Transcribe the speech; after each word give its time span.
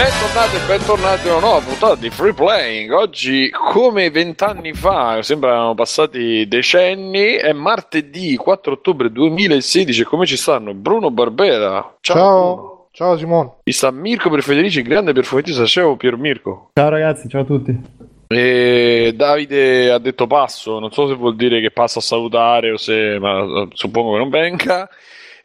Bentornati 0.00 0.56
e 0.56 0.66
bentornati 0.66 1.28
a 1.28 1.32
una 1.32 1.40
nuova 1.40 1.60
puntata 1.60 1.94
di 1.94 2.08
Free 2.08 2.32
Playing. 2.32 2.90
Oggi, 2.90 3.50
come 3.50 4.08
vent'anni 4.08 4.72
fa, 4.72 5.22
sembrano 5.22 5.74
passati 5.74 6.48
decenni, 6.48 7.34
è 7.34 7.52
martedì 7.52 8.34
4 8.34 8.72
ottobre 8.72 9.12
2016 9.12 10.00
e 10.00 10.04
come 10.04 10.24
ci 10.24 10.38
stanno 10.38 10.72
Bruno 10.72 11.10
Barbera. 11.10 11.96
Ciao. 12.00 12.16
Ciao, 12.16 12.88
ciao 12.92 13.18
Simone. 13.18 13.50
Ci 13.62 13.72
sta 13.72 13.90
Mirko 13.90 14.30
per 14.30 14.42
Federici, 14.42 14.80
grande 14.80 15.12
per 15.12 15.24
fumettista, 15.24 15.66
ciao 15.66 15.96
Pier 15.96 16.16
Mirko. 16.16 16.70
Ciao 16.72 16.88
ragazzi, 16.88 17.28
ciao 17.28 17.42
a 17.42 17.44
tutti. 17.44 17.78
E 18.26 19.12
Davide 19.14 19.90
ha 19.90 19.98
detto 19.98 20.26
passo, 20.26 20.78
non 20.78 20.92
so 20.92 21.08
se 21.08 21.14
vuol 21.14 21.36
dire 21.36 21.60
che 21.60 21.72
passa 21.72 21.98
a 21.98 22.02
salutare 22.02 22.70
o 22.70 22.78
se, 22.78 23.18
ma 23.20 23.40
eh, 23.40 23.68
suppongo 23.74 24.12
che 24.12 24.18
non 24.18 24.30
venga. 24.30 24.88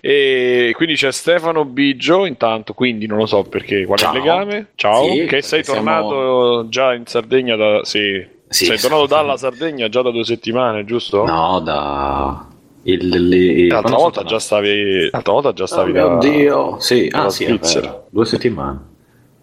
E 0.08 0.72
quindi 0.76 0.94
c'è 0.94 1.12
Stefano 1.12 1.66
Biggio, 1.66 2.26
intanto, 2.28 2.74
quindi 2.76 3.08
non 3.08 3.18
lo 3.18 3.26
so 3.26 3.42
perché, 3.42 3.86
qual 3.86 3.98
è 4.00 4.06
il 4.06 4.12
legame? 4.14 4.68
Ciao, 4.76 5.04
Sì, 5.10 5.26
che 5.26 5.42
sei 5.42 5.64
perché 5.64 5.82
siamo- 5.82 6.10
tornato 6.10 6.70
già 6.70 6.94
in 6.94 7.08
Sardegna 7.08 7.56
da... 7.56 7.80
Sì, 7.84 8.24
Sì, 8.48 8.66
sei 8.66 8.78
tornato 8.78 9.08
dalla 9.08 9.36
Sardegna 9.36 9.90
già 9.90 10.04
da 10.04 10.12
due 10.12 10.24
settimane, 10.24 10.86
giusto? 10.86 11.26
No, 11.26 11.60
da... 11.60 12.46
Il, 12.84 13.02
il- 13.04 13.34
il- 13.34 13.68
L'altra 13.68 13.96
volta 13.96 14.24
già 14.24 14.38
stavi... 14.38 15.10
L'altra 15.10 15.34
volta 15.34 15.54
già 15.54 15.66
tornato? 15.66 15.90
stavi 15.90 15.92
Oh 15.92 16.08
da... 16.20 16.28
mio 16.28 16.38
Dio. 16.38 16.80
Sì, 16.80 17.10
ah 17.12 17.30
sì, 17.32 17.46
Svizzera. 17.46 18.04
Due 18.08 18.26
settimane. 18.26 18.80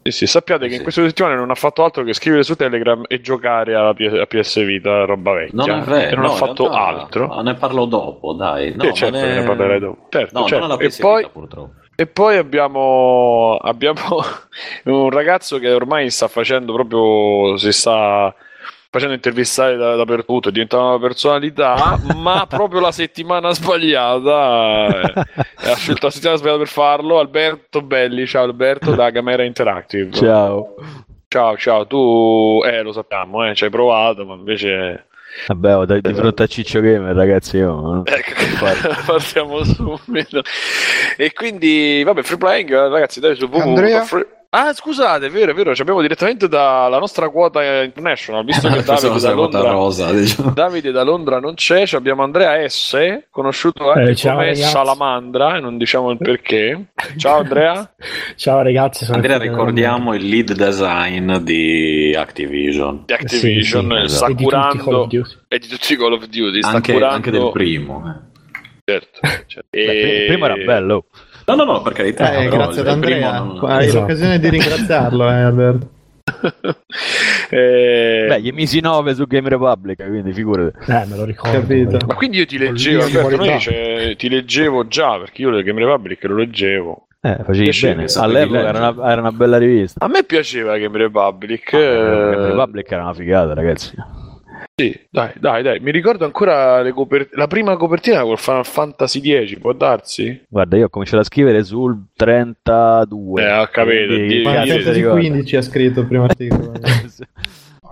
Sì, 0.02 0.10
sì, 0.10 0.26
sappiate 0.26 0.66
che 0.68 0.74
in 0.76 0.82
queste 0.82 1.06
settimane 1.06 1.36
non 1.36 1.50
ha 1.50 1.54
fatto 1.54 1.84
altro 1.84 2.02
che 2.02 2.12
scrivere 2.12 2.42
su 2.42 2.56
Telegram 2.56 3.02
e 3.06 3.20
giocare 3.20 3.74
alla 3.74 3.94
PS, 3.94 4.12
a 4.20 4.26
PS 4.26 4.64
Vita, 4.64 5.04
roba 5.04 5.32
vecchia. 5.32 5.64
Non 5.64 5.78
è 5.80 5.82
vero. 5.84 6.10
E 6.10 6.14
non 6.16 6.24
no, 6.24 6.32
ha 6.32 6.34
fatto 6.34 6.64
realtà- 6.68 6.86
altro. 6.86 7.26
ma 7.28 7.42
Ne 7.42 7.54
parlo 7.54 7.84
dopo, 7.84 8.32
dai. 8.32 8.74
No, 8.74 8.82
Sì, 8.84 8.94
certo, 8.94 9.16
ne... 9.16 9.34
ne 9.40 9.44
parlerai 9.44 9.78
dopo. 9.78 10.06
Certo, 10.08 10.38
No, 10.40 10.46
certo. 10.46 10.66
non 10.66 10.74
alla 10.76 10.82
E 10.82 10.90
poi- 10.98 11.28
purtroppo. 11.30 11.72
E 11.94 12.06
poi 12.06 12.36
abbiamo, 12.38 13.56
abbiamo 13.60 14.00
un 14.84 15.10
ragazzo 15.10 15.58
che 15.58 15.70
ormai 15.72 16.10
sta 16.10 16.26
facendo 16.26 16.72
proprio, 16.72 17.56
si 17.58 17.70
sta 17.70 18.34
facendo 18.92 19.14
intervistare 19.14 19.76
da- 19.78 19.96
dappertutto, 19.96 20.50
è 20.50 20.52
diventata 20.52 20.82
una 20.82 20.98
personalità, 20.98 21.98
ma 22.14 22.44
proprio 22.46 22.80
la 22.80 22.92
settimana 22.92 23.54
sbagliata, 23.54 25.00
eh, 25.00 25.70
ha 25.70 25.74
scelto 25.76 26.04
la 26.06 26.12
settimana 26.12 26.36
sbagliata 26.36 26.58
per 26.58 26.68
farlo, 26.68 27.18
Alberto 27.18 27.80
Belli, 27.80 28.26
ciao 28.26 28.44
Alberto 28.44 28.94
da 28.94 29.08
Gamera 29.08 29.44
Interactive. 29.44 30.12
Ciao. 30.12 30.74
Ciao, 31.26 31.56
ciao, 31.56 31.86
tu, 31.86 32.60
eh 32.66 32.82
lo 32.82 32.92
sappiamo, 32.92 33.48
eh, 33.48 33.54
ci 33.54 33.64
hai 33.64 33.70
provato, 33.70 34.26
ma 34.26 34.34
invece... 34.34 35.06
Vabbè, 35.46 35.76
ho 35.76 35.86
di 35.86 36.12
fronte 36.12 36.42
a 36.42 36.46
Ciccio 36.46 36.80
Gamer, 36.80 37.16
ragazzi, 37.16 37.56
io 37.56 37.72
no? 37.72 38.02
Ecco, 38.04 38.34
partiamo 39.06 39.64
subito. 39.64 40.42
E 41.16 41.32
quindi, 41.32 42.02
vabbè, 42.04 42.20
free 42.20 42.36
playing, 42.36 42.70
ragazzi, 42.70 43.20
dai 43.20 43.34
su 43.36 43.48
Andrea? 43.50 44.00
www.free- 44.00 44.41
Ah, 44.54 44.74
scusate, 44.74 45.28
è 45.28 45.30
vero, 45.30 45.52
è 45.52 45.54
vero, 45.54 45.74
ci 45.74 45.80
abbiamo 45.80 46.02
direttamente 46.02 46.46
dalla 46.46 46.98
nostra 46.98 47.30
quota 47.30 47.82
international, 47.84 48.44
visto 48.44 48.68
che 48.68 48.82
Pensavo 48.82 49.18
Davide 49.18 49.26
da, 49.26 49.32
Londra, 49.34 49.70
rosa, 49.70 50.12
diciamo. 50.12 50.50
Davide 50.50 50.90
da 50.90 51.02
Londra 51.04 51.40
non 51.40 51.54
c'è, 51.54 51.86
ci 51.86 51.96
abbiamo 51.96 52.22
Andrea 52.22 52.68
S, 52.68 52.98
conosciuto 53.30 53.90
anche 53.90 54.10
Eh, 54.10 54.14
ciao, 54.14 54.34
come 54.34 54.44
ragazzi. 54.48 54.62
Salamandra, 54.64 55.56
e 55.56 55.60
non 55.60 55.78
diciamo 55.78 56.10
il 56.10 56.18
perché. 56.18 56.88
Ciao 57.16 57.38
Andrea. 57.38 57.94
Ciao 58.36 58.60
ragazzi, 58.60 59.04
sono 59.06 59.16
Andrea, 59.16 59.38
ricordiamo 59.38 60.12
il 60.14 60.28
lead 60.28 60.52
design 60.52 61.36
di 61.38 62.14
Activision. 62.14 63.04
Di 63.06 63.12
Activision, 63.14 64.02
Sì, 64.02 64.08
sì, 64.10 64.16
sta 64.16 64.26
E 64.26 64.34
di 64.34 64.42
tutti 64.44 64.44
i 64.44 64.48
Call 64.50 64.68
of 64.74 64.82
curando... 64.82 65.06
Duty. 65.06 65.34
E 65.48 65.58
di 65.60 65.66
tutti 65.66 65.92
i 65.94 65.96
Call 65.96 66.12
of 66.12 66.24
Duty, 66.26 66.58
sta 66.62 66.68
Anche, 66.76 66.92
curando... 66.92 67.14
anche 67.14 67.30
del 67.30 67.50
primo. 67.52 68.04
eh. 68.06 68.30
Certo, 68.84 69.20
certo. 69.46 69.68
Beh, 69.70 70.24
E- 70.24 70.26
prima 70.26 70.44
era 70.52 70.56
bello. 70.62 71.06
No, 71.46 71.54
no, 71.54 71.64
no, 71.64 71.82
per 71.82 71.92
carità. 71.92 72.32
Eh, 72.34 72.48
grazie 72.48 72.80
ad 72.82 72.88
Andrea. 72.88 73.30
primo 73.40 73.54
non- 73.60 73.70
Hai 73.70 73.84
Esatto. 73.86 74.00
l'occasione 74.00 74.38
di 74.38 74.48
ringraziarlo, 74.48 75.28
eh, 75.28 75.34
Alberto. 75.42 75.88
Eh, 77.54 78.24
Beh, 78.28 78.40
gli 78.40 78.50
misi 78.52 78.80
9 78.80 79.14
su 79.14 79.26
Game 79.26 79.46
Republic, 79.48 80.02
quindi 80.06 80.32
figurati. 80.32 80.74
Eh, 80.90 81.04
me 81.06 81.16
lo 81.16 81.24
ricordo. 81.26 81.58
Capito. 81.60 81.98
Ma 82.06 82.14
quindi 82.14 82.38
io 82.38 82.46
ti 82.46 82.56
leggevo, 82.56 83.36
noi, 83.36 83.60
cioè, 83.60 84.14
ti 84.16 84.30
leggevo 84.30 84.86
già, 84.86 85.18
perché 85.18 85.42
io 85.42 85.50
le 85.50 85.62
Game 85.62 85.78
Republic 85.80 86.22
lo 86.24 86.36
leggevo. 86.36 87.08
Eh, 87.20 87.36
facevi 87.44 87.64
Piacere, 87.64 87.94
bene. 87.96 88.08
All'epoca 88.16 88.68
era 88.68 88.78
una, 88.90 89.10
era 89.12 89.20
una 89.20 89.32
bella 89.32 89.58
rivista. 89.58 90.02
A 90.02 90.08
me 90.08 90.24
piaceva 90.24 90.78
Game 90.78 90.96
Republic. 90.96 91.74
Ah, 91.74 91.78
Game 91.78 92.30
eh, 92.36 92.46
Republic 92.48 92.90
era 92.90 93.02
una 93.02 93.14
figata, 93.14 93.52
ragazzi. 93.52 93.94
Sì, 94.74 94.98
dai, 95.10 95.32
dai, 95.38 95.62
dai. 95.62 95.80
Mi 95.80 95.90
ricordo 95.90 96.24
ancora 96.24 96.80
le 96.80 96.92
coper- 96.92 97.28
la 97.32 97.46
prima 97.46 97.76
copertina 97.76 98.22
col 98.22 98.38
Final 98.38 98.64
Fantasy 98.64 99.20
X, 99.20 99.58
può 99.58 99.72
darsi? 99.72 100.44
Guarda, 100.48 100.76
io 100.76 100.86
ho 100.86 100.88
cominciato 100.88 101.20
a 101.20 101.24
scrivere 101.24 101.62
sul 101.62 102.06
32. 102.16 103.42
Eh, 103.42 103.58
ho 103.58 103.68
capito, 103.70 104.14
quindi 104.14 104.38
Final 104.38 104.66
Fantasy? 104.66 105.02
15 105.02 105.56
ha 105.56 105.62
scritto 105.62 106.00
il 106.00 106.06
primo 106.06 106.24
articolo. 106.24 106.72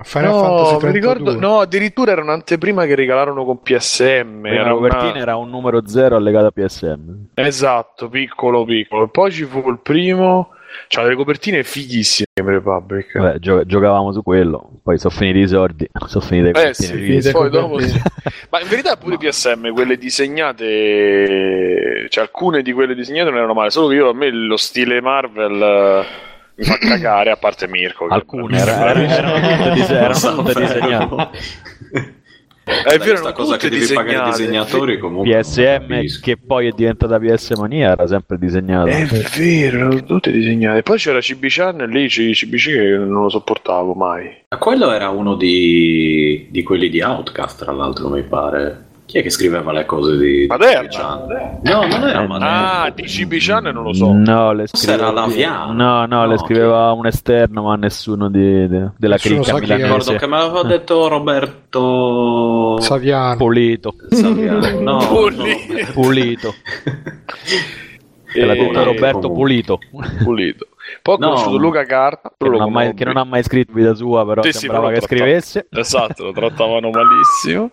Final 0.02 0.30
no, 0.30 0.40
Fantasy 0.40 0.72
mi 0.72 0.78
32. 0.78 0.90
ricordo, 0.92 1.38
no, 1.38 1.60
addirittura 1.60 2.12
era 2.12 2.22
un'anteprima 2.22 2.86
che 2.86 2.94
regalarono 2.94 3.44
con 3.44 3.60
PSM. 3.60 4.40
Prima 4.40 4.48
Era 4.48 4.70
copertina 4.70 5.10
una... 5.10 5.18
era 5.18 5.36
un 5.36 5.50
numero 5.50 5.86
0 5.86 6.16
allegato 6.16 6.46
a 6.46 6.50
PSM. 6.50 7.26
Esatto, 7.34 8.08
piccolo, 8.08 8.64
piccolo. 8.64 9.08
Poi 9.08 9.30
ci 9.30 9.44
fu 9.44 9.68
il 9.68 9.80
primo. 9.82 10.50
C'ha 10.88 11.02
delle 11.02 11.14
copertine 11.14 11.62
fighissime 11.62 12.26
Republic. 12.34 13.16
Vabbè, 13.16 13.38
gio- 13.38 13.64
giocavamo 13.64 14.12
su 14.12 14.22
quello. 14.22 14.80
Poi 14.82 14.98
sono 14.98 15.14
finiti 15.14 15.38
i 15.40 15.48
soldi. 15.48 15.88
Sono 16.06 16.24
finite 16.24 16.46
le 16.46 16.50
Eh 16.50 16.52
copertine 16.54 16.86
sì, 16.88 16.94
riviste. 16.94 17.12
finite 17.12 17.30
poi 17.32 17.50
dopo 17.50 17.68
copertine. 17.74 18.02
sì. 18.24 18.30
Ma 18.50 18.60
in 18.60 18.68
verità 18.68 18.96
pure 18.96 19.16
PSM, 19.18 19.72
quelle 19.72 19.96
disegnate, 19.98 22.06
cioè 22.08 22.24
alcune 22.24 22.62
di 22.62 22.72
quelle 22.72 22.94
disegnate 22.94 23.28
non 23.30 23.38
erano 23.38 23.54
male, 23.54 23.70
solo 23.70 23.88
che 23.88 23.94
io 23.94 24.08
a 24.10 24.14
me 24.14 24.30
lo 24.30 24.56
stile 24.56 25.00
Marvel 25.00 25.62
eh, 25.62 26.04
mi 26.56 26.64
fa 26.64 26.76
cagare, 26.78 27.30
a 27.30 27.36
parte 27.36 27.68
Mirko. 27.68 28.06
Alcune 28.08 28.58
era- 28.58 28.90
era- 28.90 29.00
erano 29.02 29.56
tutte 29.56 29.72
dise- 29.74 29.94
erano 29.94 30.42
tutte 30.42 30.60
disegnate. 30.60 31.28
È 32.84 32.98
vero, 32.98 32.98
questa 32.98 33.22
non 33.22 33.32
cosa 33.32 33.56
che 33.56 33.68
devi 33.68 33.92
pagare 33.92 34.28
i 34.28 34.30
disegnate. 34.30 34.38
disegnatori 34.40 34.98
comunque. 34.98 35.40
PSM 35.40 36.20
che 36.20 36.36
poi 36.36 36.68
è 36.68 36.72
diventata 36.72 37.18
PS 37.18 37.52
Mania 37.56 37.90
era 37.92 38.06
sempre 38.06 38.38
disegnata. 38.38 38.90
È 38.90 39.04
vero, 39.04 39.76
erano 39.78 40.04
tutte 40.04 40.30
disegnate. 40.30 40.82
Poi 40.82 40.98
c'era 40.98 41.20
CB 41.20 41.46
Channel 41.48 41.88
lì, 41.88 42.08
CBC 42.08 42.64
che 42.66 42.96
non 42.96 43.22
lo 43.22 43.28
sopportavo 43.28 43.94
mai. 43.94 44.44
Ma 44.48 44.58
quello 44.58 44.90
era 44.92 45.08
uno 45.10 45.34
di, 45.34 46.48
di 46.50 46.62
quelli 46.62 46.88
di 46.88 47.02
Outcast, 47.02 47.62
tra 47.62 47.72
l'altro, 47.72 48.08
mi 48.08 48.22
pare. 48.22 48.88
Chi 49.10 49.18
è 49.18 49.22
che 49.22 49.30
scriveva 49.30 49.72
le 49.72 49.84
cose 49.86 50.16
di 50.16 50.46
Maderna. 50.48 50.88
di? 50.88 51.58
No, 51.64 51.80
non 51.84 52.08
era 52.08 52.24
Maderna. 52.28 52.82
Ah, 52.82 52.90
di 52.92 53.02
Channel 53.40 53.74
non 53.74 53.82
lo 53.82 53.92
so. 53.92 54.12
No, 54.12 54.52
le 54.52 54.68
scriveva, 54.68 55.10
Laviano. 55.10 55.72
no, 55.72 56.06
no, 56.06 56.26
le 56.26 56.34
No, 56.34 56.38
scriveva 56.38 56.92
un 56.92 57.06
esterno, 57.06 57.62
ma 57.64 57.74
nessuno 57.74 58.28
di- 58.30 58.68
de- 58.68 58.90
della 58.96 59.14
Nessuno 59.16 59.40
cricca 59.42 59.56
è. 59.58 59.98
Ricordo 59.98 60.14
che 60.20 60.26
me 60.28 60.36
l'aveva 60.38 60.62
detto 60.62 61.08
Roberto 61.08 62.76
Saviano. 62.80 63.36
Pulito, 63.36 63.94
Saviano. 64.10 64.80
No, 64.80 64.98
Pulito. 64.98 65.42
no. 65.42 65.92
pulito. 65.92 66.54
Te 68.32 68.44
l'ha 68.44 68.52
E- 68.54 68.58
detto 68.58 68.82
Roberto 68.84 69.28
comunque. 69.28 69.34
Pulito. 69.34 69.78
Pulito. 70.22 70.66
Poi 71.02 71.14
ho 71.14 71.18
No. 71.18 71.26
conosciuto 71.28 71.56
Luca 71.58 71.84
Carta, 71.84 72.32
Che 72.36 72.48
non, 72.48 72.60
ha 72.62 72.68
mai, 72.68 72.94
che 72.94 73.04
non 73.04 73.16
ha 73.16 73.24
mai 73.24 73.42
scritto 73.42 73.72
vita 73.72 73.94
sua, 73.94 74.24
però 74.26 74.42
Sì, 74.42 74.52
sì, 74.52 74.58
sembrava 74.60 74.86
però 74.88 74.98
che 74.98 75.00
lo 75.02 75.06
trattava- 75.06 75.40
scrivesse. 75.40 75.66
Esatto, 75.70 76.24
lo 76.24 76.32
trattavano 76.32 76.90
malissimo. 76.90 77.70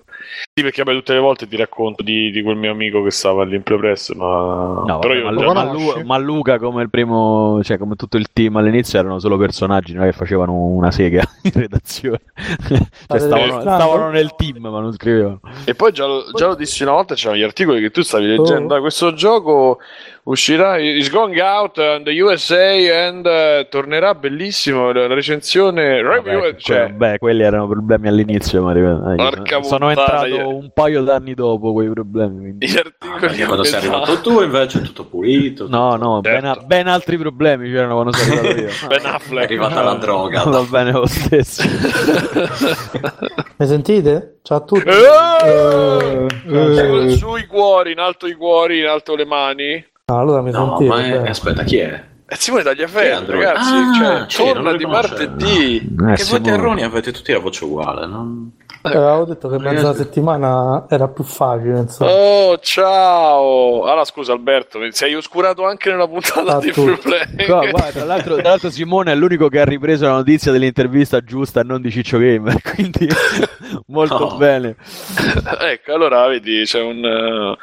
Sì, 0.54 0.62
perché 0.62 0.84
vabbè, 0.84 0.98
tutte 0.98 1.14
le 1.14 1.20
volte 1.20 1.48
ti 1.48 1.56
racconto 1.56 2.04
di, 2.04 2.30
di 2.32 2.42
quel 2.44 2.58
mio 2.58 2.72
amico 2.72 3.02
che 3.02 3.12
stava 3.12 3.44
all'Imprepress, 3.44 4.12
ma... 4.14 4.84
No, 4.86 5.00
però 5.00 5.14
vabbè, 5.14 5.16
io 5.16 5.24
ma, 5.24 5.32
lo 5.32 5.42
Lu- 5.42 5.54
ma 5.54 5.66
conosci? 5.68 6.00
Lu- 6.00 6.06
ma 6.06 6.18
Luca 6.18 6.60
come 6.60 6.82
il 6.84 6.90
primo, 6.90 7.60
cioè 7.64 7.78
come 7.78 7.96
tutto 7.96 8.18
il 8.18 8.28
team 8.34 8.58
all'inizio 8.58 9.00
erano 9.00 9.20
solo 9.20 9.38
personaggi, 9.38 9.94
non 9.94 10.04
è 10.04 10.08
che 10.08 10.18
facevano 10.18 10.54
una 10.54 10.92
sega 10.92 11.22
in 11.44 11.52
redazione. 11.54 12.20
Cioè, 12.68 13.20
stavano, 13.20 13.62
stavano 13.62 14.10
nel 14.10 14.36
team 14.36 14.58
ma 14.68 14.80
non 14.80 14.92
scrivevano. 14.92 15.40
E 15.66 15.74
poi 15.76 15.92
già 15.94 16.06
lo, 16.06 16.26
già 16.34 16.48
lo 16.48 16.56
dissi 16.56 16.84
una 16.84 16.92
volta, 16.92 17.16
c'erano 17.16 17.38
gli 17.40 17.44
articoli 17.44 17.80
che 17.80 17.90
tu 17.92 18.02
stavi 18.02 18.26
leggendo, 18.26 18.66
Oh. 18.66 18.68
"Dai, 18.68 18.80
questo 18.82 19.14
gioco 19.14 19.80
uscirà, 20.30 20.78
is 20.78 21.10
going 21.10 21.40
out 21.40 21.78
in 21.78 22.04
the 22.04 22.12
USA 22.22 23.06
and 23.08 23.26
eh, 23.26 23.68
tornerà 23.70 24.14
bellissimo, 24.14 24.92
la 24.92 25.08
recensione, 25.08 26.02
review, 26.02 26.40
Vabbè, 26.42 26.56
cioè, 26.58 26.86
que- 26.88 26.94
beh, 26.94 27.18
quelli 27.18 27.44
erano 27.44 27.68
problemi 27.68 28.08
all'inizio, 28.10 28.62
ma 28.62 28.74
ripeto, 28.74 29.64
sono 29.64 29.88
puttana, 29.88 29.90
entrato 29.90 30.26
io- 30.28 30.56
un 30.56 30.70
paio 30.74 31.04
d'anni 31.04 31.34
dopo 31.34 31.72
quei 31.74 31.90
problemi. 31.90 32.40
quindi- 32.40 32.68
gli 32.68 32.76
Ah, 32.78 32.82
articoli... 32.86 33.20
perché 33.20 33.46
quando 33.46 33.64
sei 33.64 33.80
pesanti. 33.80 33.96
arrivato 34.02 34.22
tu 34.22 34.42
invece 34.42 34.80
è 34.80 34.82
tutto 34.82 35.06
pulito. 35.06 35.68
No, 35.70 35.96
no, 35.96 36.20
ben, 36.22 36.42
Certo. 36.42 36.66
ben 36.66 36.88
altri 36.88 37.18
problemi 37.18 37.72
c'erano 37.72 37.94
quando 37.94 38.12
sono 38.14 38.40
arrivato 38.40 38.60
io. 38.60 38.70
Ben 38.88 39.02
È 39.02 39.08
Affleck. 39.08 39.44
arrivata 39.46 39.82
la 39.82 39.94
droga. 39.94 40.44
Va 40.44 40.62
bene 40.64 40.92
lo 40.92 41.06
stesso. 41.06 41.64
Mi 43.60 43.66
sentite? 43.66 44.40
Ciao 44.44 44.58
a 44.58 44.62
tutti. 44.62 44.88
Eh! 44.88 46.26
Eh, 46.48 47.10
Su, 47.10 47.16
sui 47.18 47.46
cuori, 47.48 47.92
in 47.94 48.00
alto 48.00 48.28
i 48.28 48.34
cuori, 48.34 48.80
in 48.80 48.86
alto 48.86 49.16
le 49.16 49.26
mani. 49.26 49.86
No, 50.10 50.20
allora 50.20 50.42
mi 50.42 50.52
No, 50.52 50.78
sentite? 50.78 50.88
ma 50.90 51.04
è- 51.06 51.20
beh. 51.22 51.30
aspetta, 51.30 51.64
chi 51.64 51.80
è? 51.80 52.02
E 52.30 52.36
Simone 52.38 52.64
Chi 52.64 52.70
è 52.70 52.72
Tagliaferri, 52.72 53.12
Android? 53.12 53.44
ragazzi, 53.44 53.74
Ah, 54.06 54.26
cioè, 54.28 54.54
torna 54.54 54.74
di 54.78 54.86
martedì. 54.86 55.76
Eh, 55.76 55.82
che 55.98 56.04
voi 56.06 56.16
Simone. 56.18 56.44
terroni 56.44 56.84
avete 56.84 57.12
tutti 57.12 57.34
la 57.34 57.40
voce 57.40 57.66
uguale, 57.66 58.06
non... 58.06 58.52
Avevo 58.84 59.26
detto 59.26 59.50
che 59.50 59.58
mezza 59.60 59.94
settimana 59.94 60.86
era 60.88 61.10
più 61.10 61.26
facile, 61.26 61.80
insomma. 61.80 62.10
Oh, 62.12 62.58
ciao! 62.60 63.84
Allora, 63.84 64.06
scusa 64.06 64.32
Alberto, 64.32 64.80
mi 64.80 64.94
sei 64.94 65.14
oscurato 65.14 65.66
anche 65.66 65.90
nella 65.92 66.08
puntata 66.08 66.56
Ah, 66.56 66.60
di. 66.62 66.72
Free 66.72 66.96
Play. 66.96 67.46
Qua, 67.46 67.68
guarda, 67.70 67.90
tra, 67.92 68.06
l'altro, 68.06 68.36
tra 68.36 68.48
l'altro 68.48 68.70
Simone 68.70 69.12
è 69.12 69.16
l'unico 69.16 69.50
che 69.50 69.60
ha 69.60 69.66
ripreso 69.66 70.06
la 70.06 70.14
notizia 70.14 70.54
dell'intervista 70.54 71.20
giusta 71.20 71.64
non 71.64 71.82
di 71.82 71.92
Ciccio 71.92 72.18
Gamer, 72.18 72.62
quindi 72.64 73.10
molto 73.88 74.20
No. 74.20 74.38
bene. 74.38 74.78
ecco, 75.70 75.94
allora 75.94 76.26
vedi, 76.28 76.62
c'è 76.64 76.80
un, 76.82 77.04
eh, 77.04 77.58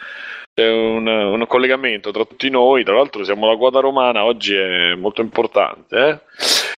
c'è 0.55 0.71
un, 0.71 1.07
un 1.07 1.45
collegamento 1.49 2.11
tra 2.13 2.25
tutti 2.25 2.49
noi. 2.49 2.85
Tra 2.85 2.95
l'altro, 2.95 3.25
siamo 3.25 3.49
la 3.51 3.57
quota 3.57 3.81
romana, 3.81 4.25
oggi 4.25 4.55
è 4.55 4.95
molto 4.95 5.21
importante. 5.21 5.97
Eh? 5.97 6.19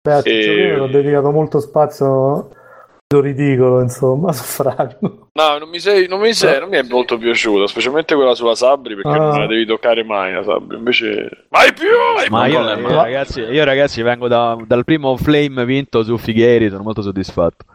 Beh, 0.02 0.20
E- 0.24 0.80
ho 0.80 0.88
dedicato 0.88 1.30
molto 1.32 1.60
spazio 1.60 2.50
lo 3.08 3.22
ridicolo, 3.22 3.82
insomma, 3.82 4.32
su 4.34 4.44
Frago. 4.44 5.30
No, 5.34 5.58
non 5.60 5.70
mi, 5.70 5.80
sei, 5.80 6.08
non, 6.08 6.20
mi 6.22 6.34
sei, 6.34 6.60
non 6.60 6.70
mi 6.70 6.78
è 6.78 6.84
molto 6.84 7.18
piaciuta, 7.18 7.68
specialmente 7.68 8.16
quella 8.16 8.34
sulla 8.34 8.56
Sabri, 8.56 8.96
perché 8.96 9.10
Ah. 9.10 9.18
non 9.30 9.40
la 9.42 9.48
devi 9.48 9.66
toccare 9.66 10.04
mai 10.04 10.34
la 10.34 10.44
Sabri. 10.44 10.78
Invece, 10.78 11.46
mai 11.50 11.72
più! 11.74 11.86
mai 12.16 12.30
Ma 12.30 12.44
più! 12.46 12.54
io, 12.54 12.60
Madonna, 12.60 12.80
io, 12.90 12.96
ma- 12.96 13.04
ragazzi, 13.04 13.42
io 13.42 13.64
ragazzi 13.64 14.02
vengo 14.02 14.28
da- 14.28 14.58
dal 14.66 14.84
primo 14.86 15.16
flame 15.18 15.66
vinto 15.66 16.04
su 16.04 16.18
Fighieri, 16.18 16.70
sono 16.70 16.84
molto 16.84 17.02
soddisfatto. 17.02 17.66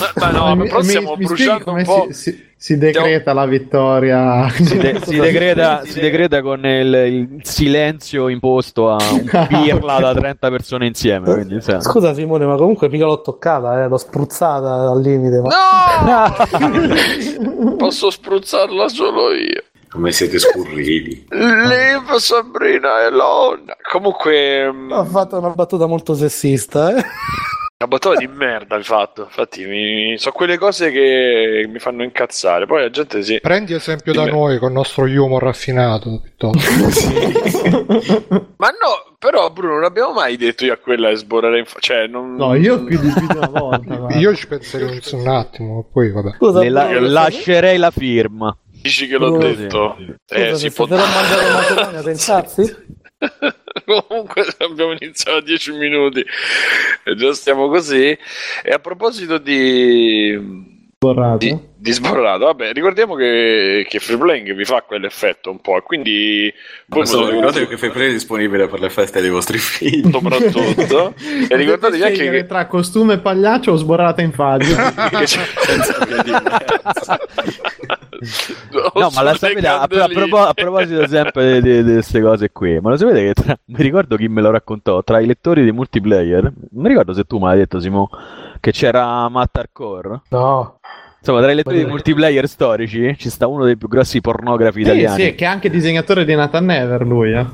Ma, 0.00 0.12
ma 0.14 0.30
no, 0.30 0.54
Mi- 0.56 0.66
però 0.68 0.78
mi- 0.78 0.84
stiamo 0.84 1.16
bruciando 1.16 1.64
come 1.64 1.80
un 1.80 1.84
po'. 1.84 2.06
Si, 2.10 2.14
si- 2.14 2.46
si 2.60 2.76
decreta 2.76 3.32
la 3.32 3.46
vittoria. 3.46 4.48
Si, 4.50 4.76
de- 4.76 4.98
si 5.06 5.16
decreta, 5.16 5.82
si 5.84 6.00
decreta 6.00 6.42
con 6.42 6.66
il, 6.66 6.92
il 6.92 7.40
silenzio 7.44 8.26
imposto 8.28 8.90
a 8.90 8.96
un 9.12 9.24
pirla 9.46 10.00
da 10.00 10.12
30 10.12 10.50
persone 10.50 10.86
insieme. 10.88 11.32
Quindi, 11.32 11.60
sai. 11.60 11.80
Scusa 11.80 12.12
Simone, 12.14 12.46
ma 12.46 12.56
comunque 12.56 12.88
mica 12.88 13.04
l'ho 13.04 13.20
toccata, 13.20 13.84
eh, 13.84 13.88
l'ho 13.88 13.96
spruzzata 13.96 14.90
al 14.90 15.00
limite. 15.00 15.40
Ma... 15.40 16.34
No! 16.58 17.76
Posso 17.78 18.10
spruzzarla 18.10 18.88
solo 18.88 19.32
io. 19.32 19.62
Come 19.88 20.10
siete 20.10 20.38
scurrili. 20.40 21.26
Leave 21.30 22.18
Sabrina 22.18 23.06
alone. 23.06 23.76
Comunque, 23.90 24.70
mm, 24.70 24.90
Ho 24.90 25.04
fatto 25.04 25.38
una 25.38 25.50
battuta 25.50 25.86
molto 25.86 26.14
sessista, 26.14 26.94
eh. 26.94 27.04
Una 27.80 27.88
battuta 27.90 28.16
di 28.16 28.26
merda 28.26 28.74
hai 28.74 28.82
fatto. 28.82 29.22
Infatti, 29.22 29.64
mi... 29.64 30.18
sono 30.18 30.34
quelle 30.34 30.58
cose 30.58 30.90
che 30.90 31.64
mi 31.72 31.78
fanno 31.78 32.02
incazzare. 32.02 32.66
Poi 32.66 32.80
la 32.82 32.90
gente 32.90 33.22
si. 33.22 33.38
Prendi 33.40 33.72
esempio 33.72 34.12
da 34.12 34.24
Sì. 34.24 34.30
noi 34.30 34.58
con 34.58 34.70
il 34.70 34.74
nostro 34.74 35.04
humor 35.04 35.44
raffinato 35.44 36.20
piuttosto. 36.20 36.58
Ma 38.56 38.68
no, 38.70 39.14
però, 39.16 39.48
Bruno, 39.52 39.74
non 39.74 39.84
abbiamo 39.84 40.12
mai 40.12 40.36
detto 40.36 40.64
io 40.64 40.72
a 40.72 40.76
quella 40.78 41.10
e 41.10 41.14
sborrare 41.16 41.60
in 41.60 41.66
fa- 41.66 41.78
Cioè, 41.78 42.08
non. 42.08 42.34
No, 42.34 42.56
io 42.56 42.82
più 42.82 42.98
di 42.98 43.12
più 43.12 43.26
di 43.28 43.36
una 43.36 43.46
volta. 43.60 44.18
Io 44.18 44.34
ci 44.34 44.48
penserei 44.48 44.88
un, 45.12 45.20
un 45.20 45.28
attimo, 45.28 45.88
poi 45.92 46.10
vabbè. 46.10 46.32
Scusa, 46.34 46.58
Le 46.58 46.70
la- 46.70 46.98
lascerei 47.00 47.78
la 47.78 47.92
firma. 47.92 48.56
Dici 48.82 49.06
che 49.06 49.16
l'ho 49.18 49.30
Bruno, 49.36 49.54
detto. 49.54 49.96
Scusa, 49.96 50.14
Eh, 50.34 50.56
se 50.56 50.68
si 50.68 50.70
può. 50.72 50.86
stasera 50.86 51.06
ho 51.06 51.14
mangiato 51.14 51.52
macedonia, 51.52 52.02
te 52.02 52.10
incazzi? 52.10 52.76
Comunque 53.84 54.44
abbiamo 54.58 54.92
iniziato 54.92 55.38
a 55.38 55.42
10 55.42 55.72
minuti 55.72 56.24
e 57.04 57.14
già 57.16 57.32
stiamo 57.32 57.68
così. 57.68 58.16
E 58.62 58.70
a 58.70 58.78
proposito 58.78 59.38
di, 59.38 60.67
Borrato. 61.00 61.36
di, 61.38 61.56
di 61.76 61.92
sborrato, 61.92 62.46
vabbè, 62.46 62.72
ricordiamo 62.72 63.14
che, 63.14 63.86
che 63.88 64.00
Free 64.00 64.16
Playing 64.18 64.52
vi 64.52 64.64
fa 64.64 64.82
quell'effetto 64.82 65.48
un 65.48 65.60
po', 65.60 65.76
e 65.76 65.82
quindi 65.82 66.52
voi 66.86 67.06
Solo 67.06 67.26
potete- 67.26 67.36
ricordate 67.40 67.68
che 67.68 67.76
Free 67.76 67.90
Play 67.92 68.08
è 68.08 68.12
disponibile 68.14 68.66
per 68.66 68.80
le 68.80 68.90
feste 68.90 69.20
dei 69.20 69.30
vostri 69.30 69.58
figli. 69.58 70.10
soprattutto. 70.10 71.14
E 71.48 71.54
ricordatevi 71.56 72.02
anche 72.02 72.30
che, 72.30 72.46
tra 72.46 72.66
costume 72.66 73.14
e 73.14 73.18
pagliaccio 73.20 73.70
o 73.70 73.76
sborrata 73.76 74.22
in 74.22 74.32
di 74.34 76.32
No, 78.94 79.10
ma 79.14 79.22
la 79.22 79.34
sapete, 79.34 79.66
a, 79.68 79.82
a 79.82 79.86
propo- 79.86 80.38
a 80.38 80.52
proposito 80.52 81.06
sempre 81.06 81.60
di, 81.62 81.84
di 81.84 81.92
queste 81.92 82.20
cose 82.20 82.50
qui, 82.50 82.80
ma 82.80 82.90
lo 82.90 82.96
sapete 82.96 83.22
che 83.22 83.34
tra- 83.34 83.58
mi 83.66 83.82
ricordo 83.82 84.16
chi 84.16 84.26
me 84.26 84.40
lo 84.42 84.50
raccontò, 84.50 85.04
tra 85.04 85.20
i 85.20 85.26
lettori 85.26 85.62
di 85.62 85.70
multiplayer, 85.70 86.42
non 86.42 86.82
mi 86.82 86.88
ricordo 86.88 87.12
se 87.14 87.22
tu 87.22 87.38
me 87.38 87.46
l'hai 87.46 87.58
detto 87.58 87.78
Simo, 87.78 88.10
che 88.60 88.70
c'era 88.72 89.28
Matt 89.28 89.56
Hardcore. 89.56 90.20
No. 90.30 90.78
Insomma, 91.18 91.40
tra 91.42 91.50
i 91.50 91.54
lettori 91.56 91.78
di 91.78 91.84
multiplayer 91.84 92.46
storici 92.48 93.16
ci 93.18 93.28
sta 93.28 93.46
uno 93.48 93.64
dei 93.64 93.76
più 93.76 93.88
grossi 93.88 94.20
pornografi 94.20 94.82
Sì, 94.84 94.90
italiani. 94.90 95.22
sì, 95.22 95.34
che 95.34 95.44
è 95.44 95.48
anche 95.48 95.68
disegnatore 95.68 96.24
di 96.24 96.34
Nathan 96.34 96.64
Never 96.64 97.02
lui, 97.06 97.32
eh. 97.32 97.44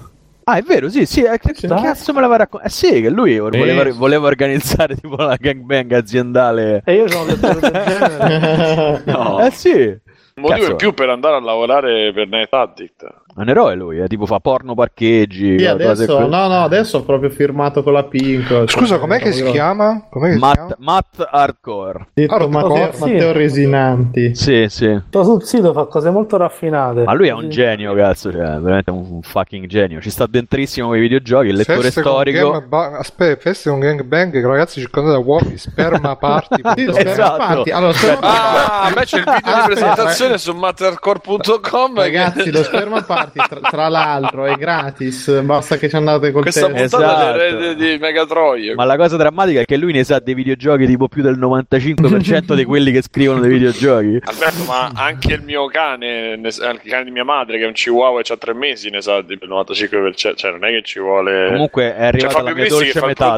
Ah, 0.47 0.59
è 0.59 0.63
vero, 0.63 0.91
sì, 0.91 1.07
sì, 1.07 1.23
eh, 1.23 1.39
che 1.39 1.55
cazzo 1.67 2.13
me 2.13 2.21
l'aveva 2.21 2.37
raccontato? 2.37 2.69
Eh 2.69 2.75
sì, 2.75 3.01
che 3.01 3.09
lui 3.09 3.39
voleva, 3.39 3.91
voleva 3.95 4.27
organizzare 4.27 4.95
tipo 5.01 5.17
la 5.17 5.37
gangbang 5.41 5.91
aziendale. 5.93 6.83
E 6.85 6.95
io 6.95 7.09
sono 7.09 7.25
lettore 7.25 7.61
del 7.61 7.71
genere. 7.73 9.03
No. 9.07 9.41
Eh 9.41 9.51
sì, 9.51 9.99
motivo 10.35 10.59
Cazzo. 10.59 10.71
in 10.73 10.77
più 10.77 10.93
per 10.93 11.09
andare 11.09 11.37
a 11.37 11.41
lavorare 11.41 12.13
per 12.13 12.29
Net 12.29 12.53
Addict. 12.53 13.07
È 13.37 13.41
un 13.41 13.49
eroe 13.49 13.75
lui, 13.75 13.99
eh, 14.01 14.07
tipo 14.07 14.27
fa 14.27 14.39
porno 14.41 14.75
parcheggi, 14.75 15.59
Sì, 15.59 15.67
adesso, 15.67 16.21
no, 16.21 16.47
no, 16.49 16.63
adesso 16.63 16.99
ho 16.99 17.03
proprio 17.03 17.31
firmato 17.31 17.83
con 17.83 17.93
la 17.93 18.05
Pink. 18.05 18.65
Scusa, 18.69 18.99
com'è 18.99 19.19
che 19.19 19.33
si 19.33 19.43
chiama? 19.45 20.07
Com'è 20.11 20.29
che 20.29 20.33
si 20.35 20.39
Matt, 20.39 20.55
chiama? 20.55 20.75
Matt 20.79 21.29
Hardcore. 21.31 22.07
Detto 22.15 22.35
Allora, 22.35 22.69
Matteo, 22.69 22.93
sì. 22.93 23.01
Matteo 23.01 23.33
Resinanti. 23.33 24.35
Sì, 24.35 24.67
sì. 24.69 25.01
Sul 25.11 25.43
sito 25.45 25.73
fa 25.73 25.87
cose 25.87 26.11
molto 26.11 26.37
raffinate. 26.37 27.03
Ma 27.05 27.13
lui 27.15 27.29
è 27.29 27.33
un 27.33 27.49
genio, 27.51 27.95
cazzo, 27.95 28.31
cioè, 28.31 28.59
veramente 28.59 28.91
un, 28.91 29.21
fucking 29.23 29.67
genio. 29.67 30.01
Ci 30.01 30.11
sta 30.11 30.27
dentrissimo 30.27 30.89
con 30.89 30.97
i 30.97 31.01
videogiochi, 31.01 31.49
il 31.49 31.57
lettore 31.57 31.81
Feste 31.83 32.03
con 32.03 32.13
storico. 32.13 32.51
gang 32.53 32.67
ba- 32.67 32.99
Aspetta, 32.99 33.41
feste 33.41 33.71
con 33.71 33.81
gangbang, 33.81 34.47
ragazzi 34.47 34.81
circondati 34.81 35.17
da 35.17 35.25
uomini, 35.27 35.57
sperma 35.57 36.17
party. 36.17 36.63
Sì, 36.75 36.85
Esatto. 36.89 37.01
sperma 37.01 37.37
party. 37.37 37.71
Allora, 37.71 37.93
sperma 37.93 38.21
Ah, 38.23 38.83
a 38.83 38.93
me 38.95 39.05
c'è 39.05 39.19
il 39.19 39.25
video 39.25 39.41
di 39.41 39.49
Aspetta, 39.51 39.65
presentazione 39.67 40.39
su 40.39 40.53
mattercore.com. 40.55 41.95
Ragazzi, 41.97 42.51
lo 42.51 42.63
sperma 42.63 43.03
party, 43.03 43.24
tra, 43.33 43.61
tra 43.61 43.89
l'altro, 43.89 44.45
è 44.47 44.55
gratis. 44.57 45.41
Basta 45.43 45.77
che 45.77 45.89
ci 45.89 45.97
andate 45.97 46.31
col 46.33 46.43
Questa 46.43 46.67
puntata 46.69 47.47
Esatto. 47.47 47.75
di, 47.75 47.93
di 47.93 47.99
Megatroid. 47.99 48.75
Ma 48.75 48.85
la 48.85 48.97
cosa 48.97 49.17
drammatica 49.17 49.61
è 49.61 49.65
che 49.65 49.77
lui 49.77 49.93
ne 49.93 50.05
sa 50.05 50.19
dei 50.19 50.35
videogiochi 50.35 50.87
tipo 50.87 51.09
più 51.09 51.23
del 51.23 51.39
95% 51.39 52.55
di 52.55 52.65
quelli 52.65 52.93
che 52.93 53.03
scrivono 53.03 53.41
dei 53.41 53.51
videogiochi. 53.51 54.19
Alberto, 54.25 54.65
ma 54.67 54.91
anche 54.95 55.35
il 55.35 55.43
mio 55.43 55.67
cane, 55.67 56.37
ne 56.37 56.51
sa- 56.51 56.71
il 56.71 56.81
cane 56.85 57.05
di 57.05 57.11
mia 57.11 57.25
madre, 57.25 57.59
che 57.59 57.65
è 57.65 57.67
un 57.67 57.73
chihuahua 57.73 58.21
e 58.21 58.25
ha 58.27 58.37
tre 58.37 58.55
mesi, 58.55 58.91
ne 58.91 59.01
sa 59.01 59.21
del 59.23 59.39
95%. 59.43 60.35
Cioè, 60.35 60.51
non 60.53 60.65
è 60.65 60.71
che 60.71 60.83
ci 60.85 60.99
vuole. 61.01 61.49
Comunque 61.51 61.95
è 61.95 61.99
C'è 61.99 62.05
arrivata 62.07 62.33
Fabio 62.35 62.49
la 62.49 62.55
mia 62.61 62.69
dolce 62.69 63.07
metà. 63.07 63.37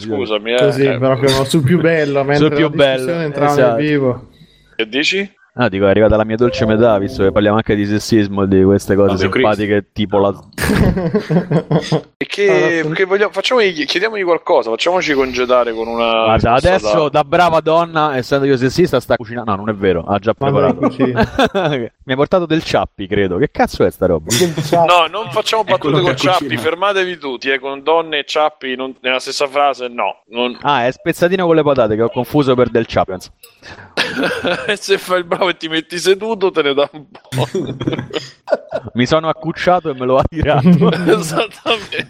scusami. 0.00 0.52
eh. 0.52 0.56
Così, 0.56 0.84
Eh, 0.84 0.98
proprio 0.98 1.28
sul 1.44 1.62
più 1.62 1.80
bello, 1.80 2.24
mentre 2.24 2.46
Sul 2.46 2.54
più 2.54 2.68
la 2.68 2.68
discussione 2.68 3.06
bello, 3.12 3.20
entrava 3.24 3.52
esatto. 3.52 3.76
nel 3.76 3.86
vivo. 3.86 4.28
Che 4.76 4.88
dici? 4.88 5.32
Ah, 5.54 5.68
dico, 5.68 5.84
è 5.86 5.90
arrivata 5.90 6.16
la 6.16 6.24
mia 6.24 6.36
dolce 6.36 6.64
metà, 6.64 6.96
visto 6.96 7.22
che 7.22 7.30
parliamo 7.30 7.56
anche 7.56 7.74
di 7.74 7.84
sessismo 7.84 8.44
e 8.44 8.48
di 8.48 8.62
queste 8.62 8.94
cose 8.94 9.16
Fabio 9.16 9.32
simpatiche, 9.32 9.90
tipo 9.92 10.18
la. 10.18 10.32
E 12.16 12.26
che, 12.26 12.88
che 12.94 13.04
vogliamo, 13.04 13.32
facciamogli, 13.32 13.84
chiediamogli 13.84 14.22
qualcosa, 14.22 14.70
facciamoci 14.70 15.12
congedare 15.12 15.74
con 15.74 15.88
una. 15.88 16.24
Guarda, 16.24 16.52
adesso 16.52 17.08
da 17.08 17.24
brava 17.24 17.60
donna, 17.60 18.16
essendo 18.16 18.46
io 18.46 18.56
sessista, 18.56 19.00
sta 19.00 19.16
cucinando. 19.16 19.50
No, 19.50 19.56
non 19.56 19.68
è 19.68 19.74
vero, 19.74 20.04
ha 20.04 20.18
già 20.18 20.32
preparato. 20.32 20.88
Mi 22.04 22.12
ha 22.12 22.16
portato 22.16 22.46
del 22.46 22.62
ciappi, 22.62 23.08
credo. 23.08 23.38
Che 23.38 23.50
cazzo 23.50 23.84
è 23.84 23.90
sta 23.90 24.06
roba? 24.06 24.30
No, 24.86 25.06
non 25.10 25.30
facciamo 25.32 25.64
battute 25.64 26.00
con 26.00 26.16
ciappi, 26.16 26.44
cucina. 26.44 26.60
fermatevi 26.60 27.18
tutti, 27.18 27.50
eh, 27.50 27.58
con 27.58 27.82
donne 27.82 28.20
e 28.20 28.24
ciappi 28.24 28.76
non- 28.76 28.94
nella 29.00 29.18
stessa 29.18 29.46
frase, 29.48 29.88
no. 29.88 30.22
Non... 30.28 30.56
Ah, 30.62 30.86
è 30.86 30.92
spezzatino 30.92 31.44
con 31.44 31.56
le 31.56 31.62
patate 31.62 31.96
che 31.96 32.02
ho 32.02 32.10
confuso 32.10 32.54
per 32.54 32.68
del. 32.68 32.86
E 34.66 34.76
se 34.76 34.98
fai 34.98 35.18
il 35.18 35.24
bravo 35.24 35.41
e 35.48 35.56
ti 35.58 35.68
metti 35.68 35.98
seduto, 35.98 36.50
te 36.50 36.62
ne 36.62 36.74
dà 36.74 36.88
un 36.92 37.06
po'. 37.10 37.46
Mi 38.94 39.06
sono 39.06 39.28
accucciato 39.28 39.90
e 39.90 39.94
me 39.94 40.04
lo 40.06 40.16
ha 40.18 40.24
tirato. 40.28 40.68
Esattamente. 41.06 42.06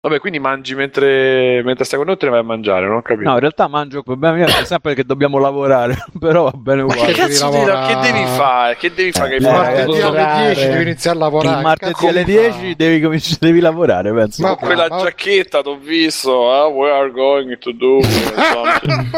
Vabbè, 0.00 0.18
quindi 0.18 0.38
mangi 0.38 0.74
mentre, 0.74 1.62
mentre 1.64 1.84
stai 1.84 1.98
con 1.98 2.08
noi, 2.08 2.16
te 2.16 2.24
ne 2.26 2.30
vai 2.32 2.40
a 2.40 2.44
mangiare, 2.44 2.86
non 2.86 2.96
ho 2.96 3.02
capito. 3.02 3.28
No, 3.28 3.34
in 3.34 3.40
realtà 3.40 3.68
mangio 3.68 3.98
il 3.98 4.04
problema 4.04 4.34
mio 4.36 4.46
è 4.46 4.64
sempre 4.64 4.94
che 4.94 5.04
dobbiamo 5.04 5.38
lavorare, 5.38 5.96
però 6.18 6.44
va 6.44 6.52
bene 6.54 6.82
Ma 6.82 6.92
che 6.92 6.98
uguale. 6.98 7.12
cazzo 7.14 7.48
devi 7.50 7.64
lavorare? 7.64 7.94
che 7.94 8.00
devi 8.12 8.26
fare? 8.26 8.76
Che 8.76 8.94
devi 8.94 9.12
fare? 9.12 9.28
Che 9.30 9.36
Eh, 9.36 9.40
martedì 9.50 10.00
alle 10.00 10.44
10 10.54 10.66
devi 10.68 10.82
iniziare 10.82 11.16
a 11.16 11.20
lavorare. 11.20 11.56
Il 11.56 11.62
martedì 11.62 12.06
alle 12.06 12.18
mi 12.20 12.24
10 12.24 12.74
devi, 12.76 13.00
cominci- 13.00 13.36
devi 13.38 13.60
lavorare, 13.60 14.12
penso. 14.12 14.42
Ma- 14.42 14.56
quella 14.56 14.86
ma- 14.88 14.98
giacchetta 14.98 15.62
t'ho 15.62 15.76
visto, 15.78 16.50
ah, 16.52 16.66
we 16.66 16.90
are 16.90 17.10
going 17.10 17.58
to 17.58 17.72
do 17.72 18.00
something. 18.02 19.10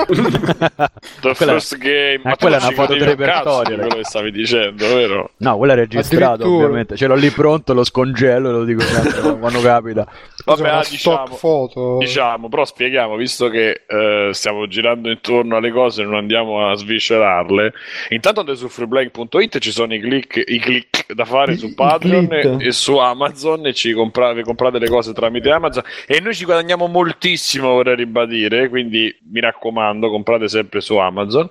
the 1.20 1.34
Quella- 1.34 1.52
first 1.52 1.76
game. 1.78 2.14
eh, 2.14 2.20
Ma 2.22 2.30
tu 2.32 2.36
quella 2.40 2.56
è 2.58 2.60
una 2.60 2.70
foto 2.72 2.92
cazzo 2.92 3.04
repertorio, 3.24 3.76
quello 3.76 3.94
che 3.96 4.04
stavi 4.04 4.30
dicendo, 4.30 4.86
vero? 4.86 5.30
No, 5.38 5.56
quello 5.56 5.72
è 5.72 5.76
registrato, 5.76 6.48
ovviamente. 6.50 6.96
Ce 6.96 7.06
l'ho 7.06 7.14
lì 7.14 7.30
pronto, 7.30 7.74
lo 7.74 7.84
scongelo 7.84 8.48
e 8.48 8.52
lo 8.52 8.64
dico 8.64 8.80
sempre 8.80 9.36
quando 9.38 9.60
capita. 9.60 10.06
Vabbè, 10.44 10.68
ah, 10.68 10.84
diciamo, 10.88 11.26
foto. 11.26 11.98
Diciamo, 11.98 12.48
però 12.48 12.64
spieghiamo, 12.64 13.16
visto 13.16 13.48
che 13.48 13.82
eh, 13.86 14.30
stiamo 14.32 14.66
girando 14.66 15.10
intorno 15.10 15.56
alle 15.56 15.70
cose 15.70 16.02
e 16.02 16.04
non 16.04 16.14
andiamo 16.14 16.68
a 16.68 16.74
sviscerarle. 16.74 17.72
Intanto 18.10 18.40
andate 18.40 18.58
su 18.58 18.68
freeplaying.it 18.68 19.58
ci 19.58 19.70
sono 19.70 19.94
i 19.94 20.00
click, 20.00 20.42
i 20.46 20.58
click 20.58 21.12
da 21.12 21.24
fare 21.24 21.52
I- 21.52 21.56
su 21.58 21.74
Patreon 21.74 22.28
e, 22.32 22.56
e 22.66 22.72
su 22.72 22.96
Amazon 22.96 23.66
e 23.66 23.72
ci 23.72 23.92
comprate, 23.92 24.42
comprate 24.42 24.78
le 24.78 24.88
cose 24.88 25.12
tramite 25.12 25.50
Amazon 25.50 25.82
e 26.06 26.20
noi 26.20 26.34
ci 26.34 26.44
guadagniamo 26.44 26.86
moltissimo, 26.86 27.68
vorrei 27.70 27.96
ribadire, 27.96 28.68
quindi 28.68 29.14
mi 29.30 29.40
raccomando, 29.40 30.10
comprate 30.10 30.48
sempre 30.48 30.80
su 30.80 30.96
Amazon 30.96 31.48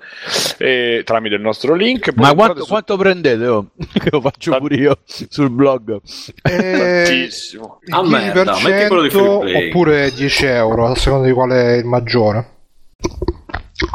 e, 0.58 1.02
tramite 1.06 1.36
il 1.36 1.42
nostro 1.42 1.63
link. 1.74 2.12
poi 2.14 2.24
Ma 2.26 2.34
quanto, 2.34 2.64
su- 2.64 2.68
quanto 2.68 2.98
prendete? 2.98 3.46
Oh? 3.48 3.68
Che 3.92 4.10
lo 4.12 4.22
faccio 4.22 4.52
Tant- 4.52 4.62
pure 4.62 4.76
io 4.76 4.98
sul 5.06 5.50
blog. 5.50 6.00
Eh, 6.42 7.04
Tantissimo. 7.06 7.80
il 7.86 7.94
Ah, 7.94 8.04
merda, 8.04 8.58
metti 8.64 8.88
quello 8.88 9.02
di 9.04 9.08
10% 9.08 9.12
free 9.12 9.40
play. 9.40 9.68
oppure 9.70 10.12
10 10.14 10.46
euro, 10.46 10.88
a 10.88 10.96
seconda 10.96 11.28
di 11.28 11.34
qual 11.34 11.50
è 11.52 11.72
il 11.78 11.86
maggiore. 11.86 12.50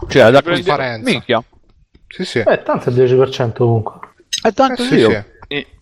Cioè, 0.09 0.31
da 0.31 0.43
Prendi- 0.43 0.63
differenza. 0.63 1.11
Minchia. 1.11 1.43
Sì, 2.09 2.25
sì. 2.25 2.39
Eh, 2.39 2.63
tanto 2.63 2.89
è 2.89 2.93
il 2.93 2.97
10% 2.99 3.53
ovunque. 3.63 3.99
È 4.43 4.53
tanto 4.53 4.83
Eh, 4.83 4.87
sì, 4.87 4.95
io. 4.95 5.11
sì. 5.11 5.37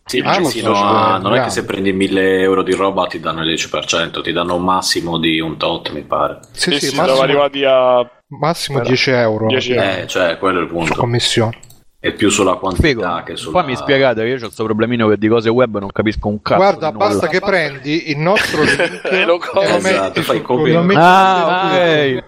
Sì, 0.09 0.21
Ah, 0.21 0.25
ma 0.35 0.38
lo 0.38 0.47
fino 0.47 0.73
so, 0.73 0.85
a- 0.85 1.14
ci 1.16 1.23
non 1.25 1.35
è 1.35 1.43
che 1.43 1.50
se 1.50 1.64
prendi 1.64 1.93
1000 1.93 2.38
euro 2.40 2.62
di 2.62 2.73
roba 2.73 3.07
ti 3.07 3.19
danno 3.19 3.40
il 3.43 3.49
10%, 3.49 4.23
ti 4.23 4.31
danno 4.31 4.55
un 4.55 4.62
massimo 4.62 5.19
di 5.19 5.40
un 5.40 5.57
tot, 5.57 5.90
mi 5.90 6.02
pare. 6.02 6.38
Sì, 6.52 6.71
Sì, 6.71 6.78
sì, 6.78 6.78
sì, 6.78 6.87
siamo 6.95 7.09
massimo, 7.09 7.23
arrivati 7.25 7.64
a 7.64 8.11
massimo 8.28 8.78
Era- 8.78 8.87
10 8.87 9.11
euro 9.11 9.47
10 9.49 9.73
euro. 9.73 9.83
Eh, 10.02 10.07
cioè, 10.07 10.38
quello 10.38 10.61
è 10.61 10.62
il 10.62 10.69
su 10.69 10.75
punto. 10.75 10.95
commissione. 10.95 11.59
È 11.99 12.12
più 12.12 12.29
sulla 12.29 12.55
quantità 12.55 12.83
Spiego. 12.88 13.23
che 13.25 13.37
sulla... 13.37 13.61
Poi 13.61 13.71
mi 13.71 13.76
spiegate 13.76 14.21
che 14.23 14.29
io 14.29 14.37
ho 14.37 14.41
questo 14.41 14.65
problemino 14.65 15.09
che 15.09 15.17
di 15.17 15.29
cose 15.29 15.49
web 15.49 15.79
non 15.79 15.91
capisco 15.91 16.29
un 16.29 16.41
cazzo. 16.43 16.61
Guarda, 16.61 16.93
basta 16.93 17.26
che 17.26 17.41
prendi 17.41 18.11
il 18.11 18.19
nostro 18.19 18.62
link 18.65 19.00
E 19.05 19.11
lo 19.11 19.19
e 19.21 19.25
lo 19.25 19.38
copri. 19.38 19.73
metti 19.73 19.88
Esatto, 19.88 20.23
fai 20.23 20.43
copia. 20.43 20.65
tuo- 20.73 20.75
Lo 20.75 20.83
metti 20.83 21.00
Ah, 21.03 22.21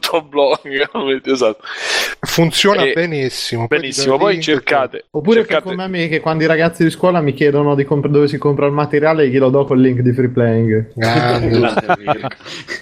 tuo 0.00 0.22
blog. 0.22 0.58
esatto. 1.24 1.62
Funziona 2.20 2.82
E- 2.84 2.92
benissimo. 2.92 3.66
Poi 3.66 3.78
Benissimo, 3.78 4.18
poi 4.18 4.32
link, 4.32 4.42
cercate. 4.44 5.04
Oppure 5.10 5.40
cercate, 5.40 5.62
come 5.62 5.82
a 5.84 5.88
me 5.88 6.08
che 6.08 6.20
quando 6.20 6.44
i 6.44 6.46
ragazzi 6.46 6.84
di 6.84 6.90
scuola 6.90 7.20
mi 7.20 7.32
chiedono 7.34 7.74
di 7.74 7.84
comp- 7.84 8.06
dove 8.08 8.28
si 8.28 8.38
compra 8.38 8.66
il 8.66 8.72
materiale 8.72 9.28
glielo 9.28 9.50
do 9.50 9.64
col 9.64 9.80
link 9.80 10.00
di 10.00 10.12
free 10.12 10.28
playing. 10.28 10.92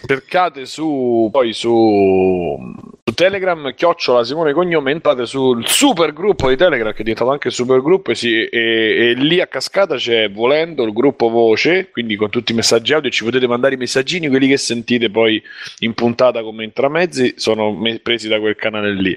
Cercate 0.07 0.67
su 0.67 1.29
poi 1.33 1.53
su, 1.53 2.57
su 3.05 3.15
Telegram 3.15 3.75
chiocciola 3.75 4.25
Simone 4.25 4.53
Cognome 4.53 4.91
entrate 4.93 5.27
sul 5.27 5.67
super 5.67 6.13
gruppo 6.13 6.49
di 6.49 6.57
Telegram 6.57 6.93
che 6.93 6.99
è 7.01 7.03
diventato 7.03 7.31
anche 7.31 7.51
super 7.51 7.83
gruppo 7.83 8.11
e, 8.13 8.15
si- 8.15 8.45
e- 8.45 8.49
e 8.51 9.15
lì 9.15 9.41
a 9.41 9.47
cascata 9.47 9.97
c'è 9.97 10.31
volendo 10.31 10.85
il 10.85 10.93
gruppo 10.93 11.29
voce 11.29 11.89
quindi 11.91 12.17
con 12.17 12.31
tutti 12.31 12.53
i 12.53 12.55
messaggi 12.55 12.93
audio 12.95 13.11
ci 13.11 13.25
potete 13.25 13.47
mandare 13.49 13.75
i 13.75 13.79
messaggini 13.79 14.29
quelli 14.29 14.49
che 14.49 14.57
sentite 14.57 15.11
poi 15.11 15.43
in 15.81 15.95
puntata 15.95 16.43
come 16.43 16.65
intramezzi 16.87 17.35
sono 17.37 17.73
me- 17.73 17.99
presi 18.01 18.29
da 18.29 18.39
quel 18.39 18.55
canale 18.57 18.93
lì 18.95 19.17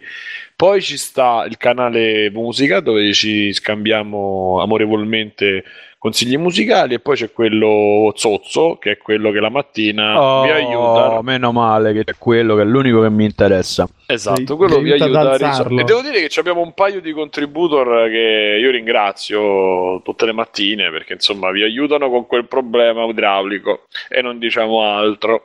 poi 0.55 0.81
ci 0.81 0.97
sta 0.97 1.45
il 1.47 1.57
canale 1.57 2.29
musica 2.31 2.79
dove 2.81 3.13
ci 3.13 3.53
scambiamo 3.53 4.59
amorevolmente 4.61 5.63
consigli 5.97 6.37
musicali 6.37 6.93
e 6.93 6.99
poi 6.99 7.15
c'è 7.17 7.31
quello 7.31 8.11
Zozzo 8.15 8.77
che 8.77 8.91
è 8.91 8.97
quello 8.97 9.31
che 9.31 9.39
la 9.41 9.49
mattina 9.49 10.21
Oh, 10.21 10.43
vi 10.43 10.49
aiuta 10.51 11.19
meno 11.23 11.51
male 11.51 11.91
che 11.93 12.03
c'è 12.05 12.15
quello 12.17 12.55
che 12.55 12.61
è 12.61 12.65
l'unico 12.65 13.01
che 13.01 13.09
mi 13.09 13.25
interessa. 13.25 13.87
esatto 14.05 14.55
quello 14.57 14.79
vi 14.79 14.91
aiuta 14.93 15.19
a 15.19 15.31
risol- 15.33 15.47
alzarlo. 15.47 15.79
e 15.79 15.83
devo 15.83 16.01
dire 16.01 16.21
che 16.21 16.29
ci 16.29 16.39
abbiamo 16.39 16.61
un 16.61 16.73
paio 16.73 16.99
di 17.01 17.11
contributor 17.11 18.09
che 18.09 18.57
io 18.61 18.71
ringrazio 18.71 20.01
tutte 20.03 20.25
le 20.25 20.31
mattine 20.33 20.89
perché 20.89 21.13
insomma 21.13 21.51
vi 21.51 21.63
aiutano 21.63 22.09
con 22.09 22.25
quel 22.27 22.47
problema 22.47 23.03
idraulico 23.05 23.87
e 24.09 24.21
non 24.21 24.39
diciamo 24.39 24.81
altro 24.83 25.43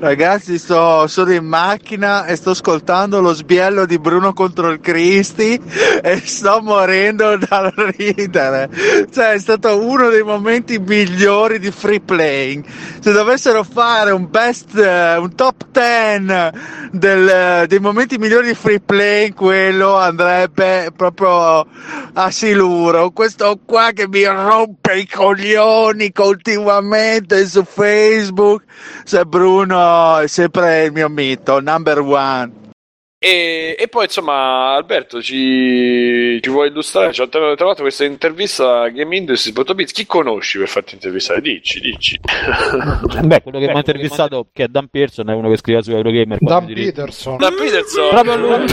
Ragazzi, 0.00 0.56
sto, 0.56 1.06
sono 1.08 1.30
in 1.34 1.44
macchina 1.44 2.24
e 2.24 2.34
sto 2.34 2.52
ascoltando 2.52 3.20
lo 3.20 3.34
sbiello 3.34 3.84
di 3.84 3.98
Bruno 3.98 4.32
contro 4.32 4.70
il 4.70 4.80
Cristi 4.80 5.60
e 6.00 6.22
sto 6.24 6.62
morendo 6.62 7.36
dal 7.36 7.70
ridere. 7.98 8.70
Cioè, 9.12 9.32
è 9.32 9.38
stato 9.38 9.78
uno 9.78 10.08
dei 10.08 10.22
momenti 10.22 10.78
migliori 10.78 11.58
di 11.58 11.70
free 11.70 12.00
playing. 12.00 12.64
Se 13.00 13.12
dovessero 13.12 13.62
fare 13.62 14.10
un 14.12 14.30
best, 14.30 14.74
eh, 14.74 15.16
un 15.16 15.34
top 15.34 15.66
10 15.70 16.88
del, 16.92 17.28
eh, 17.28 17.66
dei 17.66 17.78
momenti 17.78 18.16
migliori 18.16 18.46
di 18.46 18.54
free 18.54 18.80
playing, 18.80 19.34
quello 19.34 19.96
andrebbe 19.96 20.92
proprio 20.96 21.66
a 22.14 22.30
siluro. 22.30 23.10
Questo 23.10 23.60
qua 23.66 23.90
che 23.92 24.08
mi 24.08 24.24
rompe 24.24 24.96
i 24.96 25.06
coglioni 25.06 26.10
continuamente 26.10 27.46
su 27.46 27.62
Facebook. 27.64 28.62
Se 29.04 29.26
Bruno 29.26 29.89
è 30.20 30.26
sempre 30.26 30.84
il 30.84 30.92
mio 30.92 31.08
mito, 31.08 31.60
number 31.60 31.98
one. 31.98 32.68
E, 33.22 33.76
e 33.78 33.88
poi 33.88 34.04
insomma 34.04 34.76
Alberto 34.76 35.20
ci, 35.20 36.40
ci 36.40 36.48
vuoi 36.48 36.68
illustrare 36.68 37.12
ci 37.12 37.20
ha 37.20 37.26
trovato 37.28 37.82
questa 37.82 38.06
intervista 38.06 38.80
a 38.80 38.88
Game 38.88 39.14
Industry.biz 39.14 39.92
chi 39.92 40.06
conosci 40.06 40.56
per 40.56 40.68
farti 40.68 40.94
intervistare? 40.94 41.42
Dici, 41.42 41.80
dici 41.80 42.18
Beh, 43.22 43.42
quello 43.42 43.58
che 43.58 43.66
mi 43.66 43.74
ha 43.74 43.76
intervistato, 43.76 44.48
che 44.50 44.64
è 44.64 44.68
Dan 44.68 44.88
Pearson, 44.88 45.28
è 45.28 45.34
uno 45.34 45.50
che 45.50 45.58
scrive 45.58 45.82
su 45.82 45.90
Eurogamer. 45.90 46.38
Dan 46.40 46.64
Peterson. 46.64 47.36
da 47.36 47.50
Peterson 47.50 48.08
Proprio 48.08 48.36
lui. 48.38 48.66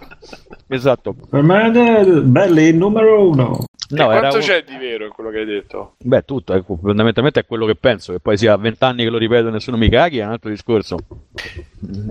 esatto. 0.70 1.14
Per 1.28 1.42
me 1.42 1.66
è 1.70 2.04
belli 2.04 2.72
numero 2.72 3.28
uno. 3.28 3.64
No, 3.92 4.04
quanto 4.06 4.36
un- 4.36 4.42
c'è 4.42 4.62
di 4.62 4.76
vero 4.76 5.04
in 5.04 5.10
quello 5.10 5.30
che 5.30 5.38
hai 5.38 5.44
detto? 5.44 5.94
Beh, 5.98 6.22
tutto, 6.24 6.54
ecco, 6.54 6.78
fondamentalmente 6.80 7.40
è 7.40 7.44
quello 7.46 7.66
che 7.66 7.74
penso, 7.74 8.12
che 8.12 8.20
poi 8.20 8.36
sia 8.38 8.52
a 8.52 8.56
vent'anni 8.56 9.02
che 9.02 9.10
lo 9.10 9.18
ripeto 9.18 9.48
e 9.48 9.50
nessuno 9.50 9.76
mi 9.76 9.88
caghi, 9.88 10.18
è 10.18 10.24
un 10.24 10.30
altro 10.30 10.48
discorso. 10.48 10.96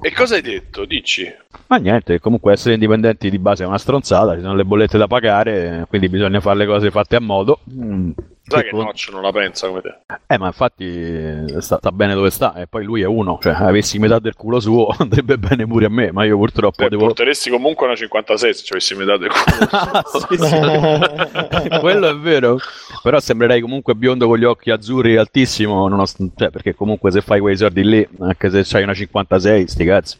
E 0.01 0.11
cosa 0.11 0.35
hai 0.35 0.41
detto? 0.41 0.83
Dici. 0.83 1.25
Ma 1.67 1.77
niente, 1.77 2.19
comunque 2.19 2.51
essere 2.51 2.73
indipendenti 2.73 3.29
di 3.29 3.39
base 3.39 3.63
è 3.63 3.67
una 3.67 3.77
stronzata, 3.77 4.35
ci 4.35 4.41
sono 4.41 4.55
le 4.55 4.65
bollette 4.65 4.97
da 4.97 5.07
pagare, 5.07 5.85
quindi 5.87 6.09
bisogna 6.09 6.41
fare 6.41 6.57
le 6.57 6.65
cose 6.65 6.91
fatte 6.91 7.15
a 7.15 7.21
modo. 7.21 7.59
Mm, 7.73 8.11
Sai 8.49 8.63
che 8.63 8.69
che 8.69 8.75
con- 8.75 8.85
Notch 8.85 9.09
non 9.11 9.21
la 9.21 9.31
pensa 9.31 9.67
come 9.67 9.81
te. 9.81 9.95
Eh, 10.27 10.37
ma 10.37 10.47
infatti 10.47 10.85
eh, 10.85 11.45
sta, 11.59 11.77
sta 11.77 11.91
bene 11.91 12.13
dove 12.13 12.29
sta, 12.29 12.53
e 12.55 12.67
poi 12.67 12.83
lui 12.83 13.01
è 13.01 13.05
uno, 13.05 13.39
cioè 13.41 13.53
avessi 13.53 13.99
metà 13.99 14.19
del 14.19 14.35
culo 14.35 14.59
suo 14.59 14.93
andrebbe 14.97 15.37
bene 15.37 15.65
pure 15.65 15.85
a 15.85 15.89
me, 15.89 16.11
ma 16.11 16.23
io 16.25 16.37
purtroppo 16.37 16.83
Beh, 16.83 16.89
devo... 16.89 17.05
porteresti 17.05 17.49
comunque 17.49 17.85
una 17.85 17.95
56 17.95 18.53
se 18.53 18.63
ci 18.63 18.71
avessi 18.73 18.95
metà 18.95 19.17
del 19.17 19.29
culo. 19.29 19.67
Ah, 19.89 20.03
sì, 20.05 20.37
sì. 20.37 21.79
Quello 21.79 22.09
è 22.09 22.15
vero, 22.15 22.57
però 23.01 23.19
sembrerei 23.19 23.61
comunque 23.61 23.95
biondo 23.95 24.27
con 24.27 24.37
gli 24.37 24.43
occhi 24.43 24.71
azzurri 24.71 25.15
altissimo, 25.17 25.87
nonost- 25.87 26.31
cioè, 26.35 26.49
perché 26.49 26.75
comunque 26.75 27.11
se 27.11 27.21
fai 27.21 27.39
quei 27.39 27.57
soldi 27.57 27.83
lì, 27.83 28.07
anche 28.19 28.49
se 28.49 28.63
c'hai 28.65 28.83
una 28.83 28.93
56, 28.93 29.67
sti 29.67 29.85
cazzi. 29.85 30.17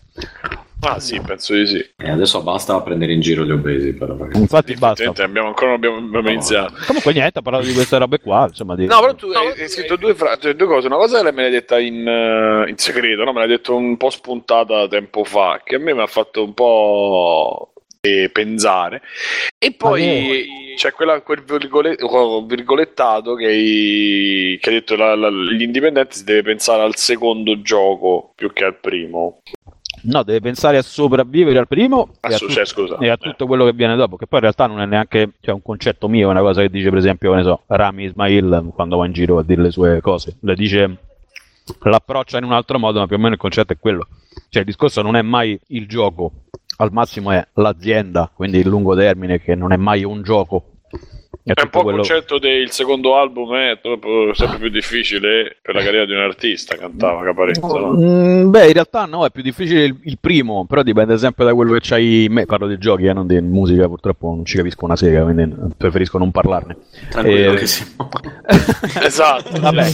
Ah 0.82 1.00
sì, 1.00 1.20
penso 1.22 1.54
di 1.54 1.66
sì. 1.68 1.78
E 1.98 2.10
adesso 2.10 2.42
basta 2.42 2.80
prendere 2.82 3.14
in 3.14 3.20
giro 3.22 3.44
gli 3.44 3.52
obesi, 3.52 3.94
però. 3.94 4.16
perché- 4.16 4.38
Infatti 4.38 4.74
basta. 4.76 5.10
Abbiamo, 5.24 5.48
ancora 5.50 5.68
non 5.68 5.76
abbiamo, 5.76 5.98
abbiamo 5.98 6.30
iniziato. 6.30 6.74
Comunque 6.88 7.14
niente, 7.14 7.40
ha 7.40 7.42
parlato 7.42 7.66
di 7.66 7.74
queste 7.74 7.98
robe 7.98 8.20
qua, 8.20 8.46
insomma, 8.48 8.76
di... 8.76 8.86
No, 8.86 9.00
però 9.00 9.16
tu 9.16 9.28
hai, 9.28 9.60
hai 9.62 9.68
scritto 9.70 9.96
due, 9.98 10.16
fra- 10.16 10.38
cioè, 10.38 10.54
due 10.56 10.68
cose. 10.68 10.88
Una 10.88 10.98
cosa 10.98 11.22
me 11.24 11.42
l'hai 11.42 11.52
detta 11.52 11.80
in, 11.80 12.08
eh, 12.08 12.70
in 12.70 12.78
segreto, 12.78 13.24
no? 13.24 13.34
me 13.34 13.40
l'hai 13.40 13.48
detto 13.50 13.76
un 13.76 13.98
po' 13.98 14.10
spuntata 14.10 14.88
tempo 14.88 15.24
fa, 15.24 15.62
che 15.64 15.76
a 15.76 15.80
me 15.80 15.94
mi 15.94 16.02
ha 16.02 16.08
fatto 16.08 16.44
un 16.44 16.54
po' 16.54 17.74
eh, 18.02 18.30
pensare. 18.32 19.02
E 19.58 19.74
poi 19.74 20.48
c'è 20.78 20.94
quella, 20.94 21.20
quel 21.22 21.44
virgole- 21.44 21.98
virgolettato 22.48 23.36
che 23.36 23.46
hai, 23.48 24.58
che 24.62 24.70
hai 24.70 24.76
detto 24.76 24.96
la- 24.96 25.16
la- 25.16 25.30
gli 25.30 25.62
indipendenti 25.62 26.16
si 26.18 26.24
deve 26.24 26.44
pensare 26.44 26.82
al 26.84 26.96
secondo 26.96 27.62
gioco 27.62 28.32
più 28.36 28.54
che 28.54 28.64
al 28.64 28.80
primo. 28.80 29.40
No, 30.04 30.24
deve 30.24 30.40
pensare 30.40 30.78
a 30.78 30.82
sopravvivere 30.82 31.60
al 31.60 31.68
primo 31.68 32.10
Ah, 32.22 32.30
e, 32.30 32.34
a 32.34 32.38
su- 32.38 32.46
tut- 32.46 32.56
cioè, 32.56 32.66
scusa. 32.66 32.98
e 32.98 33.10
a 33.10 33.18
tutto 33.18 33.46
quello 33.48 33.66
che 33.66 33.74
viene 33.74 33.96
dopo, 33.96 34.16
che 34.16 34.26
poi 34.28 34.40
in 34.40 34.46
realtà 34.46 34.68
non 34.68 34.80
è 34.82 34.86
neanche 34.86 35.32
cioè, 35.42 35.54
un 35.54 35.62
concetto 35.62 36.08
mio, 36.08 36.28
è 36.28 36.32
una 36.32 36.42
cosa 36.42 36.62
che 36.62 36.70
dice 36.70 36.90
per 36.90 36.98
esempio, 37.00 37.34
ne 37.34 37.44
so, 37.44 37.62
Rami 37.68 38.06
Ismail 38.06 38.72
quando 38.74 38.98
va 38.98 39.06
in 39.06 39.12
giro 39.14 39.38
a 39.40 39.44
dire 39.44 39.62
le 39.62 39.72
sue 39.72 40.00
cose. 40.02 40.38
Le 40.42 40.56
dice, 40.56 40.98
l'approccia 41.82 42.38
in 42.38 42.44
un 42.46 42.54
altro 42.54 42.80
modo, 42.80 43.00
ma 43.00 43.08
più 43.08 43.16
o 43.16 43.20
meno 43.20 43.34
il 43.34 43.40
concetto 43.40 43.74
è 43.74 43.78
quello. 43.80 44.08
Cioè 44.50 44.62
il 44.62 44.68
discorso 44.68 45.02
non 45.02 45.16
è 45.16 45.22
mai 45.22 45.60
il 45.68 45.88
gioco, 45.88 46.32
al 46.78 46.92
massimo 46.92 47.32
è 47.32 47.46
l'azienda, 47.56 48.32
quindi 48.34 48.60
il 48.60 48.68
lungo 48.68 48.96
termine, 48.96 49.42
che 49.42 49.56
non 49.56 49.72
è 49.72 49.78
mai 49.78 50.04
un 50.04 50.22
gioco. 50.24 50.66
È 51.42 51.54
È 51.54 51.62
un 51.64 51.70
po' 51.70 51.78
il 51.80 51.84
quello... 51.86 51.98
concetto 52.00 52.38
del 52.38 52.70
secondo 52.70 53.16
album 53.18 53.56
è 53.56 53.80
troppo- 53.82 54.34
sempre 54.34 54.58
più 54.60 54.70
difficile 54.70 55.58
per 55.62 55.74
la 55.74 55.82
carriera 55.82 56.06
di 56.06 56.12
un 56.12 56.20
artista, 56.20 56.76
cantava 56.76 57.24
Caparezza, 57.24 57.66
no? 57.66 57.94
Mm, 57.94 58.50
beh, 58.52 58.68
in 58.68 58.74
realtà 58.74 59.06
no, 59.06 59.26
è 59.26 59.32
più 59.32 59.42
difficile 59.42 59.84
il, 59.86 59.98
il 60.04 60.18
primo, 60.20 60.66
però 60.68 60.84
dipende 60.84 61.18
sempre 61.18 61.46
da 61.46 61.54
quello 61.56 61.74
che 61.74 61.80
c'hai 61.82 62.26
in 62.26 62.34
me. 62.34 62.46
Parlo 62.46 62.68
di 62.68 62.78
giochi, 62.78 63.06
eh, 63.06 63.14
non 63.14 63.26
di 63.26 63.40
musica, 63.42 63.88
purtroppo 63.88 64.28
non 64.28 64.46
ci 64.46 64.58
capisco 64.58 64.86
una 64.86 64.96
sega, 64.96 65.24
quindi 65.24 65.52
preferisco 65.76 66.18
non 66.18 66.30
parlarne. 66.30 66.76
Tranquillo 67.10 67.54
Eh, 67.54 67.56
che 67.56 67.68
siamo. 67.68 68.10
Esatto, 69.02 69.60
Vabbè. 69.60 69.90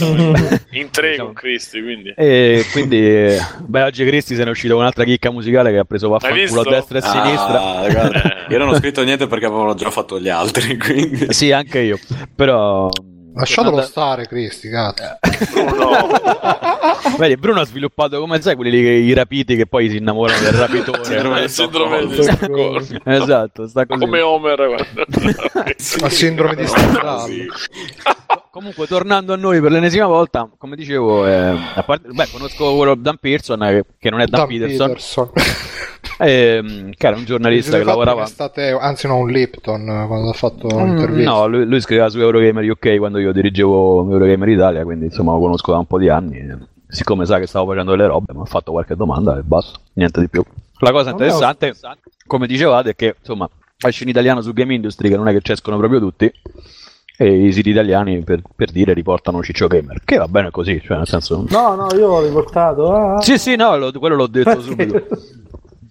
in 0.72 0.90
tre 0.90 1.10
Diciamo. 1.10 1.26
con 1.28 1.34
Cristi, 1.34 1.82
quindi. 1.82 2.12
E 2.16 2.64
quindi, 2.72 2.98
eh, 2.98 3.38
beh, 3.64 3.82
oggi 3.84 4.04
Cristi 4.04 4.34
se 4.34 4.42
ne 4.42 4.48
è 4.48 4.50
uscito 4.50 4.72
con 4.74 4.82
un'altra 4.82 5.04
chicca 5.04 5.30
musicale 5.30 5.70
che 5.70 5.78
ha 5.78 5.84
preso 5.84 6.08
vaffanculo 6.08 6.60
a 6.60 6.64
destra 6.64 6.98
e 6.98 7.02
a 7.02 7.04
sinistra. 7.04 7.62
Ah, 7.62 7.90
guarda, 7.90 8.46
io 8.50 8.58
non 8.58 8.68
ho 8.68 8.74
scritto 8.74 9.02
niente 9.04 9.26
perché 9.26 9.46
avevano 9.46 9.74
già 9.74 9.90
fatto 9.90 10.18
gli 10.20 10.28
altri, 10.28 10.76
quindi... 10.76 11.26
Sì, 11.36 11.52
anche 11.52 11.80
io, 11.80 11.98
però 12.34 12.88
Lasciatelo 13.34 13.82
stare, 13.82 14.26
Cristi, 14.26 14.70
cazzo. 14.70 15.18
Bruno. 15.52 16.08
Vedi, 17.18 17.36
Bruno 17.36 17.60
ha 17.60 17.66
sviluppato 17.66 18.18
come 18.18 18.40
sai 18.40 18.56
quelli 18.56 18.80
che, 18.80 18.88
i 18.88 19.12
rapiti 19.12 19.54
che 19.54 19.66
poi 19.66 19.90
si 19.90 19.98
innamorano 19.98 20.40
del 20.40 20.54
rapitore. 20.54 21.42
Il 21.42 21.50
sindrome 21.50 22.06
di 22.06 22.22
Stoccolma. 22.22 23.00
esatto, 23.04 23.68
sta 23.68 23.84
così. 23.84 24.00
Come 24.00 24.20
Homer. 24.22 24.66
guarda. 24.66 25.04
La 26.00 26.08
sindrome 26.08 26.54
di 26.54 26.66
Stendhal. 26.66 27.46
Comunque, 28.50 28.86
tornando 28.86 29.34
a 29.34 29.36
noi 29.36 29.60
per 29.60 29.72
l'ennesima 29.72 30.06
volta, 30.06 30.48
come 30.56 30.74
dicevo, 30.74 31.26
eh, 31.26 31.54
a 31.74 31.82
parte, 31.82 32.08
beh, 32.08 32.28
conosco 32.32 32.74
quello 32.74 32.94
Dan 32.94 33.18
Pearson, 33.20 33.62
eh, 33.64 33.84
che 33.98 34.08
non 34.08 34.20
è 34.20 34.26
Dan, 34.26 34.40
Dan 34.40 34.48
Peterson, 34.48 34.86
Peterson. 34.86 35.30
Ehm, 36.18 36.90
che 36.96 37.06
era 37.06 37.16
un 37.16 37.24
giornalista 37.24 37.76
che 37.78 37.84
lavorava. 37.84 38.22
che 38.24 38.28
State, 38.30 38.70
anzi, 38.80 39.06
no, 39.06 39.16
un 39.18 39.28
Lipton 39.28 39.88
eh, 39.88 40.06
quando 40.06 40.30
ha 40.30 40.32
fatto 40.32 40.66
Mm, 40.68 40.84
l'intervista. 40.84 41.30
No, 41.30 41.46
lui, 41.46 41.64
lui 41.66 41.80
scriveva 41.80 42.08
su 42.08 42.18
Eurogamer 42.20 42.70
UK 42.70 42.96
quando 42.98 43.18
io 43.18 43.32
dirigevo 43.32 44.10
Eurogamer 44.10 44.48
Italia, 44.48 44.84
quindi 44.84 45.06
insomma 45.06 45.32
lo 45.32 45.38
conosco 45.40 45.72
da 45.72 45.78
un 45.78 45.86
po' 45.86 45.98
di 45.98 46.08
anni. 46.08 46.74
Siccome 46.88 47.26
sa 47.26 47.38
che 47.38 47.46
stavo 47.46 47.66
facendo 47.70 47.90
delle 47.92 48.06
robe, 48.06 48.32
mi 48.32 48.42
ha 48.42 48.44
fatto 48.44 48.70
qualche 48.72 48.94
domanda 48.94 49.36
e 49.38 49.42
basta, 49.42 49.78
niente 49.94 50.20
di 50.20 50.28
più. 50.28 50.42
La 50.78 50.92
cosa 50.92 51.10
interessante, 51.10 51.74
come 52.26 52.46
dicevate, 52.46 52.90
è 52.90 52.94
che 52.94 53.16
insomma, 53.18 53.48
esce 53.86 54.04
in 54.04 54.08
italiano 54.10 54.40
su 54.40 54.52
Game 54.52 54.72
Industry, 54.74 55.08
che 55.08 55.16
non 55.16 55.26
è 55.28 55.32
che 55.32 55.40
ci 55.42 55.52
escono 55.52 55.78
proprio 55.78 55.98
tutti, 55.98 56.30
e 57.18 57.44
i 57.46 57.50
siti 57.52 57.70
italiani 57.70 58.22
per, 58.22 58.42
per 58.54 58.70
dire 58.70 58.92
riportano 58.92 59.42
Ciccio 59.42 59.66
Gamer, 59.68 60.00
che 60.04 60.16
va 60.18 60.28
bene 60.28 60.50
così, 60.50 60.80
cioè 60.84 60.98
nel 60.98 61.06
senso... 61.08 61.46
No, 61.48 61.74
no, 61.74 61.88
io 61.94 62.06
l'ho 62.06 62.22
riportato. 62.22 62.92
ah. 62.94 63.20
Sì, 63.22 63.38
sì, 63.38 63.56
no, 63.56 63.76
lo- 63.76 63.90
quello 63.92 64.14
l'ho 64.16 64.26
detto 64.26 64.50
Perché? 64.50 64.62
subito. 64.62 65.06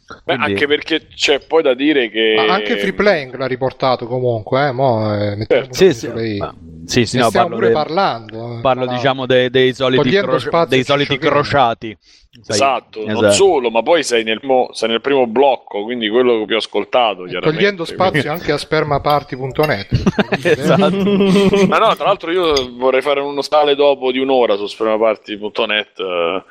Beh, 0.07 0.35
Quindi- 0.35 0.43
anche 0.51 0.67
perché 0.67 1.07
c'è 1.07 1.39
poi 1.39 1.63
da 1.63 1.73
dire 1.73 2.09
che. 2.11 2.35
Ma 2.37 2.53
anche 2.53 2.77
Free 2.77 2.93
Playing 2.93 3.35
l'ha 3.37 3.47
riportato 3.47 4.05
comunque, 4.05 4.67
eh, 4.67 4.71
mo, 4.71 5.11
eh, 5.19 5.35
mettiamo 5.35 5.65
Sì, 5.71 5.93
sì, 5.93 6.07
ma- 6.09 6.53
sì, 6.85 7.05
sì, 7.07 7.15
Ne 7.17 7.23
no, 7.23 7.29
stiamo 7.29 7.47
parlo, 7.49 7.55
pure 7.55 7.67
de- 7.67 7.73
parlando. 7.73 8.57
eh, 8.57 8.61
parlo 8.61 8.85
diciamo 8.85 9.25
dei, 9.25 9.49
dei 9.49 9.73
soliti, 9.73 10.11
spazio 10.15 10.65
dei 10.67 10.83
soliti 10.83 11.17
crociati. 11.17 11.97
Sai, 12.41 12.55
Esatto, 12.57 12.99
non 12.99 13.11
esatto. 13.25 13.31
solo, 13.31 13.71
ma 13.71 13.81
poi 13.81 14.03
sei 14.03 14.23
nel, 14.23 14.39
mo- 14.43 14.69
sei 14.73 14.89
nel 14.89 14.99
primo 15.01 15.25
blocco, 15.25 15.83
quindi 15.83 16.07
quello 16.09 16.37
che 16.39 16.45
più 16.45 16.55
ho 16.55 16.59
ascoltato. 16.59 17.25
Togliendo 17.39 17.83
spazio 17.85 18.29
anche 18.31 18.51
a 18.51 18.57
spermaparty.net. 18.57 19.87
Esatto. 20.45 21.65
Ma 21.67 21.77
no, 21.77 21.95
tra 21.95 22.05
l'altro 22.05 22.31
io 22.31 22.53
vorrei 22.75 23.01
fare 23.01 23.21
uno 23.21 23.41
stale 23.41 23.73
dopo 23.73 24.11
di 24.11 24.19
un'ora 24.19 24.55
su 24.57 24.67
spermaparty.net 24.67 25.99
eh, 25.99 26.43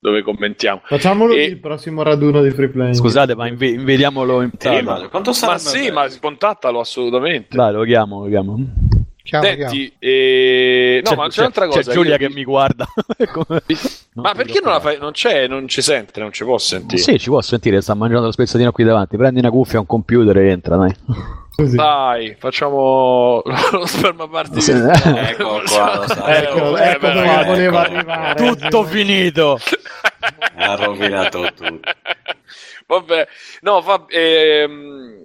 dove 0.00 0.22
commentiamo. 0.22 0.80
Facciamolo 0.84 1.34
E- 1.34 1.44
il 1.44 1.58
prossimo 1.58 2.02
raduno 2.02 2.42
di 2.42 2.50
free 2.50 2.68
playing. 2.68 2.94
Scusate, 2.94 3.34
ma 3.34 3.48
inve- 3.48 3.68
invediamolo 3.70 4.42
in 4.42 4.50
Sì, 4.56 4.80
ma 4.82 5.08
quanto 5.08 5.32
Ma 5.42 5.58
sì, 5.58 5.90
ma 5.90 6.06
contattalo 6.20 6.80
assolutamente. 6.80 7.56
Dai, 7.56 7.72
lo 7.72 7.82
chiamo, 7.84 8.22
lo 8.22 8.28
chiamo. 8.28 8.56
Chiamo, 9.22 9.44
chiamo. 9.44 9.68
Senti, 9.70 9.92
eh, 9.98 11.00
no, 11.04 11.10
C'è- 11.10 11.16
ma 11.16 11.24
c'è 11.24 11.28
c'è- 11.30 11.40
un'altra 11.40 11.66
cosa. 11.66 11.80
C'è 11.82 11.92
Giulia 11.92 12.12
io- 12.12 12.28
che 12.28 12.30
mi 12.32 12.44
guarda. 12.44 12.86
Come- 13.32 13.62
Ma 14.14 14.32
perché 14.34 14.60
non 14.62 14.72
la 14.72 14.80
fai? 14.80 14.98
Non 14.98 15.10
c'è, 15.12 15.46
non 15.48 15.68
ci 15.68 15.82
sente, 15.82 16.18
non 16.20 16.32
ci 16.32 16.44
può 16.44 16.56
sentire. 16.58 17.00
Sì, 17.02 17.18
ci 17.18 17.28
può 17.28 17.40
sentire, 17.42 17.80
sta 17.82 17.92
mangiando 17.94 18.24
lo 18.26 18.32
spezzatino 18.32 18.72
qui 18.72 18.84
davanti. 18.84 19.16
Prendi 19.18 19.40
una 19.40 19.50
cuffia, 19.50 19.80
un 19.80 19.86
computer 19.86 20.36
e 20.38 20.48
entra, 20.50 20.76
dai. 20.76 20.94
Così. 21.60 21.74
Dai, 21.74 22.36
facciamo 22.38 23.42
lo 23.72 23.84
sperma 23.84 24.28
party. 24.28 24.60
Sì. 24.60 24.70
Ecco 24.70 25.60
qua. 25.66 26.04
Ecco, 26.06 26.76
eh, 26.76 26.90
ecco 26.90 27.06
dove 27.08 27.20
ragazzi, 27.20 27.46
voleva 27.48 27.84
ecco. 27.84 27.94
arrivare. 27.96 28.34
Tutto 28.36 28.84
finito. 28.84 29.58
Ha 30.54 30.74
rovinato 30.76 31.40
tutto. 31.56 31.80
Vabbè, 32.86 33.28
no, 33.62 33.82
fa, 33.82 34.04
ehm, 34.06 35.17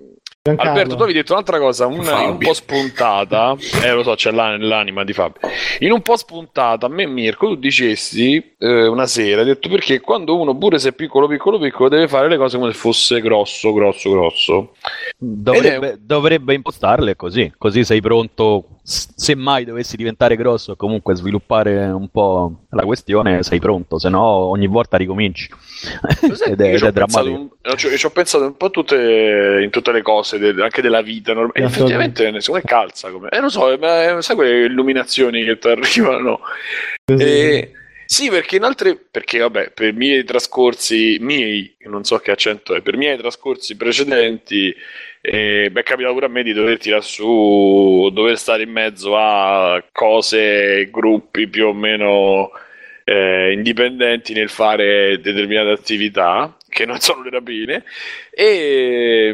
Giancarlo. 0.45 0.71
Alberto, 0.71 0.95
tu 0.97 1.03
avevi 1.03 1.19
detto 1.19 1.31
un'altra 1.31 1.57
cosa, 1.57 1.85
una, 1.85 2.23
in 2.23 2.31
un 2.31 2.37
po' 2.37 2.53
spuntata, 2.53 3.55
eh 3.81 3.93
lo 3.93 4.03
so, 4.03 4.13
c'è 4.15 4.29
l'an- 4.31 4.59
l'anima 4.67 5.05
di 5.05 5.13
Fabio. 5.13 5.39
In 5.79 5.93
un 5.93 6.01
po' 6.01 6.17
spuntata, 6.17 6.87
a 6.87 6.89
me 6.89 7.05
Mirko, 7.05 7.47
tu 7.47 7.55
dicessi 7.55 8.55
eh, 8.57 8.87
una 8.87 9.07
sera, 9.07 9.39
hai 9.39 9.47
detto 9.47 9.69
perché 9.69 10.01
quando 10.01 10.37
uno 10.37 10.53
pure 10.57 10.79
se 10.79 10.89
è 10.89 10.91
piccolo, 10.91 11.29
piccolo, 11.29 11.57
piccolo, 11.59 11.87
deve 11.87 12.09
fare 12.09 12.27
le 12.27 12.35
cose 12.35 12.57
come 12.57 12.73
se 12.73 12.77
fosse 12.77 13.21
grosso, 13.21 13.71
grosso, 13.71 14.11
grosso. 14.11 14.71
Dovrebbe, 15.17 15.97
dovrebbe 16.01 16.53
impostarle 16.53 17.15
così, 17.15 17.49
così 17.57 17.85
sei 17.85 18.01
pronto. 18.01 18.65
Se 18.85 19.33
mai 19.35 19.63
dovessi 19.63 19.95
diventare 19.95 20.35
grosso 20.35 20.73
e 20.73 20.75
comunque 20.75 21.15
sviluppare 21.15 21.85
un 21.85 22.09
po' 22.09 22.65
la 22.71 22.83
questione, 22.83 23.41
sei 23.41 23.59
pronto, 23.59 23.97
se 23.97 24.09
no 24.09 24.19
ogni 24.21 24.67
volta 24.67 24.97
ricominci. 24.97 25.49
Ed 26.45 26.59
è, 26.59 26.73
ed 26.73 26.83
è 26.83 26.91
drammatico. 26.91 27.33
un- 27.61 27.77
ci 27.77 28.05
ho- 28.05 28.09
pensato 28.09 28.43
un 28.45 28.57
po' 28.57 28.69
tutte, 28.71 29.61
in 29.63 29.69
tutte 29.69 29.93
le 29.93 30.01
cose, 30.01 30.37
de- 30.37 30.61
anche 30.61 30.81
della 30.81 31.01
vita, 31.01 31.33
norm- 31.33 31.51
e 31.53 31.63
effettivamente 31.63 32.23
secondo 32.41 32.61
me 32.65 32.69
calza. 32.69 33.09
Come... 33.09 33.29
Eh, 33.29 33.39
non 33.39 33.49
so, 33.49 33.77
ma, 33.79 34.17
eh, 34.17 34.21
sai 34.21 34.35
quelle 34.35 34.65
illuminazioni 34.65 35.45
che 35.45 35.57
ti 35.57 35.67
arrivano? 35.69 36.41
Così. 37.05 37.23
Eh, 37.23 37.71
sì, 38.05 38.29
perché 38.29 38.57
in 38.57 38.63
altre, 38.63 38.95
perché 38.97 39.39
vabbè, 39.39 39.71
per 39.71 39.87
i 39.87 39.93
miei 39.93 40.25
trascorsi, 40.25 41.17
miei, 41.21 41.73
non 41.87 42.03
so 42.03 42.17
che 42.19 42.31
accento 42.31 42.75
è, 42.75 42.81
per 42.81 42.95
i 42.95 42.97
miei 42.97 43.17
trascorsi 43.17 43.77
precedenti, 43.77 44.75
eh, 45.25 45.69
beh, 45.71 45.79
è 45.79 45.83
capitato 45.83 46.13
pure 46.13 46.25
a 46.25 46.29
me 46.29 46.43
di 46.43 46.51
dover 46.51 46.77
tirare 46.77 47.01
su, 47.01 48.09
dover 48.11 48.37
stare 48.37 48.63
in 48.63 48.71
mezzo 48.71 49.15
a 49.17 49.81
cose, 49.93 50.89
gruppi 50.91 51.47
più 51.47 51.67
o 51.67 51.73
meno 51.73 52.51
eh, 53.05 53.53
indipendenti 53.53 54.33
nel 54.33 54.49
fare 54.49 55.21
determinate 55.21 55.69
attività, 55.69 56.57
che 56.67 56.85
non 56.85 56.99
sono 56.99 57.23
le 57.23 57.29
rapine, 57.29 57.85
e, 58.31 59.33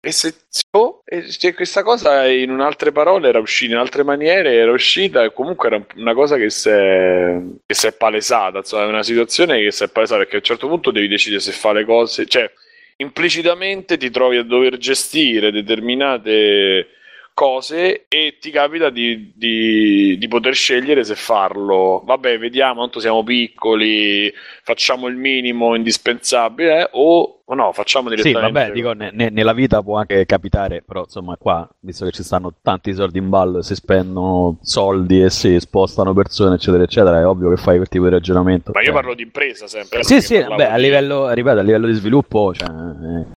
e 0.00 0.10
se 0.10 0.34
oh, 0.70 1.02
e 1.04 1.26
questa 1.54 1.82
cosa 1.82 2.26
in 2.26 2.50
un'altre 2.50 2.90
parole 2.90 3.28
era 3.28 3.38
uscita 3.38 3.74
in 3.74 3.78
altre 3.80 4.04
maniere 4.04 4.54
era 4.54 4.70
uscita 4.72 5.22
e 5.22 5.32
comunque 5.32 5.68
era 5.68 5.84
una 5.96 6.14
cosa 6.14 6.36
che 6.36 6.48
si 6.48 6.70
è, 6.70 7.38
che 7.66 7.74
si 7.74 7.86
è 7.88 7.92
palesata 7.92 8.58
insomma 8.58 8.84
è 8.84 8.86
una 8.86 9.02
situazione 9.02 9.60
che 9.60 9.70
si 9.72 9.84
è 9.84 9.88
palesata 9.88 10.20
perché 10.20 10.36
a 10.36 10.38
un 10.38 10.44
certo 10.44 10.68
punto 10.68 10.90
devi 10.92 11.08
decidere 11.08 11.40
se 11.40 11.52
fare 11.52 11.80
le 11.80 11.84
cose 11.84 12.26
cioè 12.26 12.50
implicitamente 12.96 13.96
ti 13.96 14.10
trovi 14.10 14.36
a 14.36 14.42
dover 14.42 14.78
gestire 14.78 15.50
determinate 15.50 16.88
cose 17.36 18.06
e 18.08 18.38
ti 18.40 18.50
capita 18.50 18.88
di, 18.88 19.30
di- 19.36 20.16
di 20.18 20.26
poter 20.26 20.54
scegliere 20.54 21.04
se 21.04 21.14
farlo. 21.16 22.00
Vabbè, 22.02 22.38
vediamo, 22.38 22.80
tanto 22.80 22.98
siamo 22.98 23.22
piccoli, 23.22 24.32
facciamo 24.62 25.06
il 25.06 25.16
minimo 25.16 25.74
indispensabile 25.74 26.80
eh, 26.80 26.88
o, 26.92 27.42
no, 27.54 27.72
facciamo 27.72 28.08
Sì, 28.08 28.16
direttamente. 28.16 28.52
vabbè, 28.58 28.72
dico, 28.72 28.92
ne- 28.94 29.10
ne- 29.12 29.28
nella 29.28 29.52
vita 29.52 29.82
può 29.82 29.98
anche 29.98 30.24
capitare, 30.24 30.82
però 30.82 31.02
insomma 31.02 31.36
qua, 31.36 31.68
visto 31.80 32.06
che 32.06 32.12
ci 32.12 32.22
stanno 32.22 32.54
tanti 32.62 32.94
soldi 32.94 33.18
in 33.18 33.28
ballo, 33.28 33.60
si 33.60 33.74
spendono 33.74 34.56
soldi 34.62 35.20
e 35.22 35.28
si 35.28 35.60
spostano 35.60 36.14
persone, 36.14 36.54
eccetera, 36.54 36.84
eccetera, 36.84 37.18
è 37.20 37.26
ovvio 37.26 37.50
che 37.50 37.56
fai 37.56 37.76
quel 37.76 37.88
tipo 37.88 38.04
di 38.04 38.10
ragionamento. 38.12 38.70
Ma 38.72 38.80
io 38.80 38.86
cioè. 38.86 38.94
parlo 38.94 39.12
di 39.14 39.24
impresa 39.24 39.66
sempre. 39.66 40.02
Sì, 40.04 40.22
sì, 40.22 40.42
beh, 40.42 40.70
a 40.70 40.76
livello, 40.76 41.30
ripeto, 41.30 41.58
a 41.58 41.62
livello 41.62 41.86
di 41.86 41.92
sviluppo, 41.92 42.54
cioè, 42.54 42.66
eh, 42.66 43.34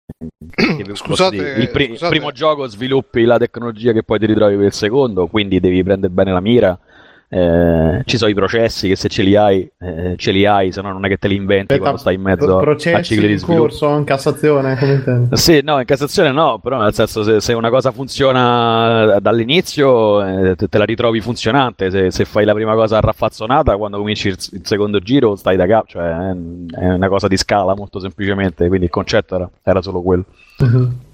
Scusate, 0.96 1.38
il, 1.38 1.70
pri- 1.70 1.98
primo 1.98 2.34
gioco 2.34 2.68
sviluppi 2.68 3.24
la 3.24 3.38
tecnologia 3.38 3.94
che 3.94 4.04
poi 4.04 4.20
ti 4.20 4.26
ritrovi 4.26 4.58
per 4.58 4.66
il 4.66 4.74
secondo, 4.74 5.28
quindi 5.28 5.62
devi 5.62 5.82
prendere 5.82 6.12
bene 6.12 6.34
la 6.34 6.42
mira. 6.42 6.78
Eh, 7.32 8.02
ci 8.06 8.18
sono 8.18 8.32
i 8.32 8.34
processi 8.34 8.88
che 8.88 8.96
se 8.96 9.08
ce 9.08 9.22
li 9.22 9.36
hai, 9.36 9.70
eh, 9.80 10.16
ce 10.18 10.32
li 10.32 10.46
hai, 10.48 10.72
se 10.72 10.82
no 10.82 10.92
non 10.92 11.06
è 11.06 11.08
che 11.08 11.18
te 11.18 11.28
li 11.28 11.36
inventi 11.36 11.74
Aspetta, 11.74 11.80
quando 11.80 12.00
stai 12.00 12.16
in 12.16 12.22
mezzo 12.22 12.46
pro- 12.46 12.58
a 12.58 12.62
processi 12.62 13.14
cicli 13.14 13.28
di 13.28 13.38
sviluppo. 13.38 13.62
corso, 13.62 13.96
in 13.96 14.04
Cassazione, 14.04 14.76
come 14.78 14.94
intendi? 14.94 15.38
Sì, 15.38 15.62
no, 15.64 15.80
in 15.80 15.86
Cassazione 15.86 16.32
no, 16.32 16.58
però 16.58 16.82
nel 16.82 16.94
senso 16.94 17.22
se, 17.22 17.40
se 17.40 17.54
una 17.54 17.70
cosa 17.70 17.92
funziona 17.92 19.20
dall'inizio 19.20 20.26
eh, 20.26 20.56
te, 20.56 20.68
te 20.68 20.78
la 20.80 20.86
ritrovi 20.86 21.22
funzionante, 21.22 21.92
se, 21.92 22.10
se 22.10 22.26
fai 22.26 22.46
la 22.46 22.54
prima 22.54 22.74
cosa 22.74 23.00
raffazzonata 23.00 23.78
quando 23.78 23.98
cominci 23.98 24.30
il, 24.30 24.38
il 24.54 24.62
secondo 24.64 25.00
giro 25.00 25.36
stai 25.36 25.56
da 25.56 25.68
capo, 25.68 25.86
cioè 25.88 26.06
è, 26.10 26.36
è 26.80 26.90
una 26.94 27.10
cosa 27.10 27.28
di 27.28 27.38
scala 27.38 27.76
molto 27.76 28.00
semplicemente, 28.00 28.68
quindi 28.68 28.86
il 28.86 28.92
concetto 28.92 29.36
era, 29.36 29.50
era 29.62 29.82
solo 29.84 30.02
quello. 30.02 30.26
Bruno- 30.58 31.08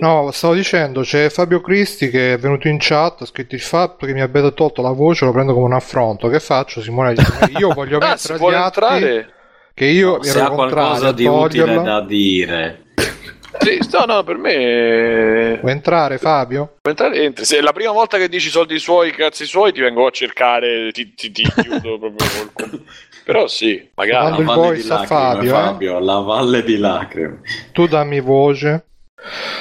No, 0.00 0.30
stavo 0.32 0.54
dicendo, 0.54 1.02
c'è 1.02 1.28
Fabio 1.30 1.60
Cristi 1.60 2.10
che 2.10 2.34
è 2.34 2.38
venuto 2.38 2.68
in 2.68 2.76
chat, 2.80 3.22
ha 3.22 3.26
scritto 3.26 3.54
il 3.54 3.60
fatto 3.60 4.06
che 4.06 4.12
mi 4.12 4.20
abbia 4.20 4.50
tolto 4.50 4.82
la 4.82 4.90
voce, 4.92 5.24
lo 5.24 5.32
prendo 5.32 5.52
come 5.54 5.66
un 5.66 5.72
affronto. 5.72 6.28
Che 6.28 6.40
faccio? 6.40 6.80
Simone 6.82 7.14
dice, 7.14 7.32
io 7.58 7.70
voglio 7.74 7.98
Ah, 7.98 8.08
mettere 8.10 8.36
si 8.36 8.44
agli 8.44 8.54
atti 8.54 8.78
entrare? 8.80 9.32
che 9.74 9.86
io 9.86 10.22
Se 10.22 10.38
ero 10.38 10.46
ha 10.46 10.50
contrario 10.50 10.86
qualcosa 10.86 11.12
di 11.12 11.26
utile 11.26 11.82
da 11.82 12.00
dire. 12.00 12.78
Sì, 13.60 13.78
no, 13.92 14.04
no, 14.04 14.24
per 14.24 14.36
me 14.36 15.58
Vuoi 15.60 15.72
entrare 15.72 16.18
Fabio? 16.18 16.76
Puoi 16.82 16.94
entrare, 16.94 17.22
entri. 17.22 17.44
Se 17.44 17.58
è 17.58 17.60
la 17.60 17.72
prima 17.72 17.92
volta 17.92 18.18
che 18.18 18.28
dici 18.28 18.50
soldi 18.50 18.78
suoi, 18.80 19.12
cazzi 19.12 19.46
suoi, 19.46 19.72
ti 19.72 19.80
vengo 19.80 20.06
a 20.06 20.10
cercare, 20.10 20.90
ti, 20.92 21.14
ti, 21.14 21.30
ti 21.30 21.42
chiudo 21.42 21.98
proprio 21.98 22.28
col 22.52 22.82
Però 23.24 23.46
sì, 23.46 23.88
magari. 23.94 24.42
Quando 24.44 24.72
il 24.72 24.84
La 24.84 24.84
valle 24.84 24.84
di 24.84 24.90
a 24.90 24.94
lacrime, 24.94 25.06
Fabio, 25.06 25.50
eh? 25.50 25.54
Fabio, 25.54 25.98
la 26.00 26.18
valle 26.18 26.62
di 26.64 26.76
lacrime. 26.76 27.40
Tu 27.72 27.86
dammi 27.86 28.20
voce. 28.20 28.84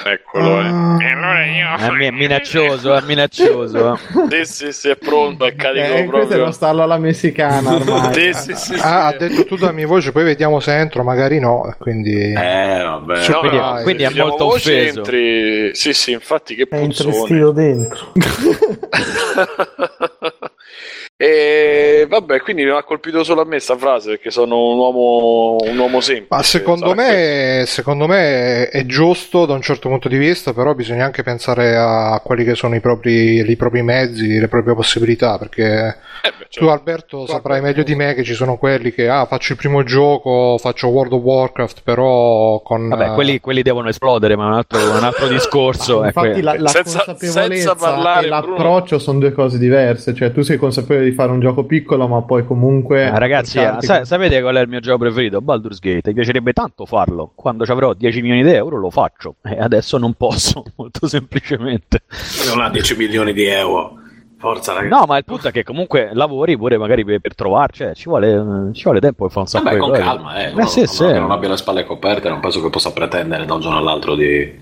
Eccolo, 0.06 0.60
eh. 0.60 0.65
Ah. 0.65 0.97
E 1.02 1.12
allora 1.12 1.45
io... 1.45 1.76
È 1.78 1.89
mi- 1.91 2.12
minaccioso, 2.12 2.95
è 2.95 3.02
minaccioso. 3.02 3.97
Sì, 4.30 4.45
sì, 4.45 4.71
sì, 4.71 4.89
è 4.89 4.95
pronto, 4.97 5.45
è 5.45 5.56
carico 5.56 5.86
Eh, 5.86 5.89
questo 5.89 6.04
è 6.04 6.08
proprio. 6.19 6.41
uno 6.43 6.52
stallo 6.52 6.84
alla 6.84 6.97
messicana 6.97 7.76
ormai. 7.76 8.13
Sì, 8.13 8.34
sì, 8.34 8.56
sì, 8.56 8.73
sì. 8.76 8.82
Ah, 8.82 9.08
ha 9.08 9.13
detto 9.15 9.45
tu 9.45 9.56
dammi 9.56 9.86
voce, 9.86 10.12
poi 10.12 10.23
vediamo 10.23 10.60
se 10.60 10.76
entro, 10.78 11.04
magari 11.04 11.39
no. 11.39 11.73
Quindi 11.80 12.34
Eh, 12.34 12.82
vabbè. 12.84 13.26
Quindi, 13.39 13.58
Dai, 13.58 13.84
quindi 13.84 14.04
è 14.04 14.10
molto 14.10 14.45
voce, 14.45 14.71
offeso. 14.73 14.99
entri- 14.99 15.76
Sì, 15.76 15.93
sì, 15.93 16.12
infatti 16.12 16.56
che 16.56 16.63
È 16.63 16.67
puzzone. 16.80 17.10
intristito 17.10 17.52
dentro. 17.52 18.12
e 21.15 22.08
vabbè, 22.10 22.41
quindi 22.41 22.63
mi 22.63 22.71
ha 22.71 22.84
colpito 22.84 23.23
solo 23.23 23.41
a 23.41 23.45
me 23.45 23.60
sta 23.60 23.78
frase 23.78 24.10
perché 24.10 24.32
sono 24.32 24.71
un 24.71 24.78
uomo, 24.78 25.58
un 25.62 25.78
uomo 25.78 26.02
semplice. 26.02 26.28
Ma 26.36 26.41
secondo 26.41 26.93
me, 26.95 27.63
secondo 27.67 28.08
me 28.08 28.67
è 28.69 28.86
giusto 28.86 29.45
da 29.45 29.54
un 29.54 29.62
certo 29.62 29.89
punto 29.89 30.10
di 30.10 30.17
vista, 30.17 30.54
però 30.54 30.73
bisogna 30.73 31.06
anche 31.06 31.21
pensare 31.21 31.78
a 31.78 32.19
quelli 32.23 32.43
che 32.43 32.56
sono 32.56 32.76
i 32.76 32.80
propri, 32.80 33.47
i 33.47 33.56
propri 33.56 33.84
mezzi, 33.84 34.39
le 34.39 34.47
proprie 34.47 34.73
possibilità, 34.73 35.38
perché 35.38 35.97
eh 36.23 36.30
beh, 36.30 36.45
tu 36.45 36.47
certo. 36.49 36.71
Alberto 36.71 37.28
saprai 37.28 37.62
meglio 37.62 37.84
di 37.84 37.95
me 37.95 38.15
che 38.15 38.23
ci 38.23 38.34
sono 38.34 38.58
quelli 38.58 38.91
che 38.91 39.08
ah, 39.08 39.26
faccio 39.26 39.52
il 39.52 39.60
primo 39.60 39.84
gioco, 39.84 40.58
faccio 40.58 40.88
World 40.88 41.13
of 41.13 41.21
Warcraft, 41.21 41.82
però 41.84 42.60
con... 42.62 42.88
Vabbè, 42.88 43.12
eh, 43.12 43.13
quelli, 43.13 43.39
quelli 43.39 43.62
devono 43.62 43.88
esplodere, 43.88 44.36
ma 44.36 44.45
è 44.45 44.47
un 44.47 44.54
altro, 44.54 44.80
un 44.80 45.04
altro 45.04 45.28
discorso. 45.28 46.04
è 46.04 46.08
Infatti 46.15 46.32
quello. 46.32 46.54
la, 46.54 46.60
la 46.60 46.69
Senza- 46.69 47.04
consapevolezza 47.06 47.69
senza 47.69 47.76
parlare, 47.76 48.26
e 48.26 48.30
l'approccio 48.30 48.99
sono 48.99 49.19
due 49.19 49.32
cose 49.32 49.58
diverse, 49.58 50.13
cioè 50.13 50.32
tu 50.32 50.41
sei 50.41 50.58
consapevole 50.58 51.03
di 51.04 51.12
fare 51.12 51.32
un 51.32 51.39
gioco 51.39 51.66
piccolo 51.66 52.08
ma 52.08 52.22
poi 52.22 52.46
comunque... 52.46 53.04
Eh, 53.04 53.20
ragazzi, 53.20 53.60
sa- 53.60 53.78
con- 53.80 54.06
sapete 54.06 54.42
qual 54.42 54.56
è 54.56 54.62
il 54.62 54.68
mio 54.70 54.80
gioco 54.80 55.00
preferito? 55.00 55.42
Baldur's 55.42 55.80
Gate. 55.80 56.10
Mi 56.10 56.13
piacerebbe 56.16 56.54
tanto 56.54 56.86
farlo. 56.86 57.32
Quando 57.36 57.66
ci 57.66 57.72
avrò 57.72 57.94
10 57.94 58.22
milioni 58.22 58.44
di 58.44 58.52
euro 58.52 58.78
lo 58.78 58.89
faccio. 58.89 59.36
E 59.44 59.58
adesso 59.60 59.98
non 59.98 60.13
posso, 60.13 60.63
molto 60.76 61.08
semplicemente. 61.08 62.02
Non 62.54 62.62
ha 62.63 62.70
10 62.70 62.96
milioni 62.98 63.34
di 63.34 63.46
euro. 63.46 63.98
Forza, 64.38 64.74
ragazzi. 64.74 64.89
No, 64.94 65.06
ma 65.08 65.18
il 65.18 65.24
punto 65.24 65.48
è 65.48 65.52
che 65.52 65.63
comunque 65.63 66.10
lavori 66.12 66.58
pure 66.58 66.78
magari 66.78 67.06
per, 67.06 67.20
per 67.20 67.34
trovarci. 67.34 67.84
Cioè, 67.84 67.94
ci, 67.96 68.10
vuole, 68.10 68.72
ci 68.74 68.84
vuole 68.84 69.00
tempo 69.00 69.24
per 69.24 69.32
fare 69.32 69.39
un 69.42 69.48
sacco 69.48 69.63
Vabbè, 69.63 69.76
di 69.76 69.82
con 69.82 69.89
cose. 69.92 70.02
calma, 70.02 70.36
eh. 70.38 70.50
Eh, 70.50 70.52
Uno- 70.52 70.66
sì, 70.68 70.80
uno 70.80 70.88
sì. 70.89 71.06
che 71.06 71.20
non 71.20 71.32
abbia 71.32 71.50
le 71.50 71.56
spalle 71.58 71.86
coperte, 71.86 72.28
non 72.28 72.42
penso 72.42 72.62
che 72.62 72.70
possa 72.70 72.92
pretendere 72.92 73.46
da 73.46 73.54
un 73.54 73.62
giorno 73.62 73.78
all'altro 73.78 74.16
di, 74.16 74.54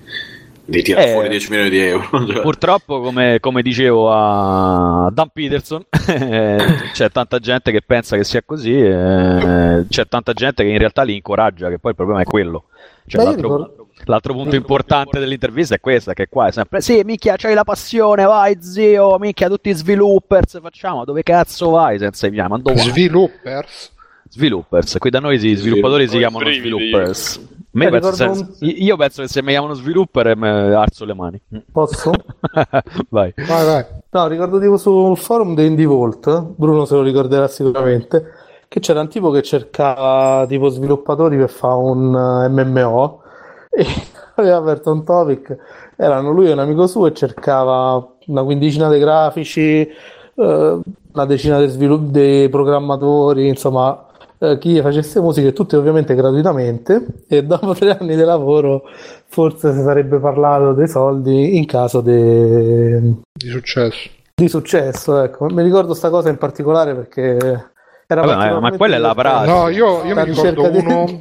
di 0.72 0.82
tirare 0.82 1.10
Eh, 1.10 1.12
fuori 1.12 1.30
10 1.30 1.50
milioni 1.50 1.70
di 1.70 1.80
euro. 1.80 2.08
Cioè, 2.26 2.42
Purtroppo, 2.42 3.02
come, 3.02 3.40
come 3.40 3.62
dicevo 3.62 4.12
a 4.12 5.10
Dan 5.12 5.30
Peterson, 5.32 5.84
eh, 6.08 6.58
c'è 6.94 7.12
tanta 7.12 7.40
gente 7.40 7.72
che 7.72 7.82
pensa 7.86 8.16
che 8.16 8.24
sia 8.24 8.42
così, 8.44 8.74
eh, 8.74 9.86
c'è 9.88 10.08
tanta 10.08 10.34
gente 10.34 10.64
che 10.64 10.70
in 10.70 10.78
realtà 10.78 11.04
li 11.04 11.16
incoraggia, 11.16 11.70
che 11.70 11.78
poi 11.78 11.92
il 11.92 11.98
problema 11.98 12.22
è 12.22 12.26
quello. 12.26 12.66
Cioè, 13.06 13.22
Beh, 13.22 13.28
l'altro, 13.30 13.48
ricordo- 13.48 13.88
l'altro 14.06 14.34
punto 14.34 14.56
importante 14.56 15.20
dell'intervista 15.20 15.76
è 15.76 15.80
questo, 15.80 16.14
che 16.14 16.28
qua 16.30 16.48
è 16.48 16.52
sempre, 16.52 16.82
sì, 16.82 17.02
minchia, 17.04 17.36
c'hai 17.36 17.54
la 17.54 17.64
passione, 17.64 18.24
vai 18.24 18.58
zio, 18.62 19.18
minchia, 19.20 19.48
tutti 19.50 19.70
i 19.70 19.74
sviluppers, 19.74 20.60
facciamo, 20.62 21.04
dove 21.06 21.24
cazzo 21.24 21.72
vai 21.72 21.98
senza 22.00 22.28
i 22.28 22.32
miei, 22.32 22.48
ma 22.48 22.58
dove 22.58 22.76
vai? 22.76 22.90
Sviluppers. 22.90 23.92
Sviluppers, 24.30 24.96
qui 24.98 25.10
da 25.10 25.20
noi 25.20 25.38
sì, 25.40 25.50
i 25.50 25.56
sviluppatori 25.56 26.08
si 26.08 26.18
chiamano 26.18 26.50
sviluppers. 26.50 27.40
Me 27.74 27.86
Eh, 27.86 27.90
penso 27.90 28.12
ricordo 28.12 28.54
se- 28.54 28.66
io 28.66 28.96
penso 28.98 29.22
che 29.22 29.28
se 29.30 29.42
mi 29.42 29.50
chiamano 29.52 29.74
svilupper 29.74 30.28
eh, 30.28 30.36
mi 30.36 30.48
alzo 30.48 31.06
le 31.06 31.14
mani. 31.14 31.42
Posso? 31.72 32.12
vai. 33.10 33.34
Vai, 33.36 33.66
vai. 33.66 33.86
No, 34.10 34.28
ricordo 34.28 34.60
tipo 34.60 34.76
sul 34.78 35.18
forum 35.18 35.56
di 35.56 35.66
Indie 35.66 35.86
Vault, 35.86 36.42
Bruno 36.56 36.84
se 36.86 36.96
lo 36.96 37.02
ricorderà 37.02 37.48
sicuramente, 37.48 38.26
che 38.68 38.80
c'era 38.82 39.00
un 39.00 39.08
tipo 39.08 39.32
che 39.32 39.42
cercava 39.42 40.46
tipo 40.48 40.68
sviluppatori 40.68 41.38
per 41.38 41.50
fare 41.50 41.76
un 41.76 42.14
eh, 42.14 42.50
MMO 42.50 43.22
e 43.70 43.86
aveva 44.36 44.58
aperto 44.58 44.92
un 44.92 45.06
topic, 45.06 45.56
erano 45.96 46.32
lui 46.32 46.50
e 46.50 46.52
un 46.52 46.60
amico 46.60 46.88
suo 46.88 47.08
e 47.08 47.14
cercava 47.14 48.06
una 48.28 48.44
quindicina 48.44 48.90
di 48.90 49.00
grafici, 49.00 49.62
eh, 49.88 50.80
una 51.14 51.26
decina 51.26 51.58
di 51.60 51.68
svilupp- 51.68 52.10
dei 52.12 52.50
programmatori, 52.50 53.48
insomma, 53.48 54.08
eh, 54.42 54.58
chi 54.58 54.82
facesse 54.82 55.20
musiche, 55.22 55.54
tutte 55.54 55.76
ovviamente 55.78 56.16
gratuitamente 56.16 57.06
e 57.28 57.44
dopo 57.44 57.74
tre 57.78 57.98
anni 58.00 58.16
di 58.16 58.24
lavoro 58.24 58.84
forse 59.28 59.72
si 59.74 59.82
sarebbe 59.82 60.18
parlato 60.20 60.74
dei 60.74 60.88
soldi 60.88 61.58
in 61.58 61.66
caso 61.66 62.02
de- 62.02 63.00
Di 63.32 63.48
successo. 63.50 64.10
di 64.36 64.48
successo, 64.50 65.22
ecco. 65.24 65.46
Mi 65.46 65.62
ricordo 65.64 65.94
sta 65.94 66.10
cosa 66.10 66.30
in 66.30 66.38
particolare 66.38 66.96
perché 66.96 67.70
era 68.08 68.26
Vabbè, 68.26 68.60
ma- 68.60 68.72
quella 68.76 68.96
è 68.96 69.00
la 69.00 69.14
pratica. 69.16 69.54
No, 69.54 69.70
io, 69.70 70.04
io 70.04 70.16
mi 70.16 70.24
ricordo 70.24 70.50
ricerca 70.52 70.68
di- 70.70 70.78
uno, 70.80 71.04
mi 71.06 71.18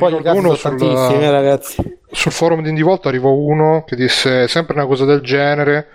Poi 0.00 0.16
ricordo 0.16 0.30
uno 0.38 0.54
sono 0.54 0.76
sul, 0.76 0.78
tantissimi, 0.88 1.24
eh, 1.24 1.30
ragazzi. 1.30 1.98
sul 2.10 2.32
forum 2.32 2.62
di 2.62 2.68
Indivolta 2.68 3.08
arrivò 3.08 3.30
uno 3.30 3.84
che 3.86 3.96
disse 3.96 4.48
sempre 4.48 4.74
una 4.74 4.86
cosa 4.86 5.04
del 5.04 5.20
genere. 5.22 5.86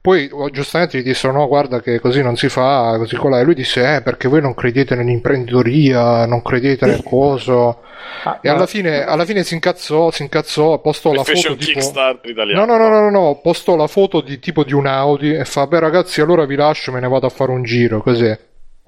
Poi 0.00 0.28
oh, 0.32 0.48
giustamente 0.50 0.98
gli 0.98 1.02
dissero: 1.02 1.32
No, 1.32 1.46
guarda, 1.48 1.80
che 1.80 1.98
così 2.00 2.22
non 2.22 2.36
si 2.36 2.48
fa, 2.48 2.94
così 2.98 3.16
colà. 3.16 3.40
E 3.40 3.44
lui 3.44 3.54
disse: 3.54 3.96
Eh, 3.96 4.02
perché 4.02 4.28
voi 4.28 4.40
non 4.40 4.54
credete 4.54 4.94
nell'imprenditoria, 4.94 6.24
non 6.26 6.40
credete 6.42 6.86
nel 6.86 7.02
coso. 7.04 7.82
Ah, 8.24 8.38
E 8.40 8.48
alla 8.48 8.60
ma- 8.60 8.66
fine, 8.66 9.04
alla 9.04 9.24
fine 9.24 9.42
si 9.44 9.54
incazzò, 9.54 10.10
si 10.10 10.22
incazzò, 10.22 10.78
postò 10.80 11.12
E 11.12 11.16
la 11.16 11.24
foto 11.24 11.50
un 11.52 11.58
tipo. 11.58 11.72
Kickstarter 11.72 12.30
italiano. 12.30 12.64
No, 12.64 12.76
no, 12.76 12.88
no, 12.88 12.88
no, 12.88 13.00
no, 13.00 13.10
no, 13.10 13.40
postò 13.42 13.76
la 13.76 13.86
foto 13.88 14.20
di 14.20 14.38
tipo 14.38 14.64
di 14.64 14.72
un 14.72 14.86
Audi 14.86 15.34
e 15.34 15.44
fa: 15.44 15.66
Beh, 15.66 15.80
ragazzi, 15.80 16.20
allora 16.20 16.46
vi 16.46 16.54
lascio, 16.56 16.92
me 16.92 17.00
ne 17.00 17.08
vado 17.08 17.26
a 17.26 17.30
fare 17.30 17.50
un 17.50 17.62
giro. 17.64 18.00
Così, 18.00 18.36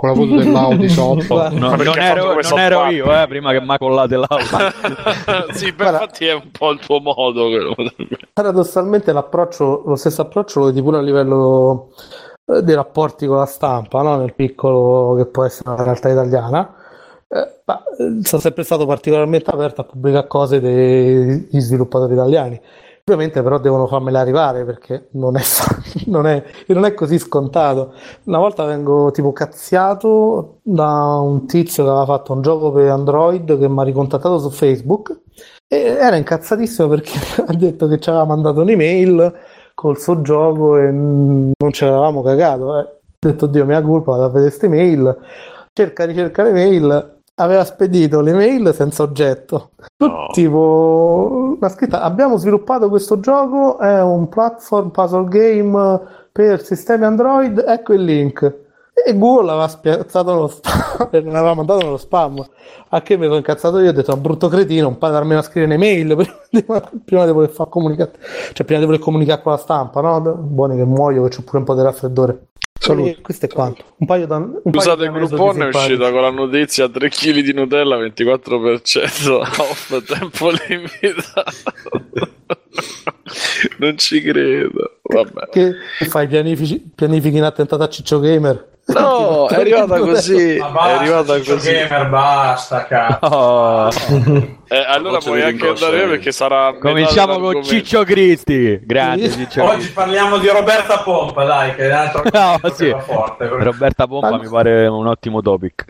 con 0.00 0.08
la 0.08 0.14
foto 0.14 0.36
dell'Audi 0.36 0.88
sotto. 0.88 1.50
No, 1.50 1.76
non 1.76 1.98
ero, 1.98 2.40
non 2.40 2.58
ero 2.58 2.86
io, 2.86 3.22
eh, 3.22 3.26
prima 3.28 3.52
che 3.52 3.60
mi 3.60 3.70
ha 3.70 3.76
collate 3.76 4.16
l'auto. 4.16 5.52
sì, 5.52 5.72
Guarda. 5.72 6.00
infatti 6.00 6.24
è 6.24 6.32
un 6.32 6.50
po' 6.50 6.70
il 6.70 6.78
tuo 6.80 7.00
modo. 7.00 7.74
Paradossalmente 8.32 9.12
l'approccio, 9.12 9.82
lo 9.84 9.96
stesso 9.96 10.22
approccio 10.22 10.60
lo 10.60 10.66
vedi 10.66 10.80
pure 10.80 10.96
a 10.96 11.02
livello 11.02 11.90
eh, 12.46 12.62
dei 12.62 12.74
rapporti 12.74 13.26
con 13.26 13.36
la 13.36 13.44
stampa, 13.44 14.00
no? 14.00 14.16
Nel 14.16 14.34
piccolo 14.34 15.16
che 15.16 15.26
può 15.26 15.44
essere 15.44 15.68
una 15.68 15.82
realtà 15.82 16.08
italiana. 16.08 16.74
Eh, 17.28 17.60
ma 17.66 17.82
eh, 17.98 18.20
sono 18.22 18.40
sempre 18.40 18.64
stato 18.64 18.86
particolarmente 18.86 19.50
aperto 19.50 19.82
a 19.82 19.84
pubblicare 19.84 20.26
cose 20.26 20.60
degli 20.60 21.60
sviluppatori 21.60 22.14
italiani. 22.14 22.58
Ovviamente 23.04 23.42
però 23.42 23.58
devono 23.58 23.86
farmele 23.86 24.18
arrivare 24.18 24.64
perché 24.64 25.08
non 25.12 25.36
è, 25.36 25.42
non 26.06 26.26
è, 26.26 26.42
non 26.68 26.84
è 26.84 26.94
così 26.94 27.18
scontato. 27.18 27.92
Una 28.24 28.38
volta 28.38 28.64
vengo 28.64 29.10
tipo 29.10 29.32
cazziato 29.32 30.58
da 30.62 31.16
un 31.18 31.46
tizio 31.46 31.84
che 31.84 31.90
aveva 31.90 32.04
fatto 32.04 32.32
un 32.32 32.42
gioco 32.42 32.70
per 32.72 32.88
Android 32.90 33.58
che 33.58 33.68
mi 33.68 33.80
ha 33.80 33.82
ricontattato 33.82 34.38
su 34.38 34.50
Facebook 34.50 35.22
e 35.66 35.76
era 35.78 36.16
incazzatissimo 36.16 36.88
perché 36.88 37.12
ha 37.46 37.52
detto 37.54 37.86
che 37.88 37.98
ci 37.98 38.08
aveva 38.10 38.24
mandato 38.24 38.60
un'email 38.60 39.32
col 39.74 39.98
suo 39.98 40.20
gioco 40.22 40.76
e 40.76 40.90
non 40.90 41.52
ce 41.70 41.86
l'avevamo 41.86 42.22
cagato. 42.22 42.78
eh. 42.78 42.82
Ho 43.22 43.28
detto, 43.28 43.46
Dio, 43.46 43.64
mia 43.66 43.82
colpa, 43.82 44.12
vado 44.12 44.24
a 44.24 44.28
vedere 44.28 44.48
queste 44.48 44.68
mail. 44.68 45.16
Cerca, 45.72 46.04
ricerca 46.04 46.42
le 46.42 46.52
mail. 46.52 47.19
Aveva 47.40 47.64
spedito 47.64 48.20
le 48.20 48.32
mail 48.32 48.72
senza 48.74 49.02
oggetto. 49.02 49.70
No. 49.96 50.28
Tipo, 50.32 51.56
una 51.58 51.68
scritta, 51.70 52.02
abbiamo 52.02 52.36
sviluppato 52.36 52.88
questo 52.88 53.18
gioco, 53.18 53.78
è 53.78 54.02
un 54.02 54.28
platform 54.28 54.90
puzzle 54.90 55.26
game 55.28 56.00
per 56.30 56.62
sistemi 56.62 57.04
Android, 57.04 57.64
ecco 57.66 57.94
il 57.94 58.04
link. 58.04 58.68
E 58.92 59.16
Google 59.16 59.50
aveva 59.50 59.68
spiazzato 59.68 60.34
nello 60.34 60.48
spam, 60.48 61.08
non 61.24 61.34
aveva 61.34 61.54
mandato 61.54 61.80
nello 61.82 61.96
spam. 61.96 62.44
A 62.90 63.00
che 63.00 63.16
mi 63.16 63.24
sono 63.24 63.36
incazzato 63.36 63.78
io, 63.78 63.88
ho 63.88 63.92
detto, 63.92 64.12
"Ah, 64.12 64.16
brutto 64.16 64.48
cretino, 64.48 64.82
non 64.82 64.98
puoi 64.98 65.10
darmi 65.10 65.34
a 65.34 65.42
scrivere 65.42 65.74
un'email 65.74 66.14
prima, 66.50 66.82
prima 67.04 67.24
di 67.24 67.32
voler 67.32 67.52
comunicare, 67.70 68.10
cioè 68.52 68.66
prima 68.66 68.80
di 68.80 68.86
voler 68.86 69.00
comunicare 69.00 69.40
con 69.40 69.52
la 69.52 69.58
stampa, 69.58 70.02
no? 70.02 70.20
Buoni 70.20 70.76
che 70.76 70.84
muoio, 70.84 71.22
che 71.24 71.36
c'ho 71.36 71.42
pure 71.42 71.58
un 71.58 71.64
po' 71.64 71.74
di 71.74 71.82
raffreddore. 71.82 72.48
Saluti. 72.80 73.10
E 73.10 73.20
questo 73.20 73.44
è 73.44 73.48
quanto. 73.48 73.84
Un 73.98 74.06
paio 74.06 74.26
da, 74.26 74.36
un 74.36 74.60
Scusate, 74.64 75.06
di 75.06 75.18
il 75.18 75.26
Groupon 75.28 75.62
è 75.62 75.66
uscita 75.66 76.10
con 76.10 76.22
la 76.22 76.30
notizia 76.30 76.88
3 76.88 77.08
kg 77.10 77.40
di 77.40 77.52
Nutella 77.52 77.98
24% 77.98 79.32
off 79.36 80.04
tempo 80.04 80.50
limitato. 80.50 81.52
non 83.76 83.98
ci 83.98 84.22
credo. 84.22 84.96
Vabbè. 85.02 85.48
Che 85.50 85.74
che 85.98 86.04
fai 86.06 86.26
pianifici, 86.26 86.80
pianifichi 86.94 87.36
in 87.36 87.44
attentato 87.44 87.82
a 87.82 87.88
Ciccio 87.88 88.18
Gamer? 88.18 88.68
No, 88.92 89.48
è 89.48 89.54
arrivata 89.54 89.98
così. 89.98 90.56
Ma 90.58 90.68
È 90.68 90.72
basta, 90.72 90.98
arrivata 90.98 91.40
così. 91.40 91.70
Gamer, 91.72 92.08
basta, 92.08 92.86
cazzo. 92.86 93.26
Oh, 93.26 93.88
Eh, 94.68 94.84
allora 94.86 95.18
puoi 95.18 95.42
anche 95.42 95.68
andare 95.68 96.02
eh. 96.04 96.06
perché 96.08 96.32
sarà. 96.32 96.74
cominciamo 96.78 97.38
con. 97.38 97.62
Ciccio 97.62 98.04
Cristi. 98.04 98.80
Grande. 98.84 99.30
Ciccio 99.30 99.64
Oggi 99.64 99.88
parliamo 99.90 100.38
di 100.38 100.48
Roberta 100.48 100.98
Pompa, 100.98 101.44
dai, 101.44 101.74
che 101.74 101.82
è 101.82 101.86
un 101.86 101.92
altro 101.92 102.22
No, 102.32 102.58
sì. 102.74 102.94
forte. 103.00 103.46
Roberta 103.48 104.06
Pompa 104.06 104.38
mi 104.38 104.48
pare 104.48 104.86
un 104.86 105.06
ottimo 105.06 105.40
topic. 105.42 105.84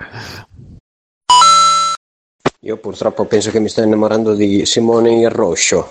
Io 2.62 2.76
purtroppo 2.76 3.24
penso 3.24 3.50
che 3.50 3.58
mi 3.60 3.68
sto 3.68 3.82
innamorando 3.82 4.34
di 4.34 4.66
Simone 4.66 5.14
il 5.20 5.30
Roscio. 5.30 5.88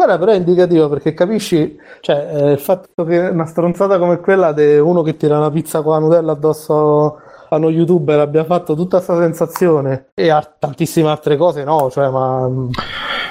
Guarda, 0.00 0.16
però 0.18 0.32
è 0.32 0.36
indicativo 0.36 0.88
perché 0.88 1.12
capisci, 1.12 1.78
cioè, 2.00 2.30
eh, 2.32 2.52
il 2.52 2.58
fatto 2.58 3.04
che 3.04 3.18
una 3.18 3.44
stronzata 3.44 3.98
come 3.98 4.18
quella 4.18 4.52
di 4.52 4.78
uno 4.78 5.02
che 5.02 5.14
tira 5.18 5.36
una 5.36 5.50
pizza 5.50 5.82
con 5.82 5.92
la 5.92 5.98
Nutella 5.98 6.32
addosso 6.32 7.18
a 7.50 7.56
uno 7.56 7.68
youtuber 7.68 8.18
abbia 8.20 8.44
fatto 8.44 8.74
tutta 8.74 8.96
questa 8.96 9.18
sensazione 9.20 10.06
e 10.14 10.30
a 10.30 10.42
tantissime 10.58 11.10
altre 11.10 11.36
cose, 11.36 11.64
no, 11.64 11.90
cioè, 11.90 12.08
ma 12.08 12.48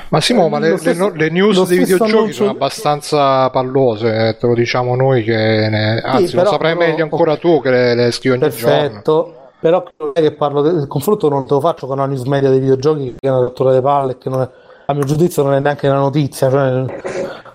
Ma 0.10 0.22
Simo, 0.22 0.46
Eh, 0.46 0.50
ma 0.50 0.60
le, 0.60 0.78
stesso- 0.78 1.10
le 1.12 1.30
news 1.32 1.68
dei 1.68 1.80
videogiochi 1.80 2.34
sono 2.34 2.52
abbastanza 2.52 3.50
pallose, 3.50 4.28
eh, 4.28 4.38
te 4.38 4.46
lo 4.46 4.54
diciamo 4.54 4.96
noi 4.96 5.24
che 5.24 5.34
ne... 5.34 6.02
anzi 6.06 6.36
però- 6.36 6.44
lo 6.44 6.50
saprai 6.52 6.76
però- 6.78 6.88
meglio 6.88 7.04
ancora 7.04 7.36
tu 7.38 7.62
che 7.62 7.72
le, 7.72 7.96
le 7.96 8.12
scrivi 8.12 8.36
ogni 8.40 8.50
giorno. 8.56 8.78
Perfetto. 8.78 9.34
Però 9.60 9.84
non 9.98 10.12
è 10.14 10.22
che 10.22 10.34
parlo 10.34 10.62
del 10.62 10.86
confronto 10.88 11.30
non 11.30 11.48
te 11.48 11.54
lo 11.56 11.60
faccio 11.62 11.88
con 11.88 11.98
la 11.98 12.06
news 12.06 12.24
media 12.26 12.50
dei 12.52 12.60
videogiochi 12.60 13.16
che 13.20 13.28
è 13.28 13.32
una 13.32 13.42
rottura 13.42 13.74
di 13.74 13.82
palle 13.82 14.18
che 14.20 14.30
non 14.30 14.42
è, 14.44 14.50
a 14.90 14.94
mio 14.94 15.04
giudizio 15.04 15.44
non 15.44 15.54
è 15.54 15.60
neanche 15.60 15.88
una 15.88 16.00
notizia 16.00 16.50
cioè, 16.50 16.84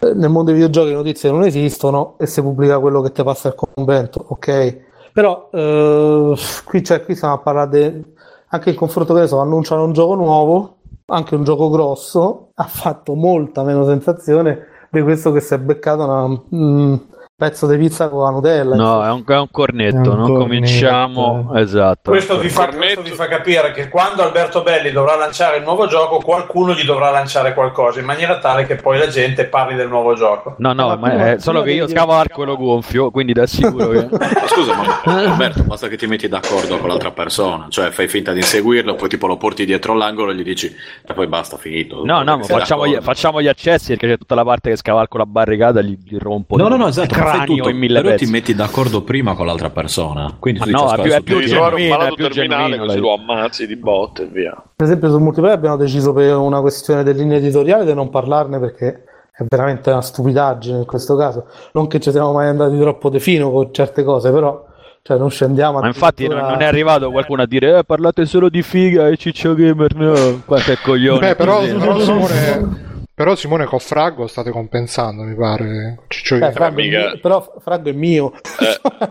eh, 0.00 0.14
nel 0.14 0.30
mondo 0.30 0.52
dei 0.52 0.54
videogiochi 0.54 0.90
le 0.90 0.94
notizie 0.94 1.30
non 1.32 1.42
esistono 1.44 2.14
e 2.18 2.26
si 2.26 2.40
pubblica 2.40 2.78
quello 2.78 3.00
che 3.00 3.10
ti 3.10 3.24
passa 3.24 3.48
il 3.48 3.54
convento 3.56 4.24
ok? 4.28 4.92
Però 5.12 5.48
eh, 5.52 6.34
qui, 6.64 6.82
cioè, 6.84 7.04
qui 7.04 7.14
stiamo 7.14 7.34
a 7.34 7.38
parlare 7.38 7.68
de- 7.70 8.04
anche 8.48 8.70
il 8.70 8.76
confronto 8.76 9.14
che 9.14 9.20
ne 9.20 9.26
so 9.26 9.40
annunciano 9.40 9.84
un 9.84 9.92
gioco 9.92 10.14
nuovo 10.14 10.76
anche 11.06 11.34
un 11.34 11.42
gioco 11.42 11.70
grosso 11.70 12.50
ha 12.54 12.64
fatto 12.64 13.14
molta 13.14 13.64
meno 13.64 13.84
sensazione 13.84 14.66
di 14.90 15.02
questo 15.02 15.32
che 15.32 15.40
si 15.40 15.54
è 15.54 15.58
beccato 15.58 16.04
una- 16.04 16.40
un 16.50 17.00
pezzo 17.36 17.66
di 17.66 17.76
pizza 17.76 18.08
con 18.08 18.22
la 18.22 18.30
Nutella 18.30 18.76
No, 18.76 19.04
è 19.04 19.10
un, 19.10 19.24
è 19.26 19.36
un 19.36 19.50
cornetto, 19.50 19.96
È 19.96 19.98
un 19.98 20.04
non 20.04 20.16
cornetto, 20.16 20.38
cominciamo. 20.38 21.52
Esatto. 21.56 22.10
Questo 22.12 22.38
vi, 22.38 22.48
fa, 22.48 22.68
questo 22.68 23.02
vi 23.02 23.10
fa 23.10 23.26
capire 23.26 23.72
che 23.72 23.88
quando 23.88 24.22
Alberto 24.22 24.62
Belli 24.62 24.92
dovrà 24.92 25.16
lanciare 25.16 25.56
il 25.56 25.64
nuovo 25.64 25.88
gioco, 25.88 26.18
qualcuno 26.18 26.74
gli 26.74 26.84
dovrà 26.84 27.10
lanciare 27.10 27.52
qualcosa 27.52 27.98
in 27.98 28.06
maniera 28.06 28.38
tale 28.38 28.66
che 28.66 28.76
poi 28.76 28.98
la 28.98 29.08
gente 29.08 29.46
parli 29.46 29.74
del 29.74 29.88
nuovo 29.88 30.14
gioco. 30.14 30.54
No, 30.58 30.72
no, 30.72 30.88
Ma 30.88 30.96
ma 30.96 31.32
è 31.32 31.38
solo 31.40 31.62
che 31.62 31.72
io 31.72 31.86
di- 31.86 31.92
scavalco 31.92 32.42
e 32.42 32.46
lo 32.46 32.56
gonfio, 32.56 33.10
quindi 33.10 33.32
ti 33.32 33.40
assicuro 33.40 33.88
che... 33.88 34.08
Ma 34.10 34.46
scusa, 34.46 34.74
ma 35.04 35.18
Alberto, 35.18 35.64
basta 35.64 35.88
che 35.88 35.96
ti 35.96 36.06
metti 36.06 36.28
d'accordo 36.28 36.78
con 36.78 36.88
l'altra 36.88 37.10
persona, 37.10 37.66
cioè 37.68 37.90
fai 37.90 38.06
finta 38.06 38.30
di 38.32 38.38
inseguirlo, 38.38 38.94
poi 38.94 39.08
tipo 39.08 39.26
lo 39.26 39.36
porti 39.36 39.64
dietro 39.64 39.94
l'angolo 39.94 40.30
e 40.30 40.36
gli 40.36 40.44
dici 40.44 40.72
e 41.04 41.12
poi 41.12 41.26
basta, 41.26 41.56
finito. 41.56 42.04
No, 42.04 42.22
no, 42.22 42.36
ma 42.38 42.44
facciamo 42.44 42.86
gli, 42.86 42.96
facciamo 43.00 43.42
gli 43.42 43.48
accessi 43.48 43.88
perché 43.88 44.06
c'è 44.06 44.18
tutta 44.18 44.36
la 44.36 44.44
parte 44.44 44.70
che 44.70 44.76
scavalco 44.76 45.18
la 45.18 45.26
barricata 45.26 45.80
e 45.80 45.84
gli, 45.84 45.98
gli 46.04 46.16
rompo 46.16 46.56
No, 46.56 46.68
no, 46.68 46.76
no, 46.76 46.86
esatto, 46.86 47.22
cranio 47.32 47.56
tutto, 47.56 47.68
in 47.68 47.76
mille 47.76 48.00
però 48.00 48.12
pezzi. 48.12 48.24
ti 48.24 48.30
metti 48.30 48.54
d'accordo 48.54 49.02
prima 49.02 49.34
con 49.34 49.46
l'altra 49.46 49.70
persona. 49.70 50.36
Quindi 50.38 50.60
tu 50.60 50.70
no, 50.70 50.78
è 50.78 50.82
"Ascolta, 50.84 51.02
più- 51.02 51.12
è 51.12 51.16
su 51.16 51.22
più 51.22 51.36
un 51.36 51.42
genuino, 51.42 51.88
malato 51.96 52.12
è 52.12 52.16
più 52.16 52.28
terminale 52.28 52.62
genuino, 52.70 52.86
così 52.86 52.98
lo 52.98 53.14
ammazzi 53.14 53.66
di 53.66 53.76
botte 53.76 54.22
e 54.22 54.26
via. 54.26 54.62
Per 54.76 54.86
esempio 54.86 55.10
sul 55.10 55.20
multiplayer 55.20 55.56
abbiamo 55.56 55.76
deciso 55.76 56.12
per 56.12 56.36
una 56.36 56.60
questione 56.60 57.02
del 57.02 57.16
linea 57.16 57.38
editoriale 57.38 57.84
di 57.84 57.94
non 57.94 58.10
parlarne 58.10 58.58
perché 58.58 59.04
è 59.36 59.44
veramente 59.48 59.90
una 59.90 60.00
stupidaggine 60.02 60.78
in 60.78 60.86
questo 60.86 61.16
caso. 61.16 61.46
Non 61.72 61.86
che 61.88 61.98
ci 62.00 62.10
siamo 62.10 62.32
mai 62.32 62.48
andati 62.48 62.78
troppo 62.78 63.08
de 63.08 63.18
fino 63.20 63.50
con 63.50 63.72
certe 63.72 64.04
cose, 64.04 64.30
però 64.30 64.64
cioè, 65.02 65.18
non 65.18 65.30
scendiamo 65.30 65.80
Ma 65.80 65.86
infatti 65.88 66.26
non, 66.26 66.38
non 66.38 66.62
è 66.62 66.64
arrivato 66.64 67.10
qualcuno 67.10 67.42
a 67.42 67.46
dire 67.46 67.76
eh, 67.78 67.84
parlate 67.84 68.24
solo 68.24 68.48
di 68.48 68.62
figa 68.62 69.08
e 69.08 69.18
ciccio 69.18 69.52
gamer, 69.52 69.94
no, 69.96 70.40
quanto 70.46 70.72
è 70.72 70.78
coglione. 70.82 71.18
Beh, 71.20 71.34
però, 71.34 71.60
però 71.60 71.98
Simone, 71.98 72.83
però 73.14 73.34
Simone 73.36 73.64
con 73.66 73.78
Fraggo 73.78 74.26
state 74.26 74.50
compensando, 74.50 75.22
mi 75.22 75.34
pare. 75.34 76.00
Ciccio 76.08 76.36
Eh. 76.36 76.50
Fraggo 76.52 76.80
mio- 76.80 77.18
però 77.20 77.54
Fraggo 77.60 77.88
è 77.88 77.92
mio. 77.92 78.32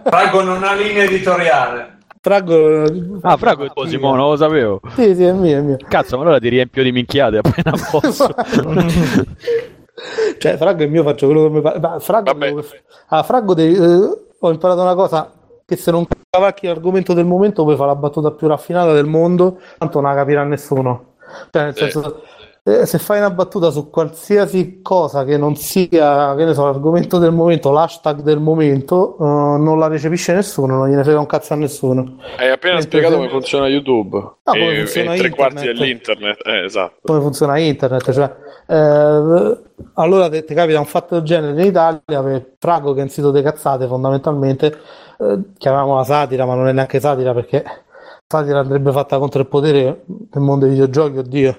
Franco 0.03 0.41
non 0.41 0.63
ha 0.63 0.73
linea 0.73 1.03
editoriale. 1.03 1.97
Fraggo 2.21 2.85
Ah, 3.21 3.35
Frago 3.37 3.65
è 3.65 3.69
tuo 3.73 3.85
Simone, 3.85 4.17
non 4.17 4.29
lo 4.31 4.35
sapevo. 4.37 4.79
Sì, 4.95 5.13
sì, 5.15 5.23
è 5.23 5.31
mio, 5.33 5.57
è 5.57 5.61
mio. 5.61 5.77
Cazzo, 5.87 6.15
ma 6.17 6.23
allora 6.23 6.39
ti 6.39 6.47
riempio 6.49 6.81
di 6.83 6.91
minchiate 6.91 7.37
appena 7.37 7.73
posso. 7.91 8.33
cioè, 10.37 10.57
Fraggo 10.57 10.83
è 10.83 10.87
mio, 10.87 11.03
faccio 11.03 11.25
quello 11.27 11.43
che 11.43 11.49
mi 11.49 11.61
pare. 11.61 11.79
Ma 11.79 11.99
Fraggo, 11.99 12.33
devo- 12.33 12.63
ah, 13.07 13.23
Fraggo 13.23 13.53
devi- 13.53 13.75
eh, 13.75 14.09
ho 14.39 14.51
imparato 14.51 14.81
una 14.81 14.95
cosa 14.95 15.31
che 15.65 15.75
se 15.75 15.91
non 15.91 16.05
cavalchi 16.29 16.67
l'argomento 16.67 17.13
del 17.13 17.25
momento 17.25 17.63
puoi 17.63 17.75
fare 17.75 17.89
la 17.89 17.95
battuta 17.95 18.31
più 18.31 18.47
raffinata 18.47 18.91
del 18.93 19.05
mondo, 19.05 19.59
tanto 19.77 20.01
non 20.01 20.09
la 20.11 20.15
capirà 20.17 20.43
nessuno. 20.43 21.13
Cioè, 21.51 21.63
nel 21.63 21.75
Sì. 21.75 21.89
Eh, 22.65 22.86
se 22.86 22.97
fai 22.97 23.17
una 23.17 23.30
battuta 23.30 23.71
su 23.71 23.89
qualsiasi 23.89 24.80
cosa 24.82 25.26
che 25.26 25.38
non 25.38 25.58
sia, 25.58 26.34
che 26.36 26.45
ne 26.45 26.54
so, 26.54 26.63
l'argomento 26.63 27.17
del 27.17 27.34
momento, 27.34 27.71
l'hashtag 27.71 28.21
del 28.21 28.39
momento, 28.39 29.17
eh, 29.19 29.23
non 29.58 29.78
la 29.78 29.88
recepisce 29.88 30.34
nessuno, 30.34 30.78
non 30.78 30.89
gliene 30.89 31.04
frega 31.04 31.19
un 31.19 31.26
cazzo 31.26 31.52
a 31.52 31.56
nessuno. 31.58 32.19
Hai 32.38 32.49
appena 32.49 32.76
Mentre 32.76 32.89
spiegato 32.89 33.15
come 33.17 33.28
funziona 33.28 33.67
YouTube 33.67 34.17
come 34.43 34.71
e, 34.71 34.78
funziona 34.78 35.13
e 35.13 35.17
tre 35.17 35.30
quarti 35.30 35.56
internet. 35.56 35.78
dell'internet. 35.78 36.47
Eh, 36.47 36.63
esatto. 36.63 36.99
come 37.04 37.19
funziona 37.19 37.58
internet. 37.58 38.12
Cioè, 38.13 38.36
eh, 38.67 39.58
allora 39.95 40.30
ti 40.30 40.54
capita 40.54 40.80
un 40.80 40.86
fatto 40.86 41.15
del 41.15 41.23
genere 41.26 41.62
in 41.62 41.67
Italia 41.67 42.23
per 42.23 42.56
Frago 42.60 42.93
che 42.93 43.02
è 43.02 43.04
un 43.04 43.10
sito 43.10 43.32
di 43.32 43.41
cazzate 43.41 43.88
fondamentalmente, 43.88 44.78
eh, 45.19 45.39
chiamiamola 45.58 46.06
satira, 46.06 46.45
ma 46.45 46.56
non 46.56 46.69
è 46.69 46.71
neanche 46.71 47.02
satira 47.02 47.34
perché 47.34 47.62
satira 48.26 48.60
andrebbe 48.60 48.93
fatta 48.93 49.19
contro 49.19 49.41
il 49.41 49.47
potere 49.47 50.06
nel 50.08 50.43
mondo 50.43 50.63
dei 50.65 50.76
videogiochi, 50.76 51.17
oddio, 51.17 51.58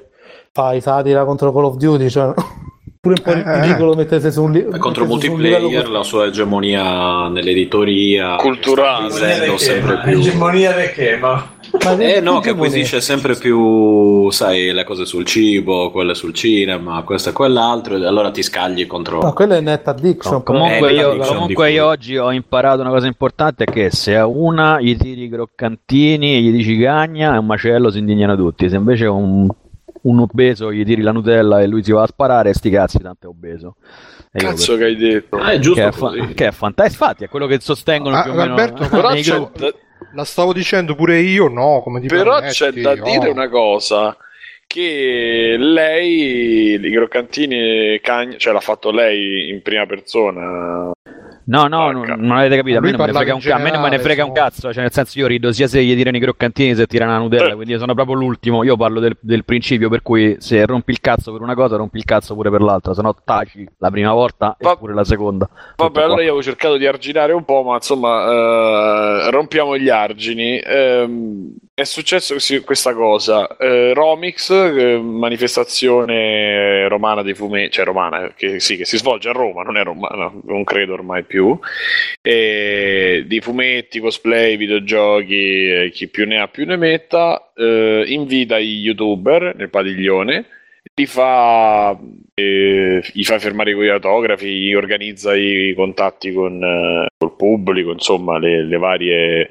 fai 0.57 0.81
satira 0.81 1.25
contro 1.25 1.53
Call 1.53 1.65
of 1.65 1.77
Duty, 1.79 2.09
cioè, 2.09 2.33
pure 3.01 3.17
un 3.19 3.23
po' 3.25 3.31
Eh, 3.33 3.61
ridicolo 3.63 3.95
mettersi 3.97 4.31
su 4.31 4.45
un, 4.45 4.53
li- 4.53 4.65
contro 4.79 5.05
multiplayer, 5.05 5.91
la 5.91 6.05
sua 6.05 6.27
egemonia 6.27 7.27
nell'editoria 7.27 8.37
Culturale. 8.37 9.07
acquisendo 9.07 9.57
sempre 9.59 9.99
più. 10.05 10.19
Egemonia 10.21 10.71
di 10.73 10.93
che? 10.95 11.17
Ma... 11.17 11.51
Eh 11.99 12.21
no, 12.21 12.39
che 12.39 12.41
che 12.45 12.51
acquisisce 12.51 13.01
sempre 13.01 13.35
più, 13.35 14.31
sai, 14.31 14.73
le 14.73 14.85
cose 14.85 15.07
sul 15.07 15.25
cibo, 15.25 15.91
quelle 15.91 16.15
sul 16.15 16.33
cinema, 16.33 17.03
questo 17.03 17.31
e 17.31 17.33
quell'altro, 17.33 17.97
e 17.97 18.07
allora 18.07 18.31
ti 18.31 18.45
scagli 18.45 18.87
contro... 18.87 19.19
Ma 19.19 19.33
quella 19.33 19.57
è 19.57 19.61
net 19.61 19.89
addiction. 19.89 20.41
però. 20.45 20.61
Comunque, 20.61 20.91
Eh, 20.91 20.95
io, 20.95 21.11
Addiction 21.11 21.35
comunque 21.35 21.71
io 21.73 21.87
oggi 21.87 22.17
ho 22.17 22.31
imparato 22.31 22.81
una 22.81 22.91
cosa 22.91 23.09
importante 23.09 23.65
che 23.65 23.91
se 23.91 24.17
a 24.17 24.25
una 24.25 24.81
gli 24.81 24.97
tiri 24.97 25.25
i 25.25 25.29
croccantini 25.29 26.37
e 26.37 26.41
gli 26.43 26.53
dici 26.53 26.79
cagna 26.79 27.35
è 27.35 27.39
un 27.39 27.47
macello 27.47 27.91
si 27.91 27.99
indignano 27.99 28.37
tutti 28.37 28.69
se 28.69 28.77
invece 28.77 29.07
un, 29.07 29.49
un 30.05 30.21
obeso 30.21 30.73
gli 30.73 30.85
tiri 30.85 31.03
la 31.03 31.13
Nutella 31.13 31.61
e 31.61 31.67
lui 31.67 31.83
si 31.85 31.93
va 31.93 32.03
a 32.03 32.07
sparare 32.07 32.53
sti 32.55 32.71
cazzi 32.71 32.99
tanto 32.99 33.27
è 33.27 33.29
obeso 33.31 33.77
E 34.33 34.41
io 34.43 34.49
Cazzo 34.49 34.77
che 34.77 34.85
hai 34.85 34.97
detto. 34.97 35.37
Ah, 35.37 35.53
è 35.53 35.59
giusto 35.59 35.81
che 35.83 35.89
è, 35.89 35.93
fa- 35.93 36.11
che 36.35 36.47
è 36.47 36.51
fantastico 36.51 37.03
infatti 37.05 37.25
è 37.25 37.29
quello 37.29 37.47
che 37.47 37.61
sostengono 37.61 38.17
Ah, 38.17 38.23
più 38.23 38.33
o 38.33 38.35
meno 38.35 38.51
Alberto, 38.55 38.89
Però 38.91 39.13
c'è, 39.15 39.49
da, 39.57 39.73
La 40.15 40.25
stavo 40.25 40.53
dicendo 40.53 40.95
pure 40.95 41.19
io, 41.21 41.49
no, 41.49 41.81
come 41.83 42.01
ti 42.01 42.07
però 42.09 42.35
permetti? 42.35 42.55
c'è 42.55 42.71
da 42.73 42.91
Oh. 42.93 43.03
dire 43.03 43.29
una 43.31 43.49
cosa. 43.49 44.17
Che 44.67 45.57
lei, 45.59 46.75
i 46.85 46.91
croccantini, 46.91 48.01
cagni, 48.03 48.39
cioè 48.39 48.53
l'ha 48.53 48.61
fatto 48.61 48.91
lei 48.91 49.51
in 49.51 49.63
prima 49.63 49.87
persona. 49.87 50.91
No, 51.47 51.67
no, 51.67 51.91
non, 51.91 52.01
Porca. 52.01 52.15
non 52.17 52.37
avete 52.39 52.57
capito. 52.57 52.79
A 52.79 52.81
me, 52.81 52.89
Lui 52.89 52.97
non 52.97 53.07
me 53.07 53.07
ne 53.07 53.13
parlava 53.13 53.19
frega 53.19 53.35
un, 53.35 53.41
in 53.41 53.47
ca- 53.49 53.55
a 53.55 53.59
me 53.59 53.71
non 53.71 53.81
me 53.83 53.89
ne 53.91 53.97
generale, 53.97 54.03
frega 54.03 54.23
un 54.25 54.29
insomma. 54.31 54.49
cazzo. 54.49 54.73
Cioè, 54.73 54.83
nel 54.83 54.93
senso, 54.93 55.19
io 55.19 55.27
rido 55.27 55.53
sia 55.53 55.67
se 55.67 55.83
gli 55.85 55.95
tirano 55.95 56.17
i 56.17 56.21
croccantini 56.21 56.75
se 56.75 56.87
tirano 56.87 57.13
la 57.13 57.19
Nutella. 57.19 57.51
Eh. 57.51 57.55
Quindi 57.55 57.73
io 57.73 57.79
sono 57.79 57.95
proprio 57.95 58.17
l'ultimo. 58.17 58.63
Io 58.65 58.77
parlo 58.77 59.01
del, 59.01 59.17
del 59.21 59.45
principio 59.45 59.89
per 59.89 60.03
cui 60.03 60.37
se 60.39 60.65
rompi 60.65 60.91
il 60.93 61.01
cazzo 61.01 61.33
per 61.33 61.41
una 61.43 61.55
cosa, 61.55 61.77
rompi 61.77 61.99
il 61.99 62.05
cazzo 62.05 62.35
pure 62.35 62.51
per 62.51 62.61
l'altra. 62.63 62.95
Se 62.95 63.03
no, 63.03 63.15
taci 63.25 63.69
la 63.79 63.91
prima 63.91 64.13
volta 64.13 64.57
e 64.59 64.65
Va- 64.65 64.77
pure 64.77 64.95
la 64.95 65.05
seconda. 65.05 65.49
Vabbè, 65.77 66.03
allora 66.03 66.21
io 66.23 66.29
avevo 66.29 66.43
cercato 66.43 66.77
di 66.77 66.87
arginare 66.87 67.33
un 67.33 67.45
po', 67.45 67.63
ma 67.63 67.75
insomma, 67.75 68.25
eh, 69.27 69.31
rompiamo 69.31 69.77
gli 69.77 69.89
argini. 69.91 70.59
Ehm, 70.65 71.55
è 71.75 71.83
successo 71.85 72.37
questa 72.65 72.95
cosa. 72.95 73.57
Eh, 73.57 73.93
Romix, 73.95 74.49
eh, 74.51 74.99
manifestazione 74.99 76.87
romana 76.89 77.23
dei 77.23 77.35
fumetti, 77.35 77.73
cioè 77.73 77.85
romana, 77.85 78.33
che, 78.35 78.61
sì, 78.61 78.77
che 78.77 78.85
si 78.85 78.97
svolge 78.97 79.29
a 79.29 79.33
Roma, 79.33 79.63
non 79.63 79.77
è 79.77 79.83
romana, 79.83 80.33
non 80.45 80.63
credo 80.63 80.93
ormai 80.93 81.25
più, 81.25 81.59
e 82.23 83.25
di 83.27 83.41
fumetti, 83.41 83.99
cosplay, 83.99 84.57
videogiochi, 84.57 85.69
eh, 85.69 85.91
chi 85.93 86.09
più 86.09 86.27
ne 86.27 86.41
ha 86.41 86.47
più 86.47 86.65
ne 86.65 86.77
metta, 86.77 87.53
eh, 87.57 88.05
invita 88.07 88.57
i 88.59 88.79
youtuber 88.79 89.55
nel 89.57 89.71
padiglione 89.71 90.47
li 90.97 91.07
fa, 91.07 91.99
eh, 92.35 93.03
gli 93.13 93.25
fa 93.25 93.39
fermare 93.41 93.75
con 93.75 93.83
gli 93.83 93.89
autografi, 93.89 94.73
organizza 94.75 95.35
i 95.35 95.73
contatti 95.75 96.33
con 96.33 96.63
eh, 96.63 97.09
col 97.19 97.35
pubblico, 97.37 97.91
insomma, 97.91 98.39
le, 98.39 98.65
le 98.65 98.77
varie 98.77 99.51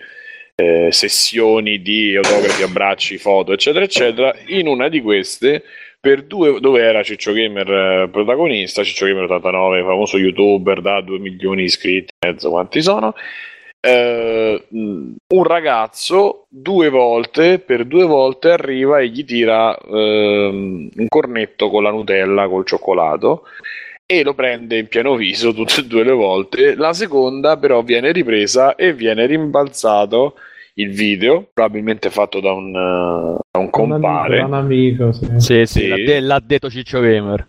eh, 0.56 0.92
sessioni 0.92 1.82
di 1.82 2.16
autografi, 2.16 2.64
abbracci, 2.64 3.18
foto, 3.18 3.54
eccetera, 3.54 3.84
eccetera. 3.86 4.34
In 4.48 4.68
una 4.68 4.90
di 4.90 5.02
queste, 5.02 5.64
per 6.00 6.24
due, 6.24 6.60
dove 6.60 6.82
era 6.82 7.04
Ciccio 7.04 7.34
Gamer 7.34 7.70
eh, 7.70 8.10
protagonista, 8.10 8.84
Ciccio 8.84 9.06
Gamer 9.06 9.24
89, 9.24 9.82
famoso 9.84 10.18
youtuber 10.18 10.82
da 10.82 11.02
2 11.02 11.20
milioni 11.20 11.62
di 11.62 11.68
iscritti, 11.68 12.14
mezzo 12.26 12.50
quanti 12.50 12.82
sono. 12.82 13.14
eh, 13.86 14.66
un 14.70 15.44
ragazzo 15.44 16.46
due 16.50 16.90
volte 16.90 17.60
per 17.60 17.84
due 17.86 18.06
volte 18.06 18.52
arriva 18.52 19.00
e 19.00 19.10
gli 19.10 19.26
tira 19.26 19.78
ehm, 19.78 20.90
un 20.96 21.08
cornetto 21.10 21.70
con 21.70 21.84
la 21.84 21.92
Nutella 21.92 22.48
col 22.48 22.66
cioccolato 22.66 23.44
e 24.20 24.24
lo 24.24 24.34
prende 24.34 24.78
in 24.78 24.88
pieno 24.88 25.16
viso 25.16 25.54
tutte 25.54 25.82
e 25.82 25.86
due 25.86 26.04
le 26.04 26.12
volte. 26.12 26.76
La 26.76 26.94
seconda, 26.94 27.58
però, 27.58 27.82
viene 27.84 28.12
ripresa 28.12 28.76
e 28.76 28.94
viene 28.94 29.26
rimbalzato 29.26 30.36
il 30.76 30.90
video, 30.90 31.48
probabilmente 31.54 32.10
fatto 32.10 32.40
da 32.40 32.52
un, 32.52 32.72
da 32.72 33.60
un 33.60 33.70
compare. 33.70 34.42
Un 34.42 34.54
amico, 34.54 35.12
sì. 35.12 35.28
Sì, 35.38 35.66
sì, 35.66 35.80
Sì. 35.82 35.88
l'ha, 35.88 35.96
de- 35.96 36.20
l'ha 36.20 36.42
detto 36.44 36.70
Ciccio 36.70 37.00
Gamer. 37.00 37.48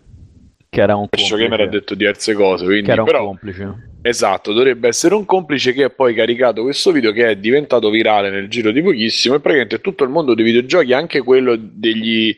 Che 0.69 0.81
era 0.81 0.95
un 0.95 1.07
Ciccio 1.09 1.29
complice. 1.35 1.49
Gamer 1.49 1.67
ha 1.67 1.71
detto 1.71 1.95
diverse 1.95 2.33
cose, 2.33 2.65
quindi 2.65 2.83
Che 2.85 2.91
era 2.91 3.01
un 3.01 3.07
però 3.07 3.25
complice. 3.25 3.93
Esatto, 4.01 4.53
dovrebbe 4.53 4.87
essere 4.89 5.15
un 5.15 5.25
complice 5.25 5.73
che 5.73 5.85
ha 5.85 5.89
poi 5.89 6.13
caricato 6.13 6.61
questo 6.61 6.91
video 6.91 7.11
che 7.11 7.27
è 7.29 7.37
diventato 7.37 7.89
virale 7.89 8.29
nel 8.29 8.47
giro 8.49 8.69
di 8.69 8.83
pochissimo 8.83 9.33
e 9.33 9.39
praticamente 9.39 9.81
tutto 9.81 10.03
il 10.03 10.11
mondo 10.11 10.35
dei 10.35 10.45
videogiochi, 10.45 10.93
anche 10.93 11.21
quello 11.21 11.55
degli 11.57 12.35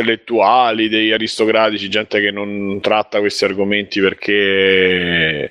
intellettuali, 0.00 0.88
degli 0.88 1.12
aristocratici, 1.12 1.88
gente 1.88 2.20
che 2.20 2.30
non 2.30 2.80
tratta 2.80 3.20
questi 3.20 3.44
argomenti 3.44 4.00
perché 4.00 5.50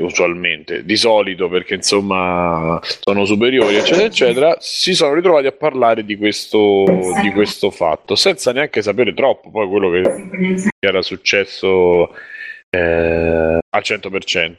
usualmente, 0.00 0.84
di 0.84 0.96
solito 0.96 1.48
perché 1.48 1.74
insomma 1.74 2.80
sono 3.00 3.24
superiori, 3.26 3.76
eccetera, 3.76 4.06
eccetera, 4.06 4.56
si 4.58 4.94
sono 4.94 5.14
ritrovati 5.14 5.46
a 5.46 5.52
parlare 5.52 6.04
di 6.04 6.16
questo, 6.16 6.84
di 7.20 7.30
questo 7.32 7.70
fatto, 7.70 8.14
senza 8.14 8.52
neanche 8.52 8.80
sapere 8.80 9.12
troppo 9.12 9.50
poi 9.50 9.68
quello 9.68 9.90
che 9.90 10.70
era 10.78 11.02
successo 11.02 12.10
eh, 12.70 13.58
al 13.68 13.82
100%. 13.82 14.54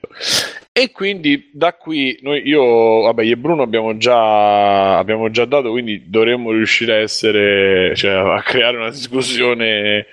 E 0.79 0.91
quindi 0.91 1.49
da 1.53 1.73
qui 1.73 2.19
noi, 2.21 2.47
io, 2.47 3.01
vabbè, 3.01 3.23
io 3.23 3.33
e 3.33 3.37
Bruno 3.37 3.63
abbiamo 3.63 3.97
già, 3.97 4.99
abbiamo 4.99 5.31
già 5.31 5.45
dato, 5.45 5.71
quindi 5.71 6.03
dovremmo 6.07 6.51
riuscire 6.51 6.93
a 6.93 6.97
essere, 6.97 7.95
cioè 7.95 8.11
a 8.11 8.43
creare 8.43 8.77
una 8.77 8.91
discussione 8.91 10.05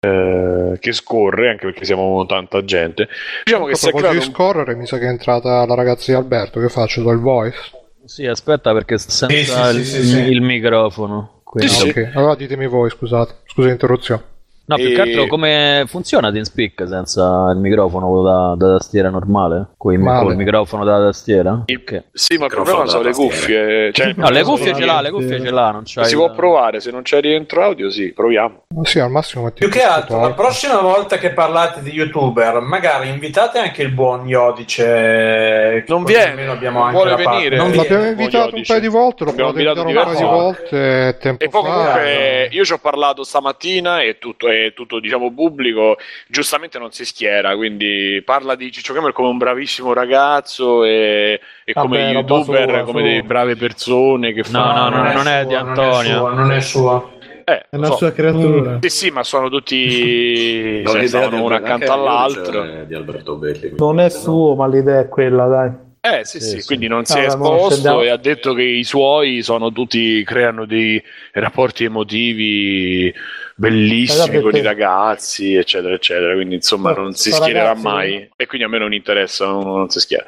eh, 0.00 0.76
che 0.80 0.92
scorre, 0.92 1.50
anche 1.50 1.66
perché 1.66 1.84
siamo 1.84 2.26
tanta 2.26 2.64
gente. 2.64 3.06
Diciamo 3.44 3.66
che 3.66 3.70
a 3.70 3.76
è 3.76 3.78
proposito 3.78 4.08
creato 4.08 4.26
di 4.26 4.32
scorrere, 4.34 4.74
mi 4.74 4.86
sa 4.86 4.98
che 4.98 5.04
è 5.04 5.10
entrata 5.10 5.64
la 5.64 5.74
ragazza 5.76 6.10
di 6.10 6.18
Alberto. 6.18 6.58
Che 6.58 6.68
faccio? 6.70 7.02
Do 7.02 7.12
il 7.12 7.20
voice? 7.20 7.58
Sì, 8.04 8.26
aspetta 8.26 8.72
perché 8.72 8.98
senza 8.98 9.28
Sì, 9.28 9.44
sì, 9.44 9.60
il, 9.78 9.84
sì, 9.84 10.02
sì, 10.02 10.06
sì. 10.08 10.18
il 10.22 10.40
microfono. 10.40 11.42
Quindi- 11.44 11.72
Ah, 11.72 11.84
ok. 11.84 12.10
Allora 12.16 12.34
ditemi 12.34 12.66
voi, 12.66 12.90
scusate. 12.90 13.42
Scusa 13.46 13.68
l'interruzione. 13.68 14.22
No, 14.70 14.76
più 14.76 14.90
E- 14.90 14.92
che 14.94 15.00
altro 15.00 15.26
come 15.26 15.82
funziona 15.88 16.30
TeamSpeak 16.30 16.86
senza 16.86 17.50
il 17.52 17.58
microfono 17.58 18.22
da, 18.22 18.54
da 18.56 18.76
tastiera 18.76 19.10
normale? 19.10 19.70
Con 19.76 19.92
il, 19.92 19.98
microfono 20.36 20.84
da 20.84 21.00
tastiera? 21.06 21.64
Ok. 21.66 22.04
Sì, 22.12 22.36
ma 22.38 22.44
il 22.44 22.52
problema 22.52 22.86
sono 22.86 23.02
le 23.02 23.10
cuffie. 23.10 23.92
Cioè, 23.92 24.12
No, 24.14 24.30
le 24.30 24.44
cuffie 24.44 24.72
ce 24.72 24.84
l'ha, 24.84 25.00
le 25.00 25.10
cuffie 25.10 25.40
ce 25.40 25.50
l'ha, 25.50 25.72
non 25.72 25.82
c'hai 25.84 26.04
Si 26.04 26.14
può 26.14 26.30
provare, 26.30 26.78
se 26.78 26.92
non 26.92 27.02
c'è 27.02 27.20
rientro 27.20 27.64
audio, 27.64 27.90
sì, 27.90 28.12
proviamo. 28.12 28.62
Ma 28.72 28.84
sì, 28.84 29.00
al 29.00 29.10
massimo 29.10 29.50
Più 29.50 29.68
che 29.68 29.82
altro, 29.82 30.20
la 30.20 30.34
prossima 30.34 30.80
volta 30.80 31.18
che 31.18 31.30
parlate 31.32 31.82
di 31.82 31.90
youtuber, 31.90 32.60
magari 32.60 33.08
invitate 33.08 33.58
anche 33.58 33.82
il 33.82 33.90
buon 33.90 34.28
Iodice. 34.28 35.84
Non 35.88 36.04
viene, 36.04 36.46
abbiamo 36.46 36.78
non 36.78 36.86
anche 36.88 36.96
vuole 36.96 37.16
venire. 37.16 37.56
Non 37.56 37.72
L'abbiamo 37.72 38.02
viene. 38.04 38.08
invitato 38.10 38.54
un 38.54 38.62
paio 38.64 38.80
di 38.80 38.86
volte, 38.88 39.24
lo 39.24 39.30
Abbiamo 39.30 39.50
invitato 39.50 39.80
un 39.80 39.86
paio 39.86 40.04
di 40.04 40.10
diverse 40.10 40.24
volte 40.24 41.16
tempo 41.20 41.44
E 41.44 41.48
poi 41.48 41.62
fa. 41.62 41.68
comunque 41.68 42.48
io 42.52 42.64
ci 42.64 42.72
ho 42.72 42.78
parlato 42.78 43.24
stamattina 43.24 44.02
e 44.02 44.18
tutto, 44.18 44.48
è 44.48 44.59
tutto 44.74 45.00
diciamo 45.00 45.32
pubblico, 45.32 45.96
giustamente 46.28 46.78
non 46.78 46.90
si 46.92 47.04
schiera, 47.04 47.54
quindi 47.56 48.22
parla 48.24 48.54
di 48.54 48.70
Ciccio 48.70 48.92
Gamer 48.94 49.12
come 49.12 49.28
un 49.28 49.38
bravissimo 49.38 49.92
ragazzo 49.92 50.84
e, 50.84 51.40
e 51.64 51.72
Vabbè, 51.72 51.86
come 51.86 52.10
youtuber, 52.10 52.68
sua, 52.68 52.80
come 52.82 53.00
sua. 53.00 53.08
delle 53.08 53.22
brave 53.22 53.56
persone 53.56 54.32
che 54.32 54.42
No, 54.50 54.58
fanno... 54.60 54.96
no, 54.96 55.02
no, 55.02 55.12
non 55.12 55.26
è 55.28 55.44
di 55.46 55.52
sua, 55.54 55.62
non 55.62 55.66
è 55.80 55.80
Antonio. 55.80 56.16
sua, 56.18 56.32
Non 56.32 56.52
è 56.52 56.60
sua. 56.60 57.10
Eh, 57.44 57.66
È 57.70 57.76
una 57.76 57.86
so. 57.86 57.96
sua 57.96 58.12
creatura. 58.12 58.78
Sì, 58.80 58.88
sì, 58.90 59.10
ma 59.10 59.24
sono 59.24 59.48
tutti... 59.48 60.82
Cioè, 60.86 61.06
stavano 61.06 61.36
di 61.36 61.42
uno 61.42 61.54
accanto 61.54 61.92
all'altro. 61.92 62.62
Iodice 62.64 62.86
Di 62.86 62.94
Alberto 62.94 63.36
Belli. 63.36 63.72
Non 63.76 63.98
è 63.98 64.08
suo, 64.08 64.54
ma 64.54 64.68
l'idea 64.68 65.00
è 65.00 65.08
quella, 65.08 65.46
dai. 65.46 65.70
Eh 66.02 66.24
sì, 66.24 66.40
sì, 66.40 66.60
sì. 66.60 66.66
quindi 66.66 66.86
non 66.88 67.04
si 67.04 67.18
è 67.18 67.26
esposto 67.26 68.00
e 68.00 68.08
ha 68.08 68.16
detto 68.16 68.54
che 68.54 68.62
i 68.62 68.84
suoi 68.84 69.42
sono 69.42 69.70
tutti, 69.70 70.22
creano 70.24 70.64
dei 70.64 71.02
rapporti 71.32 71.84
emotivi 71.84 73.12
bellissimi 73.54 74.40
con 74.40 74.56
i 74.56 74.62
ragazzi, 74.62 75.54
eccetera, 75.54 75.92
eccetera. 75.94 76.32
Quindi 76.34 76.54
insomma 76.54 76.92
Ma 76.92 77.02
non 77.02 77.12
si 77.12 77.30
schiererà 77.30 77.64
ragazzi- 77.68 77.84
mai 77.84 78.30
e 78.34 78.46
quindi 78.46 78.66
a 78.66 78.70
me 78.70 78.78
non 78.78 78.94
interessa, 78.94 79.44
non, 79.44 79.62
non 79.64 79.90
si 79.90 80.00
schiera. 80.00 80.24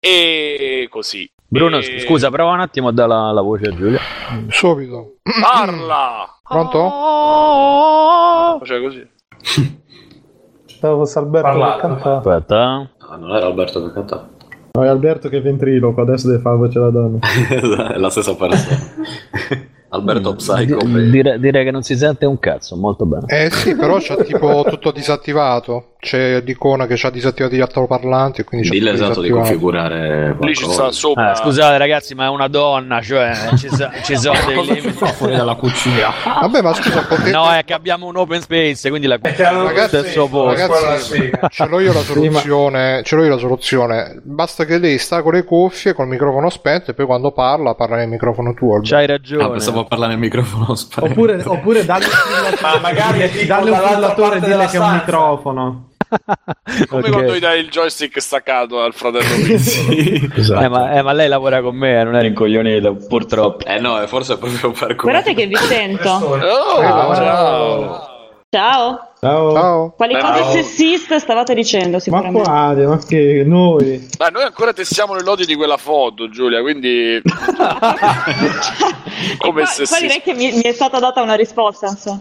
E 0.00 0.86
così. 0.90 1.30
Bruno, 1.46 1.76
E- 1.78 2.00
scusa, 2.00 2.30
prova 2.30 2.52
un 2.52 2.60
attimo 2.60 2.88
a 2.88 2.92
dare 2.92 3.08
la, 3.08 3.30
la 3.32 3.42
voce 3.42 3.66
a 3.68 3.74
Giulia. 3.76 4.00
Subito. 4.48 5.16
Parla! 5.42 6.26
Pronto? 6.48 6.78
Cioè 8.64 8.80
così. 8.80 9.06
Stavo 10.66 11.04
con 11.04 11.10
Alberto 11.14 11.48
che 11.48 11.58
Parlato. 11.58 11.80
cantava. 11.80 12.16
Aspetta. 12.16 12.90
Ah, 12.98 13.16
non 13.16 13.36
era 13.36 13.46
Alberto 13.46 13.84
che 13.86 13.92
cantava. 13.92 14.30
No, 14.74 14.84
è 14.84 14.88
Alberto 14.88 15.28
che 15.28 15.36
è 15.36 15.42
ventriloquo, 15.42 16.00
adesso 16.00 16.28
deve 16.28 16.40
fare 16.40 16.56
la 16.56 16.60
voce 16.66 16.78
da 16.80 16.90
donna. 16.90 17.18
è 17.92 17.98
la 17.98 18.08
stessa 18.08 18.34
persona. 18.34 18.78
Alberto 19.90 20.34
Psycho. 20.36 20.78
Di- 20.86 21.10
dire- 21.10 21.38
direi 21.38 21.64
che 21.64 21.70
non 21.70 21.82
si 21.82 21.94
sente 21.94 22.24
un 22.24 22.38
cazzo, 22.38 22.76
molto 22.76 23.04
bene. 23.04 23.26
Eh 23.26 23.50
sì, 23.50 23.76
però 23.76 23.98
c'è 23.98 24.16
tipo 24.24 24.64
tutto 24.68 24.90
disattivato. 24.90 25.91
C'è 26.04 26.40
l'icona 26.44 26.86
che 26.88 26.94
c'ha 26.96 27.10
disattivati 27.10 27.54
gli 27.54 27.60
altoparlanti 27.60 28.40
e 28.40 28.44
quindi 28.44 28.66
c'è 28.68 28.74
Dille 28.74 28.90
tutto 28.90 29.02
esatto 29.04 29.20
di 29.20 29.28
disattivato. 29.28 29.48
configurare 29.54 30.36
Lì 30.40 30.54
ci 30.56 30.64
sta 30.68 30.90
sopra. 30.90 31.30
Ah, 31.30 31.34
scusate 31.36 31.78
ragazzi, 31.78 32.16
ma 32.16 32.24
è 32.24 32.28
una 32.28 32.48
donna, 32.48 33.00
cioè 33.00 33.32
ci, 33.56 33.68
so- 33.68 33.88
ci 34.02 34.16
sono 34.16 34.36
dei 34.44 34.64
limiti. 34.64 34.90
fuori 34.90 35.36
dalla 35.36 35.54
cucina. 35.54 36.08
Vabbè, 36.40 36.60
ma 36.60 36.74
scusa, 36.74 37.02
potete... 37.06 37.30
No, 37.30 37.48
è 37.52 37.64
che 37.64 37.72
abbiamo 37.72 38.06
un 38.06 38.16
open 38.16 38.40
space, 38.40 38.88
quindi 38.88 39.06
la 39.06 39.18
che 39.18 39.44
hanno 39.44 39.62
Ragazzi, 39.66 39.98
stesso 39.98 40.26
posto. 40.26 40.72
Ragazzi, 40.72 41.30
ce 41.50 41.66
l'ho 41.66 41.78
io 41.78 41.92
la 41.92 42.00
soluzione. 42.02 43.02
Ce 43.04 43.14
l'ho 43.14 43.22
io 43.22 43.30
la 43.30 43.38
soluzione. 43.38 44.20
Basta 44.24 44.64
che 44.64 44.78
lei 44.78 44.98
sta 44.98 45.22
con 45.22 45.34
le 45.34 45.44
cuffie, 45.44 45.92
col 45.94 46.08
microfono 46.08 46.50
spento, 46.50 46.90
e 46.90 46.94
poi 46.94 47.06
quando 47.06 47.30
parla, 47.30 47.76
parla 47.76 47.94
nel 47.94 48.08
microfono 48.08 48.54
tuo. 48.54 48.80
C'hai 48.82 49.04
Ah, 49.04 49.06
ragione. 49.06 49.50
pensavo 49.50 49.84
parlare 49.84 50.10
nel 50.14 50.20
microfono 50.20 50.74
spento. 50.74 51.10
Oppure, 51.12 51.40
oppure 51.46 51.84
dallo 51.84 52.06
Ma 52.60 52.80
magari 52.80 53.20
è 53.20 53.46
Dalle 53.46 53.70
un 53.70 53.78
parte 54.16 54.36
e 54.38 54.40
dille 54.40 54.66
che 54.66 54.76
è 54.76 54.80
un 54.80 54.92
microfono. 54.94 55.86
Come 56.88 57.02
Ok. 57.02 57.10
quando 57.10 57.34
gli 57.34 57.38
dai 57.38 57.60
il 57.60 57.68
joystick 57.68 58.20
staccato 58.20 58.80
al 58.80 58.92
fratello 58.94 59.34
Pizzi. 59.44 60.30
Eh, 60.36 60.68
ma, 60.68 60.92
eh, 60.92 61.02
ma 61.02 61.12
lei 61.12 61.28
lavora 61.28 61.60
con 61.62 61.74
me, 61.76 62.00
eh, 62.00 62.04
non 62.04 62.16
è 62.16 62.20
rincoglionito, 62.20 62.96
purtroppo. 63.08 63.64
Eh 63.64 63.78
no, 63.78 63.98
è 64.00 64.06
forse 64.06 64.36
proprio 64.38 64.70
per. 64.72 64.94
Guardate 64.96 65.34
che 65.34 65.46
vi 65.46 65.56
sento. 65.56 66.08
Oh, 66.10 66.38
Ciao. 66.40 67.14
ciao. 67.14 68.10
Ciao. 68.50 69.08
Ciao. 69.20 69.54
Ciao. 69.54 69.94
Quali 69.96 70.14
Ciao. 70.14 70.32
cose 70.32 70.62
sessiste 70.62 71.18
stavate 71.20 71.54
dicendo 71.54 71.92
Ma 71.92 71.98
sicuramente? 72.00 72.42
quale? 72.42 72.86
Ma 72.86 72.98
che 72.98 73.44
noi? 73.46 74.08
Dai, 74.16 74.30
noi 74.32 74.42
ancora 74.42 74.72
testiamo 74.72 75.14
le 75.14 75.22
lodi 75.22 75.46
di 75.46 75.54
quella 75.54 75.76
foto, 75.78 76.28
Giulia, 76.28 76.60
quindi... 76.60 77.22
Come 79.38 79.62
qua, 79.62 79.86
qua 79.88 79.98
direi 80.00 80.20
che 80.20 80.34
mi, 80.34 80.52
mi 80.52 80.62
è 80.62 80.72
stata 80.72 80.98
data 80.98 81.22
una 81.22 81.34
risposta. 81.34 81.86
insomma. 81.88 82.20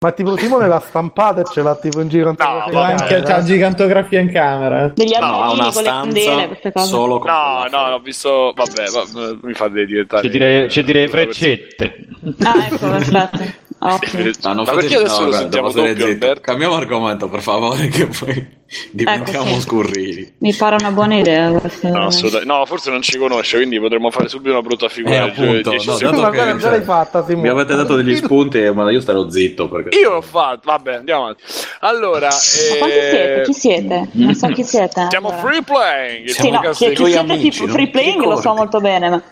Ma 0.00 0.12
tipo 0.12 0.36
Simone 0.36 0.68
l'ha 0.68 0.78
stampata 0.78 1.40
e 1.40 1.44
ce 1.44 1.60
l'ha 1.60 1.74
tipo 1.74 2.00
in 2.00 2.06
giro. 2.06 2.30
No, 2.30 2.36
C'è 2.70 2.76
anche 2.76 3.20
c'ha 3.22 3.42
gigantografia 3.42 4.20
in 4.20 4.30
camera. 4.30 4.86
Degli 4.94 5.12
No, 5.18 5.26
ha 5.42 5.50
una 5.50 5.72
con 5.72 5.82
le 5.82 5.88
candele, 5.88 6.56
stanza 6.60 6.70
cose. 6.70 6.86
solo 6.86 7.18
con 7.18 7.28
No, 7.28 7.66
no, 7.68 7.94
ho 7.94 7.98
visto... 7.98 8.52
Vabbè, 8.54 8.84
va- 8.90 9.34
mi 9.42 9.54
fate 9.54 9.84
diventare... 9.86 10.22
Ci 10.22 10.28
direi, 10.30 10.70
ci 10.70 10.84
direi 10.84 11.08
freccette. 11.08 11.96
Ah, 12.44 12.66
ecco, 12.70 12.86
aspetta. 12.86 13.66
Ah, 13.80 13.94
ok. 13.94 14.30
No, 14.42 14.52
non 14.54 14.64
Ma 14.64 14.72
perché 14.72 14.96
adesso 14.96 15.18
no, 15.20 15.24
lo 15.24 15.26
guarda, 15.28 15.36
sentiamo 15.38 15.70
doppio, 15.70 15.94
zitto. 15.94 16.04
Alberto? 16.04 16.40
Cambiamo 16.40 16.74
argomento, 16.74 17.28
per 17.28 17.40
favore, 17.42 17.86
che 17.88 18.06
poi 18.06 18.56
diventiamo 18.90 19.44
Ecco, 19.46 19.54
sì. 19.54 19.60
scurrili. 19.60 20.34
Mi 20.38 20.52
pare 20.52 20.76
una 20.80 20.90
buona 20.90 21.14
idea 21.16 21.50
questa. 21.58 21.88
No. 21.90 22.08
No, 22.44 22.64
forse 22.66 22.90
non 22.90 23.02
ci 23.02 23.16
conosce, 23.18 23.56
quindi 23.56 23.78
potremmo 23.78 24.10
fare 24.10 24.28
subito 24.28 24.50
una 24.50 24.62
brutta 24.62 24.88
figura. 24.88 25.14
Eh, 25.14 25.18
appunto, 25.18 25.70
Dieci 25.70 25.86
no, 25.86 25.96
dato 25.96 26.30
che- 26.30 26.56
già 26.56 26.70
l'hai 26.70 26.82
fatta, 26.82 27.24
Simone. 27.24 27.42
Mi 27.42 27.48
avete 27.50 27.76
dato 27.76 27.94
degli 27.94 28.16
spunti, 28.18 28.58
ma 28.70 28.90
io 28.90 29.00
starò 29.00 29.28
zitto 29.30 29.68
perché... 29.68 29.96
Io 29.96 30.10
l'ho 30.10 30.22
fatto, 30.22 30.60
vabbè, 30.64 30.94
andiamo 30.96 31.22
avanti. 31.22 31.42
Allora, 31.80 32.28
Ma 32.28 32.76
quanti 32.78 32.96
eh, 32.96 33.10
siete? 33.10 33.42
Chi 33.44 33.52
siete? 33.52 34.08
Non 34.12 34.34
so 34.34 34.48
chi 34.48 34.64
siete. 34.64 35.06
Siamo 35.08 35.28
allora. 35.28 35.42
free 35.48 35.62
playing. 35.62 36.26
Sì, 36.26 36.40
Siamo 36.40 36.60
no, 36.62 36.70
chi, 36.70 36.88
chi 36.88 36.96
siete 36.96 37.18
amici, 37.18 37.50
tipo 37.50 37.64
non 37.66 37.74
free 37.74 37.88
playing 37.90 38.22
lo 38.24 38.40
so 38.40 38.54
molto 38.54 38.80
bene. 38.80 39.08
Ma... 39.08 39.22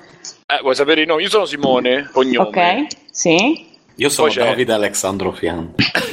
Eh, 0.47 0.61
vuoi 0.63 0.77
sapere 0.77 1.03
i 1.03 1.07
nomi? 1.07 1.25
Io 1.25 1.29
sono 1.29 1.45
Simone, 1.47 2.09
cognome. 2.13 2.47
Ok, 2.47 2.87
sì. 3.11 3.75
Io 3.99 4.11
sono 4.11 4.27
Poi 4.27 4.37
c'è- 4.37 4.45
Davide 4.45 4.73
Alessandro 4.75 5.33
Fian. 5.33 5.73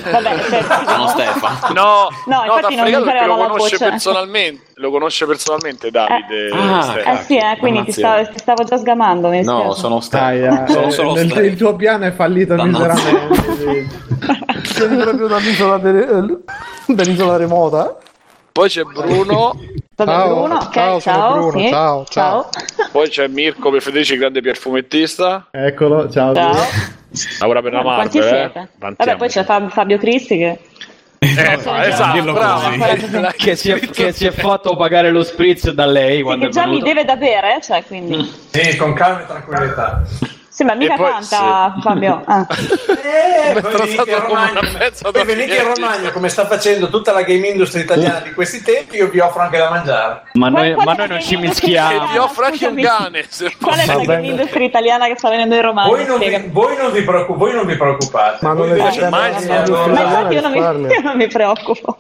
Vabbè, 0.10 0.40
cioè, 0.50 0.64
Sono 0.88 1.08
Stefano. 1.08 1.74
No, 1.74 2.08
No, 2.28 2.44
no, 2.46 2.56
infatti 2.56 2.76
non 2.76 2.86
mi 2.86 3.04
perché 3.04 3.26
lo 3.26 3.36
conosce 3.36 3.58
voce. 3.78 3.90
personalmente. 3.90 4.64
Lo 4.76 4.90
conosce 4.90 5.26
personalmente 5.26 5.92
Davide. 5.92 6.50
Ah, 6.54 6.82
Stefano. 6.82 7.20
eh 7.20 7.24
sì, 7.24 7.36
eh, 7.38 7.58
quindi 7.60 7.84
ti 7.84 7.92
stavo, 7.92 8.26
ti 8.30 8.38
stavo 8.40 8.64
già 8.64 8.78
sgamando. 8.78 9.28
Mi 9.28 9.44
No, 9.44 9.56
dispiace. 9.56 9.80
sono 9.80 10.00
Stefano. 10.00 10.64
eh, 10.66 10.72
Sono 10.72 10.90
solo 10.92 11.12
il, 11.14 11.20
Stefano. 11.26 11.46
il 11.46 11.58
tuo 11.58 11.76
piano 11.76 12.06
è 12.06 12.12
fallito 12.14 12.56
miseramente. 12.56 13.88
Siete 14.64 14.96
proprio 15.04 15.28
dall'isola, 15.28 15.78
de- 15.78 16.38
dell'isola 16.88 17.36
remota? 17.38 17.98
Poi 18.52 18.70
c'è 18.70 18.84
Bruno, 18.84 19.60
Vabbè, 19.96 20.12
Ciao, 20.12 20.34
Bruno, 20.34 20.56
ok, 20.56 20.74
ciao, 20.74 21.00
sono 21.00 21.16
ciao. 21.16 21.34
Bruno, 21.34 21.60
sì, 21.60 21.70
ciao, 21.70 22.06
ciao. 22.06 22.50
poi 22.92 23.10
c'è 23.10 23.28
Mirko 23.28 23.80
Federici, 23.80 24.18
grande 24.18 24.42
perfumettista. 24.42 25.48
Eccolo, 25.52 26.10
ciao. 26.10 26.34
Ciao. 26.34 26.56
Lavora 27.40 27.62
per 27.62 27.74
la 27.74 28.08
siete? 28.10 28.60
Eh? 28.60 28.68
Vabbè, 28.78 29.16
poi 29.18 29.28
c'è 29.28 29.44
Fab- 29.44 29.70
Fabio 29.70 30.00
Cristi 30.00 30.38
che... 30.38 30.60
Eh, 31.20 31.60
ma 31.64 31.86
esatto, 31.88 32.14
dirlo 32.14 32.34
bravo. 32.34 32.76
così. 32.76 33.38
che, 33.38 33.56
si 33.56 33.72
è, 33.72 33.80
che 33.80 34.12
si 34.12 34.26
è 34.26 34.32
fatto 34.32 34.76
pagare 34.76 35.10
lo 35.10 35.24
spritz 35.24 35.72
da 35.72 35.86
lei 35.86 36.22
Sì, 36.22 36.38
che 36.38 36.50
già 36.50 36.66
mi 36.66 36.82
deve 36.82 37.06
da 37.06 37.16
bere, 37.16 37.60
cioè, 37.62 37.84
quindi... 37.86 38.30
Sì, 38.50 38.76
con 38.76 38.94
calma 38.94 39.22
e 39.22 39.26
tranquillità. 39.28 40.04
Sì, 40.54 40.64
ma 40.64 40.76
mica 40.76 40.94
poi- 40.96 41.10
canta 41.12 41.76
Fabio. 41.82 42.22
Ah. 42.34 42.46
Eh, 43.50 43.60
poi 43.60 43.72
venite 43.72 44.04
come 44.06 44.20
Romagna, 44.20 44.60
poi 45.12 45.26
venite 45.26 46.12
come 46.12 46.30
sta 46.30 46.46
facendo 46.46 46.90
tutta 46.90 47.12
la 47.12 47.24
game 47.24 47.48
industry 47.48 47.82
italiana 47.82 48.20
di 48.20 48.34
questi 48.34 48.62
tempi, 48.62 48.98
io 48.98 49.10
vi 49.10 49.20
offro 49.20 49.42
anche 49.42 49.58
da 49.58 49.70
mangiare. 49.70 50.22
Ma 50.34 50.50
noi, 50.50 50.76
ma 50.76 50.94
noi 50.94 51.08
non 51.08 51.22
ci 51.22 51.36
mischiamo. 51.38 52.08
vi 52.12 52.18
offro 52.18 52.46
anche 52.46 52.68
un 52.68 52.76
cane. 52.82 53.26
Qual 53.60 53.78
è 53.80 53.86
la 53.86 53.96
game 53.96 54.28
industry 54.28 54.66
italiana 54.66 55.08
che 55.08 55.16
sta 55.18 55.30
venendo 55.30 55.56
in 55.56 55.62
Romagna? 55.62 55.90
Voi 55.90 56.06
non, 56.06 56.20
vi, 56.20 56.50
voi 56.52 56.78
non 56.78 56.92
vi 56.92 57.02
preoccu- 57.02 57.36
voi 57.38 57.54
non 57.54 57.66
vi 57.66 57.76
preoccupate. 57.76 58.38
Ma 58.42 58.54
non 58.54 58.68
Voi 58.70 58.78
è 58.78 58.80
invece- 58.80 59.10
mai 59.10 59.32
Ma 59.32 59.40
infatti 59.40 60.34
io 60.34 60.42
non, 60.42 60.52
mi, 60.52 60.60
io 60.94 61.02
non 61.02 61.18
mi 61.18 61.28
preoccupo. 61.28 61.98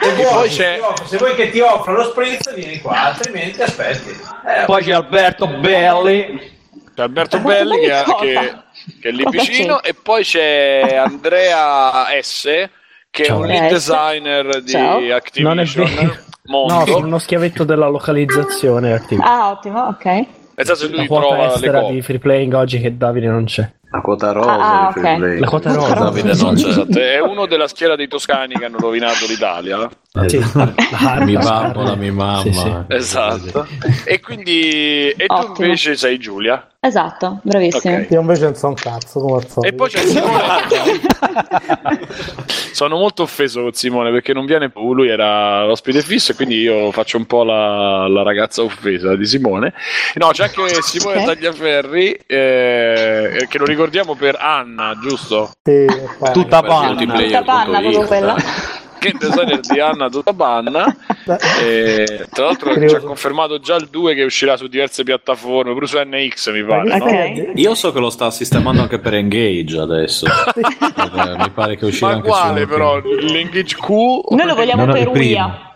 Se 0.00 0.14
vuoi, 0.14 0.50
se 0.50 1.16
vuoi 1.18 1.34
che 1.34 1.50
ti 1.50 1.60
offro 1.60 1.92
lo 1.92 2.04
spritz, 2.04 2.52
vieni 2.54 2.80
qua, 2.80 3.04
altrimenti 3.04 3.62
aspetti. 3.62 4.10
Eh, 4.10 4.64
Poi 4.64 4.82
c'è 4.82 4.92
Alberto 4.92 5.46
Belli. 5.46 6.58
C'è 7.00 7.06
Alberto 7.06 7.38
Belli 7.38 7.78
che, 7.80 7.90
che- 8.20 8.54
che 9.00 9.08
è 9.08 9.10
lì 9.12 9.22
Cosa 9.22 9.38
vicino 9.40 9.76
c'è? 9.76 9.88
e 9.88 9.94
poi 9.94 10.22
c'è 10.22 11.00
Andrea 11.02 12.04
S 12.20 12.68
che 13.10 13.24
Ciao. 13.24 13.36
è 13.36 13.40
un 13.40 13.46
lead 13.46 13.68
S. 13.68 13.70
designer 13.72 14.62
di 14.62 14.70
Ciao. 14.70 14.98
Non 14.98 15.02
è 15.08 15.12
Activision 15.12 15.94
vero. 15.94 16.16
No, 16.44 16.84
sono 16.86 17.06
uno 17.06 17.18
schiavetto 17.18 17.64
della 17.64 17.88
localizzazione 17.88 18.92
Activision. 18.92 19.26
Ah, 19.30 19.50
ottimo, 19.50 19.80
ok. 19.86 20.24
Pensa 20.54 20.74
se 20.74 20.90
La 20.90 20.96
lui 20.96 21.06
quota 21.06 21.58
trova 21.58 21.90
di 21.90 22.02
free 22.02 22.18
playing 22.18 22.52
oggi 22.54 22.80
che 22.80 22.96
Davide 22.96 23.28
non 23.28 23.44
c'è. 23.44 23.70
La 23.92 24.00
quota 24.02 24.30
rosa 24.32 24.52
Ah, 24.58 24.92
di 24.94 25.00
free 25.00 25.10
ok. 25.12 25.18
play. 25.18 25.38
La 25.38 25.46
quota 25.48 25.72
rosa. 25.72 25.94
Davide 25.94 26.34
non 26.34 26.54
c'è. 26.54 26.68
Esatto, 26.68 26.98
è 27.00 27.18
uno 27.20 27.46
della 27.46 27.66
schiera 27.66 27.96
dei 27.96 28.08
toscani 28.08 28.56
che 28.58 28.64
hanno 28.66 28.78
rovinato 28.78 29.26
l'Italia. 29.26 29.88
Sì. 30.26 30.38
La 30.54 30.72
harpa, 30.90 31.24
Mi 31.24 31.36
bambola, 31.36 31.94
mi 31.94 32.10
mamma. 32.10 32.42
Sì, 32.42 32.52
sì. 32.52 32.74
Esatto. 32.88 33.66
E 34.04 34.18
quindi 34.18 35.10
e 35.10 35.26
tu 35.26 35.32
Ottimo. 35.32 35.66
invece 35.66 35.94
sei 35.96 36.18
Giulia. 36.18 36.66
Esatto, 36.80 37.38
bravissimo. 37.44 37.94
Ok. 37.96 38.06
Io 38.10 38.20
invece 38.20 38.42
non 38.44 38.54
so 38.56 38.66
un 38.68 38.74
cazzo, 38.74 39.20
come 39.20 39.36
al 39.36 39.46
solito. 39.48 39.72
E 39.72 39.72
poi 39.76 39.88
c'è 39.88 40.00
Simone. 40.04 40.40
Sono 42.72 42.96
molto 42.96 43.22
offeso 43.22 43.62
con 43.62 43.72
Simone 43.72 44.10
perché 44.10 44.32
non 44.32 44.46
viene 44.46 44.70
più. 44.70 44.94
Lui 44.94 45.08
era 45.08 45.64
l'ospite 45.66 46.00
fisso 46.02 46.32
e 46.32 46.34
quindi 46.34 46.56
io 46.60 46.90
faccio 46.90 47.16
un 47.16 47.26
po' 47.26 47.44
la, 47.44 48.08
la 48.08 48.22
ragazza 48.22 48.62
offesa 48.62 49.14
di 49.14 49.26
Simone. 49.26 49.74
No, 50.14 50.30
c'è 50.30 50.44
anche 50.44 50.82
Simone 50.82 51.18
Ok. 51.18 51.24
Tagliaferri, 51.26 52.12
eh, 52.26 53.46
che 53.48 53.58
lo 53.58 53.64
ricordiamo 53.64 54.14
per 54.14 54.36
Anna, 54.40 54.98
giusto? 55.00 55.50
Sì, 55.62 55.86
Tutta 56.32 56.62
panna. 56.62 57.04
Tutta 57.04 57.42
panna, 57.42 57.78
proprio 57.80 58.06
quella. 58.06 58.34
Eh. 59.00 59.12
Che 59.12 59.14
designer 59.18 59.60
di 59.60 59.80
Anna 59.80 60.08
tutta 60.08 60.32
panna. 60.32 60.84
E, 61.62 62.26
tra 62.30 62.44
l'altro 62.46 62.88
ci 62.88 62.94
ha 62.94 63.00
confermato 63.00 63.58
già 63.60 63.76
il 63.76 63.88
2 63.90 64.14
che 64.14 64.22
uscirà 64.24 64.56
su 64.56 64.66
diverse 64.66 65.02
piattaforme, 65.02 65.72
pure 65.72 65.86
su 65.86 65.98
NX 65.98 66.52
mi 66.52 66.64
pare. 66.64 66.96
no? 66.98 67.04
Ok. 67.04 67.52
Io 67.54 67.74
so 67.74 67.92
che 67.92 67.98
lo 68.00 68.10
sta 68.10 68.30
sistemando 68.30 68.82
anche 68.82 68.98
per 68.98 69.14
Engage 69.14 69.78
adesso. 69.78 70.26
Perché 70.54 71.36
mi 71.38 71.50
pare 71.50 71.76
che 71.76 71.86
uscirà 71.86 72.08
Ma 72.08 72.14
anche 72.16 72.28
quale 72.28 72.60
su 72.62 72.68
però? 72.68 72.98
L'Engage 73.00 73.76
Q? 73.76 73.88
Noi 73.88 74.46
lo 74.46 74.54
vogliamo 74.54 74.84
No, 74.84 74.92
no, 74.92 74.98
per. 74.98 75.08
UIA. 75.08 75.74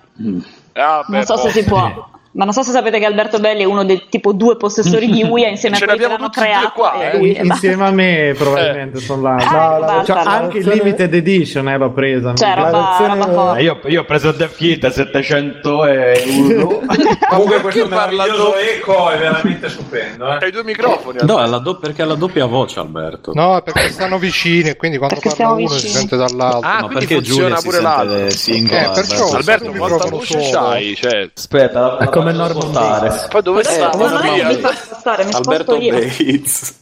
Ah, 0.74 1.04
Non 1.08 1.24
so 1.24 1.36
se 1.36 1.50
si 1.50 1.64
può. 1.64 2.10
Ma 2.34 2.44
non 2.44 2.52
so 2.52 2.62
se 2.62 2.72
sapete 2.72 2.98
che 2.98 3.04
Alberto 3.04 3.38
Belli 3.38 3.62
è 3.62 3.64
uno 3.64 3.84
dei 3.84 4.06
tipo 4.08 4.32
due 4.32 4.56
possessori 4.56 5.06
di 5.10 5.22
UIA 5.22 5.48
insieme 5.54 5.76
Ce 5.76 5.84
a 5.84 5.86
quelli 5.86 6.02
che 6.02 6.08
l'hanno 6.08 6.28
creato. 6.30 6.72
qua, 6.74 7.10
eh. 7.12 7.16
lui, 7.16 7.30
e 7.32 7.42
basta. 7.44 7.66
Insieme 7.66 7.86
a 7.86 7.90
me 7.92 8.34
probabilmente 8.36 8.98
sono 8.98 9.22
là. 9.22 9.34
Ah, 9.36 9.52
No, 9.52 9.78
la- 9.78 9.86
basta, 9.86 10.14
Cioè, 10.14 10.22
anche 10.34 10.58
il 10.58 10.68
limited 10.68 11.14
edition 11.14 11.68
eh, 11.68 11.78
l'ho 11.78 11.90
presa. 11.92 12.34
Cioè, 12.34 12.48
La 12.48 12.54
roba, 12.54 13.24
roba. 13.24 13.56
Eh, 13.56 13.62
Io, 13.62 13.80
io 13.86 14.00
ho 14.00 14.04
preso 14.04 14.32
Death 14.32 14.56
Kit 14.56 14.84
a 14.84 14.90
700 14.90 15.84
euro. 15.86 16.82
Comunque 17.28 17.60
questo 17.60 17.88
parla 17.88 18.24
meraviglioso 18.24 18.56
eco 18.56 19.10
è 19.10 19.18
veramente 19.18 19.68
stupendo. 19.68 20.26
Eh. 20.32 20.38
Hai 20.44 20.50
due 20.50 20.64
microfoni. 20.64 21.18
No, 21.22 21.42
è 21.42 21.46
la 21.46 21.58
do- 21.58 21.78
perché 21.78 22.02
ha 22.02 22.06
la 22.06 22.14
doppia 22.14 22.46
voce, 22.46 22.80
Alberto. 22.80 23.30
No, 23.34 23.56
è 23.58 23.62
perché 23.62 23.90
stanno 23.90 24.18
vicini 24.18 24.70
e 24.70 24.76
quindi 24.76 24.98
quando 24.98 25.14
Perché 25.20 25.30
parla 25.36 25.44
stiamo 25.54 25.60
uno 25.66 25.68
si 25.78 25.86
vicini. 25.86 25.92
sente 26.08 26.16
dall'altro. 26.16 26.68
Ah, 26.68 26.72
Ma 26.80 26.86
quindi 26.86 26.94
perché 27.06 27.14
funziona 27.14 27.40
Giulia 27.42 27.56
si 27.56 27.66
pure 27.68 27.80
l'altro. 27.80 28.10
sente 28.16 28.30
singola? 28.30 28.80
Eh, 28.82 28.90
perciò- 28.94 29.34
Alberto, 29.36 29.70
microfono 29.70 30.08
voce 30.10 30.40
solo. 30.40 30.66
c'hai? 30.66 30.94
Cioè, 30.96 31.30
Aspetta, 31.36 31.80
la, 31.80 31.96
la 32.00 32.08
come 32.32 32.44
faccio 32.48 32.70
Norman 32.70 33.26
poi 33.28 33.42
dove 33.42 33.64
sta? 33.64 33.90
No, 33.90 34.08
non 34.08 34.22
è 34.24 34.32
che 34.34 34.44
mi 34.44 34.54
fa 34.56 34.74
spostare, 34.74 35.24
mi 35.24 35.32
Alberto 35.32 35.76
io. 35.76 35.92
Bates. 35.92 36.74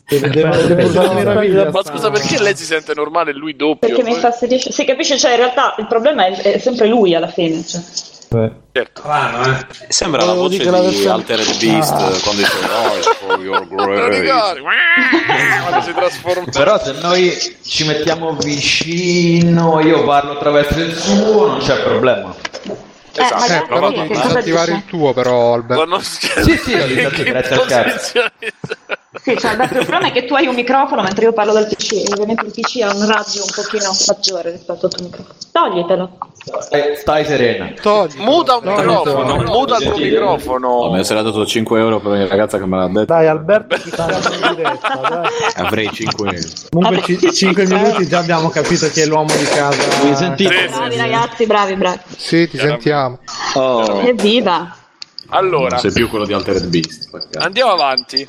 Ma 1.72 1.82
scusa, 1.84 2.10
perché 2.10 2.40
lei 2.40 2.56
si 2.56 2.64
sente 2.64 2.94
normale 2.94 3.30
e 3.30 3.34
lui 3.34 3.54
doppio? 3.56 3.88
Perché 3.88 4.02
mi 4.02 4.12
infastidisce. 4.12 4.72
Si 4.72 4.84
capisce, 4.84 5.18
cioè 5.18 5.32
in 5.32 5.36
realtà 5.38 5.74
il 5.78 5.86
problema 5.86 6.26
è, 6.26 6.40
è 6.54 6.58
sempre 6.58 6.86
lui 6.88 7.14
alla 7.14 7.28
fine. 7.28 7.64
Cioè. 7.66 7.80
Certo. 8.72 9.02
Strano, 9.02 9.44
eh. 9.44 9.66
Sembra 9.88 10.24
la 10.24 10.32
Volevo 10.32 10.48
voce 10.48 10.62
di 10.64 10.70
versione- 10.70 11.10
Altered 11.10 11.58
Beast 11.58 11.92
Ah. 11.92 12.10
quando 12.22 12.40
dice 12.42 12.56
Oh, 12.64 13.26
for 13.26 13.40
your? 13.42 13.66
Quando 15.62 15.80
si 15.82 15.92
trasforma. 15.92 16.44
Però 16.50 16.78
se 16.82 16.92
noi 17.02 17.36
ci 17.62 17.84
mettiamo 17.84 18.34
vicino, 18.36 19.80
io 19.80 20.04
parlo 20.04 20.32
attraverso 20.32 20.78
il 20.80 20.94
suo, 20.96 21.46
non 21.48 21.58
c'è 21.58 21.82
problema. 21.82 22.34
Esatto. 23.14 23.52
Eh, 23.52 23.76
Eh, 23.76 23.80
ma 23.80 23.90
devi 23.90 24.08
cosa 24.08 24.22
disattivare 24.28 24.72
il 24.72 24.84
tuo 24.86 25.12
però, 25.12 25.54
Alberto. 25.54 25.84
Non 25.84 26.02
Sì, 26.02 26.56
sì, 26.56 26.76
l'ho 26.76 26.86
disattivato, 26.86 27.24
grazie 27.24 27.54
al 27.56 27.66
cazzo. 27.66 28.22
Sì, 29.20 29.36
cioè, 29.38 29.50
Alberto, 29.50 29.78
il 29.78 29.86
problema 29.86 30.08
è 30.10 30.12
che 30.12 30.24
tu 30.24 30.34
hai 30.34 30.46
un 30.46 30.54
microfono 30.54 31.02
mentre 31.02 31.24
io 31.26 31.32
parlo 31.34 31.52
dal 31.52 31.66
PC 31.66 32.02
ovviamente 32.12 32.46
il 32.46 32.50
PC 32.50 32.80
ha 32.80 32.94
un 32.94 33.06
raggio 33.06 33.42
un 33.42 33.50
pochino 33.54 33.90
maggiore 34.06 34.52
rispetto 34.52 34.86
al 34.86 34.92
tuo 34.92 35.04
microfono. 35.04 35.34
Toglitelo. 35.52 36.18
Stai, 36.60 36.96
stai 36.96 37.24
serena. 37.26 37.72
Togli. 37.80 38.16
Muta 38.16 38.56
un 38.56 38.64
No, 38.64 38.74
microfono, 38.74 39.36
no, 39.36 39.42
muta 39.52 39.76
il 39.76 39.82
tuo 39.82 39.92
Oh, 39.92 39.98
microfono. 39.98 40.90
mi 40.92 41.04
sarà 41.04 41.20
dato 41.20 41.44
5 41.44 41.78
euro 41.78 42.00
per 42.00 42.12
ogni 42.12 42.26
ragazza 42.26 42.58
che 42.58 42.64
me 42.64 42.76
l'ha 42.78 42.88
detto. 42.88 43.04
Dai, 43.04 43.26
Alberto, 43.26 43.76
ti 43.78 43.90
sta 43.90 44.06
in 44.10 44.54
diretta, 44.56 44.96
dai. 44.96 45.30
Avrei 45.56 45.90
5 45.92 46.28
euro. 46.34 46.48
Comunque 46.70 47.02
sì, 47.18 47.32
5 47.34 47.66
sì, 47.66 47.74
minuti 47.74 48.08
già 48.08 48.18
abbiamo 48.18 48.48
capito 48.48 48.88
chi 48.88 49.00
è 49.02 49.06
l'uomo 49.06 49.34
di 49.36 49.44
casa. 49.44 49.82
Vuoi 50.00 50.16
sentire? 50.16 50.68
Sì, 50.68 50.74
Bravi 50.74 50.96
ragazzi, 50.96 51.46
bravi, 51.46 51.74
bravi. 51.76 51.98
Sì, 52.16 52.48
ti 52.48 52.56
sentiamo. 52.56 53.18
Evviva! 54.04 54.76
Allora, 55.34 55.68
Non 55.70 55.78
sei 55.78 55.92
più 55.92 56.08
quello 56.08 56.24
di 56.26 56.32
Altered 56.32 56.66
Beast. 56.66 57.10
perché- 57.10 57.38
andiamo 57.38 57.72
avanti. 57.72 58.26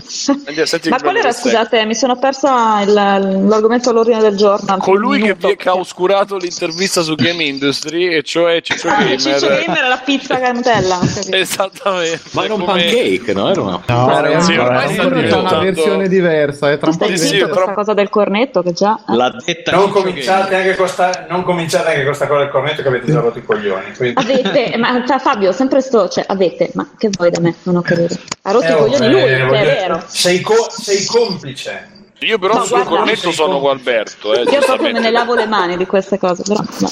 Andiamo, 0.48 0.66
senti 0.66 0.90
Ma 0.90 1.00
qual 1.02 1.16
era, 1.18 1.32
scusate, 1.32 1.86
mi 1.86 1.96
sono 1.96 2.18
persa 2.18 2.82
il- 2.82 2.94
l'argomento 2.94 3.90
all'ordine 3.90 4.20
del 4.20 4.36
giorno. 4.36 4.78
Colui 4.78 5.22
che, 5.22 5.36
vi, 5.36 5.56
che 5.56 5.70
ha 5.70 5.76
oscurato 5.76 6.38
l'intervista 6.38 7.02
su 7.02 7.16
Game 7.16 7.44
Industry, 7.44 8.08
e 8.16 8.24
cioè 8.24 8.62
Ciccio 8.62 8.88
Ah, 8.88 8.98
Gamer. 9.04 9.20
Ciccio 9.20 9.48
Gamer 9.48 9.88
la 9.88 10.02
pizza 10.04 10.40
con 10.40 10.52
Nutella. 10.56 11.00
Esattamente. 11.32 12.20
Ma 12.32 12.44
era 12.46 12.54
un 12.54 12.60
Come- 12.62 12.82
pancake, 12.84 13.34
no? 13.34 13.50
Era 13.50 13.62
una... 13.62 13.82
No, 13.86 14.40
Sì, 14.40 14.56
ragazzi, 14.56 14.58
ormai 14.58 14.96
c'è 15.28 15.34
una 15.36 15.60
versione 15.60 16.08
diversa. 16.08 16.72
È 16.72 16.78
tra 16.78 16.90
un 16.90 16.98
po' 16.98 17.08
Sì, 17.08 17.18
sì, 17.18 17.38
troppo- 17.40 17.74
cosa 17.74 17.94
del 17.94 18.10
cornetto 18.10 18.62
che 18.62 18.72
già... 18.74 18.98
eh? 19.08 19.16
L'ha 19.16 19.36
detta 19.46 19.72
Non 19.72 19.90
cominciate, 19.90 20.56
anche 20.56 20.76
con 20.76 20.88
sta, 20.88 21.26
non 21.30 21.44
cominciate 21.44 21.88
anche 21.88 21.98
con 21.98 22.06
questa 22.08 22.28
cosa 22.28 22.40
del 22.42 22.50
cornetto 22.50 22.82
che 22.82 22.88
avete 22.88 23.12
già 23.12 23.20
rotto 23.20 23.38
i 23.40 23.44
coglioni. 23.46 23.94
Quindi... 23.96 24.20
Avete, 24.22 24.78
ma 24.78 25.04
cioè, 25.06 25.20
Fabio, 25.20 25.52
sempre 25.52 25.82
sto, 25.82 26.08
cioè, 26.08 26.24
avete, 26.28 26.72
ma 26.74 26.88
che 26.98 27.10
vuoi 27.12 27.30
da 27.32 27.40
me? 27.42 27.56
Non 27.64 27.78
ho 27.78 27.82
capito. 27.82 28.16
Ha 28.44 28.52
rotto 28.52 28.66
Eh, 28.66 28.72
i 28.72 28.76
coglioni 28.76 29.10
lui, 29.12 29.22
eh, 29.22 29.38
è 29.42 29.46
vero. 29.50 30.04
Sei, 30.08 30.42
co- 30.42 30.68
sei 30.70 31.06
complice. 31.06 31.90
Io 32.20 32.40
però 32.40 32.54
Ma 32.54 32.62
sul 32.62 32.70
guarda- 32.70 32.90
cornetto 32.90 33.32
sono 33.32 33.60
con 33.60 33.72
Alberto. 33.72 34.34
Eh, 34.34 34.44
Io 34.50 34.60
proprio 34.62 34.92
me 34.94 35.00
ne 35.02 35.12
lavo 35.12 35.36
le 35.36 35.46
mani 35.46 35.76
di 35.76 35.86
queste 35.86 36.18
cose, 36.18 36.42
però. 36.44 36.62
no. 36.62 36.90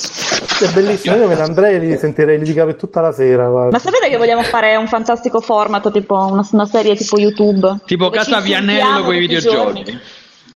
È 0.59 0.67
bellissimo, 0.73 1.15
io 1.15 1.27
me 1.27 1.35
ne 1.35 1.41
andrei 1.41 1.75
e 1.75 1.79
li 1.79 1.97
sentirei 1.97 2.37
litigare 2.37 2.75
tutta 2.75 2.99
la 2.99 3.13
sera. 3.13 3.47
guarda. 3.47 3.71
Ma 3.71 3.79
sapete 3.79 4.09
che 4.09 4.17
vogliamo 4.17 4.43
fare 4.43 4.75
un 4.75 4.87
fantastico 4.87 5.39
format, 5.39 5.89
tipo 5.91 6.15
una, 6.15 6.45
una 6.51 6.65
serie 6.65 6.95
tipo 6.95 7.17
YouTube? 7.17 7.77
Tipo 7.85 8.09
Casa 8.09 8.41
Vianello 8.41 9.03
con 9.03 9.15
i 9.15 9.19
videogiochi. 9.19 9.99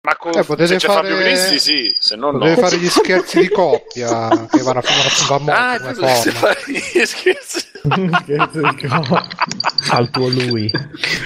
Ma 0.04 0.16
con, 0.16 0.32
Eh, 0.36 0.44
potete 0.44 0.68
se 0.68 0.76
c'è 0.78 0.88
fare- 0.88 1.10
Fabio 1.10 1.24
Cristi, 1.24 1.60
sì, 1.60 1.96
se 2.00 2.16
no 2.16 2.32
no. 2.32 2.40
Potete 2.40 2.60
fare 2.62 2.78
gli 2.78 2.90
scherzi 3.30 3.40
di 3.42 3.50
coppia 3.50 4.48
che 4.50 4.62
vanno 4.64 4.80
a 4.80 4.84
a 4.84 5.74
Ah, 5.74 5.80
come 5.80 5.94
forma. 5.94 6.56
gli 6.66 7.06
scherzi. 7.06 7.70
Al 9.90 10.10
tuo 10.12 10.28
lui. 10.30 10.72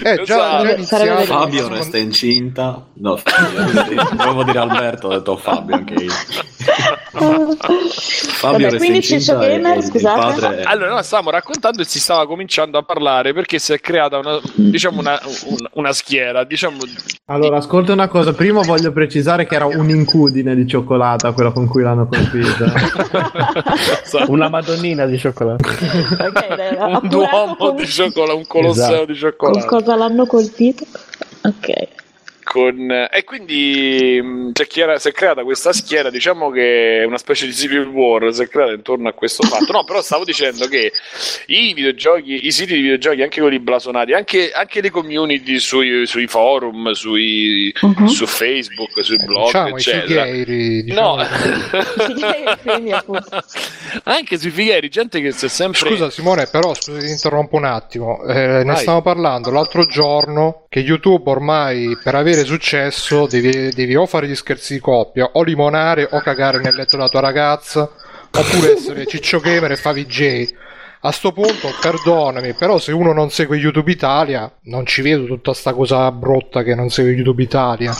Eh, 0.04 0.16
già, 0.24 0.24
già 0.24 0.62
Esatto. 0.62 0.74
Iniziato. 0.76 1.24
Fabio 1.26 1.68
resta 1.70 1.98
incinta. 1.98 2.86
No, 2.96 3.16
Fabio, 3.18 4.04
volevo 4.16 4.44
dire 4.44 4.60
Alberto, 4.60 5.08
ho 5.08 5.12
detto 5.12 5.38
Fabio 5.38 5.76
anche 5.76 5.94
io. 5.94 6.12
Fabio 7.16 8.68
Vabbè, 8.68 8.78
quindi 8.78 9.02
Ciccio 9.02 9.16
incinta 9.34 9.46
e- 9.46 9.50
Gamer, 9.60 9.78
il 9.78 9.84
scusate. 9.84 10.20
padre 10.20 10.58
è- 10.60 10.64
Allora, 10.66 10.94
no, 10.96 11.02
stavamo 11.02 11.30
raccontando 11.30 11.82
e 11.82 11.86
si 11.86 12.00
stava 12.00 12.26
cominciando 12.28 12.78
a 12.78 12.84
parlare 12.84 13.34
perché 13.34 13.60
si 13.60 13.74
è 13.74 13.80
creata 13.80 14.18
una, 14.18 14.40
diciamo 14.54 15.00
una, 15.00 15.20
un- 15.46 15.68
una 15.74 15.94
schiera, 15.94 16.44
diciamo, 16.44 16.78
Allora, 17.26 17.58
ascolta 17.58 17.94
una 17.94 18.08
cosa. 18.08 18.34
Prima 18.34 18.64
voglio 18.66 18.92
precisare 18.92 19.46
che 19.46 19.56
era 19.56 19.66
un'incudine 19.66 20.56
di 20.56 20.68
cioccolata 20.68 21.32
quella 21.32 21.52
con 21.52 21.68
cui 21.68 21.84
l'hanno 21.84 22.08
colpita. 22.08 22.72
Una 24.28 24.50
madonnina 24.50 25.06
di 25.06 25.18
cioccolato. 25.18 25.68
Ok, 25.70 26.56
dai, 26.56 26.76
un 26.78 27.08
duomo 27.08 27.56
con- 27.58 27.76
di 27.76 27.86
cioccolato, 27.86 28.38
un 28.38 28.48
colosseo 28.48 28.86
Esatto. 28.86 29.06
di 29.06 29.06
con 29.12 29.18
cioccolato. 29.18 29.66
cosa 29.68 29.96
l'hanno 29.96 30.26
colpito? 30.26 30.86
Ok. 31.44 31.88
Con, 32.56 32.90
e 33.12 33.24
quindi 33.26 34.18
mh, 34.24 34.52
si 34.54 34.62
è, 34.62 34.68
chiara- 34.68 34.98
si 34.98 35.10
è 35.10 35.12
creata 35.12 35.44
questa 35.44 35.74
schiera, 35.74 36.10
diciamo 36.10 36.50
che 36.52 37.02
è 37.02 37.04
una 37.04 37.18
specie 37.18 37.48
di 37.48 37.54
civil 37.54 37.86
war, 37.88 38.34
si 38.34 38.44
è 38.44 38.48
creata 38.48 38.72
intorno 38.72 39.10
a 39.10 39.14
questo 39.14 39.44
fatto. 39.46 39.74
No, 39.74 39.84
però 39.84 40.02
stavo 40.02 40.24
dicendo 40.24 40.66
che 40.68 40.94
i 41.48 41.74
videogiochi, 41.74 42.46
i 42.46 42.52
siti 42.54 42.76
di 42.76 42.80
videogiochi, 42.82 43.24
anche 43.24 43.42
quelli 43.42 43.60
blasonati, 43.60 44.14
anche, 44.14 44.52
anche 44.54 44.80
le 44.80 44.90
community 44.90 45.60
sui, 45.60 46.08
sui 46.08 46.28
forum, 46.28 46.92
sui, 46.94 47.74
Mhm. 47.82 48.06
su 48.06 48.26
Facebook, 48.26 49.04
sui 49.04 49.18
blog, 49.18 49.46
Diciamo, 49.48 49.68
i 49.68 49.72
eccetera. 49.74 50.24
fighieri, 50.26 50.84
diciamo. 50.84 51.16
No, 51.18 51.28
anche 54.04 54.38
sui 54.38 54.52
fighieri, 54.52 54.88
gente 54.90 55.20
che 55.20 55.32
si 55.32 55.46
è 55.46 55.50
sempre. 55.50 55.80
Scusa 55.90 56.10
Simone, 56.10 56.48
però 56.48 56.74
scusa, 56.74 57.00
ti 57.00 57.10
interrompo 57.10 57.58
un 57.58 57.66
attimo. 57.66 58.24
Eh, 58.24 58.34
ne 58.34 58.64
Vai. 58.64 58.78
stavamo 58.78 59.02
parlando 59.02 59.52
l'altro 59.52 59.86
giorno 59.86 60.64
che 60.70 60.80
YouTube 60.80 61.30
ormai 61.30 61.98
per 62.02 62.16
avere 62.16 62.45
successo 62.46 63.28
devi, 63.28 63.70
devi 63.70 63.96
o 63.96 64.06
fare 64.06 64.28
gli 64.28 64.36
scherzi 64.36 64.76
di 64.76 64.80
coppia, 64.80 65.30
o 65.34 65.44
limonare, 65.44 66.08
o 66.10 66.20
cagare 66.22 66.60
nel 66.60 66.76
letto 66.76 66.98
della 66.98 67.10
tua 67.10 67.20
ragazza, 67.22 67.90
oppure 68.32 68.74
essere 68.74 69.06
ciccio 69.06 69.40
gamer 69.40 69.72
e 69.72 69.76
fa 69.76 69.92
VJ. 69.92 70.54
A 71.02 71.12
sto 71.12 71.32
punto, 71.32 71.70
perdonami, 71.80 72.54
però 72.54 72.80
se 72.80 72.92
uno 72.92 73.14
non 73.14 73.30
segue 73.30 73.58
YouTube 73.58 73.92
Italia, 73.92 74.52
non 74.64 74.86
ci 74.86 75.02
vedo 75.04 75.26
tutta 75.26 75.54
sta 75.54 75.74
cosa 75.74 76.12
brutta 76.12 76.64
che 76.64 76.74
non 76.74 76.90
segue 76.90 77.12
YouTube 77.12 77.44
Italia. 77.44 77.96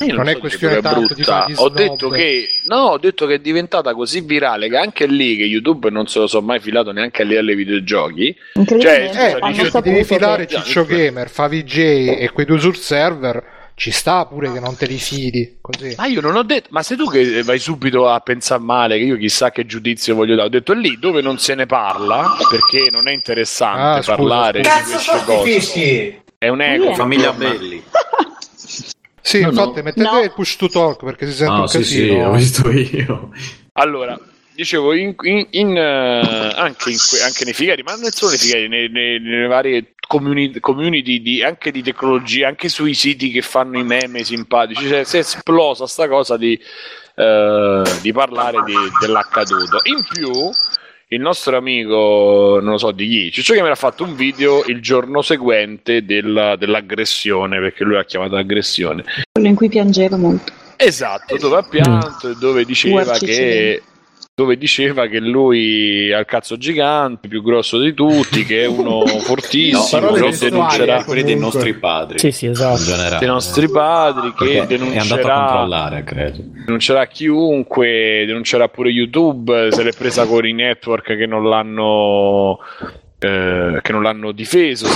Io 0.00 0.14
non, 0.14 0.28
è 0.28 0.34
so 0.34 0.38
questione 0.38 0.78
è 0.78 0.80
tanto 0.80 1.14
di 1.14 1.22
brutta. 1.22 1.40
fare 1.40 1.52
gli 1.52 1.54
Ho 1.56 1.68
detto 1.68 2.08
che 2.08 2.48
no, 2.66 2.76
ho 2.76 2.98
detto 2.98 3.26
che 3.26 3.34
è 3.34 3.38
diventata 3.38 3.94
così 3.94 4.20
virale 4.20 4.68
che 4.68 4.76
anche 4.76 5.06
lì 5.06 5.36
che 5.36 5.44
YouTube 5.44 5.90
non 5.90 6.06
se 6.06 6.20
lo 6.20 6.26
so 6.26 6.40
mai 6.40 6.60
filato 6.60 6.92
neanche 6.92 7.22
a 7.22 7.24
livello 7.24 7.46
dei 7.46 7.56
videogiochi. 7.56 8.36
Cioè, 8.54 9.10
Eh, 9.12 9.54
cioè, 9.54 9.70
se 9.70 9.80
devi 9.80 10.04
filare 10.04 10.46
Ciccio 10.46 10.84
Gamer, 10.84 11.28
fa 11.28 11.48
VJ 11.48 11.78
e 12.18 12.30
quei 12.32 12.46
due 12.46 12.60
sul 12.60 12.76
server, 12.76 13.57
ci 13.78 13.92
sta 13.92 14.26
pure 14.26 14.52
che 14.52 14.58
non 14.60 14.76
te 14.76 14.86
li 14.86 14.98
fidi. 14.98 15.58
Così. 15.60 15.94
Ma 15.96 16.06
io 16.06 16.20
non 16.20 16.34
ho 16.34 16.42
detto, 16.42 16.68
ma 16.72 16.82
sei 16.82 16.96
tu 16.96 17.08
che 17.08 17.42
vai 17.44 17.58
subito 17.60 18.08
a 18.08 18.18
pensare 18.20 18.60
male, 18.60 18.98
che 18.98 19.04
io 19.04 19.16
chissà 19.16 19.50
che 19.52 19.64
giudizio 19.66 20.14
voglio 20.16 20.34
dare. 20.34 20.48
Ho 20.48 20.50
detto 20.50 20.72
lì 20.72 20.98
dove 20.98 21.22
non 21.22 21.38
se 21.38 21.54
ne 21.54 21.64
parla, 21.66 22.36
perché 22.50 22.90
non 22.90 23.06
è 23.08 23.12
interessante 23.12 23.80
Ah, 23.80 24.02
scusa, 24.02 24.16
parlare 24.16 24.64
scusa. 24.64 24.74
di 24.76 24.80
Cazzo 24.90 25.10
queste 25.10 25.24
cose. 25.24 25.50
fischi? 25.60 26.20
È 26.36 26.48
un 26.48 26.60
ego. 26.60 26.94
Famiglia. 26.94 27.32
Belli. 27.32 27.82
Sì, 29.20 29.40
No, 29.42 29.48
infatti, 29.50 29.76
no. 29.76 29.82
mettete 29.82 30.10
No. 30.10 30.20
il 30.22 30.32
push 30.32 30.56
to 30.56 30.68
talk 30.68 31.04
perché 31.04 31.26
si 31.26 31.32
sente 31.34 31.52
Ah, 31.52 31.60
un 31.60 31.68
sì, 31.68 31.84
sì, 31.84 31.98
casino. 32.08 32.28
ho 32.28 32.32
visto 32.32 32.70
io. 32.70 33.30
Allora, 33.74 34.18
dicevo, 34.54 34.94
in, 34.94 35.14
in- 35.22 35.46
in, 35.50 35.76
eh, 35.76 36.52
anche, 36.56 36.90
anche 37.22 37.44
nei 37.44 37.52
figari, 37.52 37.82
ma 37.82 37.94
non 37.94 38.10
solo 38.10 38.30
nei 38.30 38.38
figari, 38.40 38.68
nei- 38.68 38.88
nei- 38.88 39.20
nelle 39.20 39.46
varie 39.46 39.92
comuni- 40.08 40.58
community 40.58 41.20
di, 41.22 41.42
anche 41.44 41.70
di 41.70 41.82
tecnologia, 41.82 42.48
anche 42.48 42.68
sui 42.68 42.94
siti 42.94 43.30
che 43.30 43.42
fanno 43.42 43.78
i 43.78 43.84
meme 43.84 44.24
simpatici, 44.24 44.88
cioè, 44.88 45.04
si 45.04 45.18
è 45.18 45.20
esplosa 45.20 45.86
sta 45.86 46.08
cosa 46.08 46.36
di, 46.36 46.58
eh, 47.14 47.82
di 48.02 48.12
parlare 48.12 48.62
di- 48.64 48.74
dell'accaduto. 49.00 49.78
In 49.84 50.02
più, 50.10 50.50
il 51.10 51.20
nostro 51.20 51.56
amico, 51.56 52.58
non 52.60 52.72
lo 52.72 52.78
so 52.78 52.90
di 52.90 53.06
chi, 53.06 53.30
Ciccio 53.30 53.54
che 53.54 53.62
mi 53.62 53.68
ha 53.68 53.74
fatto 53.76 54.02
un 54.02 54.16
video 54.16 54.64
il 54.66 54.80
giorno 54.80 55.22
seguente 55.22 56.04
della- 56.04 56.56
dell'aggressione, 56.56 57.60
perché 57.60 57.84
lui 57.84 57.94
l'ha 57.94 58.04
chiamata 58.04 58.38
aggressione. 58.38 59.04
Quello 59.30 59.48
in 59.48 59.54
cui 59.54 59.68
piangeva 59.68 60.16
molto. 60.16 60.52
Esatto, 60.80 61.36
dove 61.36 61.56
ha 61.56 61.62
pianto 61.62 62.30
e 62.30 62.34
dove 62.38 62.64
diceva 62.64 63.02
Guarci 63.02 63.26
che 63.26 63.82
dove 64.38 64.56
diceva 64.56 65.08
che 65.08 65.18
lui 65.18 66.12
ha 66.12 66.20
il 66.20 66.24
cazzo 66.24 66.56
gigante, 66.56 67.26
più 67.26 67.42
grosso 67.42 67.80
di 67.80 67.92
tutti, 67.92 68.44
che 68.44 68.62
è 68.62 68.66
uno 68.66 69.04
fortissimo, 69.18 70.12
che 70.12 70.20
testuali, 70.20 70.54
denuncerà 70.54 71.00
eh, 71.00 71.04
quelli 71.04 71.24
dei 71.24 71.36
nostri 71.36 71.74
padri. 71.74 72.20
Sì, 72.20 72.30
sì, 72.30 72.46
esatto. 72.46 72.84
Generale. 72.84 73.18
dei 73.18 73.26
nostri 73.26 73.68
padri, 73.68 74.32
che 74.34 74.44
Perché 74.44 74.54
è 74.54 74.60
andato 74.60 74.74
a 74.74 74.96
denuncerà, 74.96 75.34
controllare, 75.40 76.04
credo. 76.04 76.38
denuncerà 76.64 77.06
chiunque, 77.08 78.22
denuncerà 78.28 78.68
pure 78.68 78.90
YouTube, 78.90 79.72
se 79.72 79.82
l'è 79.82 79.92
presa 79.92 80.24
con 80.24 80.46
i 80.46 80.52
network 80.52 81.16
che 81.16 81.26
non 81.26 81.48
l'hanno 81.48 82.60
eh, 83.18 83.80
che 83.82 83.92
non 83.92 84.02
l'hanno 84.02 84.32
difeso, 84.32 84.86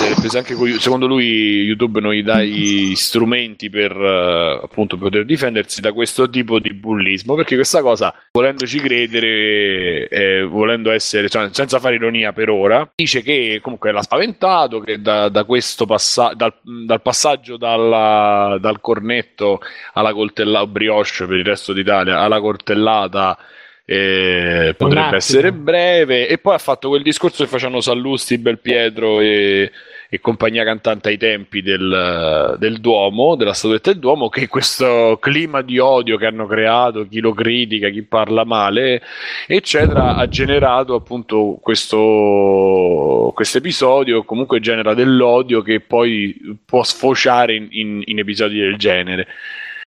con, 0.54 0.68
secondo 0.78 1.06
lui 1.06 1.62
YouTube 1.62 2.00
non 2.00 2.12
gli 2.12 2.22
dà 2.22 2.42
gli 2.42 2.94
strumenti 2.94 3.68
per 3.68 3.90
eh, 3.90 4.60
appunto 4.62 4.96
poter 4.96 5.24
difendersi 5.24 5.80
da 5.80 5.92
questo 5.92 6.30
tipo 6.30 6.58
di 6.60 6.72
bullismo, 6.72 7.34
perché 7.34 7.56
questa 7.56 7.82
cosa, 7.82 8.14
volendoci 8.30 8.78
credere, 8.78 10.08
eh, 10.08 10.42
volendo 10.44 10.90
essere, 10.92 11.28
cioè, 11.28 11.48
senza 11.52 11.80
fare 11.80 11.96
ironia 11.96 12.32
per 12.32 12.48
ora, 12.48 12.88
dice 12.94 13.22
che 13.22 13.58
comunque 13.60 13.90
l'ha 13.90 14.02
spaventato, 14.02 14.80
che 14.80 15.00
da, 15.00 15.28
da 15.28 15.44
questo 15.44 15.84
passaggio, 15.84 16.34
dal, 16.36 16.54
dal 16.62 17.02
passaggio 17.02 17.56
dalla- 17.56 18.56
dal 18.60 18.80
cornetto 18.80 19.60
alla 19.94 20.12
coltellata, 20.12 20.66
brioche 20.66 21.26
per 21.26 21.36
il 21.36 21.44
resto 21.44 21.72
d'Italia, 21.72 22.20
alla 22.20 22.40
coltellata 22.40 23.36
eh, 23.84 24.74
potrebbe 24.76 25.16
essere 25.16 25.52
breve 25.52 26.28
e 26.28 26.38
poi 26.38 26.54
ha 26.54 26.58
fatto 26.58 26.88
quel 26.88 27.02
discorso 27.02 27.42
che 27.42 27.50
facevano 27.50 27.80
Sallusti, 27.80 28.38
Belpietro 28.38 29.20
e, 29.20 29.70
e 30.08 30.20
compagnia 30.20 30.62
cantante 30.62 31.08
ai 31.08 31.18
tempi 31.18 31.62
del, 31.62 32.56
del 32.58 32.80
Duomo, 32.80 33.34
della 33.34 33.54
statuetta 33.54 33.90
del 33.90 33.98
Duomo, 33.98 34.28
che 34.28 34.46
questo 34.46 35.18
clima 35.20 35.62
di 35.62 35.78
odio 35.78 36.16
che 36.16 36.26
hanno 36.26 36.46
creato, 36.46 37.08
chi 37.08 37.20
lo 37.20 37.32
critica, 37.32 37.88
chi 37.88 38.02
parla 38.02 38.44
male, 38.44 39.02
eccetera, 39.46 40.14
ha 40.16 40.28
generato 40.28 40.94
appunto 40.94 41.58
questo 41.60 43.32
questo 43.34 43.58
episodio, 43.58 44.24
comunque 44.24 44.60
genera 44.60 44.94
dell'odio 44.94 45.62
che 45.62 45.80
poi 45.80 46.58
può 46.64 46.82
sfociare 46.82 47.54
in- 47.54 47.68
in- 47.70 48.02
in 48.04 48.18
episodi 48.18 48.58
del 48.58 48.76
genere. 48.76 49.26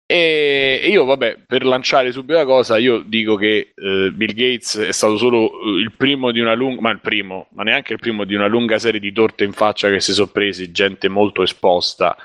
E 0.06 0.66
e 0.86 0.88
io, 0.90 1.04
vabbè, 1.04 1.38
per 1.46 1.64
lanciare 1.64 2.12
subito 2.12 2.38
la 2.38 2.44
cosa, 2.44 2.78
io 2.78 3.00
dico 3.04 3.34
che 3.34 3.72
eh, 3.74 4.10
Bill 4.12 4.34
Gates 4.34 4.78
è 4.78 4.92
stato 4.92 5.16
solo 5.16 5.50
eh, 5.50 5.80
il 5.80 5.92
primo 5.96 6.30
di 6.30 6.38
una 6.38 6.54
lunga, 6.54 6.80
ma 6.80 6.90
il 6.90 7.00
primo, 7.00 7.48
ma 7.54 7.64
neanche 7.64 7.94
il 7.94 7.98
primo 7.98 8.22
di 8.24 8.36
una 8.36 8.46
lunga 8.46 8.78
serie 8.78 9.00
di 9.00 9.12
torte 9.12 9.42
in 9.42 9.52
faccia 9.52 9.88
che 9.90 10.00
si 10.00 10.12
sono 10.12 10.28
presi, 10.28 10.70
gente 10.70 11.08
molto 11.08 11.42
esposta. 11.42 12.16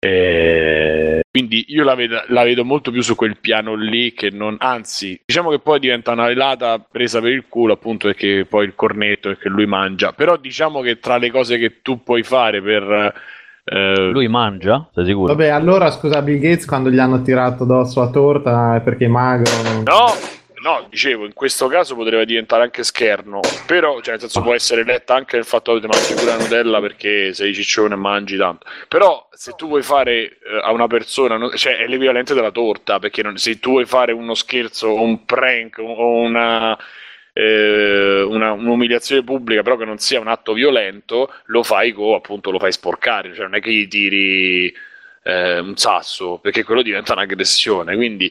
Eh, 0.00 1.22
quindi 1.30 1.66
io 1.68 1.84
la 1.84 1.94
vedo, 1.94 2.24
la 2.26 2.42
vedo 2.42 2.64
molto 2.64 2.90
più 2.90 3.02
su 3.02 3.14
quel 3.14 3.38
piano 3.38 3.76
lì 3.76 4.12
che 4.14 4.30
non, 4.30 4.56
anzi, 4.58 5.20
diciamo 5.24 5.50
che 5.50 5.60
poi 5.60 5.78
diventa 5.78 6.10
una 6.10 6.26
velata 6.26 6.80
presa 6.80 7.20
per 7.20 7.30
il 7.30 7.44
culo, 7.48 7.74
appunto 7.74 8.08
perché 8.08 8.44
poi 8.46 8.64
il 8.66 8.74
cornetto 8.74 9.30
è 9.30 9.38
che 9.38 9.48
lui 9.48 9.66
mangia. 9.66 10.12
Però 10.12 10.36
diciamo 10.36 10.80
che 10.80 10.98
tra 10.98 11.18
le 11.18 11.30
cose 11.30 11.56
che 11.58 11.82
tu 11.82 12.02
puoi 12.02 12.24
fare 12.24 12.60
per. 12.60 13.14
Eh, 13.72 14.10
Lui 14.10 14.28
mangia? 14.28 14.88
Sei 14.94 15.04
sicuro? 15.06 15.28
Vabbè, 15.34 15.48
allora 15.48 15.90
scusa, 15.90 16.20
Bill 16.22 16.38
Gates 16.38 16.66
quando 16.66 16.90
gli 16.90 16.98
hanno 16.98 17.22
tirato 17.22 17.62
addosso 17.64 18.00
la 18.00 18.10
torta 18.10 18.76
è 18.76 18.80
perché 18.80 19.06
è 19.06 19.08
magro. 19.08 19.50
No, 19.84 20.06
no, 20.62 20.86
dicevo, 20.90 21.24
in 21.24 21.32
questo 21.32 21.66
caso 21.68 21.94
potrebbe 21.96 22.24
diventare 22.26 22.62
anche 22.62 22.84
scherno, 22.84 23.40
però, 23.66 23.94
cioè, 24.00 24.12
nel 24.12 24.20
senso, 24.20 24.42
può 24.42 24.54
essere 24.54 24.84
letta 24.84 25.14
anche 25.14 25.36
nel 25.36 25.44
fatto 25.44 25.74
che 25.74 25.80
ti 25.80 25.86
mangi 25.86 26.14
pure 26.14 26.26
la 26.26 26.36
Nutella 26.36 26.80
perché 26.80 27.32
sei 27.34 27.52
ciccione 27.54 27.94
e 27.94 27.96
mangi 27.96 28.36
tanto. 28.36 28.66
Però, 28.88 29.28
se 29.32 29.54
tu 29.56 29.66
vuoi 29.66 29.82
fare 29.82 30.12
eh, 30.22 30.38
a 30.62 30.70
una 30.72 30.86
persona, 30.86 31.36
no- 31.36 31.50
cioè, 31.50 31.78
è 31.78 31.86
l'equivalente 31.86 32.34
della 32.34 32.50
torta, 32.52 32.98
perché 32.98 33.22
non- 33.22 33.36
se 33.38 33.58
tu 33.58 33.70
vuoi 33.70 33.86
fare 33.86 34.12
uno 34.12 34.34
scherzo 34.34 34.94
un 35.00 35.24
prank 35.24 35.78
o 35.78 36.16
una. 36.20 36.78
Eh, 37.32 38.22
una- 38.22 38.52
un'umiliazione 38.52 39.22
pubblica 39.24 39.62
però 39.62 39.76
che 39.76 39.84
non 39.84 39.98
sia 39.98 40.20
un 40.20 40.28
atto 40.28 40.52
violento 40.52 41.32
lo 41.46 41.62
fai 41.62 41.92
con 41.92 42.14
appunto 42.14 42.50
lo 42.50 42.58
fai 42.58 42.72
sporcare 42.72 43.34
cioè 43.34 43.44
non 43.44 43.54
è 43.54 43.60
che 43.60 43.72
gli 43.72 43.88
tiri 43.88 44.74
eh, 45.24 45.58
un 45.60 45.76
sasso 45.76 46.38
perché 46.38 46.64
quello 46.64 46.82
diventa 46.82 47.12
un'aggressione 47.12 47.94
quindi 47.96 48.30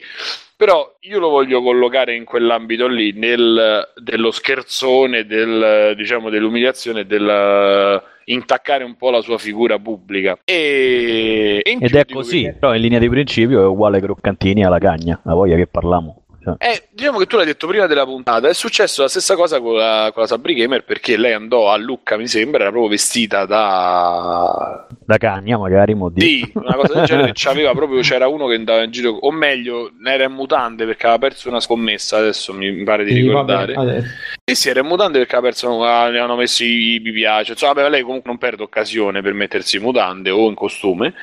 però 0.61 0.95
io 0.99 1.17
lo 1.17 1.29
voglio 1.29 1.59
collocare 1.63 2.13
in 2.13 2.23
quell'ambito 2.23 2.85
lì, 2.85 3.13
nel, 3.13 3.93
dello 3.95 4.29
scherzone, 4.29 5.25
del, 5.25 5.95
diciamo, 5.97 6.29
dell'umiliazione, 6.29 7.07
del 7.07 7.99
intaccare 8.25 8.83
un 8.83 8.95
po' 8.95 9.09
la 9.09 9.21
sua 9.21 9.39
figura 9.39 9.79
pubblica. 9.79 10.37
E, 10.45 11.63
Ed 11.65 11.95
è 11.95 12.05
così, 12.05 12.43
che- 12.43 12.53
però 12.59 12.75
in 12.75 12.81
linea 12.81 12.99
di 12.99 13.09
principio 13.09 13.61
è 13.61 13.65
uguale 13.65 13.99
croccantini 13.99 14.63
alla 14.63 14.77
cagna, 14.77 15.19
la 15.23 15.33
voglia 15.33 15.55
che 15.55 15.65
parliamo. 15.65 16.20
Cioè, 16.43 16.55
Eh, 16.57 16.87
diciamo 16.91 17.19
che 17.19 17.25
tu 17.27 17.35
l'hai 17.37 17.45
detto 17.45 17.67
prima 17.67 17.85
della 17.85 18.05
puntata, 18.05 18.47
è 18.47 18.53
successo 18.53 19.03
la 19.03 19.07
stessa 19.07 19.35
cosa 19.35 19.59
con 19.59 19.75
la, 19.75 20.09
con 20.13 20.23
la 20.23 20.27
Sabri 20.27 20.53
Gamer 20.55 20.83
perché 20.83 21.15
lei 21.17 21.33
andò 21.33 21.71
a 21.71 21.77
Lucca, 21.77 22.17
mi 22.17 22.27
sembra, 22.27 22.61
era 22.61 22.69
proprio 22.71 22.89
vestita 22.91 23.45
da... 23.45 24.87
da 25.05 25.17
cagna 25.17 25.57
magari, 25.57 25.93
mo 25.93 26.09
di- 26.09 26.21
Sì, 26.21 26.51
una 26.55 26.75
cosa 26.75 26.93
del 26.93 27.03
genere, 27.05 27.31
c'aveva 27.35 27.73
proprio, 27.73 28.01
c'era 28.01 28.27
uno 28.27 28.47
che 28.47 28.55
andava 28.55 28.83
in 28.83 28.91
giro, 28.91 29.11
o 29.11 29.31
meglio, 29.31 29.91
era 30.03 30.23
in 30.23 30.31
mutande 30.31 30.85
perché 30.85 31.05
aveva 31.07 31.19
perso 31.27 31.49
una 31.49 31.59
scommessa, 31.59 32.17
adesso 32.17 32.53
mi 32.53 32.83
pare 32.83 33.03
di 33.03 33.11
Sì, 33.13 33.21
ricordare. 33.21 33.73
vabbè. 33.73 34.01
Sì, 34.43 34.55
sì, 34.55 34.69
era 34.69 34.81
in 34.81 34.87
mutande 34.87 35.19
perché 35.19 35.35
la 35.35 35.41
persona 35.41 36.09
ne 36.09 36.19
hanno 36.19 36.35
messi 36.35 36.95
i 36.95 36.99
mi 36.99 37.11
piace. 37.11 37.51
Insomma, 37.51 37.73
vabbè, 37.73 37.89
lei 37.89 38.01
comunque 38.01 38.29
non 38.29 38.39
perde 38.39 38.63
occasione 38.63 39.21
per 39.21 39.33
mettersi 39.33 39.77
in 39.77 39.83
mutande 39.83 40.29
o 40.29 40.49
in 40.49 40.55
costume. 40.55 41.13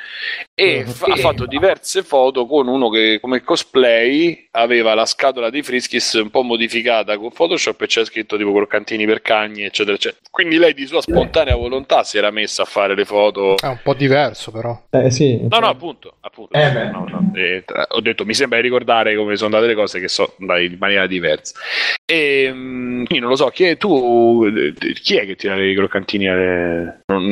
E 0.54 0.84
fa- 0.86 1.06
ha 1.06 1.16
fatto 1.16 1.44
diverse 1.46 2.02
foto 2.02 2.46
con 2.46 2.68
uno 2.68 2.88
che 2.88 3.18
come 3.20 3.42
cosplay 3.42 4.48
aveva 4.52 4.94
la 4.94 5.04
scatola 5.04 5.50
di 5.50 5.62
Friskis 5.62 6.14
un 6.14 6.30
po' 6.30 6.42
modificata 6.42 7.18
con 7.18 7.30
Photoshop 7.30 7.82
e 7.82 7.86
c'è 7.86 8.04
scritto 8.04 8.36
tipo 8.36 8.52
croccantini 8.52 9.04
per 9.04 9.20
cagni, 9.20 9.64
eccetera, 9.64 9.96
eccetera. 9.96 10.22
Quindi 10.30 10.56
lei 10.56 10.72
di 10.72 10.86
sua 10.86 11.02
spontanea 11.02 11.54
volontà 11.54 12.04
si 12.04 12.18
era 12.18 12.30
messa 12.30 12.62
a 12.62 12.66
fare 12.66 12.94
le 12.94 13.04
foto. 13.04 13.56
È 13.56 13.66
un 13.66 13.80
po' 13.82 13.94
diverso, 13.94 14.50
però. 14.52 14.80
Eh 14.90 15.10
sì. 15.10 15.46
No, 15.48 15.58
no, 15.58 15.68
appunto. 15.68 16.14
appunto 16.20 16.54
Eh, 16.56 16.70
beh. 16.70 16.90
No, 16.90 17.04
no, 17.08 17.32
eh, 17.34 17.62
tra- 17.66 17.86
ho 17.90 18.00
detto, 18.00 18.24
mi 18.24 18.34
sembra 18.34 18.58
di 18.58 18.64
ricordare 18.64 19.14
come 19.16 19.36
sono 19.36 19.54
andate 19.54 19.72
le 19.72 19.78
cose 19.78 20.00
che 20.00 20.08
sono 20.08 20.32
andate 20.40 20.62
in 20.62 20.76
maniera 20.78 21.06
diversa. 21.06 21.58
E 22.10 22.50
quindi 23.09 23.20
non 23.20 23.30
lo 23.30 23.36
so, 23.36 23.48
chi 23.48 23.64
è 23.64 23.76
tu? 23.76 24.44
eh, 24.44 24.74
Chi 24.94 25.16
è 25.16 25.24
che 25.26 25.34
tira 25.34 25.56
i 25.62 25.74
croccantini 25.74 26.28
alle... 26.28 27.00
non- 27.06 27.24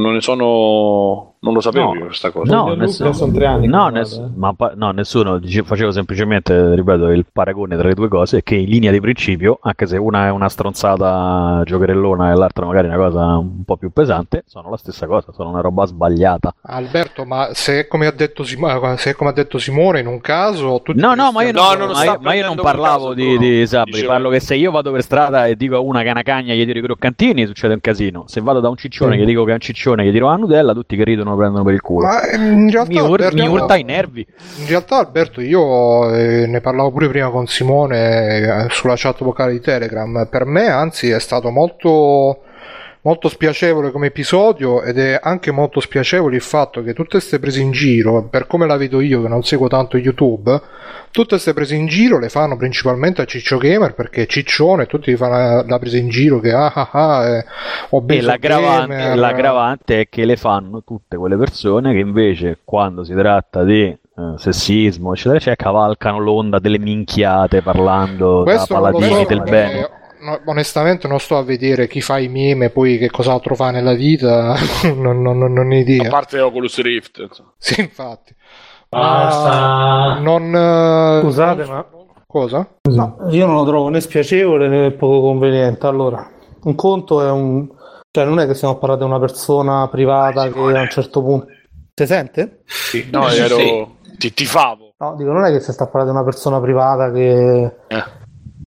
non 0.00 0.12
ne 0.14 0.20
sono. 0.20 1.33
Non 1.44 1.52
lo 1.54 1.60
sapevo 1.60 1.92
No. 1.92 1.98
io 1.98 2.04
questa 2.06 2.30
cosa. 2.30 2.54
No, 2.56 2.68
Luca 2.70 2.80
nessuno, 2.84 3.12
sono 3.12 3.32
tre 3.32 3.46
anni 3.46 3.66
no, 3.66 3.88
ness- 3.88 4.16
eh. 4.18 4.28
ma 4.34 4.54
pa- 4.54 4.72
no, 4.74 4.90
nessuno 4.92 5.38
dice- 5.38 5.62
facevo 5.62 5.90
semplicemente, 5.90 6.74
ripeto, 6.74 7.08
il 7.10 7.26
paragone 7.30 7.76
tra 7.76 7.86
le 7.88 7.94
due 7.94 8.08
cose 8.08 8.42
che 8.42 8.54
in 8.54 8.68
linea 8.68 8.90
di 8.90 9.00
principio, 9.00 9.58
anche 9.62 9.86
se 9.86 9.98
una 9.98 10.26
è 10.26 10.30
una 10.30 10.48
stronzata 10.48 11.62
giocherellona 11.64 12.30
e 12.32 12.34
l'altra 12.34 12.64
magari 12.66 12.86
una 12.88 12.96
cosa 12.96 13.36
un 13.36 13.62
po' 13.64 13.76
più 13.76 13.90
pesante, 13.92 14.44
sono 14.46 14.70
la 14.70 14.76
stessa 14.76 15.06
cosa, 15.06 15.32
sono 15.32 15.50
una 15.50 15.60
roba 15.60 15.84
sbagliata. 15.86 16.54
Alberto, 16.62 17.24
ma 17.24 17.48
se 17.52 17.80
è 17.80 17.86
come 17.88 18.06
ha 18.06 18.12
detto, 18.12 18.42
Simo- 18.44 18.68
se 18.96 19.10
è 19.10 19.14
come 19.14 19.30
ha 19.30 19.32
detto 19.32 19.58
Simone, 19.58 20.00
in 20.00 20.06
un 20.06 20.20
caso 20.20 20.80
tutti 20.82 20.98
No, 21.00 21.14
no, 21.14 21.30
ma 21.32 21.42
io 21.42 21.52
No, 21.52 21.74
non, 21.74 21.88
lo 21.88 21.94
ma 21.94 22.18
ma 22.20 22.34
io 22.34 22.46
non 22.46 22.56
parlavo 22.56 23.08
caso, 23.10 23.14
di, 23.14 23.38
di 23.38 23.66
Sabri, 23.66 23.92
Dicevo- 23.92 24.12
parlo 24.12 24.28
che 24.30 24.40
se 24.40 24.54
io 24.54 24.70
vado 24.70 24.90
per 24.92 25.02
strada 25.02 25.46
e 25.46 25.56
dico 25.56 25.76
a 25.76 25.80
una 25.80 26.00
che 26.02 26.08
è 26.08 26.10
una 26.10 26.22
cagna 26.22 26.54
gli 26.54 26.64
tiro 26.64 26.78
i 26.78 26.82
croccantini 26.82 27.46
succede 27.46 27.74
un 27.74 27.80
casino, 27.80 28.24
se 28.26 28.40
vado 28.40 28.60
da 28.60 28.68
un 28.68 28.76
ciccione 28.76 29.12
Sì. 29.14 29.18
che 29.20 29.24
dico 29.26 29.44
che 29.44 29.50
è 29.50 29.54
un 29.54 29.60
ciccione 29.60 30.04
gli 30.06 30.10
tiro 30.12 30.28
la 30.28 30.36
Nutella, 30.36 30.72
tutti 30.72 30.96
che 30.96 31.04
ridono 31.04 31.33
lo 31.34 31.40
prendono 31.40 31.64
per 31.64 31.74
il 31.74 31.80
culo. 31.80 32.06
Ma 32.06 32.22
eh, 32.22 32.36
in 32.36 32.70
realtà, 32.70 32.92
mi, 32.92 33.00
ur- 33.00 33.20
Alberto, 33.20 33.36
mi 33.36 33.48
urta 33.48 33.76
i 33.76 33.82
nervi. 33.82 34.26
In 34.58 34.66
realtà, 34.66 34.98
Alberto, 34.98 35.40
io 35.40 36.12
eh, 36.14 36.46
ne 36.46 36.60
parlavo 36.60 36.90
pure 36.90 37.08
prima 37.08 37.30
con 37.30 37.46
Simone 37.46 38.64
eh, 38.64 38.66
sulla 38.70 38.94
chat 38.96 39.22
vocale 39.22 39.52
di 39.52 39.60
Telegram. 39.60 40.26
Per 40.30 40.44
me, 40.46 40.68
anzi, 40.68 41.10
è 41.10 41.20
stato 41.20 41.50
molto, 41.50 42.42
molto 43.04 43.28
spiacevole 43.28 43.90
come 43.90 44.06
episodio 44.06 44.82
ed 44.82 44.98
è 44.98 45.18
anche 45.22 45.50
molto 45.50 45.78
spiacevole 45.80 46.36
il 46.36 46.42
fatto 46.42 46.82
che 46.82 46.94
tutte 46.94 47.10
queste 47.18 47.38
prese 47.38 47.60
in 47.60 47.70
giro, 47.70 48.24
per 48.28 48.46
come 48.46 48.66
la 48.66 48.78
vedo 48.78 49.00
io 49.00 49.20
che 49.20 49.28
non 49.28 49.42
seguo 49.42 49.68
tanto 49.68 49.98
YouTube, 49.98 50.60
tutte 51.10 51.28
queste 51.28 51.52
prese 51.52 51.74
in 51.74 51.86
giro 51.86 52.18
le 52.18 52.30
fanno 52.30 52.56
principalmente 52.56 53.20
a 53.20 53.26
Ciccio 53.26 53.58
Gamer 53.58 53.94
perché 53.94 54.26
Ciccione 54.26 54.86
tutti 54.86 55.14
fanno 55.16 55.32
la, 55.32 55.64
la 55.66 55.78
presa 55.78 55.98
in 55.98 56.08
giro 56.08 56.40
che 56.40 56.52
ah 56.52 56.72
ah 56.74 56.88
ah 56.92 57.26
è 57.26 57.38
E 57.38 57.46
obeso 57.90 58.26
l'aggravante, 58.26 58.96
gamer. 58.96 59.18
l'aggravante 59.18 60.00
è 60.00 60.08
che 60.08 60.24
le 60.24 60.36
fanno 60.36 60.82
tutte 60.82 61.16
quelle 61.18 61.36
persone 61.36 61.92
che 61.92 61.98
invece 61.98 62.60
quando 62.64 63.04
si 63.04 63.12
tratta 63.12 63.64
di 63.64 63.82
eh, 63.82 63.98
sessismo, 64.36 65.12
eccetera, 65.12 65.36
eccetera, 65.36 65.56
cavalcano 65.56 66.20
l'onda 66.20 66.58
delle 66.58 66.78
minchiate 66.78 67.60
parlando 67.60 68.44
Questo 68.44 68.72
da 68.72 68.80
paladini 68.80 69.22
so 69.22 69.24
del 69.28 69.42
bene. 69.42 69.90
No, 70.24 70.40
onestamente 70.46 71.06
non 71.06 71.20
sto 71.20 71.36
a 71.36 71.42
vedere 71.44 71.86
chi 71.86 72.00
fa 72.00 72.18
i 72.18 72.28
meme 72.28 72.66
e 72.66 72.70
poi 72.70 72.98
che 72.98 73.10
cos'altro 73.10 73.54
fa 73.54 73.70
nella 73.70 73.92
vita, 73.94 74.54
non, 74.96 75.20
non, 75.22 75.38
non, 75.38 75.52
non 75.52 75.68
ho 75.70 75.74
A 75.74 75.78
idea. 75.78 76.08
parte 76.08 76.40
Oculus 76.40 76.80
Rift. 76.80 77.18
insomma. 77.18 77.52
Sì, 77.58 77.80
infatti. 77.80 78.34
Basta. 78.88 79.48
Ma 79.48 80.18
non... 80.20 80.54
eh, 80.54 81.20
Scusate, 81.22 81.64
ma 81.66 81.86
Cosa? 82.26 82.68
No, 82.90 83.16
io 83.30 83.46
non 83.46 83.54
lo 83.54 83.64
trovo 83.64 83.88
né 83.90 84.00
spiacevole 84.00 84.66
né 84.68 84.90
poco 84.90 85.20
conveniente. 85.20 85.86
Allora, 85.86 86.28
un 86.62 86.74
conto 86.74 87.22
è 87.24 87.30
un... 87.30 87.68
Cioè, 88.10 88.24
non 88.24 88.40
è 88.40 88.46
che 88.46 88.54
stiamo 88.54 88.76
parlando 88.76 89.04
di 89.04 89.10
una 89.10 89.20
persona 89.20 89.86
privata 89.88 90.48
che 90.48 90.58
a 90.58 90.62
un 90.80 90.88
certo 90.90 91.22
punto... 91.22 91.46
Si 91.94 92.06
sente? 92.06 92.62
Sì, 92.64 93.08
no, 93.12 93.28
ero... 93.28 93.96
Ti 94.18 94.34
tifavo. 94.34 94.94
No, 94.98 95.14
dico, 95.16 95.30
non 95.30 95.44
è 95.44 95.50
che 95.52 95.60
si 95.60 95.72
sta 95.72 95.84
parlando 95.86 96.10
di 96.12 96.16
una 96.18 96.24
persona 96.26 96.60
privata 96.60 97.12
che 97.12 97.62
Eh. 97.88 98.04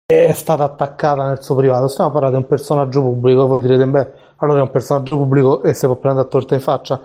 È 0.10 0.32
stata 0.32 0.64
attaccata 0.64 1.28
nel 1.28 1.44
suo 1.44 1.56
privato, 1.56 1.90
stiamo 1.90 2.12
parlando 2.12 2.38
di 2.38 2.44
un 2.44 2.50
personaggio 2.50 3.02
pubblico. 3.02 3.46
Voi 3.46 3.60
direte, 3.60 3.86
beh, 3.86 4.12
allora 4.38 4.60
è 4.60 4.62
un 4.62 4.72
personaggio 4.72 5.18
pubblico 5.18 5.64
e 5.64 5.74
si 5.74 5.86
può 5.86 5.98
prendere 5.98 6.26
a 6.26 6.30
torta 6.30 6.56
in 6.56 6.62
faccia. 6.62 7.02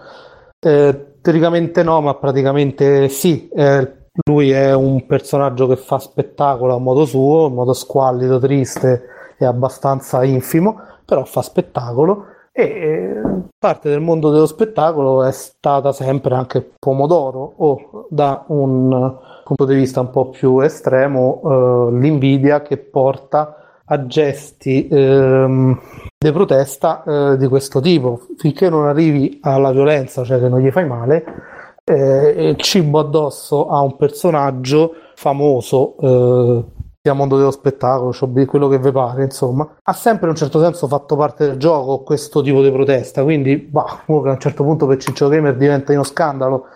Eh, 0.60 1.16
teoricamente 1.20 1.82
no, 1.82 2.00
ma 2.00 2.14
praticamente 2.14 3.08
sì. 3.08 3.48
Eh, 3.48 3.92
lui 4.24 4.52
è 4.52 4.72
un 4.72 5.04
personaggio 5.06 5.66
che 5.66 5.74
fa 5.76 5.98
spettacolo 5.98 6.76
a 6.76 6.78
modo 6.78 7.04
suo, 7.04 7.48
in 7.48 7.54
modo 7.54 7.72
squallido, 7.72 8.38
triste 8.38 9.08
e 9.36 9.44
abbastanza 9.44 10.22
infimo, 10.22 10.80
però 11.04 11.24
fa 11.24 11.42
spettacolo 11.42 12.26
e 12.52 12.62
eh, 12.62 13.22
parte 13.58 13.88
del 13.88 14.00
mondo 14.00 14.30
dello 14.30 14.46
spettacolo 14.46 15.24
è 15.24 15.32
stata 15.32 15.90
sempre 15.90 16.34
anche 16.36 16.70
pomodoro 16.78 17.54
o 17.56 18.06
da 18.10 18.44
un 18.48 19.18
eh, 19.42 19.54
punto 19.54 19.64
di 19.64 19.74
vista 19.74 20.00
un 20.00 20.10
po' 20.10 20.30
più 20.30 20.60
estremo 20.60 21.40
eh, 21.44 21.98
l'invidia 21.98 22.62
che 22.62 22.76
porta 22.76 23.56
a 23.84 24.06
gesti 24.06 24.88
ehm, 24.88 25.80
di 26.18 26.32
protesta 26.32 27.02
eh, 27.04 27.36
di 27.36 27.46
questo 27.48 27.80
tipo. 27.80 28.20
Finché 28.38 28.70
non 28.70 28.86
arrivi 28.86 29.38
alla 29.42 29.72
violenza 29.72 30.24
cioè 30.24 30.38
che 30.38 30.48
non 30.48 30.60
gli 30.60 30.70
fai 30.70 30.86
male 30.86 31.24
eh, 31.84 32.48
il 32.50 32.56
cibo 32.56 32.98
addosso 33.00 33.68
a 33.68 33.80
un 33.80 33.96
personaggio 33.96 34.94
famoso 35.14 35.96
eh, 35.98 36.64
sia 37.02 37.12
mondo 37.14 37.36
dello 37.36 37.50
spettacolo, 37.50 38.12
cioè 38.12 38.46
quello 38.46 38.68
che 38.68 38.78
vi 38.78 38.92
pare, 38.92 39.24
insomma, 39.24 39.68
ha 39.82 39.92
sempre 39.92 40.26
in 40.26 40.30
un 40.30 40.36
certo 40.36 40.60
senso 40.60 40.86
fatto 40.86 41.16
parte 41.16 41.46
del 41.46 41.56
gioco 41.56 42.02
questo 42.02 42.42
tipo 42.42 42.62
di 42.62 42.70
protesta, 42.70 43.24
quindi 43.24 43.56
bah, 43.56 44.04
a 44.06 44.12
un 44.12 44.38
certo 44.38 44.62
punto 44.62 44.86
per 44.86 44.98
Ciccio 44.98 45.26
Gamer 45.28 45.56
diventa 45.56 45.92
uno 45.92 46.04
scandalo 46.04 46.66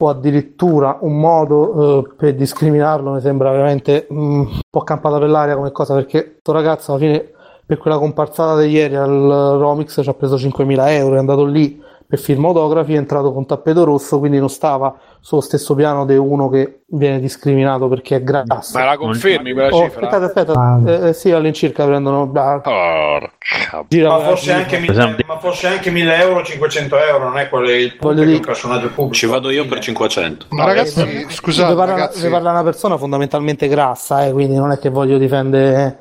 o 0.00 0.08
addirittura 0.08 0.98
un 1.00 1.18
modo 1.18 2.04
eh, 2.06 2.14
per 2.16 2.34
discriminarlo 2.34 3.12
mi 3.12 3.20
sembra 3.20 3.50
veramente 3.50 4.06
mm, 4.12 4.16
un 4.16 4.60
po' 4.70 4.82
campata 4.82 5.18
per 5.18 5.28
l'aria 5.28 5.56
come 5.56 5.72
cosa 5.72 5.94
perché 5.94 6.36
sto 6.38 6.52
ragazzo 6.52 6.92
alla 6.92 7.00
fine 7.00 7.30
per 7.66 7.78
quella 7.78 7.98
comparsata 7.98 8.58
di 8.60 8.70
ieri 8.70 8.94
al 8.96 9.10
Romix 9.10 10.00
ci 10.02 10.08
ha 10.08 10.14
preso 10.14 10.36
5.000 10.36 10.88
euro, 10.88 11.16
è 11.16 11.18
andato 11.18 11.44
lì 11.44 11.78
per 12.08 12.18
firma 12.18 12.48
autografi, 12.48 12.94
è 12.94 12.96
entrato 12.96 13.34
con 13.34 13.44
tappeto 13.44 13.84
rosso, 13.84 14.18
quindi 14.18 14.38
non 14.38 14.48
stava 14.48 14.96
sullo 15.20 15.42
stesso 15.42 15.74
piano 15.74 16.06
di 16.06 16.16
uno 16.16 16.48
che 16.48 16.80
viene 16.86 17.20
discriminato 17.20 17.86
perché 17.86 18.16
è 18.16 18.22
grasso. 18.22 18.78
Ma 18.78 18.84
la 18.86 18.96
confermi 18.96 19.52
quella 19.52 19.68
Oh, 19.68 19.82
cifra? 19.84 20.08
aspettate, 20.08 20.24
aspetta, 20.24 20.80
eh, 20.86 21.08
eh, 21.08 21.12
sì, 21.12 21.30
all'incirca 21.32 21.84
prendono... 21.84 22.30
ah, 22.34 22.60
Porca. 22.60 23.84
gira- 23.88 24.08
Ma 24.08 24.20
fosse, 24.20 24.52
anche 24.52 24.78
mille, 24.78 25.16
ma 25.26 25.38
fosse 25.38 25.66
anche 25.66 25.90
1000 25.90 26.16
euro, 26.16 26.42
500 26.42 26.96
euro, 26.98 27.24
non 27.24 27.36
è 27.36 27.48
quello 27.50 27.70
il 27.70 27.94
dire- 28.00 28.34
un 28.36 28.40
personaggio 28.40 28.88
pubblico. 28.88 29.12
Ci 29.14 29.26
vado 29.26 29.50
io 29.50 29.66
per 29.66 29.78
500. 29.80 30.46
Ma 30.48 30.64
ragazzi, 30.64 31.04
vi 31.04 31.26
scusate, 31.28 31.74
parla, 31.74 31.92
ragazzi, 31.92 32.22
vi 32.22 32.30
parla 32.30 32.52
una 32.52 32.62
persona 32.62 32.96
fondamentalmente 32.96 33.68
grassa, 33.68 34.24
eh, 34.24 34.32
quindi 34.32 34.56
non 34.56 34.70
è 34.70 34.78
che 34.78 34.88
voglio 34.88 35.18
difendere 35.18 35.98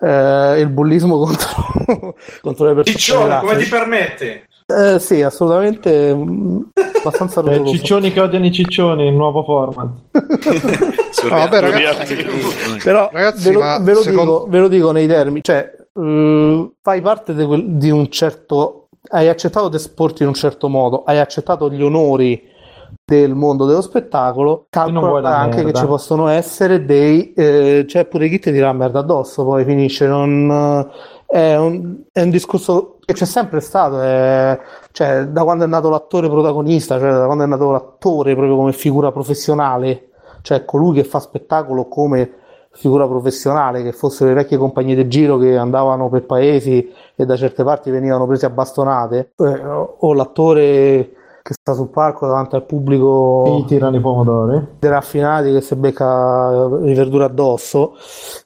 eh, 0.00 0.58
il 0.58 0.68
bullismo 0.68 1.16
contro, 1.24 2.16
contro 2.40 2.66
le 2.66 2.74
persone 2.74 2.98
Ciccione, 2.98 3.38
come 3.38 3.56
ti 3.56 3.68
permetti? 3.68 4.42
Eh, 4.66 4.98
sì, 4.98 5.20
assolutamente 5.20 6.14
mm, 6.14 6.60
abbastanza 7.00 7.42
Eh, 7.42 7.66
ciccioni 7.66 8.10
che 8.12 8.20
odiano 8.20 8.46
i 8.46 8.52
ciccioni, 8.52 9.06
il 9.08 9.14
nuovo 9.14 9.42
format. 9.44 9.88
No, 11.24 11.30
vabbè, 11.36 11.60
ragazzi, 11.60 12.16
Però 12.82 13.08
Ragazzi, 13.10 13.48
ve, 13.48 13.54
lo, 13.54 13.60
ve 13.80 13.92
lo 13.94 14.02
secondo- 14.02 14.32
dico, 14.40 14.46
ve 14.50 14.58
lo 14.58 14.68
dico 14.68 14.90
nei 14.92 15.06
termini, 15.06 15.40
cioè 15.42 15.70
mm, 15.98 16.64
fai 16.82 17.00
parte 17.00 17.34
di, 17.34 17.44
quel- 17.46 17.64
di 17.76 17.88
un 17.90 18.10
certo, 18.10 18.88
hai 19.08 19.28
accettato 19.28 19.68
di 19.70 19.76
esporti 19.76 20.20
in 20.22 20.28
un 20.28 20.34
certo 20.34 20.68
modo, 20.68 21.02
hai 21.04 21.18
accettato 21.20 21.70
gli 21.70 21.82
onori 21.82 22.42
del 23.06 23.34
mondo 23.34 23.64
dello 23.64 23.80
spettacolo, 23.80 24.66
calcola 24.68 25.20
la 25.20 25.38
anche 25.38 25.56
merda. 25.62 25.72
che 25.72 25.78
ci 25.78 25.86
possono 25.86 26.28
essere 26.28 26.84
dei, 26.84 27.32
eh, 27.32 27.84
c'è 27.86 28.04
pure 28.04 28.28
chi 28.28 28.38
ti 28.38 28.52
dirà 28.52 28.70
merda 28.74 28.98
addosso, 28.98 29.44
poi 29.44 29.64
finisce, 29.64 30.06
non, 30.06 30.50
eh, 31.30 31.34
è, 31.38 31.56
un, 31.56 32.00
è 32.12 32.20
un 32.20 32.30
discorso 32.30 32.93
che 33.04 33.12
c'è 33.12 33.24
sempre 33.24 33.60
stato, 33.60 34.00
è- 34.00 34.58
cioè 34.92 35.26
da 35.26 35.42
quando 35.44 35.64
è 35.64 35.66
nato 35.66 35.88
l'attore 35.90 36.28
protagonista, 36.28 36.98
cioè 36.98 37.10
da 37.12 37.26
quando 37.26 37.44
è 37.44 37.46
nato 37.46 37.70
l'attore 37.70 38.34
proprio 38.34 38.56
come 38.56 38.72
figura 38.72 39.12
professionale, 39.12 40.10
cioè 40.42 40.64
colui 40.64 40.94
che 40.94 41.04
fa 41.04 41.20
spettacolo 41.20 41.86
come 41.88 42.32
figura 42.70 43.06
professionale, 43.06 43.82
che 43.82 43.92
fossero 43.92 44.30
le 44.30 44.34
vecchie 44.36 44.56
compagnie 44.58 44.94
di 44.96 45.08
giro 45.08 45.38
che 45.38 45.56
andavano 45.56 46.08
per 46.08 46.24
paesi 46.26 46.90
e 47.14 47.24
da 47.24 47.36
certe 47.36 47.62
parti 47.62 47.90
venivano 47.90 48.26
presi 48.26 48.44
a 48.46 48.50
bastonate, 48.50 49.32
eh, 49.36 49.62
o 49.64 50.12
l'attore 50.12 51.10
che 51.44 51.52
sta 51.52 51.74
sul 51.74 51.90
palco 51.90 52.26
davanti 52.26 52.54
al 52.54 52.64
pubblico 52.64 53.42
Chi 53.44 53.64
tirano 53.66 53.96
i 53.96 54.00
pomodori? 54.00 54.66
dei 54.78 54.88
raffinati 54.88 55.52
che 55.52 55.60
si 55.60 55.76
becca 55.76 56.68
le 56.68 56.94
verdure 56.94 57.24
addosso, 57.24 57.96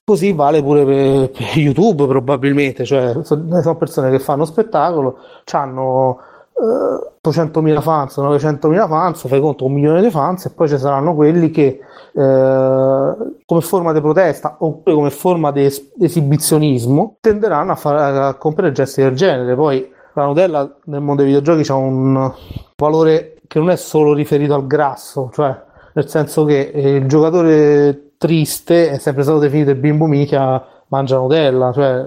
così 0.05 0.33
vale 0.33 0.61
pure 0.65 0.85
per, 0.85 1.31
per 1.31 1.57
YouTube 1.57 2.09
probabilmente, 2.09 2.85
cioè 2.85 3.15
so- 3.23 3.41
sono 3.63 3.77
persone 3.77 4.11
che 4.11 4.19
fanno 4.19 4.45
spettacolo, 4.45 5.17
hanno 5.53 6.19
eh, 6.61 7.19
800.000 7.23 7.81
fans, 7.81 8.19
900.000 8.19 8.89
fans, 8.89 9.29
fai 9.29 9.41
conto 9.41 9.65
un 9.67 9.75
milione 9.75 10.03
di 10.03 10.11
fans 10.11 10.47
e 10.47 10.51
poi 10.51 10.67
ci 10.69 10.77
saranno 10.77 11.15
quelli 11.15 11.51
che 11.51 11.79
eh, 12.15 13.17
come 13.47 13.61
forma 13.61 13.93
di 13.93 14.01
protesta 14.01 14.57
oppure 14.59 14.97
come 14.97 15.11
forma 15.11 15.53
di 15.53 15.65
es- 15.67 15.93
esibizionismo 16.01 17.19
tenderanno 17.21 17.71
a, 17.71 17.77
fare, 17.77 18.19
a 18.19 18.35
compiere 18.35 18.73
gesti 18.73 19.03
del 19.03 19.15
genere. 19.15 19.55
Poi 19.55 19.89
la 20.21 20.27
Nutella 20.27 20.77
nel 20.85 21.01
mondo 21.01 21.23
dei 21.23 21.33
videogiochi 21.33 21.71
ha 21.71 21.75
un 21.75 22.33
valore 22.77 23.37
che 23.47 23.59
non 23.59 23.71
è 23.71 23.77
solo 23.77 24.13
riferito 24.13 24.55
al 24.55 24.67
grasso, 24.67 25.31
cioè 25.33 25.57
nel 25.95 26.09
senso 26.09 26.45
che 26.45 26.71
eh, 26.73 26.97
il 26.97 27.07
giocatore 27.07 28.13
triste 28.19 28.91
è 28.91 28.99
sempre 28.99 29.23
stato 29.23 29.39
definito 29.39 29.71
il 29.71 29.77
bimbo 29.77 30.07
mica 30.07 30.65
mangia 30.89 31.17
Nutella, 31.17 31.73
cioè 31.73 32.07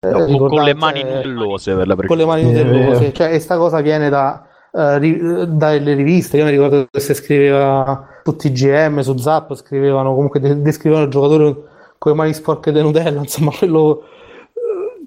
eh, 0.00 0.10
No, 0.10 0.36
con- 0.36 0.48
con 0.48 0.62
le 0.64 0.74
mani 0.74 1.02
nutellose 1.04 1.74
per 1.74 1.86
la 1.86 1.94
con 1.94 2.16
le 2.16 2.24
mani 2.24 2.42
nutellose, 2.42 3.12
cioè 3.12 3.28
questa 3.28 3.56
cosa 3.56 3.80
viene 3.80 4.08
da, 4.08 4.44
eh, 4.72 4.98
ri- 4.98 5.56
dalle 5.56 5.94
riviste, 5.94 6.38
io 6.38 6.44
mi 6.44 6.50
ricordo 6.50 6.88
che 6.90 7.00
si 7.00 7.14
scriveva 7.14 8.06
su 8.24 8.34
TGM, 8.36 9.00
su 9.00 9.16
Zap, 9.18 9.54
scrivevano 9.54 10.14
comunque 10.14 10.40
de- 10.40 10.60
descrivevano 10.60 11.06
il 11.06 11.12
giocatore 11.12 11.62
con 11.98 12.10
le 12.12 12.18
mani 12.18 12.34
sporche 12.34 12.72
di 12.72 12.80
Nutella, 12.82 13.20
insomma 13.20 13.52
quello 13.56 14.02
eh, 14.02 14.06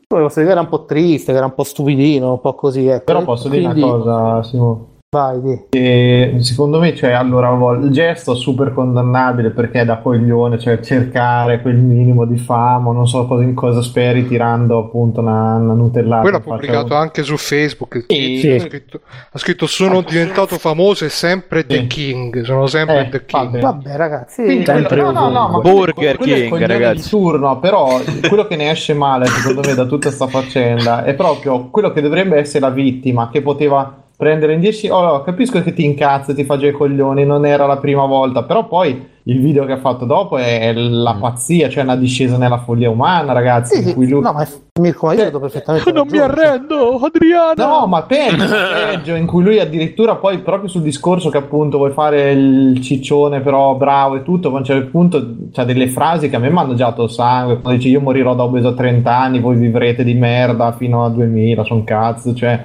poi 0.07 0.21
posso 0.21 0.35
dire 0.39 0.45
che 0.47 0.51
era 0.51 0.61
un 0.61 0.67
po' 0.69 0.85
triste, 0.85 1.31
che 1.31 1.37
era 1.37 1.45
un 1.47 1.53
po' 1.53 1.63
stupidino, 1.63 2.31
un 2.31 2.41
po' 2.41 2.53
così, 2.55 2.87
ecco. 2.87 3.03
Però 3.05 3.23
posso 3.23 3.49
dire 3.49 3.63
Quindi- 3.63 3.81
una 3.81 3.91
cosa, 3.91 4.43
Simo. 4.43 4.87
Vai, 5.15 5.41
di. 5.41 5.61
E 5.69 6.35
secondo 6.39 6.77
me, 6.77 6.93
cioè, 6.93 7.11
allora, 7.11 7.49
il 7.77 7.89
gesto 7.91 8.33
è 8.33 8.35
super 8.35 8.73
condannabile 8.73 9.51
perché 9.51 9.79
è 9.81 9.85
da 9.85 9.99
coglione, 9.99 10.59
cioè 10.59 10.81
cercare 10.81 11.61
quel 11.61 11.77
minimo 11.77 12.25
di 12.25 12.37
fama, 12.37 12.91
non 12.91 13.07
so 13.07 13.25
cosa, 13.25 13.43
in 13.43 13.53
cosa 13.53 13.81
speri 13.81 14.27
tirando 14.27 14.77
appunto 14.77 15.21
una, 15.21 15.55
una 15.55 15.73
nutellata. 15.73 16.21
Poi 16.21 16.31
l'ha 16.31 16.39
pubblicato 16.41 16.87
uno. 16.87 16.95
anche 16.95 17.23
su 17.23 17.37
Facebook. 17.37 18.05
il 18.09 18.39
Sì. 18.39 18.49
Ha, 18.51 18.59
scritto, 18.59 18.99
ha 19.31 19.37
scritto: 19.37 19.67
Sono 19.67 20.01
diventato 20.01 20.57
famoso 20.57 21.05
e 21.05 21.09
sempre 21.09 21.65
The 21.65 21.87
King. 21.87 22.43
Sono 22.43 22.67
sempre 22.67 23.07
The 23.09 23.25
King. 23.25 23.59
Vabbè, 23.61 23.95
ragazzi, 23.95 24.43
Quindi 24.43 24.65
quello- 24.65 25.11
no, 25.11 25.11
no, 25.11 25.29
no, 25.29 25.47
ma 25.47 25.59
Burger 25.59 26.17
quello 26.17 26.33
è 26.33 26.35
il 26.35 26.41
King, 26.41 26.51
coglione 26.51 26.73
ragazzi. 26.73 27.03
di 27.03 27.09
turno, 27.09 27.59
però 27.59 28.01
quello 28.27 28.47
che 28.47 28.57
ne 28.57 28.69
esce 28.69 28.93
male, 28.93 29.27
secondo 29.27 29.61
me, 29.65 29.73
da 29.75 29.85
tutta 29.85 30.11
sta 30.11 30.27
faccenda 30.27 31.05
è 31.05 31.13
proprio 31.13 31.69
quello 31.69 31.93
che 31.93 32.01
dovrebbe 32.01 32.37
essere 32.37 32.59
la 32.59 32.69
vittima, 32.69 33.29
che 33.31 33.41
poteva 33.41 34.03
prendere 34.17 34.53
in 34.53 34.61
10 34.61 34.89
oh, 34.89 35.01
no, 35.01 35.21
capisco 35.23 35.61
che 35.61 35.73
ti 35.73 35.83
incazza, 35.83 36.33
ti 36.33 36.43
fa 36.45 36.57
già 36.57 36.67
i 36.67 36.71
coglioni, 36.71 37.25
non 37.25 37.45
era 37.45 37.65
la 37.65 37.77
prima 37.77 38.05
volta, 38.05 38.43
però 38.43 38.65
poi 38.65 39.13
il 39.27 39.41
video 39.41 39.65
che 39.65 39.71
ha 39.71 39.77
fatto 39.77 40.05
dopo 40.05 40.37
è 40.37 40.71
la 40.73 41.17
pazzia, 41.19 41.67
cioè 41.67 41.83
una 41.83 41.95
discesa 41.95 42.37
nella 42.37 42.59
follia 42.59 42.91
umana, 42.91 43.33
ragazzi, 43.33 43.81
in 43.87 43.93
cui 43.93 44.07
lui 44.07 44.21
No, 44.21 44.31
ma 44.33 44.43
è- 44.43 44.47
Mirko, 44.79 45.07
ma 45.07 45.13
io 45.13 45.23
vedo 45.23 45.39
perfettamente 45.39 45.89
Non 45.93 46.05
mi 46.07 46.19
ragione, 46.19 46.35
cioè- 46.35 46.45
arrendo, 46.47 46.99
Adriano! 46.99 47.53
No, 47.79 47.87
ma 47.87 48.03
peggio, 48.03 48.45
peggio, 48.91 49.15
in 49.15 49.25
cui 49.25 49.43
lui 49.43 49.59
addirittura 49.59 50.15
poi 50.15 50.39
proprio 50.39 50.69
sul 50.69 50.81
discorso 50.83 51.29
che 51.29 51.37
appunto 51.37 51.77
vuoi 51.77 51.91
fare 51.91 52.31
il 52.31 52.79
ciccione 52.81 53.41
però 53.41 53.75
bravo 53.75 54.15
e 54.15 54.23
tutto, 54.23 54.49
poi 54.49 54.57
a 54.57 54.59
un 54.59 54.65
certo 54.65 54.89
punto 54.91 55.25
c'ha 55.51 55.63
delle 55.63 55.87
frasi 55.87 56.29
che 56.29 56.35
a 56.35 56.39
me 56.39 56.49
mi 56.51 56.57
hanno 56.57 56.67
mangiato 56.67 57.07
sangue, 57.07 57.59
quando 57.59 57.77
dice 57.79 57.89
io 57.89 58.01
morirò 58.01 58.35
da 58.35 58.43
obeso 58.43 58.67
a 58.69 58.73
30 58.73 59.17
anni, 59.17 59.39
voi 59.39 59.55
vivrete 59.55 60.03
di 60.03 60.13
merda 60.13 60.71
fino 60.73 61.03
a 61.03 61.09
2000, 61.09 61.63
son 61.63 61.83
cazzo, 61.83 62.33
cioè 62.35 62.63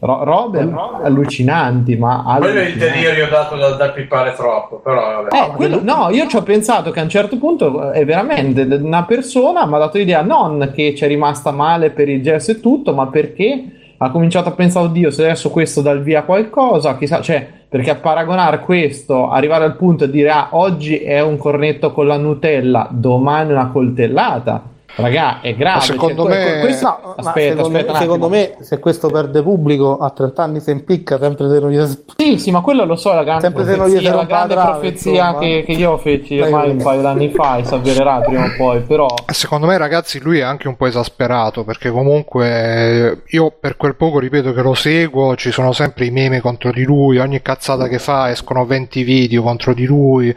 ro- 0.00 0.24
robe 0.24 0.68
allucinanti, 1.02 1.96
ma 1.96 2.36
Quello 2.38 2.60
è 2.60 2.64
il 2.64 2.76
delirio 2.76 3.28
dato 3.28 3.56
dal, 3.56 3.76
dal 3.76 3.92
pippare 3.92 4.32
troppo, 4.34 4.80
però 4.82 5.22
vabbè. 5.22 5.36
Eh, 5.36 5.50
quello- 5.54 5.80
no, 5.82 6.08
io 6.10 6.26
ci 6.26 6.36
ho 6.36 6.42
pensato 6.42 6.90
che 6.90 7.00
a 7.00 7.04
un 7.04 7.08
certo 7.08 7.38
punto 7.38 7.90
è 7.90 8.04
veramente 8.04 8.62
una 8.62 9.04
persona 9.04 9.66
mi 9.66 9.74
ha 9.74 9.78
dato 9.78 9.98
l'idea 9.98 10.22
non 10.22 10.72
che 10.74 10.94
ci 10.94 11.04
è 11.04 11.08
rimasta 11.08 11.50
male 11.50 11.90
per 11.90 12.08
il 12.08 12.22
gesto 12.22 12.52
e 12.52 12.60
tutto, 12.60 12.92
ma 12.94 13.06
perché 13.06 13.64
ha 14.02 14.10
cominciato 14.10 14.48
a 14.48 14.52
pensare, 14.52 14.86
oddio, 14.86 15.10
se 15.10 15.24
adesso 15.24 15.50
questo 15.50 15.82
dà 15.82 15.90
il 15.90 16.00
via 16.00 16.22
qualcosa, 16.22 16.96
chissà, 16.96 17.20
cioè, 17.20 17.46
perché 17.68 17.90
a 17.90 17.96
paragonare 17.96 18.60
questo, 18.60 19.28
arrivare 19.28 19.64
al 19.64 19.76
punto 19.76 20.06
di 20.06 20.12
dire, 20.12 20.30
ah, 20.30 20.48
oggi 20.52 20.96
è 20.96 21.20
un 21.20 21.36
cornetto 21.36 21.92
con 21.92 22.06
la 22.06 22.16
Nutella, 22.16 22.88
domani 22.90 23.52
una 23.52 23.68
coltellata, 23.68 24.62
Raga, 24.96 25.40
è 25.40 25.54
grave. 25.54 25.76
Ma 25.76 25.82
secondo 25.82 26.22
cioè, 26.24 26.30
me- 26.36 26.44
que- 26.44 26.60
questo- 26.60 26.86
No, 26.86 27.00
ma 27.04 27.30
aspetta, 27.30 27.56
secondo, 27.56 27.78
aspetta 27.78 27.92
un 27.92 27.98
secondo 27.98 28.28
me 28.28 28.56
se 28.60 28.78
questo 28.78 29.08
perde 29.08 29.42
pubblico 29.42 29.98
a 29.98 30.10
30 30.10 30.42
anni 30.42 30.60
si 30.60 30.70
impicca 30.70 31.18
sempre 31.18 31.48
se 31.48 31.58
non 31.60 31.70
gli 31.70 31.96
Sì, 32.16 32.38
sì, 32.38 32.50
ma 32.50 32.60
quello 32.60 32.84
lo 32.84 32.96
so, 32.96 33.12
la 33.12 33.22
grande 33.22 33.42
Sempre 33.42 33.64
se 33.64 33.76
non 33.76 33.86
gli 33.86 33.92
profezia, 33.92 34.14
la 34.14 34.24
grande 34.24 34.54
trave, 34.54 34.70
profezia 34.70 35.10
insomma. 35.10 35.38
che, 35.38 35.62
che 35.64 35.72
io 35.72 35.96
feci 35.98 36.40
ormai 36.40 36.70
un 36.70 36.82
paio 36.82 37.00
d'anni 37.02 37.28
fa 37.30 37.56
e 37.56 37.64
si 37.64 37.74
avvererà 37.74 38.20
prima 38.20 38.44
o 38.44 38.52
poi, 38.56 38.80
però... 38.80 39.06
Secondo 39.32 39.66
me, 39.66 39.78
ragazzi, 39.78 40.20
lui 40.20 40.38
è 40.38 40.42
anche 40.42 40.68
un 40.68 40.76
po' 40.76 40.86
esasperato 40.86 41.64
perché 41.64 41.90
comunque 41.90 42.48
eh, 42.50 43.18
io 43.28 43.52
per 43.58 43.76
quel 43.76 43.94
poco 43.96 44.18
ripeto 44.18 44.52
che 44.52 44.62
lo 44.62 44.74
seguo, 44.74 45.36
ci 45.36 45.50
sono 45.50 45.72
sempre 45.72 46.06
i 46.06 46.10
meme 46.10 46.40
contro 46.40 46.70
di 46.72 46.82
lui, 46.82 47.18
ogni 47.18 47.40
cazzata 47.42 47.88
che 47.88 47.98
fa 47.98 48.30
escono 48.30 48.64
20 48.66 49.02
video 49.02 49.42
contro 49.42 49.72
di 49.72 49.84
lui, 49.86 50.34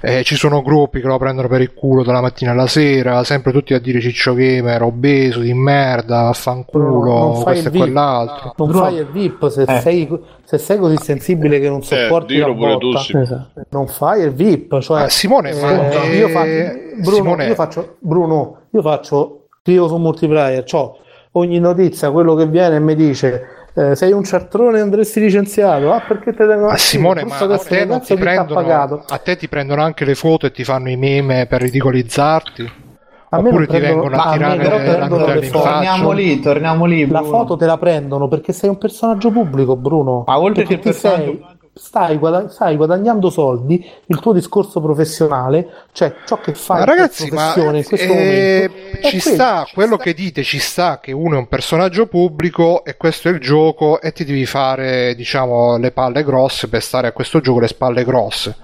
eh, 0.00 0.22
ci 0.22 0.36
sono 0.36 0.62
gruppi 0.62 1.00
che 1.00 1.06
lo 1.06 1.18
prendono 1.18 1.48
per 1.48 1.60
il 1.60 1.74
culo 1.74 2.02
dalla 2.02 2.20
mattina 2.20 2.52
alla 2.52 2.66
sera, 2.66 3.22
sempre 3.24 3.52
tutti 3.52 3.74
a 3.74 3.80
dire 3.80 3.95
ciccio 4.00 4.34
gamer, 4.34 4.82
obeso, 4.82 5.40
di 5.40 5.52
merda, 5.54 6.22
vaffanculo, 6.22 7.34
fai 7.34 7.42
questo 7.60 7.68
e 7.68 7.78
quell'altro. 7.78 8.54
non 8.56 8.68
Bruno- 8.68 8.84
fai 8.84 8.96
il 8.96 9.06
VIP 9.06 9.48
se, 9.48 9.62
Eh. 9.62 9.80
sei, 9.80 10.20
se 10.44 10.58
sei 10.58 10.78
così 10.78 10.96
sensibile 10.96 11.60
che 11.60 11.68
non 11.68 11.82
sopporti 11.82 12.34
dillo 12.34 12.48
la 12.48 12.76
tu, 12.76 12.90
botta 12.90 12.98
sì. 13.00 13.16
Esatto. 13.16 13.62
non 13.70 13.86
fai 13.88 14.22
il 14.22 14.32
VIP 14.32 14.78
cioè, 14.80 15.02
Ah, 15.02 15.08
Simone, 15.08 15.50
eh, 15.50 16.16
io, 16.16 16.28
fa- 16.28 16.44
eh, 16.44 16.92
Bruno, 17.00 17.16
Simone- 17.16 17.46
io 17.46 17.54
faccio 17.54 17.96
Bruno 18.00 18.56
io 18.70 18.82
faccio 18.82 19.46
scrivo 19.62 19.88
su 19.88 19.96
multiplayer 19.96 20.64
c'ho 20.64 20.98
ogni 21.32 21.58
notizia 21.58 22.10
quello 22.10 22.34
che 22.34 22.46
viene 22.46 22.76
e 22.76 22.80
mi 22.80 22.94
dice 22.94 23.42
eh, 23.74 23.94
sei 23.94 24.12
un 24.12 24.24
ciartrone 24.24 24.78
e 24.78 24.80
andresti 24.80 25.20
licenziato 25.20 25.92
ah 25.92 26.00
perché 26.00 26.32
te 26.32 26.46
tengo 26.46 26.66
Ma 26.68 26.76
Simone, 26.78 27.24
ma 27.26 27.36
a 27.36 27.58
te, 27.58 27.84
non 27.84 28.00
ti 28.00 28.14
prendono, 28.14 28.54
pagato 28.54 29.02
a 29.06 29.18
te 29.18 29.36
ti 29.36 29.48
prendono 29.48 29.82
anche 29.82 30.06
le 30.06 30.14
foto 30.14 30.46
e 30.46 30.50
ti 30.50 30.64
fanno 30.64 30.88
i 30.88 30.96
meme 30.96 31.44
per 31.46 31.60
ridicolizzarti? 31.60 32.84
A 33.28 33.40
me 33.40 33.48
Oppure 33.48 33.66
ti 33.66 33.76
prendono- 33.76 34.02
vengono 34.02 34.22
a 34.22 34.24
a 34.24 34.30
me 34.30 34.36
tirare 34.36 34.56
la 34.98 35.34
le 35.34 35.42
foto. 35.42 35.58
faccia? 35.60 35.72
Torniamo 35.72 36.10
lì, 36.12 36.40
torniamo 36.40 36.84
lì, 36.84 37.06
La 37.08 37.20
Bruno. 37.20 37.36
foto 37.38 37.56
te 37.56 37.66
la 37.66 37.76
prendono 37.76 38.28
perché 38.28 38.52
sei 38.52 38.70
un 38.70 38.78
personaggio 38.78 39.30
pubblico, 39.30 39.74
Bruno. 39.76 40.24
Ma 40.26 40.38
oltre 40.38 40.62
perché 40.64 40.78
che 40.78 40.90
ti 40.90 40.96
sei, 40.96 41.44
stai, 41.74 42.16
guada- 42.18 42.48
stai 42.48 42.76
guadagnando 42.76 43.28
soldi, 43.28 43.84
il 44.06 44.20
tuo 44.20 44.32
discorso 44.32 44.80
professionale, 44.80 45.68
cioè 45.92 46.14
ciò 46.24 46.38
che 46.38 46.54
fai 46.54 46.78
Ma 46.78 46.84
ragazzi, 46.84 47.24
ma 47.32 47.50
professione 47.52 47.78
in 47.78 47.84
questo 47.84 48.12
eh, 48.12 48.70
momento. 48.70 49.08
ci 49.08 49.18
sta 49.18 49.66
quello 49.74 49.96
che 49.96 50.14
dite, 50.14 50.42
ci 50.44 50.58
sta 50.60 51.00
che 51.00 51.10
uno 51.12 51.34
è 51.34 51.38
un 51.38 51.48
personaggio 51.48 52.06
pubblico 52.06 52.84
e 52.84 52.96
questo 52.96 53.28
è 53.28 53.32
il 53.32 53.40
gioco 53.40 54.00
e 54.00 54.12
ti 54.12 54.24
devi 54.24 54.46
fare, 54.46 55.14
diciamo, 55.16 55.76
le 55.78 55.90
palle 55.90 56.22
grosse 56.22 56.68
per 56.68 56.80
stare 56.80 57.08
a 57.08 57.12
questo 57.12 57.40
gioco 57.40 57.58
le 57.58 57.68
spalle 57.68 58.04
grosse. 58.04 58.54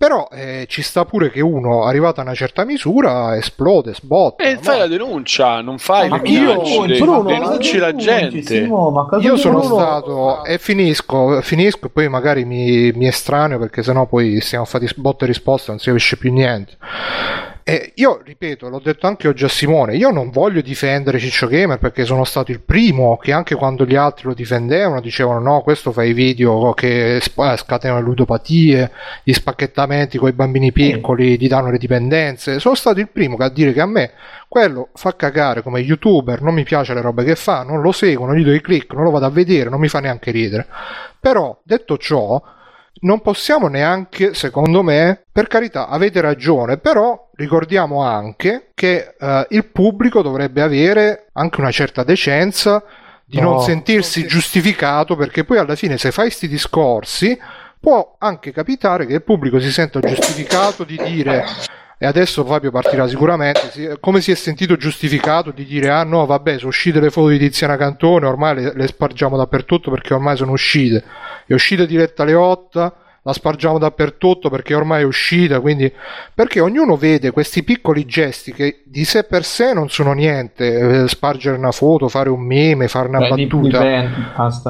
Però 0.00 0.28
eh, 0.32 0.64
ci 0.66 0.80
sta 0.80 1.04
pure 1.04 1.30
che 1.30 1.42
uno, 1.42 1.84
arrivato 1.84 2.20
a 2.20 2.22
una 2.22 2.32
certa 2.32 2.64
misura, 2.64 3.36
esplode, 3.36 3.92
sbotta. 3.92 4.42
E 4.42 4.56
fai 4.58 4.78
la 4.78 4.86
denuncia, 4.86 5.60
non 5.60 5.76
fai 5.76 6.08
Ma 6.08 6.18
le 6.22 6.26
io- 6.30 6.62
minacce, 6.62 6.98
Bruno, 6.98 7.22
denunci 7.24 7.76
la 7.76 7.94
gente. 7.94 8.40
Simo, 8.40 8.88
ma 8.90 9.06
Io 9.18 9.36
sono 9.36 9.58
Bruno- 9.58 9.74
stato 9.74 10.44
e 10.46 10.56
finisco, 10.56 11.42
finisco 11.42 11.84
e 11.84 11.90
poi 11.90 12.08
magari 12.08 12.46
mi, 12.46 12.90
mi 12.92 13.08
estraneo 13.08 13.58
perché 13.58 13.82
sennò 13.82 14.06
poi 14.06 14.40
stiamo 14.40 14.64
fatti 14.64 14.88
botte 14.96 15.24
e 15.24 15.26
risposte, 15.26 15.70
non 15.70 15.78
si 15.78 15.88
capisce 15.88 16.16
più 16.16 16.32
niente. 16.32 16.78
E 17.70 17.92
io 17.94 18.20
ripeto, 18.24 18.68
l'ho 18.68 18.80
detto 18.80 19.06
anche 19.06 19.28
oggi 19.28 19.44
a 19.44 19.48
Simone, 19.48 19.94
io 19.94 20.10
non 20.10 20.30
voglio 20.30 20.60
difendere 20.60 21.20
Ciccio 21.20 21.46
Gamer 21.46 21.78
perché 21.78 22.04
sono 22.04 22.24
stato 22.24 22.50
il 22.50 22.58
primo 22.58 23.16
che 23.16 23.30
anche 23.30 23.54
quando 23.54 23.86
gli 23.86 23.94
altri 23.94 24.26
lo 24.26 24.34
difendevano 24.34 25.00
dicevano 25.00 25.38
no, 25.38 25.60
questo 25.60 25.92
fa 25.92 26.02
i 26.02 26.12
video 26.12 26.72
che 26.72 27.14
eh, 27.14 27.20
scatenano 27.20 28.00
le 28.00 28.04
ludopatie, 28.04 28.90
gli 29.22 29.32
spacchettamenti 29.32 30.18
con 30.18 30.30
i 30.30 30.32
bambini 30.32 30.72
piccoli, 30.72 31.38
gli 31.38 31.46
danno 31.46 31.70
le 31.70 31.78
dipendenze. 31.78 32.58
Sono 32.58 32.74
stato 32.74 32.98
il 32.98 33.08
primo 33.08 33.36
a 33.36 33.48
dire 33.48 33.72
che 33.72 33.80
a 33.80 33.86
me 33.86 34.14
quello 34.48 34.88
fa 34.94 35.14
cagare 35.14 35.62
come 35.62 35.78
youtuber, 35.78 36.42
non 36.42 36.54
mi 36.54 36.64
piace 36.64 36.92
le 36.92 37.00
robe 37.00 37.22
che 37.22 37.36
fa, 37.36 37.62
non 37.62 37.82
lo 37.82 37.92
seguo, 37.92 38.26
non 38.26 38.34
gli 38.34 38.42
do 38.42 38.52
i 38.52 38.60
click, 38.60 38.94
non 38.94 39.04
lo 39.04 39.12
vado 39.12 39.26
a 39.26 39.30
vedere, 39.30 39.70
non 39.70 39.78
mi 39.78 39.86
fa 39.86 40.00
neanche 40.00 40.32
ridere. 40.32 40.66
Però, 41.20 41.56
detto 41.62 41.98
ciò, 41.98 42.42
non 43.00 43.20
possiamo 43.20 43.68
neanche, 43.68 44.34
secondo 44.34 44.82
me, 44.82 45.22
per 45.32 45.46
carità, 45.46 45.88
avete 45.88 46.20
ragione, 46.20 46.78
però 46.78 47.30
ricordiamo 47.34 48.02
anche 48.02 48.70
che 48.74 49.14
eh, 49.18 49.46
il 49.50 49.66
pubblico 49.66 50.22
dovrebbe 50.22 50.60
avere 50.62 51.28
anche 51.32 51.60
una 51.60 51.70
certa 51.70 52.02
decenza 52.04 52.82
di 53.24 53.40
No. 53.40 53.50
non 53.50 53.60
sentirsi 53.62 54.26
giustificato, 54.26 55.14
perché 55.16 55.44
poi 55.44 55.58
alla 55.58 55.76
fine 55.76 55.96
se 55.98 56.10
fai 56.10 56.26
questi 56.26 56.48
discorsi 56.48 57.38
può 57.78 58.16
anche 58.18 58.52
capitare 58.52 59.06
che 59.06 59.14
il 59.14 59.22
pubblico 59.22 59.58
si 59.60 59.70
senta 59.70 60.00
giustificato 60.00 60.84
di 60.84 61.00
dire 61.02 61.44
e 62.02 62.06
adesso 62.06 62.46
Fabio 62.46 62.70
partirà 62.70 63.06
sicuramente. 63.06 63.70
Si- 63.72 63.96
come 64.00 64.22
si 64.22 64.30
è 64.30 64.34
sentito 64.34 64.76
giustificato 64.76 65.50
di 65.50 65.66
dire 65.66 65.90
ah 65.90 66.02
no 66.02 66.24
vabbè 66.24 66.56
sono 66.56 66.70
uscite 66.70 66.98
le 66.98 67.10
foto 67.10 67.28
di 67.28 67.38
Tiziana 67.38 67.76
Cantone 67.76 68.24
ormai 68.24 68.54
le, 68.54 68.72
le 68.74 68.86
spargiamo 68.86 69.36
dappertutto 69.36 69.90
perché 69.90 70.14
ormai 70.14 70.34
sono 70.34 70.52
uscite. 70.52 71.04
È 71.46 71.52
uscita 71.52 71.84
diretta 71.84 72.22
alle 72.22 72.32
8 72.32 72.94
la 73.22 73.34
spargiamo 73.34 73.78
dappertutto 73.78 74.48
perché 74.48 74.74
ormai 74.74 75.02
è 75.02 75.04
uscita, 75.04 75.60
quindi 75.60 75.92
perché 76.32 76.60
ognuno 76.60 76.96
vede 76.96 77.32
questi 77.32 77.62
piccoli 77.62 78.06
gesti 78.06 78.52
che 78.52 78.82
di 78.86 79.04
sé 79.04 79.24
per 79.24 79.44
sé 79.44 79.74
non 79.74 79.90
sono 79.90 80.12
niente, 80.12 81.02
eh, 81.02 81.08
spargere 81.08 81.56
una 81.58 81.70
foto, 81.70 82.08
fare 82.08 82.30
un 82.30 82.40
meme, 82.40 82.88
fare 82.88 83.08
una 83.08 83.18
Beh, 83.18 83.28
battuta. 83.28 83.78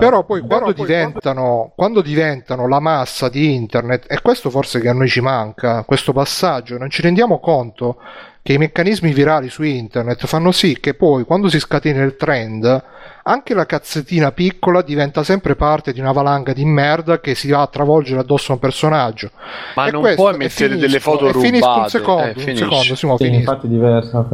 Però 0.01 0.25
poi 0.25 0.41
quando 0.41 0.73
diventano, 0.73 1.73
quando 1.77 2.01
diventano 2.01 2.67
la 2.67 2.81
massa 2.81 3.29
di 3.29 3.55
internet, 3.55 4.07
e 4.09 4.21
questo 4.21 4.51
forse 4.51 4.81
che 4.81 4.89
a 4.89 4.95
noi 4.95 5.09
ci 5.09 5.21
manca, 5.21 5.85
questo 5.85 6.13
passaggio, 6.13 6.77
non 6.77 6.91
ci 6.91 7.03
rendiamo 7.03 7.39
conto 7.39 7.99
che 8.43 8.55
i 8.55 8.59
meccanismi 8.59 9.13
virali 9.13 9.49
su 9.49 9.63
internet 9.63 10.27
fanno 10.27 10.51
sì 10.51 10.81
che 10.81 10.95
poi 10.95 11.25
quando 11.25 11.49
si 11.49 11.61
scatena 11.61 12.03
il 12.03 12.17
trend, 12.17 12.83
anche 13.23 13.55
la 13.55 13.67
cazzettina 13.67 14.33
piccola 14.33 14.83
diventa 14.83 15.23
sempre 15.23 15.57
parte 15.57 15.93
di 15.93 16.01
una 16.01 16.13
valanga 16.13 16.53
di 16.53 16.65
merda 16.65 17.21
che 17.21 17.35
si 17.35 17.51
va 17.51 17.63
a 17.63 17.67
travolgere 17.67 18.21
addosso 18.21 18.53
a 18.53 18.55
un 18.55 18.61
personaggio. 18.61 19.31
Ma 19.75 19.87
E 19.87 19.91
non 19.91 20.01
questo- 20.01 20.23
puoi 20.23 20.37
mettere 20.37 20.69
finisco, 20.69 20.81
delle 20.87 21.01
foto 21.01 21.27
rubate. 21.33 21.47
Finisco 21.47 21.79
un 21.79 21.89
secondo, 21.89 22.23
Eh, 22.23 22.33
un 22.51 22.57
secondo, 22.57 22.95
Simo, 22.97 23.17
Sì, 23.17 23.25
finisco. 23.25 23.41
infatti 23.51 23.67
è 23.67 23.69
diversa. 23.71 24.29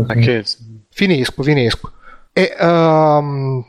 Finisco, 0.91 1.43
finisco. 1.43 1.93
E 2.32 2.55
ehm, 2.59 3.64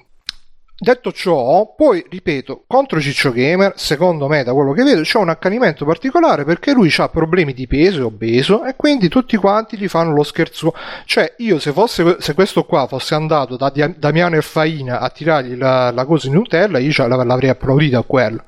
detto 0.80 1.12
ciò, 1.12 1.74
poi 1.76 2.06
ripeto, 2.08 2.64
contro 2.68 3.02
Ciccio 3.02 3.32
Gamer, 3.32 3.74
secondo 3.76 4.28
me, 4.28 4.44
da 4.44 4.54
quello 4.54 4.74
che 4.74 4.84
vedo, 4.84 5.02
c'è 5.02 5.18
un 5.18 5.30
accanimento 5.30 5.86
particolare 5.86 6.44
perché 6.44 6.72
lui 6.74 6.94
ha 6.98 7.10
problemi 7.10 7.54
di 7.54 7.68
peso, 7.68 8.02
è 8.02 8.04
obeso, 8.04 8.64
e 8.64 8.76
quindi 8.76 9.08
tutti 9.08 9.36
quanti 9.38 9.78
gli 9.78 9.88
fanno 9.88 10.14
lo 10.14 10.24
scherzo. 10.24 10.74
Cioè, 11.06 11.34
io 11.38 11.60
se 11.60 11.72
fosse 11.72 12.18
se 12.20 12.34
questo 12.34 12.66
qua 12.66 12.88
fosse 12.88 13.16
andato 13.16 13.58
da 13.58 13.72
Damiano 13.98 14.36
e 14.36 14.42
Faina 14.42 15.00
a 15.00 15.10
tirargli 15.10 15.56
la, 15.56 15.92
la 15.92 16.06
cosa 16.06 16.28
in 16.28 16.34
Nutella, 16.34 16.78
io 16.78 17.08
l'avrei 17.08 17.50
applaudito 17.50 17.98
a 17.98 18.04
quello. 18.04 18.44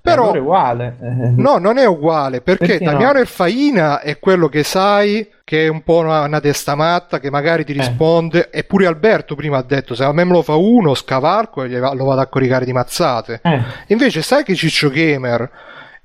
Però 0.00 0.22
Allora 0.24 0.38
è 0.38 0.40
uguale. 0.40 0.96
Eh, 1.00 1.28
No, 1.40 1.58
non 1.58 1.78
è 1.78 1.86
uguale 1.86 2.40
perché, 2.40 2.66
Perché 2.66 2.84
no? 2.84 2.90
Damiano 2.92 3.18
Erfaina 3.18 4.00
è 4.00 4.18
quello 4.18 4.48
che 4.48 4.62
sai 4.62 5.28
che 5.44 5.64
è 5.66 5.68
un 5.68 5.82
po' 5.82 5.98
una, 5.98 6.22
una 6.22 6.40
testa 6.40 6.74
matta 6.74 7.18
che 7.20 7.30
magari 7.30 7.62
Eh. 7.62 7.64
ti 7.66 7.72
risponde. 7.72 8.48
E 8.50 8.64
pure 8.64 8.86
Alberto 8.86 9.34
prima 9.34 9.58
ha 9.58 9.62
detto: 9.62 9.94
Se 9.94 10.02
a 10.04 10.12
me 10.12 10.24
me 10.24 10.32
lo 10.32 10.42
fa 10.42 10.54
uno, 10.54 10.94
scavarco 10.94 11.62
e 11.64 11.78
va- 11.78 11.92
lo 11.94 12.04
vado 12.04 12.20
a 12.20 12.26
coricare 12.26 12.64
di 12.64 12.72
mazzate. 12.72 13.40
Eh. 13.42 13.60
Invece, 13.88 14.22
sai 14.22 14.44
che 14.44 14.54
Ciccio 14.54 14.88
Gamer 14.88 15.50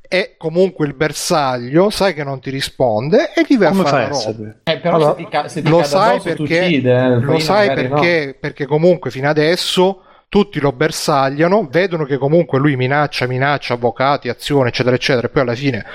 è 0.10 0.36
comunque 0.38 0.86
il 0.88 0.94
bersaglio, 0.94 1.90
sai 1.90 2.14
che 2.14 2.24
non 2.24 2.40
ti 2.40 2.50
risponde 2.50 3.34
e 3.34 3.46
gli 3.48 3.58
vai 3.58 3.68
a 3.68 3.72
Come 3.72 3.84
fare 3.84 4.04
a 4.04 4.08
roba. 4.08 4.20
sapere? 4.22 4.60
Eh, 4.64 4.78
però 4.80 4.96
Allora, 4.96 5.10
se 5.12 5.16
ti 5.18 5.28
ca- 5.30 5.48
se 5.50 5.62
ti 5.62 5.70
lo 5.70 5.84
sai 5.84 6.20
perché, 6.22 6.42
uccide, 6.42 6.96
eh, 6.96 7.20
lo 7.20 7.40
sai 7.40 7.74
perché, 7.74 8.38
perché 8.40 8.66
comunque 8.66 9.12
fino 9.12 9.28
adesso 9.30 10.04
tutti 10.30 10.60
lo 10.60 10.72
bersagliano, 10.72 11.68
vedono 11.70 12.06
che 12.06 12.18
comunque 12.18 12.60
lui 12.60 12.76
minaccia, 12.76 13.28
minaccia 13.28 13.74
avvocati, 13.76 14.30
azione, 14.30 14.70
eccetera, 14.70 14.96
eccetera, 14.96 15.28
e 15.28 15.30
poi 15.30 15.42
alla 15.42 15.56
fine 15.56 15.86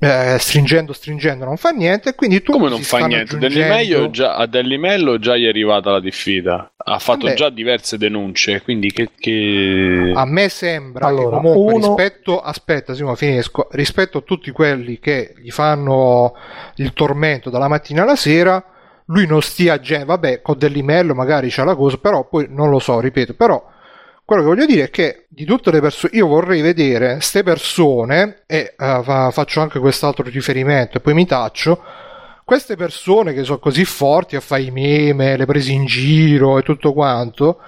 eh, 0.00 0.36
stringendo, 0.38 0.92
stringendo 0.92 1.44
non 1.44 1.56
fa 1.56 1.70
niente, 1.70 2.10
e 2.10 2.14
quindi 2.14 2.40
tu 2.40 2.52
Come 2.52 2.68
non 2.68 2.82
fa 2.82 3.04
niente? 3.06 3.36
Dell'email 3.36 4.10
già, 4.10 4.36
a 4.36 4.46
Dell'email 4.46 5.18
già 5.18 5.36
gli 5.36 5.44
è 5.44 5.48
arrivata 5.48 5.90
la 5.90 5.98
diffida. 5.98 6.70
Ha 6.76 6.98
fatto 7.00 7.24
Vabbè. 7.24 7.34
già 7.34 7.50
diverse 7.50 7.98
denunce. 7.98 8.62
Quindi 8.62 8.92
che. 8.92 9.10
che... 9.18 10.12
A 10.14 10.24
me 10.24 10.48
sembra 10.48 11.08
Allora, 11.08 11.40
che 11.40 11.42
comunque 11.42 11.74
uno- 11.74 11.96
rispetto, 11.96 12.40
aspetta, 12.40 12.94
Simo, 12.94 13.16
finisco, 13.16 13.66
rispetto 13.72 14.18
a 14.18 14.20
tutti 14.20 14.52
quelli 14.52 15.00
che 15.00 15.34
gli 15.36 15.50
fanno 15.50 16.36
il 16.76 16.92
tormento 16.92 17.50
dalla 17.50 17.68
mattina 17.68 18.02
alla 18.02 18.16
sera, 18.16 18.64
lui 19.08 19.26
non 19.26 19.42
stia, 19.42 19.80
gen- 19.80 20.04
vabbè, 20.04 20.42
con 20.42 20.58
dell'email 20.58 21.12
magari 21.14 21.48
c'ha 21.50 21.64
la 21.64 21.74
cosa, 21.74 21.96
però 21.98 22.26
poi 22.26 22.46
non 22.48 22.70
lo 22.70 22.78
so, 22.78 23.00
ripeto, 23.00 23.34
però 23.34 23.62
quello 24.24 24.42
che 24.42 24.48
voglio 24.48 24.66
dire 24.66 24.84
è 24.84 24.90
che 24.90 25.24
di 25.28 25.44
tutte 25.44 25.70
le 25.70 25.80
persone, 25.80 26.14
io 26.16 26.26
vorrei 26.26 26.60
vedere 26.60 27.14
queste 27.14 27.42
persone, 27.42 28.42
e 28.46 28.74
fa- 28.76 29.30
faccio 29.30 29.60
anche 29.60 29.78
quest'altro 29.78 30.24
riferimento 30.24 30.98
e 30.98 31.00
poi 31.00 31.14
mi 31.14 31.26
taccio, 31.26 31.82
queste 32.44 32.76
persone 32.76 33.32
che 33.32 33.44
sono 33.44 33.58
così 33.58 33.84
forti 33.84 34.36
a 34.36 34.40
fare 34.40 34.62
i 34.62 34.70
meme, 34.70 35.36
le 35.36 35.46
prese 35.46 35.72
in 35.72 35.86
giro 35.86 36.58
e 36.58 36.62
tutto 36.62 36.92
quanto, 36.92 37.58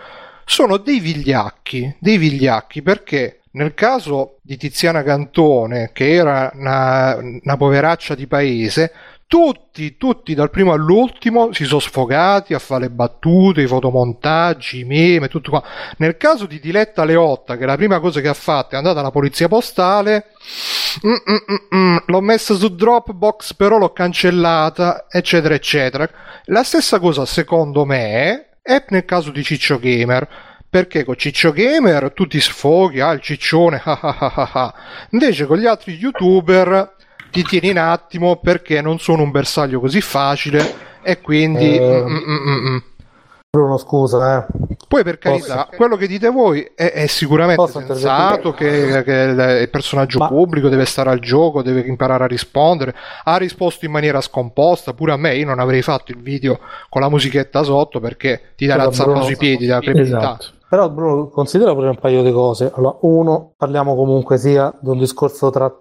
sono 0.45 0.77
dei 0.77 1.01
vigliacchi, 1.01 1.97
dei 1.99 2.19
vigliacchi 2.19 2.83
perché 2.83 3.41
nel 3.53 3.75
caso 3.75 4.37
di 4.43 4.57
Tiziana 4.57 5.03
Cantone, 5.03 5.91
che 5.93 6.13
era 6.13 6.51
una, 6.55 7.17
una 7.17 7.57
poveraccia 7.57 8.15
di 8.15 8.27
paese, 8.27 8.93
tutti, 9.31 9.97
tutti 9.97 10.35
dal 10.35 10.51
primo 10.51 10.73
all'ultimo 10.73 11.53
si 11.53 11.65
sono 11.65 11.79
sfogati 11.79 12.53
a 12.53 12.59
fare 12.59 12.91
battute, 12.91 13.63
i 13.63 13.69
fotomontaggi, 13.69 14.81
i 14.81 14.85
meme, 14.85 15.29
tutto 15.29 15.51
qua. 15.51 15.63
Nel 15.99 16.17
caso 16.17 16.47
di 16.47 16.59
Diletta 16.59 17.05
Leotta, 17.05 17.57
che 17.57 17.65
la 17.65 17.77
prima 17.77 18.01
cosa 18.01 18.21
che 18.21 18.27
ha 18.27 18.35
fatto 18.35 18.75
è 18.75 18.79
andata 18.79 18.99
alla 18.99 19.13
polizia 19.13 19.47
postale, 19.47 20.33
mm, 21.07 21.13
mm, 21.13 21.77
mm, 21.77 21.79
mm, 21.79 21.97
l'ho 22.07 22.21
messa 22.21 22.55
su 22.55 22.75
Dropbox, 22.75 23.55
però 23.55 23.79
l'ho 23.79 23.93
cancellata, 23.93 25.07
eccetera, 25.09 25.55
eccetera. 25.55 26.11
La 26.47 26.65
stessa 26.65 26.99
cosa, 26.99 27.25
secondo 27.25 27.85
me, 27.85 28.57
è 28.61 28.85
nel 28.89 29.05
caso 29.05 29.31
di 29.31 29.45
Ciccio 29.45 29.79
Gamer. 29.79 30.29
Perché 30.69 31.05
con 31.05 31.17
Ciccio 31.17 31.53
Gamer 31.53 32.13
tu 32.13 32.27
ti 32.27 32.41
sfoghi, 32.41 32.99
ah 32.99 33.13
il 33.13 33.21
ciccione, 33.21 33.81
ah 33.85 33.99
ah 34.01 34.17
ah 34.19 34.51
ah. 34.53 34.75
Invece 35.11 35.47
con 35.47 35.59
gli 35.59 35.67
altri 35.67 35.95
youtuber 35.95 36.97
ti 37.31 37.43
tieni 37.43 37.71
un 37.71 37.79
attimo 37.79 38.37
perché 38.37 38.81
non 38.81 38.99
sono 38.99 39.23
un 39.23 39.31
bersaglio 39.31 39.81
così 39.81 40.01
facile 40.01 40.89
e 41.03 41.21
quindi... 41.21 41.77
Eh, 41.77 42.03
mm, 42.03 42.17
mm, 42.17 42.69
mm. 42.69 42.79
Bruno, 43.53 43.79
scusa, 43.79 44.39
eh. 44.39 44.77
Poi 44.87 45.03
per 45.03 45.19
carità, 45.19 45.69
quello 45.77 45.97
che 45.97 46.07
dite 46.07 46.31
voi 46.31 46.63
è, 46.75 46.93
è 46.93 47.07
sicuramente 47.07 47.61
Posso 47.61 47.81
sensato 47.81 48.53
che, 48.53 49.03
che 49.03 49.13
il 49.63 49.69
personaggio 49.71 50.25
pubblico 50.27 50.69
deve 50.69 50.85
stare 50.85 51.11
al 51.11 51.19
gioco, 51.19 51.61
deve 51.61 51.81
imparare 51.81 52.25
a 52.25 52.27
rispondere. 52.29 52.95
Ha 53.25 53.37
risposto 53.37 53.85
in 53.85 53.91
maniera 53.91 54.21
scomposta, 54.21 54.95
pure 54.95 55.13
a 55.13 55.17
me. 55.17 55.35
Io 55.35 55.47
non 55.47 55.59
avrei 55.59 55.83
fatto 55.83 56.13
il 56.13 56.21
video 56.21 56.61
con 56.89 57.01
la 57.01 57.09
musichetta 57.09 57.65
sotto 57.65 57.99
perché 57.99 58.53
ti 58.55 58.67
dà 58.67 58.77
la 58.77 58.93
zappa 58.93 59.23
sui 59.23 59.37
piedi 59.37 59.67
della 59.67 59.81
credibilità. 59.81 60.19
Esatto. 60.19 60.47
Però 60.69 60.89
Bruno, 60.89 61.29
considera 61.29 61.75
pure 61.75 61.89
un 61.89 61.99
paio 61.99 62.23
di 62.23 62.31
cose. 62.31 62.71
Allora, 62.73 62.99
uno, 63.01 63.53
parliamo 63.57 63.97
comunque 63.97 64.39
sia 64.39 64.73
di 64.81 64.91
un 64.91 64.99
discorso 64.99 65.51
tra 65.51 65.73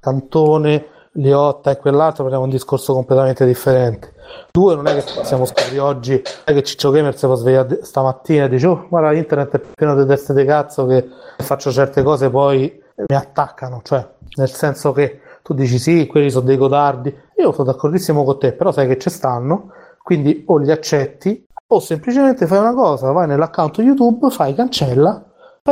Cantone, 0.00 0.86
Liotta 1.18 1.70
e 1.70 1.76
quell'altro, 1.76 2.28
di 2.28 2.34
un 2.34 2.48
discorso 2.48 2.92
completamente 2.92 3.44
differente. 3.44 4.14
Due, 4.50 4.74
non 4.74 4.86
è 4.86 4.94
che 4.94 5.24
siamo 5.24 5.44
scoprì 5.44 5.78
oggi, 5.78 6.12
non 6.12 6.22
è 6.44 6.52
che 6.52 6.62
Ciccio 6.62 6.90
Gamer 6.90 7.16
si 7.16 7.26
può 7.26 7.34
svegliare 7.34 7.80
stamattina 7.82 8.44
e 8.44 8.48
dice, 8.48 8.66
oh, 8.66 8.86
guarda, 8.88 9.12
internet 9.12 9.56
è 9.56 9.60
pieno 9.74 9.96
di 9.96 10.06
teste 10.06 10.34
di 10.34 10.44
cazzo 10.44 10.86
che 10.86 11.08
faccio 11.38 11.72
certe 11.72 12.02
cose 12.02 12.30
poi 12.30 12.82
mi 13.06 13.16
attaccano, 13.16 13.80
cioè, 13.84 14.06
nel 14.36 14.50
senso 14.50 14.92
che 14.92 15.20
tu 15.42 15.54
dici 15.54 15.78
sì, 15.78 16.06
quelli 16.06 16.30
sono 16.30 16.44
dei 16.44 16.56
codardi, 16.56 17.14
io 17.36 17.52
sono 17.52 17.70
d'accordissimo 17.70 18.24
con 18.24 18.38
te, 18.38 18.52
però 18.52 18.72
sai 18.72 18.86
che 18.86 18.98
ci 18.98 19.08
stanno, 19.08 19.70
quindi 20.02 20.42
o 20.46 20.58
li 20.58 20.70
accetti 20.70 21.46
o 21.70 21.80
semplicemente 21.80 22.46
fai 22.46 22.58
una 22.58 22.74
cosa, 22.74 23.12
vai 23.12 23.26
nell'account 23.26 23.78
YouTube, 23.78 24.30
fai 24.30 24.54
cancella, 24.54 25.22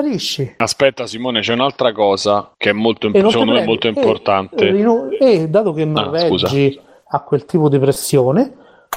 sparisci. 0.00 0.54
Aspetta, 0.58 1.06
Simone, 1.06 1.40
c'è 1.40 1.54
un'altra 1.54 1.92
cosa 1.92 2.52
che 2.56 2.70
è 2.70 2.72
molto, 2.72 3.08
E 3.12 3.20
non 3.22 3.30
secondo 3.30 3.52
me 3.52 3.64
molto 3.64 3.80
prendi- 3.90 4.00
importante. 4.00 4.68
E, 4.68 4.84
e- 5.18 5.40
e 5.42 5.48
dato 5.48 5.72
che 5.72 5.84
non 5.84 6.14
Ah, 6.14 6.18
scusa. 6.26 6.48
reggi 6.48 6.78
a 7.08 7.20
quel 7.20 7.44
tipo 7.46 7.68
di 7.68 7.78
pressione, 7.78 8.52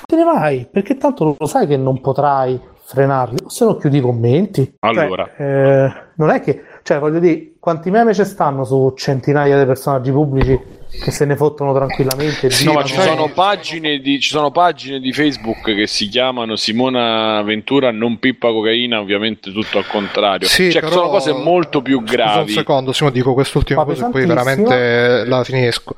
te 0.06 0.16
ne 0.16 0.24
vai, 0.24 0.68
perché 0.70 0.97
tanto 0.97 1.36
lo 1.38 1.45
sai 1.45 1.68
che 1.68 1.78
non 1.78 2.02
potrai 2.02 2.60
frenarli, 2.84 3.38
se 3.47 3.66
no 3.66 3.76
chiudi 3.78 3.97
i 3.97 4.02
commenti. 4.02 4.64
Cioè, 4.80 5.04
Allora. 5.04 5.30
eh, 5.38 5.91
non 6.16 6.30
è 6.32 6.41
che, 6.41 6.64
cioè 6.84 7.00
voglio 7.00 7.20
dire, 7.20 7.54
quanti 7.60 7.91
meme 7.91 8.14
ci 8.14 8.26
stanno 8.26 8.64
su 8.64 8.93
centinaia 8.95 9.58
di 9.60 9.66
personaggi 9.66 10.12
pubblici 10.12 10.60
che 10.89 11.11
se 11.11 11.25
ne 11.25 11.35
fottono 11.35 11.73
tranquillamente? 11.73 12.47
e 12.47 12.63
No, 12.63 12.73
ma 12.73 12.83
ci 12.83 12.99
sono, 12.99 13.29
pagine 13.29 13.99
di, 13.99 14.19
ci 14.19 14.29
sono 14.29 14.51
pagine 14.51 14.99
di 14.99 15.13
Facebook 15.13 15.63
che 15.63 15.87
si 15.87 16.07
chiamano 16.07 16.55
Simona 16.55 17.41
Ventura 17.43 17.91
non 17.91 18.17
pippa 18.17 18.49
cocaina, 18.49 18.99
ovviamente 18.99 19.51
tutto 19.51 19.77
al 19.77 19.87
contrario. 19.87 20.47
Sì, 20.47 20.71
cioè, 20.71 20.81
però- 20.81 20.93
sono 20.93 21.09
cose 21.09 21.33
molto 21.33 21.81
più 21.81 21.99
Scusa 21.99 22.13
un 22.13 22.33
gravi. 22.33 22.51
secondo, 22.51 22.91
Simo, 22.91 23.09
dico 23.09 23.33
quest'ultima 23.33 23.81
Ma 23.81 23.85
cosa 23.85 24.07
e 24.07 24.09
poi 24.11 24.25
veramente 24.25 25.25
la 25.25 25.43
finisco. 25.43 25.95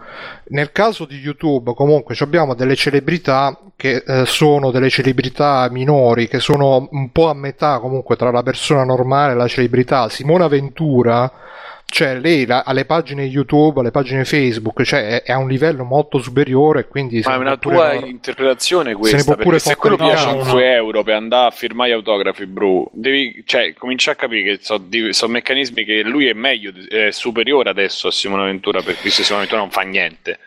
Nel 0.49 0.71
caso 0.71 1.05
di 1.05 1.17
YouTube, 1.17 1.73
comunque, 1.73 2.13
ci 2.13 2.23
abbiamo 2.23 2.53
delle 2.53 2.75
celebrità 2.75 3.57
che 3.77 4.03
eh, 4.05 4.25
sono 4.25 4.69
delle 4.69 4.89
celebrità 4.89 5.67
minori, 5.71 6.27
che 6.27 6.39
sono 6.39 6.87
un 6.91 7.11
po' 7.11 7.29
a 7.29 7.33
metà 7.33 7.79
comunque 7.79 8.15
tra 8.15 8.29
la 8.29 8.43
persona 8.43 8.83
normale 8.83 9.31
e 9.31 9.35
la 9.35 9.47
celebrità. 9.47 10.09
Simona 10.09 10.47
Ventura, 10.47 11.31
cioè 11.91 12.17
lei 12.19 12.45
la- 12.45 12.63
ha 12.65 12.71
le 12.73 12.85
pagine 12.85 13.23
YouTube, 13.23 13.81
alle 13.81 13.91
pagine 13.91 14.23
Facebook, 14.25 14.81
cioè 14.83 15.07
è, 15.07 15.23
è 15.23 15.31
a 15.33 15.37
un 15.37 15.49
livello 15.49 15.83
molto 15.83 16.19
superiore, 16.19 16.87
quindi... 16.87 17.21
se 17.21 17.29
Ma 17.29 17.35
è 17.35 17.37
una 17.37 17.57
tua 17.57 17.89
pure- 17.91 18.07
interpretazione 18.07 18.89
Se 18.89 18.95
ne 18.95 18.99
questa, 18.99 19.17
può 19.23 19.35
perché 19.35 19.43
pure 19.43 19.59
se 19.59 19.75
quello 19.75 19.95
via 19.97 20.15
5 20.15 20.73
euro 20.73 21.03
per 21.03 21.15
andare 21.15 21.47
a 21.47 21.51
firmare 21.51 21.91
autografi, 21.91 22.45
bro, 22.45 22.89
devi, 22.93 23.43
cioè, 23.45 23.73
cominciare 23.73 24.17
a 24.17 24.19
capire 24.19 24.57
che 24.57 25.13
sono 25.13 25.31
meccanismi 25.31 25.83
che 25.83 26.01
lui 26.03 26.27
è 26.27 26.33
meglio, 26.33 26.71
è 26.89 27.11
superiore 27.11 27.69
adesso 27.69 28.07
a 28.07 28.11
Simone 28.11 28.45
Ventura, 28.45 28.81
per 28.81 28.97
cui 28.97 29.09
se 29.09 29.23
Simone 29.23 29.41
Ventura 29.41 29.61
non 29.61 29.71
fa 29.71 29.81
niente. 29.81 30.39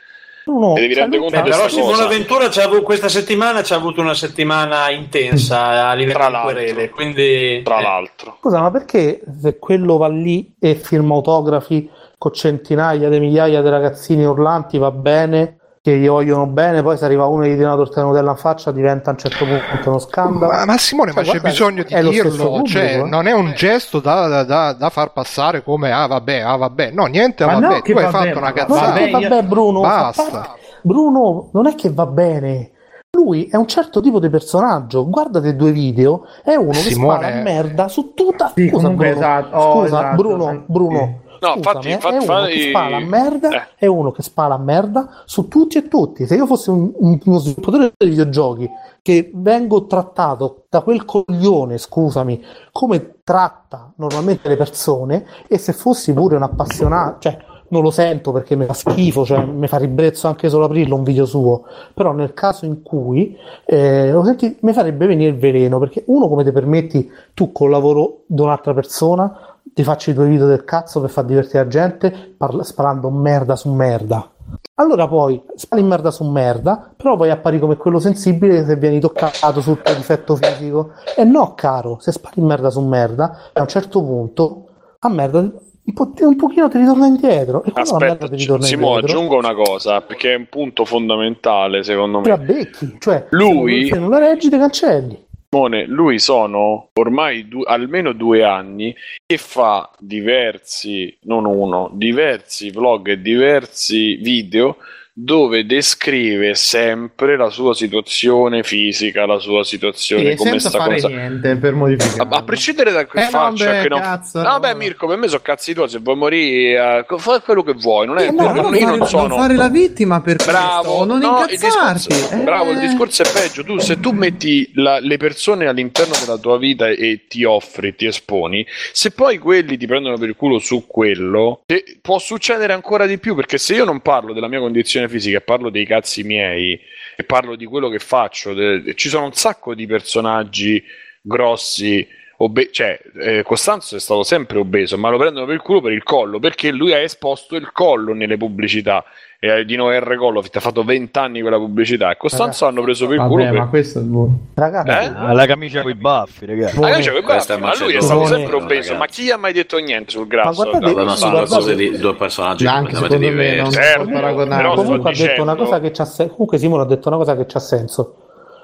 Bruno, 0.44 0.76
E 0.76 0.80
devi 0.82 0.94
rendere 0.94 1.20
conto 1.22 1.36
Beh, 1.36 1.42
però 1.42 1.60
questa 1.62 1.80
Simone. 1.80 2.06
Ventura 2.08 2.48
c'ha 2.48 2.64
avuto- 2.64 2.82
questa 2.82 3.08
settimana 3.08 3.62
ci 3.62 3.72
ha 3.72 3.76
avuto 3.76 4.00
una 4.00 4.14
settimana 4.14 4.90
intensa 4.90 5.88
a 5.88 5.94
livello 5.94 6.18
Tra 6.18 6.26
di 6.26 6.32
l'altro. 6.32 6.52
querele, 6.52 6.90
quindi 6.90 7.62
Tra 7.62 7.78
eh, 7.78 7.82
l'altro. 7.82 8.36
Scusa, 8.40 8.60
ma 8.60 8.70
perché 8.70 9.20
se 9.40 9.58
quello 9.58 9.96
va 9.96 10.08
lì 10.08 10.54
e 10.60 10.74
firma 10.74 11.14
autografi 11.14 11.88
con 12.18 12.32
centinaia 12.32 13.08
di 13.08 13.20
migliaia 13.20 13.62
di 13.62 13.68
ragazzini 13.68 14.24
urlanti 14.24 14.78
va 14.78 14.90
bene, 14.90 15.58
che 15.84 15.98
gli 15.98 16.08
vogliono 16.08 16.46
bene, 16.46 16.82
poi 16.82 16.96
se 16.96 17.04
arriva 17.04 17.26
uno 17.26 17.44
e 17.44 17.50
gli 17.50 17.56
dia 17.56 17.66
una 17.66 17.76
torta 17.76 18.00
di 18.00 18.06
Nutella 18.06 18.30
in 18.30 18.36
faccia 18.38 18.72
diventa 18.72 19.10
a 19.10 19.12
un 19.12 19.18
certo 19.18 19.44
punto 19.44 19.90
uno 19.90 19.98
scandalo. 19.98 20.50
Ma, 20.50 20.64
ma 20.64 20.78
Simone, 20.78 21.12
Cioè, 21.12 21.22
ma 21.26 21.30
c'è 21.32 21.40
bisogno 21.40 21.82
di 21.82 21.94
dirlo, 22.08 22.30
pubblico, 22.46 22.66
cioè, 22.66 23.00
eh. 23.00 23.02
non 23.04 23.26
è 23.26 23.32
un 23.32 23.52
gesto 23.54 24.00
da, 24.00 24.26
da- 24.26 24.44
da- 24.44 24.72
da 24.72 24.88
far 24.88 25.12
passare 25.12 25.62
come 25.62 25.92
ah 25.92 26.06
vabbè, 26.06 26.38
ah 26.40 26.56
vabbè, 26.56 26.90
no, 26.92 27.04
niente, 27.04 27.44
Ma 27.44 27.58
vabbè, 27.58 27.82
tu 27.82 27.90
hai 27.98 28.02
vabbè, 28.04 28.10
fatto 28.10 28.38
una 28.38 28.52
cazzata. 28.54 28.94
è 28.94 29.04
che 29.04 29.10
vabbè, 29.28 29.42
Bruno, 29.42 29.80
Basta. 29.82 30.22
parte- 30.22 30.48
Bruno, 30.80 31.48
non 31.52 31.66
è 31.66 31.74
che 31.74 31.90
va 31.92 32.06
bene. 32.06 32.70
Lui 33.14 33.48
è 33.48 33.56
un 33.56 33.66
certo 33.68 34.00
tipo 34.00 34.18
di 34.18 34.30
personaggio. 34.30 35.06
Guardate 35.08 35.54
due 35.54 35.70
video, 35.70 36.24
è 36.42 36.54
uno 36.54 36.72
Simone- 36.72 37.18
che 37.18 37.24
spara 37.26 37.42
merda 37.42 37.88
su 37.88 38.12
tutta. 38.14 38.52
Sì, 38.54 38.68
Scusa, 38.70 38.88
Bruno, 38.88 39.10
esatto. 39.10 39.56
Oh, 39.56 39.72
scusa, 39.82 39.84
esatto. 39.98 40.16
Bruno, 40.16 40.62
Bruno. 40.66 41.18
No, 41.48 41.54
infatti- 41.56 41.88
eh, 41.88 41.92
infatti- 41.92 42.14
è 42.16 42.18
uno 42.26 42.46
che 42.46 42.68
spara 42.70 42.98
merda, 43.00 43.48
eh. 43.50 43.66
è 43.76 43.86
uno 43.86 44.10
che 44.12 44.22
spara 44.22 44.58
merda 44.58 45.08
su 45.24 45.48
tutti 45.48 45.78
e 45.78 45.88
tutti. 45.88 46.26
Se 46.26 46.34
io 46.34 46.46
fossi 46.46 46.70
un, 46.70 46.92
un- 46.96 47.18
uno 47.24 47.38
sviluppatore 47.38 47.92
di 47.96 48.08
videogiochi 48.08 48.68
che 49.02 49.30
vengo 49.34 49.86
trattato 49.86 50.64
da 50.70 50.80
quel 50.80 51.04
coglione, 51.04 51.76
scusami, 51.78 52.42
come 52.72 53.16
tratta 53.22 53.92
normalmente 53.96 54.48
le 54.48 54.56
persone, 54.56 55.26
e 55.46 55.58
se 55.58 55.72
fossi 55.72 56.12
pure 56.14 56.36
un 56.36 56.42
appassionato, 56.42 57.16
cioè 57.20 57.36
non 57.68 57.82
lo 57.82 57.90
sento 57.90 58.30
perché 58.30 58.56
mi 58.56 58.66
fa 58.66 58.72
schifo, 58.74 59.24
cioè 59.24 59.44
mi 59.44 59.66
fa 59.66 59.78
ribrezzo 59.78 60.28
anche 60.28 60.48
solo 60.48 60.66
aprirlo 60.66 60.94
un 60.94 61.02
video 61.02 61.24
suo, 61.26 61.64
però 61.92 62.12
nel 62.12 62.32
caso 62.32 62.66
in 62.66 62.82
cui 62.82 63.36
eh, 63.66 64.10
lo 64.12 64.22
senti, 64.24 64.56
mi 64.60 64.72
farebbe 64.72 65.06
venire 65.06 65.30
il 65.30 65.38
veleno, 65.38 65.78
perché 65.78 66.04
uno 66.06 66.28
come 66.28 66.44
ti 66.44 66.52
permetti 66.52 67.10
tu 67.34 67.52
col 67.52 67.70
lavoro 67.70 68.22
di 68.26 68.40
un'altra 68.40 68.72
persona 68.74 69.53
ti 69.72 69.82
faccio 69.82 70.10
i 70.10 70.14
tuoi 70.14 70.28
video 70.28 70.46
del 70.46 70.64
cazzo 70.64 71.00
per 71.00 71.10
far 71.10 71.24
divertire 71.24 71.62
la 71.64 71.68
gente 71.68 72.34
parla- 72.36 72.62
sparando 72.62 73.10
merda 73.10 73.56
su 73.56 73.70
merda. 73.72 74.28
Allora 74.76 75.06
poi 75.08 75.42
spari 75.54 75.82
merda 75.82 76.10
su 76.10 76.24
merda, 76.28 76.92
però 76.96 77.16
poi 77.16 77.30
appari 77.30 77.58
come 77.58 77.76
quello 77.76 77.98
sensibile 77.98 78.64
se 78.64 78.76
vieni 78.76 79.00
toccato 79.00 79.60
sul 79.60 79.80
tuo 79.82 79.94
difetto 79.94 80.36
fisico. 80.36 80.90
E 81.16 81.24
no, 81.24 81.54
caro, 81.54 81.98
se 82.00 82.12
spari 82.12 82.40
merda 82.40 82.70
su 82.70 82.80
merda, 82.80 83.50
a 83.52 83.60
un 83.60 83.68
certo 83.68 84.02
punto 84.02 84.68
a 85.00 85.08
merda 85.08 85.38
un, 85.38 85.92
po- 85.92 86.12
un 86.20 86.36
pochino 86.36 86.68
ti 86.68 86.78
ritorna 86.78 87.06
indietro. 87.06 87.62
E 87.62 87.70
Aspetta, 87.74 88.28
ti 88.28 88.36
ritorna 88.36 88.64
Simo, 88.64 88.94
indietro, 88.94 89.06
aggiungo 89.18 89.36
una 89.36 89.54
cosa, 89.54 90.00
perché 90.00 90.32
è 90.34 90.36
un 90.36 90.46
punto 90.48 90.84
fondamentale 90.84 91.82
secondo 91.84 92.20
te 92.20 92.28
la 92.30 92.36
me. 92.36 92.44
becchi. 92.44 92.96
Cioè, 92.98 93.26
Lui- 93.30 93.88
se 93.88 93.98
non 93.98 94.10
la 94.10 94.18
reggi, 94.18 94.48
te 94.48 94.58
cancelli. 94.58 95.23
Simone, 95.54 95.86
lui 95.86 96.18
sono 96.18 96.88
ormai 96.94 97.46
du- 97.46 97.62
almeno 97.62 98.12
due 98.12 98.42
anni 98.42 98.92
che 99.24 99.38
fa 99.38 99.88
diversi, 100.00 101.16
non 101.22 101.44
uno, 101.44 101.90
diversi 101.92 102.72
vlog 102.72 103.10
e 103.10 103.20
diversi 103.20 104.16
video 104.16 104.78
dove 105.16 105.64
descrive 105.64 106.56
sempre 106.56 107.36
la 107.36 107.48
sua 107.48 107.72
situazione 107.72 108.64
fisica, 108.64 109.26
la 109.26 109.38
sua 109.38 109.62
situazione, 109.62 110.30
Sì, 110.30 110.36
come 110.36 110.58
sta 110.58 110.70
fare 110.70 110.94
cosa. 110.94 111.06
niente 111.08 111.54
per 111.56 111.72
modificare. 111.74 112.28
A, 112.34 112.38
a 112.38 112.42
prescindere 112.42 112.90
da 112.90 113.06
che 113.06 113.18
Eh, 113.20 113.28
faccia, 113.28 113.66
vabbè, 113.66 113.82
che 113.82 113.88
non... 113.88 114.00
cazzo, 114.00 114.42
no, 114.42 114.50
no. 114.50 114.58
beh, 114.58 114.74
Mirko, 114.74 115.06
per 115.06 115.16
me 115.18 115.28
sono 115.28 115.40
cazzi 115.40 115.72
tuoi. 115.72 115.88
Se 115.88 116.00
vuoi 116.00 116.16
morire, 116.16 117.04
eh, 117.08 117.18
fai 117.18 117.40
quello 117.42 117.62
che 117.62 117.74
vuoi. 117.74 118.06
Non 118.06 118.18
è 118.18 118.26
Eh, 118.26 118.30
no, 118.32 118.52
non, 118.52 118.72
fare, 118.74 118.80
non 118.96 119.06
sono. 119.06 119.26
non 119.28 119.38
fare 119.38 119.54
la 119.54 119.68
vittima 119.68 120.20
per 120.20 120.36
Bravo, 120.44 120.82
questo, 120.82 121.04
non 121.04 121.18
no, 121.20 121.44
il 121.46 121.52
incazzarti. 121.52 122.08
discorso, 122.08 122.34
eh. 122.34 122.42
bravo, 122.42 122.70
il 122.72 122.78
discorso 122.80 123.22
è 123.22 123.30
peggio. 123.32 123.62
Tu, 123.62 123.78
se 123.78 124.00
tu 124.00 124.10
metti 124.10 124.68
la- 124.74 124.98
le 124.98 125.16
persone 125.16 125.66
all'interno 125.68 126.14
della 126.18 126.38
tua 126.38 126.58
vita 126.58 126.88
e 126.88 127.26
ti 127.28 127.44
offri, 127.44 127.94
ti 127.94 128.06
esponi, 128.06 128.66
se 128.92 129.12
poi 129.12 129.38
quelli 129.38 129.76
ti 129.76 129.86
prendono 129.86 130.18
per 130.18 130.28
il 130.28 130.34
culo 130.34 130.58
su 130.58 130.86
quello, 130.88 131.62
può 132.02 132.18
succedere 132.18 132.72
ancora 132.72 133.06
di 133.06 133.18
più. 133.18 133.36
Perché 133.36 133.58
se 133.58 133.74
io 133.76 133.84
non 133.84 134.00
parlo 134.00 134.32
della 134.32 134.48
mia 134.48 134.58
condizione 134.58 135.02
fisica 135.08 135.38
e 135.38 135.40
parlo 135.40 135.70
dei 135.70 135.86
cazzi 135.86 136.22
miei 136.22 136.80
e 137.16 137.24
parlo 137.24 137.56
di 137.56 137.64
quello 137.66 137.88
che 137.88 137.98
faccio, 137.98 138.54
de- 138.54 138.94
ci 138.94 139.08
sono 139.08 139.26
un 139.26 139.32
sacco 139.32 139.74
di 139.74 139.86
personaggi 139.86 140.82
grossi. 141.20 142.06
Obe- 142.38 142.70
cioè, 142.72 142.98
eh, 143.20 143.42
Costanzo 143.42 143.96
è 143.96 144.00
stato 144.00 144.24
sempre 144.24 144.58
obeso, 144.58 144.98
ma 144.98 145.08
lo 145.08 145.18
prendono 145.18 145.46
per 145.46 145.54
il 145.54 145.60
culo 145.60 145.80
per 145.80 145.92
il 145.92 146.02
collo 146.02 146.40
perché 146.40 146.72
lui 146.72 146.92
ha 146.92 146.98
esposto 146.98 147.54
il 147.56 147.70
collo 147.72 148.12
nelle 148.12 148.36
pubblicità. 148.36 149.04
E 149.44 149.60
eh, 149.60 149.64
Dino 149.66 149.90
R. 149.90 150.16
Colofit 150.16 150.56
ha 150.56 150.60
fatto 150.60 150.82
20 150.84 151.18
anni 151.18 151.42
quella 151.42 151.58
pubblicità 151.58 152.10
e 152.10 152.16
Costanzo 152.16 152.64
hanno 152.64 152.80
preso 152.80 153.06
per 153.06 153.16
il 153.16 153.26
culo 153.26 153.42
per... 153.44 153.52
ma 153.52 153.66
questo 153.68 153.98
è 153.98 154.02
buono. 154.02 154.38
Ragazzi, 154.54 154.88
Eh? 155.06 155.34
La 155.34 155.44
camicia 155.44 155.82
con 155.82 155.90
i 155.90 155.94
baffi, 155.94 156.46
ragazzi. 156.46 156.82
Ah, 156.82 157.02
cioè, 157.02 157.20
Questa 157.22 157.54
è 157.54 157.58
ma 157.58 157.76
lui 157.78 157.94
è 157.94 158.00
stato 158.00 158.24
sempre 158.24 158.56
obeso, 158.56 158.94
ma 158.94 159.04
chi 159.04 159.30
ha 159.30 159.36
mai 159.36 159.52
detto 159.52 159.76
niente 159.76 160.12
sul 160.12 160.26
grasso? 160.26 160.62
guardate- 160.62 160.94
ma 160.94 161.14
sono 161.14 161.30
due 161.30 161.38
Guardate- 161.40 161.54
cose 161.54 161.74
di 161.74 161.98
due 161.98 162.14
personaggi 162.14 162.66
Anche 162.66 162.92
completamente 162.92 163.26
secondo 163.26 163.42
me 163.42 163.56
non 163.56 163.68
diversi. 163.68 163.88
Certo, 163.92 164.10
paragonare. 164.10 164.74
comunque 164.74 165.10
ha 165.10 165.14
detto 165.14 165.42
una 165.42 165.56
cosa 165.56 165.80
che 165.80 165.90
c'ha 165.90 166.04
senso. 166.06 166.32
Comunque 166.32 166.58
Simone 166.58 166.82
ha 166.82 166.86
detto 166.86 167.08
una 167.08 167.16
cosa 167.18 167.36
che 167.36 167.44
c'ha 167.46 167.60
senso. 167.60 168.16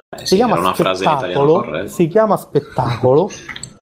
Eh, 0.08 0.18
si 0.20 0.26
sì, 0.26 0.34
chiama 0.36 0.72
spettacolo, 0.74 1.88
si 1.88 2.08
chiama 2.08 2.36
spettacolo 2.38 3.30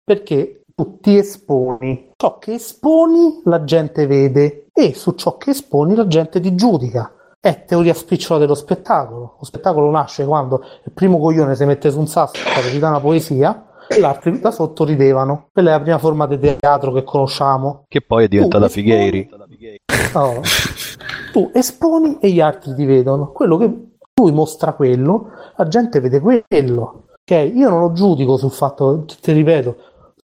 perché 0.04 0.62
tu 0.74 0.98
ti 1.00 1.16
esponi. 1.16 2.10
Ciò 2.16 2.38
che 2.38 2.54
esponi 2.54 3.40
la 3.44 3.62
gente 3.62 4.06
vede 4.08 4.67
e 4.78 4.94
su 4.94 5.10
ciò 5.14 5.36
che 5.36 5.50
esponi 5.50 5.96
la 5.96 6.06
gente 6.06 6.38
ti 6.38 6.54
giudica. 6.54 7.12
È 7.40 7.64
teoria 7.64 7.94
spicciola 7.94 8.38
dello 8.38 8.54
spettacolo. 8.54 9.36
Lo 9.40 9.44
spettacolo 9.44 9.90
nasce 9.90 10.24
quando 10.24 10.62
il 10.84 10.92
primo 10.92 11.18
coglione 11.18 11.56
si 11.56 11.64
mette 11.64 11.90
su 11.90 11.98
un 11.98 12.06
sasso 12.06 12.36
e 12.36 12.70
ti 12.70 12.78
dà 12.78 12.90
una 12.90 13.00
poesia 13.00 13.66
e 13.88 13.98
gli 13.98 14.04
altri 14.04 14.38
da 14.38 14.52
sotto 14.52 14.84
ridevano. 14.84 15.48
Quella 15.52 15.70
è 15.70 15.72
la 15.72 15.80
prima 15.80 15.98
forma 15.98 16.26
di 16.28 16.38
teatro 16.38 16.92
che 16.92 17.02
conosciamo. 17.02 17.86
Che 17.88 18.02
poi 18.02 18.26
è 18.26 18.28
diventata 18.28 18.66
Tu 18.66 18.72
Figheiri. 18.72 19.30
No. 20.14 20.40
tu 21.32 21.50
esponi 21.54 22.18
e 22.20 22.30
gli 22.30 22.40
altri 22.40 22.74
ti 22.74 22.84
vedono. 22.84 23.32
Quello 23.32 23.56
che 23.56 23.66
lui 24.14 24.32
mostra 24.32 24.74
quello, 24.74 25.30
la 25.56 25.66
gente 25.66 25.98
vede 25.98 26.20
quello. 26.20 27.06
Ok? 27.20 27.50
Io 27.52 27.68
non 27.68 27.80
lo 27.80 27.92
giudico 27.92 28.36
sul 28.36 28.52
fatto, 28.52 29.04
ti 29.20 29.32
ripeto, 29.32 29.76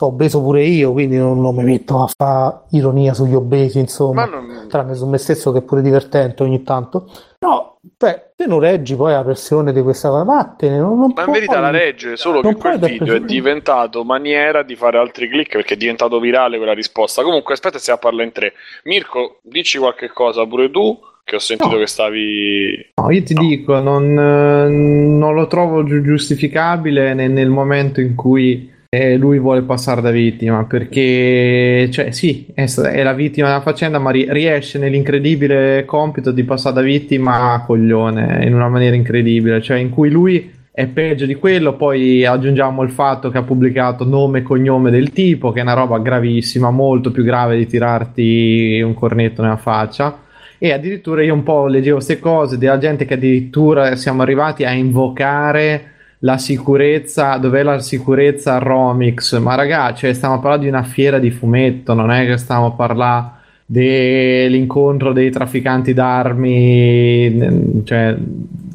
obeso 0.07 0.41
pure 0.41 0.63
io, 0.63 0.91
quindi 0.91 1.17
non, 1.17 1.39
non 1.41 1.55
mi 1.55 1.63
metto 1.63 2.01
a 2.03 2.09
fare 2.15 2.61
ironia 2.71 3.13
sugli 3.13 3.33
obesi, 3.33 3.79
insomma, 3.79 4.25
Ma 4.25 4.37
non- 4.37 4.65
tranne 4.67 4.95
su 4.95 5.07
me 5.07 5.17
stesso 5.17 5.51
che 5.51 5.59
è 5.59 5.61
pure 5.61 5.81
divertente 5.81 6.43
ogni 6.43 6.63
tanto. 6.63 7.09
No, 7.39 7.77
cioè, 7.97 8.31
te 8.35 8.45
non 8.45 8.59
reggi 8.59 8.95
poi 8.95 9.11
la 9.13 9.23
pressione 9.23 9.73
di 9.73 9.81
questa 9.81 10.09
cosa, 10.09 10.23
vattene, 10.23 10.77
non, 10.77 10.99
non 10.99 11.13
Ma 11.15 11.25
in 11.25 11.31
verità 11.31 11.59
la 11.59 11.71
regge, 11.71 12.15
solo 12.15 12.41
non 12.41 12.53
che 12.53 12.59
quel 12.59 12.79
video 12.79 13.15
è 13.15 13.21
diventato 13.21 14.03
maniera 14.03 14.61
di 14.63 14.75
fare 14.75 14.97
altri 14.97 15.27
click 15.29 15.53
perché 15.53 15.73
è 15.73 15.77
diventato 15.77 16.19
virale 16.19 16.57
quella 16.57 16.73
risposta. 16.73 17.23
Comunque, 17.23 17.53
aspetta, 17.53 17.79
stiamo 17.79 17.99
a 17.99 18.01
parlare 18.03 18.25
in 18.27 18.31
tre. 18.33 18.53
Mirko, 18.83 19.39
dici 19.41 19.77
qualche 19.79 20.09
cosa 20.09 20.45
pure 20.45 20.69
tu, 20.69 20.99
che 21.23 21.35
ho 21.35 21.39
sentito 21.39 21.71
No. 21.71 21.77
che 21.77 21.87
stavi... 21.87 22.91
No, 23.01 23.09
io 23.11 23.23
ti 23.23 23.33
dico, 23.33 23.79
non, 23.79 24.17
eh, 24.17 24.67
non 24.69 25.33
lo 25.33 25.47
trovo 25.47 25.83
giu- 25.83 26.03
giustificabile 26.03 27.13
ne- 27.13 27.27
nel, 27.27 27.49
momento 27.49 28.01
in 28.01 28.15
cui 28.15 28.69
eh, 28.93 29.15
lui 29.15 29.39
vuole 29.39 29.61
passare 29.61 30.01
da 30.01 30.11
vittima, 30.11 30.65
perché, 30.65 31.87
cioè, 31.91 32.11
sì, 32.11 32.47
è, 32.53 32.65
è 32.65 33.03
la 33.03 33.13
vittima 33.13 33.47
della 33.47 33.61
faccenda, 33.61 33.99
ma 33.99 34.11
ri- 34.11 34.27
riesce 34.27 34.79
nell'incredibile 34.79 35.85
compito 35.85 36.31
di 36.31 36.43
passare 36.43 36.75
da 36.75 36.81
vittima 36.81 37.53
a 37.53 37.63
coglione 37.63 38.43
in 38.45 38.53
una 38.53 38.67
maniera 38.67 38.93
incredibile, 38.93 39.61
cioè 39.61 39.77
in 39.77 39.91
cui 39.91 40.09
lui 40.09 40.51
è 40.73 40.87
peggio 40.87 41.25
di 41.25 41.35
quello, 41.35 41.77
poi 41.77 42.25
aggiungiamo 42.25 42.81
il 42.81 42.91
fatto 42.91 43.29
che 43.29 43.37
ha 43.37 43.43
pubblicato 43.43 44.03
nome 44.03 44.39
e 44.39 44.43
cognome 44.43 44.91
del 44.91 45.13
tipo, 45.13 45.53
che 45.53 45.59
è 45.59 45.63
una 45.63 45.71
roba 45.71 45.99
gravissima, 45.99 46.69
molto 46.69 47.11
più 47.11 47.23
grave 47.23 47.55
di 47.55 47.67
tirarti 47.67 48.81
un 48.83 48.93
cornetto 48.93 49.41
nella 49.41 49.55
faccia. 49.55 50.19
E 50.57 50.73
addirittura 50.73 51.23
io 51.23 51.33
un 51.33 51.43
po' 51.43 51.67
leggevo 51.67 51.95
queste 51.95 52.19
cose 52.19 52.57
della 52.57 52.77
gente 52.77 53.05
che 53.05 53.13
addirittura 53.13 53.95
siamo 53.95 54.21
arrivati 54.21 54.65
a 54.65 54.71
invocare 54.71 55.91
la 56.23 56.37
sicurezza, 56.37 57.37
dov'è 57.37 57.63
la 57.63 57.79
sicurezza 57.79 58.57
Romix? 58.59 59.37
Ma 59.39 59.55
ragazzi, 59.55 60.01
cioè, 60.01 60.13
stiamo 60.13 60.39
parlando 60.39 60.63
di 60.65 60.69
una 60.69 60.83
fiera 60.83 61.19
di 61.19 61.31
fumetto, 61.31 61.93
non 61.93 62.11
è 62.11 62.25
che 62.25 62.37
stiamo 62.37 62.67
a 62.67 62.71
parlare 62.71 63.29
dell'incontro 63.65 65.13
dei 65.13 65.29
trafficanti 65.31 65.93
d'armi, 65.93 67.81
cioè 67.85 68.15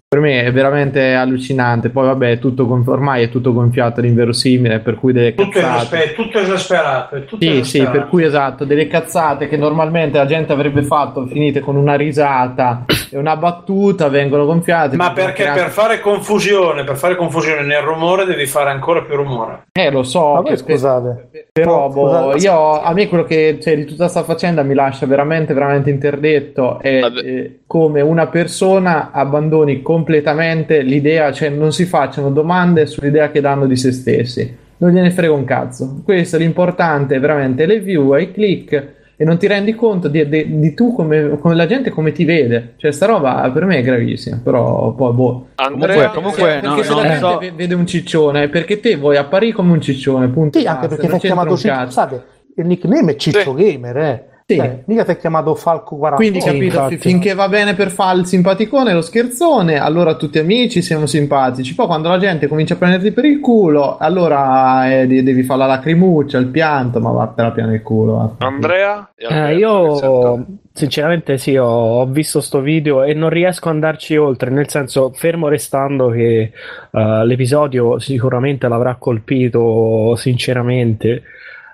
per 0.08 0.20
me 0.20 0.42
è 0.44 0.52
veramente 0.52 1.12
allucinante. 1.14 1.90
Poi 1.90 2.06
vabbè, 2.06 2.30
è 2.32 2.38
tutto 2.38 2.66
ormai 2.86 3.24
è 3.24 3.28
tutto 3.28 3.52
gonfiato 3.52 4.00
all'inverosimile, 4.00 4.78
per 4.78 4.94
cui 4.94 5.12
delle 5.12 5.34
Tutto, 5.34 5.50
cazzate. 5.50 5.74
esasper- 5.96 6.14
tutto 6.14 6.38
esasperato. 6.38 7.24
tutto 7.24 7.44
Sì, 7.44 7.50
sì, 7.50 7.58
esasperato. 7.58 7.90
per 7.98 8.08
cui 8.08 8.24
esatto, 8.24 8.64
delle 8.64 8.86
cazzate 8.86 9.48
che 9.48 9.56
normalmente 9.56 10.16
la 10.18 10.26
gente 10.26 10.52
avrebbe 10.52 10.82
fatto 10.82 11.26
finite 11.26 11.60
con 11.60 11.76
una 11.76 11.94
risata 11.94 12.84
e 13.10 13.18
una 13.18 13.36
battuta 13.36 14.08
vengono 14.08 14.44
gonfiate. 14.44 14.96
Ma 14.96 15.12
perché 15.12 15.42
create- 15.42 15.60
per 15.60 15.70
fare 15.70 16.00
confusione, 16.00 16.84
per 16.84 16.96
fare 16.96 17.16
confusione 17.16 17.62
nel 17.62 17.80
rumore 17.82 18.24
devi 18.24 18.46
fare 18.46 18.70
ancora 18.70 19.02
più 19.02 19.16
rumore. 19.16 19.64
Eh, 19.72 19.90
lo 19.90 20.02
so, 20.02 20.20
voi 20.40 20.44
che- 20.44 20.56
scusate, 20.56 21.28
però 21.52 21.82
No, 21.82 21.88
boh, 21.88 22.30
scusate. 22.32 22.44
io, 22.44 22.80
a 22.80 22.92
me 22.92 23.08
quello 23.08 23.24
che 23.24 23.58
cioè, 23.60 23.76
di 23.76 23.84
tutta 23.84 24.04
questa 24.04 24.22
faccenda 24.22 24.62
mi 24.62 24.74
lascia 24.74 25.06
veramente, 25.06 25.54
veramente 25.54 25.90
interdetto 25.90 26.78
è 26.80 27.02
eh, 27.04 27.60
come 27.66 28.00
una 28.00 28.26
persona 28.28 29.10
abbandoni 29.12 29.82
completamente 29.82 30.80
l'idea, 30.82 31.32
cioè 31.32 31.48
non 31.48 31.72
si 31.72 31.84
facciano 31.84 32.30
domande 32.30 32.86
sull'idea 32.86 33.30
che 33.30 33.40
danno 33.40 33.66
di 33.66 33.76
se 33.76 33.92
stessi. 33.92 34.64
Non 34.78 34.90
gliene 34.90 35.10
frega 35.10 35.32
un 35.32 35.44
cazzo. 35.44 36.02
Questo 36.04 36.36
è 36.36 36.38
l'importante, 36.38 37.14
è 37.16 37.20
veramente 37.20 37.64
le 37.64 37.80
view, 37.80 38.14
i 38.16 38.30
click 38.30 38.94
e 39.18 39.24
non 39.24 39.38
ti 39.38 39.46
rendi 39.46 39.74
conto 39.74 40.08
di, 40.08 40.28
di- 40.28 40.58
di 40.60 40.74
tu 40.74 40.92
come, 40.94 41.38
come 41.40 41.54
la 41.54 41.66
gente 41.66 41.90
come 41.90 42.12
ti 42.12 42.24
vede. 42.24 42.74
Cioè, 42.76 42.90
sta 42.92 43.06
roba 43.06 43.50
per 43.52 43.64
me 43.64 43.78
è 43.78 43.82
gravissima, 43.82 44.38
però 44.42 44.92
poi 44.92 45.12
boh. 45.14 45.46
Andrea, 45.54 46.10
comunque, 46.10 46.42
Perché 46.60 46.66
no, 46.66 46.82
se 46.82 46.88
non 46.90 47.02
la 47.02 47.08
gente 47.08 47.18
so- 47.26 47.38
ve- 47.38 47.52
vede 47.52 47.74
un 47.74 47.86
ciccione, 47.86 48.48
perché 48.48 48.78
te 48.80 48.96
vuoi 48.96 49.16
apparire 49.16 49.52
come 49.54 49.72
un 49.72 49.80
ciccione, 49.80 50.28
punto. 50.28 50.58
Sì, 50.58 50.66
anche 50.66 50.80
basta, 50.80 50.94
perché 50.96 51.10
c'entra 51.12 51.28
chiamato 51.28 51.50
un 51.50 51.56
Ciccio. 51.56 51.68
cazzo. 51.72 51.84
Scusate, 51.86 52.24
il 52.56 52.66
nickname 52.66 53.12
è 53.12 53.16
Ciccio 53.16 53.54
Gamer, 53.54 53.96
eh. 53.96 54.24
Sì. 54.48 54.54
Cioè, 54.54 54.82
mica 54.86 55.02
ti 55.02 55.10
hai 55.10 55.16
chiamato 55.18 55.56
Falco 55.56 55.96
40. 55.96 56.22
Quindi 56.22 56.38
capito, 56.38 56.86
fi- 56.86 56.98
finché 56.98 57.34
va 57.34 57.48
bene 57.48 57.74
per 57.74 57.90
fare 57.90 58.20
il 58.20 58.26
simpaticone, 58.26 58.92
lo 58.92 59.00
scherzone, 59.00 59.76
allora 59.76 60.14
tutti 60.14 60.38
amici 60.38 60.82
siamo 60.82 61.06
simpatici. 61.06 61.74
Poi 61.74 61.86
quando 61.86 62.08
la 62.08 62.18
gente 62.18 62.46
comincia 62.46 62.74
a 62.74 62.76
prenderti 62.76 63.10
per 63.10 63.24
il 63.24 63.40
culo, 63.40 63.96
allora 63.98 65.00
eh, 65.00 65.08
de- 65.08 65.24
devi 65.24 65.42
fare 65.42 65.58
la 65.58 65.66
lacrimuccia, 65.66 66.38
il 66.38 66.46
pianto, 66.46 67.00
ma 67.00 67.10
vattene 67.10 67.48
a 67.48 67.50
piano 67.50 67.74
il 67.74 67.82
culo. 67.82 68.36
Andrea? 68.38 69.10
E 69.16 69.26
Eh, 69.34 69.56
io 69.56 70.46
sinceramente 70.72 71.38
sì, 71.38 71.56
ho, 71.56 71.66
ho 71.66 72.06
visto 72.06 72.40
sto 72.40 72.60
video 72.60 73.02
e 73.02 73.14
non 73.14 73.30
riesco 73.30 73.68
ad 73.68 73.74
andarci 73.74 74.16
oltre, 74.16 74.50
nel 74.50 74.68
senso, 74.68 75.10
fermo 75.12 75.48
restando 75.48 76.08
che 76.10 76.52
eh, 76.92 77.24
l'episodio 77.24 77.98
sicuramente 77.98 78.68
l'avrà 78.68 78.94
colpito 78.94 80.14
sinceramente. 80.14 81.22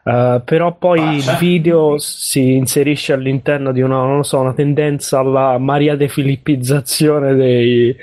Eh, 0.04 0.40
però 0.44 0.74
poi 0.74 1.16
il 1.16 1.36
video 1.38 1.98
si 1.98 2.54
inserisce 2.54 3.12
all'interno 3.12 3.72
di 3.72 3.80
una, 3.82 3.96
non 3.96 4.16
lo 4.16 4.22
so, 4.22 4.38
una 4.40 4.52
tendenza 4.54 5.18
alla 5.20 5.58
Maria 5.58 5.94
De 5.96 6.08
Filippizzazione 6.08 7.34
dei, 7.34 7.94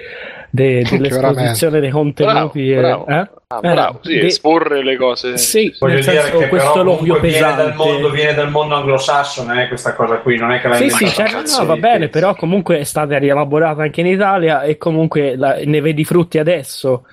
de- 0.49 0.83
dell'esposizione 0.89 1.79
dei 1.79 1.89
contenuti. 1.89 2.71
Bravo, 2.71 3.05
bravo. 3.05 3.07
e- 3.07 3.13
eh? 3.13 3.29
Ah, 3.51 3.59
Eh, 3.63 3.71
bravo, 3.73 3.99
sì, 4.03 4.13
de- 4.19 4.25
esporre 4.27 4.83
le 4.83 4.95
cose. 4.95 5.35
Sì, 5.37 5.75
Voglio 5.79 5.95
nel 5.95 6.03
dire 6.03 6.21
senso, 6.21 6.37
che 6.37 6.47
questo 6.49 6.83
loquio 6.83 7.15
comunque 7.15 7.29
viene 7.29 7.47
dal, 7.55 7.55
pesante. 7.71 7.75
mondo, 7.91 8.09
viene 8.11 8.33
dal 8.35 8.51
mondo 8.51 8.75
anglosassone 8.75 9.63
eh, 9.63 9.67
questa 9.67 9.95
cosa 9.95 10.17
qui, 10.19 10.37
non 10.37 10.51
è 10.51 10.61
che 10.61 10.67
l'ha 10.67 10.75
Sì, 10.75 10.89
sì, 10.91 11.07
cioè, 11.07 11.31
no, 11.57 11.65
va 11.65 11.75
bene, 11.77 12.09
però 12.09 12.35
comunque 12.35 12.77
è 12.77 12.83
stata 12.83 13.17
rielaborata 13.17 13.81
anche 13.81 14.01
in 14.01 14.05
Italia 14.07 14.61
e 14.61 14.77
comunque 14.77 15.35
la- 15.35 15.57
ne 15.65 15.81
vedi 15.81 16.01
i 16.01 16.05
frutti 16.05 16.37
adesso. 16.37 17.05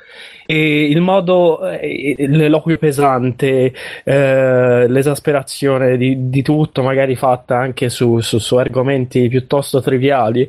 E 0.47 0.85
il 0.89 1.01
modo, 1.01 1.69
eh, 1.69 2.15
l'eloquio 2.19 2.79
pesante, 2.79 3.73
eh, 4.05 4.87
l'esasperazione 4.89 5.97
di, 5.97 6.29
di 6.31 6.43
tutto, 6.43 6.83
magari 6.83 7.17
fatta 7.17 7.57
anche 7.59 7.89
su, 7.89 8.21
su- 8.21 8.39
su 8.39 8.57
argomenti 8.57 9.29
piuttosto 9.29 9.81
triviali. 9.83 10.49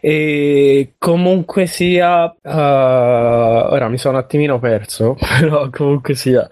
E 0.00 0.94
comunque 0.98 1.66
sia, 1.66 2.30
eh, 2.42 2.50
ora 2.50 3.88
mi 3.88 3.98
sono 3.98 4.16
un 4.18 4.22
attimino 4.22 4.58
perso, 4.58 5.16
però 5.40 5.68
comunque 5.70 6.14
sia. 6.14 6.48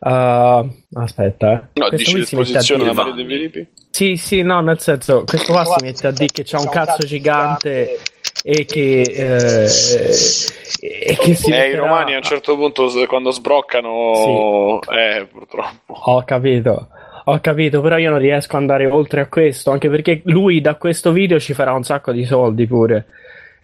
eh, 0.00 0.68
aspetta, 0.94 1.52
eh. 1.52 1.62
No, 1.74 1.88
Questo 1.88 1.96
dici 1.96 2.10
qui 2.10 2.22
si 2.24 2.36
mette 2.36 2.58
a 2.58 2.60
l'esposizione 2.60 3.12
De 3.14 3.24
Filippi? 3.26 3.68
sì, 3.90 4.16
sì, 4.16 4.42
no, 4.42 4.60
nel 4.60 4.80
senso, 4.80 5.24
questo 5.24 5.52
qua 5.52 5.64
si 5.64 5.80
mette 5.80 6.06
a 6.06 6.10
dire 6.10 6.30
che 6.32 6.42
c'ha 6.44 6.58
un 6.60 6.68
cazzo 6.68 7.04
gigante 7.04 7.98
e 8.46 8.66
che, 8.66 9.00
eh, 9.00 9.62
e 9.64 11.16
che 11.16 11.34
si 11.34 11.50
Eh, 11.50 11.54
i 11.54 11.58
metterà- 11.60 11.78
romani 11.78 12.12
a 12.12 12.18
un 12.18 12.22
certo 12.22 12.56
punto 12.56 12.90
quando 13.08 13.30
sbroccano, 13.30 14.80
eh, 14.82 15.26
purtroppo. 15.32 15.94
Ho 16.04 16.22
capito, 16.24 16.88
ho 17.24 17.40
capito, 17.40 17.80
però 17.80 17.96
io 17.96 18.10
non 18.10 18.18
riesco 18.18 18.56
ad 18.56 18.60
andare 18.60 18.84
oltre 18.86 19.22
a 19.22 19.28
questo, 19.28 19.70
anche 19.70 19.88
perché 19.88 20.20
lui 20.24 20.60
da 20.60 20.74
questo 20.74 21.10
video 21.12 21.40
ci 21.40 21.54
farà 21.54 21.72
un 21.72 21.84
sacco 21.84 22.12
di 22.12 22.24
soldi 22.24 22.66
pure. 22.66 23.06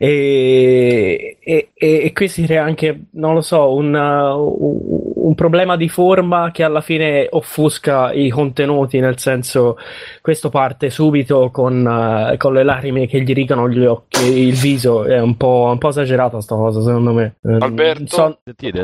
E, 0.03 1.37
e, 1.41 1.69
e- 1.75 2.13
qui 2.15 2.27
si 2.29 2.45
crea 2.45 2.65
anche, 2.65 3.09
non 3.11 3.35
lo 3.35 3.43
so, 3.43 3.75
un, 3.75 3.93
uh, 3.95 5.27
un 5.27 5.35
problema 5.35 5.77
di 5.77 5.91
forma 5.91 6.51
che 6.53 6.63
alla 6.63 6.81
fine 6.81 7.27
offusca 7.29 8.11
i 8.11 8.31
contenuti, 8.31 8.99
nel 8.99 9.19
senso, 9.19 9.77
questo 10.23 10.49
parte 10.49 10.89
subito 10.89 11.51
con, 11.51 11.85
uh, 11.85 12.35
con 12.39 12.55
le 12.55 12.63
lacrime 12.63 13.07
che 13.07 13.21
gli 13.21 13.35
rigano 13.35 13.69
gli 13.69 13.85
occhi, 13.85 14.25
il 14.25 14.55
viso, 14.55 15.05
è 15.05 15.21
un 15.21 15.37
po', 15.37 15.69
un 15.71 15.77
po' 15.77 15.91
esagerata 15.91 16.41
sta 16.41 16.55
cosa, 16.55 16.81
secondo 16.81 17.13
me. 17.13 17.35
Eh, 17.43 17.57
Alberto? 17.59 18.07
so- 18.07 18.39
Sentite? 18.43 18.83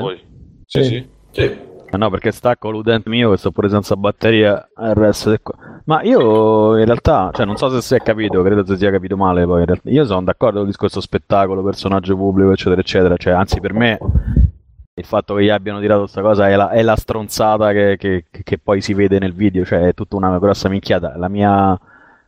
Sì, 0.66 0.82
Sì. 0.84 1.08
sì. 1.30 1.50
Ah 1.88 1.96
no, 1.96 2.10
perché 2.10 2.30
stacco 2.30 2.68
l'udente 2.68 3.08
mio 3.08 3.30
che 3.30 3.38
sto 3.38 3.52
pure 3.52 3.70
senza 3.70 3.96
batteria 3.96 4.68
al 4.74 4.94
resto 4.94 5.30
del 5.30 5.40
qua. 5.40 5.75
Ma 5.86 6.02
io 6.02 6.76
in 6.78 6.84
realtà, 6.84 7.30
cioè 7.32 7.46
non 7.46 7.56
so 7.56 7.70
se 7.70 7.80
si 7.80 7.94
è 7.94 8.00
capito, 8.00 8.42
credo 8.42 8.66
si 8.66 8.76
sia 8.76 8.90
capito 8.90 9.16
male 9.16 9.44
poi. 9.44 9.64
Io 9.84 10.04
sono 10.04 10.22
d'accordo 10.22 10.54
con 10.58 10.62
il 10.66 10.70
discorso 10.72 11.00
spettacolo, 11.00 11.62
personaggio 11.62 12.16
pubblico, 12.16 12.50
eccetera, 12.50 12.80
eccetera. 12.80 13.16
Cioè, 13.16 13.32
anzi 13.32 13.60
per 13.60 13.72
me 13.72 13.98
il 14.94 15.04
fatto 15.04 15.34
che 15.34 15.44
gli 15.44 15.48
abbiano 15.48 15.78
tirato 15.78 16.00
questa 16.00 16.22
cosa 16.22 16.48
è 16.48 16.56
la, 16.56 16.70
è 16.70 16.82
la 16.82 16.96
stronzata 16.96 17.70
che, 17.70 17.96
che- 17.98 18.24
che 18.30 18.58
poi 18.58 18.80
si 18.80 18.94
vede 18.94 19.20
nel 19.20 19.32
video, 19.32 19.64
cioè 19.64 19.88
è 19.88 19.94
tutta 19.94 20.16
una 20.16 20.38
grossa 20.40 20.68
minchiata. 20.68 21.16
La 21.16 21.28
mia 21.28 21.78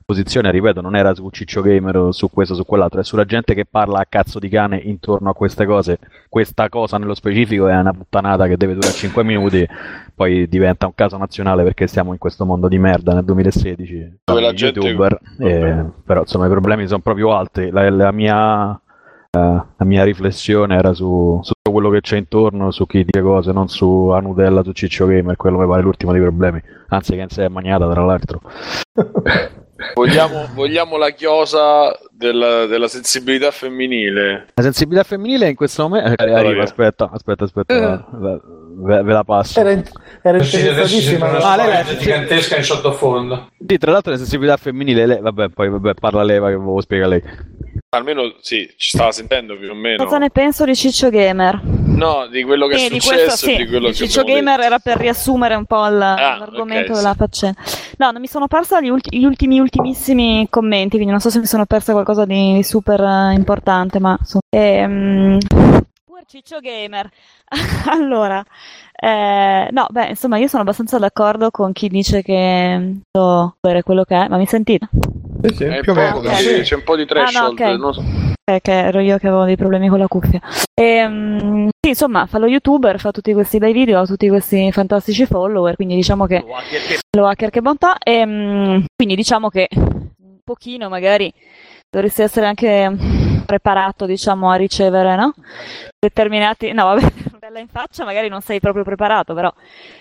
posizione, 0.09 0.51
ripeto, 0.51 0.81
non 0.81 0.97
era 0.97 1.15
su 1.15 1.29
Ciccio 1.29 1.61
Gamer 1.61 1.95
o 1.99 2.13
su 2.13 2.31
questo 2.31 2.55
o 2.55 2.57
su 2.57 2.65
quell'altro, 2.65 3.01
è 3.01 3.05
sulla 3.05 3.27
gente 3.27 3.53
che 3.53 3.67
parla 3.67 3.99
a 3.99 4.07
cazzo 4.09 4.39
di 4.39 4.49
cane 4.49 4.79
intorno 4.79 5.29
a 5.29 5.35
queste 5.35 5.67
cose. 5.67 5.99
Questa 6.31 6.71
cosa 6.71 6.97
nello 6.97 7.15
specifico 7.15 7.69
è 7.69 7.77
una 7.77 7.93
puttanata 7.93 8.47
che 8.47 8.57
deve 8.57 8.73
durare 8.73 8.95
5 8.95 9.23
minuti, 9.23 9.69
poi 10.15 10.49
diventa 10.49 10.87
un 10.87 10.95
caso 10.95 11.19
nazionale 11.19 11.63
perché 11.63 11.87
siamo 11.87 12.13
in 12.13 12.19
questo 12.19 12.47
mondo 12.47 12.69
di 12.69 12.79
merda 12.79 13.13
nel 13.13 13.25
2016. 13.25 14.21
Dove 14.25 14.41
la 14.41 14.55
gente- 14.55 14.81
youtuber, 14.81 15.21
eh, 15.41 15.85
però 16.07 16.21
insomma 16.21 16.47
i 16.47 16.51
problemi 16.51 16.87
sono 16.87 17.01
proprio 17.01 17.37
altri. 17.37 17.69
La, 17.69 17.91
la 17.91 18.11
mia, 18.11 18.73
eh, 18.73 19.39
la 19.39 19.85
mia 19.85 20.05
riflessione 20.05 20.75
era 20.75 20.95
su, 20.95 21.39
su 21.43 21.53
tutto 21.53 21.71
quello 21.71 21.91
che 21.91 22.01
c'è 22.01 22.17
intorno, 22.17 22.71
su 22.71 22.87
chi 22.87 23.05
dice 23.05 23.21
cose, 23.21 23.53
non 23.53 23.69
su 23.69 24.09
a 24.15 24.21
Nutella, 24.21 24.63
su 24.63 24.73
Ciccio 24.73 25.05
Gamer, 25.05 25.37
quello 25.37 25.59
mi 25.59 25.67
pare 25.67 25.83
l'ultimo 25.83 26.13
dei 26.13 26.23
problemi. 26.23 26.63
Anzi, 26.89 27.15
che 27.15 27.21
in 27.21 27.29
sé 27.29 27.45
è 27.45 27.49
maniata 27.49 27.91
tra 27.91 28.03
l'altro. 28.07 28.41
Vogliamo, 29.95 30.49
vogliamo 30.55 30.97
la 30.97 31.11
chiosa 31.11 31.97
della, 32.11 32.67
della 32.67 32.89
sensibilità 32.89 33.51
femminile. 33.53 34.47
La 34.55 34.63
sensibilità 34.63 35.05
femminile 35.05 35.49
in 35.49 35.55
questo 35.55 35.83
momento. 35.89 36.21
eh, 36.25 36.33
arriva, 36.33 36.65
aspetta, 36.65 37.09
aspetta, 37.13 37.45
aspetta, 37.45 38.07
ve, 38.13 38.41
ve- 38.81 39.03
ve 39.03 39.13
la 39.13 39.23
passo. 39.23 39.61
Era, 39.61 39.71
in- 39.71 39.85
era 40.23 40.39
interessatissima. 40.39 41.29
una 41.29 41.39
Ah, 41.39 41.57
lei 41.57 41.69
la- 41.85 41.97
gigantesca 41.97 42.57
in 42.57 42.65
sottofondo. 42.65 43.51
Sì, 43.67 43.79
tra 43.79 43.93
l'altro 43.93 44.11
la 44.11 44.19
sensibilità 44.19 44.57
femminile, 44.57 45.07
lei- 45.07 45.21
vabbè, 45.21 45.51
poi 45.51 45.69
vabbè, 45.69 45.95
parla 45.95 46.25
leva 46.25 46.49
che 46.49 46.55
volevo 46.57 46.81
spiegare 46.81 47.11
lei. 47.11 47.23
Almeno 47.91 48.35
sì, 48.41 48.69
ci 48.77 48.91
stava 48.91 49.13
sentendo 49.13 49.57
più 49.57 49.71
o 49.71 49.75
meno. 49.75 50.03
Cosa 50.05 50.19
ne 50.19 50.31
penso 50.31 50.65
di 50.65 50.75
Ciccio 50.75 51.09
Gamer? 51.09 51.61
No, 51.91 52.27
di 52.31 52.43
quello 52.45 52.67
che 52.67 52.75
è 52.75 52.79
Sì, 52.79 52.89
di 52.91 53.01
successo 53.01 53.25
questo 53.27 53.47
e 53.47 53.51
sì. 53.51 53.57
di 53.57 53.67
quello 53.67 53.87
Di 53.89 53.93
che 53.93 54.07
Ciccio 54.07 54.23
Gamer 54.23 54.61
era 54.61 54.79
per 54.79 54.97
riassumere 54.99 55.55
un 55.55 55.65
po' 55.65 55.85
il- 55.87 55.97
l'argomento 55.99 56.93
ok, 56.93 56.97
della 56.99 57.15
faccenda. 57.15 57.61
No, 57.99 58.11
non 58.13 58.21
mi 58.21 58.27
sono 58.29 58.47
persa 58.47 58.81
gli, 58.81 58.89
ulti- 58.89 59.19
gli 59.19 59.25
ultimi 59.25 59.59
ultimissimi 59.59 60.47
commenti, 60.49 60.91
quindi 60.97 61.11
non 61.11 61.21
so 61.21 61.31
se 61.31 61.39
mi 61.41 61.47
sono 61.47 61.65
persa 61.67 61.93
qualcosa 61.93 62.25
di, 62.25 62.55
di 62.55 62.63
super 62.63 63.01
eh, 63.01 63.33
importante, 63.35 63.99
ma 63.99 64.17
insomma. 64.19 64.43
Ehm, 64.51 65.39
Pur 66.19 66.27
Ciccio 66.27 66.59
Gamer. 66.59 67.09
allora, 67.87 68.45
eh, 68.93 69.69
no, 69.71 69.87
beh, 69.89 70.09
insomma, 70.09 70.37
io 70.39 70.49
sono 70.49 70.63
abbastanza 70.63 70.99
d'accordo 70.99 71.53
con 71.53 71.73
chi 71.73 71.87
dice 71.87 72.23
che 72.23 72.97
so 73.13 73.57
bere 73.61 73.85
quello 73.85 74.03
che 74.03 74.17
è, 74.17 74.27
ma 74.27 74.37
mi 74.37 74.47
sentite? 74.47 74.89
Sì, 75.43 75.55
sì. 75.55 75.65
Eh, 75.65 75.81
Più 75.81 75.93
o 75.93 75.95
meno, 75.95 76.21
dai. 76.21 76.35
sì, 76.35 76.61
c'è 76.63 76.75
un 76.75 76.83
po' 76.83 76.97
di 76.97 77.07
threshold. 77.07 77.61
Ah, 77.61 77.65
no, 77.67 77.71
ok. 77.71 77.79
non 77.79 77.95
so. 77.95 78.03
Eh, 78.51 78.61
che 78.61 78.73
ero 78.73 78.99
io 78.99 79.17
che 79.19 79.29
avevo 79.29 79.45
dei 79.45 79.55
problemi 79.55 79.89
con 79.89 80.01
la 80.01 80.09
cuffia. 80.09 80.41
Ehm, 80.75 81.69
sì, 81.81 81.91
insomma, 81.91 82.27
fa 82.27 82.39
lo 82.39 82.47
youtuber, 82.49 82.99
fa 82.99 83.13
tutti 83.13 83.33
questi 83.33 83.59
bei 83.59 83.73
video, 83.73 84.01
ha 84.01 84.05
tutti 84.05 84.29
questi 84.29 84.73
fantastici 84.73 85.25
follower, 85.25 85.77
quindi 85.77 85.95
diciamo 85.95 86.27
che 86.27 86.45
lo 87.17 87.29
hacker 87.29 87.51
che 87.51 87.61
bontà. 87.61 87.97
E, 87.97 88.85
quindi 88.97 89.15
diciamo 89.15 89.51
che 89.51 89.69
un 89.71 90.39
pochino 90.43 90.89
magari 90.89 91.33
dovresti 91.89 92.23
essere 92.23 92.47
anche 92.47 93.38
preparato, 93.49 94.05
diciamo, 94.05 94.51
a 94.51 94.57
ricevere, 94.57 95.17
no? 95.17 95.33
Determinati... 95.99 96.71
No, 96.73 96.85
vabbè, 96.85 97.13
bella 97.41 97.61
in 97.61 97.69
faccia, 97.69 98.05
magari 98.05 98.29
non 98.29 98.43
sei 98.43 98.61
proprio 98.61 98.85
preparato, 98.85 99.33
però 99.33 99.51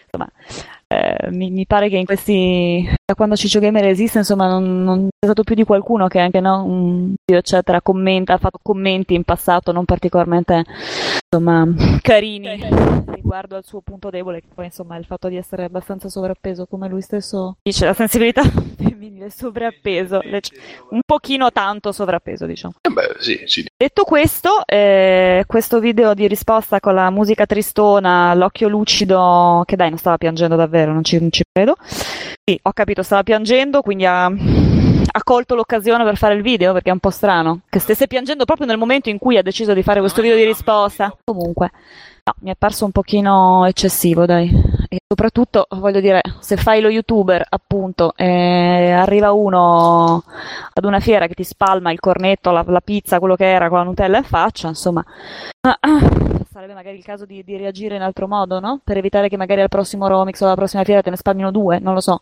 insomma, 0.03 0.29
eh, 0.87 1.31
mi, 1.31 1.49
mi 1.49 1.65
pare 1.65 1.87
che 1.87 1.95
in 1.95 2.05
questi 2.05 2.85
da 3.05 3.15
quando 3.15 3.37
Ciccio 3.37 3.59
Gamer 3.59 3.85
esiste 3.85 4.17
insomma 4.17 4.47
non, 4.47 4.83
non 4.83 5.07
c'è 5.07 5.25
stato 5.25 5.43
più 5.43 5.55
di 5.55 5.63
qualcuno 5.63 6.07
che 6.07 6.19
anche 6.19 6.39
no, 6.39 6.63
un 6.63 7.13
video 7.25 7.39
eccetera 7.39 7.81
commenta 7.81 8.33
ha 8.33 8.37
fatto 8.37 8.59
commenti 8.61 9.13
in 9.13 9.23
passato 9.23 9.71
non 9.71 9.83
particolarmente 9.83 10.63
insomma 11.29 11.67
carini 12.01 12.57
riguardo 13.27 13.57
al 13.57 13.65
suo 13.65 13.81
punto 13.81 14.09
debole 14.09 14.39
che 14.39 14.47
poi 14.53 14.65
insomma 14.65 14.95
è 14.95 14.99
il 14.99 15.05
fatto 15.05 15.27
di 15.27 15.35
essere 15.35 15.65
abbastanza 15.65 16.07
sovrappeso 16.07 16.65
come 16.65 16.87
lui 16.87 17.01
stesso 17.01 17.57
dice 17.61 17.83
la 17.83 17.93
sensibilità 17.93 18.41
femminile 18.97 19.29
sovrappeso 19.29 20.21
un 20.91 21.01
pochino 21.05 21.51
tanto 21.51 21.91
sovrappeso 21.91 22.45
diciamo 22.45 22.75
Eh 22.81 22.89
beh, 22.89 23.15
sì, 23.19 23.41
sì. 23.45 23.65
Detto 23.75 24.03
questo, 24.03 24.65
eh, 24.65 25.43
questo 25.45 25.79
video 25.79 26.13
di 26.13 26.27
risposta 26.27 26.79
con 26.79 26.93
la 26.95 27.09
musica 27.09 27.45
tristona, 27.45 28.33
l'occhio 28.33 28.69
lucido, 28.69 29.63
che 29.65 29.75
dai, 29.75 29.89
non 29.89 29.97
stava 29.97 30.17
piangendo 30.17 30.55
davvero, 30.55 30.93
non 30.93 31.03
ci, 31.03 31.19
non 31.19 31.31
ci 31.31 31.43
credo. 31.51 31.75
Sì, 31.79 32.57
ho 32.61 32.71
capito, 32.71 33.03
stava 33.03 33.23
piangendo, 33.23 33.81
quindi 33.81 34.05
ha, 34.05 34.25
ha 34.25 35.23
colto 35.23 35.55
l'occasione 35.55 36.03
per 36.03 36.17
fare 36.17 36.33
il 36.33 36.41
video, 36.41 36.73
perché 36.73 36.89
è 36.89 36.93
un 36.93 36.99
po' 36.99 37.09
strano. 37.09 37.61
Che 37.69 37.79
stesse 37.79 38.07
piangendo 38.07 38.45
proprio 38.45 38.65
nel 38.67 38.77
momento 38.77 39.09
in 39.09 39.17
cui 39.17 39.37
ha 39.37 39.43
deciso 39.43 39.73
di 39.73 39.83
fare 39.83 39.99
questo 39.99 40.21
video 40.21 40.37
di 40.37 40.45
risposta. 40.45 41.15
Comunque, 41.23 41.71
no, 42.27 42.33
mi 42.39 42.51
è 42.51 42.55
parso 42.57 42.85
un 42.85 42.91
pochino 42.91 43.65
eccessivo, 43.65 44.25
dai. 44.25 44.49
e 44.89 44.99
soprattutto, 45.07 45.67
voglio 45.69 46.01
dire, 46.01 46.21
se 46.39 46.57
fai 46.57 46.81
lo 46.81 46.89
youtuber, 46.89 47.45
appunto, 47.47 48.13
e 48.15 48.91
arriva 48.91 49.31
uno 49.31 50.23
ad 50.73 50.83
una 50.83 50.99
fiera 50.99 51.27
che 51.27 51.33
ti 51.33 51.43
spalma 51.43 51.91
il 51.91 51.99
cornetto, 51.99 52.51
la, 52.51 52.63
la 52.67 52.81
pizza, 52.81 53.19
quello 53.19 53.35
che 53.35 53.45
era 53.45 53.69
con 53.69 53.77
la 53.77 53.83
Nutella 53.85 54.17
in 54.17 54.23
faccia, 54.23 54.67
insomma, 54.67 55.03
ah, 55.61 55.77
ah, 55.79 55.99
sarebbe 56.51 56.73
magari 56.73 56.97
il 56.97 57.03
caso 57.03 57.25
di, 57.25 57.43
di 57.43 57.55
reagire 57.55 57.95
in 57.95 58.01
altro 58.01 58.27
modo, 58.27 58.59
no? 58.59 58.81
Per 58.83 58.97
evitare 58.97 59.29
che 59.29 59.37
magari 59.37 59.61
al 59.61 59.69
prossimo 59.69 60.07
Romix 60.07 60.41
o 60.41 60.45
alla 60.45 60.55
prossima 60.55 60.83
fiera 60.83 61.01
te 61.01 61.09
ne 61.09 61.17
spalmino 61.17 61.51
due, 61.51 61.79
non 61.79 61.93
lo 61.93 62.01
so. 62.01 62.19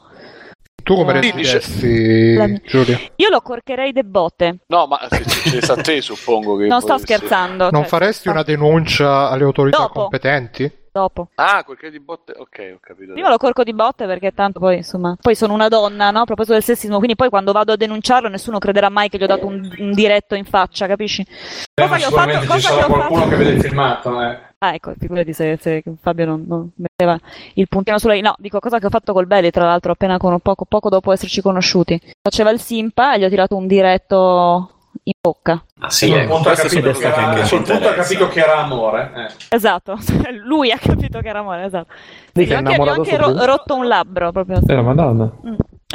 Tu 0.85 0.93
come 0.93 1.13
Eh, 1.13 1.21
reagiresti, 1.21 2.33
La- 2.35 2.47
Giulia? 2.63 2.99
Io 3.15 3.29
lo 3.29 3.41
corcherei 3.41 3.91
de 3.91 4.03
botte. 4.03 4.57
No, 4.67 4.85
ma 4.85 4.99
se 5.09 5.23
succedesse 5.27 5.71
a 5.71 5.75
te, 5.77 5.99
suppongo 6.01 6.57
che. 6.57 6.67
Non 6.67 6.79
sto 6.79 6.99
scherzando. 6.99 7.69
Non 7.71 7.81
cioè, 7.81 7.89
faresti 7.89 8.27
una 8.29 8.43
denuncia 8.43 9.29
alle 9.31 9.45
autorità 9.45 9.77
Dopo. 9.79 10.01
competenti? 10.01 10.71
Dopo. 10.95 11.27
Ah, 11.35 11.61
quel 11.65 11.77
che 11.77 11.91
di 11.91 11.99
botte. 11.99 12.31
Ok, 12.37 12.71
ho 12.73 12.77
capito. 12.79 13.11
Prima 13.11 13.27
lo 13.27 13.35
corco 13.35 13.65
di 13.65 13.73
botte 13.73 14.05
perché 14.05 14.33
tanto 14.33 14.61
poi, 14.61 14.77
insomma, 14.77 15.17
poi 15.19 15.35
sono 15.35 15.53
una 15.53 15.67
donna, 15.67 16.09
no? 16.09 16.21
A 16.21 16.23
proposito 16.23 16.53
del 16.53 16.63
sessismo, 16.63 16.99
quindi 16.99 17.17
poi 17.17 17.27
quando 17.27 17.51
vado 17.51 17.73
a 17.73 17.75
denunciarlo 17.75 18.29
nessuno 18.29 18.59
crederà 18.59 18.87
mai 18.87 19.09
che 19.09 19.17
gli 19.17 19.23
ho 19.23 19.27
dato 19.27 19.45
un, 19.45 19.69
un 19.77 19.91
diretto 19.91 20.35
in 20.35 20.45
faccia, 20.45 20.87
capisci? 20.87 21.27
Cosa 21.73 21.97
gli 21.97 22.03
ho 22.03 22.11
fatto? 22.11 22.39
Ci 22.39 22.47
Cosa 22.47 22.57
gli 22.57 22.61
sarà 22.61 22.85
qualcuno 22.85 23.19
fatto? 23.19 23.29
che 23.29 23.35
vede 23.35 23.49
il 23.49 23.61
filmato. 23.61 24.21
Eh. 24.21 24.39
Ah, 24.59 24.73
ecco, 24.73 24.93
figurati 24.97 25.33
se, 25.33 25.57
se 25.59 25.83
Fabio 26.01 26.25
non, 26.27 26.45
non 26.47 26.71
metteva 26.75 27.19
il 27.55 27.67
puntino 27.67 27.97
su 27.99 28.07
lei. 28.07 28.21
No, 28.21 28.33
dico 28.37 28.59
cosa 28.59 28.79
che 28.79 28.85
ho 28.85 28.89
fatto 28.89 29.11
col 29.11 29.27
Belli, 29.27 29.51
tra 29.51 29.65
l'altro, 29.65 29.91
appena 29.91 30.17
con 30.17 30.39
poco, 30.39 30.63
poco 30.63 30.87
dopo 30.87 31.11
esserci 31.11 31.41
conosciuti. 31.41 31.99
Faceva 32.21 32.51
il 32.51 32.61
simpa 32.61 33.13
e 33.13 33.19
gli 33.19 33.25
ho 33.25 33.29
tirato 33.29 33.57
un 33.57 33.67
diretto 33.67 34.74
in 35.07 35.13
bocca. 35.21 35.63
Ah 35.79 35.89
sì, 35.89 36.07
quel 36.09 36.21
ecco, 36.21 36.33
punto 36.33 36.49
ha 36.49 36.53
capito, 36.55 36.91
che 36.91 37.05
era, 37.05 37.29
quel 37.31 37.47
punto 37.47 37.73
ha 37.73 37.93
capito 37.93 38.27
che 38.27 38.39
era 38.39 38.57
amore. 38.57 39.11
eh. 39.15 39.55
Esatto, 39.55 39.97
lui 40.45 40.71
ha 40.71 40.77
capito 40.79 41.19
che 41.19 41.27
era 41.27 41.39
amore, 41.39 41.65
esatto. 41.65 41.91
Lì 42.33 42.45
Gli 42.45 42.53
ho 42.53 42.57
anche, 42.57 42.73
gli 42.73 42.79
ho 42.79 42.91
anche 42.91 43.17
ro- 43.17 43.45
rotto 43.45 43.75
un 43.75 43.87
labbro 43.87 44.31
proprio. 44.31 44.59
Eh, 44.65 44.73
la 44.73 44.81
madonna. 44.81 45.31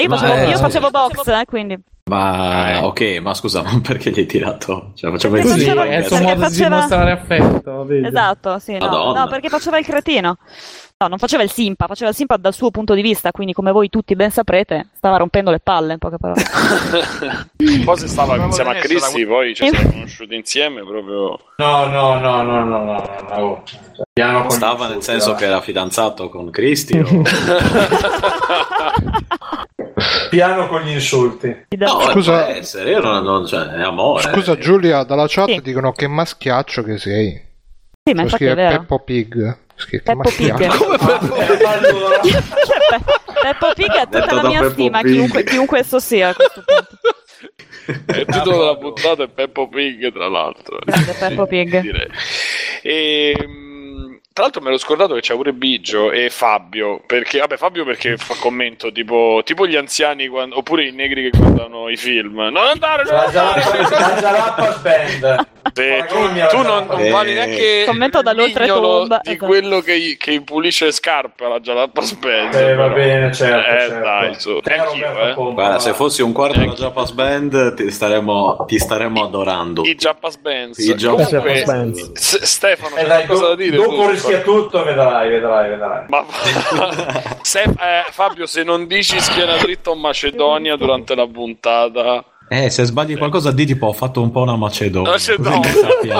Io 0.01 0.09
Ma, 0.09 0.17
facevo, 0.17 0.35
eh, 0.41 0.49
io 0.49 0.57
sì. 0.57 0.63
facevo 0.63 0.91
box, 0.91 1.27
eh, 1.27 1.45
quindi. 1.47 1.79
Ma 2.11 2.85
ok, 2.85 3.19
ma 3.21 3.35
scusa, 3.35 3.63
ma 3.63 3.79
perché 3.83 4.11
gli 4.11 4.19
hai 4.21 4.27
tirato? 4.27 4.93
Cioè, 4.95 5.11
facciamo 5.13 5.35
Perché 5.35 5.49
il 5.49 5.55
Così, 5.55 5.67
faceva- 5.67 5.85
è 5.85 5.97
il 5.99 6.05
suo 6.07 6.17
modo 6.19 6.35
di 6.35 6.41
faceva- 6.41 6.69
dimostrare 6.69 7.11
affetto, 7.13 7.85
vedi? 7.85 8.07
Esatto, 8.07 8.59
sì, 8.59 8.79
no. 8.79 9.13
No, 9.13 9.27
perché 9.29 9.49
faceva 9.49 9.79
il 9.79 9.85
cretino. 9.85 10.39
No, 11.03 11.09
non 11.09 11.17
faceva 11.17 11.43
il 11.43 11.51
simpa, 11.51 11.87
faceva 11.87 12.11
il 12.11 12.15
simpa 12.15 12.37
dal 12.37 12.53
suo 12.53 12.71
punto 12.71 12.93
di 12.93 13.01
vista, 13.01 13.31
quindi 13.33 13.55
come 13.55 13.73
voi 13.73 13.89
tutti 13.89 14.15
ben 14.15 14.31
saprete, 14.31 14.89
stava 14.95 15.17
rompendo 15.17 15.51
le 15.51 15.59
palle, 15.59 15.95
in 15.95 15.99
poche 15.99 16.19
parole. 16.19 16.43
Poi 17.87 17.97
se 17.97 18.07
stava 18.07 18.37
insieme 18.37 18.77
a 18.77 18.81
Cristi, 18.83 19.25
poi 19.25 19.55
ci 19.55 19.67
siamo 19.67 19.91
conosciuti 19.93 20.35
insieme 20.35 20.85
proprio. 20.85 21.39
No, 21.57 21.87
no, 21.87 22.19
no, 22.19 22.43
no, 22.43 22.65
no, 22.65 22.85
no, 22.85 23.03
no, 23.35 23.63
con 24.43 24.51
Stava 24.51 24.85
gli 24.85 24.89
nel 24.89 24.97
insulti, 24.97 25.21
senso 25.21 25.35
che 25.37 25.47
era 25.47 25.63
fidanzato 25.63 26.29
con 26.29 26.51
Cristi? 26.51 26.99
o- 26.99 27.23
Piano 30.29 30.67
con 30.69 30.83
gli 30.83 30.91
insulti. 30.93 31.65
No, 31.79 32.01
Scusa- 32.11 32.55
essere, 32.55 32.91
io 32.91 33.01
non, 33.01 33.25
non- 33.25 33.47
cioè, 33.47 33.69
è 33.69 33.81
amore. 33.83 34.21
Scusa 34.31 34.59
Giulia, 34.59 35.03
dalla 35.05 35.25
chat 35.27 35.49
Sì. 35.49 35.61
dicono 35.63 35.93
che 35.93 36.07
maschiaccio 36.09 36.83
che 36.83 36.99
sei. 36.99 37.49
Sì, 38.11 38.15
ma 38.17 38.23
infatti 38.23 38.45
è 38.45 38.55
vero. 38.55 38.79
Peppo 38.81 38.99
Pig. 38.99 39.59
Peppo 40.03 40.31
Pig. 40.37 40.63
allora, 40.63 42.21
Peppo 43.41 43.73
Pig 43.75 43.91
ha 43.91 44.07
tutta 44.07 44.35
la 44.35 44.43
mia 44.43 44.61
Peppo 44.61 44.73
stima, 44.73 45.01
Pig. 45.01 45.13
chiunque, 45.13 45.45
chiunque 45.45 45.79
esso 45.79 45.99
sia 46.01 46.29
a 46.31 46.35
questo 46.35 46.63
punto. 46.65 46.99
Il 48.19 48.27
titolo 48.27 48.59
della 48.59 48.77
puntata 48.77 49.23
è 49.23 49.29
Peppo 49.29 49.69
Pig, 49.69 50.13
tra 50.13 50.29
l'altro. 50.29 50.79
Grande 50.85 51.13
Peppo 51.13 51.47
Pig. 51.47 51.81
direi. 51.81 52.09
E, 52.83 53.35
mh, 53.47 53.70
tra 54.33 54.45
l'altro 54.45 54.63
me 54.63 54.71
l'ho 54.71 54.79
scordato 54.79 55.15
che 55.15 55.21
c'è 55.21 55.35
pure 55.35 55.53
Biggio 55.53 56.11
e 56.13 56.31
Fabio, 56.31 57.03
perché, 57.05 57.41
vabbè 57.41 57.57
Fabio 57.57 57.85
perché 57.85 58.17
fa 58.17 58.35
commento 58.39 58.91
tipo, 58.93 59.41
tipo 59.45 59.67
gli 59.67 59.77
anziani 59.77 60.29
quando- 60.29 60.57
oppure 60.59 60.87
i 60.87 60.93
negri 60.93 61.31
che 61.31 61.37
guardano 61.37 61.89
i 61.89 61.97
film. 61.97 62.37
Non 62.41 62.57
andare, 62.57 63.03
non 63.05 63.13
La 63.15 63.25
andare! 63.25 63.63
La 63.91 64.79
Band. 64.83 65.47
Te- 65.75 66.07
tu, 66.09 66.17
tu 66.49 66.63
non, 66.63 66.87
non 66.87 67.01
Eh. 67.01 67.11
vali 67.11 67.35
neanche 67.35 67.85
Commento 67.87 68.23
dall'oltretomba, 68.23 69.21
di 69.23 69.37
quello 69.37 69.81
che, 69.81 70.17
che 70.19 70.41
pulisce 70.43 70.87
le 70.87 70.93
scarpe 70.93 71.45
alla 71.45 71.61
Jalapa 71.61 72.01
Spence. 72.01 72.71
Eh, 72.71 72.75
va 72.75 72.89
bene, 72.89 73.33
certo, 73.33 73.69
Eh, 73.71 73.79
certo. 73.81 73.99
dai, 74.03 74.35
su. 74.41 74.61
Eh, 74.65 75.29
eh. 75.31 75.35
Guarda, 75.35 75.79
se 75.79 75.93
fossi 75.93 76.23
un 76.23 76.33
quarto 76.33 76.59
della 76.59 76.73
Japas 76.73 77.11
Band 77.13 77.75
ti 77.75 77.91
staremmo, 77.91 78.65
ti 78.67 78.79
staremmo 78.79 79.23
adorando. 79.25 79.83
I 79.85 79.95
Jappas 79.95 80.37
Benz. 80.39 80.79
I 80.79 80.95
Jappas 80.95 81.29
Comunque, 81.29 81.63
Benz. 81.67 82.13
S- 82.15 82.43
Stefano, 82.43 82.97
Eh, 82.97 83.01
c'è 83.03 83.07
qualcosa 83.07 83.47
da 83.49 83.55
dire? 83.57 83.77
dopo? 83.77 83.97
Rischia 84.21 84.41
tutto, 84.43 84.83
vedrai, 84.85 85.29
vedrai, 85.31 85.69
vedrai. 85.71 86.05
Ma 86.09 86.25
se- 87.43 87.63
eh, 87.63 88.05
Fabio, 88.11 88.47
se 88.47 88.63
non 88.63 88.87
dici 88.87 89.21
schiena 89.21 89.57
dritta 89.57 89.91
o 89.91 89.95
Macedonia 89.95 90.77
durante 90.77 91.15
la 91.15 91.27
puntata, 91.27 92.25
Eh, 92.53 92.69
se 92.69 92.83
sbagli 92.85 93.17
qualcosa 93.17 93.53
di 93.53 93.65
tipo 93.65 93.87
ho 93.87 93.93
fatto 93.93 94.21
un 94.21 94.33
po' 94.33 94.41
una 94.41 94.57
Macedonia. 94.57 95.11
Macedonia. 95.11 96.19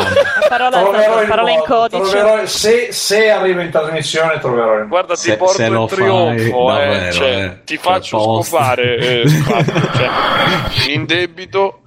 Parola, 0.49 0.81
Troverò 0.81 1.27
parola 1.27 1.51
in 1.51 1.61
codice. 1.67 2.03
troverò- 2.03 2.47
se, 2.47 2.93
se 2.93 3.31
arrivo 3.31 3.61
in 3.61 3.71
trasmissione 3.71 4.39
troverò 4.39 4.79
il 4.79 4.87
guarda, 4.87 5.15
ti 5.15 5.21
Se- 5.23 5.37
porto 5.37 5.55
se 5.55 5.65
in 5.67 5.87
trionfo, 5.89 6.67
fai, 6.69 6.83
eh, 6.83 6.87
davvero, 6.95 7.13
cioè, 7.13 7.45
eh. 7.45 7.65
ti 7.65 7.77
faccio 7.79 8.21
scopare 8.21 8.97
eh, 9.23 9.29
Fabio, 9.29 9.81
cioè, 9.95 10.09
in 10.95 11.05
debito. 11.07 11.80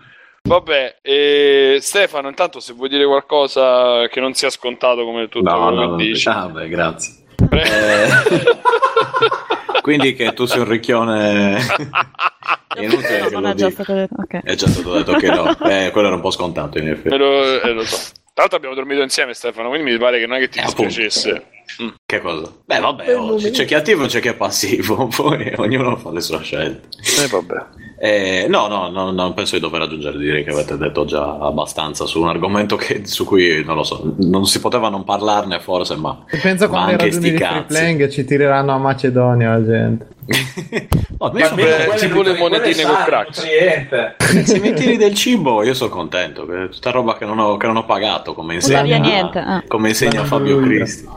Vabbè, 0.54 0.98
eh, 1.02 1.78
Stefano, 1.80 2.28
intanto 2.28 2.60
se 2.60 2.74
vuoi 2.74 2.90
dire 2.90 3.06
qualcosa 3.06 4.08
che 4.10 4.20
non 4.20 4.34
sia 4.34 4.50
scontato 4.50 5.06
come 5.06 5.30
tutto 5.30 5.50
No, 5.50 5.68
quello 5.68 5.76
no, 5.76 5.82
che 5.82 5.88
no, 5.88 5.96
dici. 6.10 6.28
ah, 6.28 6.48
beh, 6.50 6.68
grazie. 6.68 7.14
Pre- 7.48 7.62
Eh, 7.64 8.10
quindi 9.82 10.14
che 10.14 10.34
tu 10.34 10.46
sei 10.46 10.60
un 10.60 10.68
ricchione 10.68 11.56
è 11.56 12.82
inutile 12.84 13.22
che 13.22 13.30
non 13.32 13.42
lo 13.44 13.50
è 13.52 13.54
già 13.56 13.70
stato 13.70 13.94
detto. 13.94 14.16
Ok. 14.18 14.44
È 14.44 14.56
già 14.56 14.68
stato 14.68 14.94
detto 14.94 15.14
che 15.14 15.28
no. 15.30 15.56
Eh, 15.66 15.92
quello 15.92 16.08
era 16.08 16.16
un 16.18 16.22
po' 16.22 16.32
scontato 16.32 16.78
in 16.78 16.90
effetti. 16.90 17.16
Lo, 17.16 17.62
eh, 17.62 17.72
lo 17.72 17.86
so. 17.86 17.96
Tra 18.34 18.42
l'altro 18.44 18.58
abbiamo 18.58 18.76
dormito 18.76 19.02
insieme 19.02 19.34
Stefano, 19.34 19.70
quindi 19.70 19.92
mi 19.92 19.98
pare 19.98 20.20
che 20.20 20.26
non 20.28 20.36
è 20.36 20.40
che 20.42 20.50
ti 20.50 20.60
Eh, 20.60 20.64
dispiacesse. 20.64 21.46
Mm. 21.82 21.88
Che 22.06 22.20
cosa? 22.20 22.52
Beh, 22.66 22.80
vabbè, 22.80 23.16
oh, 23.18 23.36
c'è 23.38 23.64
chi 23.66 23.74
è 23.76 23.78
attivo 23.78 24.04
e 24.04 24.08
c'è 24.08 24.20
chi 24.20 24.28
è 24.28 24.36
passivo, 24.36 25.08
poi 25.08 25.54
ognuno 25.56 25.96
fa 25.96 26.12
le 26.12 26.20
sue 26.20 26.42
scelte. 26.44 26.90
Eh, 27.24 27.28
vabbè. 27.28 27.66
Eh, 27.98 28.48
no, 28.50 28.68
no, 28.68 28.90
no, 28.90 29.12
non 29.12 29.34
penso 29.34 29.56
di 29.56 29.62
dover 29.62 29.82
aggiungere, 29.82 30.18
direi 30.18 30.44
che 30.44 30.50
avete 30.50 30.78
detto 30.78 31.06
già 31.06 31.38
abbastanza 31.40 32.06
su 32.06 32.22
un 32.22 32.28
argomento 32.28 32.76
che, 32.76 33.06
su 33.06 33.24
cui, 33.26 33.64
non 33.64 33.76
lo 33.76 33.84
so, 33.84 34.14
non 34.18 34.46
si 34.46 34.60
poteva 34.60 34.90
non 34.90 35.04
parlarne 35.04 35.60
forse, 35.60 35.96
ma, 35.96 36.24
E 36.30 36.38
pensa 36.38 36.66
ma 36.66 36.72
quando 36.72 36.92
anche 36.92 37.12
sti 37.12 37.34
cazzi. 37.34 38.10
ci 38.12 38.26
tireranno 38.26 38.74
a 38.74 38.78
Macedonia 38.78 39.52
la 39.58 39.66
gente. 39.66 40.08
No, 41.24 41.32
Ma 41.32 41.48
almeno 41.48 41.56
Beh, 41.56 41.86
quelle 41.86 42.00
tipo 42.00 42.22
le 42.22 42.30
nutri- 42.30 42.42
monetine 42.42 42.74
sane, 42.74 43.06
crack. 43.06 44.44
se 44.46 44.60
mi 44.60 44.74
tiri 44.74 44.98
del 44.98 45.14
cibo 45.14 45.64
io 45.64 45.74
sono 45.74 45.90
contento, 45.90 46.46
che 46.46 46.64
è 46.64 46.70
tutta 46.70 46.90
roba 46.92 47.16
che 47.16 47.24
non 47.26 47.40
ho, 47.40 47.56
che 47.56 47.66
non 47.68 47.78
ho 47.78 47.86
pagato, 47.86 48.34
come 48.34 48.56
insegna, 48.56 48.98
niente. 48.98 49.40
ah. 49.40 49.64
come 49.68 49.90
insegna 49.90 50.26
Fabio 50.26 50.60
Cristi. 50.60 51.08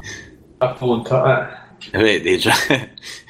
Appunto, 0.59 1.24
eh. 1.24 1.65
Vedi, 1.93 2.40
cioè... 2.40 2.53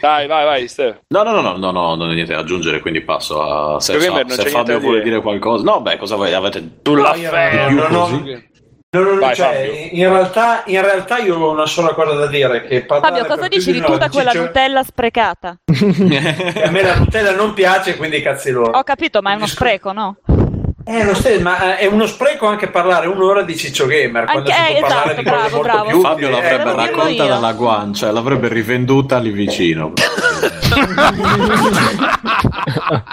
Dai, 0.00 0.26
vai, 0.26 0.44
vai, 0.44 0.68
Stefano. 0.68 1.00
No, 1.08 1.22
no, 1.22 1.30
no, 1.32 1.40
no, 1.40 1.56
no, 1.56 1.70
no, 1.70 1.94
non 1.94 2.08
ho 2.08 2.12
niente 2.12 2.32
da 2.32 2.40
aggiungere, 2.40 2.80
quindi 2.80 3.00
passo 3.02 3.42
a... 3.42 3.80
Se, 3.80 3.96
Perché 3.96 4.30
se- 4.34 4.48
Fabio 4.48 4.78
vuole 4.78 4.98
dire. 4.98 5.10
dire 5.10 5.20
qualcosa... 5.22 5.62
No, 5.64 5.80
beh, 5.80 5.96
cosa 5.96 6.16
vuoi? 6.16 6.32
Avete... 6.32 6.58
Io 6.58 7.04
fede, 7.14 7.68
non- 7.70 7.90
non- 7.90 8.20
così? 8.22 8.44
No, 8.88 9.02
no, 9.02 9.12
no, 9.14 9.18
Vai, 9.20 9.34
cioè, 9.34 9.88
in, 9.92 10.08
realtà, 10.08 10.62
in 10.66 10.80
realtà 10.80 11.18
io 11.18 11.36
ho 11.36 11.50
una 11.50 11.66
sola 11.66 11.92
cosa 11.92 12.14
da 12.14 12.28
dire 12.28 12.64
che 12.66 12.86
Fabio, 12.86 13.26
cosa 13.26 13.46
dici 13.46 13.72
più 13.72 13.80
di 13.80 13.86
tutta 13.86 14.08
quella 14.08 14.30
Ciccio- 14.30 14.44
Nutella 14.44 14.82
sprecata? 14.84 15.58
a 15.66 16.70
me 16.70 16.82
la 16.82 16.96
Nutella 16.96 17.32
non 17.32 17.52
piace 17.52 17.96
quindi 17.96 18.22
cazzi 18.22 18.50
loro 18.52 18.70
Ho 18.78 18.82
capito, 18.84 19.20
ma 19.20 19.32
è 19.32 19.34
uno 19.34 19.46
spreco, 19.46 19.92
no? 19.92 20.16
Eh, 20.88 21.02
lo 21.04 21.14
stesso, 21.14 21.42
ma 21.42 21.76
eh, 21.76 21.78
è 21.78 21.86
uno 21.86 22.06
spreco 22.06 22.46
anche 22.46 22.68
parlare 22.68 23.08
un'ora 23.08 23.42
di 23.42 23.56
Ciccio 23.56 23.86
Gamer 23.86 24.24
quando 24.26 24.50
Anche- 24.50 24.52
si 24.52 24.68
può 24.68 24.76
eh, 24.76 24.80
parlare 24.80 25.10
esatto, 25.10 25.20
di 25.20 25.24
cose 25.28 25.36
bravo, 25.40 25.56
molto 25.56 25.62
bravo. 25.72 25.88
più 25.88 26.00
Fabio 26.00 26.30
l'avrebbe 26.30 26.70
Eh, 26.70 26.74
raccolta 26.76 27.08
io. 27.24 27.26
dalla 27.26 27.52
guancia, 27.54 28.12
l'avrebbe 28.12 28.48
rivenduta 28.48 29.18
lì 29.18 29.30
vicino. 29.30 29.92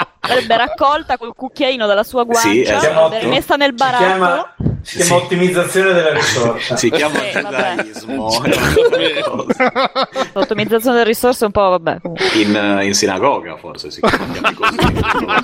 L'avrebbe 0.26 0.56
raccolta 0.58 1.18
col 1.18 1.34
cucchiaino 1.36 1.86
dalla 1.86 2.04
sua 2.04 2.24
guancia, 2.24 2.50
Sì, 2.50 2.62
esatto. 2.62 2.94
l'avrebbe 2.94 3.28
messa 3.28 3.56
nel 3.56 3.70
si 3.72 3.76
baratto. 3.76 4.04
chiama, 4.04 4.56
si 4.82 4.98
chiama 5.02 5.16
ottimizzazione 5.22 5.94
delle 5.94 6.14
risorse 6.14 6.78
Si 6.78 6.90
chiama 6.92 7.22
Eh, 7.30 7.42
vabbè. 7.42 7.76
giudaismo. 7.84 8.42
L'ottimizzazione 10.34 10.96
delle 10.98 11.08
risorse 11.10 11.44
è 11.44 11.46
un 11.48 11.52
po', 11.52 11.70
vabbè. 11.70 11.98
in, 12.36 12.56
eh, 12.56 12.86
in 12.86 12.94
sinagoga 12.94 13.58
forse 13.58 13.92
si 13.92 14.00
chiama 14.02 14.54
così. 14.54 14.78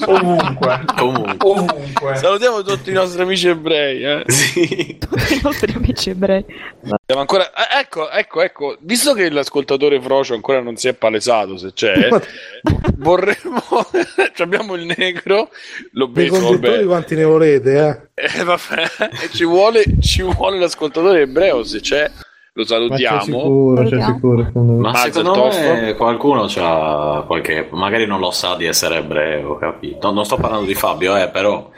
ovunque 0.08 0.82
Comunque. 0.96 1.36
ovunque 1.50 2.16
Salutiamo 2.16 2.62
tutti 2.64 2.90
i 2.90 2.94
nostri 2.94 3.22
amici 3.22 3.48
ebrei. 3.50 4.04
Eh. 4.04 4.24
Sì. 4.28 4.98
Tutti 5.00 5.34
i 5.34 5.40
nostri 5.44 5.74
amici 5.76 6.10
ebrei. 6.12 6.46
Siamo 7.10 7.24
ancora... 7.24 7.50
eh, 7.54 7.80
ecco, 7.80 8.08
ecco, 8.12 8.42
ecco. 8.44 8.78
Visto 8.82 9.16
che 9.16 9.32
l'ascoltatore 9.32 10.00
Frocio 10.00 10.36
ancora 10.36 10.62
non 10.62 10.76
si 10.76 10.90
è 10.90 10.94
palesato, 10.94 11.58
se 11.58 11.74
c'è, 11.74 12.08
vorremmo... 12.98 13.64
Ci 14.36 14.42
abbiamo 14.44 14.76
il 14.76 14.86
negro, 14.96 15.50
l'obeso, 15.94 16.34
conduttori 16.40 16.76
vabbè. 16.76 16.86
quanti 16.86 17.16
ne 17.16 17.24
volete, 17.24 18.10
eh? 18.14 18.38
Eh, 18.38 18.44
vabbè. 18.44 18.84
E 19.24 19.30
ci 19.32 19.44
vuole, 19.44 19.84
ci 20.00 20.22
vuole 20.22 20.60
l'ascoltatore 20.60 21.22
ebreo, 21.22 21.64
se 21.64 21.80
c'è. 21.80 22.04
lo 22.04 22.12
Ma 22.54 22.62
c'è 22.64 22.68
salutiamo. 22.68 23.24
sicuro, 23.24 23.84
c'è 23.86 24.02
sicuro. 24.02 24.44
secondo 24.46 24.74
me. 24.74 24.80
Ma 24.80 24.94
secondo 24.96 25.48
me 25.48 25.96
qualcuno 25.96 26.46
c'ha 26.48 27.24
qualche. 27.26 27.70
magari 27.72 28.06
non 28.06 28.20
lo 28.20 28.30
sa 28.30 28.56
di 28.56 28.66
essere 28.66 28.98
ebreo, 28.98 29.58
capito? 29.58 30.08
No, 30.10 30.14
non 30.14 30.26
sto 30.26 30.38
parlando 30.38 30.68
di 30.68 30.76
Fabio, 30.76 31.18
eh, 31.18 31.28
però. 31.30 31.72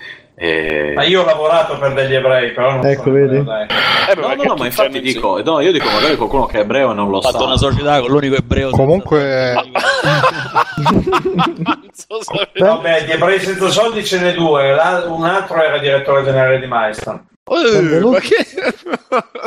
Eh, 0.43 0.93
Ma 0.95 1.03
io 1.03 1.21
ho 1.21 1.25
lavorato 1.25 1.77
per 1.77 1.93
degli 1.93 2.15
ebrei, 2.15 2.51
però 2.51 2.71
non 2.71 2.85
Ecco, 2.85 3.03
so, 3.03 3.11
vedi? 3.11 3.43
dai. 3.43 3.67
Eh, 4.09 4.15
beh, 4.15 4.21
No, 4.21 4.33
no, 4.33 4.43
no, 4.43 4.55
ma 4.55 4.65
infatti 4.65 4.99
dico, 4.99 5.39
no, 5.43 5.59
io 5.59 5.71
dico 5.71 5.87
magari 5.91 6.15
qualcuno 6.15 6.47
che 6.47 6.57
è 6.57 6.61
ebreo 6.61 6.91
e 6.91 6.93
non 6.95 7.09
lo 7.11 7.17
Ho 7.17 7.21
fatto 7.21 7.37
sa. 7.39 7.43
una 7.45 7.57
società 7.57 7.99
con 7.99 8.09
l'unico 8.09 8.35
ebreo. 8.35 8.71
Comunque, 8.71 9.53
Non 10.91 11.89
so 11.93 12.17
se- 12.21 12.49
Vabbè, 12.57 13.05
di 13.05 13.11
ebrei 13.11 13.39
senza 13.39 13.67
soldi 13.69 14.03
ce 14.03 14.19
n'è 14.19 14.33
due, 14.33 14.71
un 15.07 15.23
altro 15.25 15.61
era 15.61 15.77
direttore 15.77 16.23
generale 16.23 16.59
di 16.59 16.65
Milestone. 16.67 17.25
Eh, 17.53 17.71
Benvenuti. 17.71 18.13
ma 18.13 18.19
che... 18.19 18.73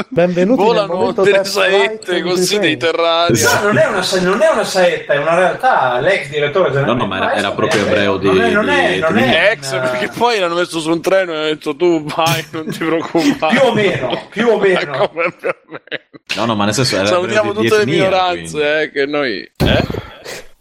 Benvenuti 0.09 0.61
nel 0.61 0.69
Volano 0.69 0.95
momento 0.95 1.23
delle 1.23 1.45
saette 1.45 2.21
così 2.21 2.57
Train. 2.59 2.79
terrari. 2.79 3.41
No, 3.41 3.61
non 3.63 3.79
è, 3.79 3.87
una, 3.87 4.05
non 4.21 4.43
è 4.43 4.49
una 4.51 4.65
saetta, 4.65 5.15
è 5.15 5.19
una 5.19 5.35
realtà. 5.35 6.01
L'ex 6.01 6.29
direttore 6.29 6.71
generale 6.71 6.93
No, 6.93 6.99
no, 6.99 7.07
ma 7.07 7.17
era- 7.17 7.35
era 7.35 7.53
proprio 7.53 7.81
ebreo 7.87 8.19
di- 8.19 8.27
Non 8.27 8.41
è, 8.43 8.51
non 8.51 8.69
è, 8.69 8.93
di- 8.95 8.99
non 9.01 9.17
è 9.19 9.51
Ex, 9.53 9.73
un- 9.73 9.81
perché 9.81 10.11
poi 10.19 10.39
l'hanno 10.39 10.55
messo 10.57 10.81
su 10.81 10.91
un 10.91 11.01
treno 11.01 11.33
e 11.33 11.37
hanno 11.37 11.45
detto 11.47 11.75
tu 11.77 12.05
vai, 12.05 12.45
non 12.51 12.67
ti 12.67 12.79
preoccupare. 12.85 13.59
Più 13.59 13.69
o 13.69 13.73
meno, 13.73 14.27
più 14.29 14.49
o 14.49 14.59
meno. 14.59 14.91
Ma 14.91 15.09
come 15.09 15.33
più 15.39 15.49
o 15.49 15.55
meno? 15.69 16.03
No, 16.37 16.45
no, 16.45 16.55
ma 16.57 16.65
nel 16.67 16.75
senso 16.75 16.97
era 16.97 17.07
Salutiamo 17.07 17.53
tutte 17.55 17.79
le 17.79 17.87
minoranze, 17.87 18.51
quindi. 18.51 18.69
eh, 18.83 18.91
che 18.91 19.07
noi... 19.07 19.51
Eh? 19.65 19.85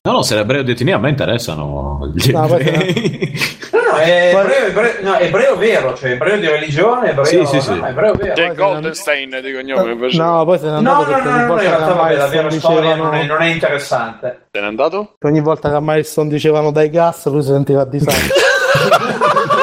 No, 0.05 0.11
no, 0.11 0.21
se 0.21 0.33
era 0.33 0.43
ebreo 0.43 0.63
di 0.63 0.71
etnia 0.71 0.97
a 0.97 0.99
me 0.99 1.11
interessano 1.11 2.11
gli 2.13 2.29
No, 2.33 2.43
ebrei. 2.43 3.31
No, 3.71 3.79
no, 3.79 3.95
è 3.99 4.35
ebreo, 4.35 4.65
ebreo, 4.65 4.91
no, 5.01 5.17
ebreo 5.17 5.55
vero, 5.55 5.95
cioè 5.95 6.11
ebreo 6.11 6.37
di 6.39 6.45
religione, 6.49 7.11
ebreo, 7.11 7.23
Sì, 7.23 7.45
sì, 7.45 7.61
sì. 7.61 7.73
no, 7.73 7.87
ebreo 7.87 8.13
vero. 8.13 8.33
Che 8.33 8.53
Goldenstein 8.53 9.39
di 9.41 9.53
cognome 9.53 9.93
invece. 9.93 10.17
No, 10.17 10.43
poi 10.43 10.59
se 10.59 10.65
n'è 10.65 10.71
No, 10.71 10.77
andato 10.77 10.99
no, 11.03 11.05
perché 11.07 11.29
no, 11.29 11.35
ogni 11.35 11.45
no, 11.45 11.53
in 11.53 11.59
realtà 11.69 11.93
vabbè, 11.93 12.15
la 12.17 12.27
vera 12.27 12.49
storia 12.51 12.95
non 12.95 13.13
è, 13.13 13.23
non 13.25 13.41
è 13.43 13.47
interessante. 13.47 14.47
Se 14.51 14.59
n'è 14.59 14.65
andato? 14.65 15.15
ogni 15.21 15.39
volta 15.39 15.69
che 15.69 15.75
a 15.75 15.79
Milestone 15.81 16.27
dicevano 16.27 16.71
dai 16.71 16.89
gas 16.89 17.25
lui 17.27 17.41
si 17.41 17.51
sentiva 17.51 17.83
a 17.83 17.85
disagio. 17.85 18.33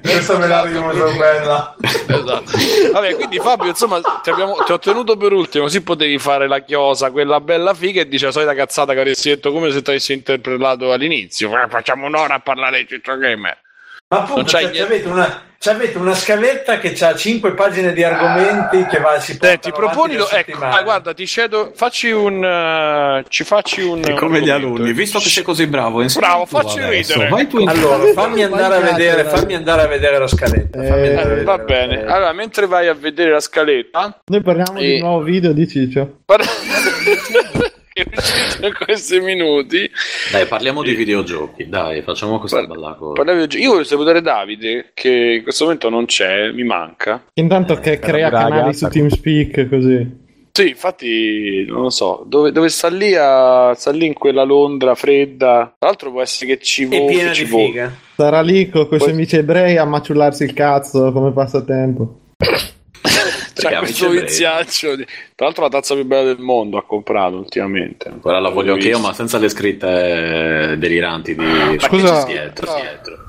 Questa 0.00 0.38
me 0.38 0.46
la 0.46 0.62
ricordo 0.64 1.12
bella. 1.16 1.74
Esatto. 1.80 2.44
Vabbè, 2.92 3.14
quindi 3.16 3.38
Fabio, 3.38 3.68
insomma, 3.68 4.00
ti, 4.22 4.30
abbiamo- 4.30 4.54
ti 4.64 4.72
ho 4.72 4.78
tenuto 4.78 5.16
per 5.16 5.32
ultimo, 5.32 5.64
così 5.64 5.82
potevi 5.82 6.18
fare 6.18 6.46
la 6.46 6.60
chiosa, 6.60 7.10
quella 7.10 7.40
bella 7.40 7.74
figa, 7.74 8.00
e 8.02 8.08
dice 8.08 8.26
la 8.26 8.32
solita 8.32 8.54
cazzata 8.54 8.92
che 8.92 9.00
avresti 9.00 9.28
detto 9.30 9.52
come 9.52 9.70
se 9.70 9.82
ti 9.82 9.90
avessi 9.90 10.12
interpretato 10.12 10.92
all'inizio. 10.92 11.50
Facciamo 11.68 12.06
un'ora 12.06 12.34
a 12.34 12.40
parlare 12.40 12.78
di 12.78 12.86
Ciccio 12.88 13.16
Gamer. 13.16 13.58
Ma 14.08 14.18
Non 14.18 14.24
appunto, 14.28 14.50
c'hai 14.52 14.62
cioè, 14.62 14.70
niente. 14.72 14.88
c'avete, 14.88 15.08
una, 15.08 15.42
c'avete 15.58 15.98
una 15.98 16.14
scaletta 16.14 16.78
che 16.78 16.94
ha 17.04 17.12
5 17.16 17.54
pagine 17.54 17.92
di 17.92 18.04
argomenti 18.04 18.86
che 18.86 19.00
va, 19.00 19.18
si 19.18 19.36
Senti, 19.36 19.70
portano 19.70 19.74
proponi, 19.74 20.14
ecco, 20.30 20.58
ah, 20.64 20.80
guarda, 20.84 21.12
ti 21.12 21.26
cedo, 21.26 21.72
facci 21.74 22.10
un, 22.12 22.44
eh, 22.44 23.24
ci 23.28 23.42
facci 23.42 23.80
un... 23.82 24.02
È 24.04 24.14
come 24.14 24.40
gli 24.42 24.48
argomento. 24.48 24.76
alunni, 24.82 24.92
visto 24.92 25.18
che 25.18 25.28
sei 25.28 25.42
così 25.42 25.66
bravo, 25.66 26.04
Bravo, 26.14 26.46
facci 26.46 26.78
ridere. 26.88 27.28
Vai 27.30 27.48
tu 27.48 27.58
in 27.58 27.68
Allora, 27.68 28.04
fammi 28.12 28.44
andare 28.44 28.78
vedere, 28.92 29.24
fammi 29.24 29.54
andare 29.54 29.82
a 29.82 29.86
vedere 29.88 30.18
la 30.20 30.28
scaletta. 30.28 30.78
fammi 30.84 30.88
andare 31.08 31.16
a 31.16 31.20
Eh, 31.22 31.24
vedere 31.26 31.42
va 31.42 31.58
bene, 31.58 31.94
scaletta. 31.94 32.14
allora 32.14 32.32
mentre 32.32 32.66
vai 32.68 32.86
a 32.86 32.94
vedere 32.94 33.30
la 33.32 33.40
scaletta, 33.40 34.20
Noi 34.24 34.40
parliamo 34.42 34.78
di 34.78 34.84
E- 34.92 34.94
un 34.94 35.00
nuovo 35.08 35.22
video 35.24 35.52
di 35.52 35.66
Ciccio. 35.66 36.18
guarda- 36.24 36.44
è 38.02 38.66
in 38.66 38.74
questi 38.84 39.20
minuti, 39.20 39.90
Dai, 40.30 40.46
parliamo 40.46 40.82
di 40.82 40.94
videogiochi. 40.94 41.68
Dai, 41.68 42.02
facciamo 42.02 42.38
questa 42.38 42.64
bella 42.66 42.94
cosa. 42.98 43.22
Io 43.56 43.70
voglio 43.70 43.84
salutare 43.84 44.20
Davide, 44.20 44.90
che 44.92 45.34
in 45.38 45.42
questo 45.42 45.64
momento 45.64 45.88
non 45.88 46.04
c'è, 46.04 46.50
mi 46.52 46.64
manca. 46.64 47.24
Intanto 47.34 47.76
che 47.76 47.98
crea 47.98 48.28
muraglia, 48.28 48.48
canali 48.48 48.74
su 48.74 48.88
TeamSpeak 48.88 49.68
così. 49.68 50.24
Sì, 50.52 50.68
infatti, 50.70 51.66
non 51.68 51.82
lo 51.82 51.90
so, 51.90 52.24
dove, 52.26 52.50
dove 52.50 52.70
sta 52.70 52.88
lì, 52.88 53.14
a, 53.14 53.74
sta 53.74 53.90
lì 53.90 54.06
in 54.06 54.14
quella 54.14 54.42
Londra 54.42 54.94
fredda. 54.94 55.74
Tra 55.78 55.88
l'altro 55.88 56.10
può 56.10 56.22
essere 56.22 56.56
che 56.56 56.62
ci 56.64 56.84
È 56.84 56.98
vo- 56.98 57.04
piena 57.06 57.30
di 57.32 57.44
vo- 57.44 57.58
figa. 57.58 57.94
Sarà 58.16 58.40
lì 58.40 58.68
con 58.70 58.82
i 58.82 58.86
suoi 58.86 58.98
Poi- 58.98 59.10
amici 59.10 59.36
ebrei 59.36 59.76
a 59.76 59.84
maciullarsi 59.84 60.44
il 60.44 60.54
cazzo 60.54 61.12
come 61.12 61.32
passatempo. 61.32 62.20
C'è 63.56 63.76
questo 63.78 64.08
viziaccio. 64.10 64.96
di- 64.96 65.04
Tra 65.34 65.46
l'altro 65.46 65.62
la 65.64 65.68
tazza 65.70 65.94
più 65.94 66.04
bella 66.04 66.24
del 66.24 66.38
mondo 66.38 66.76
ha 66.76 66.84
comprato 66.84 67.36
ultimamente. 67.36 68.12
Quella 68.20 68.38
la 68.40 68.50
voglio 68.50 68.74
anche 68.74 68.88
io, 68.88 68.98
ma 68.98 69.12
senza 69.12 69.38
le 69.38 69.48
scritte 69.48 70.76
deliranti 70.78 71.34
di... 71.34 71.76
Scusa- 71.78 72.24
c'è 72.24 72.32
dietro, 72.32 72.74
dietro. 72.74 73.24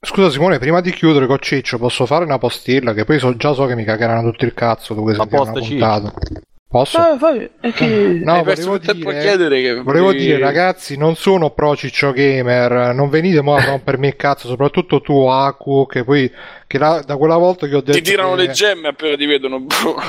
Scusa 0.00 0.30
Simone, 0.30 0.58
prima 0.58 0.80
di 0.80 0.92
chiudere 0.92 1.26
con 1.26 1.38
Ciccio, 1.40 1.76
posso 1.78 2.06
fare 2.06 2.24
una 2.24 2.38
postilla? 2.38 2.92
Che 2.94 3.04
poi 3.04 3.18
so- 3.18 3.36
già 3.36 3.52
so 3.52 3.66
che 3.66 3.74
mi 3.74 3.84
cagheranno 3.84 4.30
tutto 4.30 4.44
il 4.44 4.54
cazzo 4.54 4.94
dopo 4.94 5.08
che 5.10 5.16
posta 5.16 5.50
una 5.52 5.60
Ciccio. 5.60 6.12
Posso? 6.70 6.98
Ah, 6.98 7.16
fai- 7.16 7.48
è 7.60 7.72
che- 7.72 7.86
No, 8.22 8.34
Hai 8.34 8.42
perso 8.42 8.68
volevo 8.76 8.92
dire, 8.92 9.20
chiedere 9.20 9.62
che 9.62 9.74
volevo 9.80 10.12
dire, 10.12 10.38
ragazzi, 10.38 10.98
non 10.98 11.16
sono 11.16 11.48
pro 11.52 11.74
Ciccio 11.74 12.12
Gamer, 12.12 12.94
non 12.94 13.08
venite 13.08 13.40
mo 13.40 13.54
a 13.54 13.64
rompermi 13.64 14.08
il 14.08 14.16
cazzo, 14.16 14.48
soprattutto 14.48 15.00
tu, 15.00 15.26
Aku, 15.26 15.86
che 15.86 16.04
poi, 16.04 16.30
che 16.66 16.76
la- 16.76 17.02
da 17.06 17.16
quella 17.16 17.38
volta 17.38 17.66
che 17.66 17.74
ho 17.74 17.80
detto 17.80 17.96
Ti 17.96 18.02
tirano 18.02 18.34
che- 18.34 18.42
le 18.46 18.50
gemme 18.50 18.88
appena 18.88 19.16
ti 19.16 19.24
vedono. 19.24 19.64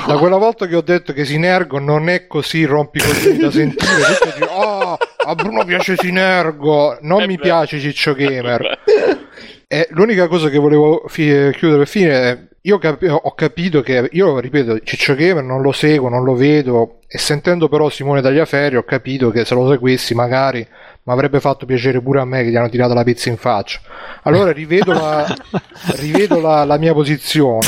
da 0.06 0.18
quella 0.18 0.36
volta 0.36 0.66
che 0.66 0.76
ho 0.76 0.82
detto 0.82 1.14
che 1.14 1.24
Sinergo 1.24 1.78
non 1.78 2.10
è 2.10 2.26
così 2.26 2.66
rompicoglioni 2.66 3.38
da 3.38 3.50
sentire, 3.50 3.92
tutti 4.20 4.38
dicono, 4.40 4.60
oh, 4.60 4.98
a 5.24 5.34
Bruno 5.34 5.64
piace 5.64 5.96
Sinergo, 5.96 6.98
non 7.00 7.22
Eh 7.22 7.26
mi 7.26 7.36
beh. 7.36 7.42
piace 7.42 7.80
Ciccio 7.80 8.12
Gamer. 8.12 8.78
E 9.72 9.86
l'unica 9.90 10.26
cosa 10.26 10.48
che 10.48 10.58
volevo 10.58 11.04
fi- 11.06 11.52
chiudere 11.52 11.86
fine 11.86 12.10
è, 12.10 12.38
io 12.62 12.78
capi- 12.78 13.06
ho 13.06 13.34
capito 13.36 13.82
che, 13.82 14.08
io 14.10 14.40
ripeto, 14.40 14.80
Ciccio 14.80 15.14
Gamer 15.14 15.44
non 15.44 15.62
lo 15.62 15.70
seguo, 15.70 16.08
non 16.08 16.24
lo 16.24 16.34
vedo, 16.34 16.98
e 17.06 17.18
sentendo 17.18 17.68
però 17.68 17.88
Simone 17.88 18.20
Tagliaferri 18.20 18.74
ho 18.74 18.82
capito 18.82 19.30
che 19.30 19.44
se 19.44 19.54
lo 19.54 19.68
seguissi 19.68 20.12
magari 20.12 20.58
mi 20.58 21.12
avrebbe 21.12 21.38
fatto 21.38 21.66
piacere 21.66 22.02
pure 22.02 22.18
a 22.18 22.24
me 22.24 22.42
che 22.42 22.50
gli 22.50 22.56
hanno 22.56 22.68
tirato 22.68 22.94
la 22.94 23.04
pizza 23.04 23.28
in 23.28 23.36
faccia. 23.36 23.78
Allora 24.24 24.50
rivedo 24.50 24.92
la, 24.92 25.24
rivedo 25.98 26.40
la, 26.40 26.64
la 26.64 26.76
mia 26.76 26.92
posizione 26.92 27.60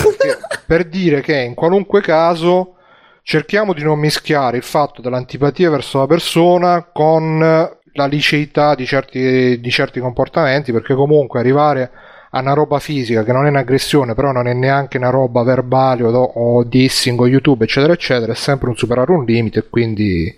per 0.66 0.86
dire 0.86 1.20
che 1.20 1.38
in 1.38 1.54
qualunque 1.54 2.00
caso 2.00 2.78
cerchiamo 3.22 3.72
di 3.72 3.84
non 3.84 4.00
mischiare 4.00 4.56
il 4.56 4.64
fatto 4.64 5.00
dell'antipatia 5.02 5.70
verso 5.70 6.00
la 6.00 6.06
persona 6.08 6.82
con 6.92 7.78
la 7.93 8.06
liceità 8.06 8.74
di 8.74 8.86
certi, 8.86 9.60
di 9.60 9.70
certi 9.70 10.01
comportamenti, 10.01 10.73
perché 10.73 10.94
comunque 10.94 11.40
arrivare 11.40 11.90
a 12.31 12.40
una 12.40 12.55
roba 12.55 12.78
fisica 12.78 13.24
che 13.24 13.32
non 13.32 13.47
è 13.47 13.51
un'aggressione, 13.51 14.14
però 14.14 14.32
non 14.32 14.47
è 14.47 14.55
neanche 14.55 14.97
una 14.97 15.10
roba 15.10 15.43
verbale 15.43 16.02
o, 16.05 16.10
o 16.23 16.64
dissing 16.64 17.20
o 17.20 17.28
YouTube, 17.28 17.64
eccetera, 17.64 17.93
eccetera, 17.93 18.32
è 18.32 18.36
sempre 18.36 18.69
un 18.70 18.77
superare 18.77 19.12
un 19.12 19.24
limite, 19.24 19.69
quindi 19.69 20.35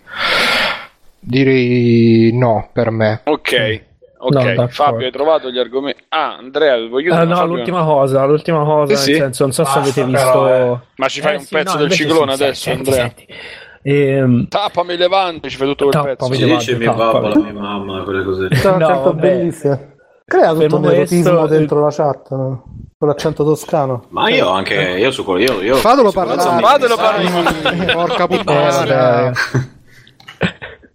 direi 1.21 2.31
no 2.33 2.69
per 2.73 2.91
me. 2.91 3.21
Ok, 3.25 3.83
ok. 4.19 4.45
No. 4.45 4.69
Fabio, 4.69 5.07
hai 5.07 5.13
trovato 5.13 5.51
gli 5.51 5.59
argomenti. 5.59 6.03
Ah, 6.09 6.37
Andrea, 6.37 6.77
voglio 6.89 7.13
dire, 7.13 7.25
no, 7.27 7.35
Fabio- 7.35 7.57
l'ultima 7.57 7.85
cosa, 7.85 8.25
l'ultima 8.25 8.65
cosa, 8.65 8.97
Sì, 8.97 9.11
nel 9.11 9.17
senso, 9.17 9.43
non 9.45 9.53
so 9.53 9.65
se 9.65 9.71
Basta, 9.71 9.81
avete 9.81 10.05
visto... 10.05 10.41
però, 10.41 10.81
Ma 10.97 11.09
ci 11.09 11.21
fai 11.21 11.35
Eh, 11.35 11.39
un 11.39 11.45
sì, 11.45 11.55
pezzo 11.55 11.77
no, 11.77 11.83
del 11.83 11.91
ciclone 11.91 12.31
sì, 12.33 12.43
adesso, 12.43 12.63
senti, 12.63 12.91
Andrea? 12.91 13.15
senti. 13.15 13.27
Ehm, 13.87 14.49
Tappami 14.49 14.97
levante, 14.97 15.51
ci 15.51 15.57
fai 15.59 15.67
tutto 15.69 15.89
quel 15.89 16.03
pezzo. 16.17 16.29
le- 16.31 16.39
Levante, 16.39 16.65
Dice 16.65 16.77
mia 16.79 16.95
la 16.97 17.37
mia 17.37 17.53
mamma, 17.53 18.03
quelle 18.03 18.25
cose. 18.25 18.49
No, 18.49 18.49
certo 18.57 18.83
vabbè. 18.85 19.21
bellissimo. 19.21 19.93
Crea 20.25 20.55
tutto 20.55 20.77
un 20.77 20.85
erotismo 20.87 21.31
questo, 21.41 21.47
dentro 21.55 21.81
la 21.85 21.91
chat, 21.91 22.31
no? 22.31 22.65
con 22.97 23.09
l'accento 23.09 23.45
toscano. 23.45 24.05
Ma 24.09 24.31
io 24.31 24.49
anche, 24.49 24.75
io 24.75 25.11
su 25.11 25.23
quello, 25.23 25.41
io, 25.53 25.61
io 25.61 25.75
Fatelo 25.77 26.11
parlare. 26.13 26.55
mi- 26.55 26.63
Fatelo 26.63 26.97
parlare. 26.97 27.93
Porca 27.93 28.25
Eh, 28.25 28.27
puttana. 28.27 29.33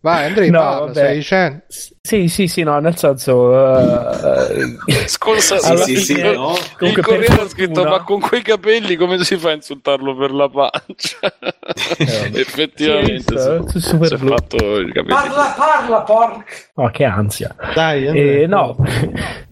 Vai, 0.02 0.26
Andrei, 0.28 0.50
No, 0.50 0.60
parla, 0.60 0.80
vabbè. 0.80 0.94
stai 0.94 1.16
dicendo? 1.18 1.62
Sì, 2.10 2.28
sì, 2.28 2.48
sì, 2.48 2.64
no, 2.64 2.80
nel 2.80 2.98
senso... 2.98 3.54
eh, 3.54 4.78
Scusa, 5.08 5.60
Sì, 5.60 5.78
sì, 5.78 5.96
sì, 5.98 6.16
fine- 6.16 6.34
no? 6.34 6.54
il 6.54 6.76
comunque 6.78 7.02
per 7.04 7.04
Corriere 7.04 7.42
ha 7.42 7.48
scritto: 7.48 7.84
Ma 7.84 8.02
con 8.04 8.20
quei 8.20 8.42
capelli 8.42 8.96
come 8.96 9.24
si 9.24 9.38
fa 9.38 9.50
a 9.50 9.54
insultarlo 9.54 10.16
per 10.16 10.32
la 10.32 10.50
pancia? 10.50 11.18
Effettivamente, 12.34 13.38
Sì, 13.38 13.62
si- 13.68 13.80
sì, 13.80 13.88
super. 14.08 14.18
Parla, 15.08 15.54
parla, 15.56 16.02
porca. 16.02 16.44
Oh, 16.76 16.90
che 16.90 17.04
ansia. 17.06 17.56
Dai, 17.76 18.06
Eh, 18.06 18.44
Andrea. 18.44 18.48
no, 18.48 18.78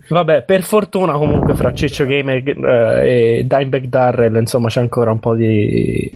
vabbè, 0.10 0.44
per 0.44 0.64
fortuna 0.64 1.14
comunque 1.14 1.54
fra 1.54 1.74
Ciccio 1.74 2.06
Gamer 2.06 2.42
eh, 2.48 3.38
e 3.40 3.44
Dimebag 3.46 3.86
Darrell, 3.86 4.36
insomma, 4.36 4.70
c'è 4.70 4.80
ancora 4.80 5.12
un 5.12 5.20
po' 5.20 5.36
di, 5.36 6.10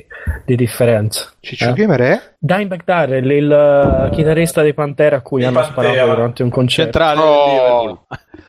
di 0.45 0.55
differenza. 0.55 1.29
Ciccio 1.39 1.69
Eh? 1.69 1.73
Gamer 1.73 1.99
è? 2.01 2.21
Dimebag 2.37 2.81
Darrell, 2.85 3.29
il 3.29 3.51
eh, 3.51 4.09
chitarrista 4.15 4.61
dei 4.61 4.73
Pantera 4.73 5.17
a 5.17 5.21
cui 5.21 5.41
Di 5.41 5.45
hanno 5.47 5.59
Pantera. 5.61 5.87
sparato 5.89 6.05
durante 6.31 6.43
un 6.43 6.49
concerto. 6.49 6.99
Centrale 6.99 7.19
Oh. 7.21 8.05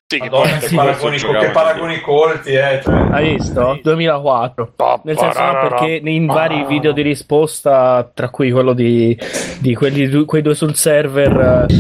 Sì, 0.06 0.18
che 0.18 0.28
Madonna, 0.28 0.58
che 0.58 0.74
paragoni, 0.74 1.16
che 1.16 1.50
paragoni 1.52 2.00
colti, 2.02 2.52
eh. 2.52 2.80
Cioè. 2.82 2.94
Hai 3.12 3.34
visto? 3.34 3.78
2004. 3.82 4.74
Nel 5.04 5.16
senso 5.16 5.42
no, 5.42 5.52
perché 5.68 6.00
in 6.04 6.26
vari 6.26 6.66
video 6.66 6.92
di 6.92 7.00
risposta, 7.00 8.10
tra 8.12 8.28
cui 8.28 8.50
quello 8.50 8.74
di, 8.74 9.18
di 9.60 9.74
quelli 9.74 10.24
quei 10.26 10.42
due 10.42 10.54
sul 10.54 10.74
server, 10.74 11.66
eh, 11.66 11.72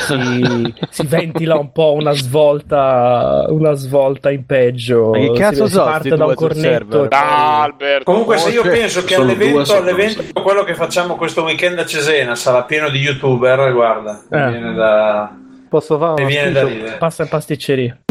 si, 0.00 0.74
si 0.90 1.06
ventila 1.06 1.56
un 1.56 1.72
po' 1.72 1.94
una 1.94 2.12
svolta, 2.12 3.46
una 3.48 3.72
svolta 3.72 4.30
in 4.30 4.44
peggio. 4.44 5.08
Ma 5.12 5.18
che 5.20 5.32
cazzo 5.32 5.64
si, 5.66 5.72
so, 5.72 5.84
si 5.84 5.90
parte 5.90 6.08
da 6.10 6.26
un 6.26 6.34
cornetto. 6.34 6.60
server? 6.60 7.08
poi- 7.08 7.18
Ah, 7.18 7.62
Alberto. 7.62 8.04
Comunque, 8.04 8.36
se 8.36 8.50
io 8.50 8.62
penso 8.62 9.02
che 9.04 9.14
all'evento, 9.14 9.74
all'evento 9.74 10.24
quello 10.42 10.62
che 10.62 10.74
facciamo 10.74 11.16
questo 11.16 11.42
weekend 11.42 11.78
a 11.78 11.86
Cesena 11.86 12.34
sarà 12.34 12.64
pieno 12.64 12.90
di 12.90 12.98
youtuber, 12.98 13.72
guarda, 13.72 14.20
Eh. 14.30 14.50
viene 14.50 14.74
da. 14.74 15.32
Posso 15.68 15.98
fare 15.98 16.12
una 16.22 16.24
viene 16.26 16.52
da 16.52 16.64
ridere. 16.64 16.96
Passa 16.96 17.22
in 17.24 17.28
pasticceria. 17.28 17.98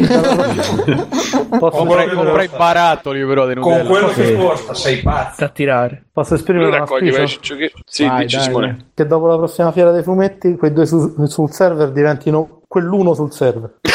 Posso, 1.59 1.77
Comprai, 1.77 2.09
comprai 2.09 2.45
i 2.45 2.49
barattoli 2.55 3.25
però 3.25 3.47
di 3.47 3.55
Con 3.55 3.71
Nutella. 3.71 3.89
quello 3.89 4.07
che 4.09 4.35
costa, 4.35 4.73
sei 4.73 4.97
pazzo. 5.01 5.35
Da 5.41 5.49
tirare. 5.49 6.03
posso 6.11 6.35
esprimere 6.35 6.67
una 6.67 6.77
raccoglie 6.79 7.11
spesa? 7.11 7.23
i 7.23 7.27
ciccio 7.27 7.55
che- 7.55 7.71
Sì, 7.85 8.05
Vai, 8.05 8.23
dici 8.23 8.35
dai, 8.35 8.45
Simone. 8.45 8.85
Che 8.93 9.05
dopo 9.05 9.27
la 9.27 9.37
prossima 9.37 9.71
fiera 9.71 9.91
dei 9.91 10.03
fumetti, 10.03 10.55
quei 10.55 10.73
due 10.73 10.85
su- 10.85 11.25
sul 11.25 11.51
server 11.51 11.91
diventino 11.91 12.61
quell'uno 12.67 13.13
sul 13.13 13.31
server. 13.31 13.75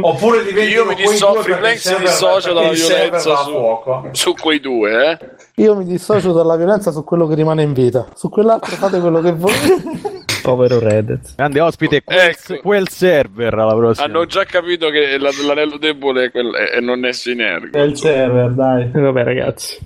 Oppure 0.00 0.42
diventano 0.44 0.68
Io 0.68 0.84
mi 0.86 0.94
quei 0.94 1.06
disso- 1.08 1.30
due 1.32 1.42
Free 1.42 1.54
perché 1.54 1.54
il 1.54 1.58
Plank 1.58 1.76
si 1.78 1.88
server- 1.88 2.06
dissocia 2.08 2.52
dalla 2.52 2.70
violenza 2.70 3.36
su- 3.36 3.50
fuoco. 3.50 4.08
Su 4.12 4.34
quei 4.34 4.60
due, 4.60 5.10
eh. 5.10 5.18
Io 5.62 5.74
mi 5.76 5.84
dissocio 5.84 6.32
dalla 6.32 6.56
violenza 6.56 6.90
su 6.90 7.04
quello 7.04 7.26
che 7.26 7.34
rimane 7.34 7.62
in 7.62 7.72
vita. 7.72 8.06
Su 8.14 8.28
quell'altro 8.28 8.74
fate 8.76 9.00
quello 9.00 9.20
che 9.20 9.32
volete. 9.32 10.26
Povero 10.42 10.78
Reddit. 10.78 11.34
Grande 11.36 11.60
ospite, 11.60 12.02
quel, 12.04 12.18
Ecco. 12.18 12.56
quel 12.62 12.88
server 12.88 13.54
alla 13.54 13.74
prossima. 13.74 14.06
Hanno 14.06 14.24
già 14.26 14.44
capito 14.44 14.88
che 14.88 15.18
la- 15.18 15.30
l'anello 15.46 15.76
debole 15.78 16.24
è 16.26 16.30
quel- 16.30 16.54
è- 16.54 16.80
non 16.80 17.04
è 17.04 17.12
sinergico. 17.12 17.76
È 17.76 17.82
il 17.82 17.96
server, 17.96 18.50
dai. 18.52 18.90
Vabbè, 18.92 19.24
ragazzi. 19.24 19.78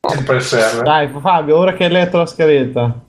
Sempre 0.00 0.36
il 0.36 0.42
server. 0.42 0.82
Dai, 0.82 1.08
Fabio, 1.20 1.56
ora 1.56 1.72
che 1.72 1.84
hai 1.84 1.90
letto 1.90 2.18
la 2.18 2.26
scaletta. 2.26 3.00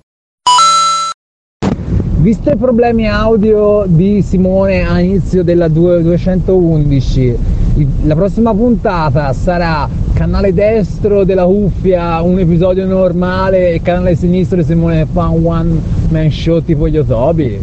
Visto 2.19 2.49
i 2.49 2.57
problemi 2.57 3.07
audio 3.07 3.83
di 3.85 4.23
Simone 4.23 4.83
a 4.87 4.99
inizio 4.99 5.43
della 5.43 5.67
2- 5.67 6.01
211, 6.01 7.35
il- 7.75 7.87
la 8.05 8.15
prossima 8.15 8.53
puntata 8.55 9.31
sarà 9.33 9.87
canale 10.13 10.51
destro 10.51 11.23
della 11.23 11.45
cuffia, 11.45 12.19
un 12.21 12.39
episodio 12.39 12.87
normale 12.87 13.73
e 13.73 13.81
canale 13.83 14.15
sinistro 14.15 14.57
di 14.57 14.63
Simone 14.63 15.05
fa 15.11 15.27
un 15.27 15.45
one 15.45 15.79
man 16.09 16.31
show 16.31 16.59
tipo 16.63 16.87
gli 16.87 16.97
Otobi. 16.97 17.59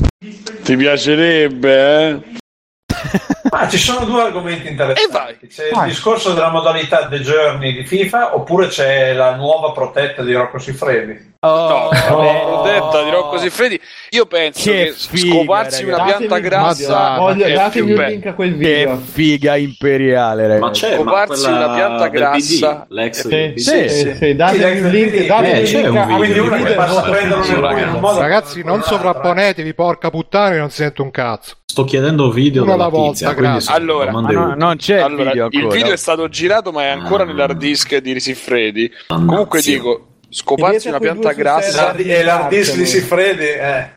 Ti 0.63 0.77
piacerebbe, 0.77 2.09
eh? 2.09 2.34
Ma 3.65 3.71
ci 3.71 3.79
sono 3.79 4.05
due 4.05 4.23
argomenti 4.23 4.69
interessanti. 4.69 5.47
C'è 5.47 5.65
il 5.69 5.75
Vai. 5.75 5.89
discorso 5.89 6.33
della 6.35 6.51
modalità 6.51 7.07
The 7.09 7.21
Journey 7.21 7.73
di 7.75 7.85
FIFA, 7.85 8.35
oppure 8.35 8.67
c'è 8.69 9.13
la 9.15 9.35
nuova 9.37 9.73
protetta 9.73 10.23
di 10.23 10.35
Rocco 10.35 10.59
Siffredi. 10.59 11.33
no, 11.41 11.89
la 11.91 12.01
protetta 12.47 13.03
di 13.05 13.11
Rocco 13.11 13.39
Siffredi. 13.39 13.81
Io 14.11 14.27
penso 14.27 14.71
che, 14.71 14.85
Che 14.85 14.93
figa, 14.93 15.35
scoparsi 15.35 15.85
una 15.85 15.97
ragazzi. 15.97 16.17
pianta 16.27 16.35
Datemi 16.41 16.41
il 16.41 16.49
grassa. 16.51 17.17
Voglio- 17.19 17.55
datemi 17.55 17.89
il 17.91 17.97
bello. 17.97 18.09
link 18.09 18.27
a 18.27 18.35
quel 18.35 18.51
Che 18.51 18.57
video. 18.57 18.97
figa 19.13 19.57
imperiale, 19.57 20.43
ragazzi. 20.47 20.61
Ma 20.61 20.71
c'è 20.71 20.95
Scoparsi 20.95 21.51
ma 21.51 21.57
una 21.57 21.75
pianta 21.75 22.09
grassa. 22.09 22.87
PD, 22.89 22.93
l'ex 22.93 23.21
Sì, 23.21 23.29
del 23.29 23.53
PD. 23.53 23.59
sì, 23.59 23.89
sì, 23.89 24.15
sì, 24.15 24.35
datemi 24.37 24.77
Sì, 24.77 24.85
il 24.85 24.87
link, 24.91 25.15
sì, 25.17 25.27
datemi 25.27 25.53
eh, 25.53 25.61
il 25.63 25.71
link 25.71 25.93
un 26.09 26.17
quindi 26.17 26.39
uno 26.39 26.57
che 26.63 26.73
passa 26.75 26.99
a 27.05 27.11
prenderlo 27.11 27.45
nel 27.47 28.19
ragazzi. 28.19 28.63
non 28.65 28.83
sovrapponetevi, 28.83 29.75
porca 29.75 30.11
puttana, 30.11 30.51
che 30.51 30.59
non 30.59 30.71
si 30.71 30.77
sente 30.77 31.01
un 31.03 31.11
cazzo. 31.11 31.57
Sto 31.67 31.85
chiedendo 31.85 32.31
video 32.31 32.63
della 32.63 32.75
alla 32.75 32.89
volta, 32.89 33.11
tizia, 33.13 33.27
quindi 33.35 33.51
grazie. 33.53 33.75
Allora, 33.75 34.13
Ma 34.13 34.21
no- 34.21 34.55
non 34.55 34.77
c'è 34.77 35.01
Allora, 35.01 35.23
il 35.23 35.49
video 35.49 35.49
il 35.51 35.69
video 35.73 35.93
è 35.93 35.97
stato 35.97 36.29
girato, 36.29 36.71
ma 36.71 36.83
è 36.83 36.89
ancora 36.89 37.25
Ah. 37.25 37.27
nell'hard 37.27 37.57
disk 37.59 37.97
di 37.97 38.21
Siffredi. 38.21 38.89
Comunque 39.09 39.61
dico, 39.61 40.19
scoparsi 40.29 40.89
una 40.89 40.99
pianta 41.01 41.33
grassa. 41.33 41.95
E 41.97 42.23
l'hard 42.23 42.49
disk 42.51 42.77
di 42.77 42.87
Siffredi, 42.87 43.45
eh. 43.45 43.91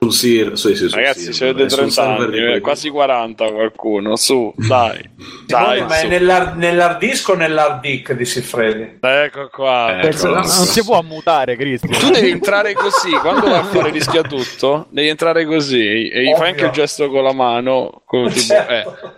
Sul 0.00 0.12
Sir, 0.12 0.58
sì, 0.58 0.68
sì, 0.74 0.88
sul 0.88 0.90
Ragazzi, 0.90 1.32
Sir, 1.32 1.48
c'è 1.48 1.52
dei 1.52 1.68
sul 1.68 1.78
30 1.78 1.94
server 1.94 2.28
anni, 2.44 2.54
eh, 2.56 2.60
quasi 2.60 2.88
40 2.90 3.50
qualcuno, 3.50 4.16
su, 4.16 4.52
dai. 4.56 5.10
Dai, 5.46 5.82
ma 5.82 5.96
è 6.00 6.06
nell'hard, 6.06 6.56
nell'hard 6.56 6.98
disk 6.98 7.28
o 7.28 7.34
nell'hard 7.34 7.80
disk 7.80 8.12
di 8.12 8.24
Siffredi? 8.24 8.98
Ecco 9.00 9.48
qua. 9.52 9.98
Eh, 9.98 10.00
Penso- 10.02 10.28
ecco, 10.28 10.34
non 10.36 10.44
si 10.46 10.82
può 10.84 11.00
mutare, 11.02 11.56
Cristian. 11.56 11.92
Tu 11.98 12.10
devi 12.10 12.30
entrare 12.30 12.72
così, 12.72 13.10
quando 13.20 13.42
vai 13.48 13.58
a 13.58 13.64
fare 13.64 13.90
rischia 13.90 14.22
tutto, 14.22 14.86
devi 14.90 15.08
entrare 15.08 15.44
così 15.44 16.08
e 16.08 16.22
gli 16.22 16.26
Ovvio. 16.26 16.36
fai 16.36 16.48
anche 16.50 16.64
il 16.64 16.70
gesto 16.70 17.08
con 17.10 17.22
la 17.22 17.32
mano, 17.32 18.02
con 18.06 18.28
tipo, 18.28 18.40
Certo. 18.40 18.98
eh, 19.04 19.10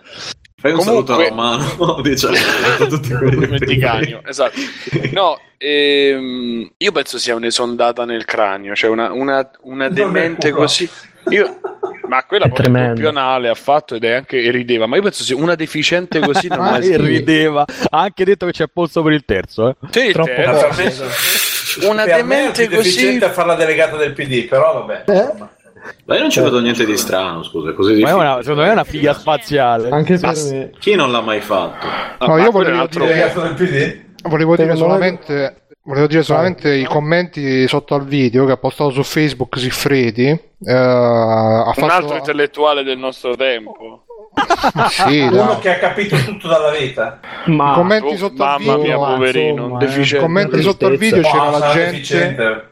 Fai 0.59 0.71
un 0.71 0.77
Comunque- 0.79 1.15
saluto 1.15 1.35
alla 1.35 1.35
mano, 1.35 2.01
diciamo, 2.01 2.33
a 2.81 2.85
tutti 2.87 3.13
quelli 3.13 4.19
esatto. 4.25 4.59
No, 5.11 5.39
ehm, 5.55 6.71
io 6.77 6.91
penso 6.91 7.19
sia 7.19 7.35
un'esondata 7.35 8.05
nel 8.05 8.25
cranio, 8.25 8.73
cioè 8.73 8.89
una, 8.89 9.11
una, 9.11 9.47
una 9.61 9.87
demente 9.89 10.49
così. 10.49 10.89
Io, 11.29 11.59
ma 12.07 12.23
quella 12.23 12.47
poi 12.47 12.63
campionale 12.63 13.49
ha 13.49 13.53
fatto 13.53 13.93
ed 13.95 14.03
è 14.05 14.13
anche 14.13 14.41
e 14.41 14.49
rideva, 14.49 14.87
ma 14.87 14.95
io 14.95 15.03
penso 15.03 15.23
sia 15.23 15.35
una 15.35 15.53
deficiente 15.53 16.19
così 16.21 16.47
non 16.47 16.61
Ah, 16.65 16.71
mai 16.71 16.89
e 16.89 16.97
rideva. 16.97 17.63
Ha 17.89 17.99
anche 18.01 18.25
detto 18.25 18.47
che 18.47 18.53
c'è 18.53 18.65
polso 18.67 19.03
per 19.03 19.11
il 19.13 19.25
terzo. 19.25 19.69
Eh. 19.69 19.75
Sì, 19.91 20.11
Troppo 20.11 20.31
terzo. 20.33 21.05
Una 21.87 22.05
Per 22.05 22.13
me 22.13 22.19
è 22.19 22.23
demente 22.23 22.67
più 22.67 22.77
così. 22.77 22.89
deficiente 22.89 23.25
a 23.25 23.31
fare 23.31 23.47
la 23.49 23.55
delegata 23.55 23.95
del 23.97 24.13
PD, 24.13 24.47
però 24.47 24.83
vabbè. 24.83 25.03
insomma. 25.05 25.51
Ma 26.05 26.15
io 26.15 26.21
non 26.21 26.29
ci 26.29 26.39
vedo 26.41 26.59
niente 26.59 26.85
di 26.85 26.97
strano, 26.97 27.43
scusa, 27.43 27.73
così 27.73 27.91
Ma 27.91 27.95
è 27.95 27.99
difficile. 28.01 28.21
una, 28.23 28.41
secondo 28.41 28.61
me 28.61 28.67
è 28.69 28.71
una 28.71 28.83
figa 28.83 29.13
spaziale. 29.13 29.89
Anche 29.89 30.17
per 30.17 30.35
s- 30.35 30.51
me. 30.51 30.71
chi 30.79 30.95
non 30.95 31.11
l'ha 31.11 31.21
mai 31.21 31.41
fatto? 31.41 31.85
Ah, 31.85 32.25
No, 32.25 32.35
ma 32.35 32.41
io 32.41 32.51
volevo 32.51 32.87
dire- 32.87 33.29
PD? 33.55 34.05
Volevo 34.27 34.55
dire 34.55 34.75
solamente, 34.75 35.67
volevo 35.83 36.07
dire 36.07 36.23
solamente 36.23 36.73
i 36.73 36.83
commenti 36.85 37.67
sotto 37.67 37.95
al 37.95 38.05
video 38.05 38.45
che 38.45 38.53
ha 38.53 38.57
postato 38.57 38.89
su 38.91 39.03
Facebook 39.03 39.57
Siffredi. 39.57 40.27
eh, 40.27 40.39
un 40.73 41.71
fatto... 41.75 41.85
altro 41.93 42.15
intellettuale 42.17 42.83
del 42.83 42.97
nostro 42.97 43.35
tempo. 43.35 44.01
Sì, 44.89 45.19
Uno 45.21 45.45
dai. 45.45 45.59
che 45.59 45.69
ha 45.75 45.79
capito 45.79 46.15
tutto 46.17 46.47
dalla 46.47 46.69
vita. 46.69 47.19
Ma 47.45 47.73
commenti 47.73 48.13
Oh, 48.13 48.17
sotto 48.17 48.43
al 48.43 48.59
mamma 48.61 48.77
video. 48.77 48.97
mia, 48.99 49.07
poverino, 49.15 49.79
insomma, 49.81 50.03
eh. 50.03 50.19
commenti 50.19 50.61
sotto 50.61 50.85
al 50.85 50.97
video 50.97 51.21
c'era 51.21 51.43
No, 51.49 51.57
la 51.57 51.71
gente 51.71 51.91
deficiente. 51.91 52.67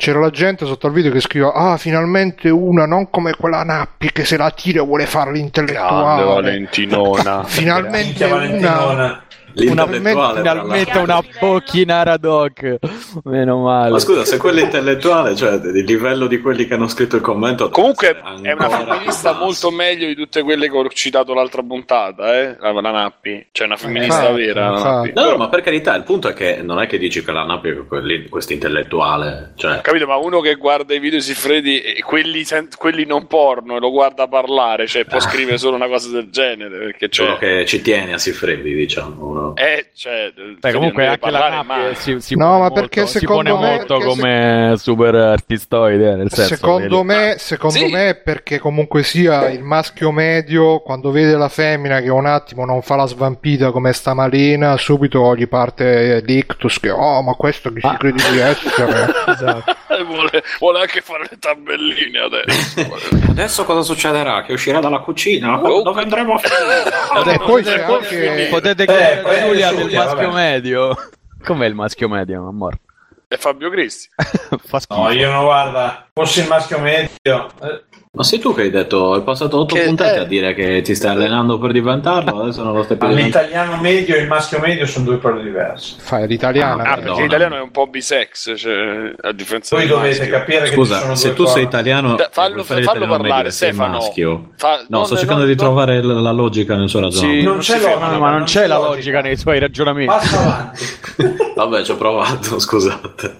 C'era 0.00 0.20
la 0.20 0.30
gente 0.30 0.64
sotto 0.64 0.86
al 0.86 0.92
video 0.92 1.10
che 1.10 1.18
scriveva 1.18 1.54
ah 1.54 1.76
finalmente 1.76 2.50
una 2.50 2.86
non 2.86 3.10
come 3.10 3.34
quella 3.34 3.64
Nappi 3.64 4.12
che 4.12 4.24
se 4.24 4.36
la 4.36 4.48
tira 4.52 4.80
vuole 4.82 5.06
fare 5.06 5.32
Grande 5.32 5.40
l'intellettuale 5.40 6.22
Valentinona. 6.22 7.42
finalmente 7.42 8.24
una 8.24 8.34
Valentinona. 8.36 9.22
L'intellettuale, 9.58 10.38
Finalmente 10.38 10.98
una 10.98 11.22
pocchinara 11.38 12.16
doc. 12.16 12.78
Meno 13.24 13.62
male. 13.62 13.90
Ma 13.90 13.98
scusa, 13.98 14.24
se 14.24 14.36
quello 14.36 14.60
intellettuale, 14.60 15.34
cioè 15.34 15.54
il 15.54 15.84
livello 15.84 16.26
di 16.26 16.40
quelli 16.40 16.66
che 16.66 16.74
hanno 16.74 16.88
scritto 16.88 17.16
il 17.16 17.22
commento. 17.22 17.68
Comunque 17.70 18.20
è 18.42 18.52
una 18.52 18.68
femminista 18.68 19.32
molto 19.32 19.70
meglio 19.70 20.06
di 20.06 20.14
tutte 20.14 20.42
quelle 20.42 20.70
che 20.70 20.76
ho 20.76 20.88
citato 20.88 21.34
l'altra 21.34 21.62
puntata, 21.62 22.38
eh? 22.38 22.56
La, 22.60 22.72
la 22.72 22.90
Nappi. 22.90 23.46
Cioè 23.50 23.66
una 23.66 23.76
femminista 23.76 24.28
Infatti, 24.28 24.40
vera. 24.40 24.70
Nappi. 24.70 25.12
No, 25.14 25.30
no, 25.30 25.36
ma 25.36 25.48
per 25.48 25.62
carità, 25.62 25.94
il 25.94 26.04
punto 26.04 26.28
è 26.28 26.32
che 26.32 26.60
non 26.62 26.80
è 26.80 26.86
che 26.86 26.98
dici 26.98 27.24
che 27.24 27.32
la 27.32 27.44
Nappi 27.44 27.68
è 27.70 28.28
questo 28.28 28.52
intellettuale, 28.52 29.52
cioè 29.56 29.80
Capito? 29.80 30.06
Ma 30.06 30.16
uno 30.16 30.40
che 30.40 30.54
guarda 30.54 30.94
i 30.94 30.98
video 30.98 31.20
Siffredi 31.20 31.80
e 31.80 32.02
quelli, 32.02 32.44
sen- 32.44 32.68
quelli 32.76 33.04
non 33.04 33.26
porno 33.26 33.76
e 33.76 33.80
lo 33.80 33.90
guarda 33.90 34.28
parlare, 34.28 34.86
cioè 34.86 35.04
può 35.04 35.20
scrivere 35.20 35.58
solo 35.58 35.76
una 35.76 35.88
cosa 35.88 36.10
del 36.10 36.28
genere, 36.30 36.78
perché 36.78 37.08
quello 37.08 37.36
cioè... 37.36 37.38
che 37.38 37.66
ci 37.66 37.80
tiene 37.80 38.14
a 38.14 38.18
Siffredi, 38.18 38.74
diciamo. 38.74 39.26
uno. 39.26 39.47
Eh, 39.54 39.90
cioè, 39.94 40.32
Beh, 40.58 40.72
comunque 40.72 41.06
anche 41.06 41.30
la 41.30 41.38
parlare 41.38 41.54
Nappi 41.56 41.66
mai. 41.66 41.94
si, 41.94 42.20
si 42.20 42.36
No, 42.36 42.46
pone 42.46 42.58
ma 42.58 42.68
molto, 42.70 43.06
si 43.06 43.24
pone 43.26 43.52
me- 43.52 43.58
molto 43.58 43.98
come 43.98 44.74
super 44.76 45.14
artistoide, 45.14 46.14
nel 46.14 46.30
senso 46.32 46.54
secondo 46.54 47.02
me, 47.02 47.34
secondo 47.38 47.76
Sì. 47.78 47.90
me 47.90 48.08
è 48.10 48.14
perché 48.16 48.58
comunque 48.58 49.02
sia 49.02 49.48
il 49.50 49.62
maschio 49.62 50.10
medio 50.10 50.80
quando 50.80 51.10
vede 51.10 51.36
la 51.36 51.48
femmina 51.48 52.00
che 52.00 52.08
un 52.10 52.26
attimo 52.26 52.64
non 52.64 52.82
fa 52.82 52.96
la 52.96 53.06
svampita 53.06 53.70
come 53.70 53.92
sta 53.92 54.14
malina 54.14 54.76
subito 54.76 55.34
gli 55.36 55.46
parte 55.48 56.20
l'ictus 56.24 56.78
che 56.80 56.90
oh 56.90 57.22
ma 57.22 57.32
questo 57.34 57.72
chi 57.72 57.80
si 57.80 57.96
crede 57.98 58.22
di 58.30 58.38
essere 58.38 59.12
Esatto. 59.28 59.76
Eh, 59.88 60.02
vuole, 60.04 60.42
vuole 60.58 60.80
anche 60.80 61.00
fare 61.00 61.26
le 61.30 61.38
tabelline 61.38 62.18
adesso. 62.18 62.98
Adesso 63.30 63.64
cosa 63.64 63.80
succederà? 63.80 64.42
Che 64.42 64.52
uscirà 64.52 64.80
dalla 64.80 64.98
cucina? 64.98 65.58
Oh. 65.62 65.82
Dove 65.82 66.02
andremo 66.02 66.34
a 66.34 66.38
finire? 66.38 67.38
poi 67.38 67.62
c'è 67.62 67.80
anche 67.82 68.48
Potete 68.50 68.82
Eh, 68.84 69.22
prendi 69.38 69.62
Giulia 69.62 69.72
del 69.72 69.94
maschio 69.94 70.16
vabbè. 70.30 70.32
medio. 70.34 70.96
Com'è 71.44 71.66
il 71.66 71.74
maschio 71.74 72.08
medio, 72.08 72.48
amore? 72.48 72.80
È 73.28 73.36
Fabio 73.36 73.70
Cristi. 73.70 74.08
Fa 74.64 74.80
schifo. 74.80 75.02
No, 75.02 75.10
io 75.10 75.30
non 75.30 75.44
guarda. 75.44 76.08
Fossi 76.12 76.40
il 76.40 76.48
maschio 76.48 76.78
medio. 76.78 77.50
eh, 77.62 77.84
Ma 78.10 78.22
sei 78.24 78.38
tu 78.38 78.54
che 78.54 78.62
hai 78.62 78.70
detto, 78.70 79.12
hai 79.12 79.22
passato 79.22 79.58
otto 79.60 79.74
Che- 79.74 79.84
puntate 79.84 80.16
eh. 80.16 80.20
a 80.20 80.24
dire 80.24 80.54
che 80.54 80.80
ti 80.80 80.94
stai 80.94 81.10
allenando 81.14 81.58
per 81.58 81.72
diventarlo, 81.72 82.40
adesso 82.42 82.62
non 82.64 82.72
lo 82.74 82.82
stai 82.82 82.96
più 82.96 83.06
l'italiano 83.08 83.76
medio 83.80 84.16
e 84.16 84.20
il 84.20 84.26
maschio 84.26 84.58
medio 84.60 84.86
sono 84.86 85.04
due 85.04 85.18
cose 85.20 85.42
diverse. 85.42 85.96
Fai 85.98 86.26
l'italiana. 86.26 86.82
Ah, 86.84 86.98
eh. 86.98 87.02
perché 87.02 87.22
l'italiano 87.22 87.56
è 87.56 87.60
un 87.60 87.70
po' 87.70 87.86
bisex, 87.86 88.56
cioè, 88.56 89.12
a 89.20 89.32
differenza 89.32 89.76
Voi 89.76 89.86
dovete 89.86 90.18
maschio. 90.20 90.38
capire 90.38 90.60
che 90.62 90.66
ci 90.68 90.72
Scusa, 90.74 90.98
sono 91.00 91.14
se 91.14 91.26
due 91.28 91.36
tu 91.36 91.44
sei 91.44 91.52
cose. 91.54 91.66
italiano, 91.66 92.14
Da- 92.16 92.28
fallo- 92.32 92.64
fallo 92.64 92.80
l'italiano 92.80 93.06
parlare, 93.12 93.34
medio, 93.36 93.50
sei 93.50 93.68
Stefano. 93.72 93.98
maschio. 93.98 94.50
Fa- 94.56 94.76
No, 94.76 94.84
non- 94.88 95.06
sto 95.06 95.16
cercando 95.16 95.42
non- 95.42 95.50
di 95.50 95.56
trovare 95.56 96.02
la, 96.02 96.14
la 96.20 96.32
logica 96.32 96.76
nel 96.76 96.88
suo 96.88 97.00
ragionamento. 97.00 97.38
Sì, 97.40 97.44
Non 97.44 97.52
non 97.54 97.62
c'è 97.62 98.18
ma 98.18 98.30
non 98.30 98.42
c'è 98.44 98.66
la 98.66 98.76
logica. 98.76 98.94
logica 98.94 99.20
nei 99.20 99.36
suoi 99.36 99.58
ragionamenti. 99.60 100.12
Passa 100.12 100.38
avanti. 100.40 100.84
Vabbè, 101.54 101.82
ci 101.84 101.90
ho 101.92 101.96
provato, 101.96 102.58
scusate. 102.58 103.36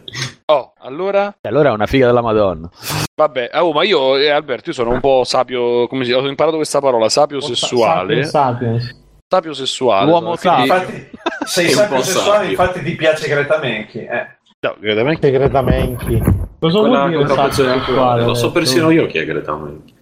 Oh, 0.50 0.72
allora? 0.78 1.36
E 1.42 1.48
allora 1.48 1.68
è 1.68 1.72
una 1.72 1.84
figa 1.86 2.06
della 2.06 2.22
Madonna. 2.22 2.70
Vabbè, 3.14 3.50
oh, 3.54 3.72
ma 3.72 3.84
io, 3.84 4.16
eh, 4.16 4.30
Alberto, 4.30 4.70
io 4.70 4.74
sono 4.74 4.90
un 4.90 5.00
po' 5.00 5.22
sapio, 5.24 5.86
come 5.88 6.06
si 6.06 6.12
Ho 6.12 6.26
imparato 6.26 6.56
questa 6.56 6.80
parola, 6.80 7.10
sapio 7.10 7.38
sessuale. 7.40 8.24
Sapiens. 8.24 8.96
Sapio 9.28 9.52
sessuale. 9.52 10.06
L'uomo 10.06 10.36
quindi- 10.36 10.66
sapio. 10.68 10.74
Infatti, 10.74 11.10
sei 11.44 11.68
sapio 11.68 12.00
sessuale, 12.02 12.30
sapio. 12.30 12.48
infatti 12.50 12.82
ti 12.82 12.94
piace 12.94 13.28
Greta 13.28 13.58
Menchi. 13.58 13.98
Eh. 13.98 14.26
No, 14.60 14.74
veramente. 14.78 15.26
Segretamente. 15.26 16.06
Cosa 16.58 16.78
Quella 16.80 16.98
vuol 17.06 17.10
dire 17.10 17.26
sapio 17.26 17.42
al 17.42 17.52
sessuale? 17.80 18.24
Lo 18.24 18.34
so 18.34 18.50
persino 18.50 18.90
io 18.90 19.06
chi 19.06 19.18
è 19.18 19.26
Greta 19.26 19.54
Menchi. 19.54 19.96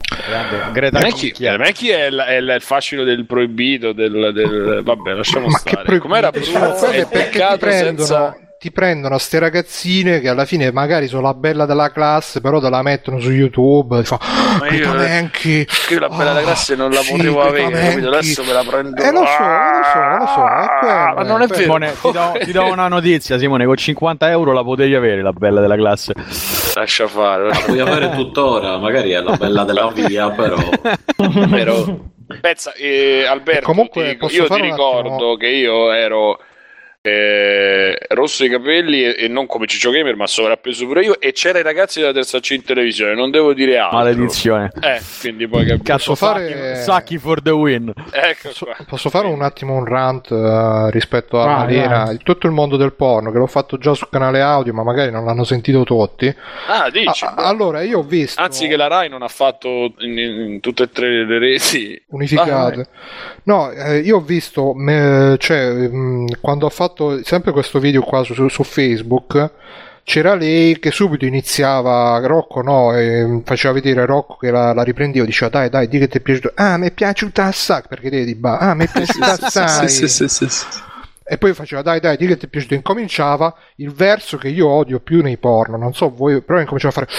Greta 0.73 0.99
Menchi, 1.01 1.35
Menchi 1.59 1.89
è, 1.91 2.05
il, 2.07 2.17
è 2.19 2.35
il- 2.37 2.53
il 2.55 2.63
fascino 2.63 3.03
del 3.03 3.27
proibito, 3.27 3.93
del, 3.93 4.31
del- 4.33 4.81
vabbè, 4.85 5.13
lasciamo 5.15 5.47
Ma 5.49 5.59
che 5.61 5.71
stare. 5.71 5.99
Com'era 5.99 6.31
Cioè, 6.31 6.41
Bruno? 6.53 6.73
quello 6.75 6.93
È 6.93 7.07
peccato 7.09 7.69
senza... 7.71 8.37
ti 8.59 8.73
prendono 8.73 9.19
ste 9.19 9.39
ragazzine 9.39 10.21
che 10.21 10.29
alla 10.29 10.45
fine 10.47 10.73
magari 10.73 11.09
sono 11.09 11.23
la 11.23 11.35
bella 11.35 11.67
della 11.67 11.91
classe, 11.93 12.41
però 12.41 12.59
te 12.61 12.71
la 12.71 12.83
mettono 12.83 13.19
su 13.21 13.31
YouTube. 13.31 13.99
Ti 14.01 14.05
fa, 14.07 14.19
Ma 14.21 14.67
"Ah, 14.67 14.73
io- 14.75 14.91
Greta 14.91 14.95
Menchi, 14.95 15.67
Io 15.91 15.99
la 15.99 16.09
bella 16.09 16.33
ah, 16.33 16.41
classe 16.43 16.75
non 16.75 16.91
la 16.91 17.01
sì, 17.01 17.13
potevo 17.13 17.43
avere, 17.43 17.69
Menchi." 17.69 17.89
capito? 17.91 18.09
adesso 18.09 18.45
me 18.45 18.53
la 18.53 18.65
prendo. 18.67 19.03
Eh, 19.03 19.13
lo 19.13 19.19
so, 19.19 19.23
lo 19.25 19.85
so, 19.93 20.19
lo 20.19 20.27
so, 20.27 20.47
è 20.47 20.67
quello, 20.81 21.15
Ma 21.15 21.23
non 21.23 21.41
è 21.41 21.45
è 21.45 21.47
vero. 21.49 21.61
Simone, 21.63 21.93
ti, 22.01 22.11
do, 22.13 22.33
ti 22.45 22.53
do 22.53 22.65
una 22.67 22.89
notizia, 22.89 23.39
Simone, 23.39 23.67
con 23.67 23.77
50 23.77 24.31
euro 24.31 24.53
la 24.53 24.63
potevi 24.65 24.95
avere 24.95 25.23
la 25.23 25.33
bella 25.33 25.61
della 25.61 25.77
classe. 25.77 26.15
Lascia 26.75 27.07
fare. 27.07 27.49
La 27.49 27.59
puoi 27.65 27.79
avere 27.81 28.11
tuttora, 28.15 28.79
magari 28.79 29.11
è 29.11 29.21
la 29.21 29.37
bella 29.37 29.65
della 29.65 29.91
via, 29.95 30.31
però. 30.31 30.57
Però, 31.51 31.85
pensa, 32.41 32.73
eh, 32.75 33.25
Alberto, 33.29 33.65
Comunque, 33.67 34.17
ti 34.17 34.35
io 34.35 34.47
ti 34.47 34.61
ricordo 34.61 35.15
attimo? 35.15 35.37
che 35.37 35.47
io 35.49 35.93
ero 35.93 36.39
eh, 37.11 37.99
rosso 38.09 38.45
i 38.45 38.49
capelli 38.49 39.03
e, 39.05 39.17
e 39.25 39.29
non 39.29 39.47
come 39.47 39.67
Ciccio 39.67 39.91
Gamer, 39.91 40.17
ma 40.17 40.27
sovrappeso 40.27 40.87
pure 40.87 41.05
io. 41.05 41.21
E 41.21 41.33
c'era 41.33 41.59
i 41.59 41.63
ragazzi 41.63 42.01
della 42.01 42.13
terza 42.13 42.39
C 42.41 42.51
in 42.51 42.63
televisione, 42.65 43.15
non 43.15 43.31
devo 43.31 43.53
dire 43.55 43.79
altro. 43.79 43.99
Maledizione. 43.99 44.71
Eh, 44.81 45.01
quindi 45.21 45.47
poi. 45.49 45.65
Cazzo, 45.83 46.13
Posso 46.13 46.15
fare- 46.15 46.75
Sacchi, 46.77 46.83
Sacchi 46.83 47.19
for 47.19 47.43
the 47.43 47.51
win. 47.51 47.93
Ecco 48.13 48.49
Posso, 48.49 48.67
posso 48.87 49.11
fare 49.11 49.27
un 49.27 49.43
attimo 49.43 49.75
un 49.75 49.85
rant 49.85 50.31
eh, 50.31 50.91
rispetto 50.91 51.41
a 51.41 51.45
Vai, 51.47 51.57
Marina? 51.57 52.05
vai. 52.05 52.19
Tutto 52.23 52.47
il 52.47 52.53
mondo 52.53 52.77
del 52.77 52.93
porno, 52.93 53.31
che 53.31 53.39
l'ho 53.39 53.47
fatto 53.47 53.79
già 53.79 53.95
sul 53.95 54.09
canale 54.11 54.41
audio, 54.41 54.73
ma 54.73 54.83
magari 54.83 55.11
non 55.11 55.25
l'hanno 55.25 55.45
sentito 55.45 55.83
tutti. 55.85 56.35
Ah, 56.69 56.91
dici. 56.91 57.25
Ah, 57.25 57.35
allora, 57.37 57.83
io 57.83 57.99
ho 57.99 58.03
visto 58.03 58.41
Anzi, 58.41 58.69
che 58.69 58.77
la 58.77 58.87
Rai 58.89 59.09
non 59.09 59.23
ha 59.23 59.29
fatto 59.29 59.95
in, 59.99 60.19
in 60.19 60.61
tutte 60.61 60.85
e 60.85 60.91
tre 60.91 61.25
le 61.25 61.39
reti. 61.39 62.01
unificate. 62.11 62.87
No, 63.45 63.71
eh, 63.71 63.99
io 63.99 64.17
ho 64.17 64.21
visto, 64.21 64.73
me- 64.75 65.37
cioè, 65.39 65.71
mh, 65.89 66.41
quando 66.41 66.67
ho 66.67 66.71
fatto 66.71 66.96
sempre 67.23 67.53
questo 67.53 67.79
video 67.79 68.03
qua 68.03 68.23
su, 68.25 68.35
su- 68.35 68.49
su 68.49 68.63
Facebook, 68.63 69.51
c'era 70.03 70.35
lei 70.35 70.79
che 70.79 70.91
subito 70.91 71.25
iniziava, 71.25 72.21
Rocco 72.25 72.63
no, 72.63 72.95
e 72.97 73.41
faceva 73.45 73.75
vedere 73.75 74.07
Rocco 74.07 74.37
che 74.37 74.51
la, 74.51 74.73
la 74.73 74.83
riprendeva, 74.83 75.25
diceva 75.27 75.51
dai 75.51 75.69
dai, 75.69 75.89
di 75.89 75.99
che 75.99 76.09
ti 76.09 76.19
è 76.19 76.21
piaciuto, 76.21 76.53
ah 76.55 76.77
mi 76.77 76.87
è 76.87 76.93
piaciuta 76.93 77.45
assai, 77.45 77.83
perché 77.89 78.09
lei 78.11 78.25
di 78.25 78.35
ba, 78.37 78.59
ah 78.59 78.75
mi 78.75 78.85
è 78.85 78.89
piaciuta 78.93 79.33
assai. 79.33 79.89
Sì, 79.89 80.07
sì, 80.09 80.29
sì, 80.29 80.49
sì. 80.49 80.65
E 81.29 81.39
poi 81.39 81.55
faceva 81.55 81.83
dai 81.83 81.99
dai, 81.99 82.17
di 82.17 82.27
che 82.29 82.37
ti 82.37 82.47
è 82.47 82.49
piaciuto, 82.49 82.75
incominciava 82.75 83.53
il 83.77 83.93
verso 83.93 84.37
che 84.37 84.47
io 84.49 84.69
odio 84.69 85.01
più 85.01 85.23
nei 85.23 85.39
porno, 85.39 85.77
non 85.77 85.93
so 85.93 86.09
voi, 86.15 86.41
però 86.41 86.61
incominciava 86.61 86.95
a 86.95 87.05
fare... 87.05 87.11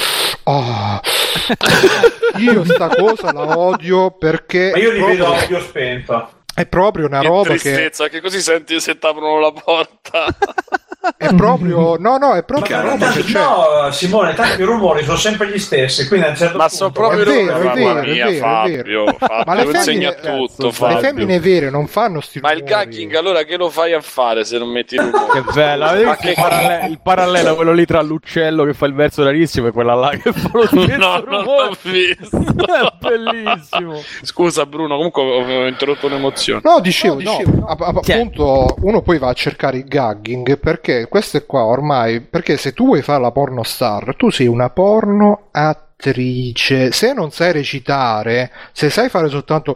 "Oh". 0.43 1.01
io 2.39 2.63
sta 2.63 2.87
cosa 2.87 3.33
la 3.33 3.57
odio 3.57 4.11
perché 4.11 4.71
Ma 4.71 4.77
io 4.77 4.91
li 4.91 4.97
proprio- 4.99 5.17
vedo 5.17 5.33
a 5.33 5.37
occhio 5.37 5.59
spento. 5.59 6.29
È 6.57 6.65
proprio 6.65 7.05
una 7.05 7.19
Che 7.19 7.27
roba 7.27 7.43
che 7.43 7.59
tristezza, 7.59 8.07
che 8.09 8.19
così 8.19 8.41
senti 8.41 8.79
se 8.79 8.97
t'aprono 8.97 9.39
la 9.39 9.51
porta. 9.51 10.25
è 11.15 11.33
proprio 11.35 11.95
no 11.97 12.17
no 12.17 12.33
è 12.33 12.43
proprio 12.43 12.75
una 12.79 12.89
roba 12.89 13.05
Tanto- 13.05 13.21
che 13.21 13.31
c'è 13.31 13.39
no, 13.39 13.91
Simone, 13.91 14.33
tanto 14.33 14.61
i 14.61 14.65
rumori 14.65 15.03
sono 15.05 15.15
sempre 15.15 15.49
gli 15.49 15.59
stessi, 15.59 16.05
quindi 16.07 16.25
a 16.25 16.29
un 16.31 16.35
certo 16.35 16.57
Ma 16.57 16.63
punto... 16.63 16.75
sono 16.75 16.91
proprio 16.91 17.21
È 17.21 17.25
vero, 17.25 17.59
vero, 17.59 17.63
mamma 17.63 18.01
è 18.01 18.09
mia, 18.11 18.25
vero, 18.25 18.29
è 18.29 18.39
Fabio, 18.39 18.83
vero. 18.83 19.17
Fabio, 19.17 19.43
Ma 19.45 19.53
le 19.53 19.65
femmine- 19.67 20.15
tutto, 20.15 20.65
le 20.65 20.71
Fabio. 20.73 20.97
femmine 20.99 21.39
vere 21.39 21.69
non 21.69 21.87
fanno 21.87 22.19
sti 22.19 22.39
Ma 22.39 22.51
il 22.51 22.59
rumori. 22.59 22.73
gagging 22.73 23.13
allora 23.15 23.43
che 23.43 23.55
lo 23.55 23.69
fai 23.69 23.93
a 23.93 24.01
fare 24.01 24.43
se 24.43 24.57
non 24.57 24.69
metti 24.69 24.95
il 24.95 25.01
rumore? 25.01 25.31
Che 25.41 25.51
bello, 25.53 25.85
Ma 26.03 26.15
che 26.17 26.29
il, 26.29 26.35
parallelo, 26.35 26.91
il 26.91 26.99
parallelo, 27.01 27.55
quello 27.55 27.71
lì 27.71 27.85
tra 27.85 28.01
l'uccello 28.01 28.63
che 28.65 28.73
fa 28.73 28.85
il 28.87 28.93
verso 28.95 29.23
rarissimo 29.23 29.67
e 29.67 29.71
quella 29.71 29.93
là 29.93 30.09
che 30.09 30.33
fa 30.33 30.49
lo 30.51 30.65
stesso 30.67 30.97
No, 30.97 31.13
non 31.19 31.23
rumore. 31.25 31.69
l'ho 31.69 31.77
visto. 31.83 32.37
È 32.67 32.93
bellissimo. 32.99 34.01
Scusa 34.23 34.65
Bruno, 34.65 34.95
comunque 34.95 35.21
ho 35.21 35.35
ho 35.37 35.67
interrotto 35.67 36.07
un'emozione. 36.07 36.45
No, 36.63 36.79
dicevo, 36.79 37.21
no, 37.21 37.37
app- 37.67 37.81
app- 37.81 38.09
appunto, 38.09 38.75
uno 38.81 39.01
poi 39.01 39.17
va 39.19 39.29
a 39.29 39.33
cercare 39.33 39.77
il 39.77 39.85
gagging 39.85 40.57
perché 40.59 41.07
queste 41.07 41.45
qua 41.45 41.63
ormai, 41.65 42.21
perché 42.21 42.57
se 42.57 42.73
tu 42.73 42.85
vuoi 42.85 43.01
fare 43.01 43.21
la 43.21 43.31
porno 43.31 43.63
star, 43.63 44.15
tu 44.15 44.29
sei 44.29 44.47
una 44.47 44.69
porno 44.69 45.47
attrice, 45.51 46.91
se 46.91 47.13
non 47.13 47.31
sai 47.31 47.51
recitare, 47.51 48.51
se 48.71 48.89
sai 48.89 49.09
fare 49.09 49.29
soltanto 49.29 49.75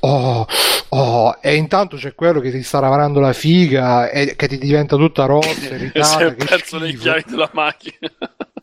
oh, 0.00 0.46
oh, 0.90 1.36
e 1.40 1.54
intanto 1.56 1.96
c'è 1.96 2.14
quello 2.14 2.40
che 2.40 2.50
ti 2.50 2.62
sta 2.62 2.80
lavorando 2.80 3.20
la 3.20 3.32
figa 3.32 4.10
e 4.10 4.34
che 4.36 4.48
ti 4.48 4.58
diventa 4.58 4.96
tutta 4.96 5.24
rossa, 5.24 5.48
irritata, 5.74 6.24
il 6.24 6.34
che 6.36 6.44
pezzo 6.44 6.78
dei 6.78 6.88
schifo. 6.90 7.02
chiavi 7.02 7.24
della 7.26 7.50
macchina. 7.52 8.10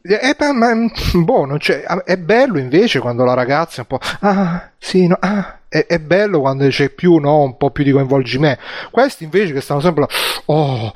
Eh, 0.02 0.34
beh, 0.38 0.52
ma, 0.54 0.72
boh, 1.14 1.58
c'è- 1.58 1.82
è 1.84 2.18
bello 2.18 2.58
invece 2.58 3.00
quando 3.00 3.26
la 3.26 3.34
ragazza 3.34 3.82
è 3.82 3.86
un 3.88 3.98
po'. 3.98 4.06
Ah, 4.22 4.72
sì, 4.78 5.06
no, 5.08 5.18
ah. 5.20 5.59
È, 5.70 5.86
è 5.86 6.00
bello 6.00 6.40
quando 6.40 6.68
c'è 6.68 6.90
più, 6.90 7.18
no, 7.18 7.44
un 7.44 7.56
po' 7.56 7.70
più 7.70 7.84
di 7.84 7.92
coinvolgimento. 7.92 8.60
Questi 8.90 9.26
invece 9.26 9.54
che 9.54 9.62
stanno 9.62 9.82
sempre 9.82 10.02
là. 10.02 10.08
Oh, 10.46 10.92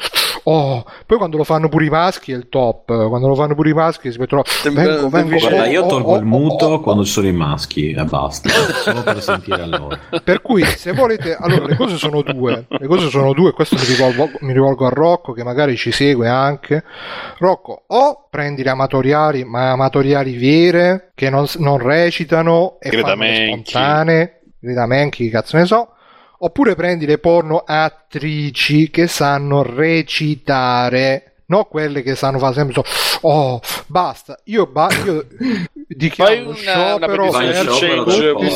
oh. 0.45 0.83
Poi 1.05 1.17
quando 1.19 1.37
lo 1.37 1.43
fanno 1.43 1.69
pure 1.69 1.85
i 1.85 1.89
maschi 1.89 2.31
è 2.31 2.35
il 2.35 2.49
top. 2.49 2.85
Quando 3.07 3.27
lo 3.27 3.35
fanno 3.35 3.53
pure 3.53 3.69
i 3.69 3.73
maschi 3.73 4.11
si 4.11 4.17
mettono. 4.17 4.41
Vengo, 4.63 5.09
vengo. 5.09 5.37
Guarda, 5.37 5.61
oh, 5.61 5.65
io 5.65 5.83
oh, 5.83 5.87
tolgo 5.87 6.11
oh, 6.13 6.17
il 6.17 6.25
muto 6.25 6.79
quando 6.79 7.05
ci 7.05 7.11
sono 7.11 7.27
i 7.27 7.31
maschi 7.31 7.91
e 7.91 8.03
basta, 8.03 8.49
solo 8.49 9.03
per 9.03 9.21
sentire 9.21 9.67
loro. 9.67 9.95
Per 10.23 10.41
cui, 10.41 10.63
se 10.65 10.91
volete, 10.91 11.37
allora 11.39 11.67
le 11.67 11.75
cose 11.75 11.97
sono 11.97 12.23
due. 12.23 12.65
Le 12.67 12.87
cose 12.87 13.09
sono 13.09 13.31
due. 13.33 13.51
Questo 13.51 13.75
mi 13.75 13.85
rivolgo, 13.85 14.31
mi 14.39 14.53
rivolgo 14.53 14.87
a 14.87 14.89
Rocco, 14.89 15.33
che 15.33 15.43
magari 15.43 15.77
ci 15.77 15.91
segue 15.91 16.27
anche. 16.27 16.83
Rocco, 17.37 17.83
o 17.85 18.27
prendi 18.27 18.63
le 18.63 18.71
amatoriali, 18.71 19.43
ma 19.43 19.69
amatoriali 19.69 20.35
vere, 20.35 21.11
che 21.13 21.29
non, 21.29 21.45
non 21.57 21.77
recitano 21.77 22.77
e 22.79 22.89
fanno 22.89 23.23
le 23.23 24.37
Spontanee, 24.63 24.73
Greta 24.73 24.85
Menchi, 24.87 25.25
che 25.25 25.29
cazzo 25.31 25.57
ne 25.57 25.65
so. 25.65 25.89
Oppure 26.39 26.75
prendi 26.75 27.05
le 27.05 27.19
porno 27.19 27.63
attrici 27.65 28.89
che 28.89 29.07
sanno 29.07 29.61
recitare. 29.63 31.27
No, 31.45 31.65
quelle 31.65 32.01
che 32.01 32.15
sanno 32.15 32.39
fare 32.39 32.53
sempre 32.53 32.73
so, 32.73 32.83
oh, 33.27 33.59
basta. 33.87 34.37
Io, 34.45 34.65
ba- 34.65 34.87
io 35.05 35.25
dichiaro 35.87 36.31
una- 36.45 36.53
sciopero 36.55 37.29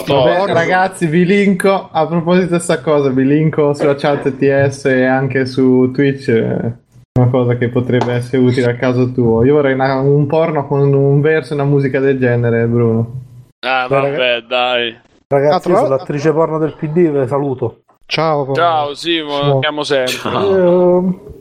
porno. 0.05 0.53
ragazzi, 0.53 1.05
vi 1.05 1.25
linko 1.25 1.89
a 1.91 2.07
proposito 2.07 2.43
di 2.45 2.49
questa 2.49 2.79
cosa, 2.81 3.09
vi 3.09 3.25
linko 3.25 3.73
sulla 3.73 3.95
chat 3.95 4.35
TS 4.35 4.85
e 4.85 5.03
anche 5.05 5.45
su 5.45 5.91
Twitch. 5.93 6.29
eh, 6.29 6.73
Una 7.19 7.29
cosa 7.29 7.55
che 7.57 7.69
potrebbe 7.69 8.13
essere 8.13 8.41
utile 8.41 8.67
al 8.71 8.77
caso 8.77 9.11
tuo. 9.11 9.43
Io 9.45 9.53
vorrei 9.55 9.73
una- 9.73 9.99
un 9.99 10.25
porno 10.27 10.65
con 10.67 10.91
un 10.93 11.21
verso 11.21 11.53
e 11.53 11.55
una 11.55 11.65
musica 11.65 11.99
del 11.99 12.17
genere, 12.19 12.65
Bruno. 12.65 13.21
Ah, 13.65 13.87
vabbè, 13.87 14.41
dai. 14.47 14.97
Ragazzi, 15.29 15.55
Ah, 15.55 15.59
tra 15.59 15.71
io 15.71 15.77
sono 15.79 15.89
l'attrice 15.89 16.31
porno 16.31 16.57
del 16.57 16.75
PD, 16.79 17.09
ve 17.11 17.27
saluto. 17.27 17.81
Ciao, 18.05 18.53
Ciao, 18.53 18.93
Simo, 18.93 19.59
Ciao. 19.61 19.83
sempre. 19.83 20.29
Eh, 20.31 21.35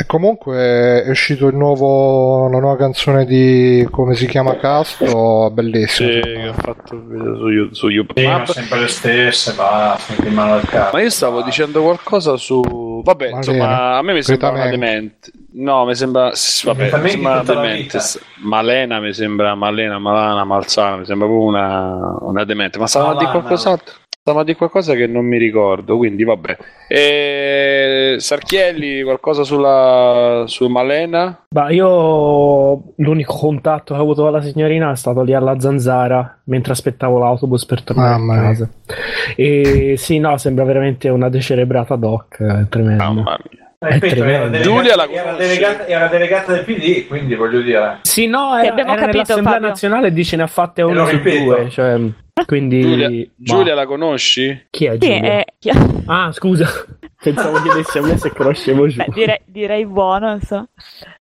E 0.00 0.06
comunque 0.06 1.02
è 1.04 1.08
uscito 1.10 1.46
il 1.48 1.54
nuovo, 1.56 2.48
la 2.48 2.58
nuova 2.58 2.76
canzone 2.76 3.24
di 3.24 3.86
come 3.90 4.14
si 4.14 4.26
chiama 4.26 4.56
Casto, 4.56 5.48
bellissima. 5.52 6.10
Sì, 6.10 6.20
che 6.20 6.48
ho 6.48 6.52
fatto 6.54 6.94
il 6.94 7.04
video 7.06 7.36
su, 7.68 7.74
su 7.74 7.88
YouTube. 7.88 8.20
Sì, 8.20 8.26
Ma- 8.26 8.38
ma 8.38 8.46
sempre 8.46 8.80
le 8.80 8.88
stesse, 8.88 9.54
in 10.24 10.34
mano 10.34 10.54
al 10.54 10.62
capo. 10.62 10.96
Ma 10.96 11.02
io 11.02 11.10
stavo 11.10 11.42
dicendo 11.42 11.82
qualcosa 11.82 12.36
su. 12.36 13.00
Vabbè, 13.04 13.30
Va 13.30 13.36
insomma, 13.36 13.58
bene. 13.66 13.74
a 13.98 14.02
me 14.02 14.12
mi 14.14 14.22
sembra 14.22 14.50
una 14.50 14.68
demente. 14.68 15.30
No, 15.50 15.84
mi 15.86 15.94
sembra. 15.94 16.30
Vabbè, 16.64 17.00
mi 17.00 17.08
sembra 17.10 17.42
demente. 17.42 17.98
Malena 18.42 19.00
mi 19.00 19.12
sembra. 19.12 19.54
Malena, 19.54 19.98
Malana, 19.98 20.44
Malzana. 20.44 20.96
Mi 20.98 21.04
sembra 21.06 21.26
proprio 21.26 21.46
una, 21.48 22.16
una 22.20 22.44
demente. 22.44 22.78
Ma 22.78 22.86
stavamo 22.86 23.12
a 23.12 23.14
dire 23.14 23.26
Malana. 23.26 23.44
qualcos'altro. 23.46 23.94
Stavamo 24.28 24.44
dire 24.44 24.58
qualcosa 24.58 24.94
che 24.94 25.06
non 25.06 25.24
mi 25.24 25.38
ricordo. 25.38 25.96
Quindi, 25.96 26.22
vabbè. 26.22 26.56
E... 26.86 28.16
Sarchielli, 28.18 29.02
qualcosa 29.02 29.42
sulla. 29.42 30.44
su 30.46 30.66
Malena? 30.68 31.46
Ma 31.54 31.70
io 31.70 32.92
l'unico 32.96 33.34
contatto 33.34 33.94
che 33.94 34.00
ho 34.00 34.02
avuto 34.02 34.22
con 34.22 34.32
la 34.32 34.42
signorina 34.42 34.90
è 34.92 34.96
stato 34.96 35.22
lì 35.22 35.32
alla 35.32 35.58
zanzara 35.58 36.40
mentre 36.44 36.72
aspettavo 36.72 37.18
l'autobus 37.18 37.64
per 37.64 37.82
tornare 37.82 38.18
Mamma 38.18 38.32
a 38.34 38.36
mia. 38.36 38.48
casa. 38.48 38.68
E 39.34 39.94
sì, 39.96 40.18
no, 40.18 40.36
sembra 40.36 40.64
veramente 40.64 41.08
una 41.08 41.30
decerebrata 41.30 41.96
doc, 41.96 42.42
è 42.42 42.68
tremendo. 42.68 43.02
Mamma 43.02 43.38
mia. 43.50 43.67
È 43.80 43.92
Ripeto, 43.92 44.24
era 44.24 44.48
delegata- 44.48 45.08
era 45.08 45.32
delegata, 45.36 45.86
era 45.86 46.06
delegata 46.08 46.52
del 46.52 46.64
PD, 46.64 47.06
quindi 47.06 47.36
voglio 47.36 47.60
dire. 47.60 48.00
Sì, 48.02 48.26
no, 48.26 48.54
Sì, 48.58 48.64
era, 48.64 48.72
abbiamo 48.72 48.90
era 48.92 49.00
capito, 49.02 49.12
nell'Assemblea 49.18 49.52
Fabio. 49.54 49.68
nazionale 49.68 50.12
dice 50.12 50.34
ne 50.36 50.42
ha 50.42 50.46
fatte 50.48 50.82
una 50.82 51.04
su 51.06 51.20
due, 51.20 51.70
cioè, 51.70 52.00
quindi... 52.44 52.80
Giulia, 52.80 53.08
ma- 53.08 53.24
Giulia 53.36 53.74
la 53.76 53.86
conosci? 53.86 54.66
Chi 54.70 54.86
è 54.86 54.92
Sì, 54.92 54.98
Giulia? 54.98 55.22
eh, 55.38 55.44
chi- 55.60 55.70
Ah, 56.06 56.32
scusa, 56.32 56.66
pensavo 57.22 57.62
chiedessi 57.62 57.98
a 57.98 58.02
me 58.02 58.16
se 58.16 58.32
conoscevo 58.32 58.88
Giulia. 58.88 59.04
beh, 59.06 59.12
direi, 59.14 59.40
direi 59.46 59.86
buono, 59.86 60.32
insomma. 60.32 60.66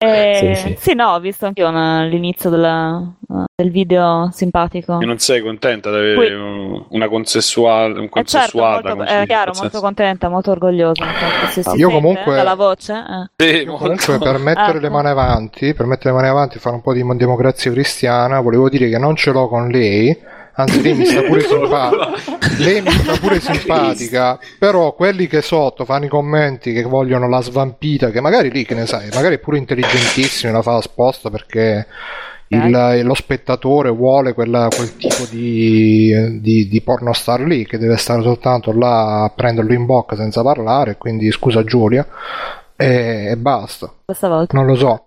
Eh, 0.02 0.55
Sì, 0.55 0.55
sì, 0.55 0.77
sì. 0.78 0.94
no, 0.94 1.09
ho 1.09 1.20
visto 1.20 1.44
anche 1.44 1.60
io 1.60 1.68
l'inizio 2.09 2.48
della- 2.48 3.06
uh, 3.28 3.44
del 3.55 3.70
video 3.70 4.31
simpatico. 4.32 4.98
E 4.98 5.05
non 5.05 5.18
sei 5.18 5.43
contenta 5.43 5.90
di 5.90 5.97
avere 5.97 6.14
Poi- 6.14 6.32
un- 6.32 6.85
una 6.89 7.06
consensuale, 7.09 7.98
un 7.98 8.05
Eh 8.05 8.09
certo, 8.09 8.12
consensuata? 8.12 8.70
molto, 8.72 8.89
come 8.97 9.06
si 9.06 9.14
eh, 9.14 9.27
chiaro, 9.27 9.44
molto 9.52 9.60
senso- 9.60 9.81
contenta, 9.81 10.28
molto 10.31 10.51
orgogliosa. 10.52 11.05
infatti, 11.05 11.52
se 11.52 11.62
si 11.62 11.77
Io 11.77 11.90
comunque- 11.90 12.35
dalla 12.35 12.55
voce. 12.55 12.93
eh. 12.94 13.44
Sì, 13.44 13.56
Io 13.59 13.66
molto. 13.66 13.82
comunque 13.82 14.18
per 14.18 14.39
mettere 14.39 14.78
Ah. 14.78 14.81
le 14.81 14.89
mani 14.89 15.09
avanti, 15.09 15.74
per 15.74 15.85
mettere 15.85 16.10
le 16.10 16.16
mani 16.16 16.28
avanti 16.28 16.56
e 16.56 16.60
fare 16.60 16.77
un 16.77 16.81
po' 16.82 16.94
di 16.94 17.02
democrazia 17.18 17.70
cristiana, 17.70 18.40
volevo 18.40 18.70
dire 18.70 18.89
che 18.89 18.97
non 18.97 19.16
ce 19.16 19.32
l'ho 19.32 19.48
con 19.48 19.68
lei, 19.68 20.18
anzi 20.61 20.82
lei 20.82 20.95
mi 20.95 21.05
sta 21.05 21.23
pure 21.23 21.41
simpatica, 21.43 22.11
lei 22.59 22.81
mi 22.82 22.91
sta 22.91 23.16
pure 23.19 23.41
simpatica, 23.41 24.39
però 24.59 24.95
quelli 24.95 25.27
che 25.27 25.43
sotto 25.43 25.85
fanno 25.85 26.05
i 26.07 26.09
commenti 26.09 26.73
che 26.73 26.82
vogliono 26.82 27.28
la 27.28 27.41
svampita, 27.43 28.11
che 28.11 28.20
magari 28.20 28.51
lì 28.51 28.65
che 28.65 28.74
ne 28.74 28.87
sai, 28.87 29.09
magari 29.15 29.37
è 29.37 29.39
pure 29.39 29.59
intelligentissimo 29.59 30.51
e 30.51 30.55
la 30.55 30.62
fa 30.62 30.77
apposta 30.77 31.31
perché 31.31 31.87
il- 32.49 33.01
lo 33.05 33.15
spettatore 33.15 33.91
vuole 33.91 34.32
quella- 34.35 34.66
quel 34.74 34.97
tipo 34.97 35.24
di, 35.31 36.41
di, 36.41 36.66
di 36.69 36.81
pornostar 36.82 37.41
lì 37.43 37.65
che 37.65 37.78
deve 37.78 37.97
stare 37.97 38.23
soltanto 38.23 38.73
là 38.73 39.23
a 39.23 39.31
prenderlo 39.31 39.73
in 39.73 39.87
bocca 39.87 40.16
senza 40.16 40.43
parlare, 40.43 40.97
quindi 40.97 41.31
scusa 41.31 41.62
Giulia, 41.62 42.05
e, 42.77 43.28
e 43.31 43.37
basta. 43.37 43.93
Questa 44.05 44.28
volta. 44.28 44.57
Non 44.57 44.66
lo 44.66 44.74
so. 44.74 45.05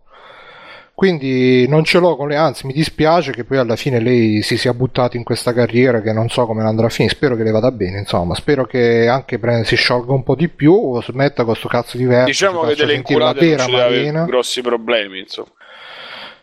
Quindi 0.96 1.68
non 1.68 1.84
ce 1.84 1.98
l'ho 1.98 2.16
con 2.16 2.28
le, 2.28 2.36
anzi 2.36 2.68
mi 2.68 2.74
dispiace 2.74 3.32
che 3.32 3.46
poi 3.46 3.58
alla 3.58 3.76
fine 3.76 4.00
lei 4.00 4.44
si 4.44 4.58
sia 4.58 4.76
buttata 4.76 5.18
in 5.18 5.24
questa 5.24 5.52
carriera 5.52 6.02
che 6.02 6.14
non 6.14 6.30
so 6.30 6.46
come 6.46 6.62
andrà 6.64 6.86
a 6.86 6.90
finire, 6.90 7.16
spero 7.16 7.36
che 7.36 7.42
le 7.42 7.50
vada 7.50 7.72
bene, 7.72 7.98
insomma, 7.98 8.36
spero 8.36 8.66
che 8.66 9.08
anche 9.08 9.40
si 9.64 9.76
sciolga 9.76 10.14
un 10.14 10.22
po' 10.22 10.36
di 10.36 10.50
più 10.50 10.72
o 10.72 11.02
smetta 11.02 11.46
con 11.46 11.56
sto 11.56 11.68
cazzo 11.68 11.98
di 11.98 12.06
verso, 12.06 12.26
Diciamo 12.26 12.62
ci 12.62 12.68
che 12.68 12.76
delle 12.76 12.94
inculate 12.94 13.56
non 13.56 13.66
ci 13.68 13.72
deve 13.76 14.26
grossi 14.26 14.62
problemi, 14.62 15.20
insomma. 15.20 15.50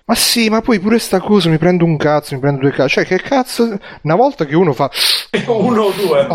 Ma 0.07 0.17
sì, 0.17 0.49
ma 0.49 0.61
poi 0.61 0.81
pure 0.81 0.99
sta 0.99 1.21
cosa 1.21 1.49
mi 1.49 1.57
prendo 1.57 1.85
un 1.85 1.97
cazzo, 1.97 2.35
mi 2.35 2.41
prendo 2.41 2.63
due 2.63 2.73
cazzo, 2.73 2.89
cioè 2.89 3.05
che 3.05 3.19
cazzo, 3.19 3.79
una 4.03 4.17
volta 4.17 4.45
che 4.47 4.57
uno 4.57 4.73
fa 4.73 4.91
Uno 5.47 5.83
o 5.83 5.93
due. 5.93 6.27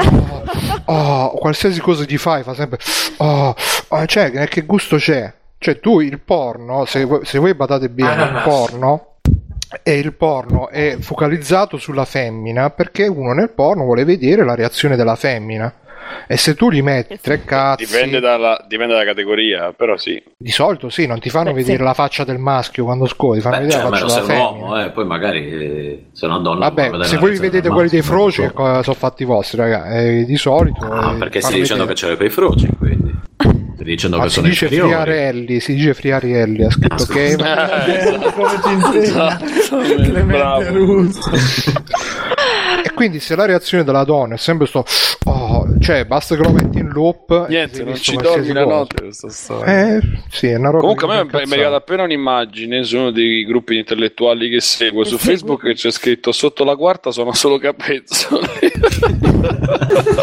oh, 0.86 1.32
qualsiasi 1.32 1.82
cosa 1.82 2.06
ti 2.06 2.18
fai, 2.18 2.44
fa 2.44 2.54
sempre 2.54 2.80
oh, 3.18 3.54
oh, 3.90 4.06
cioè 4.06 4.48
che 4.48 4.62
gusto 4.62 4.96
c'è? 4.96 5.34
Cioè 5.66 5.80
tu 5.80 6.00
il 6.00 6.20
porno, 6.20 6.86
se, 6.86 7.06
voi- 7.06 7.26
se 7.26 7.40
voi 7.40 7.56
badate 7.56 7.90
bene, 7.90 8.22
il 8.22 8.42
porno 8.44 9.14
e 9.82 9.98
il 9.98 10.14
porno 10.14 10.70
è 10.70 10.98
focalizzato 11.00 11.78
sulla 11.78 12.06
femmina 12.06 12.70
perché 12.70 13.08
uno 13.08 13.34
nel 13.34 13.50
porno 13.50 13.84
vuole 13.84 14.04
vedere 14.06 14.46
la 14.46 14.54
reazione 14.54 14.96
della 14.96 15.16
femmina. 15.16 15.74
E 16.28 16.38
se 16.38 16.54
tu 16.54 16.70
gli 16.70 16.84
metti 16.84 17.18
tre 17.20 17.44
cazzi, 17.44 17.84
Dipende 17.84 18.20
dalla, 18.20 18.64
dipende 18.68 18.94
dalla 18.94 19.06
categoria, 19.06 19.74
però 19.74 19.98
sì. 19.98 20.22
di 20.38 20.52
solito 20.52 20.90
sì, 20.90 21.08
non 21.08 21.20
ti 21.20 21.32
fanno 21.32 21.50
Beh, 21.50 21.56
vedere 21.56 21.78
sì. 21.80 21.84
la 21.84 21.94
faccia 21.96 22.24
del 22.24 22.38
maschio 22.38 22.84
quando 22.84 23.08
scodi, 23.08 23.38
ti 23.38 23.42
fanno 23.42 23.56
Beh, 23.58 23.62
vedere 23.64 23.82
cioè, 23.82 23.90
la 23.90 23.98
faccia 23.98 24.14
della 24.14 24.28
femmina. 24.28 24.46
uomo, 24.50 24.82
eh, 24.84 24.90
poi 24.92 25.06
magari 25.08 25.50
eh, 25.50 26.06
se 26.12 26.26
una 26.28 26.38
donna. 26.38 26.70
Vabbè, 26.70 27.06
se 27.06 27.18
voi 27.18 27.36
vedete 27.40 27.70
quelli 27.70 27.90
dei 27.90 28.04
froci, 28.04 28.42
non 28.42 28.50
che 28.50 28.56
cosa 28.56 28.84
sono 28.84 28.96
fatti 28.96 29.24
vostri, 29.24 29.58
raga? 29.58 29.88
Eh, 29.98 30.26
di 30.26 30.38
solito. 30.38 30.80
so. 30.80 30.92
Ah, 30.92 31.14
eh, 31.14 31.18
perché 31.18 31.40
fanno 31.40 31.54
stai 31.54 31.62
dicendo 31.62 31.86
che 31.88 31.94
vedere- 31.96 32.12
c'è 32.12 32.18
quei 32.18 32.30
froci, 32.30 32.68
quindi. 32.78 33.14
Dicendo 33.78 34.18
Ma 34.18 34.24
che 34.24 34.30
si 34.30 34.36
sono 34.36 34.48
dice 34.48 34.64
inferiori. 34.66 34.92
friarelli, 34.92 35.60
si 35.60 35.74
dice 35.76 35.94
friarelli, 35.94 36.64
ha 36.64 36.70
scritto 36.70 37.04
Ah, 37.04 37.06
che 37.08 37.36
Come 38.32 38.74
insegna 38.74 39.38
Clemente 39.38 40.24
Bravo. 40.24 40.70
Russo. 40.78 41.32
E 42.84 42.92
quindi 42.94 43.20
se 43.20 43.36
la 43.36 43.46
reazione 43.46 43.84
della 43.84 44.04
donna 44.04 44.36
è 44.36 44.38
sempre 44.38 44.68
sto 44.68 44.86
oh, 45.26 45.66
cioè 45.80 46.06
basta 46.06 46.36
che 46.36 46.44
lo 46.44 46.52
metti 46.52 46.78
in 46.78 46.90
loop 46.90 47.32
e 47.32 47.46
Niente, 47.50 47.84
non 47.84 47.96
ci 47.96 48.16
dormi 48.16 48.54
la 48.54 48.64
notte 48.66 49.02
questa 49.02 49.30
storia. 49.30 49.96
Eh, 49.96 50.02
sì, 50.30 50.48
è 50.48 50.56
una 50.56 50.70
roba 50.70 50.82
Comunque 50.82 51.06
a 51.06 51.26
che 51.26 51.38
me 51.38 51.46
mi 51.46 51.50
è 51.50 51.54
arrivata 51.54 51.76
appena 51.78 52.04
un'immagine 52.04 52.84
su 52.84 52.98
uno 52.98 53.12
dei 53.12 53.44
gruppi 53.44 53.78
intellettuali 53.78 54.50
che 54.50 54.62
seguo 54.62 55.04
su 55.04 55.18
Facebook 55.18 55.64
che 55.64 55.74
c'è 55.74 55.90
scritto 55.92 56.32
sotto 56.32 56.64
la 56.64 56.76
quarta 56.76 57.12
sono 57.12 57.34
solo 57.34 57.58
capezzoli 57.58 58.46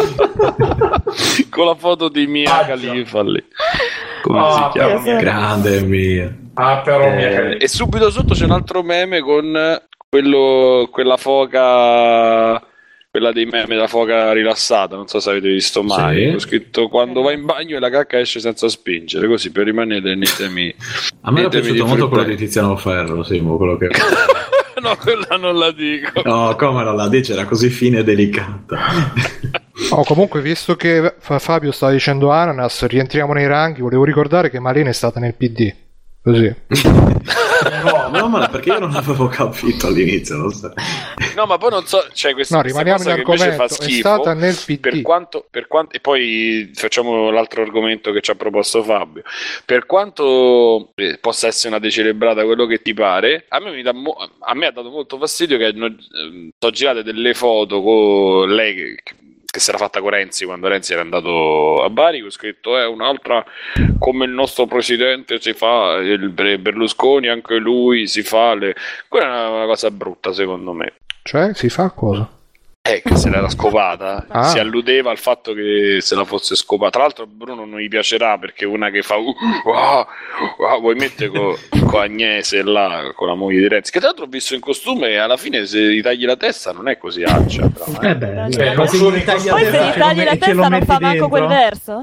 con 1.53 1.67
la 1.67 1.75
foto 1.75 2.09
di 2.09 2.27
Mia 2.27 2.61
Ah, 2.61 2.65
Khalifa 2.65 3.23
lì 3.23 3.45
come 4.23 4.39
Ah, 4.39 4.71
si 4.73 4.79
chiama? 4.79 5.01
mia- 5.01 5.17
Grande 5.19 5.81
mia. 5.83 6.37
Ah, 6.55 6.79
però 6.79 7.11
mia 7.11 7.29
Eh, 7.31 7.35
carina. 7.35 7.57
e 7.57 7.69
subito 7.69 8.11
sotto 8.11 8.35
c'è 8.35 8.45
un 8.45 8.53
altro 8.53 8.83
meme 8.83 9.21
con 9.21 9.81
quello, 10.09 10.89
quella 10.91 11.17
foca 11.17 12.63
quella 13.11 13.31
dei 13.33 13.45
meme 13.45 13.75
della 13.75 13.89
foca 13.89 14.33
rilassata 14.33 14.97
non 14.97 15.07
so 15.07 15.21
se 15.21 15.29
avete 15.31 15.49
visto 15.49 15.83
mai 15.83 16.29
Sì. 16.31 16.35
ho 16.35 16.39
scritto 16.39 16.89
quando 16.89 17.21
va 17.21 17.33
in 17.33 17.45
bagno 17.45 17.77
e 17.77 17.81
la 17.81 17.91
cacca 17.91 18.19
esce 18.19 18.41
senza 18.41 18.69
spingere 18.69 19.27
così 19.27 19.53
per 19.53 19.65
rimanere 19.67 20.15
nei 20.15 20.29
temi 20.35 20.75
A 21.23 21.31
me 21.31 21.45
è 21.45 21.49
piaciuto 21.49 21.85
molto 21.87 22.09
quello 22.09 22.25
di 22.25 22.37
Tiziano 22.37 22.75
Ferro, 22.77 23.23
Simo, 23.23 23.57
quello 23.59 23.77
che... 23.77 23.89
no 24.81 24.97
quella 24.97 25.37
non 25.39 25.59
la 25.59 25.71
dico 25.73 26.23
No, 26.25 26.55
come 26.57 26.83
non 26.85 26.97
la 26.97 27.09
dice, 27.09 27.35
era 27.35 27.45
così 27.45 27.69
fine 27.69 27.99
e 27.99 28.05
delicata. 28.05 28.79
Oh, 29.91 30.05
comunque, 30.05 30.41
visto 30.41 30.77
che 30.77 31.15
Fa- 31.19 31.39
Fabio 31.39 31.73
stava 31.73 31.93
dicendo 31.93 32.31
Ananas, 32.31 32.85
rientriamo 32.87 33.33
nei 33.33 33.47
ranghi. 33.47 33.81
Volevo 33.81 34.05
ricordare 34.05 34.51
che 34.51 34.59
Marina 34.61 34.91
è 34.91 34.95
stata 34.95 35.19
nel 35.21 35.35
PD. 35.35 35.75
Così, 36.23 36.55
No, 37.85 38.11
meno 38.11 38.29
male 38.29 38.49
perché 38.49 38.71
io 38.71 38.79
non 38.81 38.95
avevo 38.95 39.29
capito 39.29 39.87
all'inizio, 39.87 40.37
lo 40.37 40.51
sai. 40.51 40.73
No, 41.37 41.47
ma 41.47 41.59
poi 41.59 41.71
non 41.71 41.85
so, 41.87 42.05
cioè 42.13 42.33
questa, 42.33 42.57
No, 42.57 42.63
questa 42.63 42.83
cosa 42.83 43.15
che 43.15 43.21
invece 43.21 43.39
fa 43.39 43.45
nell'argomento, 43.45 43.65
è 43.65 43.69
schifo. 43.69 43.99
stata 44.01 44.35
nel 44.35 44.55
PD. 44.65 44.79
Per 44.81 45.03
quanto, 45.03 45.47
per 45.51 45.67
quanto, 45.69 45.95
e 45.97 46.01
poi 46.01 46.71
facciamo 46.75 47.31
l'altro 47.31 47.63
argomento 47.63 48.11
che 48.13 48.21
ci 48.21 48.31
ha 48.31 48.35
proposto 48.35 48.83
Fabio. 48.83 49.23
Per 49.65 49.87
quanto 49.87 50.93
eh, 50.97 51.19
possa 51.21 51.47
essere 51.47 51.69
una 51.69 51.79
decelebrata 51.79 52.45
quello 52.45 52.67
che 52.67 52.83
ti 52.83 52.95
pare, 52.95 53.47
a 53.49 53.61
me, 53.61 53.93
mo- 53.93 54.17
a 54.41 54.55
me 54.55 54.67
ha 54.67 54.73
dato 54.73 54.91
molto 54.91 55.17
fastidio 55.19 55.57
che 55.59 55.65
hanno 55.67 55.87
ehm, 55.87 56.51
sono 56.59 56.73
girate 56.73 57.03
delle 57.05 57.35
foto 57.35 57.81
con 57.83 58.49
lei 58.53 58.75
che, 58.75 58.95
che 59.53 59.61
si 59.61 59.69
era 59.69 59.77
fatta 59.77 60.01
con 60.01 60.09
Renzi 60.09 60.47
quando 60.47 60.67
Renzi 60.67 60.95
era 60.95 61.03
andato 61.03 61.85
a 61.85 61.91
Bari, 61.91 62.21
con 62.21 62.31
scritto 62.31 62.79
è 62.79 62.87
un'altra 62.87 63.45
come 63.99 64.25
il 64.25 64.31
nostro 64.31 64.65
presidente 64.65 65.39
si 65.43 65.53
fa, 65.53 65.97
il 65.97 66.31
Ber- 66.31 66.59
Berlusconi 66.59 67.29
anche 67.29 67.57
lui 67.57 68.07
si 68.07 68.23
fa 68.23 68.55
le... 68.55 68.75
quella 69.09 69.45
è 69.45 69.49
una 69.49 69.67
cosa 69.67 69.91
brutta 69.91 70.33
secondo 70.33 70.73
me. 70.73 70.95
cioè, 71.23 71.53
si 71.53 71.69
fa 71.69 71.91
cosa? 71.91 72.27
Eh, 72.85 73.01
che 73.01 73.15
se 73.15 73.31
l'era 73.31 73.49
scopata, 73.49 74.27
Ah. 74.29 74.43
si 74.43 74.59
alludeva 74.59 75.13
al 75.13 75.17
fatto 75.17 75.53
che 75.55 75.99
se 76.01 76.17
la 76.17 76.25
fosse 76.25 76.57
scopata. 76.57 76.91
Tra 76.91 77.03
l'altro, 77.03 77.27
Bruno 77.29 77.65
non 77.65 77.79
gli 77.79 77.87
piacerà 77.87 78.39
perché 78.39 78.65
una 78.65 78.91
che 78.91 79.03
fa 79.03 79.15
uh, 79.19 79.33
wow, 79.65 80.05
wow, 80.59 80.81
vuoi 80.81 80.97
mettere 80.97 81.29
con 81.31 81.55
Agnese 82.01 82.61
là, 82.65 83.13
con 83.15 83.29
la 83.29 83.35
moglie 83.37 83.61
di 83.61 83.69
Renzi, 83.69 83.93
che 83.93 84.01
tra 84.01 84.09
l'altro 84.09 84.25
ho 84.25 84.29
visto 84.29 84.55
in 84.55 84.61
costume 84.61 85.11
e 85.11 85.17
alla 85.19 85.37
fine 85.37 85.65
se 85.65 85.79
gli 85.79 86.03
tagli 86.03 86.25
la 86.25 86.35
testa 86.37 86.73
non 86.73 86.89
è 86.89 86.99
così 86.99 87.23
accia. 87.23 87.69
Però, 87.69 87.85
eh. 88.03 88.11
Eh 88.11 88.17
beh, 88.17 88.27
Beh, 88.49 88.65
Ma 88.71 88.75
non 88.75 88.89
se 88.89 88.97
gli 88.97 89.03
in 89.05 89.25
tagli 89.25 90.19
gli 90.19 90.25
la 90.25 90.37
testa 90.37 90.69
non 90.69 90.85
fa 90.85 90.99
manco 90.99 91.29
quel 91.29 91.47
verso? 91.47 92.03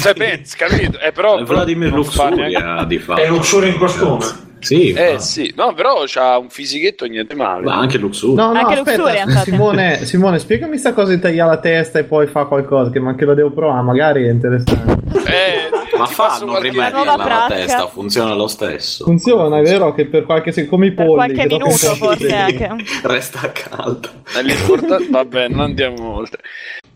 Cioè, 0.00 0.14
pensi, 0.14 0.56
capito? 0.56 0.98
Eh, 1.00 1.12
però, 1.12 1.36
È 1.36 1.42
Vladimir 1.44 1.90
neanche- 1.90 1.96
Luxuria 1.96 2.84
di 2.84 2.98
fatto. 2.98 3.20
È 3.20 3.28
Luxuria 3.28 3.68
in 3.68 3.76
costume. 3.76 4.46
Sì, 4.60 4.90
Eh 4.92 5.12
ma- 5.12 5.18
sì, 5.18 5.52
no, 5.56 5.72
però 5.72 6.02
c'ha 6.06 6.36
un 6.38 6.48
fisichetto 6.48 7.04
niente 7.06 7.34
male. 7.34 7.64
ma 7.64 7.76
anche 7.76 7.96
Luxuria. 7.98 8.46
No, 8.46 8.52
no, 8.52 8.58
Anche 8.58 8.80
aspetta. 8.80 9.40
Simone, 9.42 10.04
Simone, 10.04 10.38
spiegami 10.38 10.78
sta 10.78 10.92
cosa 10.92 11.14
di 11.14 11.20
tagliare 11.20 11.50
la 11.50 11.58
testa 11.58 11.98
e 12.00 12.04
poi 12.04 12.26
fa 12.26 12.44
qualcosa, 12.44 12.90
che 12.90 12.98
anche 12.98 13.24
lo 13.24 13.34
devo 13.34 13.50
provare, 13.50 13.82
magari 13.82 14.26
è 14.26 14.30
interessante. 14.30 14.96
Eh, 15.28 15.68
Ma 15.96 16.04
ti 16.06 16.14
fa, 16.14 16.24
passo 16.26 16.40
non 16.44 16.54
qualche- 16.54 16.70
rimetterla 16.70 16.98
nuova 17.04 17.12
alla 17.22 17.24
pratica. 17.46 17.54
testa, 17.66 17.86
funziona 17.86 18.34
lo 18.34 18.46
stesso. 18.48 19.04
Funziona, 19.04 19.58
è 19.58 19.62
vero 19.62 19.94
che 19.94 20.06
per 20.06 20.24
qualche 20.24 20.52
secondo, 20.52 20.70
come 20.76 20.86
i 20.86 20.92
Per 20.92 21.04
polli. 21.06 21.32
qualche 21.34 21.46
minuto 21.54 21.70
forse 21.94 22.28
anche. 22.34 22.70
Resta 23.02 23.52
caldo. 23.52 24.08
L'importante- 24.42 25.08
Vabbè, 25.10 25.48
non 25.48 25.60
andiamo 25.60 26.14
oltre. 26.16 26.42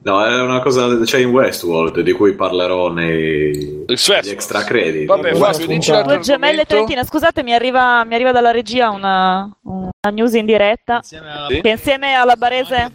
No, 0.05 0.24
è 0.24 0.41
una 0.41 0.61
cosa 0.61 0.99
c'è 1.01 1.19
in 1.19 1.31
Westworld 1.31 2.01
di 2.01 2.12
cui 2.12 2.35
parlerò 2.35 2.91
nei 2.91 3.85
negli 3.87 4.29
extra 4.29 4.65
credit. 4.65 5.07
Vabbè, 5.07 5.35
Fabio, 5.35 5.66
dici 5.66 5.91
Due 5.91 6.20
gemelle 6.20 6.65
trentina, 6.65 7.05
scusate, 7.05 7.43
mi 7.43 7.55
arriva, 7.55 8.05
mi 8.05 8.15
arriva 8.15 8.33
dalla 8.33 8.51
regia 8.51 8.91
una, 8.91 9.49
una 9.62 9.91
news 10.12 10.35
in 10.35 10.47
diretta. 10.47 11.01
Sì? 11.03 11.19
Che 11.61 11.69
insieme 11.69 12.15
alla 12.15 12.37
Barese. 12.37 12.91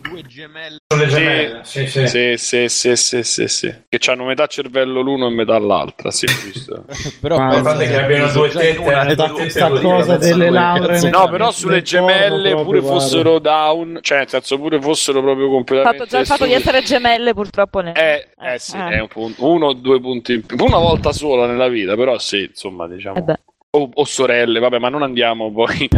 Sono 0.88 1.02
le 1.02 1.08
gemelle, 1.08 1.60
sì, 1.64 1.88
sì. 1.88 2.08
Sì, 2.08 2.34
sì, 2.38 2.68
sì, 2.68 2.96
sì, 2.96 3.24
sì, 3.24 3.48
sì. 3.48 3.74
Che 3.88 4.12
hanno 4.12 4.26
metà 4.26 4.48
cervello 4.48 5.02
l'uno 5.02 5.28
e 5.28 5.32
metà 5.32 5.58
l'altra, 5.60 6.12
sì, 6.12 6.26
visto. 6.44 6.86
Però 7.22 7.38
Ma 7.38 7.78
è 7.78 7.88
che 7.88 8.02
abbiano 8.02 8.32
due 8.32 8.50
tette, 8.50 8.94
hanno 8.94 9.16
due 9.16 9.34
tette, 9.34 9.50
sta 9.50 9.68
vuol 9.68 9.80
dire 9.80 9.94
cosa 9.94 10.18
delle 10.18 10.50
lauree 10.50 11.00
due- 11.00 11.10
No, 11.10 11.30
però 11.30 11.52
sulle 11.52 11.82
gemelle, 11.82 12.56
pure 12.64 12.82
fossero 12.82 13.40
down, 13.40 14.00
cioè 14.02 14.20
nel 14.20 14.30
senso 14.30 14.58
pure 14.58 14.82
fossero 14.82 15.22
proprio 15.22 15.50
completamente... 15.50 15.98
Fatto 15.98 16.10
già 16.10 16.20
il 16.20 16.26
fatto 16.26 16.46
di 16.46 16.54
essere 16.54 16.82
gemelle, 16.82 16.97
purtroppo. 17.34 17.80
Ne... 17.82 17.94
Eh, 17.94 18.28
eh 18.40 18.60
sì, 18.60 18.78
Eh. 18.78 18.90
è 18.90 18.99
un 18.99 19.07
punto, 19.07 19.45
uno 19.49 19.68
o 19.68 19.74
due 19.74 19.99
punti 19.99 20.34
in 20.34 20.45
più. 20.45 20.57
Una 20.64 20.78
volta 20.78 21.11
sola 21.11 21.45
nella 21.48 21.68
vita, 21.68 21.95
però 21.95 22.18
sì, 22.18 22.44
insomma, 22.49 22.88
diciamo... 22.88 23.26
Eh. 23.28 23.40
O, 23.72 23.90
o 23.94 24.06
sorelle, 24.06 24.60
vabbè, 24.60 24.80
ma 24.80 24.90
non 24.90 25.03
andiamo 25.03 25.52
poi... 25.52 25.90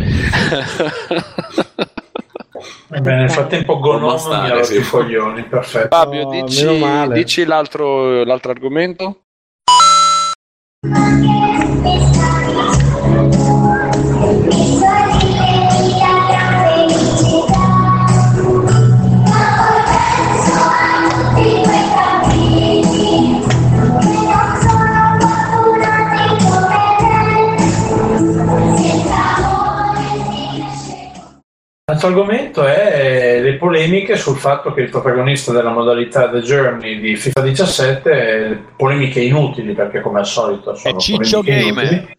Bene, 2.88 3.16
nel 3.22 3.30
frattempo 3.30 3.80
Gonome 3.80 4.42
mi 4.42 4.50
ha 4.50 4.64
sì. 4.64 4.78
i 4.78 4.82
coglioni, 4.82 5.44
perfetto. 5.44 5.96
Fabio, 5.96 6.28
Oh, 6.28 6.32
dici, 6.32 6.66
meno 6.66 6.86
male. 6.86 7.14
dici 7.14 7.46
l'altro, 7.46 8.24
l'altro 8.24 8.52
argomento? 8.52 9.22
L'altro 31.90 32.10
argomento 32.10 32.68
è 32.68 33.40
le 33.42 33.56
polemiche 33.56 34.16
sul 34.16 34.38
fatto 34.38 34.74
che 34.74 34.82
il 34.82 34.92
protagonista 34.92 35.52
della 35.52 35.72
modalità 35.72 36.30
The 36.30 36.42
Journey 36.42 37.00
di 37.00 37.16
FIFA 37.16 37.42
17 37.42 38.12
è 38.12 38.58
polemiche 38.78 39.22
inutili 39.22 39.74
perché 39.74 40.00
come 40.02 40.20
al 40.20 40.28
solito 40.28 40.76
sono 40.76 40.96
È 40.96 41.00
Ciccio 41.00 41.42
Gamer. 41.42 42.16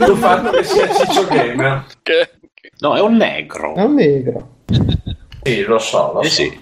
sul 0.00 0.16
fatto 0.16 0.50
che 0.52 0.64
sia 0.64 0.88
Ciccio 0.94 1.26
Gamer. 1.26 1.84
No, 2.78 2.96
è 2.96 3.00
un 3.02 3.16
negro. 3.16 3.74
È 3.74 3.82
un 3.82 3.94
negro. 3.96 4.48
sì 5.42 5.62
lo 5.64 5.78
so, 5.78 6.12
lo 6.14 6.22
Eh 6.22 6.28
so. 6.28 6.30
sì. 6.30 6.60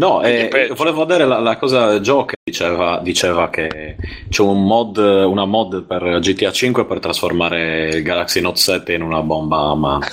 No, 0.00 0.22
eh, 0.22 0.72
volevo 0.74 1.04
vedere 1.04 1.26
la, 1.26 1.40
la 1.40 1.58
cosa 1.58 2.00
Joe 2.00 2.24
che 2.24 2.36
diceva, 2.42 3.00
diceva 3.02 3.50
che 3.50 3.96
c'è 4.30 4.40
un 4.40 4.64
mod, 4.64 4.96
una 4.96 5.44
mod 5.44 5.82
per 5.84 6.20
GTA 6.20 6.50
5 6.50 6.86
per 6.86 7.00
trasformare 7.00 7.88
il 7.88 8.02
Galaxy 8.02 8.40
Note 8.40 8.58
7 8.58 8.94
in 8.94 9.02
una 9.02 9.20
bomba 9.20 9.58
a 9.58 9.74
mano. 9.74 9.98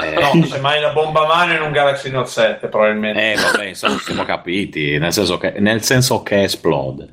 Eh, 0.00 0.14
No, 0.20 0.44
semmai 0.44 0.80
la 0.80 0.92
bomba 0.92 1.24
a 1.24 1.26
mano 1.26 1.54
in 1.54 1.62
un 1.62 1.72
Galaxy 1.72 2.08
Note 2.08 2.28
7 2.28 2.68
probabilmente 2.68 3.32
Eh, 3.32 3.34
vabbè, 3.34 3.64
insomma, 3.64 3.98
siamo 3.98 4.22
capiti, 4.24 4.96
nel 4.98 5.12
senso, 5.12 5.38
che, 5.38 5.54
nel 5.58 5.82
senso 5.82 6.22
che 6.22 6.44
esplode. 6.44 7.08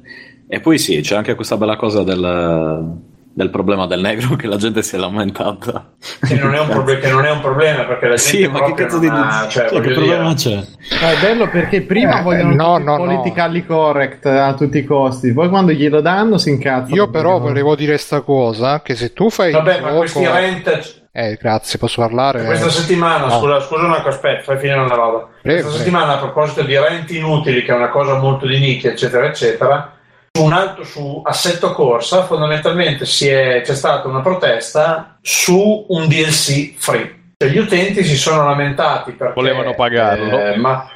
E 0.47 0.59
poi 0.59 0.77
sì, 0.77 1.01
c'è 1.01 1.15
anche 1.15 1.33
questa 1.33 1.57
bella 1.57 1.77
cosa 1.77 2.03
del, 2.03 3.01
del 3.35 3.49
problema 3.49 3.87
del 3.87 3.99
negro 4.01 4.35
che 4.37 4.45
la 4.47 4.57
gente 4.57 4.83
si 4.83 4.95
è 4.95 4.99
lamentata. 4.99 5.93
che 6.27 6.35
non, 6.35 6.53
è 6.53 6.59
un 6.59 6.67
proble- 6.67 6.99
che 6.99 7.09
non 7.09 7.25
è 7.25 7.31
un 7.31 7.39
problema 7.41 7.83
perché 7.85 8.07
la 8.07 8.15
gente 8.15 8.29
Sì, 8.29 8.47
ma 8.47 8.61
che 8.63 8.73
cazzo 8.73 8.99
di... 8.99 9.07
ha- 9.07 9.47
cioè, 9.49 9.69
cioè, 9.69 9.81
che 9.81 9.91
problema 9.93 10.33
dire, 10.33 10.35
c'è? 10.35 10.55
Ma 11.01 11.11
è 11.11 11.19
bello 11.21 11.49
perché 11.49 11.81
prima 11.81 12.19
Eh, 12.19 12.21
vogliono 12.21 12.53
no, 12.53 12.77
no, 12.77 12.97
no. 12.97 13.03
politically 13.03 13.65
correct 13.65 14.25
a 14.27 14.53
tutti 14.53 14.77
i 14.77 14.83
costi, 14.83 15.33
poi 15.33 15.49
quando 15.49 15.71
glielo 15.71 16.01
danno 16.01 16.37
si 16.37 16.49
incazzano. 16.51 16.95
Io 16.95 17.09
però 17.09 17.39
volevo 17.39 17.75
dire 17.75 17.97
sta 17.97 18.21
cosa, 18.21 18.81
che 18.81 18.95
se 18.95 19.13
tu 19.13 19.29
fai 19.29 19.51
vabbè 19.51 19.79
ma 19.81 19.87
gioco... 19.87 19.97
questi 19.99 20.25
rent 20.27 21.01
Eh, 21.11 21.37
grazie, 21.39 21.79
posso 21.79 22.01
parlare? 22.01 22.43
Questa 22.43 22.69
settimana, 22.69 23.25
No. 23.25 23.39
scusa, 23.39 23.59
scusa 23.61 23.83
una 23.85 23.97
cosa, 23.97 24.09
aspetta, 24.09 24.43
fai 24.43 24.57
finire 24.57 24.79
una 24.79 24.95
roba. 24.95 25.27
Prego, 25.41 25.61
Questa 25.61 25.61
prego. 25.61 25.71
settimana, 25.71 26.13
a 26.13 26.17
proposito 26.17 26.61
di 26.63 26.77
rent 26.77 27.09
inutili, 27.11 27.63
che 27.63 27.71
è 27.71 27.75
una 27.75 27.89
cosa 27.89 28.17
molto 28.17 28.45
di 28.47 28.57
nicchia, 28.59 28.91
eccetera, 28.91 29.25
eccetera, 29.27 29.91
su 30.35 30.43
un 30.43 30.51
altro 30.53 30.83
su 30.83 31.21
Assetto 31.23 31.73
Corsa, 31.73 32.23
fondamentalmente 32.23 33.05
si 33.05 33.27
è- 33.27 33.61
c'è 33.63 33.75
stata 33.75 34.07
una 34.07 34.21
protesta 34.21 35.17
su 35.21 35.85
un 35.89 36.07
DLC 36.07 36.73
free. 36.75 37.33
Cioè, 37.37 37.51
gli 37.51 37.59
utenti 37.59 38.03
si 38.03 38.17
sono 38.17 38.43
lamentati 38.47 39.11
perché 39.11 39.33
Volevano 39.35 39.75
pagarlo. 39.75 40.39
eh, 40.39 40.55
ma 40.57 40.89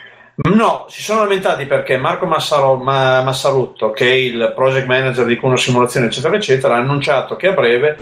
no, 0.56 0.88
si 0.90 1.04
sono 1.04 1.20
lamentati 1.22 1.68
perché 1.68 1.98
Marco 1.98 2.26
Massaro- 2.26 2.78
Ma- 2.78 3.22
Massarutto, 3.22 3.92
che 3.92 4.08
è 4.10 4.14
il 4.16 4.54
project 4.56 4.88
manager 4.88 5.26
di 5.26 5.36
Cuno 5.36 5.56
Simulazione, 5.56 6.08
eccetera, 6.08 6.36
eccetera, 6.36 6.74
ha 6.74 6.80
annunciato 6.80 7.36
che 7.36 7.48
a 7.50 7.54
breve 7.54 7.98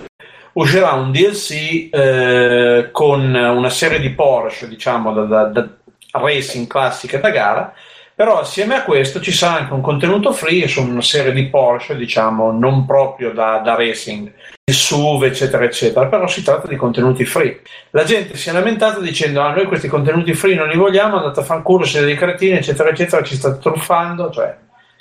uscirà 0.54 0.94
un 0.94 1.12
DLC 1.12 1.90
eh, 1.92 2.90
con 2.94 3.34
una 3.36 3.70
serie 3.70 4.00
di 4.00 4.12
Porsche, 4.12 4.70
diciamo, 4.70 5.12
da, 5.12 5.24
da- 5.26 5.44
da 5.50 5.68
racing 6.12 6.66
classiche 6.66 7.20
da 7.20 7.30
gara. 7.30 7.74
Però 8.16 8.40
assieme 8.40 8.76
a 8.76 8.84
questo 8.84 9.20
ci 9.20 9.34
sarà 9.34 9.60
anche 9.60 9.74
un 9.74 9.82
contenuto 9.82 10.32
free 10.32 10.70
su 10.70 10.82
una 10.82 11.02
serie 11.02 11.34
di 11.34 11.48
Porsche, 11.50 11.98
diciamo, 11.98 12.50
non 12.52 12.86
proprio 12.86 13.34
da, 13.34 13.58
da 13.58 13.76
racing, 13.76 14.32
il 14.64 14.74
SUV, 14.74 15.24
eccetera, 15.24 15.66
eccetera. 15.66 16.08
Però 16.08 16.26
si 16.26 16.42
tratta 16.42 16.66
di 16.68 16.78
contenuti 16.78 17.26
free. 17.26 17.60
La 17.90 18.06
gente 18.06 18.38
si 18.38 18.48
è 18.48 18.54
lamentata 18.54 19.02
dicendo: 19.02 19.42
Ah, 19.42 19.52
noi 19.54 19.66
questi 19.66 19.90
contenuti 19.90 20.34
free 20.34 20.56
non 20.56 20.70
li 20.70 20.78
vogliamo, 20.78 21.18
andate 21.18 21.42
a 21.42 21.44
fanculo, 21.44 21.84
siete 21.84 22.06
dei 22.06 22.16
cretini, 22.16 22.56
eccetera, 22.58 22.90
eccetera, 22.90 23.22
ci 23.22 23.36
state 23.36 23.60
truffando. 23.60 24.30
Cioè, 24.32 24.56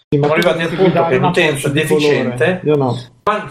Sì, 0.08 0.18
ma 0.18 0.26
siamo 0.26 0.32
arrivati 0.32 0.62
al 0.62 0.76
punto 0.76 1.06
che 1.06 1.16
l'utenza 1.18 1.68
deficiente. 1.68 2.60
Io 2.64 2.74
no. 2.74 2.98
Ma- 3.22 3.48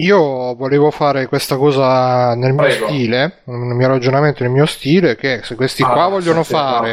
Io 0.00 0.54
volevo 0.54 0.90
fare 0.92 1.26
questa 1.26 1.56
cosa 1.56 2.34
nel 2.34 2.52
mio 2.52 2.62
Prego. 2.62 2.86
stile, 2.86 3.38
nel 3.46 3.74
mio 3.74 3.88
ragionamento, 3.88 4.44
nel 4.44 4.52
mio 4.52 4.66
stile, 4.66 5.16
che 5.16 5.40
se 5.42 5.56
questi 5.56 5.82
Ah, 5.82 5.88
qua 5.90 6.08
vogliono 6.08 6.44
fare... 6.44 6.92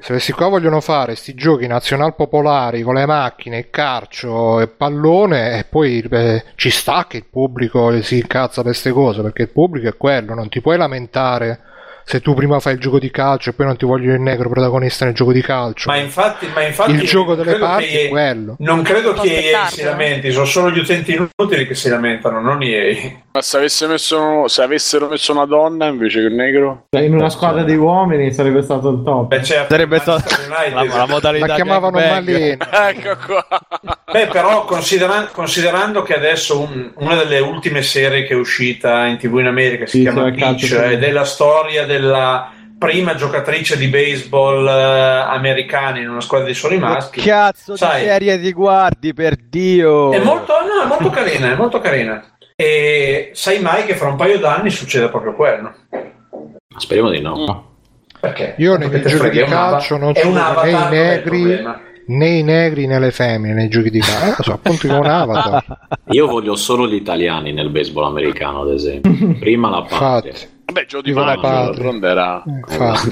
Se 0.00 0.12
questi 0.12 0.32
qua 0.32 0.48
vogliono 0.48 0.80
fare 0.80 1.14
sti 1.14 1.34
giochi 1.34 1.66
nazional 1.66 2.14
popolari 2.14 2.80
con 2.80 2.94
le 2.94 3.04
macchine, 3.04 3.68
calcio 3.68 4.58
e 4.58 4.66
pallone, 4.66 5.58
e 5.58 5.64
poi 5.64 6.00
eh, 6.10 6.44
ci 6.54 6.70
sta 6.70 7.06
che 7.06 7.18
il 7.18 7.26
pubblico 7.30 8.00
si 8.00 8.16
incazza 8.16 8.62
per 8.62 8.72
queste 8.72 8.92
cose, 8.92 9.20
perché 9.20 9.42
il 9.42 9.50
pubblico 9.50 9.88
è 9.88 9.96
quello, 9.96 10.34
non 10.34 10.48
ti 10.48 10.62
puoi 10.62 10.78
lamentare 10.78 11.60
se 12.10 12.20
tu 12.20 12.34
prima 12.34 12.58
fai 12.58 12.72
il 12.74 12.80
gioco 12.80 12.98
di 12.98 13.08
calcio 13.08 13.50
e 13.50 13.52
poi 13.52 13.66
non 13.66 13.76
ti 13.76 13.84
voglio 13.84 14.12
il 14.12 14.20
negro 14.20 14.48
protagonista 14.48 15.04
nel 15.04 15.14
gioco 15.14 15.32
di 15.32 15.40
calcio. 15.42 15.88
Ma 15.88 15.96
infatti, 15.96 16.48
ma 16.52 16.62
infatti 16.62 16.90
il 16.90 17.02
gioco 17.02 17.36
delle 17.36 17.54
parti 17.54 17.86
che- 17.86 18.06
è 18.06 18.08
quello. 18.08 18.56
Non 18.58 18.82
credo 18.82 19.12
che 19.12 19.50
EA 19.50 19.66
si 19.68 19.84
lamenti, 19.84 20.32
sono 20.32 20.44
solo 20.44 20.70
gli 20.72 20.80
utenti 20.80 21.12
inutili 21.12 21.68
che 21.68 21.74
si 21.76 21.88
lamentano, 21.88 22.40
non 22.40 22.60
EA. 22.62 23.12
Ma 23.32 23.42
se, 23.42 23.58
avesse 23.58 23.86
messo, 23.86 24.48
se 24.48 24.60
avessero 24.62 25.06
messo 25.08 25.30
una 25.30 25.44
donna 25.44 25.86
invece 25.86 26.18
che 26.20 26.26
un 26.26 26.34
negro? 26.34 26.86
Cioè, 26.90 27.04
in 27.04 27.14
una 27.14 27.30
squadra 27.30 27.62
di 27.62 27.76
uomini 27.76 28.32
sarebbe 28.32 28.60
stato 28.62 28.88
il 28.90 29.02
top. 29.04 29.28
Beh, 29.28 29.44
certo, 29.44 29.72
Sarebbe 29.72 30.00
stata 30.00 30.24
Manchester 30.48 30.72
la, 30.90 30.96
la 30.96 31.06
modalità 31.06 31.46
La 31.46 31.54
chiamavano. 31.54 31.96
Malena. 32.00 32.68
Ecco 32.90 33.16
qua. 33.24 33.46
Beh, 34.10 34.26
però 34.26 34.64
considera- 34.64 35.28
considerando 35.30 36.02
che 36.02 36.14
adesso 36.16 36.58
un- 36.60 36.90
una 36.96 37.14
delle 37.14 37.38
ultime 37.38 37.82
serie 37.82 38.24
che 38.24 38.32
è 38.34 38.36
uscita 38.36 39.06
in 39.06 39.16
tv 39.18 39.38
in 39.38 39.46
America 39.46 39.86
si 39.86 39.98
Sì, 39.98 40.02
chiama 40.02 40.28
Peach 40.32 40.72
ed 40.90 41.04
è 41.04 41.10
la 41.12 41.24
storia 41.24 41.84
della 42.00 42.52
prima 42.78 43.14
giocatrice 43.14 43.76
di 43.76 43.88
baseball 43.88 44.66
eh, 44.66 45.24
americana 45.28 45.98
in 45.98 46.08
una 46.08 46.22
squadra 46.22 46.46
di 46.46 46.54
soli 46.54 46.78
maschi. 46.78 47.20
Che 47.20 47.28
cazzo 47.28 47.76
Sai, 47.76 48.00
di 48.02 48.08
serie 48.08 48.40
ti 48.40 48.52
guardi, 48.52 49.12
per 49.12 49.36
Dio? 49.36 50.10
È 50.12 50.18
molto, 50.18 50.54
no, 50.54 50.82
è 50.82 50.86
molto 50.86 51.10
carina, 51.10 51.52
è 51.52 51.56
molto 51.56 51.78
carina. 51.80 52.24
E 52.56 53.30
sai 53.34 53.60
mai 53.60 53.84
che 53.84 53.94
fra 53.94 54.08
un 54.08 54.16
paio 54.16 54.38
d'anni 54.38 54.70
succede 54.70 55.08
proprio 55.08 55.34
quello? 55.34 55.74
Speriamo 56.76 57.10
di 57.10 57.20
no. 57.20 57.68
Perché? 58.18 58.54
Io 58.58 58.76
nei 58.76 58.90
te 58.90 59.02
giochi 59.02 59.30
di 59.30 59.38
è 59.38 59.42
un 59.44 59.52
ava- 59.52 59.70
calcio 59.72 59.96
non 59.96 60.08
un 60.08 60.14
sono 60.14 60.34
né 60.34 60.40
avatar, 60.40 60.92
i 60.92 60.96
negri 60.96 61.64
né 62.06 62.28
i 62.28 62.42
negri 62.42 62.86
né 62.86 62.98
le 62.98 63.10
femmine 63.12 63.54
nei 63.54 63.68
giochi 63.68 63.90
di 63.90 64.00
calcio. 64.00 64.40
Eh, 64.40 64.44
so, 64.44 64.52
appunto 64.52 64.86
come 64.86 64.98
un 64.98 65.06
avatar. 65.06 65.64
Io 66.08 66.26
voglio 66.26 66.54
solo 66.56 66.86
gli 66.86 66.94
italiani 66.94 67.52
nel 67.52 67.70
baseball 67.70 68.04
americano, 68.04 68.62
ad 68.62 68.70
esempio. 68.72 69.36
Prima 69.38 69.70
la 69.70 69.82
patria. 69.82 70.32
Infatti, 70.32 70.58
Vabbè, 70.72 70.86
Joe 70.86 71.02
Di 71.02 71.12
Maggio, 71.12 72.06
era... 72.06 72.42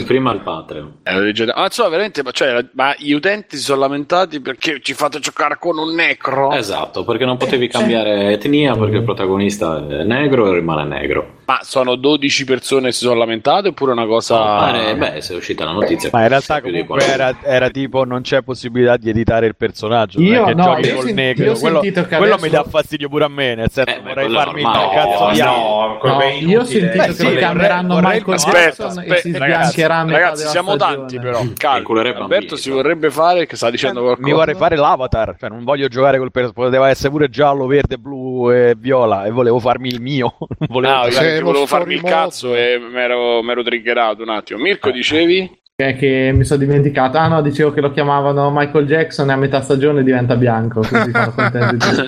Prima 0.06 0.32
il 0.32 0.40
Patreon. 0.40 0.98
legge- 1.04 1.46
Ah, 1.50 1.64
insomma, 1.64 1.88
veramente, 1.88 2.22
ma, 2.22 2.30
cioè, 2.30 2.64
ma 2.72 2.94
gli 2.96 3.12
utenti 3.12 3.56
si 3.56 3.62
sono 3.62 3.80
lamentati 3.80 4.40
perché 4.40 4.80
ci 4.80 4.94
fate 4.94 5.18
giocare 5.18 5.56
con 5.58 5.78
un 5.78 5.94
necro? 5.94 6.52
Esatto, 6.52 7.04
perché 7.04 7.24
non 7.24 7.36
potevi 7.36 7.68
cambiare 7.68 8.32
etnia 8.32 8.74
perché 8.76 8.96
il 8.96 9.04
protagonista 9.04 9.78
è 9.88 10.04
negro 10.04 10.50
e 10.50 10.54
rimane 10.54 10.84
negro. 10.84 11.36
Ma 11.46 11.60
sono 11.62 11.94
12 11.96 12.44
persone 12.44 12.86
che 12.88 12.92
si 12.92 13.04
sono 13.04 13.14
lamentate 13.18 13.68
oppure 13.68 13.92
una 13.92 14.06
cosa... 14.06 14.36
Pare- 14.38 14.94
beh, 14.96 15.20
se 15.22 15.32
è 15.32 15.36
uscita 15.36 15.64
la 15.64 15.72
notizia. 15.72 16.10
Ma 16.12 16.22
in 16.22 16.28
realtà 16.28 16.60
comunque 16.60 17.04
era, 17.06 17.36
era 17.42 17.70
tipo 17.70 18.04
non 18.04 18.20
c'è 18.20 18.42
possibilità 18.42 18.96
di 18.98 19.08
editare 19.08 19.46
il 19.46 19.56
personaggio, 19.56 20.20
non 20.20 20.28
Io- 20.28 20.42
è 20.42 20.46
che 20.48 20.54
no, 20.54 20.62
giochi 20.64 20.86
io 20.88 20.94
col 20.96 21.04
sen- 21.04 21.14
negro. 21.14 21.52
quello 21.54 21.80
quello 21.80 22.34
adesso- 22.34 22.44
mi 22.44 22.50
dà 22.50 22.64
fastidio 22.64 23.08
pure 23.08 23.24
a 23.24 23.28
me, 23.28 23.54
nel 23.54 23.70
senso 23.70 23.90
Eh, 23.90 24.00
beh, 24.00 24.08
vorrei 24.08 24.30
farmi 24.30 24.62
normale, 24.62 24.84
il 24.84 24.90
cazzo 24.92 25.24
No, 25.24 25.30
di 25.32 25.38
no, 25.40 25.98
No, 26.02 26.20
è 26.20 26.26
io 26.26 26.36
ho 26.36 26.40
inutile. 26.40 26.64
sentito 26.64 26.96
Beh, 26.98 27.06
che 27.06 27.12
sì, 27.14 27.24
chiameranno 27.50 27.94
vorrei- 27.94 28.16
Michael 28.18 28.36
Aspetta, 28.36 28.58
Jackson 28.58 28.86
e 28.86 29.00
aspetta, 29.00 29.20
si 29.20 29.38
ragazzi, 29.38 29.82
ragazzi 29.86 30.46
siamo 30.46 30.74
stagione. 30.74 30.96
tanti 30.96 31.18
però. 31.18 31.40
Inculerebbe 31.78 32.18
Alberto 32.20 32.56
si 32.56 32.70
vorrebbe 32.70 33.10
fare 33.10 33.46
che 33.46 33.56
sta 33.56 33.70
dicendo 33.70 34.00
qualcosa. 34.02 34.26
Mi 34.26 34.32
vorrei 34.32 34.54
fare 34.54 34.76
l'avatar, 34.76 35.36
cioè 35.38 35.48
non 35.48 35.64
voglio 35.64 35.88
giocare 35.88 36.18
col 36.18 36.30
personaggio, 36.30 36.62
poteva 36.62 36.88
essere 36.88 37.10
pure 37.10 37.28
giallo, 37.28 37.66
verde, 37.66 37.96
blu 37.98 38.50
e 38.50 38.74
viola 38.76 39.24
e 39.24 39.30
volevo 39.30 39.58
farmi 39.58 39.88
il 39.88 40.00
mio. 40.00 40.36
Volevo 40.68 40.94
No, 40.94 41.02
che 41.08 41.40
volevo 41.40 41.66
farmi 41.66 41.94
il 41.94 42.02
cazzo 42.02 42.54
e 42.54 42.78
mi 42.78 42.98
ero 43.00 43.62
triggerato 43.62 44.22
un 44.22 44.30
attimo. 44.30 44.60
Mirko, 44.60 44.90
dicevi? 44.90 45.60
Che, 45.80 45.94
che 45.94 46.32
mi 46.34 46.42
sono 46.42 46.58
dimenticato. 46.58 47.18
Ah 47.18 47.28
no, 47.28 47.40
dicevo 47.40 47.70
che 47.70 47.80
lo 47.80 47.92
chiamavano 47.92 48.50
Michael 48.52 48.84
Jackson 48.84 49.30
e 49.30 49.32
a 49.34 49.36
metà 49.36 49.60
stagione 49.60 50.02
diventa 50.02 50.34
bianco. 50.34 50.80
Quindi 50.80 51.12
sono 51.12 51.30
contento 51.30 51.72
di 51.72 51.78
tutto. 51.78 52.02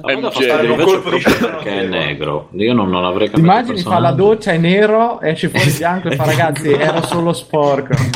Ma 0.00 0.12
un 0.16 0.30
genio. 0.32 0.72
Un 0.72 0.80
colpo 0.80 1.10
di 1.10 1.20
perché 1.20 1.80
è 1.82 1.86
negro. 1.86 2.48
Io 2.52 2.72
non, 2.72 2.88
non 2.88 3.04
avrei 3.04 3.28
capito 3.28 3.46
Immagini 3.46 3.80
fa 3.82 3.98
la 3.98 4.12
doccia 4.12 4.52
è 4.52 4.56
nero, 4.56 5.20
esce 5.20 5.50
fuori 5.50 5.70
bianco 5.76 6.08
e 6.08 6.16
fa 6.16 6.24
ragazzi, 6.32 6.72
ero 6.72 7.02
solo 7.02 7.34
sporco. 7.34 7.92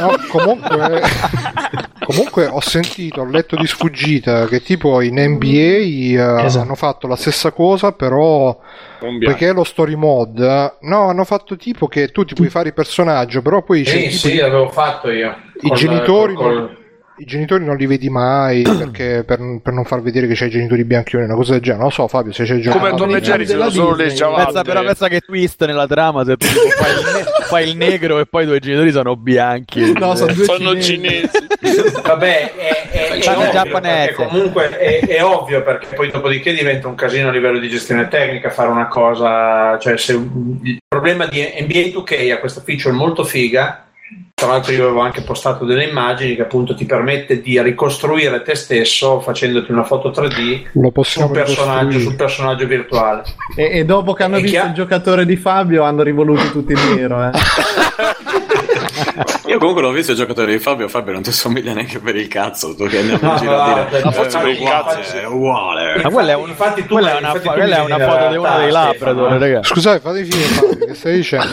No, 0.00 0.14
comunque, 0.30 1.02
comunque 2.06 2.46
ho 2.46 2.60
sentito, 2.60 3.20
ho 3.22 3.24
letto 3.28 3.56
di 3.56 3.66
sfuggita 3.66 4.46
che 4.46 4.62
tipo 4.62 5.00
in 5.00 5.14
NBA 5.14 5.46
eh, 5.48 6.44
Esatto. 6.44 6.64
hanno 6.64 6.74
fatto 6.74 7.06
la 7.06 7.16
stessa 7.16 7.50
cosa, 7.50 7.92
però 7.92 8.58
perché 9.18 9.52
lo 9.52 9.64
story 9.64 9.94
mod, 9.96 10.38
no, 10.80 11.08
hanno 11.08 11.24
fatto 11.24 11.56
tipo 11.56 11.86
che 11.88 12.08
tu 12.08 12.24
ti 12.24 12.34
puoi 12.34 12.48
fare 12.48 12.68
il 12.68 12.74
personaggio, 12.74 13.42
però 13.42 13.62
poi 13.62 13.82
c'è 13.82 14.08
Sì, 14.08 14.10
sì, 14.10 14.36
l'avevo 14.36 14.68
fatto 14.68 15.10
io. 15.10 15.34
i 15.62 15.68
Col- 15.68 15.76
genitori 15.76 16.34
col- 16.34 16.54
non- 16.54 16.76
i 17.18 17.24
genitori 17.24 17.64
non 17.64 17.76
li 17.78 17.86
vedi 17.86 18.10
mai 18.10 18.60
perché 18.76 19.24
per, 19.26 19.38
per 19.62 19.72
non 19.72 19.84
far 19.86 20.02
vedere 20.02 20.26
che 20.26 20.34
c'hai 20.34 20.48
i 20.48 20.50
genitori 20.50 20.84
bianchi 20.84 21.16
o 21.16 21.20
una 21.20 21.34
cosa 21.34 21.52
del 21.52 21.62
genere. 21.62 21.78
Non 21.80 21.88
lo 21.88 21.94
so, 21.94 22.08
Fabio, 22.08 22.30
se 22.32 22.44
c'è 22.44 22.58
giocato. 22.58 22.94
Come 22.96 23.16
e 23.16 23.20
Jerry 23.22 23.46
solo 23.46 23.94
le 23.94 24.12
Pensa, 24.12 24.62
però 24.62 24.82
pensa 24.82 25.08
che 25.08 25.20
twist 25.20 25.64
nella 25.64 25.86
trama 25.86 26.24
se 26.26 26.36
tu 26.36 26.46
fai, 26.46 26.90
il 26.92 27.14
ne- 27.16 27.24
fai 27.46 27.68
il 27.70 27.76
negro 27.76 28.18
e 28.18 28.26
poi 28.26 28.42
i 28.42 28.46
tuoi 28.46 28.60
genitori 28.60 28.92
sono 28.92 29.16
bianchi. 29.16 29.92
No, 29.94 30.14
sono 30.14 30.32
due 30.34 30.44
Sono 30.44 30.78
cinesi. 30.78 30.82
cinesi. 30.92 31.45
Vabbè, 32.02 32.54
è, 32.54 32.88
è, 32.90 33.08
è 33.18 33.28
ovvio, 33.36 33.50
giapponese. 33.50 34.12
comunque 34.14 34.76
è, 34.78 35.06
è 35.06 35.24
ovvio 35.24 35.62
perché 35.62 35.94
poi 35.94 36.10
dopodiché 36.10 36.52
diventa 36.52 36.88
un 36.88 36.94
casino 36.94 37.28
a 37.28 37.32
livello 37.32 37.58
di 37.58 37.68
gestione 37.68 38.08
tecnica 38.08 38.50
fare 38.50 38.68
una 38.68 38.88
cosa, 38.88 39.78
cioè 39.78 39.96
se 39.96 40.12
il 40.12 40.78
problema 40.86 41.26
di 41.26 41.40
NBA 41.40 41.98
2K 41.98 42.32
ha 42.32 42.38
questa 42.38 42.62
feature 42.62 42.94
molto 42.94 43.24
figa, 43.24 43.86
tra 44.34 44.48
l'altro 44.48 44.72
io 44.72 44.84
avevo 44.84 45.00
anche 45.00 45.22
postato 45.22 45.64
delle 45.64 45.84
immagini 45.84 46.36
che 46.36 46.42
appunto 46.42 46.74
ti 46.74 46.84
permette 46.84 47.40
di 47.40 47.60
ricostruire 47.60 48.42
te 48.42 48.54
stesso 48.54 49.20
facendoti 49.20 49.72
una 49.72 49.82
foto 49.82 50.10
3D 50.10 50.66
Lo 50.74 50.92
sul 51.02 51.30
personaggio, 51.30 51.98
sul 51.98 52.16
personaggio 52.16 52.66
virtuale. 52.66 53.22
E, 53.56 53.78
e 53.78 53.84
dopo 53.84 54.12
che 54.12 54.22
hanno 54.24 54.36
E 54.36 54.42
visto 54.42 54.58
chi 54.58 54.62
ha- 54.62 54.68
il 54.68 54.74
giocatore 54.74 55.24
di 55.24 55.36
Fabio 55.36 55.84
hanno 55.84 56.02
rivoluto 56.02 56.50
tutti 56.50 56.72
il 56.72 56.78
nero. 56.94 57.24
Eh. 57.24 57.30
Io 59.46 59.58
comunque 59.58 59.82
l'ho 59.82 59.90
visto 59.90 60.12
il 60.12 60.16
giocatore 60.16 60.52
di 60.52 60.58
Fabio. 60.58 60.88
Fabio 60.88 61.12
non 61.12 61.22
ti 61.22 61.32
somiglia 61.32 61.72
neanche 61.72 61.98
per 61.98 62.16
il 62.16 62.28
cazzo. 62.28 62.74
Tu 62.74 62.86
che 62.86 62.98
andiamo 62.98 63.32
in 63.32 63.36
giro 63.38 63.60
a 63.60 63.86
dire. 63.88 63.98
"Eh, 64.02 64.12
forse 64.12 64.38
per 64.38 64.48
il 64.48 64.58
cazzo 64.62 65.16
è 65.16 65.26
uguale. 65.26 66.00
Ma 66.02 66.10
quella 66.10 66.32
è, 66.32 66.34
un- 66.34 66.48
Infatti 66.48 66.82
tu- 66.86 66.92
quella 66.94 67.14
è 67.14 67.18
una, 67.18 67.28
infatti 67.28 67.44
fo- 67.46 67.52
tu 67.52 67.56
quella 67.58 67.76
è 67.76 67.80
una 67.80 67.98
foto 67.98 68.28
di 68.28 68.36
uno 68.36 68.48
la 68.48 68.58
dei 68.58 68.70
Labrador, 68.70 69.32
raga. 69.38 69.62
Scusate, 69.62 70.00
fate 70.00 70.24
finire, 70.24 70.48
Fabio, 70.48 70.86
che 70.86 70.94
stai 70.94 71.16
dicendo? 71.16 71.46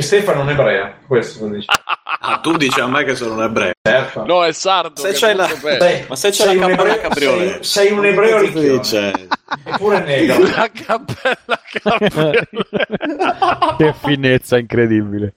E 0.00 0.02
Stefano 0.02 0.40
è 0.40 0.42
un 0.44 0.48
ebrea, 0.48 0.94
questo 1.06 1.46
lo 1.46 1.54
dice. 1.56 1.66
Ah, 2.22 2.38
tu 2.38 2.56
dici 2.58 2.78
a 2.80 2.86
me 2.86 3.02
che 3.04 3.14
sono 3.14 3.34
un 3.34 3.42
ebreo. 3.44 3.70
Certo. 3.80 4.26
No, 4.26 4.44
è 4.44 4.52
sardo. 4.52 5.00
Se 5.00 5.12
che 5.12 5.18
c'hai 5.18 5.30
è 5.30 5.34
la-. 5.34 5.46
Sei- 5.46 6.04
Ma 6.08 6.16
se 6.16 6.28
c'è 6.30 6.34
sei 6.44 6.56
la 6.58 6.66
un 6.66 6.70
cappella 6.72 6.94
ebreo- 6.96 7.08
cabriolet. 7.08 7.60
sei- 7.60 7.64
sei 7.86 7.92
un 7.96 8.04
ebreo 8.04 8.38
ricchione. 8.40 8.78
dice? 8.78 9.12
Eppure 9.64 10.00
negro. 10.04 10.38
La 10.44 10.70
cappella 10.70 11.60
cabriolet. 11.72 12.48
che 13.78 13.94
finezza 14.02 14.58
incredibile. 14.58 15.32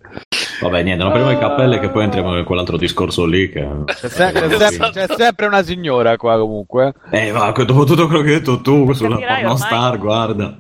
Vabbè, 0.62 0.82
niente, 0.84 1.04
non 1.04 1.12
apriamo 1.12 1.30
le 1.32 1.38
cappelle 1.40 1.80
che 1.80 1.90
poi 1.90 2.04
entriamo 2.04 2.38
in 2.38 2.44
quell'altro 2.46 2.78
discorso 2.78 3.26
lì. 3.26 3.50
Che... 3.50 3.68
C'è, 3.86 4.10
se- 4.10 4.32
c'è 4.32 4.50
sempre, 4.58 4.92
c'è 4.92 5.16
sempre 5.16 5.46
una 5.46 5.64
signora 5.64 6.16
qua 6.18 6.38
comunque. 6.38 6.94
Eh, 7.12 7.32
va, 7.32 7.52
dopo 7.52 7.84
tutto 7.86 8.08
quello 8.08 8.22
che 8.24 8.30
hai 8.34 8.40
detto 8.40 8.62
tu 8.62 8.92
sulla 8.94 9.18
pornostar, 9.18 9.98
guarda. 9.98 10.56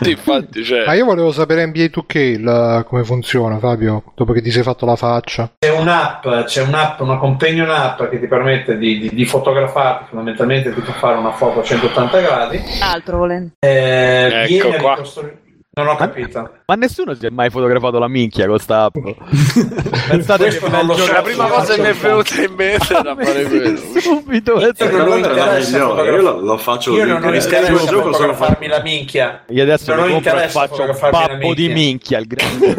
Sì, 0.00 0.10
infatti, 0.10 0.62
cioè. 0.64 0.84
Ma 0.86 0.94
io 0.94 1.04
volevo 1.04 1.32
sapere 1.32 1.66
NBA 1.66 1.84
2K 1.90 2.16
il- 2.16 2.84
come 2.86 3.04
funziona, 3.04 3.35
Fabio, 3.58 4.02
dopo 4.14 4.32
che 4.32 4.40
ti 4.42 4.50
sei 4.50 4.62
fatto 4.62 4.86
la 4.86 4.96
faccia. 4.96 5.50
C'è 5.58 5.70
un'app, 5.70 6.26
c'è 6.44 6.62
un'app, 6.62 7.00
una 7.00 7.18
companion 7.18 7.70
app 7.70 8.02
che 8.04 8.18
ti 8.20 8.26
permette 8.26 8.76
di, 8.78 8.98
di, 8.98 9.10
di 9.12 9.24
fotografarti, 9.24 10.04
fondamentalmente 10.08 10.72
ti 10.74 10.80
fa 10.80 10.92
fare 10.92 11.16
una 11.16 11.32
foto 11.32 11.60
a 11.60 11.62
180 11.62 12.20
gradi. 12.20 12.62
Altro 12.82 13.18
volendo. 13.18 13.50
Eh, 13.60 14.28
Ecco 14.48 14.68
viene 14.68 14.76
qua. 14.78 14.90
ricostruire- 14.94 15.40
Non 15.78 15.88
ho 15.88 15.96
capito. 15.96 16.50
Ma 16.64 16.74
nessuno 16.74 17.12
si 17.12 17.26
è 17.26 17.28
mai 17.28 17.50
fotografato 17.50 17.98
la 17.98 18.08
minchia 18.08 18.46
con 18.46 18.58
sta 18.58 18.84
app. 18.84 18.94
Pensate 20.08 20.44
Questo 20.44 20.64
che 20.64 20.70
non 20.70 20.86
lo 20.86 20.94
so. 20.94 21.00
gioco- 21.04 21.12
La 21.12 21.20
prima 21.22 21.46
cosa 21.48 21.74
che 21.74 21.80
mi 21.82 21.88
è 21.88 21.92
venuta 21.92 22.42
in 22.42 22.54
mente 22.54 22.94
era 22.94 23.14
fare 23.22 23.44
quello. 23.44 23.76
subito. 24.00 24.58
Io 24.58 24.72
non 24.90 25.12
a 25.12 25.26
migliore, 25.26 25.60
fotografare- 25.60 26.10
io 26.10 26.20
lo, 26.22 26.40
lo 26.40 26.56
faccio 26.56 26.94
Io 26.94 27.04
non 27.04 27.22
ho 27.22 27.28
il 27.28 27.34
interesse 27.34 27.56
a 27.58 27.74
gioco 27.74 27.84
solo 27.84 28.02
fotografarmi 28.12 28.66
la 28.68 28.80
minchia. 28.80 29.44
Io 29.48 29.62
adesso 29.64 29.94
Non 29.94 30.04
ho 30.04 30.06
e 30.06 30.12
interesse 30.12 30.44
a 30.46 30.48
faccio 30.48 30.68
fotografarmi 30.76 31.18
la 31.18 31.26
babbo 31.34 31.54
di 31.54 31.68
minchia, 31.68 32.18
il 32.20 32.26
grande. 32.26 32.74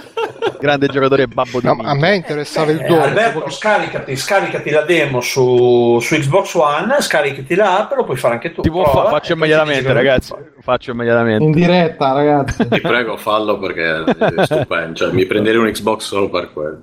grande 0.60 0.86
giocatore 0.88 1.26
babbo 1.26 1.60
di 1.60 1.66
No, 1.66 1.76
a 1.82 1.94
me 1.94 2.14
interessava 2.16 2.70
il 2.70 2.80
Eh, 2.80 2.86
dono. 2.86 3.02
Alberto, 3.02 3.50
scaricati, 3.50 4.16
scaricati 4.16 4.70
la 4.70 4.82
demo 4.82 5.20
su, 5.20 5.98
su 6.00 6.14
Xbox 6.14 6.54
One, 6.54 6.96
scaricati 7.00 7.54
l'app 7.54 7.92
lo 7.94 8.04
puoi 8.04 8.16
fare 8.16 8.34
anche 8.34 8.52
tu. 8.52 8.60
Ti 8.62 8.70
può 8.70 8.82
Prova, 8.82 9.04
fa- 9.04 9.10
faccio 9.10 9.32
immediatamente, 9.32 9.92
ragazzi. 9.92 10.34
Faccio 10.60 10.90
immediatamente. 10.92 11.42
In 11.44 11.52
diretta, 11.52 12.12
ragazzi. 12.12 12.68
Ti 12.68 12.80
prego, 12.80 13.16
fallo 13.16 13.58
perché 13.58 14.04
è 14.04 14.44
stupendo. 14.44 14.94
Cioè, 14.94 15.12
mi 15.12 15.24
prenderei 15.26 15.58
un 15.60 15.70
Xbox 15.70 16.02
solo 16.02 16.28
per 16.28 16.52
quello. 16.52 16.82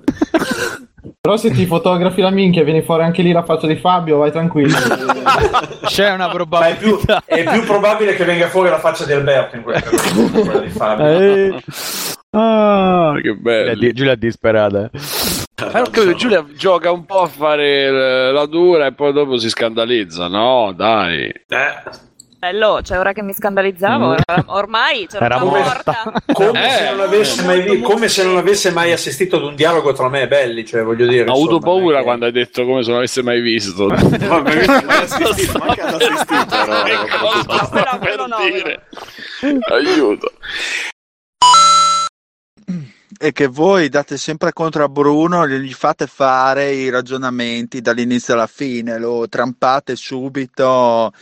Però 1.20 1.36
se 1.36 1.50
ti 1.50 1.66
fotografi 1.66 2.20
la 2.20 2.30
minchia 2.30 2.62
e 2.62 2.64
vieni 2.64 2.82
fuori 2.82 3.02
anche 3.02 3.22
lì 3.22 3.32
la 3.32 3.42
faccia 3.42 3.66
di 3.66 3.76
Fabio, 3.76 4.18
vai 4.18 4.30
tranquillo. 4.30 4.76
C'è 5.86 6.10
una 6.12 6.26
Ma 6.26 6.32
è 6.68 6.76
più, 6.76 6.96
probabilità. 6.98 7.22
è 7.24 7.44
più 7.44 7.64
probabile 7.64 8.14
che 8.14 8.24
venga 8.24 8.48
fuori 8.48 8.68
la 8.70 8.78
faccia 8.78 9.04
di 9.04 9.12
Alberto 9.12 9.56
in 9.56 9.62
quel 9.62 9.82
caso 9.82 9.96
quella 10.30 10.60
di 10.60 10.68
Fabio. 10.70 11.06
Eh. 11.06 11.62
Ah, 12.30 13.12
Che 13.14 13.22
Giulia, 13.22 13.34
bello. 13.40 13.92
Giulia 13.92 14.12
è 14.12 14.16
disperata. 14.16 14.90
eh. 14.92 14.98
Ma 15.72 15.80
non 15.80 15.90
credo, 15.90 16.14
Giulia 16.14 16.44
gioca 16.54 16.90
un 16.92 17.04
po' 17.04 17.22
a 17.22 17.26
fare 17.26 17.86
eh, 17.86 18.30
la 18.32 18.46
dura 18.46 18.86
e 18.86 18.92
poi 18.92 19.12
dopo 19.12 19.38
si 19.38 19.48
scandalizza. 19.48 20.28
No, 20.28 20.72
dai. 20.76 21.24
Eh, 21.26 22.06
Bello, 22.38 22.80
cioè 22.82 22.98
ora 23.00 23.12
che 23.12 23.20
mi 23.24 23.32
scandalizzavo, 23.32 24.10
or- 24.10 24.22
ormai 24.46 25.08
c'era 25.08 25.24
Era 25.24 25.36
una 25.42 25.44
morta. 25.46 26.02
morta. 26.04 26.22
Come, 26.32 26.64
Eh, 26.66 26.70
se 26.70 26.90
non 26.90 27.00
avesse 27.00 27.42
mai, 27.44 27.62
vi- 27.62 27.80
come 27.80 28.06
se 28.06 28.22
non 28.24 28.36
avesse 28.36 28.70
mai 28.70 28.92
assistito 28.92 29.36
ad 29.38 29.42
un 29.42 29.56
dialogo 29.56 29.92
tra 29.92 30.08
me 30.08 30.22
e 30.22 30.28
Belli, 30.28 30.64
cioè 30.64 30.84
voglio 30.84 31.08
dire. 31.08 31.28
Ho 31.28 31.32
avuto 31.32 31.58
paura 31.58 31.98
che- 31.98 32.04
quando 32.04 32.26
hai 32.26 32.32
detto 32.32 32.64
come 32.64 32.82
se 32.84 32.88
non 32.90 32.98
avesse 32.98 33.22
mai 33.24 33.40
visto. 33.40 33.86
vabbè, 33.88 34.66
ma 34.84 34.98
è 35.00 35.02
assistito, 35.02 35.58
ma 35.58 35.66
che 35.74 35.80
ad 35.80 35.94
assistito, 35.94 36.46
però. 36.46 36.82
No, 36.84 37.42
sta 37.42 37.68
però 37.72 37.98
per 37.98 38.26
no, 38.28 38.36
dire? 38.48 38.86
Aiuto. 39.72 40.30
e 43.18 43.32
che 43.32 43.46
voi 43.46 43.88
date 43.88 44.16
sempre 44.16 44.52
contro 44.52 44.84
a 44.84 44.88
Bruno 44.88 45.46
gli 45.48 45.72
fate 45.72 46.06
fare 46.06 46.72
i 46.72 46.90
ragionamenti 46.90 47.80
dall'inizio 47.80 48.34
alla 48.34 48.46
fine, 48.46 48.98
lo 48.98 49.28
trampate 49.28 49.96
subito 49.96 51.12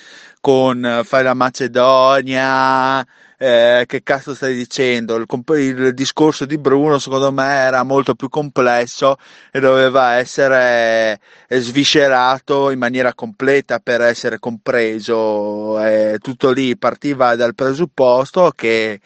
con 0.41 0.85
eh, 0.85 1.05
fai 1.05 1.23
la 1.23 1.35
Macedonia, 1.35 3.07
eh, 3.39 3.85
che 3.87 4.03
cazzo 4.03 4.35
stai 4.35 4.55
dicendo? 4.55 5.17
Il, 5.17 5.27
il 5.55 5.95
discorso 5.95 6.45
di 6.47 6.59
Bruno 6.59 6.99
secondo 6.99 7.31
me 7.33 7.47
era 7.47 7.83
molto 7.83 8.15
più 8.15 8.29
complesso 8.29 9.17
e 9.51 9.61
doveva 9.61 10.15
essere 10.15 11.21
eh, 11.49 11.61
sviscerato 11.61 12.71
in 12.71 12.79
maniera 12.79 13.15
completa 13.15 13.79
per 13.79 14.01
essere 14.01 14.39
compreso. 14.39 15.81
Eh, 15.85 16.19
tutto 16.21 16.51
lì 16.51 16.77
partiva 16.77 17.37
dal 17.37 17.55
presupposto 17.55 18.53
che 18.55 19.01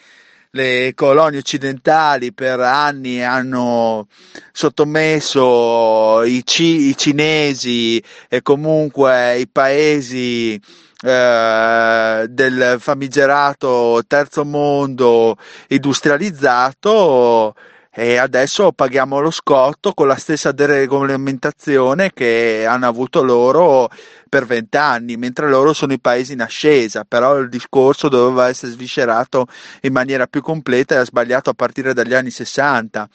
le 0.52 0.92
colonie 0.94 1.38
occidentali 1.38 2.32
per 2.32 2.58
anni 2.60 3.22
hanno 3.22 4.08
sottomesso 4.52 6.22
i, 6.24 6.42
ci- 6.44 6.88
i 6.88 6.96
cinesi 6.96 8.02
e 8.28 8.42
comunque 8.42 9.38
i 9.38 9.48
paesi 9.48 10.60
eh, 11.02 12.26
del 12.28 12.76
famigerato 12.78 14.02
terzo 14.06 14.44
mondo 14.44 15.36
industrializzato 15.68 17.54
e 17.92 18.16
adesso 18.18 18.70
paghiamo 18.72 19.18
lo 19.18 19.32
scotto 19.32 19.92
con 19.94 20.06
la 20.06 20.14
stessa 20.14 20.52
deregolamentazione 20.52 22.12
che 22.12 22.64
hanno 22.66 22.86
avuto 22.86 23.22
loro 23.22 23.90
per 24.28 24.46
vent'anni, 24.46 25.16
mentre 25.16 25.48
loro 25.48 25.72
sono 25.72 25.92
i 25.92 25.98
paesi 26.00 26.34
in 26.34 26.40
ascesa, 26.40 27.04
però 27.04 27.38
il 27.38 27.48
discorso 27.48 28.08
doveva 28.08 28.48
essere 28.48 28.70
sviscerato 28.72 29.46
in 29.82 29.92
maniera 29.92 30.28
più 30.28 30.40
completa 30.40 30.94
e 30.94 30.98
ha 30.98 31.04
sbagliato 31.04 31.50
a 31.50 31.54
partire 31.54 31.92
dagli 31.92 32.14
anni 32.14 32.30
60. 32.30 33.08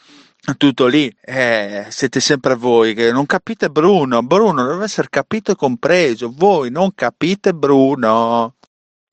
Tutto 0.58 0.86
lì, 0.86 1.12
eh, 1.22 1.88
siete 1.90 2.20
sempre 2.20 2.56
voi 2.56 2.94
che 2.94 3.12
non 3.12 3.26
capite 3.26 3.70
Bruno. 3.70 4.22
Bruno 4.22 4.68
deve 4.68 4.84
essere 4.84 5.08
capito 5.10 5.52
e 5.52 5.56
compreso. 5.56 6.32
Voi 6.36 6.70
non 6.70 6.94
capite 6.94 7.54
Bruno. 7.54 8.55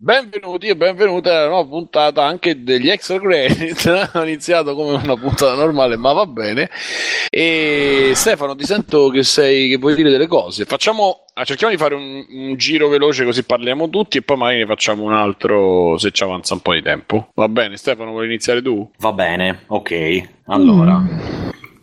Benvenuti 0.04 0.66
e 0.66 0.74
benvenute 0.74 1.30
alla 1.30 1.46
nuova 1.46 1.68
puntata 1.68 2.24
anche 2.24 2.64
degli 2.64 2.90
extra 2.90 3.20
credit. 3.20 4.10
Ho 4.14 4.24
iniziato 4.24 4.74
come 4.74 4.94
una 5.00 5.14
puntata 5.14 5.54
normale, 5.54 5.96
ma 5.96 6.12
va 6.12 6.26
bene. 6.26 6.68
E 7.30 8.10
Stefano, 8.12 8.56
ti 8.56 8.64
sento 8.64 9.10
che 9.10 9.22
sei 9.22 9.68
che 9.68 9.76
vuoi 9.76 9.94
dire 9.94 10.10
delle 10.10 10.26
cose. 10.26 10.64
Facciamo, 10.64 11.26
ah, 11.34 11.44
cerchiamo 11.44 11.72
di 11.72 11.78
fare 11.78 11.94
un, 11.94 12.26
un 12.28 12.56
giro 12.56 12.88
veloce 12.88 13.24
così 13.24 13.44
parliamo 13.44 13.88
tutti 13.90 14.18
e 14.18 14.22
poi 14.22 14.38
magari 14.38 14.58
ne 14.58 14.66
facciamo 14.66 15.04
un 15.04 15.12
altro 15.12 15.96
se 15.98 16.10
ci 16.10 16.24
avanza 16.24 16.54
un 16.54 16.62
po' 16.62 16.72
di 16.72 16.82
tempo. 16.82 17.28
Va 17.34 17.48
bene, 17.48 17.76
Stefano, 17.76 18.10
vuoi 18.10 18.26
iniziare 18.26 18.60
tu? 18.60 18.90
Va 18.98 19.12
bene, 19.12 19.62
ok. 19.68 20.30
Allora, 20.46 21.00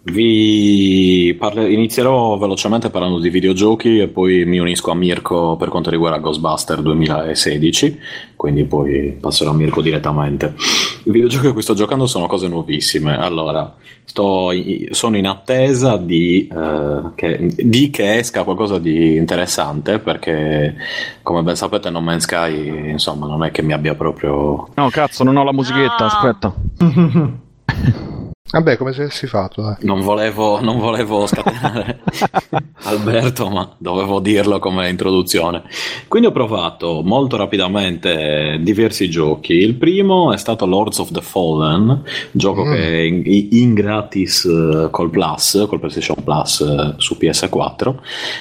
vi 0.01 1.35
parle- 1.37 1.71
inizierò 1.71 2.37
velocemente 2.37 2.89
parlando 2.89 3.19
di 3.19 3.29
videogiochi 3.29 3.99
e 3.99 4.07
poi 4.07 4.45
mi 4.45 4.57
unisco 4.57 4.91
a 4.91 4.95
Mirko 4.95 5.55
per 5.57 5.67
quanto 5.69 5.89
riguarda 5.89 6.17
Ghostbuster 6.19 6.81
2016, 6.81 7.99
quindi 8.35 8.63
poi 8.63 9.17
passerò 9.19 9.51
a 9.51 9.53
Mirko 9.53 9.81
direttamente. 9.81 10.55
I 11.03 11.11
videogiochi 11.11 11.47
a 11.47 11.53
cui 11.53 11.61
sto 11.61 11.73
giocando 11.73 12.07
sono 12.07 12.27
cose 12.27 12.47
nuovissime. 12.47 13.17
Allora, 13.17 13.75
sto 14.05 14.51
i- 14.51 14.87
sono 14.91 15.17
in 15.17 15.27
attesa 15.27 15.97
di, 15.97 16.47
eh, 16.47 17.01
che, 17.15 17.37
di 17.57 17.89
che 17.89 18.17
esca 18.17 18.43
qualcosa 18.43 18.79
di 18.79 19.15
interessante 19.17 19.99
perché, 19.99 20.75
come 21.21 21.43
ben 21.43 21.55
sapete, 21.55 21.89
No 21.89 22.01
Man's 22.01 22.23
Sky, 22.23 22.91
insomma, 22.91 23.27
non 23.27 23.43
è 23.43 23.51
che 23.51 23.61
mi 23.61 23.73
abbia 23.73 23.95
proprio 23.95 24.69
No, 24.75 24.89
cazzo, 24.89 25.23
non 25.25 25.35
ho 25.35 25.43
la 25.43 25.53
musichetta, 25.53 26.05
aspetta. 26.05 26.53
Vabbè, 28.51 28.77
come 28.77 28.93
se 28.93 29.01
avessi 29.03 29.27
fatto, 29.27 29.61
dai. 29.61 29.75
Non 29.81 30.01
volevo, 30.01 30.59
non 30.59 30.79
volevo 30.79 31.27
scatenare 31.27 31.99
Alberto, 32.83 33.47
ma 33.49 33.75
dovevo 33.77 34.19
dirlo 34.19 34.57
come 34.57 34.89
introduzione. 34.89 35.61
Quindi 36.07 36.29
ho 36.29 36.31
provato 36.31 37.01
molto 37.03 37.37
rapidamente 37.37 38.57
diversi 38.61 39.07
giochi. 39.09 39.53
Il 39.53 39.75
primo 39.75 40.33
è 40.33 40.37
stato 40.37 40.65
Lords 40.65 40.97
of 40.97 41.11
the 41.11 41.21
Fallen, 41.21 42.01
gioco 42.31 42.65
Mm. 42.65 42.71
che 42.73 42.87
è 42.87 42.97
in, 43.01 43.21
in 43.51 43.73
gratis 43.75 44.45
eh, 44.45 44.87
col 44.89 45.09
Plus, 45.11 45.65
col 45.67 45.79
PlayStation 45.79 46.23
Plus 46.23 46.61
eh, 46.61 46.93
su 46.97 47.17
PS4. 47.19 47.95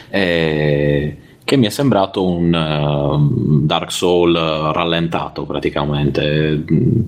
E 0.08 1.16
che 1.48 1.56
mi 1.56 1.64
è 1.64 1.70
sembrato 1.70 2.26
un 2.26 2.52
eh, 2.52 3.64
Dark 3.64 3.90
Soul 3.90 4.36
eh, 4.36 4.72
rallentato 4.74 5.46
praticamente. 5.46 6.62
Mm, 6.70 7.00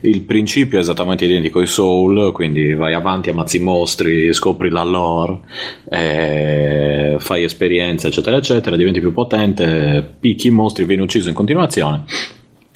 Il 0.00 0.20
principio 0.20 0.76
è 0.76 0.82
esattamente 0.82 1.24
identico 1.24 1.60
ai 1.60 1.66
Soul, 1.66 2.30
quindi 2.32 2.74
vai 2.74 2.92
avanti, 2.92 3.30
ammazzi 3.30 3.58
mostri, 3.58 4.34
scopri 4.34 4.68
la 4.68 4.82
lore, 4.82 5.40
eh, 5.88 7.16
fai 7.18 7.44
esperienze, 7.44 8.08
eccetera, 8.08 8.36
eccetera, 8.36 8.76
diventi 8.76 9.00
più 9.00 9.14
potente, 9.14 10.06
picchi 10.20 10.48
i 10.48 10.50
mostri, 10.50 10.84
vieni 10.84 11.00
ucciso 11.00 11.30
in 11.30 11.34
continuazione 11.34 12.04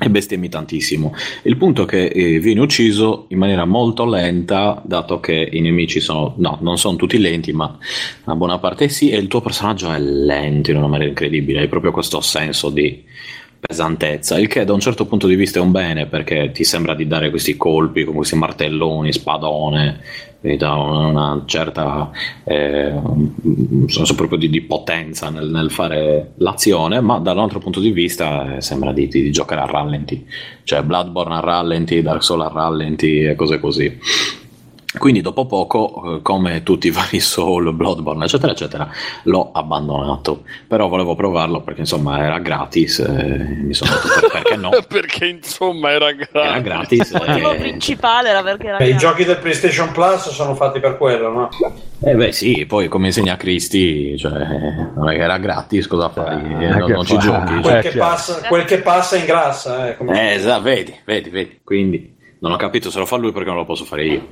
e 0.03 0.09
bestemmi 0.09 0.49
tantissimo. 0.49 1.15
Il 1.43 1.57
punto 1.57 1.83
è 1.83 1.87
che 1.87 2.07
eh, 2.07 2.39
vieni 2.39 2.61
ucciso 2.61 3.27
in 3.29 3.39
maniera 3.39 3.67
molto 3.67 4.07
lenta, 4.07 4.81
dato 4.85 5.21
che 5.21 5.49
i 5.53 5.61
nemici 5.61 6.01
sono, 6.01 6.35
no, 6.39 6.59
non 6.63 6.79
sono 6.79 6.97
tutti 6.97 7.19
lenti, 7.19 7.53
ma 7.53 7.77
una 8.25 8.37
buona 8.37 8.59
parte 8.59 8.89
sì, 8.89 9.11
e 9.11 9.19
il 9.19 9.29
tuo 9.29 9.41
personaggio 9.41 9.93
è 9.93 9.99
lento 9.99 10.71
in 10.71 10.79
una 10.79 10.87
maniera 10.87 11.11
incredibile, 11.11 11.61
hai 11.61 11.69
proprio 11.69 11.93
questo 11.93 12.21
senso 12.21 12.71
di 12.71 13.05
pesantezza, 13.61 14.39
il 14.39 14.49
che 14.49 14.65
da 14.65 14.73
un 14.73 14.81
certo 14.81 15.05
punto 15.05 15.27
di 15.27 15.35
vista 15.35 15.59
è 15.59 15.63
un 15.63 15.71
bene 15.71 16.07
perché 16.07 16.51
ti 16.51 16.65
sembra 16.65 16.95
di 16.95 17.07
dare 17.07 17.29
questi 17.29 17.59
colpi 17.59 18.05
con 18.05 18.15
questi 18.15 18.37
martelloni, 18.37 19.13
spadone, 19.13 20.01
ti 20.41 20.57
dà 20.57 20.75
una, 20.75 21.43
certa 21.45 22.11
eh, 22.45 22.99
senso 23.87 24.15
proprio 24.15 24.39
di, 24.39 24.49
di 24.49 24.63
potenza 24.63 25.29
nel, 25.29 25.51
nel 25.51 25.71
fare 25.71 26.33
l'azione, 26.37 27.01
ma 27.01 27.19
dall'altro 27.19 27.59
punto 27.59 27.81
di 27.81 27.91
vista 27.91 28.57
eh, 28.57 28.61
sembra 28.61 28.93
di, 28.93 29.09
di 29.09 29.31
giocare 29.31 29.61
a 29.61 29.67
rallenti, 29.67 30.27
cioè 30.65 30.83
Bloodborne 30.83 31.35
a 31.35 31.41
rallenti, 31.41 32.03
Dark 32.03 32.23
Souls 32.23 32.47
a 32.47 32.53
rallenti 32.53 33.21
e 33.21 33.35
cose 33.35 33.61
così. 33.61 33.99
Quindi 34.99 35.21
dopo 35.21 35.47
poco, 35.47 36.17
eh, 36.17 36.23
come 36.23 36.65
tutti 36.65 36.89
i 36.89 36.91
vari 36.91 37.21
Soul, 37.21 37.73
Bloodborne, 37.73 38.25
eccetera, 38.25 38.51
eccetera, 38.53 38.89
l'ho 39.25 39.51
abbandonato. 39.53 40.43
Però 40.67 40.89
volevo 40.89 41.15
provarlo 41.15 41.61
perché 41.61 41.81
insomma 41.81 42.19
era 42.25 42.41
gratis, 42.41 42.99
e 42.99 43.59
mi 43.63 43.73
sono 43.73 43.93
detto 43.93 44.09
"Per- 44.21 44.31
perché 44.33 44.57
no? 44.57 44.71
Perché 44.89 45.27
insomma 45.27 45.93
era 45.93 46.11
gratis. 46.11 46.35
Era 46.35 46.59
gratis. 46.61 47.11
Il 47.11 47.23
motivo 47.25 47.53
eh, 47.53 47.57
principale 47.59 48.29
era 48.31 48.43
perché 48.43 48.67
era 48.67 48.79
E 48.79 48.85
I 48.85 48.89
gratis. 48.89 49.01
giochi 49.09 49.25
del 49.25 49.39
PlayStation 49.39 49.93
Plus 49.93 50.29
sono 50.31 50.55
fatti 50.57 50.81
per 50.81 50.97
quello, 50.97 51.31
no? 51.31 51.49
Eh 52.03 52.15
beh 52.15 52.33
sì, 52.33 52.65
poi 52.67 52.89
come 52.89 53.07
insegna 53.07 53.37
Cristi, 53.37 54.19
cioè, 54.19 54.33
non 54.97 55.09
è 55.09 55.15
che 55.15 55.21
era 55.23 55.39
gratis, 55.39 55.87
cosa 55.87 56.09
fai? 56.09 56.43
Eh, 56.65 56.67
non, 56.69 56.91
non 56.91 57.05
ci 57.05 57.17
giochi. 57.19 57.53
Quel, 57.61 57.63
cioè. 57.63 57.81
che 57.81 57.97
passa, 57.97 58.41
quel 58.49 58.65
che 58.65 58.79
passa 58.79 59.17
in 59.17 59.25
grassa, 59.25 59.91
eh, 59.91 59.97
come- 59.97 60.21
Eh, 60.31 60.35
esatto, 60.35 60.63
vedi, 60.63 60.95
vedi, 61.05 61.31
vedi. 61.31 61.61
Quindi 61.63 62.17
non 62.41 62.51
ho 62.53 62.57
capito 62.57 62.91
se 62.91 62.99
lo 62.99 63.07
fa 63.07 63.17
lui 63.17 63.31
perché 63.33 63.49
non 63.49 63.59
lo 63.59 63.65
posso 63.65 63.85
fare 63.85 64.05
io. 64.05 64.29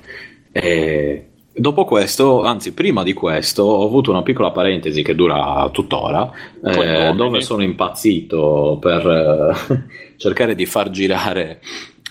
E 0.61 1.29
dopo 1.53 1.85
questo, 1.85 2.43
anzi, 2.43 2.73
prima 2.73 3.03
di 3.03 3.13
questo, 3.13 3.63
ho 3.63 3.85
avuto 3.85 4.11
una 4.11 4.23
piccola 4.23 4.51
parentesi 4.51 5.03
che 5.03 5.15
dura 5.15 5.69
tuttora, 5.73 6.31
eh, 6.65 7.13
dove 7.15 7.41
sono 7.41 7.63
impazzito 7.63 8.79
per 8.81 9.07
eh, 9.07 9.85
cercare 10.17 10.55
di 10.55 10.67
far 10.67 10.91
girare. 10.91 11.61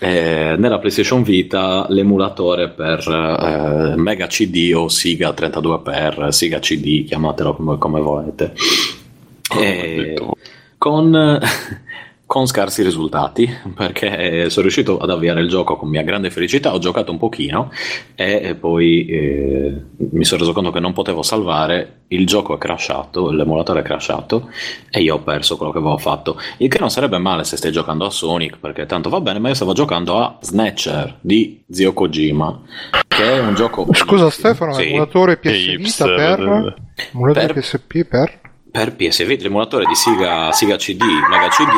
eh, 0.00 0.54
nella 0.56 0.78
PlayStation 0.78 1.22
Vita 1.22 1.86
l'emulatore 1.88 2.68
per 2.68 3.00
eh, 3.00 3.96
Mega 3.96 4.26
CD 4.28 4.72
o 4.74 4.88
Siga 4.88 5.30
32x, 5.30 6.28
Siga 6.28 6.58
CD, 6.60 7.04
chiamatelo 7.04 7.54
come, 7.54 7.78
come 7.78 8.00
volete. 8.00 8.54
E 9.58 10.14
con, 10.76 11.10
con 12.28 12.46
scarsi 12.46 12.82
risultati 12.82 13.48
perché 13.74 14.50
sono 14.50 14.60
riuscito 14.62 14.98
ad 14.98 15.08
avviare 15.08 15.40
il 15.40 15.48
gioco 15.48 15.76
con 15.76 15.88
mia 15.88 16.02
grande 16.02 16.28
felicità 16.30 16.74
ho 16.74 16.78
giocato 16.78 17.10
un 17.10 17.16
pochino 17.16 17.70
e 18.14 18.54
poi 18.54 19.06
eh, 19.06 19.82
mi 20.12 20.26
sono 20.26 20.40
reso 20.42 20.52
conto 20.52 20.70
che 20.70 20.78
non 20.78 20.92
potevo 20.92 21.22
salvare 21.22 22.00
il 22.08 22.26
gioco 22.26 22.54
è 22.54 22.58
crashato 22.58 23.30
l'emulatore 23.30 23.80
è 23.80 23.82
crashato 23.82 24.50
e 24.90 25.00
io 25.00 25.14
ho 25.14 25.22
perso 25.22 25.56
quello 25.56 25.72
che 25.72 25.78
avevo 25.78 25.96
fatto 25.96 26.38
il 26.58 26.68
che 26.68 26.78
non 26.78 26.90
sarebbe 26.90 27.16
male 27.16 27.44
se 27.44 27.56
stai 27.56 27.72
giocando 27.72 28.04
a 28.04 28.10
Sonic 28.10 28.58
perché 28.58 28.84
tanto 28.84 29.08
va 29.08 29.22
bene 29.22 29.38
ma 29.38 29.48
io 29.48 29.54
stavo 29.54 29.72
giocando 29.72 30.18
a 30.18 30.36
Snatcher 30.42 31.16
di 31.22 31.64
Zio 31.70 31.94
Kojima 31.94 32.60
che 33.08 33.24
è 33.24 33.38
un 33.40 33.54
gioco 33.54 33.86
Scusa 33.94 34.28
Stefano, 34.28 34.74
Sì. 34.74 34.88
emulatore 34.88 35.38
PS 35.38 35.44
Che 35.48 35.56
Vita 35.76 35.80
hipster. 35.80 36.14
per... 36.14 36.74
Emulatore 37.14 37.46
Per- 37.46 37.54
PSP 37.62 38.04
per... 38.04 38.40
per 38.70 38.94
PSV 38.94 39.40
l'emulatore 39.40 39.86
di 39.86 39.94
Siga, 39.94 40.52
Siga 40.52 40.76
CD 40.76 41.00
Mega 41.02 41.48
CD 41.48 41.72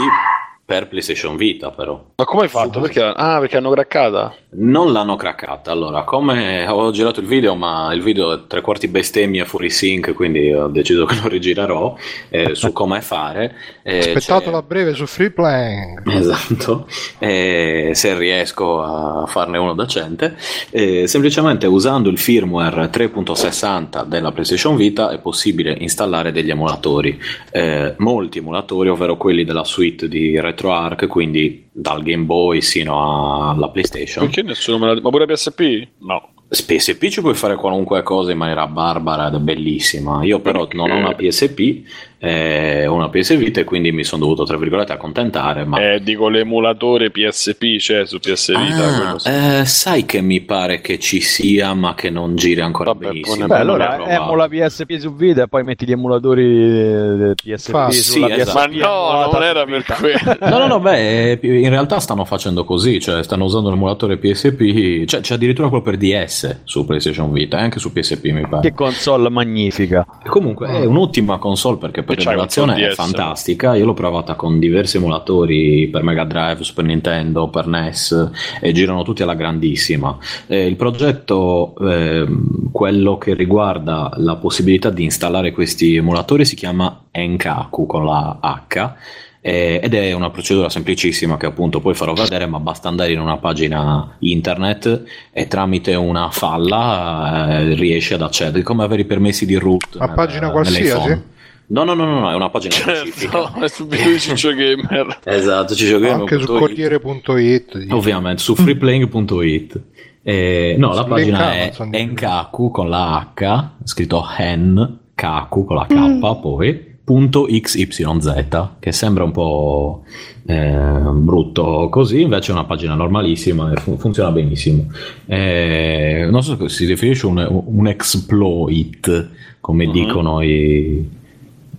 per 0.71 0.87
PlayStation 0.87 1.35
Vita 1.37 1.73
però 1.73 2.01
Ma 2.15 2.25
come 2.25 2.43
hai 2.43 2.49
fatto? 2.49 2.79
Perché, 2.79 3.03
ah, 3.03 3.41
perché 3.41 3.57
hanno 3.57 3.71
craccata? 3.71 4.33
Non 4.53 4.93
l'hanno 4.93 5.17
craccata. 5.17 5.73
Allora, 5.73 6.03
come 6.05 6.67
ho 6.69 6.91
girato 6.93 7.19
il 7.21 7.27
video, 7.27 7.57
ma 7.57 7.93
il 7.93 8.03
video 8.03 8.33
è 8.33 8.47
tre 8.47 8.61
quarti 8.61 8.87
bestemmia 8.87 9.45
fuori 9.45 9.69
sync, 9.69 10.13
quindi 10.13 10.53
ho 10.53 10.69
deciso 10.69 11.07
che 11.07 11.17
lo 11.21 11.29
rigirerò 11.29 11.97
eh, 12.29 12.55
su 12.55 12.71
come 12.73 13.01
fare. 13.01 13.55
Eh, 13.83 13.99
Aspettatelo 13.99 14.57
a 14.57 14.63
breve 14.63 14.95
su 14.95 15.07
Free 15.07 15.31
Playing. 15.31 16.09
Esatto, 16.09 16.87
Eh, 17.19 17.91
se 17.95 18.17
riesco 18.17 18.81
a 18.83 19.27
farne 19.27 19.59
uno 19.59 19.75
decente, 19.75 20.37
Eh, 20.71 21.09
semplicemente 21.09 21.67
usando 21.67 22.09
il 22.11 22.19
firmware 22.19 22.91
3.60 22.91 24.05
della 24.05 24.31
PlayStation 24.31 24.77
Vita 24.77 25.11
è 25.11 25.19
possibile 25.19 25.75
installare 25.79 26.31
degli 26.31 26.51
emulatori, 26.51 27.21
Eh, 27.51 27.95
molti 27.99 28.39
emulatori, 28.39 28.89
ovvero 28.89 29.17
quelli 29.17 29.45
della 29.45 29.65
suite 29.65 30.07
di 30.09 30.39
RetroArch, 30.61 31.07
quindi 31.07 31.69
dal 31.73 32.03
Game 32.03 32.25
Boy 32.25 32.61
sino 32.61 33.51
alla 33.51 33.71
PlayStation. 33.71 34.27
Perché 34.27 34.43
nessuno 34.43 34.79
me 34.79 34.87
l'ha 34.87 35.01
Ma 35.01 35.11
pure 35.11 35.27
PSP? 35.27 35.89
No. 35.99 36.35
PSP 36.49 37.09
ci 37.09 37.21
puoi 37.21 37.35
fare 37.35 37.55
qualunque 37.55 38.03
cosa 38.03 38.33
in 38.33 38.39
maniera 38.39 38.67
barbara 38.67 39.29
ed 39.29 39.35
è 39.35 39.39
bellissima. 39.39 40.25
Io 40.25 40.41
però 40.41 40.67
non 40.73 40.91
ho 40.91 40.97
una 40.97 41.15
PSP, 41.15 41.83
eh, 42.23 42.87
ho 42.87 42.93
una 42.95 43.09
PS 43.09 43.35
Vita 43.37 43.61
e 43.61 43.65
quindi 43.65 43.93
mi 43.93 44.05
sono 44.05 44.23
dovuto, 44.23 44.45
tra 44.45 44.59
virgolette, 44.59 44.93
accontentare. 44.93 45.65
Ma 45.65 45.95
Eh, 45.95 46.03
dico 46.03 46.29
l'emulatore 46.29 47.11
PSP, 47.11 47.77
c'è 47.79 48.05
su 48.07 48.19
PS 48.19 48.49
Vita. 48.57 49.17
Ah, 49.25 49.31
eh, 49.61 49.65
sai 49.65 50.05
che 50.05 50.21
mi 50.21 50.41
pare 50.43 50.81
che 50.83 50.99
ci 50.99 51.21
sia, 51.21 51.73
ma 51.73 51.95
che 51.95 52.11
non 52.11 52.37
gira 52.37 52.65
ancora 52.67 52.95
benissimo. 52.95 53.47
Beh, 53.47 53.57
allora 53.57 54.07
emula 54.07 54.49
PSP 54.49 54.99
su 54.99 55.15
Vita 55.15 55.45
e 55.45 55.49
poi 55.49 55.63
metti 55.65 55.87
gli 55.87 55.93
emulatori 55.93 57.33
PSP 57.35 57.71
Fa- 57.71 57.91
sulla 57.91 58.27
sì, 58.27 58.33
PSP. 58.35 58.39
esatto. 58.41 58.59
Ma 58.71 58.77
no, 59.25 59.31
non 59.33 59.43
era 59.43 59.65
per 59.65 59.85
quello. 59.99 60.19
No, 60.51 60.59
no, 60.59 60.67
no, 60.67 60.81
beh, 60.81 61.31
eh, 61.33 61.39
in 61.43 61.69
realtà 61.71 62.01
stanno 62.01 62.25
facendo 62.25 62.65
così, 62.65 63.01
cioè 63.01 63.23
stanno 63.23 63.45
usando 63.45 63.71
l'emulatore 63.71 64.17
PSP, 64.19 65.05
cioè 65.07 65.21
c'è 65.21 65.35
addirittura 65.35 65.69
quello 65.69 65.83
per 65.83 65.97
DS 65.97 66.61
su 66.65 66.85
PlayStation 66.85 67.31
Vita 67.33 67.59
e 67.59 67.63
anche 67.63 67.79
su 67.79 67.93
PSP 67.93 68.25
mi 68.27 68.47
pare. 68.49 68.69
Che 68.69 68.75
console 68.75 69.29
magnifica. 69.31 70.07
Comunque 70.27 70.69
è 70.69 70.85
un'ottima 70.85 71.39
console 71.39 71.77
perché 71.79 72.03
per 72.11 72.19
E 72.19 72.23
c'hai 72.23 72.33
l'emulazione 72.33 72.75
un 72.75 72.81
è 72.81 72.91
fantastica. 72.91 73.75
Io 73.75 73.85
l'ho 73.85 73.95
provata 73.95 74.35
con 74.35 74.59
diversi 74.59 74.97
emulatori 74.97 75.89
per 75.89 76.03
Mega 76.03 76.25
Drive, 76.25 76.63
Super 76.63 76.85
Nintendo, 76.85 77.49
per 77.49 77.67
NES 77.67 78.31
e 78.61 78.73
girano 78.73 79.03
tutti 79.03 79.23
alla 79.23 79.35
grandissima. 79.35 80.17
Eh, 80.47 80.67
il 80.67 80.77
progetto, 80.77 81.75
ehm, 81.81 82.71
quello 82.73 83.19
che 83.19 83.35
riguarda 83.35 84.11
la 84.17 84.37
possibilità 84.37 84.91
di 84.91 85.05
installare 85.05 85.53
questi 85.53 85.97
emulatori, 85.97 86.45
si 86.45 86.57
chiama 86.57 87.05
Enkaku 87.11 87.87
con 87.87 88.05
la 88.05 88.39
H 88.41 88.95
Eh, 89.43 89.81
ed 89.83 89.95
è 89.95 90.13
una 90.13 90.29
procedura 90.29 90.69
semplicissima 90.69 91.39
che 91.39 91.47
appunto 91.47 91.81
poi 91.81 91.95
farò 91.95 92.13
vedere, 92.13 92.45
ma 92.45 92.61
basta 92.61 92.89
andare 92.89 93.13
in 93.13 93.21
una 93.21 93.39
pagina 93.39 94.17
internet 94.19 95.03
e 95.33 95.49
tramite 95.49 95.95
una 95.95 96.29
falla 96.31 97.59
eh, 97.59 97.75
riesci 97.75 98.13
ad 98.13 98.21
accedere, 98.21 98.63
come 98.63 98.85
avere 98.85 99.01
i 99.01 99.07
permessi 99.07 99.47
di 99.47 99.55
root. 99.55 99.95
Una 99.95 100.05
nel- 100.05 100.15
pagina 100.15 100.51
qualsiasi? 100.51 101.23
No, 101.73 101.85
no, 101.85 101.95
no, 101.95 102.05
no, 102.05 102.19
no, 102.21 102.31
è 102.31 102.35
una 102.35 102.51
pagina 102.51 102.75
Certo, 102.75 103.07
specifica. 103.07 103.53
è 103.63 104.13
di 104.13 104.19
Ciccio 104.19 104.53
Gamer. 104.55 105.19
Esatto, 105.23 105.75
ci 105.77 105.87
giochiamo 105.87 106.21
Anche 106.23 106.41
su 106.41 106.47
Corriere.it. 106.47 107.87
Ovviamente 107.91 108.43
su 108.43 108.57
freeplaying.it. 108.57 109.81
Eh, 110.23 110.75
no, 110.79 110.93
la 110.93 111.03
Su 111.03 111.09
pagina 111.09 111.53
è. 111.55 111.73
Enkaku 111.93 112.71
con 112.73 112.89
la 112.89 113.31
H, 113.35 113.69
scritto 113.85 114.25
hen, 114.37 114.99
kaku 115.15 115.65
con 115.65 115.77
la 115.77 115.87
K 115.87 116.41
poi, 116.41 116.75
punto 117.05 117.47
XYZ, 117.49 118.69
che 118.81 118.91
sembra 118.93 119.23
un 119.25 119.31
po' 119.31 120.03
eh, 120.47 120.77
brutto 121.13 121.89
così, 121.89 122.23
invece 122.23 122.51
è 122.51 122.55
una 122.55 122.65
pagina 122.65 122.95
normalissima 122.95 123.73
e 123.73 123.77
fu- 123.81 123.97
funziona 123.97 124.33
benissimo. 124.33 124.87
Eh, 125.27 126.27
non 126.29 126.43
so 126.43 126.57
se 126.57 126.69
si 126.69 126.87
definisce 126.87 127.27
un, 127.27 127.63
un 127.67 127.87
exploit, 127.87 129.29
come 129.61 129.87
Mhm. 129.87 129.93
dicono 129.93 130.43
i, 130.43 131.09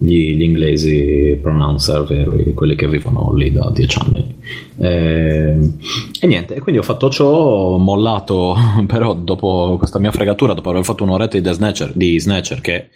gli, 0.03 0.35
gli 0.35 0.41
inglesi 0.41 1.37
pronouncer 1.39 2.03
veri, 2.05 2.55
quelli 2.55 2.75
che 2.75 2.87
vivono 2.87 3.33
lì 3.35 3.51
da 3.51 3.69
dieci 3.71 3.99
anni. 3.99 4.35
Eh, 4.77 5.55
e 6.19 6.27
niente, 6.27 6.55
e 6.55 6.59
quindi 6.59 6.81
ho 6.81 6.83
fatto 6.83 7.09
ciò, 7.11 7.29
ho 7.29 7.77
mollato, 7.77 8.55
però 8.87 9.13
dopo 9.13 9.75
questa 9.77 9.99
mia 9.99 10.11
fregatura, 10.11 10.53
dopo 10.53 10.71
aver 10.71 10.83
fatto 10.83 11.03
un'oretta 11.03 11.37
di, 11.37 11.53
Snatcher, 11.53 11.91
di 11.93 12.19
Snatcher, 12.19 12.61
che 12.61 12.87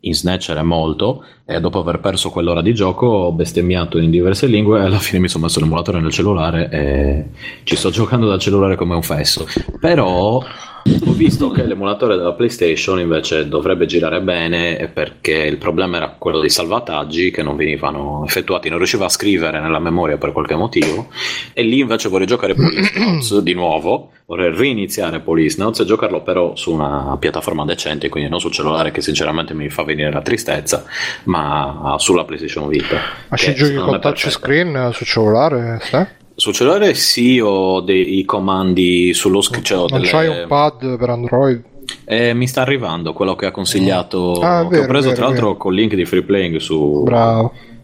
in 0.00 0.14
Snatcher 0.14 0.58
è 0.58 0.62
molto, 0.62 1.24
e 1.46 1.60
dopo 1.60 1.78
aver 1.78 1.98
perso 2.00 2.28
quell'ora 2.28 2.60
di 2.60 2.74
gioco 2.74 3.06
ho 3.06 3.32
bestemmiato 3.32 3.96
in 3.98 4.10
diverse 4.10 4.46
lingue 4.46 4.80
e 4.80 4.84
alla 4.84 4.98
fine 4.98 5.18
mi 5.18 5.28
sono 5.28 5.44
messo 5.44 5.60
l'emulatore 5.60 6.00
nel 6.00 6.12
cellulare 6.12 6.68
e 6.70 7.24
ci 7.64 7.76
sto 7.76 7.88
giocando 7.88 8.28
dal 8.28 8.38
cellulare 8.38 8.76
come 8.76 8.94
un 8.94 9.02
fesso. 9.02 9.46
Però 9.80 10.42
ho 10.84 11.12
visto 11.12 11.50
che 11.50 11.64
l'emulatore 11.64 12.16
della 12.16 12.32
PlayStation 12.32 12.98
invece 12.98 13.48
dovrebbe 13.48 13.86
girare 13.86 14.20
bene 14.20 14.90
perché 14.92 15.32
il 15.32 15.58
problema 15.58 15.96
era 15.96 16.14
quello 16.18 16.40
dei 16.40 16.50
salvataggi 16.50 17.30
che 17.30 17.42
non 17.42 17.56
venivano 17.56 18.24
effettuati, 18.26 18.68
non 18.68 18.78
riusciva 18.78 19.06
a 19.06 19.08
scrivere 19.08 19.60
nella 19.60 19.78
memoria 19.78 20.16
per 20.16 20.32
qualche 20.32 20.54
motivo 20.54 21.08
e 21.52 21.62
lì 21.62 21.80
invece 21.80 22.08
vorrei 22.08 22.26
giocare 22.26 22.54
Police 22.54 22.98
Notes 22.98 23.38
di 23.38 23.54
nuovo, 23.54 24.10
vorrei 24.26 24.54
riniziare 24.54 25.20
Police 25.20 25.56
Notes 25.58 25.80
e 25.80 25.84
giocarlo 25.84 26.22
però 26.22 26.54
su 26.56 26.72
una 26.72 27.16
piattaforma 27.18 27.64
decente, 27.64 28.08
quindi 28.08 28.30
non 28.30 28.40
sul 28.40 28.52
cellulare 28.52 28.90
che 28.90 29.00
sinceramente 29.00 29.54
mi 29.54 29.68
fa 29.68 29.82
venire 29.82 30.12
la 30.12 30.22
tristezza, 30.22 30.84
ma 31.24 31.96
sulla 31.98 32.24
PlayStation 32.24 32.68
Vita. 32.68 32.96
Ma 33.28 33.36
ci 33.36 33.54
giochi 33.54 33.74
con 33.74 34.00
touchscreen 34.00 34.76
eh, 34.76 34.92
sul 34.92 35.06
cellulare? 35.06 35.78
Sta? 35.82 36.18
Sul 36.40 36.54
cellulare 36.54 36.94
sì, 36.94 37.38
ho 37.38 37.80
dei 37.82 38.24
comandi 38.24 39.12
sullo 39.12 39.42
schermo. 39.42 39.88
Non 39.90 40.00
c'hai 40.04 40.26
un 40.26 40.44
pad 40.48 40.96
per 40.96 41.10
Android? 41.10 41.62
Eh, 42.06 42.32
mi 42.32 42.46
sta 42.46 42.62
arrivando 42.62 43.12
quello 43.12 43.34
che 43.36 43.44
ha 43.44 43.50
consigliato, 43.50 44.40
Ah, 44.40 44.60
è 44.60 44.62
che 44.62 44.68
vero, 44.70 44.82
ho 44.84 44.86
preso 44.86 45.08
vero, 45.08 45.16
tra 45.16 45.26
l'altro 45.26 45.46
vero. 45.48 45.58
col 45.58 45.74
link 45.74 45.94
di 45.94 46.06
Free 46.06 46.22
Playing 46.22 46.56
su, 46.56 47.04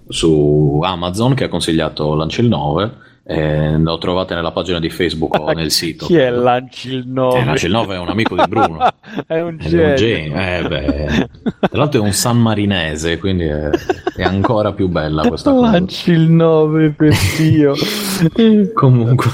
su 0.09 0.81
Amazon 0.83 1.35
che 1.35 1.45
ha 1.45 1.49
consigliato 1.49 2.15
Launch 2.15 2.39
9. 2.39 2.91
Eh, 3.29 3.77
lo 3.79 3.99
trovate 3.99 4.37
nella 4.37 4.53
pagina 4.53 4.79
di 4.79 4.89
Facebook 4.89 5.35
o 5.37 5.51
nel 5.53 5.73
sito. 5.73 6.07
Chi 6.07 6.17
è 6.17 6.31
Lanci 6.31 6.93
il 6.93 7.09
9? 7.09 7.39
Eh, 7.41 7.45
Lanci 7.45 7.67
il 7.67 7.73
9 7.73 7.95
è 7.97 7.99
un 7.99 8.09
amico 8.09 8.37
di 8.37 8.45
Bruno. 8.49 8.79
è 9.27 9.41
un 9.41 9.59
genio. 9.59 10.37
eh. 10.37 11.29
Tra 11.59 11.79
l'altro 11.79 12.01
è 12.01 12.05
un 12.05 12.13
San 12.13 12.39
Marinese, 12.39 13.19
quindi 13.19 13.45
è, 13.45 13.69
è 14.15 14.23
ancora 14.23 14.73
più 14.73 14.87
bella 14.89 15.27
questa 15.27 15.51
cosa. 15.51 15.73
Lanci 15.73 16.13
il 16.13 16.31
9 16.31 16.91
per 16.91 17.13
Dio. 17.37 17.75
Comunque, 18.75 19.31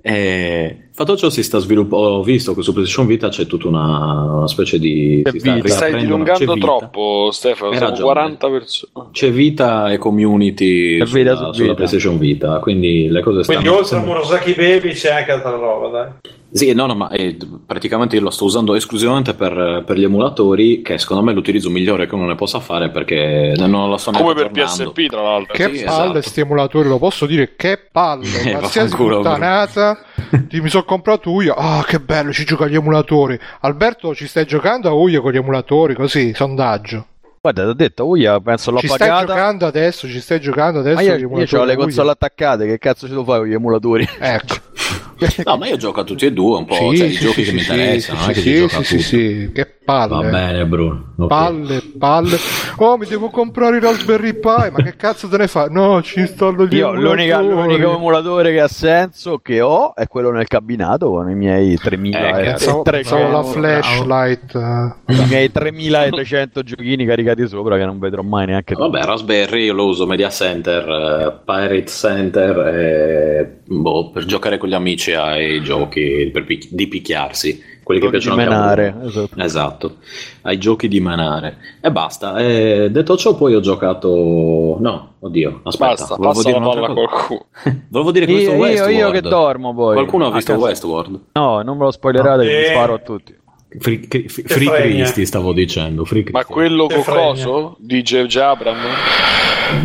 eh, 0.00 0.87
fatto 0.98 1.16
ciò 1.16 1.30
si 1.30 1.44
sta 1.44 1.58
sviluppando. 1.58 2.06
Ho 2.08 2.22
visto 2.24 2.54
che 2.54 2.62
su 2.62 2.72
PlayStation 2.72 3.06
Vita 3.06 3.28
c'è 3.28 3.46
tutta 3.46 3.68
una, 3.68 4.32
una 4.32 4.48
specie 4.48 4.78
di. 4.80 5.22
si 5.24 5.38
sta 5.38 5.68
stai 5.68 5.96
dilungando 5.96 6.54
c'è 6.54 6.60
troppo, 6.60 7.30
Stefano. 7.30 7.70
Hai 7.70 7.76
Siamo 7.76 7.90
ragione. 7.92 8.12
40 8.12 8.48
persone. 8.50 9.08
C'è 9.12 9.30
vita 9.30 9.92
e 9.92 9.98
community 9.98 11.06
sulla, 11.06 11.18
vita 11.18 11.36
su 11.36 11.52
sulla 11.52 11.62
vita. 11.62 11.74
PlayStation 11.74 12.18
Vita, 12.18 12.58
quindi 12.58 13.08
le 13.08 13.22
cose 13.22 13.44
Quindi 13.44 13.64
stanno. 13.66 13.78
oltre 13.78 13.96
a 13.96 14.00
Murasaki 14.00 14.54
Baby 14.54 14.92
c'è 14.92 15.12
anche 15.12 15.30
altra 15.30 15.50
roba, 15.50 15.88
dai. 15.88 16.10
Sì, 16.50 16.72
no, 16.72 16.86
no, 16.86 16.94
ma 16.94 17.10
eh, 17.10 17.36
praticamente 17.66 18.16
io 18.16 18.22
lo 18.22 18.30
sto 18.30 18.44
usando 18.44 18.74
esclusivamente 18.74 19.34
per, 19.34 19.84
per 19.86 19.98
gli 19.98 20.04
emulatori, 20.04 20.80
che 20.80 20.96
secondo 20.96 21.22
me 21.22 21.32
è 21.32 21.34
l'utilizzo 21.34 21.68
migliore 21.68 22.06
che 22.06 22.14
uno 22.14 22.26
ne 22.26 22.36
possa 22.36 22.58
fare 22.58 22.90
perché 22.90 23.52
non 23.58 23.90
lo 23.90 23.96
sto 23.98 24.12
Come 24.12 24.32
neanche 24.32 24.50
per 24.50 24.62
aggiornando. 24.62 24.92
PSP, 24.92 25.10
tra 25.10 25.22
l'altro. 25.22 25.52
Che 25.52 25.76
Sì, 25.76 25.84
palle 25.84 26.04
esatto. 26.04 26.20
sti 26.22 26.40
emulatori, 26.40 26.88
lo 26.88 26.98
posso 26.98 27.26
dire? 27.26 27.54
Che 27.54 27.78
palle! 27.92 28.26
Eh, 28.48 28.52
Qualsiasi 28.52 28.94
puttanata 28.96 29.98
ti 30.48 30.60
mi 30.60 30.68
sono 30.70 30.84
comprato 30.84 31.40
io. 31.42 31.52
Ah, 31.54 31.84
che 31.86 32.00
bello, 32.00 32.32
ci 32.32 32.44
gioca 32.46 32.64
agli 32.64 32.76
emulatori. 32.76 33.38
Alberto, 33.60 34.14
ci 34.14 34.26
stai 34.26 34.46
giocando 34.46 34.88
a 34.88 34.92
Uia 34.92 35.20
con 35.20 35.32
gli 35.32 35.36
emulatori? 35.36 35.94
Così, 35.94 36.32
sondaggio. 36.34 37.06
Guarda, 37.40 37.62
ti 37.64 37.68
ho 37.68 37.74
detto, 37.74 38.06
Uia, 38.06 38.40
penso 38.40 38.70
l'ho 38.70 38.78
ci 38.80 38.88
stai 38.88 39.08
pagata. 39.08 39.26
giocando 39.26 39.66
adesso? 39.66 40.08
Ci 40.08 40.20
stai 40.20 40.40
giocando 40.40 40.78
adesso? 40.80 40.96
Ma 40.96 41.02
io, 41.02 41.16
io 41.44 41.60
ho 41.60 41.64
le 41.64 41.76
console 41.76 42.10
attaccate, 42.10 42.66
che 42.66 42.78
cazzo 42.78 43.04
ci 43.04 43.12
devo 43.12 43.24
fare 43.24 43.40
con 43.40 43.48
gli 43.48 43.52
emulatori? 43.52 44.08
Ecco. 44.18 44.54
No, 45.44 45.56
ma 45.56 45.66
io 45.66 45.76
gioco 45.76 46.00
a 46.00 46.04
tutti 46.04 46.26
e 46.26 46.32
due 46.32 46.58
un 46.58 46.64
po', 46.64 46.74
Sì, 46.74 46.96
cioè 46.96 47.06
i 47.06 47.12
sì, 47.12 47.24
giochi 47.24 47.44
sì, 47.44 47.44
che 47.44 47.44
sì, 47.50 47.54
mi 47.54 47.60
interessano, 47.60 48.20
sì, 48.20 48.30
è 48.30 48.32
che 48.34 48.68
sì, 48.68 48.84
sì, 48.84 49.00
sì, 49.00 49.50
che 49.52 49.66
palle. 49.84 50.14
Va 50.14 50.28
bene, 50.30 50.66
Bruno. 50.66 51.14
ok. 51.18 51.26
Palle, 51.28 51.82
palle. 51.98 52.36
Oh, 52.76 52.96
mi 52.96 53.06
devo 53.06 53.28
comprare 53.30 53.78
i 53.78 53.80
Raspberry 53.80 54.34
Pi. 54.34 54.46
Ma 54.70 54.82
che 54.82 54.94
cazzo 54.96 55.26
te 55.28 55.36
ne 55.38 55.48
fa? 55.48 55.66
No, 55.68 56.00
ci 56.02 56.20
installo 56.20 56.66
gli 56.66 56.76
Io 56.76 56.92
l'unica, 56.92 57.40
l'unico 57.40 57.94
emulatore 57.96 58.52
che 58.52 58.60
ha 58.60 58.68
senso 58.68 59.38
che 59.38 59.60
ho 59.60 59.94
è 59.94 60.06
quello 60.06 60.30
nel 60.30 60.46
cabinato 60.46 61.10
con 61.10 61.28
i 61.30 61.34
miei 61.34 61.76
3000 61.76 62.18
Eh, 62.18 62.40
e 62.40 62.44
Pensavo, 62.50 62.82
300 62.82 62.90
pensavo 62.90 63.30
la 63.32 63.42
flashlight. 63.42 64.54
eh. 64.54 65.12
i 65.14 65.26
miei 65.28 65.50
3300 65.50 66.62
giochini 66.62 67.04
caricati 67.06 67.46
sopra 67.48 67.76
che 67.76 67.84
non 67.84 67.98
vedrò 67.98 68.22
mai 68.22 68.46
neanche 68.46 68.74
Vabbè, 68.74 69.02
Raspberry 69.04 69.64
io 69.64 69.72
lo 69.74 69.86
uso 69.86 70.06
Media 70.06 70.28
Center, 70.30 70.86
eh, 70.88 71.40
Pirate 71.44 71.86
Center 71.86 72.58
e, 72.68 73.58
boh, 73.66 74.10
per 74.10 74.24
giocare 74.24 74.58
con 74.58 74.68
gli 74.68 74.74
amici 74.74 75.07
ai 75.14 75.62
giochi 75.62 76.30
per 76.32 76.44
pic- 76.44 76.68
di 76.70 76.86
picchiarsi, 76.88 77.62
quelli 77.82 78.00
che 78.00 78.06
di 78.06 78.12
piacciono 78.12 78.36
menare, 78.36 78.94
voi. 78.98 79.08
esatto. 79.08 79.40
Esatto, 79.40 79.96
ai 80.42 80.58
giochi 80.58 80.88
di 80.88 81.00
manare. 81.00 81.56
E 81.80 81.90
basta. 81.90 82.36
E 82.38 82.88
detto 82.90 83.16
ciò, 83.16 83.34
poi 83.34 83.54
ho 83.54 83.60
giocato. 83.60 84.76
No, 84.80 85.14
oddio, 85.20 85.60
aspetta. 85.64 85.90
Basta, 85.90 86.16
volevo 86.16 86.42
dire 86.42 86.58
la 86.60 86.92
qualcuno. 86.92 87.46
Volevo 87.88 88.10
dire 88.12 88.26
che 88.26 88.32
ho 88.32 88.34
Io, 88.34 88.40
visto 88.40 88.54
io, 88.54 88.60
Westworld. 88.62 88.96
io 88.98 89.10
che 89.10 89.20
dormo 89.22 89.74
poi. 89.74 89.94
Qualcuno 89.94 90.24
ha 90.26 90.28
A 90.28 90.32
visto 90.32 90.52
casa. 90.52 90.64
Westworld? 90.64 91.20
No, 91.32 91.62
non 91.62 91.76
me 91.78 91.84
lo 91.84 91.90
spoilerate 91.90 92.44
mi 92.44 92.50
Eh. 92.50 92.64
sparo 92.70 92.94
a 92.94 92.98
tutti. 92.98 93.34
Free, 93.78 94.06
free, 94.08 94.28
free 94.28 95.26
stavo 95.26 95.52
dicendo. 95.52 96.04
Free 96.06 96.24
Ma 96.30 96.44
quello 96.44 96.86
Che 96.86 97.02
con 97.02 97.14
coso? 97.14 97.76
Di 97.78 98.00
J.J. 98.02 98.36
Abram? 98.38 98.76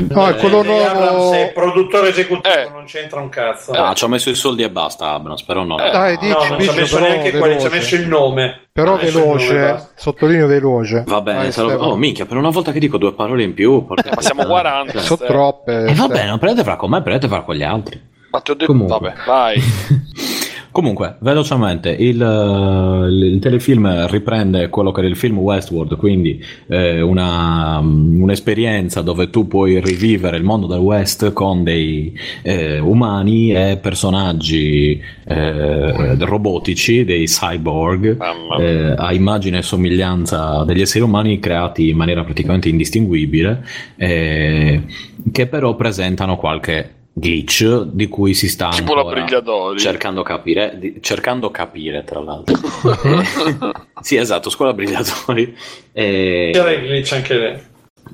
No, 0.08 0.28
è 0.30 0.36
quello 0.36 0.62
J.J. 0.64 0.70
Abrams 0.86 1.12
nuovo. 1.12 1.34
è 1.34 1.52
produttore 1.54 2.08
esecutivo, 2.10 2.56
Eh. 2.56 2.70
non 2.72 2.86
c'entra 2.86 3.20
un 3.20 3.28
cazzo. 3.28 3.72
Ah, 3.74 3.94
ci 3.94 4.06
ho 4.06 4.08
messo 4.08 4.30
i 4.30 4.36
soldi 4.36 4.64
e 4.64 4.70
basta, 4.70 5.10
Abrams, 5.12 5.44
però 5.44 5.64
no. 5.66 5.78
Eh. 5.86 5.92
Dai, 5.92 6.18
dici, 6.18 6.32
no, 6.32 6.46
non 6.48 6.62
ci 6.62 6.70
ha 6.70 6.74
messo 6.74 7.00
neanche 7.00 7.32
quelli, 7.38 7.60
ci 7.60 7.66
ha 7.66 7.70
messo 7.70 7.96
il 7.96 8.08
nome. 8.08 8.68
Però 8.72 8.92
nome, 8.96 9.04
veloce, 9.12 9.90
sottolineo 9.96 10.48
veloce. 10.48 11.04
Va 11.06 11.20
bene, 11.20 11.52
sarò- 11.52 11.76
oh 11.78 11.98
minchia, 11.98 12.26
per 12.26 12.38
una 12.38 12.50
volta 12.52 12.72
che 12.72 12.80
dico 12.80 12.98
due 12.98 13.12
parole 13.14 13.44
in 13.44 13.54
più. 13.54 13.84
Ma 13.90 14.22
siamo 14.22 14.44
puttana. 14.44 14.62
40. 14.62 15.00
Sono 15.02 15.16
Ste. 15.18 15.26
troppe. 15.26 15.86
Eh, 15.88 15.94
va 15.94 16.08
bene, 16.08 16.30
non 16.30 16.40
prendete 16.40 16.64
fra 16.64 16.78
con 16.78 16.90
me, 16.90 17.02
prendete 17.02 17.28
fra 17.28 17.42
con 17.42 17.54
gli 17.56 17.64
altri. 17.64 18.02
Ma 18.32 18.40
ti 18.40 18.52
ho 18.52 18.54
detto, 18.54 18.72
Comunque. 18.72 18.98
vabbè, 19.00 19.14
vai. 19.26 19.62
Comunque, 20.74 21.18
velocemente, 21.20 21.92
il, 21.92 22.20
eh, 22.20 23.08
il 23.08 23.38
telefilm 23.40 24.08
riprende 24.08 24.70
quello 24.70 24.92
che 24.92 25.02
era 25.02 25.08
il 25.08 25.16
film 25.16 25.38
Westworld, 25.38 25.96
quindi 25.98 26.44
eh, 26.66 27.00
una, 27.00 27.80
mm, 27.80 28.20
un'esperienza 28.20 29.02
dove 29.02 29.30
tu 29.30 29.48
puoi 29.48 29.80
rivivere 29.80 30.36
il 30.36 30.44
mondo 30.44 30.66
del 30.66 30.80
West 30.80 31.32
con 31.32 31.64
dei 31.64 32.18
eh, 32.42 32.80
umani 32.80 33.54
e 33.54 33.78
personaggi 33.80 35.00
eh, 35.26 36.16
robotici, 36.26 37.06
dei 37.06 37.26
cyborg, 37.26 38.18
eh, 38.60 38.96
a 38.98 39.14
immagine 39.14 39.60
e 39.60 39.62
somiglianza 39.62 40.64
degli 40.66 40.82
esseri 40.82 41.04
umani 41.04 41.38
creati 41.38 41.90
in 41.90 41.98
maniera 41.98 42.24
praticamente 42.24 42.68
indistinguibile, 42.70 43.64
eh, 43.96 44.82
che 45.32 45.46
però 45.46 45.76
presentano 45.76 46.36
qualche 46.36 47.02
glitch 47.16 47.84
di 47.84 48.08
cui 48.08 48.34
si 48.34 48.48
sta 48.50 48.70
Tipo 48.70 48.96
la 48.96 49.04
Brigliadori. 49.04 49.80
cercando 49.80 50.24
capire, 50.24 50.78
di- 50.80 50.98
cercando 51.02 51.52
capire 51.52 52.04
tra 52.04 52.20
l'altro. 52.20 52.56
Sì, 54.04 54.18
esatto, 54.18 54.50
scuola 54.50 54.74
brigliatori. 54.74 55.56
Eh, 55.94 56.50
C'era 56.54 56.72
il 56.72 56.82
glitch 56.88 57.14
anche 57.14 57.34
lei. 57.38 57.58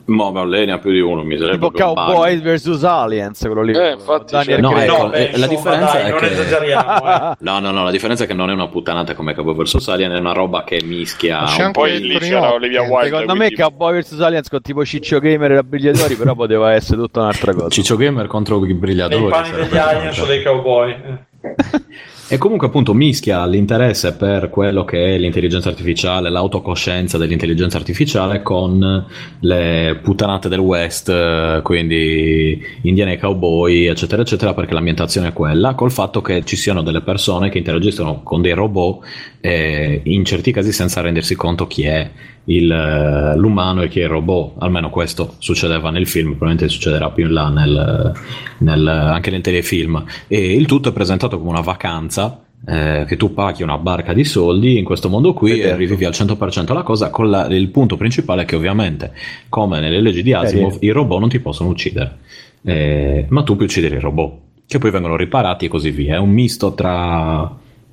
Ma 0.05 0.31
ma 0.31 0.43
lei 0.43 0.65
ne 0.65 0.71
ha 0.71 0.79
più 0.79 0.91
di 0.91 0.99
uno, 0.99 1.23
mi 1.23 1.37
sarebbe 1.37 1.67
Tipo 1.67 1.71
Cowboy 1.71 2.39
vs 2.41 2.83
Aliens, 2.83 3.39
quello 3.41 3.61
lì. 3.61 3.73
Eh, 3.77 3.91
infatti, 3.91 4.31
Daniel 4.33 4.59
No, 4.59 4.69
Craig. 4.71 4.89
ecco, 4.89 5.03
No, 5.03 5.09
beh, 5.09 5.17
eh, 5.17 5.21
la 5.21 5.45
insomma, 5.45 5.47
differenza 5.47 5.93
dai, 5.93 6.01
è 6.05 6.09
non 6.09 6.19
che 6.19 6.31
esageriamo, 6.31 6.91
eh. 7.31 7.35
No, 7.41 7.59
no, 7.59 7.71
no, 7.71 7.83
la 7.83 7.91
differenza 7.91 8.23
è 8.23 8.27
che 8.27 8.33
non 8.33 8.49
è 8.49 8.53
una 8.53 8.67
puttanata 8.67 9.13
come 9.13 9.35
Cowboy 9.35 9.55
vs 9.65 9.87
Alien, 9.87 10.11
è 10.11 10.17
una 10.19 10.33
roba 10.33 10.63
che 10.63 10.81
mischia 10.83 11.43
C'è 11.45 11.65
un 11.65 11.71
po' 11.73 11.85
lì 11.85 12.17
c'era 12.17 12.53
Olivia 12.53 12.81
Wilde. 12.81 13.05
Secondo 13.09 13.33
me 13.33 13.45
quindi- 13.47 13.55
Cowboy 13.55 14.01
vs 14.01 14.19
Aliens 14.19 14.49
con 14.49 14.61
tipo 14.61 14.83
Ciccio 14.85 15.19
Gamer 15.19 15.51
e 15.51 15.57
abbrigliatori, 15.57 16.15
però 16.15 16.33
poteva 16.33 16.73
essere 16.73 16.97
tutta 16.97 17.19
un'altra 17.21 17.53
cosa. 17.53 17.69
Ciccio 17.69 17.95
Gamer 17.95 18.25
contro 18.27 18.57
i 18.57 18.61
Nei 18.61 18.73
brigliatori. 18.73 19.27
panni 19.27 19.45
sarebbe 19.47 19.67
degli 19.69 19.77
aliens 19.77 20.17
o 20.17 20.25
dei 20.25 20.43
cowboy. 20.43 20.95
E 22.31 22.37
comunque 22.37 22.67
appunto 22.67 22.93
mischia 22.93 23.43
l'interesse 23.47 24.13
per 24.13 24.51
quello 24.51 24.85
che 24.85 25.15
è 25.15 25.17
l'intelligenza 25.17 25.69
artificiale, 25.69 26.29
l'autocoscienza 26.29 27.17
dell'intelligenza 27.17 27.77
artificiale 27.77 28.43
con 28.43 29.03
le 29.39 29.99
puttanate 29.99 30.47
del 30.47 30.59
West, 30.59 31.09
eh, 31.09 31.61
quindi 31.63 32.63
indiani 32.83 33.13
e 33.13 33.17
cowboy, 33.17 33.85
eccetera, 33.85 34.21
eccetera, 34.21 34.53
perché 34.53 34.75
l'ambientazione 34.75 35.29
è 35.29 35.33
quella, 35.33 35.73
col 35.73 35.89
fatto 35.89 36.21
che 36.21 36.45
ci 36.45 36.55
siano 36.55 36.83
delle 36.83 37.01
persone 37.01 37.49
che 37.49 37.57
interagiscono 37.57 38.21
con 38.21 38.43
dei 38.43 38.53
robot 38.53 39.03
eh, 39.41 40.01
in 40.03 40.23
certi 40.23 40.51
casi 40.51 40.71
senza 40.71 41.01
rendersi 41.01 41.33
conto 41.33 41.65
chi 41.65 41.85
è 41.85 42.11
il, 42.49 42.71
eh, 42.71 43.37
l'umano 43.37 43.81
e 43.81 43.87
chi 43.87 43.99
è 43.99 44.03
il 44.03 44.09
robot. 44.09 44.53
Almeno 44.59 44.89
questo 44.89 45.35
succedeva 45.39 45.89
nel 45.91 46.07
film, 46.07 46.29
probabilmente 46.35 46.67
succederà 46.69 47.09
più 47.11 47.25
in 47.25 47.33
là 47.33 47.49
nel, 47.49 48.13
nel- 48.59 48.87
anche 48.87 49.29
nel 49.31 49.41
telefilm. 49.41 50.03
E 50.27 50.53
il 50.55 50.65
tutto 50.65 50.89
è 50.89 50.93
presentato 50.93 51.37
come 51.37 51.49
una 51.51 51.61
vacanza. 51.61 52.43
eh, 52.67 53.05
che 53.07 53.15
tu 53.15 53.33
paghi 53.33 53.63
una 53.63 53.77
barca 53.77 54.11
di 54.11 54.25
soldi 54.25 54.77
in 54.77 54.83
questo 54.83 55.07
mondo 55.07 55.31
qui 55.33 55.51
e 55.61 55.75
rivivi 55.77 56.03
al 56.03 56.11
100% 56.11 56.73
la 56.73 56.83
cosa 56.83 57.09
con 57.09 57.29
la- 57.29 57.45
il 57.47 57.69
punto 57.69 57.95
principale 57.95 58.41
è 58.41 58.45
che 58.45 58.57
ovviamente 58.57 59.13
come 59.47 59.79
nelle 59.79 60.01
leggi 60.01 60.21
di 60.21 60.33
Asimov 60.33 60.75
i 60.81 60.89
robot 60.89 61.19
non 61.21 61.29
ti 61.29 61.39
possono 61.39 61.69
uccidere 61.69 62.17
Eh, 62.65 63.25
ma 63.29 63.43
tu 63.43 63.53
puoi 63.55 63.65
uccidere 63.65 63.95
i 63.95 63.99
robot 64.01 64.33
che 64.67 64.77
poi 64.77 64.91
vengono 64.91 65.15
riparati 65.15 65.65
e 65.65 65.67
così 65.69 65.89
via 65.91 66.15
è 66.15 66.17
un 66.17 66.31
misto 66.31 66.73
tra 66.73 67.49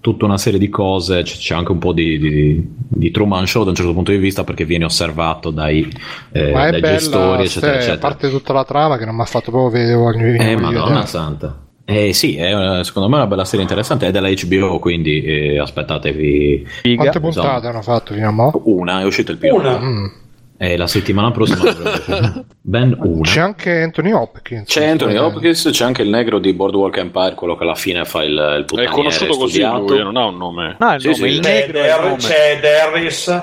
tutta 0.07 0.25
una 0.25 0.39
serie 0.39 0.61
di 0.61 0.69
cose 0.69 1.23
c- 1.25 1.37
c'è 1.39 1.57
anche 1.57 1.73
un 1.73 1.79
po' 1.79 1.93
di, 1.93 2.17
di- 2.21 2.65
di 2.77 3.11
Truman 3.11 3.45
Show 3.45 3.65
da 3.65 3.71
un 3.71 3.75
certo 3.75 3.93
punto 3.93 4.13
di 4.13 4.19
vista 4.19 4.45
perché 4.45 4.65
vieni 4.65 4.85
osservato 4.85 5.51
dai, 5.51 5.81
eh, 6.31 6.53
dai 6.53 6.71
bella, 6.71 6.81
gestori 6.93 7.43
eccetera 7.43 7.49
ste- 7.49 7.67
a 7.71 7.75
eccetera 7.75 7.99
parte 7.99 8.31
tutta 8.31 8.53
la 8.53 8.63
trama 8.65 8.99
che 8.99 9.05
non 9.05 9.17
mi 9.17 9.23
ha 9.23 9.25
fatto 9.25 9.51
proprio 9.51 9.71
vedere 9.71 9.97
voglio 9.97 10.27
eh, 10.27 10.55
voglio 10.55 10.61
madonna 10.61 10.85
vedere. 10.85 11.07
santa. 11.07 11.61
Eh 11.85 12.13
sì, 12.13 12.37
è, 12.37 12.53
una- 12.55 12.85
secondo 12.85 13.09
me 13.09 13.15
è 13.17 13.19
una 13.19 13.27
bella 13.29 13.45
serie 13.45 13.63
interessante, 13.63 14.07
è 14.07 14.11
della 14.13 14.29
HBO, 14.31 14.79
quindi 14.79 15.23
eh, 15.23 15.59
aspettatevi. 15.59 16.67
Quante 16.95 17.19
puntate 17.21 17.67
hanno 17.67 17.83
fatto 17.83 18.15
fino 18.15 18.29
a 18.29 18.31
mo? 18.33 18.63
Una, 18.65 19.01
è 19.01 19.05
uscito 19.05 19.33
il 19.33 19.39
pilota. 19.39 19.79
Mm. 19.81 20.07
E 20.59 20.77
la 20.77 20.87
settimana 20.87 21.31
prossima. 21.31 21.63
Ben 22.61 22.97
una. 22.99 23.21
C'è 23.23 23.41
anche 23.41 23.83
Anthony 23.83 24.13
Hopkins. 24.13 24.67
C'è 24.69 24.87
Anthony 24.87 25.17
Hopkins, 25.17 25.69
c'è 25.71 25.85
anche 25.85 26.03
il 26.03 26.09
negro 26.09 26.39
di 26.39 26.53
Boardwalk 26.55 26.97
Empire, 26.97 27.35
quello 27.35 27.57
che 27.57 27.63
alla 27.65 27.75
fine 27.75 28.05
fa 28.05 28.23
il, 28.23 28.31
il 28.33 28.63
È 28.63 28.65
puttaniere 28.65 28.95
conosciuto 28.95 29.37
così 29.37 29.61
lui, 29.61 29.99
non 30.03 30.17
ha 30.17 30.25
un 30.25 30.37
nome. 30.37 30.77
No, 30.79 30.95
il 30.95 31.01
Sì, 31.01 31.07
nome, 31.09 31.17
sì. 31.19 31.25
il 31.35 31.41
negro 31.41 31.79
è 31.79 31.81
il 31.83 31.87
Der- 31.87 32.01
nome. 32.03 32.17
c'è 32.17 32.59
Derris. 32.61 33.43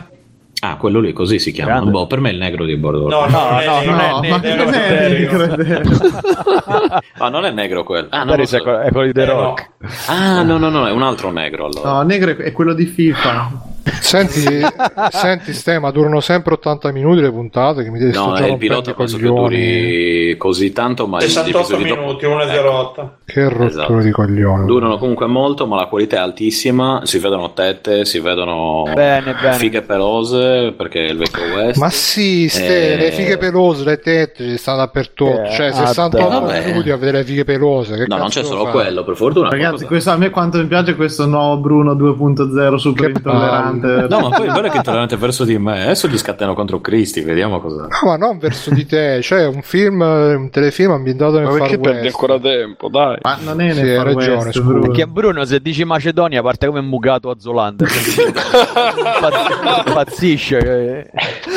Ah, 0.65 0.77
quello 0.77 1.01
lì, 1.01 1.11
così 1.13 1.39
si 1.39 1.51
chiama. 1.51 1.71
Grande. 1.71 1.91
Boh, 1.91 2.07
per 2.07 2.19
me 2.21 2.29
è 2.29 2.31
il 2.33 2.39
negro 2.39 2.63
di 2.65 2.77
Boardwalk 2.77 3.11
No, 3.11 3.25
Empire. 3.25 3.65
no, 3.65 3.81
no, 3.81 3.91
non 3.91 3.99
è 3.99 4.09
No, 4.09 4.19
negro, 4.19 4.29
ma 4.35 4.39
che 4.39 4.55
non 4.55 4.73
è 4.73 5.09
negro, 5.09 7.01
Ah, 7.17 7.29
non 7.29 7.45
è 7.45 7.51
negro 7.51 7.83
quello. 7.83 8.07
Ah, 8.09 8.23
Magari 8.25 8.47
so. 8.47 8.57
è 8.57 8.61
quello- 8.61 8.79
è 8.79 9.05
di 9.07 9.13
The 9.13 9.21
Eh, 9.23 9.25
no. 9.25 9.33
Rock. 9.41 9.69
Ah, 10.07 10.41
no, 10.41 10.57
no, 10.57 10.69
no, 10.69 10.87
è 10.87 10.91
un 10.91 11.01
altro 11.03 11.31
negro 11.31 11.65
allora. 11.65 11.91
No, 11.91 12.01
negro 12.03 12.31
è- 12.31 12.35
è 12.37 12.51
quello 12.53 12.73
di 12.73 12.85
FIFA. 12.85 13.71
Senti, 13.83 14.41
senti 15.11 15.53
Ste, 15.53 15.79
ma 15.79 15.91
durano 15.91 16.19
sempre 16.21 16.53
80 16.53 16.91
minuti 16.91 17.21
le 17.21 17.31
puntate 17.31 17.83
che 17.83 17.89
mi 17.89 17.99
devi 17.99 18.11
No, 18.13 18.27
è 18.35 18.41
il 18.41 18.47
rompendo 18.47 18.57
pilota 18.57 18.93
penso 18.93 19.17
che 19.17 19.23
duri 19.23 20.35
così 20.37 20.71
tanto, 20.71 21.05
ma 21.07 21.17
i 21.17 21.27
68 21.27 21.57
episodi 21.57 21.89
dopo- 21.89 22.01
minuti, 22.01 22.25
1.08. 22.25 23.09
Che 23.25 23.43
rottura 23.43 23.65
Esatto. 23.65 23.97
di 23.99 24.11
coglioni. 24.11 24.65
Durano 24.65 24.97
comunque 24.97 25.25
molto, 25.27 25.65
ma 25.67 25.75
la 25.77 25.85
qualità 25.87 26.17
è 26.17 26.19
altissima. 26.19 27.01
Si 27.03 27.17
vedono 27.19 27.53
tette, 27.53 28.05
si 28.05 28.19
vedono 28.19 28.83
Bene, 28.93 29.35
bene. 29.41 29.53
fighe 29.55 29.81
pelose 29.81 30.73
perché 30.77 31.05
è 31.05 31.09
il 31.09 31.17
vecchio 31.17 31.43
West. 31.55 31.79
Ma 31.79 31.89
sì, 31.89 32.47
Ste, 32.49 32.93
Eh, 32.93 32.97
le 32.97 33.11
fighe 33.11 33.37
pelose, 33.37 33.83
le 33.83 33.99
tette 33.99 34.43
ci 34.49 34.57
stanno 34.57 34.77
dappertutto. 34.77 35.43
Eh, 35.43 35.51
cioè, 35.51 35.67
ah, 35.67 35.85
68 35.87 36.45
dai. 36.45 36.65
minuti 36.65 36.89
a 36.89 36.95
vedere 36.97 37.17
le 37.19 37.23
fighe 37.25 37.43
pelose. 37.43 37.95
Che 37.95 38.05
No, 38.07 38.17
non 38.17 38.29
c'è 38.29 38.43
solo 38.43 38.65
fa? 38.65 38.71
quello, 38.71 39.03
per 39.03 39.15
fortuna. 39.15 39.49
Ragazzi, 39.49 39.85
questo, 39.85 40.11
a 40.11 40.17
me 40.17 40.29
quanto 40.29 40.57
mi 40.57 40.67
piace 40.67 40.95
questo 40.95 41.25
nuovo 41.25 41.57
Bruno 41.57 41.93
2.0 41.95 42.75
super 42.75 43.11
Che 43.11 43.17
intollerante. 43.17 43.71
No, 43.79 44.19
ma 44.19 44.29
poi 44.29 44.47
è 44.47 44.51
vero 44.51 44.67
che 44.69 44.69
è 44.73 44.77
intollerante 44.77 45.17
verso 45.17 45.43
di 45.43 45.57
me. 45.57 45.83
Adesso 45.83 46.07
gli 46.07 46.17
scatteno 46.17 46.53
contro 46.53 46.79
Cristi, 46.81 47.21
vediamo 47.21 47.59
cosa. 47.59 47.81
No, 47.83 48.09
ma 48.09 48.17
non 48.17 48.37
verso 48.37 48.69
di 48.71 48.85
te, 48.85 49.21
cioè 49.21 49.47
un 49.47 49.61
film, 49.61 50.01
un 50.01 50.49
telefilm 50.51 50.91
ambientato 50.91 51.33
nel 51.35 51.43
Ma 51.43 51.49
Far 51.51 51.59
perché 51.61 51.79
perdi 51.79 52.01
West. 52.05 52.15
ancora 52.15 52.39
tempo? 52.39 52.89
Dai. 52.89 53.17
Ma 53.21 53.37
non 53.43 53.61
è 53.61 53.65
nel 53.65 53.75
Sì, 53.75 53.81
hai 53.81 53.95
Far 53.95 54.05
ragione, 54.05 54.35
West. 54.45 54.61
Bruno. 54.61 54.79
Perché 54.81 55.07
Bruno, 55.07 55.45
se 55.45 55.59
dici 55.61 55.83
Macedonia, 55.83 56.41
parte 56.41 56.67
come 56.67 56.81
mugato 56.81 57.29
a 57.29 57.35
Zolander. 57.37 57.87
Impazz- 57.87 59.87
Impazzisce. 59.87 61.11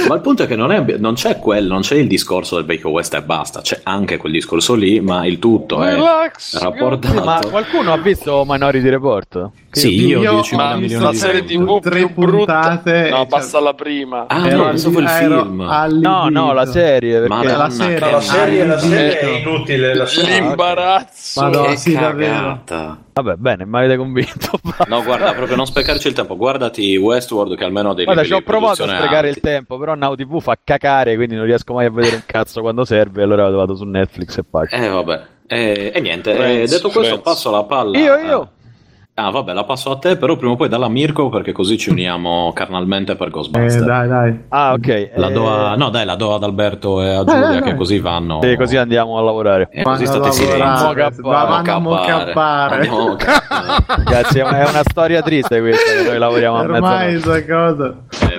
Ma 0.09 0.15
il 0.15 0.21
punto 0.21 0.43
è 0.43 0.47
che 0.47 0.57
non, 0.57 0.73
è- 0.73 0.97
non 0.99 1.15
c'è 1.15 1.39
quello, 1.39 1.73
non 1.73 1.83
c'è 1.83 1.97
il 1.97 2.07
discorso 2.07 2.57
del 2.57 2.65
vecchio 2.65 2.91
West 2.91 3.15
e 3.15 3.23
basta. 3.23 3.61
C'è 3.61 3.81
anche 3.85 4.17
quel 4.17 4.33
discorso 4.33 4.75
lì, 4.75 5.01
ma 5.01 5.27
il 5.27 5.39
tutto 5.39 5.83
è 5.83 5.95
Relax. 5.95 6.59
rapportato. 6.61 7.25
Ma 7.25 7.41
qualcuno 7.49 7.93
ha 7.93 7.99
visto 7.99 8.45
Minority 8.47 8.89
Report? 8.89 9.51
Sì, 9.71 10.07
io, 10.07 10.21
Io 10.23 10.31
10 10.33 10.55
ho 10.55 10.77
milioni 10.79 11.03
la 11.05 11.11
di 11.11 11.17
serie 11.17 11.45
euro. 11.49 11.79
TV 11.81 11.89
tre 11.91 12.09
puntate, 12.09 13.09
No, 13.11 13.17
cioè- 13.17 13.27
basta 13.27 13.61
la 13.61 13.75
prima. 13.75 14.25
Ah, 14.27 14.49
Ero 14.49 14.57
no, 14.59 14.65
pensavo 14.71 14.99
il 15.01 15.09
film. 15.09 15.63
No, 16.01 16.29
no, 16.31 16.53
la 16.53 16.67
serie. 16.67 17.13
Perché 17.21 17.29
Madonna, 17.35 17.57
la 17.57 17.71
serie, 17.71 17.99
No, 17.99 18.11
la 18.11 18.21
serie, 18.21 18.67
la 18.67 18.79
serie 18.79 19.19
è 19.19 19.39
inutile. 19.39 19.95
La 19.95 20.07
serie. 20.07 20.41
L'imbarazzo. 20.41 21.43
Madonna, 21.43 21.69
Che 21.71 21.77
sì, 21.77 21.93
davvero. 21.95 22.61
Vabbè, 23.17 23.37
bene, 23.37 23.65
mi 23.65 23.79
avete 23.79 23.97
convinto. 23.97 24.61
No, 24.89 25.03
guarda, 25.03 25.33
proprio 25.33 25.57
non 25.57 25.65
sprecarci 25.67 26.07
il 26.09 26.13
tempo. 26.13 26.37
Guardati 26.37 26.97
Westworld 26.97 27.57
che 27.57 27.65
almeno 27.65 27.91
ha 27.91 27.95
dei 27.95 28.05
Guarda, 28.05 28.25
ci 28.25 28.35
ho 28.35 28.43
provato 28.43 28.85
a 28.85 28.89
sprecare 28.89 29.29
alti. 29.29 29.39
il 29.39 29.41
tempo, 29.45 29.79
però 29.79 29.95
Now 29.95 30.15
TV 30.15 30.39
fa 30.41 30.59
cacare, 30.63 31.17
quindi 31.17 31.35
non 31.35 31.47
riesco 31.47 31.73
mai 31.73 31.87
a 31.87 31.91
vedere 31.91 32.17
un 32.17 32.23
cazzo 32.27 32.61
quando 32.61 32.85
serve. 32.85 33.23
Allora 33.23 33.49
vado 33.49 33.75
su 33.75 33.85
Netflix 33.85 34.37
e 34.37 34.45
pago. 34.45 34.69
Eh, 34.71 34.89
vabbè. 34.89 35.23
Eh, 35.47 35.93
e 35.95 36.01
niente, 36.01 36.33
eh, 36.33 36.37
Friends, 36.37 36.71
detto 36.71 36.89
questo, 36.91 37.01
Friends. 37.01 37.23
passo 37.23 37.51
la 37.51 37.65
palla. 37.65 37.97
Io, 37.99 38.17
io. 38.17 38.51
Ah, 39.19 39.31
vabbè, 39.31 39.55
la 39.55 39.65
passo 39.65 39.91
a 39.91 39.97
te, 39.97 40.19
però 40.19 40.37
prima 40.37 40.53
o 40.53 40.57
poi 40.57 40.69
dalla 40.69 40.89
Mirko 40.91 41.31
perché 41.31 41.53
così 41.53 41.79
ci 41.79 41.89
uniamo 41.89 42.53
carnalmente 42.55 43.17
per 43.17 43.29
Eh, 43.29 43.31
Ghostbuster. 43.31 43.83
dai, 43.83 44.09
dai. 44.09 44.41
Ah, 44.51 44.73
ok. 44.75 45.13
La 45.15 45.31
do 45.31 45.51
a, 45.51 45.73
eh, 45.73 45.77
no, 45.79 45.89
dai, 45.89 46.05
la 46.05 46.17
do 46.17 46.35
ad 46.35 46.43
Alberto 46.43 47.01
e 47.01 47.15
a 47.15 47.25
Giulia 47.25 47.41
dai, 47.47 47.59
che 47.63 47.69
dai. 47.71 47.77
così 47.77 47.99
vanno. 47.99 48.41
sì, 48.43 48.55
così 48.57 48.77
andiamo 48.77 49.17
a 49.17 49.23
lavorare. 49.23 49.69
E 49.73 49.83
così 49.83 50.05
state 50.05 50.29
cappare. 50.55 51.13
Vanno 51.23 51.73
a 51.73 51.79
mocappare. 51.79 52.75
Andiamo 52.75 53.13
a 53.13 53.17
cappare. 53.17 53.85
Ragazzi, 54.05 54.39
è 54.39 54.43
una, 54.43 54.83
storia 54.87 55.23
triste 55.23 55.61
questa, 55.61 55.93
che 55.95 56.09
noi 56.11 56.19
lavoriamo 56.19 56.57
a 56.59 56.61
Ormai 56.61 57.13
mezzanotte. 57.15 57.43
sta 57.43 57.55
cosa. 57.55 57.95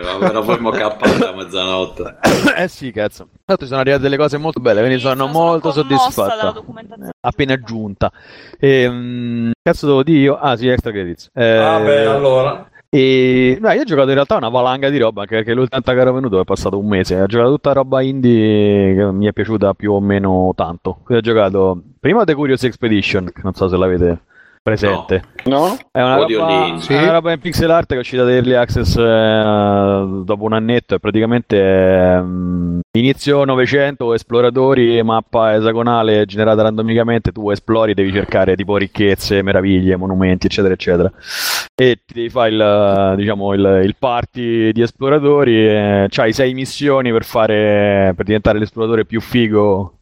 Eh, 0.07 0.17
vabbè, 0.19 0.33
non 0.33 0.43
vuoi 0.43 0.59
mocappare 0.59 1.27
a 1.27 1.33
mezzanotte. 1.35 2.15
Eh 2.57 2.67
sì, 2.67 2.91
cazzo. 2.91 3.27
Tanto 3.45 3.65
sono 3.65 3.81
arrivate 3.81 4.01
delle 4.01 4.17
cose 4.17 4.37
molto 4.37 4.59
belle, 4.59 4.79
quindi 4.81 4.99
sono, 4.99 5.27
molto 5.27 5.69
dalla 5.71 5.81
soddisfatta. 5.97 6.51
documentazione. 6.51 7.11
Appena 7.19 7.55
giunta. 7.59 8.11
E, 8.59 8.89
mm, 8.89 9.51
cazzo 9.61 9.85
devo 9.85 10.03
dire 10.03 10.19
io? 10.19 10.37
Ah 10.39 10.55
sì, 10.55 10.67
extra 10.67 10.91
credits. 10.91 11.29
Eh, 11.33 11.57
Ah, 11.57 11.79
beh, 11.79 12.05
allora. 12.05 12.69
E 12.89 13.57
no, 13.59 13.69
io 13.71 13.81
ho 13.81 13.83
giocato 13.83 14.07
in 14.07 14.13
realtà 14.13 14.37
una 14.37 14.47
valanga 14.49 14.89
di 14.89 14.97
roba, 14.97 15.21
anche 15.21 15.35
perché 15.35 15.53
l'ultima 15.53 15.81
che 15.83 15.91
ero 15.99 16.13
venuto 16.13 16.39
è 16.39 16.45
passato 16.45 16.79
un 16.79 16.87
mese. 16.87 17.19
Ho 17.21 17.25
giocato 17.25 17.49
tutta 17.51 17.73
roba 17.73 18.01
indie 18.01 18.95
che 18.95 19.11
mi 19.11 19.27
è 19.27 19.33
piaciuta 19.33 19.73
più 19.73 19.91
o 19.91 19.99
meno 19.99 20.53
tanto. 20.55 20.99
Quindi 21.03 21.29
ho 21.29 21.33
giocato 21.33 21.81
prima 21.99 22.23
The 22.23 22.33
Curious 22.33 22.63
Expedition, 22.63 23.25
che 23.25 23.41
non 23.43 23.53
so 23.53 23.67
se 23.67 23.75
l'avete 23.77 24.21
presente. 24.67 25.23
No? 25.45 25.77
È 25.91 26.01
una 26.01 26.19
Odio 26.19 26.39
roba, 26.39 26.65
lì. 26.65 26.81
Sì. 26.81 26.93
è 26.93 27.01
una 27.01 27.13
roba 27.13 27.31
in 27.31 27.39
pixel 27.39 27.71
art 27.71 27.87
che 27.87 27.95
è 27.95 27.99
uscita 27.99 28.25
da 28.25 28.31
Early 28.31 28.53
Access 28.53 28.97
eh, 28.97 30.23
dopo 30.25 30.43
un 30.43 30.51
annetto 30.51 30.95
e 30.95 30.99
praticamente 30.99 31.57
ehm, 31.57 32.81
inizio 32.91 33.45
Novecento, 33.45 34.13
esploratori, 34.13 35.01
mappa 35.03 35.55
esagonale 35.55 36.25
generata 36.25 36.63
randomicamente, 36.63 37.31
tu 37.31 37.49
esplori, 37.49 37.93
devi 37.93 38.11
cercare 38.11 38.55
tipo 38.55 38.75
ricchezze, 38.75 39.41
meraviglie, 39.41 39.95
monumenti, 39.95 40.47
eccetera, 40.47 40.73
eccetera. 40.73 41.09
E 41.73 42.01
ti 42.05 42.13
devi 42.13 42.29
fare 42.29 42.49
il, 42.49 43.13
diciamo, 43.17 43.53
il, 43.53 43.81
il 43.85 43.95
party 43.97 44.71
di 44.73 44.81
esploratori, 44.81 45.67
e 45.67 46.07
c'hai 46.09 46.33
sei 46.33 46.53
missioni 46.53 47.11
per 47.11 47.23
fare 47.23 48.13
per 48.15 48.25
diventare 48.25 48.59
l'esploratore 48.59 49.05
più 49.05 49.21
figo 49.21 49.96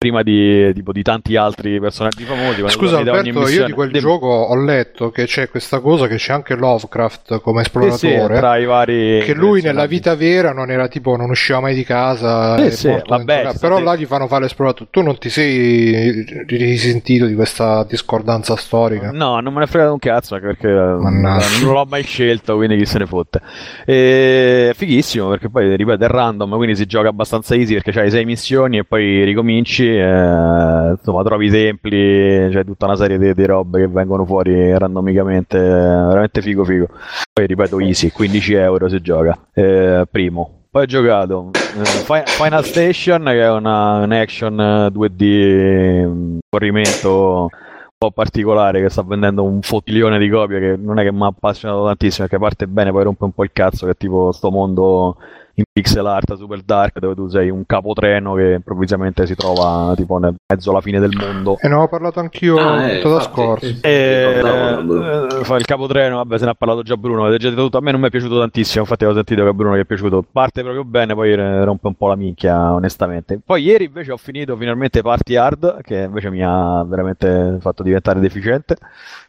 prima 0.00 0.22
di, 0.22 0.72
tipo, 0.72 0.92
di 0.92 1.02
tanti 1.02 1.36
altri 1.36 1.78
personaggi 1.78 2.24
famosi. 2.24 2.66
Scusa 2.68 2.96
Alberto, 2.96 3.46
io 3.50 3.66
di 3.66 3.72
quel 3.72 3.92
gioco 3.92 4.28
ho 4.28 4.56
letto 4.56 5.10
che 5.10 5.26
c'è 5.26 5.50
questa 5.50 5.80
cosa 5.80 6.06
che 6.06 6.16
c'è 6.16 6.32
anche 6.32 6.54
Lovecraft 6.54 7.42
come 7.42 7.60
esploratore. 7.60 7.98
Sì, 7.98 8.34
tra 8.34 8.56
i 8.56 8.64
vari 8.64 9.20
che 9.22 9.34
lui 9.34 9.60
nella 9.60 9.84
vita 9.84 10.14
vera 10.14 10.54
non 10.54 10.70
era 10.70 10.88
tipo, 10.88 11.16
non 11.16 11.28
usciva 11.28 11.60
mai 11.60 11.74
di 11.74 11.84
casa. 11.84 12.56
Sì, 12.70 12.88
sì, 12.88 13.02
vabbè, 13.06 13.52
però 13.60 13.78
là 13.78 13.94
gli 13.94 14.06
fanno 14.06 14.26
fare 14.26 14.44
l'esploratore. 14.44 14.88
Tu 14.90 15.02
non 15.02 15.18
ti 15.18 15.28
sei 15.28 16.24
risentito 16.46 17.26
di 17.26 17.34
questa 17.34 17.84
discordanza 17.86 18.56
storica? 18.56 19.10
No, 19.10 19.38
non 19.40 19.52
me 19.52 19.60
ne 19.60 19.66
frega 19.66 19.92
un 19.92 19.98
cazzo 19.98 20.38
perché 20.40 20.66
Mannaggia. 20.66 21.62
non 21.62 21.74
l'ho 21.74 21.84
mai 21.84 22.04
scelto, 22.04 22.56
quindi 22.56 22.78
chi 22.78 22.86
se 22.86 23.00
ne 23.00 23.06
fotte. 23.06 23.42
E... 23.84 24.72
Fighissimo 24.74 25.28
perché 25.28 25.50
poi 25.50 25.76
ripeto 25.76 26.02
è 26.02 26.08
random, 26.08 26.56
quindi 26.56 26.74
si 26.74 26.86
gioca 26.86 27.08
abbastanza 27.08 27.54
easy 27.54 27.74
perché 27.74 27.92
c'hai 27.92 28.10
sei 28.10 28.24
missioni 28.24 28.78
e 28.78 28.84
poi 28.84 29.24
ricominci 29.24 29.88
eh, 29.96 30.90
insomma, 30.96 31.22
trovi 31.22 31.50
templi, 31.50 32.48
c'è 32.50 32.64
tutta 32.64 32.86
una 32.86 32.96
serie 32.96 33.18
di, 33.18 33.34
di, 33.34 33.46
robe 33.46 33.80
che 33.80 33.88
vengono 33.88 34.24
fuori 34.24 34.76
randomicamente, 34.76 35.58
veramente 35.58 36.40
figo 36.42 36.64
figo. 36.64 36.88
Poi 37.32 37.46
ripeto, 37.46 37.80
easy, 37.80 38.10
15 38.10 38.54
euro 38.54 38.88
si 38.88 39.00
gioca, 39.00 39.38
eh, 39.52 40.06
primo. 40.10 40.60
Poi 40.70 40.82
ho 40.82 40.86
giocato 40.86 41.50
eh, 41.52 42.22
Final 42.26 42.64
Station, 42.64 43.24
che 43.24 43.42
è 43.42 43.50
una, 43.50 44.04
un 44.04 44.12
action 44.12 44.56
2D 44.56 46.06
mm, 46.06 46.38
corrimento 46.48 47.48
un 47.50 48.08
po' 48.08 48.12
particolare 48.12 48.80
che 48.80 48.88
sta 48.88 49.02
vendendo 49.02 49.42
un 49.42 49.60
fottilione 49.62 50.18
di 50.18 50.28
copie 50.30 50.58
che 50.58 50.76
non 50.76 50.98
è 50.98 51.02
che 51.02 51.12
mi 51.12 51.22
ha 51.22 51.26
appassionato 51.26 51.84
tantissimo 51.84 52.26
perché 52.26 52.42
parte 52.42 52.66
bene 52.66 52.92
poi 52.92 53.02
rompe 53.02 53.24
un 53.24 53.32
po' 53.32 53.44
il 53.44 53.50
cazzo 53.52 53.84
che 53.84 53.92
è 53.92 53.96
tipo 53.96 54.32
sto 54.32 54.50
mondo 54.50 55.18
in 55.60 55.64
pixel 55.72 56.06
art 56.06 56.34
super 56.36 56.60
dark 56.62 56.98
dove 56.98 57.14
tu 57.14 57.28
sei 57.28 57.50
un 57.50 57.64
capotreno 57.66 58.34
che 58.34 58.54
improvvisamente 58.54 59.26
si 59.26 59.34
trova 59.34 59.92
tipo 59.94 60.18
nel 60.18 60.34
mezzo 60.46 60.70
alla 60.70 60.80
fine 60.80 60.98
del 60.98 61.16
mondo. 61.16 61.58
E 61.60 61.68
ne 61.68 61.74
ho 61.74 61.88
parlato 61.88 62.20
anch'io 62.20 62.58
ah, 62.58 62.88
eh, 62.88 63.02
da 63.02 63.20
scorso. 63.20 63.66
e, 63.80 64.42
eh, 64.42 65.44
fa 65.44 65.56
il 65.56 65.64
capotreno 65.64 66.16
vabbè 66.16 66.38
se 66.38 66.44
ne 66.44 66.50
ha 66.50 66.54
parlato 66.54 66.82
già 66.82 66.96
Bruno 66.96 67.24
avete 67.24 67.38
già 67.38 67.50
detto 67.50 67.62
tutto. 67.62 67.78
A 67.78 67.80
me 67.80 67.92
non 67.92 68.00
mi 68.00 68.08
è 68.08 68.10
piaciuto 68.10 68.38
tantissimo 68.38 68.82
infatti 68.82 69.04
ho 69.04 69.14
sentito 69.14 69.42
che 69.42 69.48
a 69.48 69.54
Bruno 69.54 69.76
gli 69.76 69.80
è 69.80 69.84
piaciuto. 69.84 70.24
Parte 70.30 70.62
proprio 70.62 70.84
bene 70.84 71.14
poi 71.14 71.34
rompe 71.34 71.86
un 71.86 71.94
po' 71.94 72.08
la 72.08 72.16
minchia 72.16 72.72
onestamente. 72.72 73.38
Poi 73.44 73.62
ieri 73.62 73.84
invece 73.84 74.12
ho 74.12 74.16
finito 74.16 74.56
finalmente 74.56 75.02
Party 75.02 75.36
Hard 75.36 75.82
che 75.82 76.02
invece 76.02 76.30
mi 76.30 76.42
ha 76.42 76.84
veramente 76.84 77.58
fatto 77.60 77.82
diventare 77.82 78.20
deficiente 78.20 78.76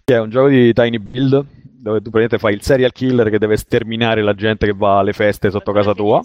che 0.04 0.16
è 0.16 0.20
un 0.20 0.30
gioco 0.30 0.48
di 0.48 0.74
Tiny 0.74 0.98
Build 0.98 1.46
dove 1.82 2.02
tu 2.02 2.10
praticamente 2.10 2.38
fai 2.38 2.54
il 2.54 2.62
serial 2.62 2.92
killer 2.92 3.30
che 3.30 3.40
deve 3.40 3.58
sterminare 3.58 4.22
la 4.22 4.34
gente 4.34 4.66
che 4.66 4.74
va 4.74 5.00
alle 5.00 5.14
feste 5.14 5.50
sotto 5.50 5.72
casa 5.72 5.94
tua. 5.94 6.24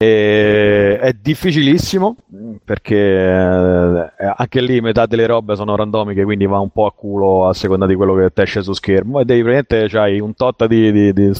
E 0.00 0.96
è 1.00 1.12
difficilissimo 1.12 2.16
perché 2.64 2.94
eh, 2.96 4.32
anche 4.36 4.60
lì 4.60 4.80
metà 4.80 5.06
delle 5.06 5.26
robe 5.26 5.56
sono 5.56 5.74
randomiche, 5.74 6.22
quindi 6.22 6.46
va 6.46 6.60
un 6.60 6.70
po' 6.70 6.86
a 6.86 6.92
culo 6.92 7.48
a 7.48 7.52
seconda 7.52 7.84
di 7.84 7.96
quello 7.96 8.14
che 8.14 8.32
ti 8.32 8.42
esce 8.42 8.62
su 8.62 8.72
schermo. 8.72 9.20
E 9.20 9.24
devi 9.24 9.42
praticamente 9.42 9.88
c'hai 9.88 10.20
un 10.20 10.34
tot 10.34 10.66
di, 10.66 10.92
di, 10.92 11.12
di, 11.12 11.32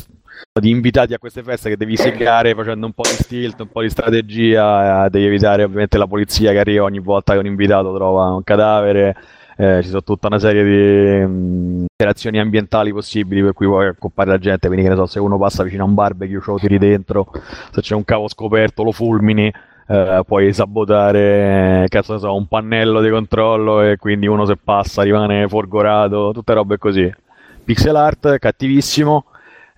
di, 0.61 0.71
invitati 0.71 1.15
a 1.15 1.19
queste 1.19 1.45
feste 1.45 1.71
che 1.71 1.77
devi 1.77 1.97
segare 1.97 2.53
facendo 2.55 2.87
un 2.87 2.93
po' 2.93 3.05
di 3.05 3.11
stilt, 3.11 3.61
un 3.61 3.69
po' 3.69 3.83
di 3.83 3.91
strategia. 3.91 5.07
Eh, 5.07 5.11
devi 5.11 5.27
evitare 5.27 5.63
ovviamente 5.63 5.97
la 5.97 6.09
polizia 6.09 6.51
che 6.51 6.59
arriva 6.59 6.85
ogni 6.85 6.99
volta 6.99 7.35
che 7.35 7.39
un 7.39 7.47
invitato 7.47 7.95
trova 7.95 8.33
un 8.33 8.43
cadavere 8.43 9.15
eh, 9.61 9.83
ci 9.83 9.89
sono 9.89 10.05
tutta 10.05 10.29
una 10.29 10.39
serie 10.39 10.63
di 10.63 11.27
mh, 11.27 11.87
interazioni 11.91 12.39
ambientali 12.39 12.93
possibili 12.93 13.43
per 13.43 13.55
cui 13.55 13.67
puoi 13.67 13.89
accoppare 13.89 14.31
la 14.31 14.39
gente, 14.39 14.69
quindi 14.69 14.85
che 14.85 14.91
ne 14.91 14.97
so, 14.97 15.07
se 15.07 15.19
uno 15.19 15.37
passa 15.37 15.65
vicino 15.65 15.83
a 15.83 15.87
un 15.87 15.95
barbecue 15.95 16.41
ce 16.41 16.51
lo 16.53 16.59
tiri 16.59 16.79
dentro, 16.79 17.33
se 17.73 17.81
c'è 17.81 17.97
un 17.97 18.05
cavo 18.05 18.29
scoperto 18.29 18.85
lo 18.85 18.93
fulmini, 18.93 19.53
eh, 19.89 20.23
puoi 20.25 20.53
sabotare 20.53 21.87
cazzo 21.89 22.13
ne 22.13 22.19
so, 22.21 22.37
un 22.37 22.47
pannello 22.47 23.01
di 23.01 23.11
controllo 23.11 23.83
e 23.83 23.97
quindi 23.97 24.29
uno 24.29 24.45
se 24.45 24.57
passa 24.57 25.03
rimane 25.03 25.49
folgorato, 25.49 26.31
tutte 26.33 26.55
robe 26.55 26.79
così. 26.79 27.13
Pixel 27.65 27.97
art 27.97 28.39
cattivissimo, 28.39 29.25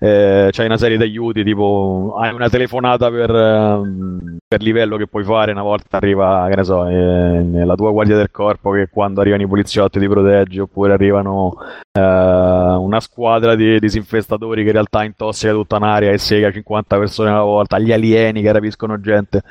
eh, 0.03 0.49
c'hai 0.51 0.65
una 0.65 0.79
serie 0.79 0.97
di 0.97 1.03
aiuti, 1.03 1.45
tipo 1.45 2.15
hai 2.19 2.33
una 2.33 2.49
telefonata 2.49 3.11
per, 3.11 3.31
eh, 3.31 4.41
per, 4.49 4.63
livello 4.63 4.97
che 4.97 5.07
puoi 5.07 5.25
fare 5.25 5.53
una 5.53 5.63
volta 5.63 5.99
arriva, 5.99 6.47
che 6.49 6.57
ne 6.57 6.65
so, 6.65 6.87
eh, 6.87 7.65
la 7.65 7.75
tua 7.75 7.91
guardia 7.91 8.17
del 8.17 8.31
corpo 8.31 8.71
che 8.71 8.89
quando 8.91 9.21
arrivano 9.21 9.43
i 9.43 9.47
poliziotti 9.47 10.01
ti 10.01 10.09
protegge, 10.09 10.63
oppure 10.63 10.95
arrivano 10.95 11.55
eh, 11.93 12.01
una 12.01 13.01
squadra 13.01 13.55
di 13.55 13.79
disinfestatori 13.79 14.63
che 14.63 14.69
in 14.69 14.75
realtà 14.75 15.05
intossica 15.05 15.53
tutta 15.53 15.77
un'area 15.77 16.13
e 16.13 16.19
sega 16.19 16.51
50 16.51 16.99
persone 16.99 17.29
alla 17.29 17.43
volta, 17.43 17.79
gli 17.79 17.93
alieni 17.93 18.41
che 18.41 18.53
rapiscono 18.53 18.99
gente, 19.03 19.39
è 19.39 19.43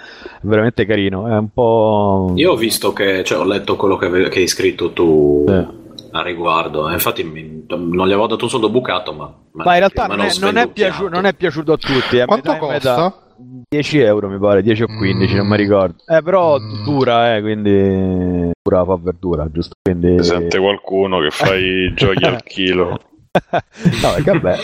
veramente 0.41 0.83
carino, 0.87 1.27
è 1.27 1.37
un 1.37 1.49
po'... 1.53 2.33
Io 2.35 2.53
ho 2.53 2.55
visto 2.55 2.91
che, 2.91 3.23
cioè 3.23 3.37
ho 3.37 3.45
letto 3.45 3.75
quello 3.75 3.97
che, 3.97 4.09
che 4.29 4.39
hai 4.39 4.47
scritto 4.47 4.91
tu. 4.93 5.45
Sì 5.47 5.77
a 6.11 6.21
riguardo. 6.21 6.89
Infatti 6.89 7.23
mi, 7.23 7.65
non 7.67 8.07
gli 8.07 8.11
avevo 8.11 8.27
dato 8.27 8.43
un 8.43 8.49
soldo 8.49 8.69
bucato, 8.69 9.13
ma, 9.13 9.33
ma, 9.51 9.63
ma 9.63 9.73
in 9.73 9.79
realtà 9.79 10.07
non 10.07 10.21
è, 10.21 10.29
non, 10.39 10.57
è 10.57 10.67
piaciuto, 10.67 11.09
non 11.09 11.25
è, 11.25 11.33
piaciuto, 11.33 11.73
a 11.73 11.77
tutti. 11.77 12.17
È 12.17 12.25
Quanto 12.25 12.51
metà, 12.51 12.59
costa? 12.59 13.03
Metà. 13.03 13.23
10 13.69 13.99
euro 13.99 14.27
mi 14.27 14.37
pare, 14.37 14.61
10 14.61 14.83
o 14.83 14.87
15, 14.87 15.33
mm. 15.33 15.37
non 15.37 15.47
mi 15.47 15.57
ricordo. 15.57 15.95
Eh, 16.05 16.21
però 16.21 16.59
mm. 16.59 16.83
dura, 16.83 17.35
eh, 17.35 17.41
quindi 17.41 18.51
dura 18.61 18.83
fa 18.83 18.97
verdura, 19.01 19.49
giusto? 19.51 19.75
Quindi... 19.81 20.23
Sente 20.23 20.59
qualcuno 20.59 21.19
che 21.19 21.29
fa 21.29 21.55
i 21.55 21.91
giochi 21.95 22.25
al 22.25 22.43
chilo. 22.43 22.87
no, 23.51 24.13
perché 24.15 24.31
vabbè. 24.39 24.57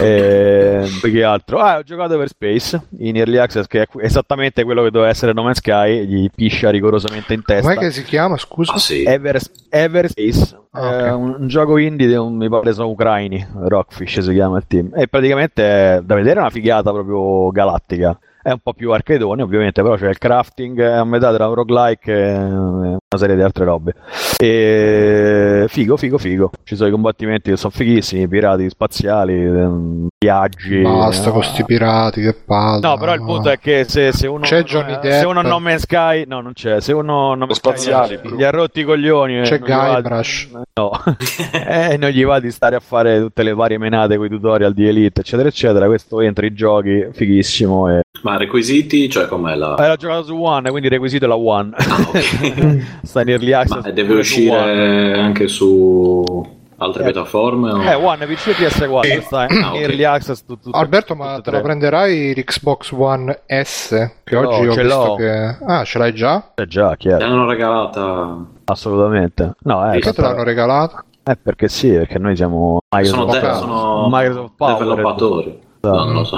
E, 0.00 0.80
ehm, 0.82 1.00
che 1.00 1.22
altro? 1.22 1.58
Ah, 1.58 1.78
ho 1.78 1.82
giocato 1.82 2.16
per 2.16 2.28
Space 2.28 2.80
in 2.98 3.16
Early 3.16 3.36
Access, 3.36 3.66
che 3.66 3.82
è 3.82 3.88
esattamente 4.00 4.64
quello 4.64 4.82
che 4.82 4.90
doveva 4.90 5.10
essere 5.10 5.32
No 5.32 5.42
Man's 5.42 5.58
Sky. 5.58 6.06
Gli 6.06 6.30
piscia 6.34 6.70
rigorosamente 6.70 7.34
in 7.34 7.42
testa. 7.42 7.74
Come 7.74 7.86
che 7.86 7.92
si 7.92 8.02
chiama? 8.02 8.36
Scusa, 8.36 8.74
ah, 8.74 8.78
sì. 8.78 9.04
Ever, 9.04 9.38
Ever 9.68 10.08
Space. 10.08 10.58
Ah, 10.72 10.88
okay. 10.88 11.10
un, 11.10 11.36
un, 11.40 11.48
gioco 11.48 11.78
indie 11.78 12.06
di 12.06 12.14
un, 12.14 12.36
mi 12.36 12.48
pare 12.48 12.72
sono 12.72 12.88
ucraini. 12.88 13.46
Rockfish 13.54 14.20
si 14.20 14.32
chiama 14.32 14.58
il 14.58 14.64
team. 14.66 14.90
E 14.94 15.08
praticamente 15.08 16.00
da 16.04 16.14
vedere 16.14 16.36
è 16.36 16.40
una 16.40 16.50
figata 16.50 16.92
proprio 16.92 17.50
galattica 17.50 18.18
è 18.42 18.50
un 18.50 18.58
po' 18.62 18.72
più 18.72 18.92
arcadone 18.92 19.42
ovviamente, 19.42 19.82
però 19.82 19.96
c'è 19.96 20.08
il 20.08 20.18
crafting 20.18 20.78
a 20.80 21.04
metà 21.04 21.32
tra 21.34 21.48
un 21.48 21.54
roguelike 21.54 22.12
e 22.12 22.34
una 22.36 22.98
serie 23.16 23.36
di 23.36 23.42
altre 23.42 23.64
robe. 23.64 23.94
E 24.38 25.66
figo, 25.68 25.96
figo, 25.96 26.16
figo. 26.16 26.50
Ci 26.64 26.76
sono 26.76 26.88
i 26.88 26.92
combattimenti 26.92 27.50
che 27.50 27.56
sono 27.56 27.72
fighissimi, 27.74 28.26
pirati 28.28 28.68
spaziali, 28.70 29.34
ehm, 29.34 30.08
viaggi. 30.18 30.80
Basta 30.80 31.30
con 31.30 31.40
questi 31.40 31.64
pirati, 31.64 32.22
che 32.22 32.34
palle. 32.34 32.80
No, 32.80 32.96
però 32.96 33.12
il 33.12 33.22
punto 33.22 33.50
è 33.50 33.58
che 33.58 33.84
se, 33.84 34.12
se 34.12 34.26
uno 34.26 34.44
c'è 34.44 34.62
Johnny 34.62 34.98
Depp. 35.00 35.20
se 35.20 35.26
uno 35.26 35.42
non 35.42 35.68
Sky, 35.76 36.24
no, 36.26 36.40
non 36.40 36.52
c'è. 36.52 36.80
Se 36.80 36.92
uno 36.92 37.34
non 37.34 37.52
spaziali, 37.52 38.16
Sky, 38.16 38.36
gli 38.36 38.42
ha 38.42 38.50
rotti 38.50 38.80
i 38.80 38.84
coglioni. 38.84 39.42
C'è 39.42 39.58
Guybrush. 39.58 40.48
No, 40.74 40.90
eh, 41.52 41.96
non 41.98 42.10
gli 42.10 42.24
va 42.24 42.40
di 42.40 42.50
stare 42.50 42.76
a 42.76 42.80
fare 42.80 43.20
tutte 43.20 43.42
le 43.42 43.52
varie 43.52 43.78
menate 43.78 44.16
con 44.16 44.26
i 44.26 44.28
tutorial 44.30 44.72
di 44.72 44.86
Elite, 44.86 45.20
eccetera, 45.20 45.48
eccetera. 45.48 45.86
Questo 45.86 46.20
entra 46.20 46.46
i 46.46 46.52
giochi, 46.52 47.08
fighissimo. 47.12 47.90
E... 47.90 48.00
Ma 48.22 48.29
requisiti, 48.36 49.08
cioè 49.08 49.26
com'è 49.26 49.54
la... 49.54 49.76
Era 49.78 49.96
giocato 49.96 50.24
su 50.24 50.36
One, 50.36 50.70
quindi 50.70 50.86
il 50.88 50.92
requisito 50.92 51.24
è 51.24 51.28
la 51.28 51.36
One. 51.36 51.72
Ah, 51.76 52.00
okay. 52.00 52.84
Sta 53.02 53.22
in 53.22 53.28
early 53.28 53.52
access. 53.52 53.84
Ma 53.84 53.90
deve 53.90 54.14
uscire 54.14 55.18
anche 55.18 55.48
su 55.48 56.58
altre 56.76 57.02
eh, 57.02 57.04
piattaforme? 57.04 57.70
O... 57.70 57.82
Eh, 57.82 57.94
One, 57.94 58.26
PC 58.26 58.48
e 58.48 58.52
PS4, 58.52 59.06
eh. 59.06 59.20
sta 59.20 59.46
in 59.48 59.62
ah, 59.62 59.68
okay. 59.70 59.82
early 59.82 60.04
access. 60.04 60.44
Tu, 60.44 60.58
tu, 60.58 60.70
Alberto, 60.72 61.14
ma 61.14 61.40
te 61.40 61.50
lo 61.50 61.60
prenderai 61.60 62.34
l'Xbox 62.34 62.92
One 62.92 63.42
S? 63.46 63.88
Che 64.24 64.34
no, 64.34 64.48
oggi 64.48 64.66
ho 64.66 64.74
visto 64.74 65.04
l'ho. 65.06 65.14
che... 65.16 65.56
Ah, 65.66 65.84
ce 65.84 65.98
l'hai 65.98 66.14
già? 66.14 66.52
Eh 66.54 66.66
già, 66.66 66.96
chiaro. 66.96 67.18
Te 67.18 67.24
l'hanno 67.24 67.46
regalata? 67.46 68.46
Assolutamente. 68.64 69.54
No, 69.62 69.86
eh, 69.86 69.92
perché 69.92 70.12
te 70.12 70.20
l'hanno 70.20 70.42
regalata? 70.42 71.04
Eh, 71.22 71.36
perché 71.36 71.68
sì, 71.68 71.90
perché 71.90 72.18
noi 72.18 72.34
siamo 72.34 72.80
Microsoft, 72.94 73.38
sono, 73.38 73.52
de- 73.52 73.58
sono 73.58 74.08
Microsoft 74.10 74.52
Power, 74.56 74.78
developatori. 74.78 75.60
No, 75.82 76.04
non 76.04 76.12
lo 76.12 76.24
so. 76.24 76.36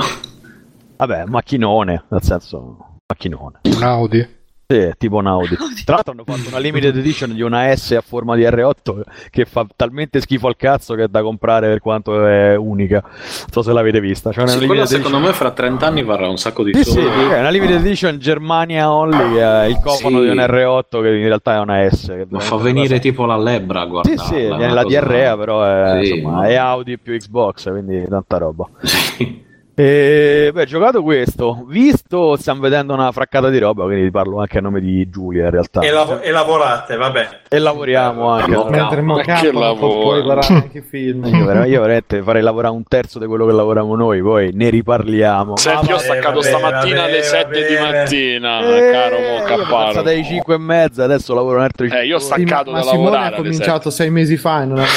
Vabbè, 1.05 1.24
macchinone, 1.27 2.05
nel 2.11 2.23
senso, 2.23 2.77
macchinone. 3.09 3.59
Un 3.65 3.83
Audi? 3.83 4.41
Sì, 4.69 4.93
tipo 4.97 5.16
un 5.16 5.27
Audi. 5.27 5.57
Tra 5.85 5.97
l'altro 5.97 6.12
hanno 6.12 6.23
fatto 6.24 6.49
una 6.49 6.59
limited 6.59 6.97
edition 6.97 7.35
di 7.35 7.43
una 7.43 7.74
S 7.74 7.91
a 7.91 8.01
forma 8.01 8.37
di 8.37 8.45
R8 8.45 9.01
che 9.29 9.45
fa 9.45 9.66
talmente 9.74 10.20
schifo 10.20 10.47
al 10.47 10.55
cazzo 10.55 10.95
che 10.95 11.03
è 11.03 11.09
da 11.09 11.20
comprare 11.23 11.66
per 11.66 11.81
quanto 11.81 12.24
è 12.24 12.55
unica. 12.55 13.01
Non 13.03 13.49
so 13.51 13.62
se 13.62 13.73
l'avete 13.73 13.99
vista. 13.99 14.31
Cioè 14.31 14.47
sì, 14.47 14.65
quella 14.65 14.87
secondo 14.87 15.19
me 15.19 15.33
fra 15.33 15.51
30 15.51 15.85
anni 15.85 16.05
varrà 16.05 16.29
un 16.29 16.39
sacco 16.39 16.62
di 16.62 16.73
sì, 16.73 16.85
soldi. 16.85 17.11
Sì, 17.11 17.33
è 17.33 17.41
una 17.41 17.51
limited 17.51 17.85
edition 17.85 18.19
Germania 18.19 18.93
Only, 18.93 19.35
è 19.39 19.65
il 19.65 19.81
cofano 19.83 20.20
sì. 20.20 20.27
di 20.27 20.31
un 20.31 20.39
R8 20.39 21.03
che 21.03 21.09
in 21.16 21.27
realtà 21.27 21.57
è 21.57 21.59
una 21.59 21.91
S. 21.91 22.27
Ma 22.29 22.39
fa 22.39 22.57
venire 22.59 23.01
tipo 23.01 23.27
la 23.27 23.37
lebbra, 23.37 23.85
guarda. 23.87 24.09
Sì, 24.09 24.16
sì, 24.19 24.35
viene 24.37 24.73
la 24.73 24.85
DRA 24.85 25.37
però 25.37 25.65
è, 25.65 26.05
sì. 26.05 26.19
insomma, 26.19 26.47
è 26.47 26.55
Audi 26.55 26.97
più 26.97 27.12
Xbox, 27.16 27.69
quindi 27.70 28.07
tanta 28.09 28.39
roba. 28.39 28.70
Sì. 28.83 29.51
E, 29.74 30.51
beh, 30.53 30.66
giocato 30.66 31.03
questo, 31.03 31.65
visto, 31.66 32.36
stiamo 32.36 32.61
vedendo 32.61 32.93
una 32.93 33.11
fraccata 33.11 33.49
di 33.49 33.59
roba, 33.59 33.85
quindi 33.85 34.11
parlo 34.11 34.39
anche 34.40 34.59
a 34.59 34.61
nome 34.61 34.81
di 34.81 35.09
Giulia 35.09 35.44
in 35.44 35.51
realtà. 35.51 35.81
E, 35.81 35.90
lav- 35.90 36.20
e 36.23 36.31
lavorate, 36.31 36.97
vabbè. 36.97 37.40
E 37.49 37.59
lavoriamo 37.59 38.28
anche. 38.28 38.51
Mentre 38.69 39.01
Mocap 39.01 39.40
che 39.40 39.51
non 39.51 39.77
può 39.78 39.89
lavoro. 39.89 40.01
puoi 40.20 40.23
anche 40.61 40.82
film. 40.82 41.24
Io, 41.24 41.44
ver- 41.47 41.66
io 41.69 41.81
veramente 41.81 42.23
farei 42.23 42.43
lavorare 42.43 42.74
un 42.74 42.82
terzo 42.86 43.19
di 43.19 43.24
quello 43.27 43.47
che 43.47 43.53
lavoriamo 43.53 43.97
noi, 43.97 44.20
poi 44.20 44.51
ne 44.53 44.69
riparliamo. 44.69 45.57
Senti, 45.57 45.86
io 45.89 45.94
ho 45.94 45.99
staccato 45.99 46.40
vabbè, 46.40 46.47
stamattina 46.49 47.01
vabbè, 47.01 47.11
alle 47.11 47.23
7 47.23 47.66
di 47.66 47.74
vabbè. 47.74 47.99
mattina, 47.99 48.61
Eh, 48.61 48.90
caro 48.93 49.19
Mo 49.20 49.24
sono 49.39 49.44
Capparo. 49.44 49.85
passato 49.86 50.09
alle 50.11 50.24
5 50.24 50.55
e 50.55 50.59
mezza, 50.59 51.05
adesso 51.05 51.35
lavoro 51.35 51.57
un 51.57 51.62
altro 51.62 51.86
Eh, 51.86 52.05
io 52.07 52.16
ho 52.16 52.19
Sì, 52.19 52.28
ma, 52.28 52.36
staccato 52.36 52.70
ma 52.73 52.77
da 52.77 52.82
Simone 52.82 52.99
lavorare 53.05 53.23
ha 53.24 53.27
alle 53.28 53.36
cominciato 53.36 53.89
sei 53.90 54.11
mesi 54.11 54.36
fa 54.36 54.62
e 54.62 54.65
non 54.66 54.78
ha... 54.81 54.85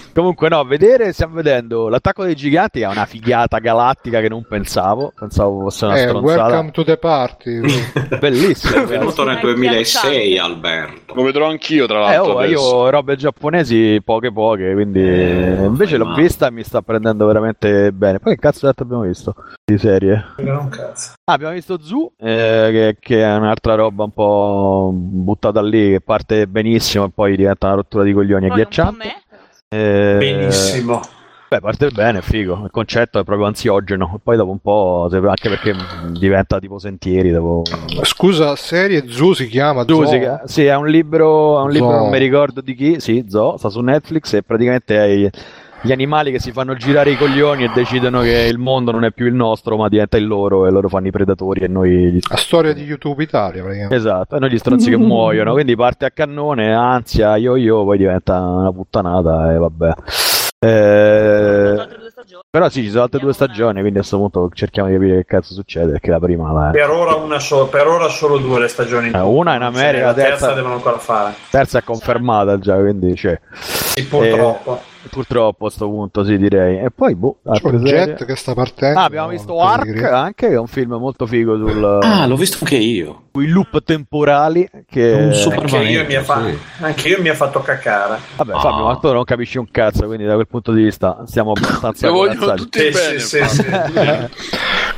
Comunque, 0.13 0.49
no, 0.49 0.63
vedere, 0.65 1.13
stiamo 1.13 1.35
vedendo 1.35 1.87
l'attacco 1.87 2.25
dei 2.25 2.35
giganti 2.35 2.81
è 2.81 2.87
una 2.87 3.05
figata 3.05 3.59
galattica 3.59 4.19
che 4.19 4.27
non 4.27 4.43
pensavo. 4.47 5.13
Pensavo 5.17 5.61
fosse 5.61 5.85
una 5.85 5.95
Eh, 5.95 6.07
stronzata. 6.07 6.43
welcome 6.43 6.71
to 6.71 6.83
the 6.83 6.97
party. 6.97 7.59
Bellissimo. 8.19 8.83
È 8.83 8.85
venuto 8.85 9.23
nel 9.23 9.39
2006, 9.39 10.37
Alberto. 10.37 11.13
Lo 11.15 11.23
vedrò 11.23 11.47
anch'io, 11.47 11.85
tra 11.87 11.97
Eh, 11.97 12.15
l'altro. 12.17 12.33
oh, 12.33 12.37
adesso. 12.39 12.51
io 12.51 12.89
robe 12.89 13.15
giapponesi 13.15 14.01
poche 14.03 14.31
poche, 14.33 14.73
quindi 14.73 14.99
invece 14.99 15.95
l'ho 15.95 16.05
male. 16.05 16.21
vista 16.21 16.47
e 16.47 16.51
mi 16.51 16.63
sta 16.63 16.81
prendendo 16.81 17.25
veramente 17.25 17.91
bene. 17.93 18.19
Poi 18.19 18.35
che 18.35 18.41
cazzo 18.41 18.65
d'altro 18.65 18.83
abbiamo 18.85 19.03
visto 19.03 19.33
di 19.63 19.77
serie? 19.77 20.25
Non 20.39 20.67
cazzo. 20.67 21.13
Ah, 21.23 21.33
abbiamo 21.33 21.53
visto 21.53 21.79
Zoo, 21.81 22.11
eh, 22.19 22.67
che, 22.71 22.97
che 22.99 23.23
è 23.23 23.35
un'altra 23.35 23.75
roba 23.75 24.03
un 24.03 24.11
po' 24.11 24.91
buttata 24.93 25.61
lì, 25.61 25.91
che 25.91 26.01
parte 26.01 26.47
benissimo 26.47 27.05
e 27.05 27.09
poi 27.15 27.37
diventa 27.37 27.67
una 27.67 27.75
rottura 27.77 28.03
di 28.03 28.11
coglioni 28.11 28.49
agghiacciante. 28.49 29.15
Eh, 29.73 30.17
Benissimo. 30.19 30.99
Beh, 31.47 31.59
parte 31.59 31.89
bene, 31.89 32.21
figo. 32.21 32.61
Il 32.65 32.71
concetto 32.71 33.19
è 33.19 33.23
proprio 33.23 33.47
ansiogeno. 33.47 34.19
Poi 34.21 34.35
dopo 34.35 34.51
un 34.51 34.59
po', 34.59 35.09
anche 35.11 35.49
perché 35.49 35.75
diventa 36.09 36.59
tipo 36.59 36.77
sentieri. 36.77 37.31
Dopo... 37.31 37.63
Scusa, 38.03 38.55
serie 38.55 39.09
Zoo 39.09 39.33
si 39.33 39.47
chiama 39.47 39.85
Zoo 39.85 40.05
Zoo. 40.05 40.41
sì, 40.45 40.65
è 40.65 40.75
un 40.75 40.87
libro, 40.87 41.59
è 41.59 41.63
un 41.63 41.71
libro, 41.71 41.91
non 41.91 42.09
mi 42.09 42.19
ricordo 42.19 42.59
di 42.61 42.73
chi. 42.73 42.99
Sì, 42.99 43.25
Zoo, 43.27 43.57
sta 43.57 43.69
su 43.69 43.79
Netflix 43.79 44.33
e 44.33 44.43
praticamente 44.43 44.97
è 44.97 45.29
gli 45.83 45.91
animali 45.91 46.31
che 46.31 46.39
si 46.39 46.51
fanno 46.51 46.75
girare 46.75 47.11
i 47.11 47.17
coglioni 47.17 47.63
e 47.63 47.71
decidono 47.73 48.21
che 48.21 48.47
il 48.49 48.59
mondo 48.59 48.91
non 48.91 49.03
è 49.03 49.11
più 49.11 49.25
il 49.25 49.33
nostro, 49.33 49.77
ma 49.77 49.89
diventa 49.89 50.17
il 50.17 50.27
loro, 50.27 50.67
e 50.67 50.71
loro 50.71 50.87
fanno 50.89 51.07
i 51.07 51.11
predatori 51.11 51.61
e 51.61 51.67
noi 51.67 51.89
gli 52.11 52.19
La 52.29 52.35
storia 52.37 52.73
di 52.73 52.83
YouTube 52.83 53.23
Italia, 53.23 53.61
praticamente. 53.61 53.95
Esatto, 53.95 54.35
e 54.35 54.39
noi 54.39 54.51
gli 54.51 54.57
stronzi 54.57 54.89
che 54.89 54.97
muoiono, 54.97 55.53
quindi 55.53 55.75
parte 55.75 56.05
a 56.05 56.11
cannone, 56.11 56.73
ansia, 56.73 57.35
yo 57.37 57.57
yo, 57.57 57.83
poi 57.83 57.97
diventa 57.97 58.39
una 58.39 58.71
puttanata 58.71 59.53
e 59.53 59.57
vabbè. 59.57 59.93
Eh, 60.63 61.87
però 62.51 62.69
sì, 62.69 62.83
ci 62.83 62.89
sono 62.89 63.01
altre 63.03 63.19
due 63.19 63.33
stagioni, 63.33 63.79
quindi 63.79 63.97
a 63.97 64.01
questo 64.01 64.17
punto 64.17 64.49
cerchiamo 64.53 64.89
di 64.89 64.95
capire 64.95 65.15
che 65.15 65.25
cazzo 65.25 65.53
succede, 65.55 65.93
perché 65.93 66.11
la 66.11 66.19
prima 66.19 66.51
la 66.51 66.69
Per 66.69 66.89
ora, 66.91 67.15
una 67.15 67.39
so- 67.39 67.65
per 67.67 67.87
ora 67.87 68.07
solo 68.09 68.37
due 68.37 68.59
le 68.59 68.67
stagioni. 68.67 69.09
Eh, 69.09 69.19
una 69.19 69.55
in 69.55 69.63
America, 69.63 70.05
la 70.07 70.13
terza, 70.13 70.29
terza- 70.29 70.53
devono 70.53 70.75
ancora 70.75 70.97
fare. 70.99 71.33
terza 71.49 71.79
è 71.79 71.83
confermata 71.83 72.59
già, 72.59 72.75
quindi 72.77 73.13
c'è. 73.13 73.39
Sì, 73.53 74.05
purtroppo. 74.05 74.75
Eh, 74.77 74.90
purtroppo 75.09 75.65
a 75.65 75.69
sto 75.69 75.87
punto, 75.89 76.23
sì, 76.23 76.37
direi. 76.37 76.79
E 76.79 76.91
poi, 76.91 77.15
boh, 77.15 77.37
C'è 77.51 77.69
jet 77.77 78.25
che 78.25 78.35
sta 78.35 78.53
partendo. 78.53 78.99
Ah, 78.99 79.03
abbiamo 79.03 79.29
visto 79.29 79.59
Ark 79.59 80.03
anche, 80.03 80.47
che 80.47 80.53
è 80.53 80.57
un 80.59 80.67
film 80.67 80.93
molto 80.95 81.25
figo 81.25 81.57
sul, 81.57 81.99
Ah, 82.01 82.25
l'ho 82.27 82.35
visto 82.35 82.57
anche 82.61 82.75
io. 82.77 83.23
sui 83.31 83.47
loop 83.47 83.83
temporali. 83.83 84.69
Che... 84.89 85.11
Un 85.13 85.33
super 85.33 85.63
Anche 85.63 85.77
io, 85.89 86.05
mi 86.05 86.15
ha 86.15 86.23
fa- 86.23 86.43
sì. 86.45 86.57
anche 86.83 87.07
io 87.09 87.21
mi 87.21 87.29
ha 87.29 87.33
fatto 87.35 87.59
caccare. 87.61 88.19
Vabbè, 88.37 88.53
Ah. 88.53 88.59
Fabio, 88.59 88.83
ma 88.85 88.95
tu 88.97 89.11
non 89.11 89.23
capisci 89.23 89.57
un 89.57 89.69
cazzo, 89.71 90.05
quindi 90.05 90.25
da 90.25 90.33
quel 90.35 90.47
punto 90.47 90.71
di 90.71 90.83
vista 90.83 91.23
stiamo 91.25 91.51
abbastanza 91.51 92.07
Lo 92.07 92.13
vogliono 92.13 92.53
tutti 92.55 92.89
bene. 92.89 93.19
sì, 93.19 93.43
sì, 93.43 93.43
sì. 93.57 93.65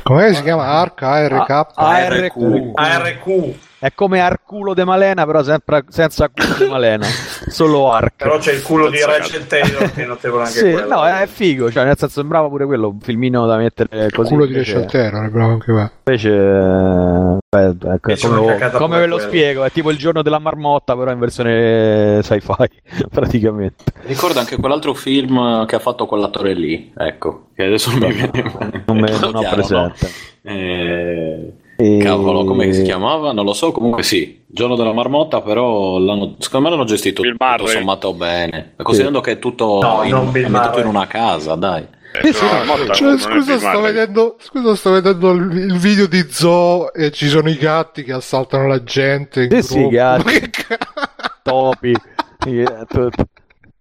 Com'è 0.02 0.34
si 0.34 0.42
chiama? 0.42 0.64
Ark 0.66 1.02
ARK? 1.02 1.66
ARQ. 1.74 2.70
ARQ. 2.74 3.54
È 3.84 3.92
come 3.94 4.18
Arculo 4.18 4.72
de 4.72 4.82
Malena, 4.84 5.26
però 5.26 5.42
sempre, 5.42 5.84
senza 5.90 6.30
culo 6.30 6.54
di 6.58 6.70
Malena, 6.70 7.04
solo 7.48 7.92
Arc. 7.92 8.14
Però 8.22 8.38
c'è 8.38 8.54
il 8.54 8.62
culo 8.62 8.88
di 8.88 8.98
Rachel 9.04 9.46
Taylor 9.46 9.92
che 9.92 10.04
è 10.04 10.06
notevole 10.06 10.44
anche 10.44 10.56
Sì, 10.64 10.70
quello. 10.72 10.94
no, 10.94 11.04
è 11.06 11.26
figo, 11.26 11.70
cioè 11.70 11.84
nel 11.84 11.98
senso 11.98 12.20
sembrava 12.20 12.48
pure 12.48 12.64
quello 12.64 12.88
un 12.88 13.00
filmino 13.00 13.44
da 13.44 13.58
mettere 13.58 14.08
così. 14.10 14.30
culo 14.30 14.46
di 14.46 14.54
Rachel 14.54 14.86
Taylor, 14.86 15.26
è 15.26 15.28
bravo 15.28 15.50
anche 15.52 15.70
qua. 15.70 15.90
Invece, 16.06 16.30
eh, 16.30 17.38
beh, 17.46 17.66
ecco, 17.68 18.08
Invece 18.08 18.28
come, 18.28 18.70
come 18.72 18.98
ve 19.00 19.06
lo 19.06 19.18
spiego, 19.18 19.64
è 19.64 19.70
tipo 19.70 19.90
il 19.90 19.98
giorno 19.98 20.22
della 20.22 20.38
marmotta, 20.38 20.96
però 20.96 21.10
in 21.12 21.18
versione 21.18 22.20
sci-fi, 22.22 22.70
praticamente. 23.12 23.84
Ricordo 24.06 24.38
anche 24.38 24.56
quell'altro 24.56 24.94
film 24.94 25.66
che 25.66 25.76
ha 25.76 25.80
fatto 25.80 26.06
quell'attore 26.06 26.54
lì, 26.54 26.90
ecco, 26.96 27.48
che 27.54 27.64
adesso 27.64 27.90
non 27.90 28.08
mi 28.08 28.14
viene 28.14 28.82
Non, 28.86 28.98
me, 28.98 29.10
non 29.18 29.36
ho 29.36 29.42
presente. 29.50 30.08
no? 30.40 30.50
Eh, 30.50 31.52
E- 31.76 31.98
Cavolo, 31.98 32.44
come 32.44 32.72
si 32.72 32.82
chiamava? 32.82 33.32
Non 33.32 33.44
lo 33.44 33.52
so, 33.52 33.72
comunque 33.72 34.02
sì. 34.02 34.42
Giorno 34.46 34.76
della 34.76 34.92
marmotta, 34.92 35.40
però 35.42 35.98
l'hanno- 35.98 36.36
secondo 36.38 36.68
me 36.68 36.74
l'hanno 36.74 36.86
gestito 36.86 37.22
Bill 37.22 37.32
tutto 37.32 37.44
Murray. 37.44 37.72
sommato 37.74 38.14
bene. 38.14 38.74
Considerando 38.76 39.20
che 39.20 39.32
è 39.32 39.38
tutto 39.40 39.80
No, 39.82 40.02
in, 40.04 40.14
ambientato 40.14 40.78
in 40.78 40.86
una 40.86 41.06
casa, 41.06 41.54
dai. 41.56 41.82
Eh, 42.22 42.30
no, 42.30 42.58
la 42.58 42.64
motta 42.64 42.92
Cioè, 42.92 43.18
scusa, 43.18 43.58
sto 43.58 43.80
vedendo, 43.80 44.36
scusa, 44.38 44.76
sto 44.76 44.90
vedendo 44.92 45.32
il, 45.32 45.50
il 45.56 45.76
video 45.78 46.06
di 46.06 46.24
Zoo 46.30 46.92
e 46.92 47.10
ci 47.10 47.26
sono 47.26 47.48
i 47.50 47.56
gatti 47.56 48.04
che 48.04 48.12
assaltano 48.12 48.68
la 48.68 48.84
gente. 48.84 49.48
Sì, 49.50 49.62
sì, 49.62 49.88
gatti. 49.88 50.50
Topi, 51.42 51.92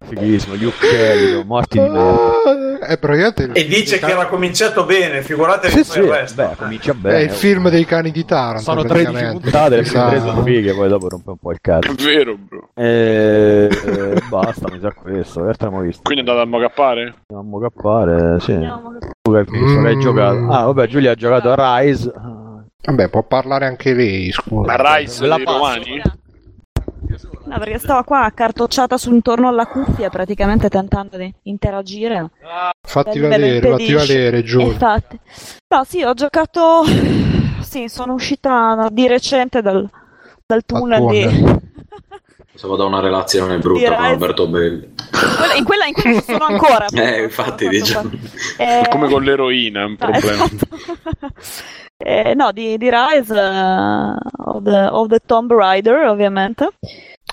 fighissimo, 0.04 0.56
gli 0.56 0.66
uccelli, 0.66 1.44
morti 1.46 1.80
di 1.80 1.88
merda. 1.90 2.78
È 2.86 2.98
praticamente 2.98 3.44
il, 3.44 3.52
E 3.54 3.66
dice 3.66 3.98
che 4.00 4.12
era 4.12 4.26
cominciato 4.28 4.84
bene, 4.84 5.22
figuratevi 5.22 5.74
Sì, 5.74 5.84
sì, 5.84 6.00
il 6.00 6.06
resto. 6.10 6.42
beh, 6.42 6.56
comincia 6.58 6.92
è 6.92 6.96
bene. 6.96 7.22
il 7.22 7.30
film 7.32 7.70
dei 7.70 7.86
cani 7.86 8.12
di 8.12 8.26
Taranto. 8.26 8.62
Sono 8.62 8.84
13 8.84 9.04
praticamente. 9.06 9.42
puntate, 9.50 9.76
le 9.76 9.82
Esatto. 9.82 10.20
sono 10.20 10.44
fighe, 10.44 10.74
poi 10.74 10.90
dopo 10.90 11.10
rompe 11.10 11.30
un 11.30 11.38
po' 11.38 11.52
il 11.52 11.60
cazzo. 11.62 11.92
È 11.92 11.94
vero, 11.96 12.38
bro. 12.38 12.70
E 12.76 13.70
e 13.72 14.22
basta, 14.30 14.70
mi 14.72 14.80
sa 14.82 14.92
questo. 14.92 15.44
Che 15.44 15.50
abbiamo 15.52 15.82
visto? 15.82 16.02
Quindi 16.04 16.26
è 16.26 16.30
andato 16.30 16.46
a 16.48 16.50
mocappare? 16.50 17.02
Andiamo 17.30 17.42
a 17.58 17.60
mocappare, 17.60 18.40
sì. 18.42 18.54
Mm. 18.54 20.00
giocato? 20.00 20.48
Ah, 20.52 20.66
vabbè, 20.66 20.88
Giulia 20.88 21.12
ha 21.12 21.16
giocato 21.16 21.52
a 21.52 21.80
Rise. 21.80 22.12
Vabbè, 22.86 23.08
può 23.10 23.24
parlare 23.24 23.66
anche 23.66 23.94
lei, 23.94 24.32
scusa. 24.32 24.76
Ma 24.76 24.96
Rice 24.98 25.26
La 25.26 25.38
dei 25.38 25.46
romani? 25.46 26.02
No, 27.46 27.58
perché 27.58 27.78
stavo 27.78 28.04
qua 28.04 28.24
accartocciata 28.24 28.98
su 28.98 29.12
intorno 29.14 29.50
alla 29.50 29.66
cuffia, 29.66 30.10
praticamente 30.10 30.70
tentando 30.70 31.18
di 31.18 31.34
interagire. 31.44 32.30
Fatti 32.82 33.20
Me 33.20 33.28
lo 33.28 33.30
vedere, 33.30 33.70
fatti 33.70 33.94
vedere, 33.94 34.44
Giulia. 34.44 34.68
Infatti. 34.68 35.20
No, 35.68 35.84
sì, 35.84 36.04
ho 36.04 36.14
giocato. 36.14 36.84
Sì, 37.64 37.88
sono 37.88 38.14
uscita 38.14 38.88
di 38.92 39.08
recente 39.08 39.64
dal, 39.64 39.90
dal 40.46 40.64
tunnel 40.64 41.08
di. 41.08 41.24
Pensavo 42.52 42.76
da 42.78 42.84
una 42.84 43.00
relazione 43.00 43.58
brutta 43.58 43.80
Direi- 43.80 43.96
con 43.96 44.06
Alberto 44.06 44.48
Belli. 44.48 44.94
In, 45.58 45.64
quella, 45.64 45.86
in 45.86 45.94
quella 45.94 46.20
ci 46.20 46.24
sono 46.24 46.46
ancora. 46.46 46.86
Eh, 46.86 47.24
infatti, 47.24 47.68
diciamo. 47.68 48.12
Eh, 48.58 48.86
Come 48.90 49.10
con 49.10 49.24
l'eroina, 49.24 49.82
è 49.82 49.86
un 49.86 49.96
ah, 49.98 50.06
problema. 50.06 50.44
esatto. 50.44 50.68
Eh, 52.06 52.34
no, 52.34 52.52
di, 52.52 52.78
di 52.78 52.90
Rise 52.90 53.34
eh, 53.34 54.18
of, 54.44 54.62
the, 54.64 54.88
of 54.92 55.08
the 55.08 55.20
Tomb 55.26 55.54
Raider, 55.54 56.06
ovviamente. 56.08 56.70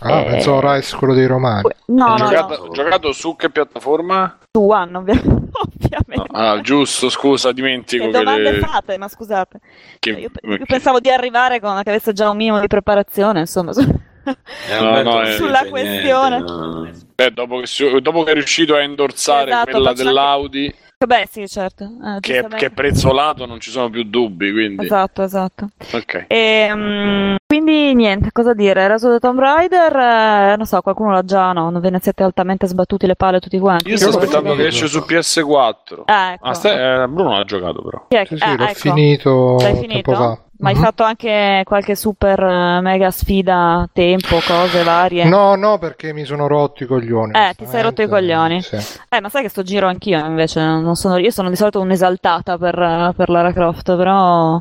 Ah, 0.03 0.21
Eh, 0.21 0.25
pensavo 0.31 0.73
Rice, 0.73 0.97
quello 0.97 1.15
dei 1.15 1.27
romani. 1.27 1.63
No, 1.87 2.09
no, 2.09 2.17
giocato, 2.17 2.65
no, 2.67 2.73
giocato 2.73 3.13
su 3.13 3.37
che 3.37 3.51
piattaforma? 3.51 4.39
su 4.51 4.61
One, 4.67 4.97
ovvia- 4.97 5.21
ovviamente. 5.21 6.27
Ah, 6.33 6.61
giusto, 6.63 7.11
scusa, 7.11 7.53
dimentico 7.53 8.05
Che 8.05 8.11
che, 8.11 8.19
domande 8.19 8.51
le- 8.53 8.59
fate, 8.61 8.97
ma 8.99 9.09
scusate. 9.09 9.61
che- 9.99 10.11
Io, 10.11 10.31
io 10.43 10.65
pensavo 10.67 11.01
di 11.01 11.11
arrivare 11.11 11.61
con 11.61 11.81
che 11.83 11.91
avesse 11.91 12.13
già 12.13 12.31
un 12.31 12.37
minimo 12.37 12.61
di 12.61 12.67
preparazione, 12.67 13.41
insomma. 13.41 13.73
su- 13.73 13.81
Eh, 13.83 14.81
No, 14.81 14.89
Alberto 14.89 15.11
no, 15.11 15.21
eh. 15.23 15.25
dice 15.25 15.37
Sulla 15.37 15.61
niente, 15.63 15.69
questione. 15.71 16.39
no. 16.39 16.91
Beh, 17.15 17.31
dopo, 17.33 17.61
che, 17.61 18.01
dopo 18.01 18.23
che 18.23 18.31
è 18.31 18.35
riuscito 18.35 18.75
a 18.75 18.81
indorsare 18.83 19.51
Esatto, 19.51 19.71
quella 19.73 19.93
dell'Audi, 19.93 20.75
Beh, 21.07 21.27
sì, 21.31 21.49
certo. 21.49 21.85
eh, 21.85 22.21
che, 22.21 22.47
che 22.57 22.71
prezzolato, 22.71 23.47
non 23.47 23.59
ci 23.59 23.71
sono 23.71 23.89
più 23.89 24.05
dubbi, 24.05 24.53
quindi... 24.53 24.85
Esatto, 24.85 25.23
esatto. 25.23 25.71
Ok. 25.95 26.27
E, 26.29 26.69
mm, 26.71 27.37
quindi 27.47 27.95
niente, 27.95 28.31
cosa 28.33 28.53
dire? 28.53 28.85
Of 28.93 29.01
the 29.01 29.19
Tomb 29.19 29.39
Raider, 29.39 29.97
eh, 29.97 30.57
non 30.59 30.67
so, 30.67 30.79
qualcuno 30.83 31.13
l'ha 31.13 31.25
già, 31.25 31.53
no? 31.53 31.71
Non 31.71 31.81
ve 31.81 31.89
ne 31.89 32.01
siete 32.03 32.23
altamente 32.23 32.67
sbattuti 32.67 33.07
le 33.07 33.17
palle 33.17 33.41
tutti 33.41 33.59
quanti? 33.59 33.89
Io 33.89 33.97
sto 33.97 34.11
aspettando 34.11 34.51
che 34.51 34.57
finito. 34.57 34.69
esce 34.69 34.87
su 34.89 34.99
PS4. 34.99 36.03
Ah, 36.05 36.33
ecco. 36.33 36.45
Ah, 36.47 36.53
sta- 36.53 37.03
eh, 37.05 37.09
Bruno 37.09 37.31
l'ha 37.31 37.45
giocato 37.45 37.81
però. 37.83 38.05
È 38.09 38.17
Sì, 38.19 38.29
che- 38.29 38.37
sì, 38.37 38.43
ah, 38.43 38.57
l'ho 38.57 38.65
ecco. 38.65 38.75
finito 38.75 39.57
L'hai 39.59 39.73
tempo 39.73 39.81
finito? 39.89 40.13
fa. 40.15 40.39
Ma 40.61 40.69
hai 40.69 40.75
Mhm. 40.75 40.83
fatto 40.83 41.03
anche 41.05 41.63
qualche 41.65 41.95
super 41.97 42.39
eh, 42.39 42.81
mega 42.83 43.11
sfida, 43.11 43.89
tempo, 43.93 44.39
cose 44.47 44.83
varie? 44.83 45.25
No, 45.25 45.55
no, 45.55 45.79
perché 45.79 46.13
mi 46.13 46.25
sono 46.25 46.47
rotto 46.47 46.85
i 46.85 46.87
coglioni. 46.87 47.33
Eh, 47.33 47.55
ti 47.57 47.65
sei 47.67 47.81
rotto 47.83 48.03
i 48.03 48.09
coglioni. 48.09 48.61
Sì. 48.61 48.77
Eh, 49.09 49.21
ma 49.23 49.29
sai 49.31 49.43
che 49.43 49.49
sto 49.49 49.63
giro 49.63 49.87
anch'io 49.89 50.23
invece, 50.25 50.61
sono, 50.95 51.17
io 51.17 51.31
sono 51.31 51.49
di 51.49 51.57
solito 51.57 51.81
un'esaltata 51.81 52.59
per, 52.59 52.79
eh, 52.79 53.13
per 53.17 53.31
Lara 53.31 53.53
Croft, 53.53 53.97
però 53.97 54.61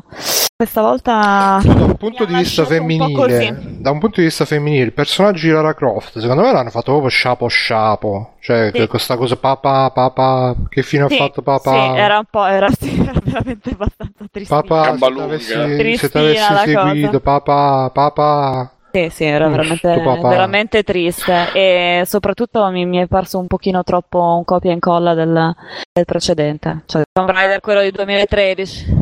questa 0.60 0.82
volta 0.82 1.58
da 1.64 1.84
un 1.86 1.96
punto 1.96 2.26
di 2.26 2.34
vista 2.34 2.66
femminile, 2.66 3.56
da 3.78 3.90
un 3.92 3.98
punto 3.98 4.20
di 4.20 4.26
vista 4.26 4.44
femminile, 4.44 4.84
il 4.84 4.92
personaggio 4.92 5.46
di 5.46 5.52
Lara 5.54 5.72
Croft, 5.72 6.18
secondo 6.18 6.42
me 6.42 6.52
l'hanno 6.52 6.68
fatto 6.68 6.90
proprio 6.90 7.08
sciapo 7.08 7.48
sciapo, 7.48 8.34
cioè 8.40 8.70
Sì. 8.74 8.86
questa 8.86 9.16
cosa 9.16 9.36
papà 9.36 9.90
papà, 9.90 10.54
che 10.68 10.82
fine 10.82 11.06
Sì, 11.08 11.14
ha 11.14 11.16
fatto 11.16 11.40
papà? 11.40 11.70
Sì, 11.94 11.98
era 11.98 12.18
un 12.18 12.24
po', 12.30 12.44
era, 12.44 12.68
sì, 12.78 13.00
era 13.00 13.18
veramente 13.24 13.70
abbastanza 13.70 14.24
triste. 14.30 14.54
Papà, 14.54 14.96
se 14.98 16.10
t'avessi, 16.10 16.52
la 16.52 16.58
seguito, 16.58 17.06
cosa. 17.06 17.20
papà, 17.20 17.90
papà. 17.90 18.72
Sì, 18.92 19.08
sì, 19.10 19.24
era 19.24 19.46
Uff, 19.46 19.52
veramente, 19.52 20.02
papà. 20.04 20.28
veramente 20.28 20.82
triste 20.82 21.52
e 21.54 22.02
soprattutto 22.04 22.68
mi, 22.68 22.84
mi 22.84 22.98
è 22.98 23.06
parso 23.06 23.38
un 23.38 23.46
pochino 23.46 23.82
troppo 23.82 24.36
un 24.36 24.44
copia 24.44 24.72
e 24.72 24.74
incolla 24.74 25.14
del, 25.14 25.54
del 25.90 26.04
precedente, 26.04 26.82
cioè 26.84 27.02
Tomb 27.10 27.30
Raider 27.30 27.60
quello 27.60 27.80
di 27.80 27.90
2013. 27.92 28.99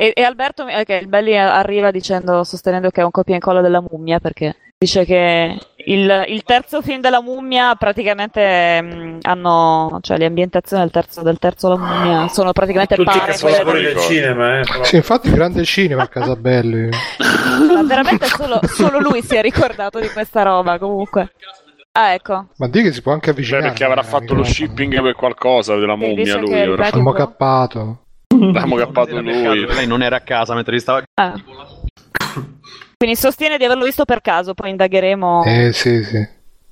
E, 0.00 0.12
e 0.14 0.22
Alberto, 0.22 0.66
eh, 0.66 0.84
che 0.86 0.94
il 0.94 1.08
Belli 1.08 1.36
arriva 1.36 1.90
dicendo, 1.90 2.42
sostenendo 2.42 2.88
che 2.88 3.02
è 3.02 3.04
un 3.04 3.10
copia 3.10 3.34
e 3.34 3.36
incolla 3.36 3.60
della 3.60 3.82
mummia 3.82 4.18
perché 4.18 4.56
dice 4.78 5.04
che 5.04 5.58
il, 5.84 6.24
il 6.28 6.42
terzo 6.42 6.80
film 6.80 7.02
della 7.02 7.20
mummia 7.20 7.74
praticamente 7.74 8.80
mh, 8.80 9.18
hanno, 9.20 9.98
cioè 10.00 10.16
le 10.16 10.24
ambientazioni 10.24 10.80
del 10.84 10.90
terzo, 10.90 11.20
del 11.20 11.38
terzo 11.38 11.68
la 11.68 11.76
mummia 11.76 12.28
sono 12.28 12.52
praticamente 12.52 12.94
Tutti 12.94 13.14
i 13.14 13.18
pari 13.18 13.32
a 13.32 13.38
quelle 13.38 13.56
capolavori 13.58 13.84
del- 13.92 13.98
cinema, 13.98 14.58
eh. 14.60 14.62
però. 14.62 14.84
Sì, 14.84 14.96
infatti 14.96 15.30
grande 15.30 15.64
cinema 15.66 16.02
a 16.04 16.08
Casabelli. 16.08 16.88
Ma 17.74 17.82
veramente 17.82 18.24
solo, 18.24 18.58
solo 18.68 19.00
lui 19.00 19.20
si 19.20 19.36
è 19.36 19.42
ricordato 19.42 20.00
di 20.00 20.08
questa 20.08 20.42
roba 20.42 20.78
comunque. 20.78 21.32
Ah, 21.92 22.14
ecco. 22.14 22.46
Ma 22.56 22.68
di 22.68 22.80
che 22.80 22.92
si 22.92 23.02
può 23.02 23.12
anche 23.12 23.26
Beh, 23.26 23.32
avvicinare. 23.32 23.66
perché 23.66 23.84
avrà 23.84 24.02
fatto 24.02 24.32
lo 24.32 24.44
shipping 24.44 25.02
per 25.02 25.14
qualcosa 25.14 25.76
della 25.76 25.96
mummia 25.96 26.38
lui. 26.38 26.48
che 26.48 26.58
il 26.60 26.74
L'abbiamo 28.38 28.76
cappato 28.76 29.20
lui. 29.20 29.66
Lei 29.66 29.86
non 29.86 30.02
era 30.02 30.16
a 30.16 30.20
casa 30.20 30.54
mentre 30.54 30.76
gli 30.76 30.80
stava. 30.80 31.02
Ah. 31.14 31.34
Quindi 32.96 33.16
sostiene 33.16 33.56
di 33.56 33.64
averlo 33.64 33.84
visto 33.84 34.04
per 34.04 34.20
caso, 34.20 34.54
poi 34.54 34.70
indagheremo 34.70 35.44
Eh 35.44 35.72
sì, 35.72 36.04
sì. 36.04 36.26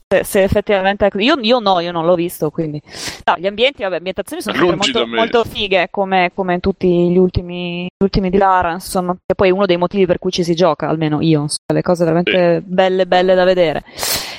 se, 0.06 0.24
se 0.24 0.42
effettivamente 0.42 1.06
è. 1.06 1.10
Io, 1.18 1.38
io 1.40 1.58
no, 1.58 1.80
io 1.80 1.92
non 1.92 2.04
l'ho 2.04 2.14
visto, 2.14 2.50
quindi... 2.50 2.80
No, 3.24 3.34
gli 3.38 3.46
ambienti, 3.46 3.82
vabbè, 3.82 3.96
ambientazioni 3.96 4.42
sono 4.42 4.74
molto, 4.74 5.06
molto 5.06 5.44
fighe, 5.44 5.88
come, 5.90 6.30
come 6.34 6.54
in 6.54 6.60
tutti 6.60 7.10
gli 7.10 7.16
ultimi, 7.16 7.84
gli 7.84 8.02
ultimi 8.04 8.30
di 8.30 8.38
Lara, 8.38 8.72
insomma. 8.72 9.14
E 9.24 9.34
poi 9.34 9.48
è 9.48 9.52
uno 9.52 9.66
dei 9.66 9.76
motivi 9.76 10.06
per 10.06 10.18
cui 10.18 10.30
ci 10.30 10.44
si 10.44 10.54
gioca, 10.54 10.88
almeno 10.88 11.20
io, 11.20 11.42
insomma, 11.42 11.74
le 11.74 11.82
cose 11.82 12.04
veramente 12.04 12.62
belle, 12.64 13.06
belle 13.06 13.34
da 13.34 13.44
vedere. 13.44 13.84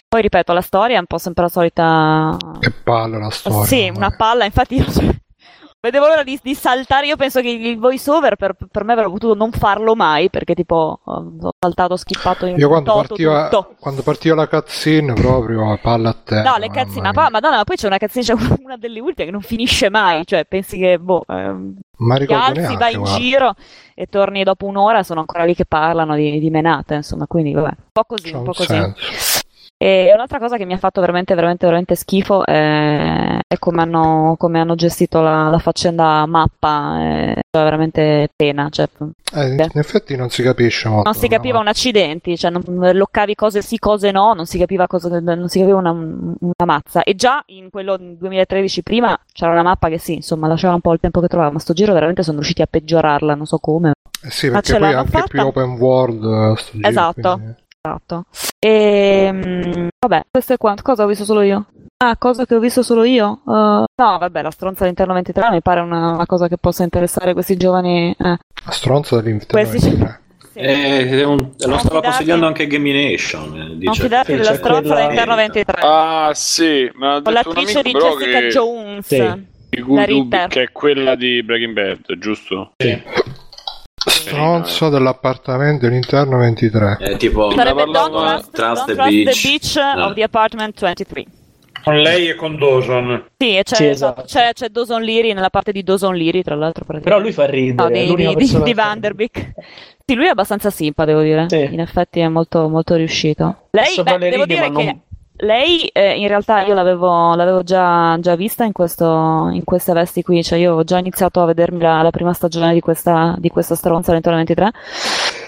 Poi, 0.07 0.21
ripeto, 0.21 0.53
la 0.53 0.61
storia 0.61 0.95
è 0.97 0.99
un 0.99 1.05
po' 1.05 1.19
sempre 1.19 1.43
la 1.43 1.49
solita... 1.49 2.37
Che 2.59 2.71
palle 2.83 3.19
la 3.19 3.29
storia. 3.29 3.65
Sì, 3.65 3.91
una 3.95 4.09
palla, 4.15 4.45
infatti 4.45 4.75
io 4.75 4.91
cioè, 4.91 5.07
vedevo 5.81 6.07
l'ora 6.07 6.23
di, 6.23 6.37
di 6.41 6.53
saltare, 6.55 7.07
io 7.07 7.15
penso 7.15 7.41
che 7.41 7.49
il 7.49 7.77
voice 7.77 8.09
over 8.11 8.35
per, 8.35 8.55
per 8.69 8.83
me 8.83 8.93
avrebbe 8.93 9.11
potuto 9.11 9.33
non 9.35 9.51
farlo 9.51 9.95
mai, 9.95 10.29
perché 10.29 10.53
tipo 10.53 10.99
ho 11.03 11.33
ho 11.41 11.51
saltato, 11.59 11.95
skippato 11.95 12.45
in 12.45 12.57
Io 12.57 12.67
quando 12.67 12.91
toto 12.91 13.07
partiva, 13.07 13.49
tutto. 13.49 13.75
quando 13.79 14.01
partiva 14.01 14.35
la 14.35 14.47
cutscene 14.47 15.13
proprio 15.13 15.77
palla 15.81 16.09
a 16.09 16.15
terra. 16.23 16.51
No, 16.51 16.57
le 16.57 16.69
cazzine, 16.69 17.11
ma, 17.13 17.29
madonna, 17.29 17.57
ma 17.57 17.63
poi 17.63 17.75
c'è 17.75 17.87
una 17.87 17.97
cazzina, 17.97 18.23
c'è 18.25 18.33
una 18.63 18.77
delle 18.77 18.99
ultime 18.99 19.25
che 19.25 19.31
non 19.31 19.41
finisce 19.41 19.89
mai, 19.89 20.25
cioè 20.25 20.45
pensi 20.45 20.77
che, 20.77 20.99
boh, 20.99 21.23
ehm, 21.27 21.75
Ma 21.97 22.17
ti 22.17 22.33
alzi, 22.33 22.59
neanche, 22.61 22.77
vai 22.77 22.93
in 22.93 22.99
guarda. 22.99 23.17
giro 23.17 23.53
e 23.95 24.05
torni 24.07 24.43
dopo 24.43 24.65
un'ora, 24.65 25.03
sono 25.03 25.21
ancora 25.21 25.43
lì 25.45 25.55
che 25.55 25.65
parlano 25.65 26.15
di, 26.15 26.39
di 26.39 26.49
menate, 26.49 26.95
insomma, 26.95 27.25
quindi 27.27 27.53
vabbè, 27.53 27.67
un 27.67 27.75
po' 27.91 28.03
così, 28.05 28.31
C'ha 28.31 28.37
un 28.37 28.39
un 28.39 28.45
po' 28.45 28.53
così. 28.53 28.67
senso. 28.67 29.39
E 29.81 30.11
un'altra 30.13 30.39
cosa 30.39 30.57
che 30.57 30.65
mi 30.65 30.73
ha 30.73 30.77
fatto 30.77 30.99
veramente, 30.99 31.33
veramente, 31.35 31.65
veramente 31.65 31.95
schifo 31.95 32.45
è, 32.45 32.51
è 33.51 33.57
come, 33.57 33.81
hanno, 33.81 34.35
come 34.37 34.59
hanno 34.59 34.75
gestito 34.75 35.21
la, 35.21 35.49
la 35.49 35.57
faccenda 35.57 36.23
mappa, 36.27 36.99
è 36.99 37.39
veramente 37.49 38.29
pena, 38.35 38.69
cioè, 38.69 38.87
Eh, 39.33 39.53
in 39.53 39.69
effetti 39.73 40.15
non 40.15 40.29
si 40.29 40.43
capisce 40.43 40.87
molto. 40.87 41.09
non 41.09 41.19
si 41.19 41.27
capiva 41.27 41.57
un 41.57 41.67
accidenti, 41.67 42.37
cioè 42.37 42.51
non, 42.51 42.63
loccavi 42.93 43.33
cose 43.33 43.63
sì, 43.63 43.79
cose 43.79 44.11
no, 44.11 44.33
non 44.33 44.45
si 44.45 44.59
capiva, 44.59 44.85
cosa, 44.85 45.19
non 45.19 45.47
si 45.49 45.57
capiva 45.61 45.79
una, 45.79 45.89
una 45.89 46.65
mazza. 46.65 47.01
E 47.01 47.15
già 47.15 47.41
in 47.47 47.71
quello 47.71 47.97
del 47.97 48.17
2013 48.17 48.83
prima 48.83 49.19
c'era 49.33 49.51
una 49.51 49.63
mappa 49.63 49.89
che 49.89 49.97
sì, 49.97 50.13
insomma, 50.13 50.47
lasciava 50.47 50.75
un 50.75 50.81
po' 50.81 50.93
il 50.93 50.99
tempo 50.99 51.19
che 51.19 51.27
trovava, 51.27 51.49
ma 51.49 51.57
sto 51.57 51.73
giro 51.73 51.91
veramente 51.93 52.21
sono 52.21 52.35
riusciti 52.37 52.61
a 52.61 52.67
peggiorarla, 52.69 53.33
non 53.33 53.47
so 53.47 53.57
come. 53.57 53.93
Eh 54.21 54.29
sì, 54.29 54.51
perché 54.51 54.77
poi 54.77 54.91
è 54.91 54.93
anche 54.93 55.09
fatta? 55.09 55.27
più 55.27 55.41
open 55.43 55.71
world. 55.79 56.23
eh, 56.23 56.61
giro, 56.71 56.87
Esatto. 56.87 57.33
quindi- 57.33 57.55
Esatto. 57.81 58.25
E 58.59 59.29
mm, 59.31 59.87
vabbè, 59.99 60.23
questo 60.29 60.53
è 60.53 60.57
quanto. 60.57 60.81
Cosa 60.83 61.03
ho 61.03 61.07
visto 61.07 61.23
solo 61.23 61.41
io? 61.41 61.67
Ah, 61.97 62.15
cosa 62.17 62.45
che 62.45 62.55
ho 62.55 62.59
visto 62.59 62.83
solo 62.83 63.03
io? 63.03 63.41
Uh, 63.45 63.51
no, 63.51 63.85
vabbè, 63.95 64.41
la 64.41 64.51
stronza 64.51 64.83
all'interno 64.83 65.13
23 65.13 65.49
mi 65.51 65.61
pare 65.61 65.79
una, 65.79 66.11
una 66.13 66.25
cosa 66.25 66.47
che 66.47 66.57
possa 66.57 66.83
interessare 66.83 67.33
questi 67.33 67.55
giovani. 67.57 68.09
Eh. 68.17 68.37
La 68.65 68.71
stronza 68.71 69.19
dell'interno. 69.21 69.67
Questi- 69.69 70.17
Eh, 70.61 71.07
è 71.07 71.23
un- 71.23 71.37
lo 71.37 71.53
stava 71.57 71.77
fidati- 71.79 72.05
consigliando 72.07 72.45
anche 72.47 72.67
Gamination. 72.67 73.53
eh, 73.55 73.63
Non 73.67 73.77
Dice. 73.77 74.01
fidarti 74.01 74.35
della 74.35 74.55
stronza 74.55 74.95
all'interno 74.95 75.35
23. 75.35 75.81
Ah, 75.81 76.31
sì, 76.33 76.91
l'ha 76.99 77.21
Con 77.23 77.31
l'attrice 77.31 77.81
di 77.81 77.91
Jessica 77.93 78.39
che... 78.39 78.47
Jones. 78.49 79.37
Ritter. 79.69 80.47
che 80.49 80.63
è 80.63 80.71
quella 80.73 81.15
di 81.15 81.41
Breaking 81.43 81.71
Bad, 81.73 82.17
giusto? 82.17 82.71
Sì. 82.75 83.01
Stronzo 84.29 84.89
dell'appartamento 84.89 85.85
dell'interno 85.87 86.37
23. 86.37 86.97
È 86.99 87.17
tipo 87.17 87.51
Sarebbe 87.51 87.85
Don't 87.85 88.11
Trust, 88.11 88.51
Trust 88.51 88.85
Don't 88.85 88.85
the 88.85 88.93
Trust 88.95 89.09
the 89.09 89.23
Beach. 89.23 89.43
Beach 89.43 89.75
No. 89.95 90.05
of 90.05 90.13
the 90.13 90.23
Apartment 90.23 90.79
23. 90.79 91.25
Con 91.83 91.97
lei 91.99 92.27
e 92.27 92.35
con 92.35 92.57
Dawson. 92.57 93.23
Sì, 93.37 93.59
c'è, 93.63 93.75
Sì, 93.75 93.85
esatto. 93.85 94.23
c'è, 94.23 94.51
c'è 94.53 94.67
Dawson 94.67 95.01
Leary 95.01 95.31
nella 95.33 95.49
parte 95.49 95.71
di 95.71 95.81
Dawson 95.81 96.13
Leary, 96.15 96.41
tra 96.43 96.55
l'altro. 96.55 96.83
Però 96.85 97.19
lui 97.19 97.31
fa 97.31 97.45
ridere, 97.45 97.89
No, 97.89 97.89
di, 97.89 98.15
di, 98.15 98.27
di, 98.27 98.33
persona 98.35 98.63
di 98.65 98.71
che 98.73 98.75
fa 98.79 98.85
Van 98.87 98.99
Der 98.99 99.13
Beek. 99.15 99.51
Sì, 100.05 100.15
lui 100.15 100.25
è 100.25 100.29
abbastanza 100.29 100.69
simpa, 100.71 101.05
devo 101.05 101.21
dire. 101.21 101.47
In 101.71 101.79
effetti 101.79 102.19
è 102.19 102.27
molto, 102.27 102.67
molto 102.67 102.95
riuscito. 102.95 103.67
Lei, 103.71 103.95
beh, 104.03 104.17
le 104.17 104.29
devo 104.29 104.45
dire 104.45 104.69
ma 104.69 104.77
che 104.79 104.85
non- 104.85 105.01
lei, 105.41 105.87
eh, 105.93 106.17
in 106.19 106.27
realtà, 106.27 106.63
io 106.63 106.73
l'avevo, 106.73 107.33
l'avevo 107.35 107.63
già, 107.63 108.17
già 108.19 108.35
vista 108.35 108.63
in, 108.65 108.71
questo, 108.71 109.49
in 109.51 109.63
queste 109.63 109.93
vesti 109.93 110.21
qui. 110.21 110.43
Cioè, 110.43 110.59
io 110.59 110.75
ho 110.75 110.83
già 110.83 110.97
iniziato 110.97 111.41
a 111.41 111.45
vedermi 111.45 111.79
la, 111.79 112.01
la 112.01 112.09
prima 112.11 112.33
stagione 112.33 112.73
di 112.73 112.79
questa, 112.81 113.35
di 113.37 113.49
questa 113.49 113.75
stronza 113.75 114.11
all'interno 114.11 114.37
23. 114.37 114.71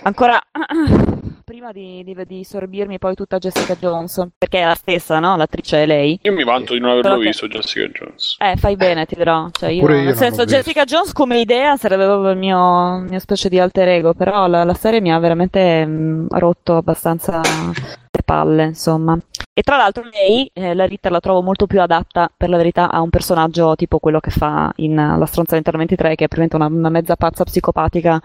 Ancora 0.04 0.40
prima 1.44 1.72
di, 1.74 2.04
di, 2.04 2.16
di 2.26 2.44
sorbirmi 2.44 2.98
poi 3.00 3.16
tutta 3.16 3.38
Jessica 3.38 3.76
Jones, 3.76 4.26
perché 4.38 4.62
è 4.62 4.66
la 4.66 4.76
stessa, 4.76 5.20
no? 5.20 5.36
L'attrice 5.36 5.84
è 5.84 5.86
lei. 5.86 6.18
Io 6.22 6.32
mi 6.32 6.44
vanto 6.44 6.74
di 6.74 6.80
non 6.80 6.92
averlo 6.92 7.10
Però 7.10 7.22
che- 7.22 7.28
visto, 7.28 7.48
Jessica 7.48 7.88
Jones. 7.88 8.38
Eh, 8.40 8.56
fai 8.56 8.76
bene, 8.78 9.06
ti 9.06 9.16
dirò. 9.16 9.48
Cioè, 9.52 9.70
io, 9.72 9.82
io 9.82 10.04
nel 10.04 10.16
senso. 10.16 10.46
Jessica 10.46 10.86
Jones 10.86 11.12
come 11.12 11.40
idea 11.40 11.76
sarebbe 11.76 12.06
proprio 12.06 12.32
il 12.32 12.38
mio, 12.38 13.00
mio 13.08 13.20
specie 13.20 13.50
di 13.50 13.60
alter 13.60 13.90
ego, 13.90 14.14
però 14.14 14.48
la, 14.48 14.64
la 14.64 14.74
serie 14.74 15.02
mi 15.02 15.12
ha 15.12 15.20
veramente 15.20 15.86
mh, 15.86 16.28
rotto 16.30 16.78
abbastanza 16.78 17.42
palle, 18.32 18.64
insomma. 18.64 19.18
E 19.54 19.62
tra 19.62 19.76
l'altro 19.76 20.04
lei, 20.10 20.50
eh, 20.54 20.74
la 20.74 20.86
Ritter, 20.86 21.12
la 21.12 21.20
trovo 21.20 21.42
molto 21.42 21.68
più 21.68 21.82
adatta, 21.82 22.32
per 22.36 22.48
la 22.48 22.56
verità, 22.56 22.90
a 22.90 23.02
un 23.02 23.10
personaggio 23.10 23.76
tipo 23.76 24.00
quello 24.00 24.22
che 24.22 24.32
fa 24.32 24.72
in 24.78 24.96
La 24.96 25.26
stronza 25.26 25.52
all'interno 25.52 25.80
23, 25.80 26.16
che 26.16 26.26
è 26.26 26.28
praticamente 26.30 26.56
una, 26.56 26.68
una 26.68 26.90
mezza 26.90 27.18
pazza 27.18 27.44
psicopatica, 27.44 28.22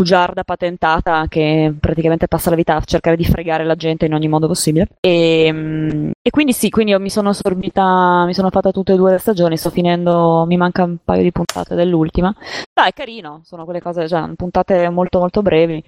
bugiarda, 0.00 0.44
patentata, 0.44 1.26
che 1.28 1.74
praticamente 1.78 2.26
passa 2.26 2.48
la 2.48 2.56
vita 2.56 2.76
a 2.76 2.80
cercare 2.82 3.16
di 3.16 3.24
fregare 3.24 3.64
la 3.64 3.74
gente 3.74 4.06
in 4.06 4.14
ogni 4.14 4.28
modo 4.28 4.46
possibile. 4.46 4.88
E, 5.00 5.50
mm, 5.52 6.10
e 6.22 6.30
quindi 6.30 6.54
sì, 6.54 6.70
quindi 6.70 6.96
mi 6.98 7.10
sono 7.10 7.34
sorbita, 7.34 8.24
mi 8.24 8.32
sono 8.32 8.48
fatta 8.48 8.70
tutte 8.70 8.94
e 8.94 8.96
due 8.96 9.12
le 9.12 9.18
stagioni, 9.18 9.58
sto 9.58 9.68
finendo, 9.68 10.44
mi 10.46 10.56
manca 10.56 10.84
un 10.84 10.96
paio 11.04 11.22
di 11.22 11.32
puntate 11.32 11.74
dell'ultima. 11.74 12.34
Dai, 12.72 12.88
è 12.88 12.92
carino, 12.94 13.42
sono 13.44 13.64
quelle 13.64 13.82
cose, 13.82 14.08
cioè, 14.08 14.30
puntate 14.36 14.88
molto 14.88 15.18
molto 15.18 15.42
brevi, 15.42 15.84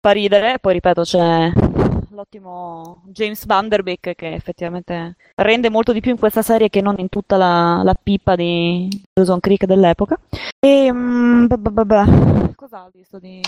fa 0.00 0.10
ridere, 0.10 0.58
poi 0.60 0.74
ripeto 0.74 1.02
c'è 1.02 1.50
l'ottimo 2.10 3.02
James 3.08 3.44
Van 3.44 3.68
Der 3.68 3.82
Beek 3.82 4.14
che 4.14 4.32
effettivamente 4.32 5.16
rende 5.34 5.68
molto 5.68 5.92
di 5.92 6.00
più 6.00 6.10
in 6.10 6.18
questa 6.18 6.40
serie 6.40 6.70
che 6.70 6.80
non 6.80 6.94
in 6.98 7.10
tutta 7.10 7.36
la, 7.36 7.82
la 7.84 7.94
pipa 7.94 8.34
di 8.34 8.88
Dawson 9.12 9.40
Creek 9.40 9.64
dell'epoca. 9.66 10.18
E 10.58 10.90
mm, 10.92 11.46
bah, 11.46 11.56
bah, 11.56 11.84
bah, 11.84 12.06
cosa 12.56 12.84
ho 12.84 12.90
visto 12.92 13.18
di 13.18 13.40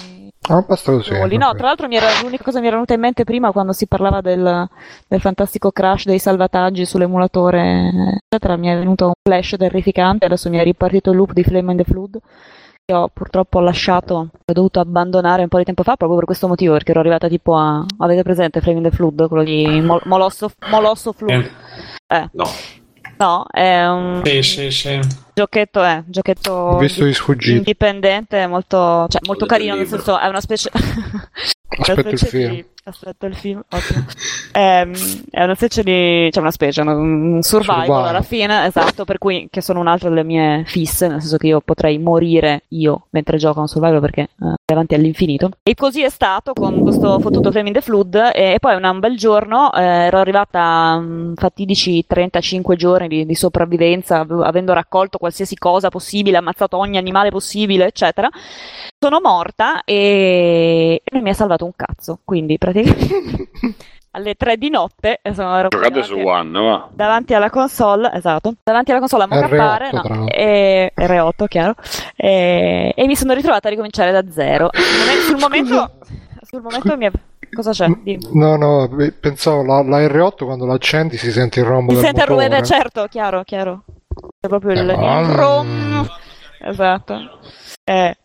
Ah, 0.48 0.62
così. 0.62 1.02
Soli. 1.02 1.36
No, 1.36 1.52
tra 1.54 1.66
l'altro 1.66 1.88
mi 1.88 1.96
era, 1.96 2.06
l'unica 2.22 2.44
cosa 2.44 2.56
che 2.56 2.62
mi 2.62 2.66
era 2.68 2.76
venuta 2.76 2.94
in 2.94 3.00
mente 3.00 3.24
prima 3.24 3.50
quando 3.50 3.72
si 3.72 3.86
parlava 3.86 4.20
del, 4.20 4.68
del 5.08 5.20
fantastico 5.20 5.70
crash 5.72 6.04
dei 6.04 6.18
salvataggi 6.18 6.84
sull'emulatore, 6.84 8.20
eccetera, 8.28 8.56
mi 8.56 8.68
è 8.68 8.76
venuto 8.76 9.06
un 9.06 9.12
flash 9.22 9.56
terrificante, 9.58 10.26
adesso 10.26 10.48
mi 10.48 10.58
è 10.58 10.62
ripartito 10.62 11.10
il 11.10 11.16
loop 11.16 11.32
di 11.32 11.42
Flame 11.42 11.72
in 11.72 11.78
the 11.78 11.84
Flood 11.84 12.18
che 12.84 12.94
ho 12.94 13.08
purtroppo 13.12 13.60
lasciato, 13.60 14.14
ho 14.14 14.52
dovuto 14.52 14.80
abbandonare 14.80 15.42
un 15.42 15.48
po' 15.48 15.58
di 15.58 15.64
tempo 15.64 15.82
fa 15.82 15.96
proprio 15.96 16.16
per 16.16 16.26
questo 16.26 16.48
motivo, 16.48 16.72
perché 16.72 16.92
ero 16.92 17.00
arrivata 17.00 17.28
tipo 17.28 17.54
a... 17.54 17.84
avete 17.98 18.22
presente 18.22 18.62
Flame 18.62 18.78
in 18.78 18.84
the 18.84 18.90
Flood, 18.90 19.28
quello 19.28 19.44
di 19.44 19.80
Mol- 19.82 20.00
Molosso, 20.04 20.50
Molosso 20.70 21.12
Flood? 21.12 21.50
Eh. 22.06 22.28
No. 22.32 22.44
No, 23.18 23.44
è 23.50 23.84
un 23.86 24.22
Sì, 24.24 24.42
sì, 24.42 24.70
sì. 24.70 25.00
giochetto, 25.34 25.82
è, 25.82 26.02
giochetto 26.06 26.78
visto 26.78 27.04
di 27.04 27.12
sfuggita. 27.12 27.56
indipendente, 27.56 28.46
molto, 28.46 29.06
cioè, 29.08 29.20
molto 29.26 29.44
carino, 29.46 29.74
nel 29.74 29.86
senso 29.86 30.18
è 30.18 30.26
una 30.26 30.40
specie... 30.40 30.70
Aspetto 31.80 32.00
una 32.00 32.10
il 32.10 32.18
film. 32.18 32.50
di- 32.54 32.64
Aspetta 32.88 33.26
il 33.26 33.34
film, 33.34 33.62
ottimo. 33.70 34.04
Ehm, 34.50 34.92
è 35.30 35.44
una 35.44 35.54
specie 35.54 35.82
di. 35.82 36.30
cioè 36.32 36.42
una 36.42 36.50
specie, 36.50 36.80
un, 36.80 37.38
survival, 37.42 37.84
Survival. 37.84 38.08
alla 38.08 38.22
fine, 38.22 38.66
esatto, 38.66 39.04
per 39.04 39.18
cui 39.18 39.46
che 39.50 39.60
sono 39.60 39.78
un'altra 39.78 40.08
delle 40.08 40.24
mie 40.24 40.64
fisse, 40.66 41.06
nel 41.06 41.20
senso 41.20 41.36
che 41.36 41.48
io 41.48 41.60
potrei 41.60 41.98
morire 41.98 42.62
io 42.68 43.06
mentre 43.10 43.36
gioco 43.36 43.58
a 43.58 43.62
un 43.62 43.68
survival 43.68 44.00
perché 44.00 44.22
eh, 44.22 44.54
è 44.64 44.72
avanti 44.72 44.94
all'infinito. 44.94 45.50
E 45.62 45.74
così 45.74 46.02
è 46.02 46.08
stato 46.08 46.54
con 46.54 46.80
questo 46.80 47.20
fottuto 47.20 47.50
Flame 47.50 47.68
in 47.68 47.74
the 47.74 47.82
Flood. 47.82 48.30
E, 48.34 48.56
poi 48.58 48.74
un 48.74 48.98
bel 48.98 49.16
giorno 49.16 49.72
eh, 49.74 49.82
ero 49.82 50.18
arrivata 50.18 50.60
a 50.60 50.98
mm, 50.98 51.34
fatidici 51.34 52.04
35 52.06 52.74
giorni 52.74 53.08
di, 53.08 53.26
di 53.26 53.34
sopravvivenza, 53.34 54.20
av- 54.20 54.42
avendo 54.42 54.72
raccolto 54.72 55.18
qualsiasi 55.18 55.56
cosa 55.56 55.88
possibile, 55.90 56.38
ammazzato 56.38 56.78
ogni 56.78 56.96
animale 56.96 57.30
possibile, 57.30 57.86
eccetera. 57.86 58.28
Sono 58.98 59.20
morta 59.20 59.84
e 59.84 61.00
e 61.08 61.14
non 61.14 61.22
mi 61.22 61.30
ha 61.30 61.34
salvato 61.34 61.64
un 61.64 61.72
cazzo. 61.74 62.20
Quindi 62.24 62.58
praticamente 62.58 62.77
alle 64.12 64.34
3 64.34 64.56
di 64.56 64.70
notte 64.70 65.20
eh, 65.22 65.34
sono 65.34 65.66
Giocate 65.68 66.02
su 66.02 66.16
davanti, 66.16 66.56
One, 66.56 66.68
va. 66.68 66.88
davanti 66.92 67.34
alla 67.34 67.50
console, 67.50 68.10
esatto, 68.14 68.54
davanti 68.62 68.90
alla 68.90 69.00
console 69.00 69.24
a 69.24 69.26
mocappare, 69.28 69.90
R8, 69.90 69.94
no, 69.94 70.00
tra 70.02 70.14
l'altro. 70.14 70.34
e, 70.34 70.92
R8, 70.96 71.46
chiaro, 71.46 71.74
e, 72.16 72.92
e 72.96 73.06
mi 73.06 73.14
sono 73.16 73.34
ritrovata 73.34 73.68
a 73.68 73.70
ricominciare 73.70 74.10
da 74.12 74.24
zero. 74.30 74.70
Sul 74.72 75.36
momen- 75.38 75.66
Sul 75.66 75.80
momento, 75.80 75.92
sul 76.42 76.62
momento 76.62 76.96
mi 76.96 77.06
è... 77.06 77.10
Cosa 77.50 77.70
c'è? 77.70 77.86
Dimmi. 78.02 78.18
No, 78.34 78.56
no, 78.56 78.88
pensavo 79.20 79.64
la, 79.64 79.82
la 79.82 80.00
R8 80.06 80.44
quando 80.44 80.66
l'accendi 80.66 81.16
si 81.16 81.30
sente 81.30 81.60
il 81.60 81.66
rombo 81.66 81.92
del 81.94 82.02
sente 82.02 82.20
il 82.20 82.26
rumore, 82.26 82.62
certo, 82.62 83.06
chiaro, 83.08 83.42
chiaro. 83.44 83.84
È 84.40 84.46
proprio 84.48 84.72
il, 84.72 84.80
il 84.80 84.90
Ah. 84.90 85.34
rom. 85.34 86.06
Esatto. 86.60 87.14
Eh, 87.88 88.16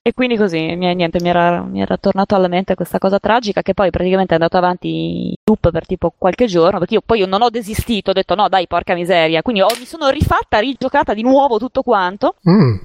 e 0.00 0.12
quindi 0.14 0.36
così, 0.36 0.76
mi, 0.76 0.94
niente, 0.94 1.18
mi 1.20 1.28
era, 1.28 1.60
mi 1.62 1.80
era 1.80 1.96
tornato 1.96 2.36
alla 2.36 2.46
mente 2.46 2.76
questa 2.76 2.98
cosa 2.98 3.18
tragica 3.18 3.62
che 3.62 3.74
poi 3.74 3.90
praticamente 3.90 4.30
è 4.30 4.36
andato 4.36 4.56
avanti 4.56 5.26
in 5.30 5.34
loop 5.44 5.70
per 5.72 5.86
tipo 5.86 6.12
qualche 6.16 6.46
giorno, 6.46 6.78
perché 6.78 6.94
io 6.94 7.02
poi 7.04 7.18
io 7.18 7.26
non 7.26 7.42
ho 7.42 7.50
desistito, 7.50 8.10
ho 8.10 8.12
detto 8.14 8.36
no 8.36 8.48
dai, 8.48 8.68
porca 8.68 8.94
miseria, 8.94 9.42
quindi 9.42 9.60
ho- 9.62 9.66
mi 9.76 9.86
sono 9.86 10.08
rifatta, 10.08 10.60
rigiocata 10.60 11.14
di 11.14 11.22
nuovo 11.22 11.58
tutto 11.58 11.82
quanto, 11.82 12.36
Mm. 12.48 12.76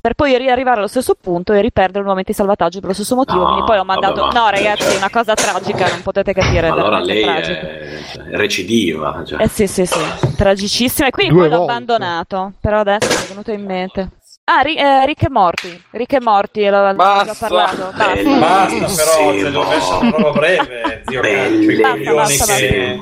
per 0.00 0.14
poi 0.14 0.36
riarrivare 0.38 0.78
allo 0.78 0.86
stesso 0.86 1.14
punto 1.20 1.52
e 1.52 1.60
riperdere 1.60 1.98
nuovamente 2.00 2.30
il 2.30 2.36
salvataggio 2.36 2.78
per 2.80 2.88
lo 2.88 2.94
stesso 2.94 3.14
motivo, 3.14 3.40
No, 3.40 3.46
quindi 3.48 3.64
poi 3.64 3.76
ho 3.78 3.84
vabbè, 3.84 4.00
mandato... 4.00 4.26
ma- 4.26 4.32
No 4.40 4.48
ragazzi, 4.48 4.94
è 4.94 4.96
una 4.96 5.10
cosa 5.10 5.34
tragica, 5.34 5.88
non 5.88 6.00
potete 6.02 6.32
capire, 6.32 6.66
è 6.68 6.70
allora 6.70 6.98
lei 7.00 7.22
tragica. 7.22 7.60
è, 7.60 8.00
cioè, 8.10 8.22
è 8.24 8.36
recidiva. 8.36 9.22
Cioè. 9.22 9.42
Eh 9.42 9.48
sì, 9.48 9.66
sì, 9.66 9.84
sì, 9.84 10.00
tragicissima. 10.34 11.08
E 11.08 11.10
quindi 11.10 11.32
Due 11.34 11.42
poi 11.42 11.50
l'ho 11.50 11.58
volte. 11.58 11.72
abbandonato. 11.72 12.52
Però 12.60 12.80
adesso 12.80 13.06
mi 13.08 13.24
è 13.24 13.28
venuto 13.28 13.50
in 13.52 13.64
mente. 13.66 14.08
Ah, 14.46 14.60
Ri- 14.60 14.76
eh, 14.76 15.06
Rick 15.06 15.22
e 15.22 15.30
Morty. 15.30 15.80
Rick 15.92 16.12
e 16.12 16.20
Morty, 16.20 16.68
l'ho, 16.68 16.84
l'ho 16.88 16.94
Basta. 16.94 17.24
già 17.32 17.36
parlato. 17.48 17.76
Basta. 17.96 18.12
Bello. 18.14 18.38
Basta 18.38 19.04
però, 19.04 19.50
dovesse 19.50 19.74
essere 19.76 19.98
una 20.00 20.10
roba 20.10 20.30
breve, 20.32 21.02
zio 21.06 21.20
coglioni 21.20 22.04
Basta, 22.14 22.54
che... 22.56 23.00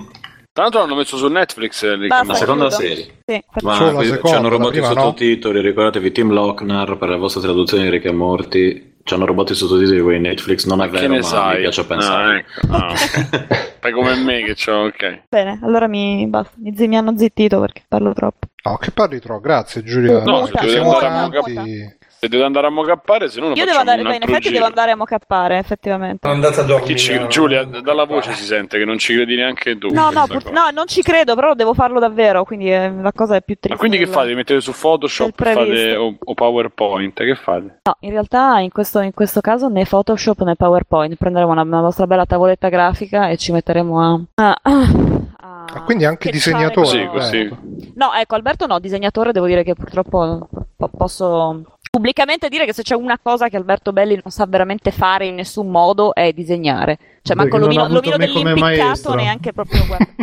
Tra 0.52 0.62
l'altro 0.64 0.81
l'hanno 0.81 0.94
messo 0.97 1.16
su 1.16 1.27
Netflix. 1.28 1.82
eh, 1.82 1.94
Rick 1.97 2.09
Basta, 2.09 2.27
La 2.27 2.35
seconda 2.35 2.66
chiudo. 2.69 2.82
serie. 2.82 3.05
Sì, 3.27 3.43
Ma 3.62 3.74
Solo 3.74 3.86
la 3.90 3.97
qui 3.97 4.05
seconda, 4.06 4.28
ci 4.28 4.35
hanno 4.35 4.43
la 4.43 4.48
rubato 4.51 4.69
i 4.69 4.73
prima 4.73 4.89
no. 4.89 4.94
sottotitoli, 4.94 5.60
ricordatevi 5.62 6.12
Tim 6.12 6.31
Lochner 6.31 6.97
per 6.97 7.09
le 7.09 7.16
vostre 7.16 7.40
traduzioni 7.40 7.82
di 7.85 7.90
Rick 7.90 8.05
e 8.05 8.12
Morty. 8.12 8.91
Ci 9.05 9.15
hanno 9.15 9.27
rubato 9.27 9.53
i 9.53 9.57
sottotitoli 9.57 10.01
di 10.01 10.19
Netflix, 10.19 10.65
non 10.66 10.81
è 10.81 10.85
Che 10.85 10.91
vero, 10.91 11.15
ma 11.15 11.23
sai? 11.23 11.55
mi 11.57 11.61
piace 11.62 11.81
Ah, 11.81 11.85
pensare. 11.85 12.39
ecco. 12.39 12.73
Ah, 12.73 12.93
ok. 12.93 13.79
Fai 13.81 13.93
come 13.93 14.15
me 14.16 14.43
che 14.45 14.55
c'ho, 14.55 14.85
ok. 14.87 15.23
Bene, 15.29 15.59
allora 15.62 15.89
mi, 15.89 16.27
basta, 16.29 16.55
mi, 16.59 16.73
mi 16.87 16.97
hanno 16.97 17.16
zittito 17.16 17.59
perché 17.61 17.83
parlo 17.89 18.12
troppo. 18.12 18.47
No, 18.65 18.77
che 18.77 18.93
parli 18.93 19.19
troppo, 19.19 19.41
grazie 19.41 19.83
Giulia. 19.83 20.23
No, 20.23 20.47
se 20.47 20.53
siamo 20.69 20.97
tanti. 20.99 21.97
Se 22.23 22.28
dovete 22.28 22.47
andare 22.47 22.66
a 22.69 22.70
mocappare, 22.70 23.28
se 23.28 23.40
no 23.40 23.49
lo 23.49 23.55
Io 23.57 23.65
devo 23.65 23.78
andare, 23.78 24.01
beh, 24.01 24.15
in 24.15 24.23
effetti 24.23 24.43
giro. 24.43 24.53
devo 24.55 24.66
andare 24.66 24.93
a 24.93 24.97
mocappare, 24.97 25.59
effettivamente. 25.59 26.19
Sono 26.23 26.35
andata 26.35 26.61
a 26.61 26.65
dormire. 26.65 26.94
Ci- 26.97 27.27
Giulia, 27.27 27.65
dalla 27.65 28.05
voce 28.05 28.32
si 28.35 28.44
sente 28.44 28.78
che 28.78 28.85
non 28.85 28.97
ci 28.99 29.12
credi 29.15 29.35
neanche 29.35 29.77
tu. 29.77 29.89
No, 29.93 30.11
no, 30.11 30.28
pur- 30.28 30.53
no, 30.53 30.70
non 30.73 30.86
ci 30.86 31.03
credo, 31.03 31.35
però 31.35 31.55
devo 31.55 31.74
farlo 31.74 31.99
davvero, 31.99 32.44
quindi 32.44 32.70
eh, 32.73 32.93
la 32.93 33.11
cosa 33.12 33.35
è 33.35 33.43
più 33.43 33.57
triste. 33.57 33.70
Ma 33.70 33.77
quindi 33.77 33.99
che 33.99 34.07
fate? 34.07 34.28
Vi 34.28 34.35
mettete 34.36 34.61
su 34.61 34.70
Photoshop 34.73 35.32
fate, 35.35 35.97
o, 35.97 36.15
o 36.16 36.35
PowerPoint? 36.35 37.19
Che 37.24 37.35
fate? 37.35 37.81
No, 37.82 37.97
in 37.99 38.11
realtà 38.11 38.61
in 38.61 38.70
questo, 38.70 39.01
in 39.01 39.12
questo 39.15 39.40
caso 39.40 39.69
né 39.69 39.85
Photoshop 39.85 40.44
né 40.44 40.55
PowerPoint. 40.55 41.16
Prenderemo 41.16 41.51
una, 41.51 41.62
una 41.62 41.81
vostra 41.81 42.07
bella 42.07 42.24
tavoletta 42.24 42.69
grafica 42.69 43.31
e 43.31 43.36
ci 43.36 43.51
metteremo 43.51 44.01
a. 44.01 44.20
a- 44.44 44.59
a- 44.62 45.11
Ah, 45.74 45.82
quindi 45.85 46.05
anche 46.05 46.31
disegnatore. 46.31 46.73
Così, 46.86 47.07
così. 47.07 47.36
Ecco. 47.39 47.57
No, 47.94 48.12
ecco, 48.12 48.35
Alberto 48.35 48.66
no, 48.66 48.78
disegnatore 48.78 49.32
devo 49.32 49.47
dire 49.47 49.62
che 49.62 49.74
purtroppo 49.74 50.49
po- 50.77 50.90
posso 50.94 51.78
pubblicamente 51.93 52.48
dire 52.48 52.64
che 52.64 52.73
se 52.73 52.82
c'è 52.82 52.94
una 52.94 53.19
cosa 53.23 53.51
che 53.51 53.59
Alberto 53.59 53.93
Belli 53.93 54.14
non 54.14 54.32
sa 54.32 54.47
veramente 54.48 54.90
fare 54.90 55.27
in 55.27 55.35
nessun 55.35 55.70
modo 55.70 56.14
è 56.14 56.32
disegnare. 56.32 56.98
Cioè, 57.20 57.36
manco 57.36 57.59
l'omino, 57.59 57.86
l'omino 57.86 58.16
dell'impiccato 58.16 59.14
neanche 59.14 59.52
proprio 59.52 59.85
guarda. 59.86 60.06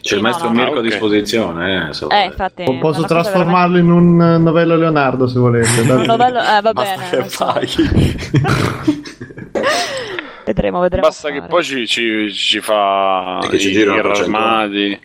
C'è 0.00 0.14
il 0.14 0.22
no, 0.22 0.28
maestro 0.28 0.48
no, 0.48 0.54
Mirko 0.54 0.74
no. 0.74 0.78
a 0.78 0.82
disposizione. 0.82 1.90
Eh, 1.90 2.06
Eh, 2.14 2.24
infatti. 2.26 2.62
Po- 2.62 2.78
Posso 2.78 3.02
trasformarlo 3.02 3.76
in 3.76 3.90
un 3.90 4.22
eh, 4.22 4.38
novello 4.38 4.76
Leonardo 4.76 5.26
se 5.26 5.38
volete. 5.40 5.68
veramente- 5.82 6.10
un 6.10 6.16
novello- 6.16 6.38
eh, 6.38 6.60
va 6.62 6.72
Basta 6.72 7.06
bene. 7.10 7.28
so. 7.28 7.44
fai. 7.44 7.66
Vedremo, 10.46 10.78
vedremo. 10.80 11.06
Basta 11.08 11.30
che 11.30 11.42
poi 11.42 11.64
ci, 11.64 11.86
ci, 11.88 12.32
ci 12.32 12.60
fa 12.60 13.40
che 13.50 13.58
ci 13.58 13.70
i, 13.70 13.72
i 13.72 13.82
armadi. 13.88 15.00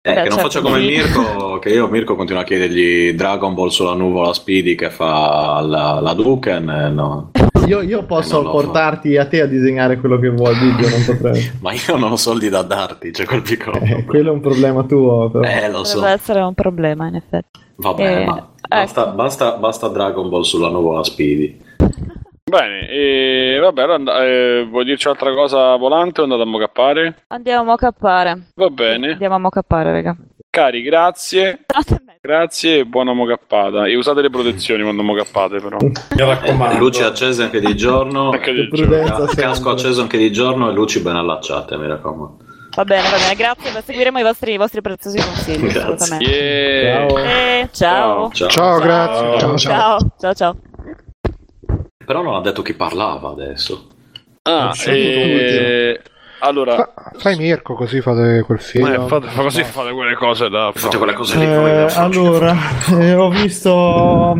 Eh, 0.00 0.14
Beh, 0.14 0.22
che 0.22 0.28
non 0.28 0.38
certo, 0.38 0.42
faccia 0.42 0.60
come 0.60 0.80
sì. 0.80 0.86
Mirko, 0.86 1.58
che 1.60 1.68
io 1.70 1.88
Mirko 1.88 2.14
continua 2.14 2.42
a 2.42 2.44
chiedergli 2.44 3.12
Dragon 3.14 3.52
Ball 3.54 3.68
sulla 3.68 3.94
nuvola 3.94 4.32
Speedy 4.32 4.74
che 4.74 4.90
fa 4.90 5.60
la, 5.60 5.98
la 6.00 6.14
Duken. 6.14 6.68
eh, 6.70 6.88
no. 6.90 7.30
Io, 7.66 7.82
io 7.82 8.04
posso 8.04 8.40
lo 8.40 8.50
portarti 8.50 9.16
a 9.18 9.26
te 9.26 9.42
a 9.42 9.46
disegnare 9.46 9.98
quello 9.98 10.18
che 10.18 10.30
vuoi, 10.30 10.54
Biggio, 10.56 10.88
non 10.88 11.04
potrei. 11.04 11.50
Ma 11.60 11.72
io 11.72 11.96
non 11.96 12.12
ho 12.12 12.16
soldi 12.16 12.48
da 12.48 12.62
darti, 12.62 13.10
c'è 13.10 13.26
quel 13.26 13.42
piccolo 13.42 13.78
Eh, 13.80 14.04
quello 14.04 14.30
è 14.30 14.32
un 14.32 14.40
problema 14.40 14.84
tuo. 14.84 15.28
Però. 15.30 15.44
Eh, 15.46 15.68
lo 15.68 15.84
so. 15.84 15.96
Potrebbe 15.96 16.14
essere 16.14 16.40
un 16.40 16.54
problema, 16.54 17.08
in 17.08 17.16
effetti. 17.16 17.58
Vabbè, 17.76 18.20
Eh, 18.22 18.24
ma 18.24 18.48
basta, 18.66 19.06
basta, 19.08 19.52
basta 19.56 19.88
Dragon 19.88 20.28
Ball 20.30 20.42
sulla 20.42 20.70
nuvola 20.70 21.04
Speedy. 21.04 21.58
Bene, 22.48 22.88
e 22.88 23.58
vabbè, 23.60 23.82
allora 23.82 23.94
and- 23.96 24.08
eh, 24.08 24.66
vuoi 24.68 24.84
dirci 24.84 25.06
altra 25.08 25.34
cosa 25.34 25.76
volante 25.76 26.20
o 26.20 26.24
andate 26.24 26.42
a 26.42 26.46
mocappare? 26.46 27.24
Andiamo 27.28 27.60
a 27.62 27.64
mocappare. 27.64 28.42
Va 28.54 28.68
bene. 28.70 29.12
Andiamo 29.12 29.34
a 29.34 29.38
mocappare, 29.38 29.92
raga. 29.92 30.16
Cari, 30.50 30.82
grazie. 30.82 31.60
Grazie 32.20 32.78
e 32.78 32.84
buona 32.86 33.12
mocappata. 33.12 33.86
E 33.86 33.96
usate 33.96 34.22
le 34.22 34.30
protezioni 34.30 34.82
quando 34.82 35.02
mocappate, 35.02 35.58
però. 35.60 35.76
Mi 35.80 35.92
raccomando. 36.16 36.78
Luci 36.78 37.02
accese 37.02 37.42
anche 37.42 37.60
di 37.60 37.76
giorno, 37.76 38.30
Anche 38.30 38.52
di 38.52 38.68
ca- 38.68 39.26
casco 39.36 39.70
acceso 39.70 40.00
anche 40.00 40.16
di 40.18 40.32
giorno 40.32 40.70
e 40.70 40.72
luci 40.72 41.00
ben 41.00 41.16
allacciate, 41.16 41.76
mi 41.76 41.86
raccomando. 41.86 42.38
Va 42.74 42.84
bene, 42.84 43.02
va 43.10 43.16
bene, 43.18 43.34
grazie. 43.34 43.82
Seguiremo 43.82 44.18
i 44.18 44.22
vostri, 44.22 44.52
i 44.52 44.56
vostri 44.56 44.80
preziosi 44.80 45.18
consigli. 45.18 45.68
Grazie. 45.68 45.80
assolutamente. 45.80 46.30
Yeah. 46.30 47.08
Ciao. 47.08 47.18
Eh, 47.18 47.68
ciao. 47.72 48.30
Ciao. 48.32 48.48
Ciao, 48.48 48.78
grazie. 48.78 49.38
Ciao, 49.38 49.56
ciao. 49.56 49.58
Ciao, 49.58 49.98
ciao, 50.18 50.34
ciao. 50.34 50.56
Però 52.08 52.22
non 52.22 52.36
ha 52.36 52.40
detto 52.40 52.62
chi 52.62 52.72
parlava 52.72 53.28
adesso. 53.28 53.86
Ah, 54.44 54.72
e... 54.86 56.00
Allora, 56.38 56.74
Fa- 56.76 57.10
fai 57.18 57.36
Mirko 57.36 57.74
così 57.74 58.00
fate 58.00 58.42
quel 58.46 58.58
film. 58.60 58.86
eh, 58.86 59.06
fate, 59.06 59.26
fa 59.26 59.42
così 59.42 59.62
fate 59.62 59.92
quelle 59.92 60.14
cose 60.14 60.48
da 60.48 60.72
Fate 60.74 60.96
quelle 60.96 61.12
cose 61.12 61.36
lì 61.36 61.44
Eh, 61.44 61.86
allora, 61.96 62.56
eh, 62.98 63.12
ho 63.12 63.28
visto, 63.28 63.68
ho 63.68 64.30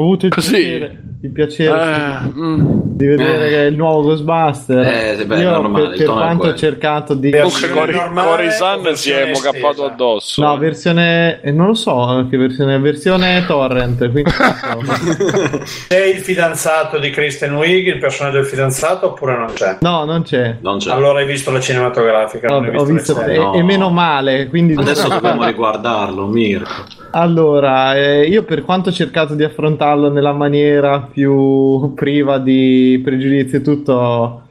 avuto 0.00 0.24
il 0.24 0.32
Così. 0.32 0.50
piacere, 0.62 1.02
il 1.22 1.32
piacere 1.32 1.70
Eh, 1.70 2.40
mm. 2.40 2.80
di 2.82 3.06
vedere 3.06 3.48
che 3.48 3.62
è 3.64 3.66
il 3.66 3.76
nuovo 3.76 4.02
Ghostbuster. 4.02 5.18
Eh, 5.18 5.26
beh, 5.26 5.38
Io 5.38 5.50
normale, 5.50 5.88
per, 5.88 5.96
per 5.98 6.06
quanto 6.06 6.46
ho 6.46 6.54
cercato 6.54 7.14
di... 7.14 7.30
Corisan 7.30 8.86
o 8.86 8.94
si 8.94 9.10
è 9.10 9.30
mocappato 9.30 9.68
estesa? 9.68 9.84
addosso. 9.84 10.42
No, 10.42 10.56
versione... 10.56 11.40
eh, 11.42 11.52
non 11.52 11.66
lo 11.66 11.74
so 11.74 12.26
che 12.30 12.38
versione, 12.38 12.78
versione 12.78 13.44
torrent, 13.46 14.10
quindi... 14.10 14.30
C'è 15.88 16.04
il 16.04 16.20
fidanzato 16.20 16.98
di 16.98 17.10
Kristen 17.10 17.54
Wiig, 17.54 17.88
il 17.88 17.98
personaggio 17.98 18.36
del 18.36 18.46
fidanzato, 18.46 19.06
oppure 19.08 19.36
non 19.36 19.52
c'è? 19.52 19.76
no, 19.80 20.04
non 20.04 20.22
c'è. 20.22 20.56
Non 20.60 20.78
c'è. 20.78 20.90
Allora 20.90 21.18
hai 21.18 21.26
visto 21.26 21.50
la 21.50 21.60
cinematografica, 21.60 22.48
non 22.48 22.64
hai 22.64 22.76
Ho 22.76 22.84
visto, 22.84 23.14
visto, 23.14 23.30
e. 23.30 23.36
No. 23.36 23.52
e 23.52 23.62
meno 23.62 23.90
male, 23.90 24.48
quindi... 24.48 24.74
Adesso 24.74 25.08
dobbiamo 25.08 25.44
riguardarlo, 25.44 26.26
Mirko. 26.26 26.98
Allora, 27.12 27.96
eh, 27.96 28.26
io 28.26 28.44
per 28.44 28.62
quanto 28.62 28.90
ho 28.90 28.92
cercato 28.92 29.34
di 29.34 29.42
affrontarlo 29.42 30.10
nella 30.10 30.32
maniera 30.32 31.09
più 31.12 31.92
priva 31.94 32.38
di 32.38 33.00
pregiudizi 33.02 33.56
e 33.56 33.62
tutto, 33.62 34.42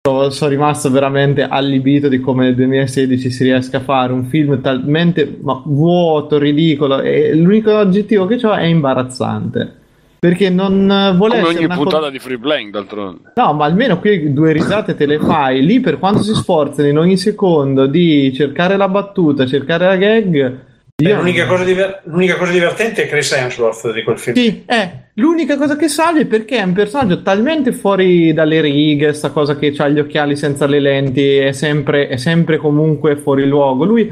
so- 0.00 0.30
sono 0.30 0.50
rimasto 0.50 0.90
veramente 0.90 1.42
allibito 1.42 2.08
di 2.08 2.20
come 2.20 2.44
nel 2.44 2.54
2016 2.54 3.30
si 3.30 3.44
riesca 3.44 3.78
a 3.78 3.80
fare 3.82 4.12
un 4.12 4.24
film 4.24 4.60
talmente 4.60 5.38
vuoto, 5.64 6.38
ridicolo 6.38 7.00
e 7.00 7.34
l'unico 7.34 7.76
aggettivo 7.76 8.26
che 8.26 8.44
ho 8.46 8.52
è 8.52 8.64
imbarazzante. 8.64 9.80
Perché 10.22 10.50
non 10.50 11.14
vuole 11.16 11.40
Come 11.40 11.48
ogni 11.48 11.64
una 11.64 11.74
co- 11.74 11.82
puntata 11.82 12.08
di 12.08 12.20
Free 12.20 12.38
Playing, 12.38 12.70
d'altronde. 12.70 13.32
No, 13.34 13.52
ma 13.54 13.64
almeno 13.64 13.98
qui 13.98 14.32
due 14.32 14.52
risate 14.52 14.94
te 14.94 15.04
le 15.04 15.18
fai. 15.18 15.64
Lì 15.66 15.80
per 15.80 15.98
quanto 15.98 16.22
si 16.22 16.32
sforzano 16.32 16.86
in 16.86 16.96
ogni 16.96 17.16
secondo 17.16 17.86
di 17.86 18.32
cercare 18.32 18.76
la 18.76 18.86
battuta, 18.86 19.46
cercare 19.46 19.86
la 19.86 19.96
gag, 19.96 20.58
Eh, 20.94 21.14
l'unica, 21.14 21.46
cosa 21.46 21.64
diver- 21.64 22.02
l'unica 22.04 22.36
cosa 22.36 22.52
divertente 22.52 23.04
è 23.04 23.08
Chris 23.08 23.32
Hemsworth 23.32 23.92
di 23.92 24.02
quel 24.02 24.18
film. 24.18 24.36
Sì, 24.36 24.62
è 24.66 25.00
l'unica 25.14 25.56
cosa 25.56 25.76
che 25.76 25.88
salvi 25.88 26.24
perché 26.26 26.58
è 26.58 26.62
un 26.62 26.72
personaggio 26.72 27.22
talmente 27.22 27.72
fuori 27.72 28.32
dalle 28.32 28.60
righe, 28.60 29.12
sta 29.12 29.30
cosa 29.30 29.56
che 29.56 29.74
ha 29.76 29.88
gli 29.88 29.98
occhiali 29.98 30.36
senza 30.36 30.66
le 30.66 30.80
lenti, 30.80 31.36
è 31.36 31.52
sempre, 31.52 32.08
è 32.08 32.16
sempre 32.16 32.56
comunque 32.56 33.16
fuori 33.16 33.46
luogo. 33.46 33.84
Lui 33.84 34.10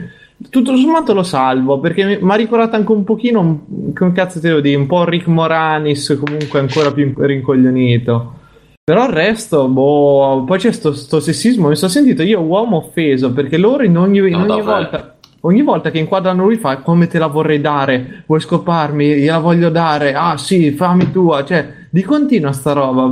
tutto 0.49 0.75
sommato 0.75 1.13
lo 1.13 1.23
salvo 1.23 1.81
perché 1.81 2.19
mi 2.21 2.33
ha 2.33 2.37
ricordato 2.37 2.75
anche 2.77 2.93
un 2.93 3.05
pochino, 3.05 3.67
come 3.95 4.13
cazzo 4.13 4.41
te 4.41 4.51
lo 4.51 4.61
dico, 4.61 4.81
un 4.81 4.87
po' 4.87 5.05
Rick 5.05 5.27
Moranis, 5.27 6.19
comunque 6.23 6.59
ancora 6.59 6.93
più 6.93 7.13
rincoglionito. 7.17 8.35
Però 8.83 9.05
il 9.05 9.13
resto, 9.13 9.69
boh, 9.69 10.43
poi 10.45 10.59
c'è 10.59 10.73
sto, 10.73 10.93
sto 10.93 11.21
sessismo, 11.21 11.69
mi 11.69 11.77
sono 11.77 11.91
sentito 11.91 12.23
io 12.23 12.41
uomo 12.41 12.79
offeso 12.79 13.33
perché 13.33 13.57
loro 13.57 13.85
in 13.85 13.97
ogni, 13.97 14.19
in 14.19 14.31
No, 14.31 14.55
ogni 14.55 14.63
volta... 14.63 15.15
Ogni 15.43 15.63
volta 15.63 15.91
che 15.91 15.99
inquadrano 15.99 16.45
lui 16.45 16.57
fa 16.57 16.79
come 16.79 17.07
te 17.07 17.19
la 17.19 17.27
vorrei 17.27 17.61
dare, 17.61 18.25
vuoi 18.27 18.41
scoparmi, 18.41 19.15
gliela 19.15 19.39
voglio 19.39 19.71
dare, 19.71 20.13
ah 20.13 20.37
sì, 20.37 20.73
fammi 20.73 21.11
tua, 21.11 21.45
cioè 21.45 21.79
di 21.89 22.03
continua 22.03 22.53
sta 22.53 22.73
roba. 22.73 23.11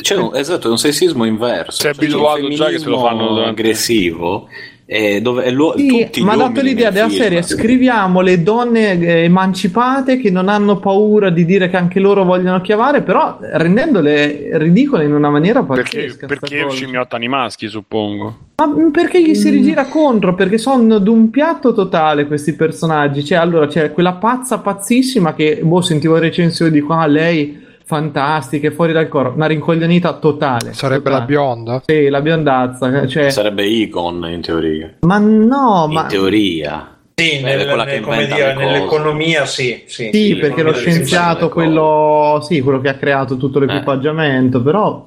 C'è 0.00 0.16
un- 0.16 0.30
esatto, 0.34 0.68
è 0.68 0.70
un 0.70 0.78
sessismo 0.78 1.24
inverso. 1.24 1.80
Sei 1.80 1.94
Cioè, 1.94 2.04
un 2.06 2.12
abituato 2.12 2.48
già 2.54 2.68
che 2.68 2.78
te 2.78 2.88
lo 2.88 2.98
fanno 3.00 3.42
aggressivo. 3.42 4.48
Eh, 4.84 5.20
dove 5.22 5.44
è 5.44 5.50
l'uo- 5.50 5.76
Sì, 5.76 5.86
tutti 5.86 6.22
ma 6.22 6.32
ha 6.32 6.36
dato 6.36 6.60
l'idea 6.60 6.90
della 6.90 7.08
film. 7.08 7.20
serie: 7.22 7.42
scriviamo 7.42 8.20
le 8.20 8.42
donne 8.42 8.98
eh, 9.00 9.24
emancipate 9.24 10.18
che 10.18 10.30
non 10.30 10.48
hanno 10.48 10.78
paura 10.78 11.30
di 11.30 11.44
dire 11.44 11.70
che 11.70 11.76
anche 11.76 12.00
loro 12.00 12.24
vogliono 12.24 12.60
chiavare, 12.60 13.02
però 13.02 13.38
rendendole 13.40 14.50
ridicole 14.58 15.04
in 15.04 15.12
una 15.14 15.30
maniera 15.30 15.62
Perché, 15.62 16.02
pazzesca. 16.02 16.26
perché 16.26 16.66
scimmiottano 16.70 17.24
i 17.24 17.28
maschi, 17.28 17.68
suppongo. 17.68 18.36
Ma 18.56 18.66
mm, 18.66 18.90
perché 18.90 19.22
gli 19.22 19.34
si 19.34 19.48
rigira 19.50 19.86
contro? 19.86 20.34
Perché 20.34 20.58
sono 20.58 20.98
d'un 20.98 21.30
piatto 21.30 21.72
totale 21.72 22.26
questi 22.26 22.54
personaggi. 22.54 23.24
Cioè, 23.24 23.38
allora 23.38 23.66
c'è 23.66 23.92
quella 23.92 24.12
pazza 24.14 24.58
pazzissima 24.58 25.34
che, 25.34 25.60
boh, 25.62 25.80
sentivo 25.80 26.18
recensioni 26.18 26.70
di 26.70 26.80
qua, 26.80 27.06
lei 27.06 27.60
fantastica, 27.84 28.68
è 28.68 28.70
fuori 28.72 28.92
dal 28.92 29.08
coro, 29.08 29.32
una 29.34 29.46
rincoglionita 29.46 30.14
totale. 30.14 30.72
Sarebbe 30.72 31.04
totale. 31.04 31.18
la 31.20 31.24
bionda? 31.26 31.82
Sì, 31.84 32.08
la 32.08 32.20
biondazza. 32.20 33.06
Cioè, 33.06 33.30
Sarebbe 33.30 33.64
Icon 33.64 34.28
in 34.30 34.40
teoria. 34.40 34.94
ma 35.00 35.18
no, 35.18 35.86
ma 35.88 36.02
In 36.02 36.08
teoria. 36.08 36.86
Sì, 37.14 37.40
nel- 37.42 37.66
nel- 37.66 38.26
dire, 38.26 38.54
nell'economia 38.54 39.44
sì. 39.44 39.82
Sì, 39.86 40.08
Sì, 40.12 40.36
perché 40.36 40.62
lo 40.62 40.72
scienziato, 40.72 41.50
quello, 41.50 42.40
sì, 42.42 42.60
quello 42.62 42.80
che 42.80 42.88
ha 42.88 42.94
creato 42.94 43.36
tutto 43.36 43.58
l'equipaggiamento, 43.58 44.62
però 44.62 45.06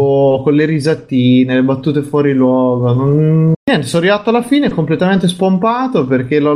boh, 0.00 0.40
con 0.44 0.54
le 0.54 0.64
risatine, 0.66 1.54
le 1.54 1.62
battute 1.62 2.02
fuori 2.02 2.32
luogo. 2.32 2.92
non- 2.94 3.52
Niente, 3.70 3.86
sono 3.88 4.02
arrivato 4.04 4.30
alla 4.30 4.42
fine 4.42 4.68
completamente 4.70 5.26
spompato 5.28 6.04
perché 6.06 6.38
l'ho... 6.40 6.54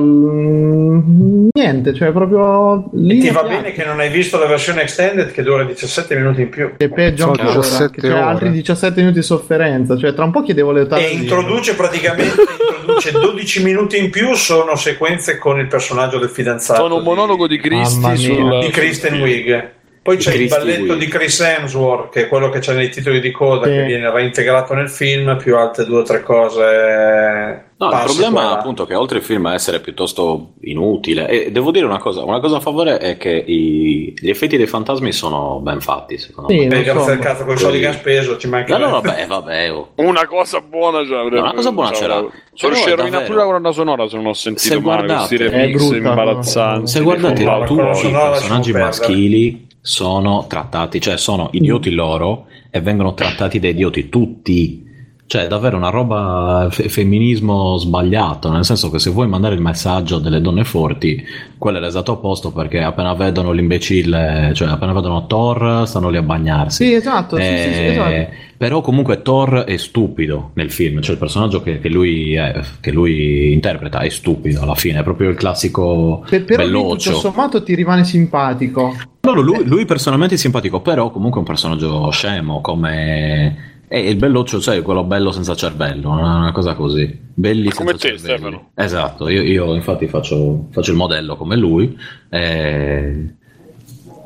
Niente, 1.52 1.94
cioè 1.94 2.10
proprio... 2.12 2.86
E 2.86 2.88
lì 2.94 3.18
ti 3.20 3.30
va 3.30 3.42
piace. 3.42 3.56
bene 3.56 3.72
che 3.72 3.84
non 3.84 4.00
hai 4.00 4.10
visto 4.10 4.36
la 4.38 4.46
versione 4.46 4.82
extended 4.82 5.30
che 5.32 5.42
dura 5.42 5.64
17 5.64 6.14
minuti 6.16 6.42
in 6.42 6.48
più. 6.48 6.72
Che 6.76 6.88
peggio 6.88 7.26
ancora, 7.26 7.54
17 7.54 8.00
che 8.00 8.08
c'è 8.08 8.12
ore. 8.12 8.20
altri 8.22 8.50
17 8.50 9.00
minuti 9.00 9.18
di 9.18 9.24
sofferenza, 9.24 9.96
cioè 9.96 10.12
tra 10.14 10.24
un 10.24 10.30
po' 10.32 10.42
chiedevo 10.42 10.72
le 10.72 10.80
E 10.80 10.82
eutanasia. 10.82 11.10
introduce 11.18 11.74
praticamente 11.74 12.34
introduce 12.82 13.12
12 13.12 13.62
minuti 13.62 13.98
in 13.98 14.10
più 14.10 14.34
sono 14.34 14.74
sequenze 14.74 15.38
con 15.38 15.58
il 15.60 15.66
personaggio 15.68 16.18
del 16.18 16.28
fidanzato 16.30 16.80
Sono 16.82 16.96
un 16.96 17.02
monologo 17.04 17.46
di 17.46 17.58
Mamma 17.62 17.68
Christie 18.12 18.36
mia. 18.36 18.50
sul... 18.50 18.60
di 18.60 18.70
Kristen 18.72 19.20
Wiig. 19.20 19.70
Poi 20.04 20.18
c'è 20.18 20.32
il 20.32 20.36
Kristen 20.36 20.58
balletto 20.60 20.82
Wiig. 20.92 20.98
di 20.98 21.06
Chris 21.08 21.40
Hemsworth, 21.40 22.12
che 22.12 22.20
è 22.24 22.28
quello 22.28 22.50
che 22.50 22.58
c'è 22.58 22.74
nei 22.74 22.90
titoli 22.90 23.20
di 23.20 23.30
coda, 23.30 23.64
Sì. 23.64 23.70
che 23.72 23.84
viene 23.84 24.10
reintegrato 24.10 24.74
nel 24.74 24.90
film, 24.90 25.36
più 25.38 25.56
altre 25.56 25.86
due 25.86 26.00
o 26.00 26.02
tre 26.02 26.22
cose. 26.22 27.64
No, 27.76 27.90
il 27.90 28.02
problema 28.04 28.40
qua 28.42 28.58
appunto 28.58 28.84
che 28.86 28.94
oltre 28.94 29.18
il 29.18 29.24
film 29.24 29.46
a 29.46 29.54
essere 29.54 29.80
piuttosto 29.80 30.52
inutile, 30.60 31.26
e 31.28 31.50
devo 31.50 31.70
dire 31.70 31.86
una 31.86 31.98
cosa, 31.98 32.22
una 32.22 32.38
cosa 32.38 32.58
a 32.58 32.60
favore 32.60 32.98
è 32.98 33.16
che 33.16 33.30
i- 33.30 34.14
gli 34.16 34.28
effetti 34.28 34.56
dei 34.58 34.66
fantasmi 34.66 35.10
sono 35.10 35.58
ben 35.60 35.80
fatti, 35.80 36.18
secondo 36.18 36.50
Sì, 36.50 36.58
me. 36.60 36.66
Beh, 36.66 36.82
grazie 36.82 37.12
al 37.12 37.18
cazzo 37.18 37.44
con 37.44 37.54
i 37.54 37.58
soldi 37.58 37.80
che 37.80 37.86
ha 37.88 37.92
speso, 37.92 38.36
ci 38.36 38.46
manca. 38.46 38.76
No, 38.76 38.84
no, 38.90 39.00
vabbè, 39.00 39.26
vabbè. 39.26 39.72
oh. 39.72 39.88
Una 39.96 40.26
cosa 40.26 40.60
buona 40.60 41.02
ce 41.04 41.10
l'avrebbe. 41.14 41.40
Una 41.40 41.54
cosa 41.54 41.72
buona 41.72 41.92
ce 41.92 42.06
l'ha. 42.06 42.24
Sono 42.52 42.72
riuscito 42.72 42.92
a 42.94 42.96
rovinare 42.96 43.24
pure 43.24 43.38
la 43.38 43.44
colonna 43.44 43.72
sonora 43.72 44.06
se 44.08 44.16
non 44.16 44.26
ho 44.26 44.32
sentito 44.34 44.74
Se 44.74 44.80
male. 44.80 45.06
Questi 45.06 45.36
guardate- 45.36 45.56
È 45.56 45.66
remix 45.66 45.90
imbarazzanti. 45.90 46.90
Se 46.90 47.00
guardate 47.00 47.44
No, 47.44 47.64
tutti 47.64 48.06
i 48.06 48.10
personaggi 48.12 48.72
maschili 48.72 49.66
sono 49.86 50.46
trattati, 50.48 50.98
cioè 50.98 51.18
sono 51.18 51.50
idioti 51.52 51.90
loro 51.90 52.46
e 52.70 52.80
vengono 52.80 53.12
trattati 53.12 53.60
da 53.60 53.68
idioti 53.68 54.08
tutti. 54.08 54.83
Cioè, 55.26 55.46
davvero 55.48 55.78
una 55.78 55.88
roba 55.88 56.68
fe- 56.70 56.88
femminismo 56.90 57.78
sbagliato, 57.78 58.52
nel 58.52 58.64
senso 58.64 58.90
che 58.90 58.98
se 58.98 59.08
vuoi 59.10 59.26
mandare 59.26 59.54
il 59.54 59.60
messaggio 59.60 60.18
delle 60.18 60.40
donne 60.40 60.64
forti, 60.64 61.24
quello 61.56 61.78
è 61.78 61.80
l'esatto 61.80 62.12
opposto 62.12 62.52
perché 62.52 62.82
appena 62.82 63.14
vedono 63.14 63.50
l'imbecille, 63.50 64.52
cioè 64.54 64.68
appena 64.68 64.92
vedono 64.92 65.26
Thor, 65.26 65.88
stanno 65.88 66.10
lì 66.10 66.18
a 66.18 66.22
bagnarsi. 66.22 66.84
Sì, 66.84 66.92
esatto, 66.92 67.36
sì, 67.36 67.42
sì, 67.42 67.48
sì, 67.48 67.80
Eh, 67.80 67.86
esatto. 67.92 68.32
Però 68.56 68.80
comunque 68.82 69.22
Thor 69.22 69.64
è 69.66 69.76
stupido 69.78 70.50
nel 70.54 70.70
film, 70.70 71.00
cioè 71.00 71.14
il 71.14 71.18
personaggio 71.18 71.62
che, 71.62 71.80
che 71.80 71.88
lui, 71.88 72.34
è- 72.34 72.60
che 72.80 72.92
lui 72.92 73.52
interpreta 73.52 74.00
è 74.00 74.08
stupido 74.10 74.60
alla 74.60 74.74
fine, 74.76 75.00
è 75.00 75.02
proprio 75.02 75.30
il 75.30 75.36
classico 75.36 76.24
Per- 76.28 76.44
però 76.44 76.62
belloccio. 76.64 77.10
tutto 77.10 77.20
sommato 77.22 77.62
ti 77.62 77.74
rimane 77.74 78.04
simpatico. 78.04 78.94
No, 79.22 79.32
no, 79.32 79.40
lui, 79.40 79.64
lui 79.64 79.84
personalmente 79.86 80.34
è 80.34 80.38
simpatico, 80.38 80.80
però 80.82 81.10
comunque 81.10 81.36
è 81.38 81.40
un 81.40 81.46
personaggio 81.46 82.10
scemo, 82.10 82.60
come... 82.60 83.72
È 83.86 83.96
il 83.96 84.16
belloccio, 84.16 84.60
cioè 84.60 84.82
quello 84.82 85.04
bello 85.04 85.30
senza 85.30 85.54
cervello, 85.54 86.10
una 86.10 86.50
cosa 86.52 86.74
così. 86.74 87.20
Belli 87.34 87.70
Come 87.70 87.90
senza 87.90 88.08
te, 88.08 88.18
cervelli. 88.18 88.38
Stefano. 88.38 88.70
Esatto, 88.74 89.28
io, 89.28 89.42
io 89.42 89.74
infatti 89.74 90.08
faccio, 90.08 90.66
faccio 90.70 90.90
il 90.90 90.96
modello 90.96 91.36
come 91.36 91.56
lui. 91.56 91.96
eh, 92.30 93.34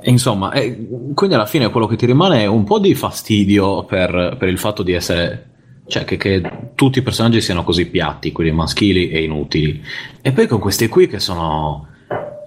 e 0.00 0.10
insomma, 0.10 0.52
eh, 0.52 0.86
quindi 1.12 1.34
alla 1.34 1.46
fine 1.46 1.70
quello 1.70 1.86
che 1.86 1.96
ti 1.96 2.06
rimane 2.06 2.42
è 2.42 2.46
un 2.46 2.64
po' 2.64 2.78
di 2.78 2.94
fastidio 2.94 3.84
per, 3.84 4.36
per 4.38 4.48
il 4.48 4.58
fatto 4.58 4.82
di 4.82 4.92
essere... 4.92 5.44
Cioè 5.88 6.04
che, 6.04 6.16
che 6.18 6.42
tutti 6.74 6.98
i 6.98 7.02
personaggi 7.02 7.40
siano 7.40 7.64
così 7.64 7.86
piatti, 7.86 8.30
quelli 8.30 8.52
maschili 8.52 9.08
e 9.08 9.22
inutili. 9.22 9.82
E 10.20 10.32
poi 10.32 10.46
con 10.46 10.60
questi 10.60 10.88
qui 10.88 11.08
che 11.08 11.18
sono... 11.18 11.86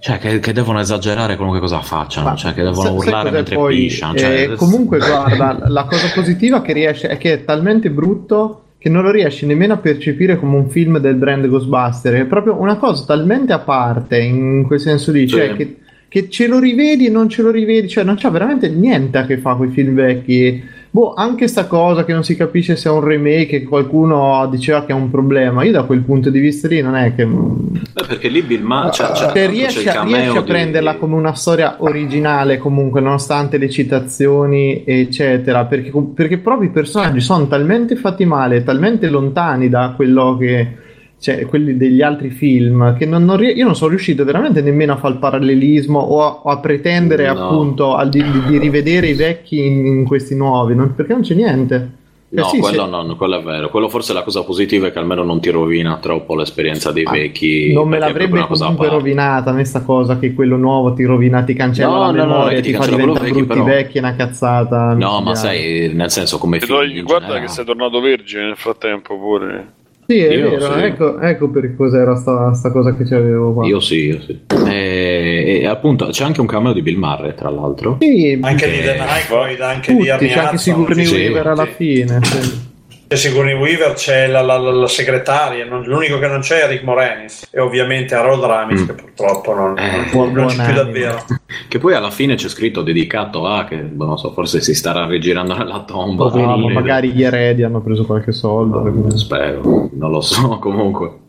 Cioè 0.02 0.18
che, 0.18 0.40
che 0.40 0.52
devono 0.52 0.80
esagerare 0.80 1.36
qualunque 1.36 1.60
cosa 1.60 1.80
facciano, 1.80 2.30
Ma 2.30 2.34
cioè 2.34 2.54
che 2.54 2.62
devono 2.64 2.82
sai 2.88 2.96
urlare 2.96 3.30
mentre 3.30 3.54
poi? 3.54 3.76
pisciano. 3.76 4.14
Eh, 4.14 4.18
Cioè, 4.18 4.52
comunque, 4.56 4.98
guarda, 4.98 5.62
la 5.68 5.84
cosa 5.84 6.10
positiva 6.12 6.60
che 6.60 6.72
riesce 6.72 7.06
è 7.06 7.16
che 7.18 7.34
è 7.34 7.44
talmente 7.44 7.88
brutto 7.88 8.64
che 8.78 8.88
non 8.88 9.04
lo 9.04 9.12
riesci 9.12 9.46
nemmeno 9.46 9.74
a 9.74 9.76
percepire 9.76 10.36
come 10.40 10.56
un 10.56 10.68
film 10.68 10.98
del 10.98 11.14
brand 11.14 11.46
Ghostbuster. 11.46 12.14
È 12.14 12.24
proprio 12.24 12.58
una 12.60 12.78
cosa 12.78 13.04
talmente 13.06 13.52
a 13.52 13.60
parte 13.60 14.18
in 14.20 14.64
quel 14.66 14.80
senso 14.80 15.12
lì, 15.12 15.28
cioè 15.28 15.50
Sì. 15.50 15.54
che, 15.54 15.76
che 16.08 16.28
ce 16.28 16.48
lo 16.48 16.58
rivedi 16.58 17.06
e 17.06 17.08
non 17.10 17.28
ce 17.28 17.42
lo 17.42 17.52
rivedi, 17.52 17.86
cioè 17.88 18.02
non 18.02 18.16
c'ha 18.16 18.28
veramente 18.30 18.68
niente 18.68 19.18
a 19.18 19.24
che 19.24 19.38
fare 19.38 19.56
con 19.56 19.68
i 19.68 19.70
film 19.70 19.94
vecchi. 19.94 20.60
Boh, 20.94 21.14
anche 21.14 21.48
sta 21.48 21.66
cosa 21.68 22.04
che 22.04 22.12
non 22.12 22.22
si 22.22 22.36
capisce 22.36 22.76
se 22.76 22.90
è 22.90 22.92
un 22.92 23.02
remake 23.02 23.56
e 23.56 23.62
qualcuno 23.62 24.46
diceva 24.50 24.84
che 24.84 24.92
è 24.92 24.94
un 24.94 25.10
problema. 25.10 25.64
Io 25.64 25.72
da 25.72 25.84
quel 25.84 26.02
punto 26.02 26.28
di 26.28 26.38
vista 26.38 26.68
lì 26.68 26.82
non 26.82 26.96
è 26.96 27.14
che 27.14 27.24
Beh, 27.24 28.04
perché 28.06 28.28
lì 28.28 28.42
Bill 28.42 28.60
Ma 28.60 28.90
cioè, 28.90 29.06
c'è, 29.06 29.12
c'è, 29.12 29.30
se 29.32 29.46
riesci, 29.46 29.88
a, 29.88 30.02
riesci 30.02 30.36
a 30.36 30.42
di- 30.42 30.46
prenderla 30.46 30.96
come 30.96 31.14
una 31.14 31.32
storia 31.32 31.76
originale 31.78 32.58
comunque 32.58 33.00
nonostante 33.00 33.56
le 33.56 33.70
citazioni 33.70 34.84
eccetera 34.84 35.64
perché, 35.64 35.90
perché 36.14 36.36
proprio 36.36 36.68
i 36.68 36.72
personaggi 36.72 37.20
sono 37.20 37.46
talmente 37.46 37.96
fatti 37.96 38.26
male 38.26 38.62
talmente 38.62 39.08
lontani 39.08 39.70
da 39.70 39.94
quello 39.96 40.36
che 40.36 40.76
cioè 41.22 41.46
quelli 41.46 41.76
degli 41.76 42.02
altri 42.02 42.30
film 42.30 42.96
che 42.98 43.06
non, 43.06 43.24
non 43.24 43.40
io 43.44 43.64
non 43.64 43.76
sono 43.76 43.90
riuscito 43.90 44.24
veramente 44.24 44.60
nemmeno 44.60 44.94
a 44.94 44.96
fare 44.96 45.14
il 45.14 45.20
parallelismo 45.20 46.00
o 46.00 46.20
a, 46.22 46.40
o 46.42 46.50
a 46.50 46.58
pretendere 46.58 47.32
No. 47.32 47.44
appunto 47.48 47.94
al 47.94 48.08
di, 48.08 48.24
di- 48.48 48.58
rivedere 48.58 49.06
i 49.06 49.14
vecchi 49.14 49.64
in, 49.64 49.86
in 49.86 50.04
questi 50.04 50.34
nuovi 50.34 50.74
non- 50.74 50.94
perché 50.96 51.12
non 51.12 51.22
c'è 51.22 51.34
niente 51.34 51.90
Eh 52.34 52.40
No, 52.40 52.44
sì, 52.46 52.58
quello, 52.58 52.84
sì. 52.84 52.90
non- 52.90 53.14
quello 53.16 53.38
è 53.38 53.42
vero. 53.42 53.68
Quello 53.68 53.88
forse 53.90 54.12
è 54.12 54.14
la 54.14 54.22
cosa 54.22 54.42
positiva 54.42 54.86
è 54.86 54.90
che 54.92 54.98
almeno 54.98 55.22
non 55.22 55.38
ti 55.38 55.50
rovina 55.50 55.98
troppo 55.98 56.34
l'esperienza 56.34 56.90
dei 56.90 57.04
vecchi. 57.04 57.72
non 57.74 57.86
me 57.88 57.98
l'avrebbe 57.98 58.40
a 58.40 58.46
comunque 58.46 58.88
rovinata 58.88 59.50
a 59.50 59.52
me 59.52 59.64
sta 59.66 59.82
cosa 59.82 60.18
che 60.18 60.32
quello 60.34 60.56
nuovo 60.56 60.92
ti 60.94 61.04
rovina, 61.04 61.42
ti 61.44 61.52
cancella 61.54 61.88
No, 61.90 61.98
la 61.98 62.10
no, 62.10 62.24
no, 62.24 62.26
memoria, 62.32 62.56
che 62.56 62.62
ti, 62.62 62.70
ti 62.70 62.74
fa 62.76 62.86
diventare 62.86 63.26
vecchi, 63.26 63.32
brutti 63.32 63.46
però- 63.52 63.64
vecchi, 63.64 63.98
una 63.98 64.14
cazzata. 64.16 64.94
No, 64.94 65.20
ma 65.20 65.34
sai, 65.34 65.90
nel 65.94 66.10
senso 66.10 66.38
come 66.38 66.58
film. 66.58 67.04
guarda 67.04 67.26
generale. 67.26 67.40
che 67.46 67.48
sei 67.52 67.64
tornato 67.66 68.00
vergine 68.00 68.44
nel 68.46 68.56
frattempo 68.56 69.16
pure. 69.18 69.72
Sì, 70.06 70.18
è 70.18 70.32
Io 70.34 70.50
vero, 70.50 70.72
sì. 70.74 70.80
ecco, 70.84 71.20
ecco 71.20 71.48
per 71.48 71.74
cos'era 71.76 72.14
sta, 72.16 72.52
sta 72.54 72.70
cosa 72.70 72.94
che 72.94 73.04
c'avevo 73.04 73.52
qua. 73.54 73.66
Io 73.66 73.80
sì, 73.80 74.06
io 74.06 74.20
sì. 74.20 74.38
E, 74.66 75.60
e 75.62 75.66
appunto 75.66 76.06
c'è 76.06 76.24
anche 76.24 76.40
un 76.40 76.46
cameo 76.46 76.72
di 76.72 76.82
Bill 76.82 76.98
Murray, 76.98 77.34
tra 77.34 77.48
l'altro. 77.50 77.96
Sì, 78.00 78.38
Anche 78.42 78.70
di 78.70 78.80
The 78.82 78.94
Nyquist, 78.98 79.60
anche 79.60 79.92
di 79.92 79.98
tutti, 79.98 80.10
Arnie 80.10 80.28
c'è 80.30 80.38
anche 80.38 80.58
Sigourney 80.58 81.04
sì, 81.04 81.14
Weaver 81.14 81.46
alla 81.46 81.66
fine. 81.66 82.18
sì. 82.22 82.70
C'è 83.12 83.16
Sigourney 83.18 83.52
Weaver, 83.54 83.92
c'è 83.92 84.26
la, 84.26 84.40
la- 84.40 84.56
la- 84.58 84.72
la 84.72 84.86
segretaria, 84.88 85.66
non- 85.66 85.82
l'unico 85.84 86.18
che 86.18 86.26
non 86.28 86.40
c'è 86.40 86.62
è 86.62 86.68
Rick 86.68 86.82
Moranis 86.82 87.46
e 87.52 87.60
ovviamente 87.60 88.14
Harold 88.14 88.42
Ramis 88.42 88.80
Mm. 88.80 88.86
che 88.86 88.92
purtroppo 88.94 89.54
non, 89.54 89.78
Eh, 89.78 90.14
non- 90.14 90.32
non 90.32 90.46
c'è 90.46 90.64
più 90.64 90.72
davvero. 90.74 91.22
Che 91.68 91.78
poi 91.78 91.94
alla 91.94 92.10
fine 92.10 92.34
c'è 92.34 92.48
scritto 92.48 92.82
dedicato 92.82 93.46
a 93.46 93.64
che 93.64 93.76
boh, 93.76 94.04
non 94.04 94.18
so, 94.18 94.32
forse 94.32 94.60
si 94.60 94.74
starà 94.74 95.06
rigirando 95.06 95.54
nella 95.56 95.82
tomba. 95.86 96.28
No, 96.32 96.56
ma 96.56 96.72
magari 96.72 97.10
gli 97.12 97.22
eredi 97.22 97.62
hanno 97.62 97.80
preso 97.80 98.04
qualche 98.04 98.32
soldo. 98.32 99.10
Spero, 99.16 99.88
non 99.92 100.10
lo 100.10 100.20
so 100.20 100.58
comunque. 100.60 101.20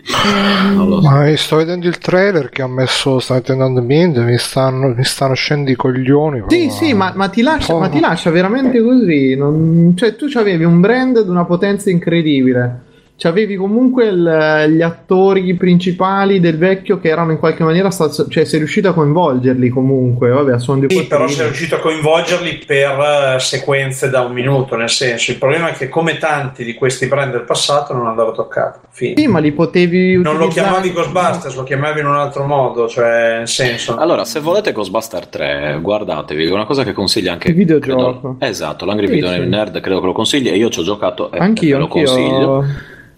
Non 0.73 0.89
lo 0.89 1.01
so. 1.01 1.09
Ma 1.09 1.35
sto 1.35 1.55
vedendo 1.57 1.87
il 1.87 1.97
trailer 1.97 2.49
che 2.49 2.61
ha 2.61 2.67
messo 2.67 3.19
on 3.63 3.73
the 3.75 3.81
Mind, 3.81 4.17
mi 4.17 4.37
stanno, 4.37 4.93
mi 4.95 5.03
stanno 5.03 5.33
scendendo 5.33 5.71
i 5.71 5.75
coglioni. 5.75 6.43
Sì, 6.47 6.69
sì, 6.69 6.93
ma, 6.93 7.13
ma 7.15 7.29
ti 7.29 7.41
lascia, 7.41 7.77
ma 7.77 7.87
ti 7.89 7.99
lascia 7.99 8.29
veramente 8.29 8.81
così. 8.81 9.35
non- 9.35 9.93
Cioè, 9.95 10.15
tu 10.15 10.25
avevi 10.33 10.63
un 10.63 10.79
brand 10.81 11.23
di 11.23 11.29
una 11.29 11.45
potenza 11.45 11.89
incredibile. 11.89 12.91
C'avevi 13.23 13.55
comunque 13.55 14.07
il- 14.07 14.65
gli 14.75 14.81
attori 14.81 15.53
principali 15.53 16.41
del 16.41 16.57
vecchio 16.57 16.99
che 16.99 17.07
erano 17.07 17.31
in 17.31 17.39
qualche 17.39 17.63
maniera 17.63 17.89
sta- 17.89 18.09
cioè 18.09 18.43
sei 18.43 18.57
riuscito 18.59 18.89
a 18.89 18.93
coinvolgerli 18.93 19.69
comunque, 19.69 20.27
vabbè, 20.29 20.51
a 20.51 20.57
suon 20.57 20.81
di 20.81 20.87
Sì, 20.93 21.07
però 21.07 21.25
sei 21.29 21.45
riuscito 21.45 21.75
a 21.75 21.79
coinvolgerli 21.79 22.61
per 22.67 23.35
eh, 23.35 23.39
sequenze 23.39 24.09
da 24.09 24.19
un 24.19 24.33
minuto, 24.33 24.75
nel 24.75 24.89
senso, 24.89 25.31
il 25.31 25.37
problema 25.37 25.69
è 25.69 25.71
che 25.71 25.87
come 25.87 26.17
tanti 26.17 26.65
di 26.65 26.73
questi 26.73 27.05
brand 27.07 27.31
del 27.31 27.43
passato 27.43 27.93
non 27.93 28.07
andava 28.07 28.31
toccato. 28.33 28.81
Fine. 28.89 29.13
Sì, 29.15 29.27
ma 29.27 29.39
li 29.39 29.53
potevi 29.53 30.17
Non 30.21 30.35
lo 30.35 30.49
chiamavi 30.49 30.91
Ghostbusters, 30.91 31.55
lo 31.55 31.63
chiamavi 31.63 32.01
in 32.01 32.07
un 32.07 32.17
altro 32.17 32.43
modo, 32.45 32.89
cioè 32.89 33.37
nel 33.37 33.47
senso. 33.47 33.95
Allora, 33.95 34.25
se 34.25 34.41
volete 34.41 34.73
Ghostbuster 34.73 35.27
3, 35.27 35.79
guardatevi, 35.81 36.45
è 36.45 36.51
una 36.51 36.65
cosa 36.65 36.83
che 36.83 36.91
consiglia 36.91 37.31
anche 37.31 37.47
Il 37.47 37.55
videogioco. 37.55 38.19
credo- 38.19 38.35
esatto, 38.39 38.83
l'Angry 38.83 39.07
Sì, 39.07 39.13
Video 39.13 39.31
sì. 39.31 39.39
Nerd 39.47 39.79
credo 39.79 40.01
che 40.01 40.05
lo 40.07 40.11
consigli 40.11 40.49
e 40.49 40.57
io 40.57 40.67
ci 40.69 40.81
ho 40.81 40.83
giocato 40.83 41.31
e 41.31 41.37
Anch'io, 41.37 41.77
ve 41.77 41.83
lo 41.83 41.83
anch'io. 41.85 42.05
consiglio. 42.05 42.65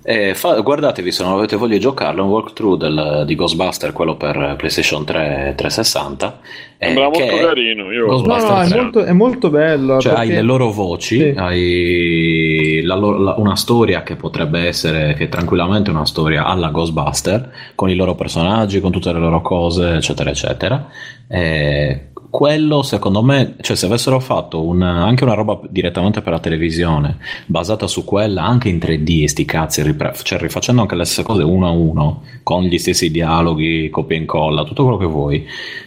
E 0.08 0.36
fa- 0.36 0.60
guardatevi 0.60 1.12
se 1.12 1.24
non 1.24 1.34
avete 1.34 1.56
voglia 1.56 1.74
di 1.74 1.80
giocarlo, 1.80 2.22
è 2.22 2.24
un 2.26 2.30
walkthrough 2.30 2.78
del- 2.80 3.24
di 3.26 3.34
Ghostbuster, 3.34 3.92
quello 3.92 4.16
per 4.18 4.54
PlayStation 4.56 5.04
3 5.04 5.48
e 5.50 5.56
360. 5.56 6.40
eh, 6.78 6.86
Sembra 6.86 7.06
molto 7.06 7.20
è 7.24 7.40
carino. 7.40 7.92
Io... 7.92 8.02
No, 8.02 8.08
Ghostbuster 8.22 8.52
no, 8.52 8.62
è 8.62 8.68
3. 8.68 8.82
molto, 8.82 9.04
è 9.04 9.12
molto 9.14 9.50
bello. 9.50 10.00
Cioè, 10.00 10.12
hai 10.14 10.18
perché- 10.28 10.34
le 10.36 10.42
loro 10.44 10.72
voci, 10.72 11.18
Sì. 11.18 11.34
hai 11.36 12.82
la 12.84 12.94
la- 12.96 13.34
una 13.38 13.56
storia 13.56 14.04
che 14.04 14.16
potrebbe 14.16 14.68
essere, 14.68 15.16
che 15.16 15.24
è 15.24 15.30
tranquillamente 15.30 15.90
una 15.90 16.06
storia 16.06 16.46
alla 16.46 16.70
Ghostbuster, 16.70 17.52
con 17.74 17.90
i 17.90 17.96
loro 17.96 18.14
personaggi, 18.14 18.80
con 18.82 18.92
tutte 18.92 19.12
le 19.12 19.18
loro 19.20 19.42
cose, 19.42 19.96
eccetera, 19.96 20.30
eccetera. 20.30 20.88
E 21.28 22.10
quello, 22.36 22.82
secondo 22.82 23.24
me, 23.24 23.56
cioè, 23.62 23.78
se 23.78 23.86
avessero 23.86 24.20
fatto 24.20 24.62
un- 24.62 24.82
anche 24.82 25.24
una 25.24 25.36
roba 25.36 25.58
direttamente 25.70 26.22
per 26.22 26.34
la 26.34 26.40
televisione, 26.40 27.18
basata 27.46 27.88
su 27.88 28.04
quella, 28.04 28.44
anche 28.44 28.68
in 28.68 28.78
3D, 28.78 29.24
sti 29.26 29.46
cazzi, 29.46 29.82
ripre- 29.82 30.12
cioè, 30.22 30.38
rifacendo 30.38 30.82
anche 30.82 30.96
le 30.96 31.06
stesse 31.06 31.24
cose 31.24 31.44
uno 31.44 31.66
a 31.66 31.72
uno, 31.72 32.24
con 32.44 32.64
gli 32.64 32.78
stessi 32.78 33.10
dialoghi, 33.10 33.90
copia 33.90 34.18
e 34.18 34.20
incolla, 34.20 34.66
tutto 34.66 34.84
quello 34.84 34.98
che 34.98 35.06
vuoi, 35.06 35.46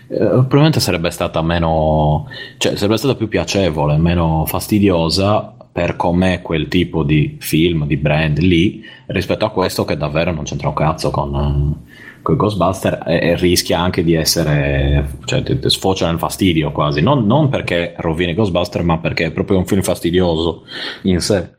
eh, 0.08 0.16
probabilmente 0.16 0.80
sarebbe 0.80 1.10
stata 1.10 1.42
meno, 1.42 2.26
cioè 2.56 2.76
sarebbe 2.76 2.96
stata 2.96 3.14
più 3.14 3.28
piacevole, 3.28 3.98
meno 3.98 4.44
fastidiosa 4.46 5.52
per 5.70 5.96
com'è 5.96 6.40
quel 6.40 6.66
tipo 6.68 7.02
di 7.02 7.36
film, 7.40 7.86
di 7.86 7.96
brand 7.98 8.38
lì, 8.38 8.82
rispetto 9.08 9.44
a 9.44 9.50
questo 9.50 9.84
che 9.84 9.98
davvero 9.98 10.32
non 10.32 10.44
c'entra 10.44 10.68
un 10.68 10.74
cazzo 10.74 11.10
con, 11.10 11.76
con 12.28 12.36
Ghostbuster 12.36 13.02
e, 13.06 13.28
e 13.28 13.36
rischia 13.36 13.80
anche 13.80 14.04
di 14.04 14.12
essere, 14.12 15.16
cioè 15.24 15.42
ti- 15.42 15.58
ti 15.58 15.70
sfocia 15.70 16.08
nel 16.08 16.18
fastidio 16.18 16.72
quasi, 16.72 17.00
non, 17.00 17.24
non 17.26 17.48
perché 17.48 17.94
rovini 17.96 18.34
Ghostbuster, 18.34 18.82
ma 18.82 18.98
perché 18.98 19.26
è 19.26 19.30
proprio 19.32 19.56
un 19.56 19.64
film 19.64 19.80
fastidioso 19.80 20.64
in 21.04 21.20
sé. 21.20 21.56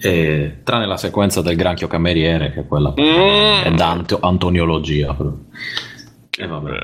E, 0.00 0.60
tranne 0.62 0.86
la 0.86 0.96
sequenza 0.96 1.40
del 1.40 1.56
granchio 1.56 1.86
cameriere, 1.86 2.52
che 2.52 2.60
è 2.60 2.66
quella 2.66 2.92
è 2.94 3.70
da 3.74 4.04
antoniologia. 4.20 5.16
E 6.38 6.46
vabbè. 6.46 6.78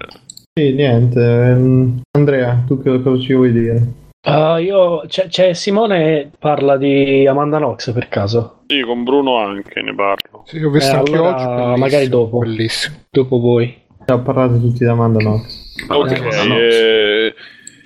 Sì, 0.54 0.72
niente. 0.72 1.20
ehm, 1.20 2.00
Andrea, 2.16 2.62
tu 2.66 2.80
cosa 2.82 3.20
ci 3.20 3.34
vuoi 3.34 3.52
dire? 3.52 3.92
Ah, 4.22 4.58
io, 4.58 5.02
c'è, 5.06 5.28
c'è 5.28 5.54
Simone 5.54 6.30
parla 6.38 6.76
di 6.76 7.26
Amanda 7.26 7.56
Knox 7.56 7.92
per 7.92 8.08
caso. 8.08 8.64
Sì, 8.66 8.82
con 8.82 9.02
Bruno 9.02 9.36
anche 9.38 9.80
ne 9.80 9.94
parlo. 9.94 10.42
Sì, 10.44 10.62
ho 10.62 10.70
visto 10.70 10.94
Eh, 10.94 10.98
anche 10.98 11.12
allora, 11.14 11.34
oggi. 11.34 11.44
bellissimo, 11.46 11.76
magari 11.76 12.08
dopo. 12.08 12.38
Bellissimo. 12.38 12.96
Dopo 13.10 13.38
voi. 13.38 13.78
Ho 14.06 14.20
parlato 14.22 14.58
tutti 14.60 14.84
da 14.84 14.92
Amanda 14.92 15.18
Knox. 15.20 15.86
Ok, 15.88 16.10
eh, 16.10 17.34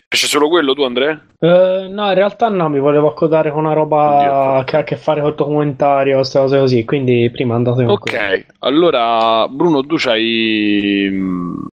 c'è 0.08 0.26
solo 0.26 0.48
quello 0.48 0.74
tu, 0.74 0.82
Andrea? 0.82 1.20
Eh, 1.38 1.86
no, 1.90 2.08
in 2.08 2.14
realtà 2.14 2.48
no, 2.48 2.68
mi 2.68 2.80
volevo 2.80 3.08
accodare 3.10 3.50
con 3.52 3.64
una 3.64 3.74
roba 3.74 4.62
che 4.66 4.76
ha 4.76 4.80
a 4.80 4.84
che 4.84 4.96
fare 4.96 5.20
col 5.20 5.34
documentario, 5.34 6.16
queste 6.16 6.38
cose 6.40 6.58
così, 6.58 6.84
quindi 6.84 7.30
prima 7.30 7.54
andate 7.54 7.84
con 7.84 7.96
quello. 7.98 8.18
Ok, 8.18 8.46
allora 8.60 9.46
Bruno, 9.48 9.82
tu 9.84 9.94
c'hai 9.98 11.08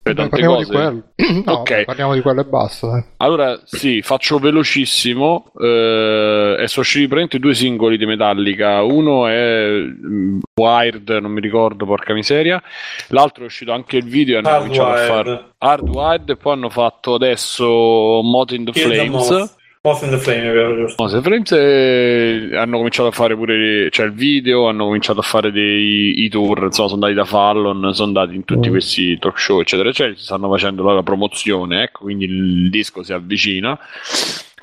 Dai, 0.05 0.13
tante 0.13 0.29
parliamo 0.29 0.57
di 0.57 0.63
cose. 0.65 0.73
quello. 0.75 1.03
No, 1.45 1.53
Ok. 1.61 1.83
parliamo 1.85 2.13
di 2.13 2.21
quello 2.21 2.41
e 2.41 2.43
basta. 2.45 2.87
dai. 2.87 3.03
Allora, 3.17 3.59
sì, 3.65 4.01
faccio 4.03 4.37
velocissimo. 4.37 5.51
Eh, 5.59 6.57
e 6.59 6.67
sono 6.67 6.81
usciti 6.85 7.07
praticamente 7.07 7.39
due 7.39 7.55
singoli 7.55 7.97
di 7.97 8.05
Metallica. 8.05 8.83
Uno 8.83 9.25
è 9.27 9.67
mm, 9.71 10.39
Wired, 10.59 11.09
non 11.09 11.31
mi 11.31 11.41
ricordo, 11.41 11.85
porca 11.85 12.13
miseria. 12.13 12.61
L'altro 13.07 13.43
è 13.43 13.47
uscito 13.47 13.71
anche 13.71 13.97
il 13.97 14.05
video 14.05 14.35
e 14.35 14.37
hanno 14.43 14.57
cominciato 14.59 14.89
a 14.89 14.93
Hardwired. 14.93 15.25
fare 15.25 15.45
Hardwired. 15.57 16.29
E 16.29 16.35
poi 16.37 16.53
hanno 16.53 16.69
fatto 16.69 17.13
adesso 17.15 17.65
Moth 17.65 18.51
in 18.51 18.65
the 18.65 18.71
Kill 18.71 18.89
the 18.89 18.95
Flames. 18.95 19.55
Moth. 19.85 20.01
In 20.01 20.09
the 20.09 20.17
Flame, 20.17 20.49
è 20.49 20.51
vero, 20.51 20.75
giusto? 20.75 21.03
Moth 21.03 21.13
in 21.13 21.21
the 21.21 21.23
Flames 21.23 21.51
e 21.51 22.57
hanno 22.57 22.77
cominciato 22.77 23.09
a 23.09 23.11
fare 23.11 23.35
pure 23.35 23.89
cioè 23.91 24.07
il 24.07 24.13
video, 24.13 24.67
hanno 24.67 24.85
cominciato 24.85 25.19
a 25.19 25.23
fare 25.23 25.51
dei 25.51 26.23
i 26.23 26.29
tour, 26.29 26.63
insomma, 26.63 26.89
sono 26.89 27.05
andati 27.05 27.13
da 27.13 27.25
Fallon, 27.25 27.93
sono 27.93 28.07
andati 28.07 28.35
in 28.35 28.45
tutti 28.45 28.69
questi 28.69 29.17
talk 29.19 29.39
show, 29.39 29.59
eccetera, 29.59 29.89
eccetera, 29.89 30.15
si 30.15 30.23
stanno 30.23 30.49
facendo 30.49 30.83
la, 30.83 31.03
promozione, 31.03 31.83
ecco, 31.83 32.03
quindi 32.03 32.25
il 32.25 32.69
disco 32.71 33.03
si 33.03 33.13
avvicina. 33.13 33.77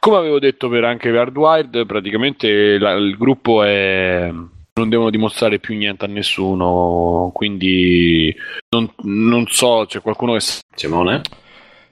Come 0.00 0.16
avevo 0.16 0.40
detto 0.40 0.68
per 0.68 0.82
anche 0.82 1.10
per 1.10 1.20
Hardwired, 1.20 1.86
praticamente 1.86 2.78
la- 2.78 2.94
il 2.94 3.16
gruppo 3.16 3.62
è 3.62 4.32
non 4.74 4.88
devono 4.88 5.10
dimostrare 5.10 5.58
più 5.58 5.76
niente 5.76 6.06
a 6.06 6.08
nessuno, 6.08 7.30
quindi 7.34 8.34
non, 8.70 8.90
non 9.02 9.46
so, 9.48 9.84
c'è 9.86 10.00
qualcuno 10.00 10.32
che 10.32 10.40
Simone? 10.74 11.20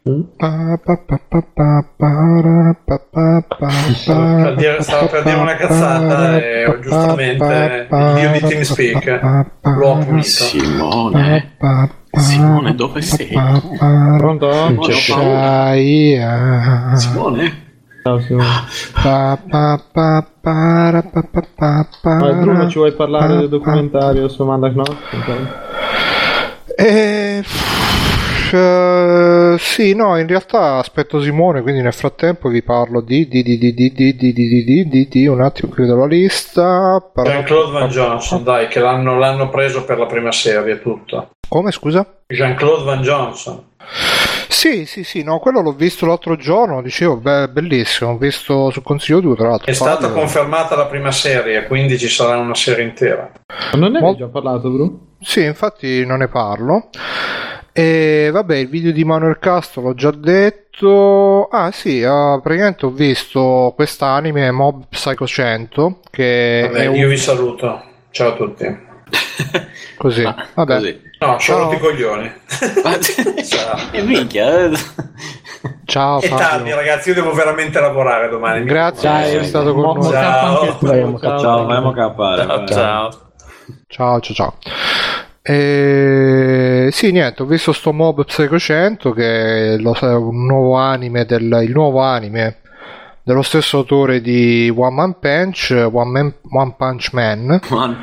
Stavo 0.02 0.80
per 5.08 5.22
dire- 5.22 5.34
una 5.34 5.56
cazzata 5.56 6.38
e 6.38 6.78
giustamente 6.80 7.86
il 7.90 8.12
dio 8.14 8.30
di 8.32 8.40
TeamSpeak 8.40 9.20
l'ho 9.62 9.98
punito. 9.98 10.26
Simone? 10.26 11.52
Simone, 12.12 12.74
dove 12.74 13.02
sei? 13.02 13.28
Pronto? 13.28 14.50
Simone, 14.50 14.78
ho. 14.78 14.90
Shaia. 14.90 16.96
Simone? 16.96 17.68
Ciao, 18.02 18.18
Simone. 18.20 18.46
Pa, 19.02 19.38
pa, 19.50 19.80
pa, 19.92 20.26
para, 20.40 21.02
pa, 21.02 21.22
pa, 21.30 21.86
pa, 22.00 22.14
Ma 22.14 22.32
Bruno, 22.32 22.70
ci 22.70 22.78
vuoi 22.78 22.92
parlare 22.92 23.34
pa, 23.34 23.40
del 23.40 23.48
documentario 23.50 24.28
su 24.28 24.40
Amanda 24.40 24.70
Knox? 24.70 24.96
Eh, 26.78 27.44
eh, 28.56 29.56
sì, 29.58 29.94
no, 29.94 30.18
in 30.18 30.26
realtà 30.26 30.76
aspetto 30.76 31.20
Simone, 31.20 31.62
quindi 31.62 31.82
nel 31.82 31.92
frattempo 31.92 32.48
vi 32.48 32.62
parlo 32.62 33.00
di 33.00 33.28
di 33.28 33.42
di 33.42 33.58
di 33.58 33.72
di 33.74 33.92
di 33.92 34.14
di 34.16 34.32
di 34.32 34.64
di 34.64 34.88
di 34.88 35.08
di 35.08 35.26
un 35.26 35.42
attimo 35.42 35.72
chiudo 35.72 35.96
la 35.96 36.06
lista. 36.06 36.98
Parlo- 37.12 37.30
Jean-Claude 37.30 37.72
Van 37.72 37.88
Johnson, 37.88 38.42
dai, 38.42 38.68
che 38.68 38.80
l'hanno, 38.80 39.18
l'hanno 39.18 39.48
preso 39.48 39.84
per 39.84 39.98
la 39.98 40.06
prima 40.06 40.32
serie, 40.32 40.80
tutto. 40.80 41.30
Come 41.48 41.70
scusa? 41.70 42.06
Jean-Claude 42.26 42.84
Van 42.84 43.02
Johnson. 43.02 43.64
Sì, 44.48 44.84
sì, 44.84 45.04
sì, 45.04 45.22
no, 45.22 45.38
quello 45.38 45.62
l'ho 45.62 45.72
visto 45.72 46.04
l'altro 46.04 46.36
giorno, 46.36 46.82
dicevo, 46.82 47.16
beh, 47.16 47.48
bellissimo, 47.48 48.10
ho 48.10 48.16
visto 48.18 48.70
sul 48.70 48.82
consiglio 48.82 49.20
tuo, 49.20 49.34
tra 49.34 49.48
l'altro. 49.48 49.70
È 49.70 49.72
stata 49.74 50.08
Fabio. 50.08 50.14
confermata 50.16 50.76
la 50.76 50.86
prima 50.86 51.10
serie, 51.10 51.66
quindi 51.66 51.96
ci 51.98 52.08
sarà 52.08 52.36
una 52.36 52.54
serie 52.54 52.84
intera. 52.84 53.30
Non 53.74 53.92
ne 53.92 54.00
Mol- 54.00 54.10
hai 54.10 54.16
già 54.18 54.26
parlato, 54.26 54.68
Bruno? 54.68 54.98
Sì, 55.20 55.44
infatti 55.44 56.04
non 56.04 56.18
ne 56.18 56.28
parlo. 56.28 56.88
E 57.72 58.30
vabbè, 58.32 58.56
il 58.56 58.68
video 58.68 58.92
di 58.92 59.04
Manuel 59.04 59.38
Castro 59.38 59.82
l'ho 59.82 59.94
già 59.94 60.10
detto. 60.10 61.48
Ah, 61.50 61.70
sì, 61.70 62.02
ah, 62.02 62.40
praticamente 62.42 62.86
ho 62.86 62.90
visto 62.90 63.72
quest'anime 63.76 64.50
Mob 64.50 64.84
Psycho 64.88 65.26
100 65.26 66.00
che 66.10 66.68
Vabbè, 66.70 66.86
un... 66.86 66.94
io 66.96 67.08
vi 67.08 67.16
saluto. 67.16 67.82
Ciao 68.10 68.28
a 68.30 68.32
tutti. 68.34 68.64
così. 69.96 70.22
Vabbè. 70.22 70.74
Così. 70.76 71.00
No, 71.20 71.38
sono 71.38 71.38
Ciao. 71.38 71.58
rotto 71.58 71.74
i 71.74 71.78
coglioni. 71.78 72.32
Ciao. 73.44 73.78
E 73.92 74.02
minchia, 74.02 74.64
eh. 74.64 74.70
Ciao 75.84 76.20
È 76.20 76.28
Fabio. 76.28 76.44
tardi, 76.46 76.72
ragazzi, 76.72 77.08
io 77.10 77.14
devo 77.14 77.32
veramente 77.34 77.78
lavorare 77.78 78.28
domani. 78.28 78.64
Grazie 78.64 79.08
per 79.10 79.20
essere 79.20 79.44
stato 79.44 79.74
con 79.74 79.98
noi. 79.98 80.10
Ciao. 80.10 80.78
Ciao. 80.78 81.18
Ciao. 82.66 83.10
Ciao, 83.86 84.20
ciao, 84.20 84.34
ciao. 84.34 84.54
E... 85.50 86.88
Sì, 86.92 87.10
niente, 87.10 87.42
ho 87.42 87.46
visto 87.46 87.72
sto 87.72 87.92
Mob 87.92 88.24
Psycho 88.24 88.58
100 88.58 89.12
che 89.12 89.74
è 89.74 89.82
un 89.82 90.46
nuovo 90.46 90.76
anime 90.76 91.24
del, 91.24 91.60
il 91.62 91.72
nuovo 91.72 92.00
anime 92.00 92.58
dello 93.22 93.42
stesso 93.42 93.78
autore 93.78 94.20
di 94.20 94.72
One 94.74 94.94
Man 94.94 95.18
Punch, 95.18 95.88
One, 95.90 96.10
Man- 96.10 96.34
One 96.50 96.74
Punch 96.76 97.12
Man. 97.12 97.60
One 97.68 97.96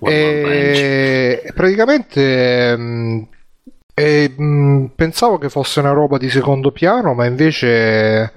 Man 0.00 0.42
Punch. 0.42 0.86
E 1.18 1.52
praticamente 1.54 2.76
mh, 2.76 3.26
E, 3.94 4.32
mh, 4.36 4.86
pensavo 4.96 5.36
che 5.38 5.48
fosse 5.50 5.80
una 5.80 5.92
roba 5.92 6.16
di 6.16 6.30
secondo 6.30 6.70
piano, 6.72 7.12
ma 7.14 7.26
invece 7.26 8.32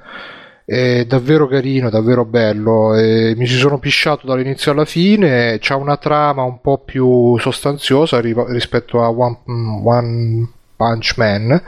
è 0.66 1.06
davvero 1.06 1.48
carino, 1.48 1.90
davvero 1.90 2.26
bello. 2.26 2.92
Mi 3.36 3.46
ci 3.48 3.56
sono 3.56 3.78
pisciato 3.78 4.26
dall'inizio 4.28 4.72
alla 4.72 4.86
fine. 4.86 5.58
C'ha 5.60 5.76
una 5.76 5.98
trama 5.98 6.44
un 6.44 6.60
po' 6.62 6.80
più 6.80 7.38
sostanziosa 7.40 8.20
ri- 8.20 8.34
rispetto 8.48 9.02
a 9.04 9.10
One, 9.10 9.40
mm, 9.50 9.86
One 9.86 10.50
Punch 10.76 11.14
Man. 11.18 11.62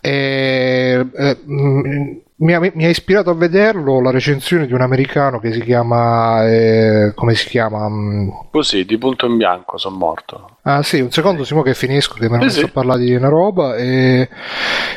E, 0.00 1.06
eh, 1.14 1.38
mh, 1.44 2.20
mi 2.36 2.54
ha, 2.54 2.58
mi 2.60 2.84
ha 2.84 2.88
ispirato 2.88 3.30
a 3.30 3.34
vederlo 3.34 4.00
la 4.00 4.10
recensione 4.10 4.66
di 4.66 4.72
un 4.72 4.80
americano 4.80 5.38
che 5.38 5.52
si 5.52 5.60
chiama 5.60 6.44
eh, 6.48 7.12
come 7.14 7.34
si 7.34 7.48
chiama 7.48 7.88
Mm, 7.88 8.28
Così, 8.50 8.84
di 8.84 8.98
punto 8.98 9.26
in 9.26 9.36
bianco, 9.36 9.78
sono 9.78 9.96
morto. 9.96 10.51
Ah 10.64 10.84
sì, 10.84 11.00
un 11.00 11.10
secondo 11.10 11.42
Simo 11.42 11.62
che 11.62 11.74
finisco 11.74 12.14
che 12.14 12.28
mi 12.28 12.36
hanno 12.36 12.44
messo 12.44 12.60
sì. 12.60 12.70
parlare 12.70 13.00
di 13.00 13.12
una 13.16 13.28
roba 13.28 13.74
e 13.74 14.28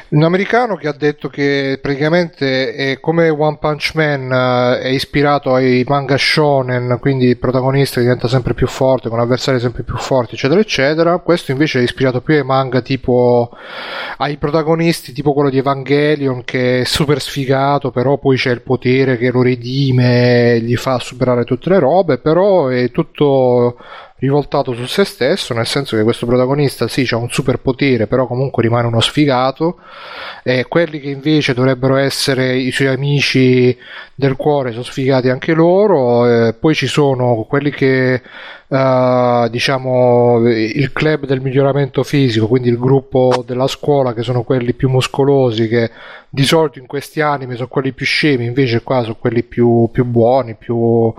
un 0.10 0.22
americano 0.22 0.76
che 0.76 0.88
ha 0.88 0.94
detto 0.94 1.28
che 1.28 1.80
praticamente 1.82 2.76
è 2.76 3.00
come 3.00 3.30
One 3.30 3.58
Punch 3.60 3.94
Man 3.96 4.32
eh, 4.32 4.82
è 4.82 4.88
ispirato 4.90 5.56
ai 5.56 5.84
manga 5.88 6.18
shonen, 6.20 7.00
quindi 7.02 7.26
il 7.30 7.40
protagonista 7.40 8.00
diventa 8.00 8.28
sempre 8.28 8.54
più 8.54 8.68
forte, 8.68 9.10
con 9.10 9.20
avversari 9.20 9.60
sempre 9.60 9.82
più 9.82 9.98
forti, 9.98 10.36
eccetera, 10.36 10.60
eccetera. 10.60 11.18
Questo 11.18 11.50
invece 11.50 11.80
è 11.80 11.84
ispirato 11.84 12.22
più 12.22 12.36
ai 12.36 12.44
manga 12.44 12.82
tipo 12.82 13.50
ai 14.18 14.38
protagonisti 14.38 15.14
tipo 15.14 15.34
quello 15.34 15.50
di 15.50 15.58
Evangelion 15.58 16.44
che 16.44 16.82
è 16.82 16.84
super 16.84 17.20
sfigato, 17.20 17.90
però 17.90 18.20
poi 18.20 18.38
c'è 18.38 18.52
il 18.52 18.62
potere 18.62 19.18
che 19.18 19.32
lo 19.32 19.42
redime, 19.42 20.60
gli 20.62 20.76
fa 20.76 21.00
superare 21.00 21.44
tutte 21.44 21.72
le 21.72 21.80
robe, 21.80 22.20
però 22.20 22.68
è 22.68 22.92
tutto 22.92 23.78
rivoltato 24.18 24.74
su 24.74 24.86
se 24.86 25.04
stesso, 25.04 25.54
nel 25.54 25.66
senso 25.66 25.98
che 25.98 26.04
questo 26.04 26.26
protagonista 26.26 26.88
sì, 26.88 27.06
ha 27.12 27.18
un 27.18 27.30
superpotere, 27.30 28.08
però 28.08 28.28
comunque 28.28 28.64
rimane 28.64 28.88
uno 28.88 29.02
sfigato, 29.02 29.78
e 30.42 30.66
quelli 30.70 31.00
che 31.02 31.10
invece 31.10 31.54
dovrebbero 31.54 31.98
essere 31.98 32.56
i 32.56 32.72
suoi 32.72 32.88
amici 32.88 33.78
del 34.16 34.38
cuore 34.38 34.72
sono 34.72 34.84
sfigati 34.84 35.30
anche 35.30 35.54
loro, 35.54 36.28
e 36.48 36.54
poi 36.54 36.74
ci 36.74 36.88
sono 36.88 37.46
quelli 37.48 37.72
che 37.72 38.22
eh, 38.68 39.48
diciamo 39.52 40.50
il 40.50 40.94
club 40.94 41.26
del 41.26 41.42
miglioramento 41.42 42.02
fisico, 42.04 42.48
quindi 42.48 42.70
il 42.70 42.80
gruppo 42.80 43.44
della 43.46 43.68
scuola 43.68 44.14
che 44.14 44.24
sono 44.24 44.44
quelli 44.44 44.74
più 44.74 44.90
muscolosi 44.90 45.68
che 45.68 45.92
di 46.36 46.44
solito 46.44 46.80
in 46.80 46.86
questi 46.86 47.22
anime 47.22 47.56
sono 47.56 47.70
quelli 47.70 47.94
più 47.94 48.06
scemi, 48.06 48.44
invece 48.44 48.84
qua 48.84 49.02
sono 49.04 49.16
quelli 49.16 49.42
più, 49.42 49.90
più 49.90 50.04
buoni, 50.04 50.56
più, 50.56 51.14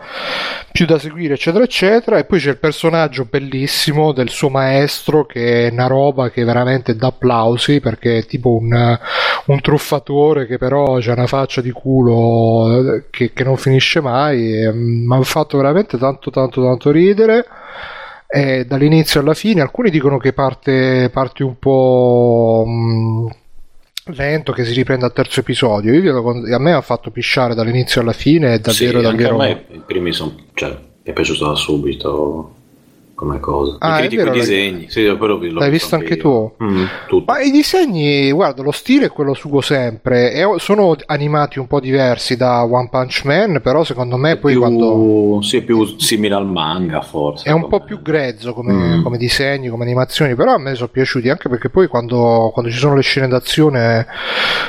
più 0.70 0.84
da 0.84 0.98
seguire, 0.98 1.34
eccetera, 1.34 1.64
eccetera. 1.64 2.18
E 2.18 2.24
poi 2.24 2.38
c'è 2.38 2.50
il 2.50 2.58
personaggio 2.58 3.24
bellissimo 3.24 4.12
del 4.12 4.28
suo 4.28 4.50
maestro, 4.50 5.24
che 5.24 5.68
è 5.68 5.72
una 5.72 5.86
roba 5.86 6.28
che 6.30 6.44
veramente 6.44 6.94
dà 6.96 7.06
applausi 7.06 7.80
perché 7.80 8.18
è 8.18 8.26
tipo 8.26 8.50
un, 8.50 8.98
un 9.46 9.60
truffatore 9.62 10.46
che 10.46 10.58
però 10.58 10.96
ha 10.98 11.12
una 11.12 11.26
faccia 11.26 11.62
di 11.62 11.70
culo 11.70 12.96
eh, 12.96 13.04
che, 13.08 13.32
che 13.32 13.42
non 13.42 13.56
finisce 13.56 14.02
mai. 14.02 14.64
e, 14.64 14.70
mm, 14.70 15.06
Mi 15.06 15.16
ha 15.16 15.22
fatto 15.22 15.56
veramente 15.56 15.96
tanto, 15.96 16.30
tanto, 16.30 16.62
tanto 16.62 16.90
ridere. 16.90 17.46
E 18.28 18.66
dall'inizio 18.66 19.20
alla 19.20 19.32
fine, 19.34 19.62
alcuni 19.62 19.88
dicono 19.88 20.18
che 20.18 20.34
parte, 20.34 21.08
parte 21.10 21.42
un 21.42 21.58
po'. 21.58 22.64
mm, 22.68 23.26
lento 24.06 24.52
che 24.52 24.64
si 24.64 24.72
riprende 24.72 25.04
al 25.04 25.12
terzo 25.12 25.40
episodio. 25.40 25.92
Io 25.92 26.54
a 26.54 26.58
me 26.58 26.72
ha 26.72 26.80
fatto 26.80 27.10
pisciare 27.10 27.54
dall'inizio 27.54 28.00
alla 28.00 28.12
fine, 28.12 28.54
è 28.54 28.58
davvero, 28.58 28.98
sì, 28.98 29.04
davvero. 29.04 29.34
a 29.36 29.38
me 29.38 29.64
i 29.70 29.82
primi 29.84 30.12
sono. 30.12 30.34
Cioè, 30.54 30.70
mi 30.70 30.78
è 31.02 31.12
piaciuto 31.12 31.46
da 31.46 31.54
subito 31.54 32.55
come 33.16 33.40
cosa. 33.40 33.76
Ah, 33.80 33.96
è 33.96 34.00
critico 34.00 34.22
vero, 34.24 34.34
i 34.34 34.38
l'hai- 34.38 34.46
disegni. 34.46 34.86
Sì, 34.90 35.02
però 35.18 35.36
l'ho 35.38 35.58
L'hai 35.58 35.70
visto 35.70 35.94
anche 35.96 36.16
tu? 36.18 36.52
Mm. 36.62 36.84
Ma 37.24 37.40
i 37.40 37.50
disegni, 37.50 38.30
guarda, 38.30 38.62
lo 38.62 38.70
stile 38.72 39.06
è 39.06 39.10
quello 39.10 39.32
suo 39.34 39.60
sempre. 39.62 40.32
e 40.32 40.44
sono 40.58 40.94
animati 41.06 41.58
un 41.58 41.66
po' 41.66 41.80
diversi 41.80 42.36
da 42.36 42.62
One 42.64 42.88
Punch 42.90 43.24
Man, 43.24 43.60
però 43.62 43.82
secondo 43.84 44.16
me 44.18 44.36
poi 44.36 44.52
più, 44.52 44.60
quando. 44.60 45.38
Sì, 45.42 45.56
è 45.56 45.62
più 45.62 45.84
simile 45.98 46.34
al 46.34 46.46
manga, 46.46 47.00
forse. 47.00 47.48
È 47.48 47.52
un 47.52 47.66
po' 47.68 47.80
più 47.80 48.02
grezzo 48.02 48.52
come, 48.52 48.72
Mm. 48.98 49.02
come 49.02 49.16
disegni, 49.16 49.68
come 49.68 49.84
animazioni, 49.84 50.34
però 50.34 50.52
a 50.52 50.58
me 50.58 50.74
sono 50.74 50.88
piaciuti 50.88 51.28
anche 51.30 51.48
perché 51.48 51.70
poi 51.70 51.86
quando, 51.88 52.50
quando 52.52 52.70
ci 52.70 52.76
sono 52.78 52.94
le 52.94 53.02
scene 53.02 53.28
d'azione 53.28 54.06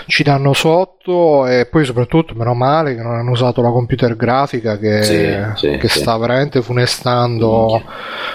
ci 0.08 0.24
danno 0.24 0.54
sotto 0.54 1.46
e 1.48 1.66
poi 1.70 1.84
soprattutto, 1.84 2.34
meno 2.34 2.54
male 2.54 2.96
che 2.96 3.02
non 3.02 3.16
hanno 3.16 3.32
usato 3.32 3.62
la 3.62 3.70
computer 3.72 4.16
grafica 4.16 4.78
che, 4.78 5.04
Sì, 5.04 5.36
sì, 5.56 5.78
che 5.78 5.88
sì. 5.90 6.00
sta 6.00 6.18
veramente 6.18 6.62
funestando. 6.62 7.82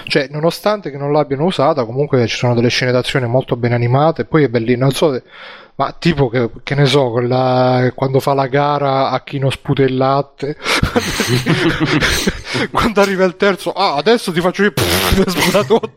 Cioè, 0.05 0.27
nonostante 0.31 0.91
che 0.91 0.97
non 0.97 1.11
l'abbiano 1.11 1.45
usata, 1.45 1.85
comunque 1.85 2.25
ci 2.27 2.37
sono 2.37 2.53
delle 2.53 2.69
scene 2.69 2.91
d'azione 2.91 3.25
molto 3.27 3.55
ben 3.55 3.73
animate, 3.73 4.25
poi 4.25 4.43
è 4.43 4.49
bellino, 4.49 4.81
non 4.83 4.91
so 4.91 5.13
se- 5.13 5.23
Ma 5.75 5.91
tipo 5.97 6.29
che, 6.29 6.51
che 6.61 6.75
ne 6.75 6.85
so, 6.85 7.09
quella- 7.09 7.91
quando 7.95 8.19
fa 8.19 8.35
la 8.35 8.45
gara 8.45 9.09
a 9.09 9.23
chi 9.23 9.39
non 9.39 9.49
sputa 9.49 9.81
il 9.81 9.97
latte, 9.97 10.55
quando 12.71 13.01
arriva 13.01 13.23
il 13.25 13.35
terzo, 13.35 13.71
ah 13.71 13.95
adesso 13.95 14.31
ti 14.31 14.39
faccio 14.39 14.63
io, 14.63 14.73
sputa 15.25 15.63
tutto. 15.63 15.89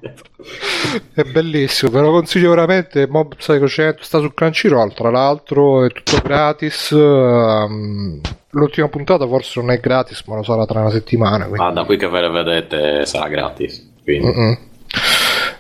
È 1.13 1.23
bellissimo, 1.25 1.91
ve 1.91 2.01
lo 2.01 2.11
consiglio 2.11 2.51
veramente. 2.51 3.07
Mob 3.07 3.35
Psycho 3.37 3.69
100 3.69 4.03
sta 4.03 4.21
su 4.21 4.33
Crunchyroll, 4.33 4.93
tra 4.95 5.11
l'altro 5.11 5.85
è 5.85 5.91
tutto 5.91 6.19
gratis. 6.23 6.91
ehm, 6.93 8.21
l'ultima 8.51 8.89
puntata 8.89 9.27
forse 9.27 9.61
non 9.61 9.71
è 9.73 9.81
gratis, 9.81 10.23
ma 10.27 10.37
lo 10.37 10.43
sarà 10.43 10.65
tra 10.65 10.81
una 10.81 10.91
settimana. 10.91 11.47
quindi- 11.47 11.67
Ah, 11.67 11.71
da 11.73 11.85
qui 11.85 11.97
che 11.97 12.09
ve 12.09 12.21
le 12.23 12.31
vedete 12.31 13.07
sarà 13.07 13.29
gratis. 13.29 13.95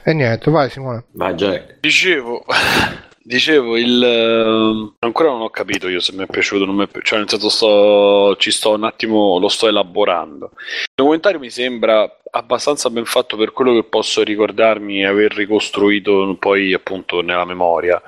E 0.04 0.12
niente, 0.14 0.50
vai 0.50 0.70
Simone. 0.70 1.04
Vai 1.12 1.34
Jack. 1.34 1.78
Dicevo, 1.80 2.44
dicevo 3.22 3.76
il 3.76 4.00
ehm, 4.00 4.94
ancora 5.00 5.30
non 5.30 5.40
ho 5.40 5.50
capito 5.50 5.88
io 5.88 5.98
se 5.98 6.12
mi 6.12 6.22
è 6.22 6.26
piaciuto 6.26 6.62
o 6.62 6.66
non 6.66 6.76
mi 6.76 6.84
è 6.84 6.86
pi- 6.86 7.00
cioè 7.02 7.18
nel 7.18 7.28
senso 7.28 7.48
sto, 7.48 8.36
ci 8.38 8.52
sto 8.52 8.74
un 8.74 8.84
attimo, 8.84 9.38
lo 9.40 9.48
sto 9.48 9.66
elaborando. 9.66 10.52
Il 10.54 10.92
documentario 10.94 11.40
mi 11.40 11.50
sembra 11.50 12.08
abbastanza 12.30 12.88
ben 12.88 13.04
fatto 13.04 13.36
per 13.36 13.52
quello 13.52 13.74
che 13.74 13.82
posso 13.82 14.22
ricordarmi 14.22 15.00
e 15.00 15.06
aver 15.06 15.32
ricostruito 15.34 16.36
poi 16.38 16.72
appunto 16.72 17.22
nella 17.22 17.44
memoria. 17.44 18.00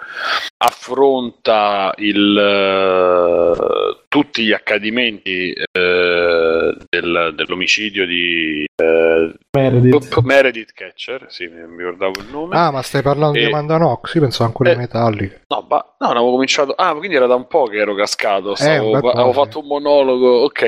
Affronta 0.59 1.93
il, 1.97 2.39
eh, 2.39 3.98
tutti 4.09 4.45
gli 4.45 4.53
accadimenti 4.53 5.53
eh, 5.53 6.77
del- 6.89 7.33
dell'omicidio 7.37 8.07
di 8.07 8.65
eh, 8.75 9.33
Meredith. 9.53 10.21
Meredith 10.23 10.73
Catcher, 10.73 11.27
sì, 11.29 11.47
mi 11.47 11.77
ricordavo 11.77 12.21
il 12.21 12.27
nome. 12.31 12.57
Ah, 12.57 12.71
ma 12.71 12.81
stai 12.83 13.03
parlando 13.03 13.37
E- 13.37 13.43
di 13.43 13.47
Amanda 13.47 13.77
Nox? 13.77 14.15
Io 14.15 14.23
pensavo 14.23 14.45
ancora 14.49 14.71
Eh, 14.71 14.75
di 14.75 14.79
Metallica. 14.81 15.41
No, 15.49 15.63
ba- 15.63 15.95
no, 15.99 16.07
non 16.07 16.17
avevo 16.17 16.33
cominciato. 16.33 16.73
Ah, 16.73 16.95
quindi 16.95 17.17
era 17.17 17.27
da 17.27 17.35
un 17.35 17.47
po' 17.47 17.65
che 17.67 17.77
ero 17.77 17.95
cascato. 17.95 18.55
Stavo- 18.55 18.87
un 18.87 18.93
bel 18.93 19.01
po', 19.01 19.11
avevo 19.11 19.33
sì. 19.33 19.39
fatto 19.39 19.59
un 19.61 19.67
monologo. 19.67 20.43
Ok. 20.45 20.63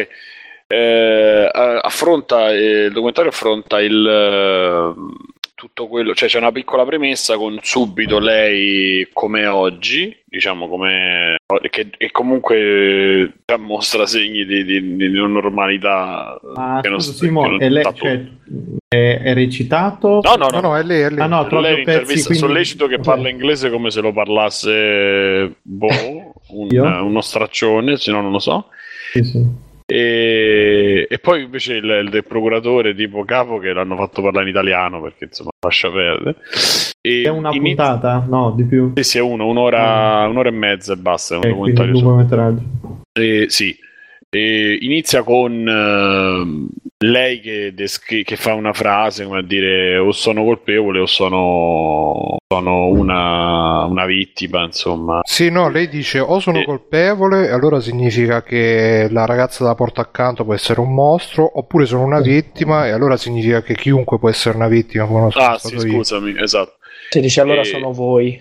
Eh, 0.72 1.50
eh, 1.52 1.78
affronta 1.82 2.52
eh, 2.52 2.84
il 2.84 2.92
documentario 2.92 3.30
affronta 3.30 3.80
il 3.80 4.06
eh, 4.06 4.94
tutto 5.60 5.88
quello, 5.88 6.14
cioè 6.14 6.28
c'è 6.28 6.38
una 6.38 6.52
piccola 6.52 6.86
premessa 6.86 7.36
con 7.36 7.58
subito 7.60 8.18
lei 8.18 9.06
come 9.12 9.44
oggi, 9.46 10.16
diciamo 10.24 10.68
come 10.68 11.36
che 11.68 11.90
e 11.98 12.10
comunque 12.10 13.32
già 13.44 13.58
mostra 13.58 14.06
segni 14.06 14.46
di, 14.46 14.64
di, 14.64 14.96
di 14.96 15.08
non 15.10 15.32
normalità 15.32 16.40
Ma 16.54 16.78
che 16.80 16.88
non 16.88 17.00
scusa, 17.00 17.12
sta- 17.16 17.26
Simo, 17.26 17.42
che 17.42 17.48
non 17.48 17.62
è, 17.62 17.68
lei- 17.68 17.84
cioè, 17.94 18.24
è- 18.88 19.20
è 19.22 19.34
recitato? 19.34 20.20
No, 20.22 20.34
no, 20.36 20.46
no, 20.48 20.60
No, 20.60 20.68
no, 20.68 20.76
è 20.78 20.82
lei, 20.82 21.02
è 21.02 21.10
lei. 21.10 21.20
Ah, 21.20 21.26
no, 21.26 21.46
lei 21.60 21.74
pezzi, 21.76 21.90
intervista 21.90 22.26
quindi- 22.28 22.46
sollecito 22.46 22.86
che 22.86 22.98
parla 22.98 23.28
inglese 23.28 23.68
come 23.70 23.90
se 23.90 24.00
lo 24.00 24.12
parlasse 24.12 25.56
boh, 25.60 26.32
un- 26.56 26.76
uno 27.02 27.20
straccione, 27.20 27.96
se 27.98 28.10
no 28.12 28.22
non 28.22 28.32
lo 28.32 28.38
so. 28.38 28.68
Sì, 29.12 29.22
sì. 29.24 29.68
E, 29.92 31.06
e 31.08 31.18
poi 31.18 31.42
invece 31.42 31.74
il, 31.74 31.84
il 31.84 32.08
del 32.10 32.24
procuratore 32.24 32.94
tipo 32.94 33.24
capo 33.24 33.58
che 33.58 33.72
l'hanno 33.72 33.96
fatto 33.96 34.22
parlare 34.22 34.44
in 34.44 34.50
italiano 34.50 35.00
perché 35.00 35.24
insomma 35.24 35.50
lascia 35.64 35.90
perdere. 35.90 36.36
E 37.00 37.22
È 37.22 37.28
una 37.28 37.50
inizia- 37.52 37.84
puntata? 37.96 38.26
No, 38.28 38.52
di 38.56 38.64
più. 38.64 38.92
Sì, 38.96 39.02
sì, 39.02 39.18
è 39.18 39.20
uno, 39.22 39.46
un'ora, 39.46 40.26
un'ora 40.28 40.48
e 40.48 40.52
mezza 40.52 40.92
e 40.92 40.96
basta. 40.96 41.34
È 41.34 41.38
un 41.38 41.44
Eh, 41.44 41.48
documentario 41.48 41.94
su- 41.96 42.02
lungometraggio. 42.04 42.62
eh, 43.18 43.46
sì, 43.48 43.76
E 44.32 44.78
inizia 44.82 45.24
con 45.24 45.66
ehm, 45.68 46.68
lei 46.98 47.40
che, 47.40 47.72
descri- 47.74 48.22
che 48.22 48.36
fa 48.36 48.54
una 48.54 48.72
frase 48.72 49.24
come 49.24 49.40
a 49.40 49.42
dire 49.42 49.98
o 49.98 50.12
sono 50.12 50.44
colpevole 50.44 51.00
o 51.00 51.06
sono, 51.06 52.36
sono 52.46 52.86
una, 52.86 53.84
una 53.86 54.06
vittima, 54.06 54.62
insomma. 54.62 55.18
Sì, 55.24 55.50
no, 55.50 55.68
lei 55.68 55.88
dice 55.88 56.20
o 56.20 56.38
sono 56.38 56.62
colpevole, 56.62 57.48
e 57.48 57.50
allora 57.50 57.80
significa 57.80 58.40
che 58.44 59.08
la 59.10 59.24
ragazza 59.26 59.64
da 59.64 59.74
porta 59.74 60.02
accanto 60.02 60.44
può 60.44 60.54
essere 60.54 60.78
un 60.78 60.94
mostro, 60.94 61.58
oppure 61.58 61.84
sono 61.86 62.04
una 62.04 62.20
vittima, 62.20 62.86
e 62.86 62.90
allora 62.90 63.16
significa 63.16 63.62
che 63.62 63.74
chiunque 63.74 64.20
può 64.20 64.28
essere 64.28 64.54
una 64.54 64.68
vittima, 64.68 65.06
come 65.06 65.28
Ah, 65.34 65.58
sì, 65.58 65.74
io. 65.74 65.80
scusami, 65.80 66.40
esatto. 66.40 66.74
Si 67.08 67.20
dice 67.20 67.40
allora 67.40 67.62
E- 67.62 67.64
sono 67.64 67.92
voi. 67.92 68.40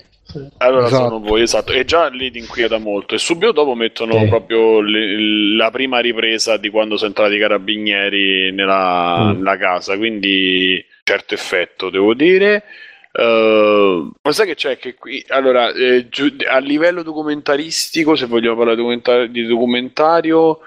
Allora 0.57 0.85
Esatto. 0.85 1.03
sono 1.03 1.19
voi, 1.19 1.41
esatto. 1.41 1.71
E 1.73 1.85
già 1.85 2.07
lì 2.09 2.29
ti 2.31 2.37
inquieta 2.39 2.77
molto. 2.77 3.15
E 3.15 3.17
subito 3.17 3.51
dopo 3.51 3.73
mettono 3.75 4.19
Sì. 4.19 4.27
proprio 4.27 4.81
le- 4.81 5.55
la 5.55 5.71
prima 5.71 5.99
ripresa 5.99 6.57
di 6.57 6.69
quando 6.69 6.97
sono 6.97 7.09
entrati 7.09 7.35
i 7.35 7.39
carabinieri 7.39 8.51
nella, 8.51 9.31
Mm. 9.33 9.37
nella 9.37 9.57
casa. 9.57 9.97
Quindi 9.97 10.83
certo 11.03 11.33
effetto, 11.33 11.89
devo 11.89 12.13
dire. 12.13 12.63
Uh, 13.11 14.11
ma 14.21 14.31
sai 14.31 14.45
che 14.45 14.53
c'è 14.53 14.77
che 14.77 14.93
qui 14.93 15.25
allora 15.29 15.71
eh, 15.73 16.09
giu- 16.09 16.45
a 16.47 16.59
livello 16.59 17.01
documentaristico 17.01 18.15
se 18.15 18.27
vogliamo 18.27 18.55
parlare 18.55 18.75
di, 18.77 18.81
documenta- 18.83 19.25
di 19.25 19.45
documentario 19.47 20.59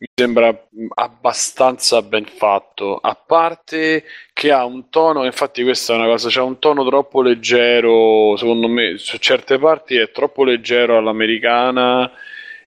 mi 0.00 0.06
sembra 0.14 0.66
abbastanza 0.94 2.00
ben 2.00 2.24
fatto. 2.24 2.96
A 2.96 3.14
parte 3.14 4.04
che 4.32 4.50
ha 4.50 4.64
un 4.64 4.88
tono 4.88 5.24
infatti 5.26 5.62
questa 5.62 5.92
è 5.92 5.96
una 5.96 6.06
cosa 6.06 6.28
c'ha 6.30 6.42
un 6.42 6.58
tono 6.58 6.86
troppo 6.86 7.20
leggero 7.20 8.34
secondo 8.38 8.66
me 8.68 8.96
su 8.96 9.18
certe 9.18 9.58
parti 9.58 9.96
è 9.96 10.10
troppo 10.10 10.42
leggero 10.44 10.96
all'americana 10.96 12.10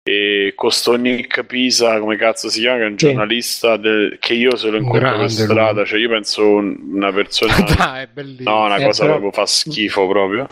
e 0.03 0.52
con 0.56 0.70
sto 0.70 0.95
Nick 0.95 1.45
Pisa 1.45 1.98
come 2.00 2.18
cazzo 2.18 2.50
si 2.50 2.60
chiama 2.60 2.78
che 2.80 2.84
è 2.84 2.88
un 2.90 2.95
giornalista 2.98 3.78
del- 3.78 4.18
che 4.20 4.34
io 4.34 4.56
se 4.58 4.70
lo 4.70 4.78
incontro 4.78 5.18
per 5.18 5.32
strada 5.32 5.86
cioè 5.86 5.98
io 6.00 6.10
penso 6.10 6.45
un- 6.48 6.78
una 6.92 7.12
persona 7.12 7.53
Dai, 7.76 8.03
è 8.03 8.08
bellissimo. 8.08 8.50
no 8.52 8.66
una 8.66 8.76
Eh, 8.78 8.84
cosa 8.84 9.02
però- 9.06 9.18
proprio 9.20 9.32
fa 9.32 9.45
schifo 9.48 10.06
proprio 10.08 10.48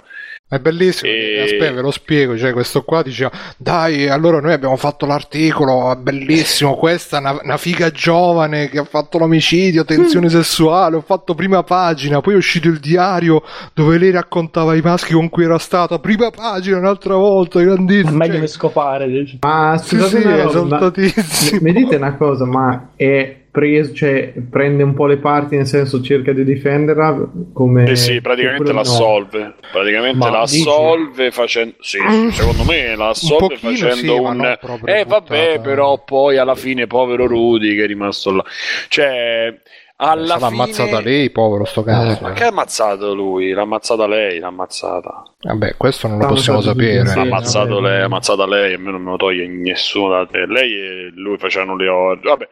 È 0.52 0.60
bellissimo, 0.60 1.10
E- 1.10 1.16
perché, 1.16 1.54
aspetta, 1.54 1.72
ve 1.76 1.82
lo 1.82 1.92
spiego, 1.92 2.38
cioè 2.38 2.52
questo 2.52 2.82
qua 2.84 3.02
diceva, 3.02 3.32
dai, 3.58 4.10
allora 4.10 4.42
noi 4.42 4.52
abbiamo 4.52 4.76
fatto 4.76 5.06
l'articolo, 5.06 5.94
è 5.94 5.96
bellissimo, 5.96 6.76
questa 6.76 7.18
è 7.18 7.20
una, 7.22 7.40
una 7.42 7.56
figa 7.56 7.90
giovane 7.90 8.68
che 8.68 8.80
ha 8.80 8.84
fatto 8.84 9.18
l'omicidio, 9.18 9.86
tensione 9.86 10.28
sessuale, 10.28 10.98
ho 10.98 11.02
fatto 11.02 11.36
prima 11.36 11.64
pagina, 11.64 12.20
poi 12.20 12.34
è 12.34 12.38
uscito 12.38 12.68
il 12.68 12.80
diario 12.80 13.42
dove 13.74 13.98
lei 13.98 14.12
raccontava 14.12 14.76
i 14.76 14.82
maschi 14.82 15.14
con 15.14 15.30
cui 15.30 15.46
era 15.46 15.58
stata, 15.58 16.00
prima 16.00 16.30
pagina 16.32 16.80
un'altra 16.80 17.16
volta, 17.16 17.62
È 17.62 17.64
grandissimo. 17.64 18.18
meglio 18.18 18.34
Cioè, 18.34 18.42
che 18.42 18.48
scopare. 18.48 19.08
dici. 19.08 19.38
Ma 19.40 19.78
sì, 19.82 19.98
sì, 20.02 20.16
una 20.18 20.36
è 20.38 20.44
cosa, 20.44 20.64
ma- 20.64 20.76
esaltatissimo. 20.76 21.60
mi 21.62 21.72
dite 21.72 21.96
una 21.96 22.18
cosa, 22.18 22.46
ma 22.46 22.90
è 22.98 23.40
preso, 23.52 23.94
cioè 23.94 24.34
prende 24.50 24.82
un 24.82 24.94
po' 24.94 25.06
le 25.06 25.18
parti, 25.18 25.58
nel 25.58 25.68
senso 25.68 26.02
cerca 26.02 26.32
di 26.32 26.46
difenderla 26.46 27.30
come... 27.54 27.84
Eh 27.84 27.96
sì, 27.98 28.22
praticamente 28.22 28.62
oppure 28.62 28.74
no? 28.74 28.80
l'assolve. 28.80 29.54
Praticamente 29.72 30.18
Ma 30.18 30.30
l'assolve 30.30 31.32
facendo. 31.32 31.76
Sì, 31.82 32.00
sì, 32.00 32.32
secondo 32.32 32.64
me 32.64 32.96
l'assolve 32.96 33.58
pochino 33.60 33.72
facendo 33.72 34.16
sì, 34.16 34.22
ma 34.22 34.30
un. 34.30 34.58
eh, 34.86 35.06
vabbè, 35.06 35.60
però 35.60 36.02
poi 36.04 36.38
alla 36.38 36.56
fine, 36.56 36.88
povero 36.88 37.28
Rudy 37.28 37.76
che 37.76 37.84
è 37.84 37.88
rimasto 37.88 38.32
là. 38.32 38.44
Cioè, 38.88 39.54
alla 39.98 40.26
L'ha 40.26 40.36
fine. 40.36 40.48
ammazzata 40.48 41.00
lei, 41.02 41.30
povero 41.30 41.66
sto 41.66 41.84
cazzo. 41.84 42.24
Ma 42.24 42.32
che 42.32 42.46
ha 42.46 42.48
ammazzato 42.48 43.14
lui? 43.14 43.52
L'ha 43.52 43.62
ammazzata 43.62 44.08
lei, 44.08 44.40
l'ha 44.40 44.48
ammazzata. 44.48 45.24
Vabbè, 45.42 45.76
questo 45.78 46.08
non 46.08 46.18
lo 46.20 46.28
possiamo 46.28 46.62
sapere. 46.62 47.04
L'ha 47.04 47.22
ammazzato 47.22 47.80
lei, 47.80 48.02
ha 48.02 48.06
ammazzato 48.06 48.46
lei, 48.48 48.74
a 48.74 48.80
me 48.80 48.92
non 48.92 49.02
me 49.02 49.12
lo 49.12 49.18
toglie 49.18 49.46
nessuno 49.48 50.10
da 50.10 50.26
te. 50.26 50.46
Lei 50.48 50.72
e 50.72 51.12
lui 51.14 51.38
facevano 51.38 51.76
le 51.76 51.88
ore. 51.88 52.20
Vabbè. 52.24 52.48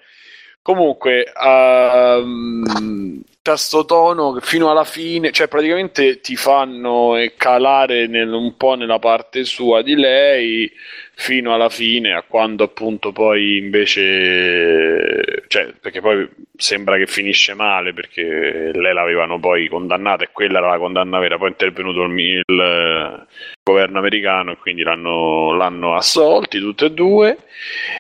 Comunque, 0.62 1.24
ehm, 1.34 3.22
c'ha 3.42 3.56
sto 3.58 3.86
tono 3.86 4.38
fino 4.42 4.70
alla 4.70 4.84
fine, 4.84 5.32
cioè 5.32 5.48
praticamente 5.48 6.20
ti 6.20 6.36
fanno 6.36 7.16
calare 7.38 8.06
nel- 8.08 8.32
un 8.32 8.56
po' 8.58 8.76
nella 8.76 9.00
parte 9.00 9.46
sua 9.46 9.82
di 9.82 9.96
lei 9.96 10.72
fino 11.16 11.54
alla 11.54 11.70
fine, 11.70 12.14
a 12.14 12.24
quando 12.24 12.64
appunto 12.66 13.12
poi 13.12 13.58
invece, 13.58 15.44
cioè, 15.48 15.74
perché 15.82 16.02
poi 16.02 16.30
sembra 16.56 16.98
che 16.98 17.08
finisce 17.08 17.54
male 17.56 17.94
perché 17.94 18.72
lei 18.74 18.94
l'avevano 18.94 19.40
poi 19.40 19.68
condannata 19.68 20.24
e 20.24 20.30
quella 20.32 20.60
era 20.60 20.70
la 20.70 20.78
condanna 20.78 21.20
vera, 21.20 21.38
poi 21.38 21.48
è 21.48 21.52
intervenuto 21.52 22.04
il, 22.04 22.44
il, 22.48 23.28
governo 23.70 24.00
americano 24.00 24.52
e 24.52 24.58
quindi 24.58 24.84
l'hanno, 24.84 25.56
l'hanno 25.56 25.96
assolti 25.96 26.60
tutte 26.60 26.86
e 26.86 26.92
due 26.92 27.38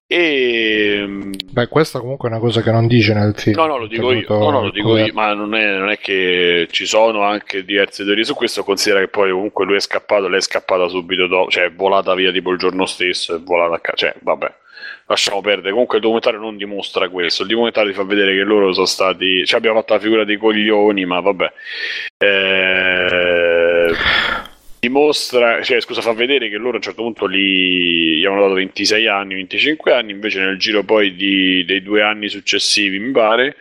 e 0.05 1.05
Beh, 1.51 1.67
questa 1.67 1.99
comunque 1.99 2.29
è 2.29 2.31
una 2.31 2.41
cosa 2.41 2.61
che 2.61 2.71
non 2.71 2.87
dice 2.87 3.13
nel 3.13 3.33
film. 3.35 3.57
No, 3.57 3.65
no, 3.65 3.77
lo 3.77 3.87
dico 3.87 4.11
io, 4.11 4.25
no, 4.27 4.49
no, 4.49 4.61
lo 4.61 4.71
dico 4.71 4.97
io, 4.97 5.11
ma 5.13 5.33
non 5.33 5.53
è, 5.55 5.77
non 5.77 5.89
è 5.89 5.97
che 5.97 6.67
ci 6.71 6.85
sono 6.85 7.23
anche 7.23 7.65
diverse 7.65 8.03
teorie 8.03 8.23
su 8.23 8.33
questo. 8.33 8.63
Considera 8.63 9.01
che 9.01 9.07
poi 9.07 9.31
comunque 9.31 9.65
lui 9.65 9.75
è 9.75 9.79
scappato, 9.79 10.27
lei 10.27 10.39
è 10.39 10.41
scappata 10.41 10.87
subito 10.87 11.27
dopo, 11.27 11.49
cioè 11.49 11.65
è 11.65 11.71
volata 11.71 12.13
via 12.13 12.31
tipo 12.31 12.51
il 12.51 12.57
giorno 12.57 12.85
stesso, 12.85 13.35
è 13.35 13.39
volata 13.39 13.75
a 13.75 13.79
casa, 13.79 13.97
cioè 13.97 14.15
vabbè, 14.21 14.53
lasciamo 15.07 15.41
perdere. 15.41 15.71
Comunque 15.71 15.97
il 15.97 16.01
documentario 16.01 16.39
non 16.39 16.57
dimostra 16.57 17.09
questo, 17.09 17.43
il 17.43 17.49
documentario 17.49 17.91
ti 17.91 17.97
fa 17.97 18.03
vedere 18.03 18.33
che 18.33 18.43
loro 18.43 18.71
sono 18.73 18.85
stati, 18.85 19.45
cioè 19.45 19.59
abbiamo 19.59 19.79
fatto 19.79 19.93
la 19.93 19.99
figura 19.99 20.23
dei 20.23 20.37
coglioni, 20.37 21.05
ma 21.05 21.19
vabbè. 21.19 21.51
Eh, 22.17 23.93
dimostra, 24.79 25.61
cioè 25.61 25.81
scusa, 25.81 26.01
fa 26.01 26.13
vedere 26.13 26.49
che 26.49 26.55
loro 26.57 26.73
a 26.73 26.75
un 26.75 26.81
certo 26.81 27.01
punto 27.03 27.25
li, 27.25 28.17
gli 28.17 28.25
hanno 28.25 28.41
dato 28.41 28.53
26 28.53 29.07
anni, 29.07 29.33
25 29.35 29.93
anni, 29.93 30.11
invece 30.11 30.39
nel 30.39 30.57
giro 30.57 30.83
poi 30.83 31.15
di- 31.15 31.65
dei 31.65 31.81
due 31.81 32.01
anni 32.01 32.29
successivi, 32.29 32.99
mi 32.99 33.11
pare, 33.11 33.55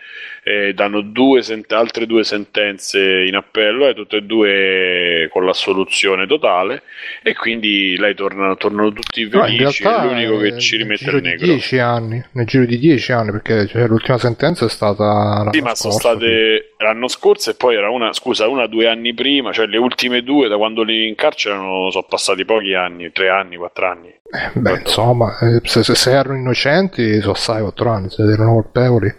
eh, 0.49 0.73
danno 0.73 1.03
due 1.03 1.43
sent- 1.43 1.71
altre 1.73 2.07
due 2.07 2.25
sentenze 2.25 3.25
in 3.27 3.35
appello 3.35 3.87
e 3.87 3.95
tutte 3.95 4.17
e 4.17 4.23
due 4.23 5.29
con 5.31 5.45
l'assoluzione 5.45 6.27
totale 6.27 6.83
e 7.23 7.35
quindi 7.35 7.97
lei 7.99 8.15
torna, 8.15 8.57
tornano 8.57 8.91
tutti 8.93 9.29
No, 9.31 9.43
felici, 9.43 9.83
realtà 9.83 10.03
è 10.03 10.07
l'unico 10.07 10.39
che 10.39 10.47
eh, 10.47 10.59
ci 10.59 10.77
rimette 10.77 11.11
il 11.11 11.23
negro. 11.23 11.47
10 11.47 11.79
anni, 11.79 12.25
nel 12.33 12.47
giro 12.47 12.65
di 12.65 12.79
10 12.79 13.13
anni, 13.13 13.31
perché 13.31 13.67
cioè, 13.67 13.87
l'ultima 13.87 14.17
sentenza 14.17 14.65
è 14.65 14.71
stata 14.71 15.05
l'anno 15.05 15.53
Sì, 15.53 15.61
ma 15.61 15.75
sono 15.75 15.93
scorso, 15.93 16.09
state 16.09 16.73
l'anno 16.79 17.09
scorso 17.09 17.51
e 17.51 17.55
poi 17.55 17.77
era 17.77 17.91
una, 17.91 18.13
scusa, 18.15 18.49
una 18.49 18.67
due 18.67 18.89
anni 18.89 19.13
prima, 19.13 19.53
cioè 19.53 19.67
le 19.67 19.77
ultime 19.79 20.23
due 20.23 20.49
da 20.49 20.57
quando 20.57 20.83
li 20.83 21.09
incarcerano 21.09 21.91
sono 21.91 22.07
passati 22.09 22.45
pochi 22.47 22.73
anni, 22.73 23.13
tre 23.13 23.29
anni, 23.29 23.57
quattro 23.57 23.91
anni. 23.91 24.09
Eh, 24.09 24.51
Beh, 24.53 24.81
insomma, 24.81 25.39
eh, 25.39 25.61
se, 25.65 25.83
se, 25.83 26.11
erano 26.11 26.39
innocenti, 26.39 27.21
sono 27.21 27.33
assai 27.33 27.63
4 27.63 27.91
anni, 27.91 28.11
se 28.11 28.23
erano 28.23 28.55
colpevoli. 28.55 29.15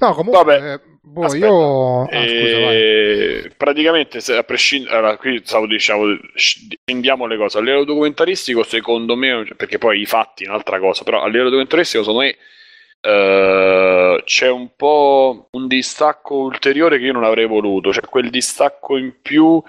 No, 0.00 0.14
comunque, 0.14 0.33
eh, 0.40 0.80
boh, 1.00 1.24
Aspetta, 1.24 1.46
io... 1.46 2.02
Ah, 2.02 2.06
scusa, 2.06 2.58
vai. 2.60 2.76
e 2.76 3.50
praticamente 3.56 4.20
se 4.20 4.36
a 4.36 4.42
prescindere 4.42 4.96
allora, 4.96 5.16
qui 5.16 5.40
stavo 5.44 5.66
diciamo 5.66 6.04
scendiamo 6.34 7.26
le 7.26 7.36
cose 7.36 7.58
a 7.58 7.60
livello 7.60 7.84
documentaristico 7.84 8.62
secondo 8.62 9.16
me 9.16 9.46
perché 9.56 9.78
poi 9.78 10.00
i 10.00 10.06
fatti 10.06 10.44
è 10.44 10.48
un'altra 10.48 10.78
cosa 10.78 11.04
però 11.04 11.22
a 11.22 11.26
livello 11.26 11.50
documentaristico 11.50 12.02
secondo 12.02 12.24
me 12.24 12.36
eh, 13.06 14.22
c'è 14.24 14.50
un 14.50 14.70
po' 14.76 15.48
un 15.50 15.66
distacco 15.66 16.36
ulteriore 16.36 16.98
che 16.98 17.04
io 17.04 17.12
non 17.12 17.24
avrei 17.24 17.46
voluto 17.46 17.92
cioè 17.92 18.04
quel 18.04 18.30
distacco 18.30 18.96
in 18.96 19.14
più 19.20 19.62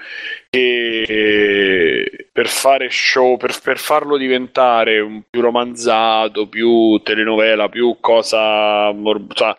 che 0.49 2.27
per 2.31 2.47
fare 2.47 2.87
show 2.89 3.35
per, 3.35 3.53
per 3.61 3.77
farlo 3.77 4.15
diventare 4.15 4.99
un 5.01 5.23
più 5.29 5.41
romanzato 5.41 6.47
più 6.47 6.97
telenovela 7.03 7.67
più 7.67 7.97
cosa 7.99 8.91
mor- 8.93 9.33
cioè, 9.33 9.53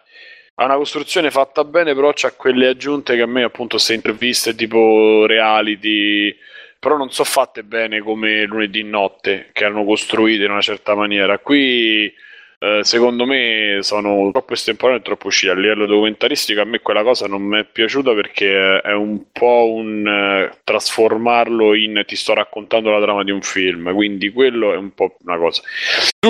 ha 0.58 0.64
una 0.64 0.76
costruzione 0.76 1.30
fatta 1.30 1.64
bene, 1.64 1.94
però 1.94 2.12
c'ha 2.14 2.32
quelle 2.32 2.68
aggiunte 2.68 3.14
che 3.14 3.22
a 3.22 3.26
me, 3.26 3.42
appunto, 3.42 3.76
queste 3.76 3.94
interviste 3.94 4.54
tipo 4.54 5.26
reality, 5.26 6.34
però 6.78 6.96
non 6.96 7.10
so 7.10 7.24
fatte 7.24 7.62
bene 7.62 8.00
come 8.00 8.44
lunedì 8.44 8.82
notte, 8.82 9.50
che 9.52 9.64
erano 9.64 9.84
costruite 9.84 10.44
in 10.44 10.50
una 10.50 10.62
certa 10.62 10.94
maniera. 10.94 11.38
Qui, 11.40 12.10
eh, 12.58 12.80
secondo 12.84 13.26
me, 13.26 13.80
sono 13.82 14.30
troppo 14.32 14.54
estemporanee 14.54 15.02
e 15.02 15.04
troppo 15.04 15.26
uscite. 15.26 15.52
A 15.52 15.56
livello 15.56 15.84
documentaristico, 15.84 16.62
a 16.62 16.64
me 16.64 16.80
quella 16.80 17.02
cosa 17.02 17.26
non 17.26 17.42
mi 17.42 17.60
è 17.60 17.64
piaciuta 17.64 18.14
perché 18.14 18.80
è 18.80 18.94
un 18.94 19.30
po' 19.32 19.70
un 19.74 20.06
eh, 20.06 20.58
trasformarlo 20.64 21.74
in 21.74 22.02
ti 22.06 22.16
sto 22.16 22.32
raccontando 22.32 22.90
la 22.90 23.02
trama 23.02 23.24
di 23.24 23.30
un 23.30 23.42
film, 23.42 23.92
quindi 23.92 24.30
quello 24.30 24.72
è 24.72 24.76
un 24.76 24.94
po' 24.94 25.16
una 25.24 25.36
cosa. 25.36 25.60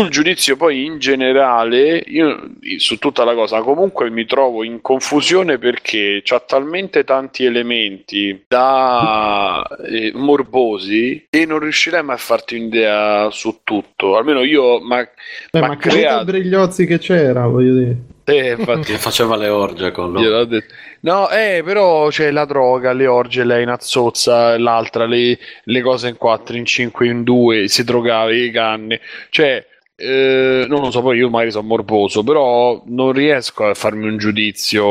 Sul 0.00 0.08
giudizio 0.10 0.57
poi 0.57 0.84
in 0.84 0.99
generale, 0.99 2.02
io 2.07 2.50
su 2.78 2.99
tutta 2.99 3.25
la 3.25 3.34
cosa 3.34 3.60
comunque 3.60 4.10
mi 4.10 4.25
trovo 4.26 4.62
in 4.65 4.81
confusione 4.81 5.58
perché 5.58 6.20
c'ha 6.25 6.41
talmente 6.41 7.05
tanti 7.05 7.44
elementi 7.44 8.44
da 8.47 9.65
eh, 9.89 10.12
morbosi 10.15 11.26
che 11.31 11.47
non 11.47 11.58
riuscirei 11.60 12.02
mai 12.02 12.16
a 12.16 12.18
farti 12.18 12.57
un'idea 12.57 13.31
su 13.31 13.60
tutto. 13.65 14.16
Almeno 14.16 14.42
io, 14.42 14.81
ma, 14.81 15.00
Eh, 15.00 15.60
ma 15.60 15.68
ma 15.68 15.76
che 15.76 15.89
crea- 15.89 16.25
Brigliozzi 16.25 16.86
che 16.86 16.99
c'era, 16.99 17.47
voglio 17.47 17.75
dire. 17.75 17.97
eh, 18.25 18.50
infatti, 18.58 18.92
Che 18.92 18.99
faceva 18.99 19.36
le 19.36 19.49
orge 19.49 19.91
con 19.92 20.12
detto. 20.49 20.75
No, 21.00 21.28
eh, 21.31 21.62
però 21.65 22.08
c'è 22.08 22.31
la 22.33 22.44
droga, 22.44 22.92
le 22.92 23.07
orge, 23.07 23.44
lei 23.44 23.62
in 23.62 23.68
azzozza, 23.68 24.58
l'altra, 24.58 25.07
le, 25.07 25.39
le 25.65 25.81
cose 25.81 26.08
in 26.08 26.16
4, 26.16 26.57
in 26.57 26.65
5, 26.65 27.07
in 27.07 27.23
2, 27.23 27.68
si 27.68 27.84
drogava, 27.84 28.33
i 28.34 28.50
canne. 28.50 29.00
Cioè, 29.31 29.65
eh, 29.99 30.66
non 30.68 30.83
lo 30.83 30.91
so, 30.91 31.00
poi 31.00 31.16
io 31.16 31.31
magari 31.31 31.50
sono 31.50 31.66
morboso, 31.66 32.23
però 32.23 32.83
non 32.86 33.12
riesco 33.12 33.65
a 33.65 33.73
farmi 33.73 34.07
un 34.07 34.18
giudizio, 34.18 34.84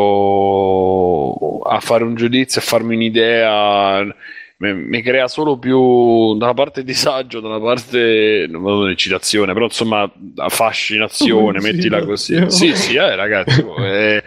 a 1.59 1.80
fare 1.80 2.03
un 2.03 2.16
giudizio, 2.16 2.59
a 2.59 2.64
farmi 2.64 2.95
un'idea. 2.95 4.03
Mi, 4.58 4.74
mi 4.74 5.01
crea 5.01 5.27
solo 5.27 5.58
più 5.59 6.35
da 6.38 6.45
una 6.45 6.53
parte 6.56 6.84
disagio, 6.84 7.40
da 7.40 7.50
una 7.50 7.59
parte 7.59 8.48
non 8.50 8.64
vado 8.64 8.88
eccitazione, 8.88 9.53
però 9.53 9.66
insomma 9.66 10.11
affascinazione, 10.38 11.59
mettila 11.61 12.03
così. 12.03 12.50
Sì, 12.50 12.75
sì, 12.75 12.95
eh, 12.95 13.16
ragazzi. 13.16 13.64
eh, 13.80 14.24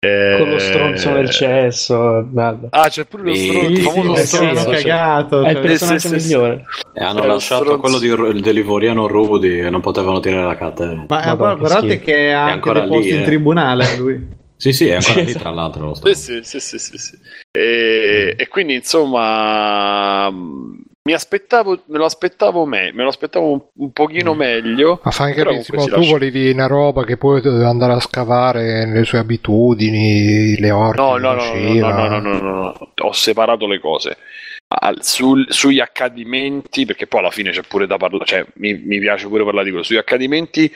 eh, 0.00 0.36
Con 0.38 0.50
lo 0.50 0.58
stronzo 0.60 1.10
nel 1.10 1.28
cesso. 1.30 2.22
Bello. 2.22 2.68
Ah, 2.70 2.88
c'è 2.88 3.04
pure 3.04 3.24
lo 3.24 3.34
stronzo, 3.34 4.12
il 4.12 4.16
sì, 4.18 4.26
sì. 4.26 4.44
Hanno 4.44 4.58
sì, 4.60 4.70
cagato. 4.70 5.42
È 5.42 5.48
il 5.48 5.54
cioè- 5.54 5.62
personaggio 5.66 5.98
sì, 5.98 6.08
sì, 6.08 6.20
sì. 6.20 6.26
migliore. 6.26 6.64
E 6.94 7.02
hanno 7.04 7.22
È 7.22 7.26
lo 7.26 7.32
lasciato 7.32 7.62
stronzo. 7.76 7.98
quello 7.98 8.32
di, 8.32 8.40
dell'Ivoriano 8.40 9.06
Rudy 9.08 9.58
e 9.58 9.70
non 9.70 9.80
potevano 9.80 10.20
tirare 10.20 10.46
la 10.46 10.56
catena. 10.56 11.04
Ma 11.08 11.32
eh, 11.32 11.36
guardate 11.36 11.98
che 11.98 12.32
ha 12.32 12.48
È 12.48 12.50
anche 12.52 12.72
lì, 12.86 13.08
in 13.10 13.20
eh. 13.20 13.24
tribunale 13.24 13.84
lui. 13.98 14.36
Sì, 14.56 14.72
sì, 14.72 14.88
è 14.88 14.94
ancora 14.94 15.20
lì 15.20 15.32
tra 15.32 15.50
l'altro. 15.50 15.94
Sì, 15.94 16.14
sì, 16.14 16.40
sì, 16.42 16.58
sì, 16.58 17.18
e 17.52 18.46
quindi 18.48 18.74
insomma 18.74 20.28
mi 21.08 21.14
aspettavo, 21.14 21.84
me 21.86 21.96
lo 21.96 22.04
aspettavo 22.04 22.66
me, 22.66 22.92
me 22.92 23.02
lo 23.02 23.08
aspettavo 23.08 23.50
un, 23.50 23.62
un 23.76 23.92
pochino 23.92 24.34
meglio. 24.34 25.00
Ma 25.02 25.10
fai 25.10 25.32
capire, 25.32 25.44
comunque 25.64 25.78
si 25.78 25.88
tu 25.88 25.94
lascia- 25.96 26.12
volevi 26.12 26.50
una 26.50 26.66
roba 26.66 27.04
che 27.04 27.16
poi 27.16 27.40
doveva 27.40 27.70
andare 27.70 27.94
a 27.94 28.00
scavare 28.00 28.84
nelle 28.84 29.04
sue 29.04 29.16
abitudini, 29.16 30.56
le 30.58 30.70
orche 30.70 31.00
No, 31.00 31.16
no, 31.16 31.32
no, 31.32 31.54
no, 31.54 31.90
no, 31.90 31.90
no, 31.90 32.18
no, 32.18 32.18
no, 32.18 32.40
no, 32.40 32.88
ho 32.94 33.12
separato 33.12 33.66
le 33.66 33.80
cose. 33.80 34.18
Al- 34.70 35.02
sul- 35.02 35.46
sugli 35.50 35.80
accadimenti, 35.80 36.84
perché 36.84 37.06
poi 37.06 37.20
alla 37.20 37.30
fine 37.30 37.50
c'è 37.50 37.62
pure 37.62 37.86
da 37.86 37.96
parlare, 37.96 38.24
cioè 38.26 38.46
mi, 38.56 38.74
mi 38.74 38.98
piace 38.98 39.26
pure 39.26 39.42
parlare 39.44 39.64
di 39.64 39.70
quello. 39.70 39.84
Sugli 39.84 39.96
accadimenti, 39.96 40.70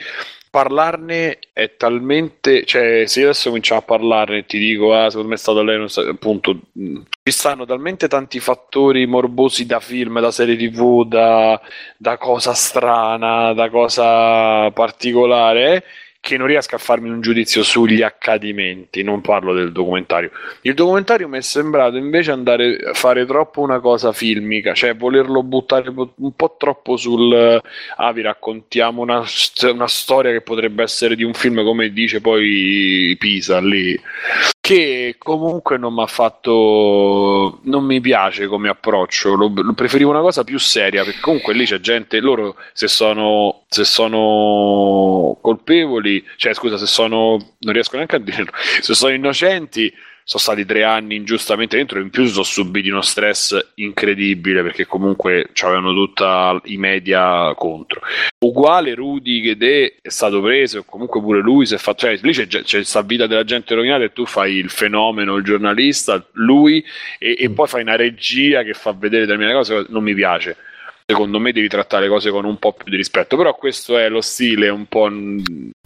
parlarne 0.49 1.37
è 1.53 1.75
talmente, 1.77 2.65
cioè, 2.65 3.03
se 3.05 3.19
io 3.19 3.25
adesso 3.27 3.49
cominciamo 3.49 3.81
a 3.81 3.83
parlarne 3.83 4.45
ti 4.45 4.57
dico, 4.57 4.93
ah, 4.95 5.09
secondo 5.09 5.29
me 5.29 5.35
è 5.35 5.37
stato 5.37 5.61
lei, 5.63 5.77
non 5.77 5.89
sa- 5.89 6.07
appunto, 6.07 6.59
mh, 6.71 6.99
ci 7.23 7.31
stanno 7.31 7.65
talmente 7.65 8.07
tanti 8.07 8.39
fattori 8.39 9.05
morbosi 9.05 9.65
da 9.67 9.79
film, 9.79 10.19
da 10.19 10.31
serie 10.31 10.55
tv, 10.57 11.05
da, 11.07 11.59
da 11.97 12.17
cosa 12.17 12.53
strana, 12.53 13.53
da 13.53 13.69
cosa 13.69 14.71
particolare. 14.71 15.75
eh, 15.75 15.83
Che 16.25 16.37
non 16.37 16.47
riesco 16.47 16.75
a 16.75 16.77
farmi 16.77 17.09
un 17.09 17.19
giudizio 17.19 17.63
sugli 17.63 18.01
accadimenti, 18.01 19.03
non 19.03 19.19
parlo 19.19 19.53
del 19.53 19.73
documentario. 19.73 20.31
Il 20.61 20.73
documentario 20.73 21.27
mi 21.27 21.39
è 21.39 21.41
sembrato 21.41 21.97
invece 21.97 22.31
andare 22.31 22.77
a 22.77 22.93
fare 22.93 23.25
troppo 23.25 23.59
una 23.59 23.81
cosa 23.81 24.13
filmica, 24.13 24.73
cioè 24.73 24.95
volerlo 24.95 25.43
buttare 25.43 25.89
un 25.89 26.33
po' 26.33 26.55
troppo 26.57 26.95
sul 26.95 27.61
ah, 27.97 28.11
vi 28.13 28.21
raccontiamo 28.21 29.01
una, 29.01 29.21
una 29.63 29.87
storia 29.89 30.31
che 30.31 30.39
potrebbe 30.39 30.83
essere 30.83 31.17
di 31.17 31.25
un 31.25 31.33
film, 31.33 31.61
come 31.61 31.91
dice 31.91 32.21
poi 32.21 33.13
Pisa 33.19 33.59
lì, 33.59 33.99
che 34.63 35.15
comunque 35.17 35.77
non 35.77 35.93
mi 35.93 36.03
ha 36.03 36.07
fatto, 36.07 37.59
non 37.63 37.83
mi 37.83 37.99
piace 37.99 38.47
come 38.47 38.69
approccio. 38.69 39.35
Lo, 39.35 39.51
lo 39.53 39.73
preferivo 39.73 40.09
una 40.11 40.21
cosa 40.21 40.45
più 40.45 40.57
seria, 40.57 41.03
perché 41.03 41.19
comunque 41.19 41.53
lì 41.53 41.65
c'è 41.65 41.81
gente, 41.81 42.21
loro 42.21 42.55
se 42.71 42.87
sono, 42.87 43.63
se 43.67 43.83
sono 43.83 45.37
colpevoli, 45.41 46.25
cioè 46.37 46.53
scusa, 46.53 46.77
se 46.77 46.85
sono, 46.85 47.55
non 47.59 47.73
riesco 47.73 47.97
neanche 47.97 48.15
a 48.15 48.19
dirlo, 48.19 48.51
se 48.79 48.93
sono 48.93 49.13
innocenti 49.13 49.93
sono 50.23 50.41
stati 50.41 50.65
tre 50.65 50.83
anni 50.83 51.15
ingiustamente 51.15 51.75
dentro 51.77 51.99
in 51.99 52.09
più 52.09 52.25
sono 52.25 52.43
subiti 52.43 52.89
uno 52.89 53.01
stress 53.01 53.71
incredibile 53.75 54.61
perché 54.63 54.85
comunque 54.85 55.49
avevano 55.61 55.93
tutta 55.93 56.59
i 56.65 56.77
media 56.77 57.53
contro. 57.55 58.01
Uguale 58.39 58.93
Rudy 58.93 59.41
Ghedè 59.41 59.95
è 60.01 60.09
stato 60.09 60.41
preso 60.41 60.83
comunque 60.83 61.21
pure 61.21 61.41
lui 61.41 61.65
si 61.65 61.75
è 61.75 61.77
fatto 61.77 61.99
cioè 61.99 62.17
lì 62.21 62.33
c'è, 62.33 62.47
c'è 62.47 62.61
questa 62.61 63.01
vita 63.01 63.27
della 63.27 63.43
gente 63.43 63.75
rovinata 63.75 64.03
e 64.03 64.13
tu 64.13 64.25
fai 64.25 64.55
il 64.55 64.69
fenomeno 64.69 65.35
il 65.35 65.43
giornalista 65.43 66.25
lui 66.33 66.83
e, 67.19 67.35
e 67.37 67.49
poi 67.49 67.67
fai 67.67 67.81
una 67.81 67.95
regia 67.95 68.63
che 68.63 68.73
fa 68.73 68.93
vedere 68.93 69.25
determinate 69.25 69.55
cose 69.55 69.85
non 69.89 70.03
mi 70.03 70.13
piace. 70.13 70.55
Secondo 71.05 71.37
me 71.37 71.51
devi 71.51 71.67
trattare 71.67 72.03
le 72.03 72.09
cose 72.09 72.31
con 72.31 72.45
un 72.45 72.57
po' 72.57 72.71
più 72.71 72.89
di 72.89 72.95
rispetto 72.95 73.35
però 73.35 73.53
questo 73.55 73.97
è 73.97 74.07
lo 74.07 74.21
stile 74.21 74.69
un 74.69 74.85
po' 74.85 75.09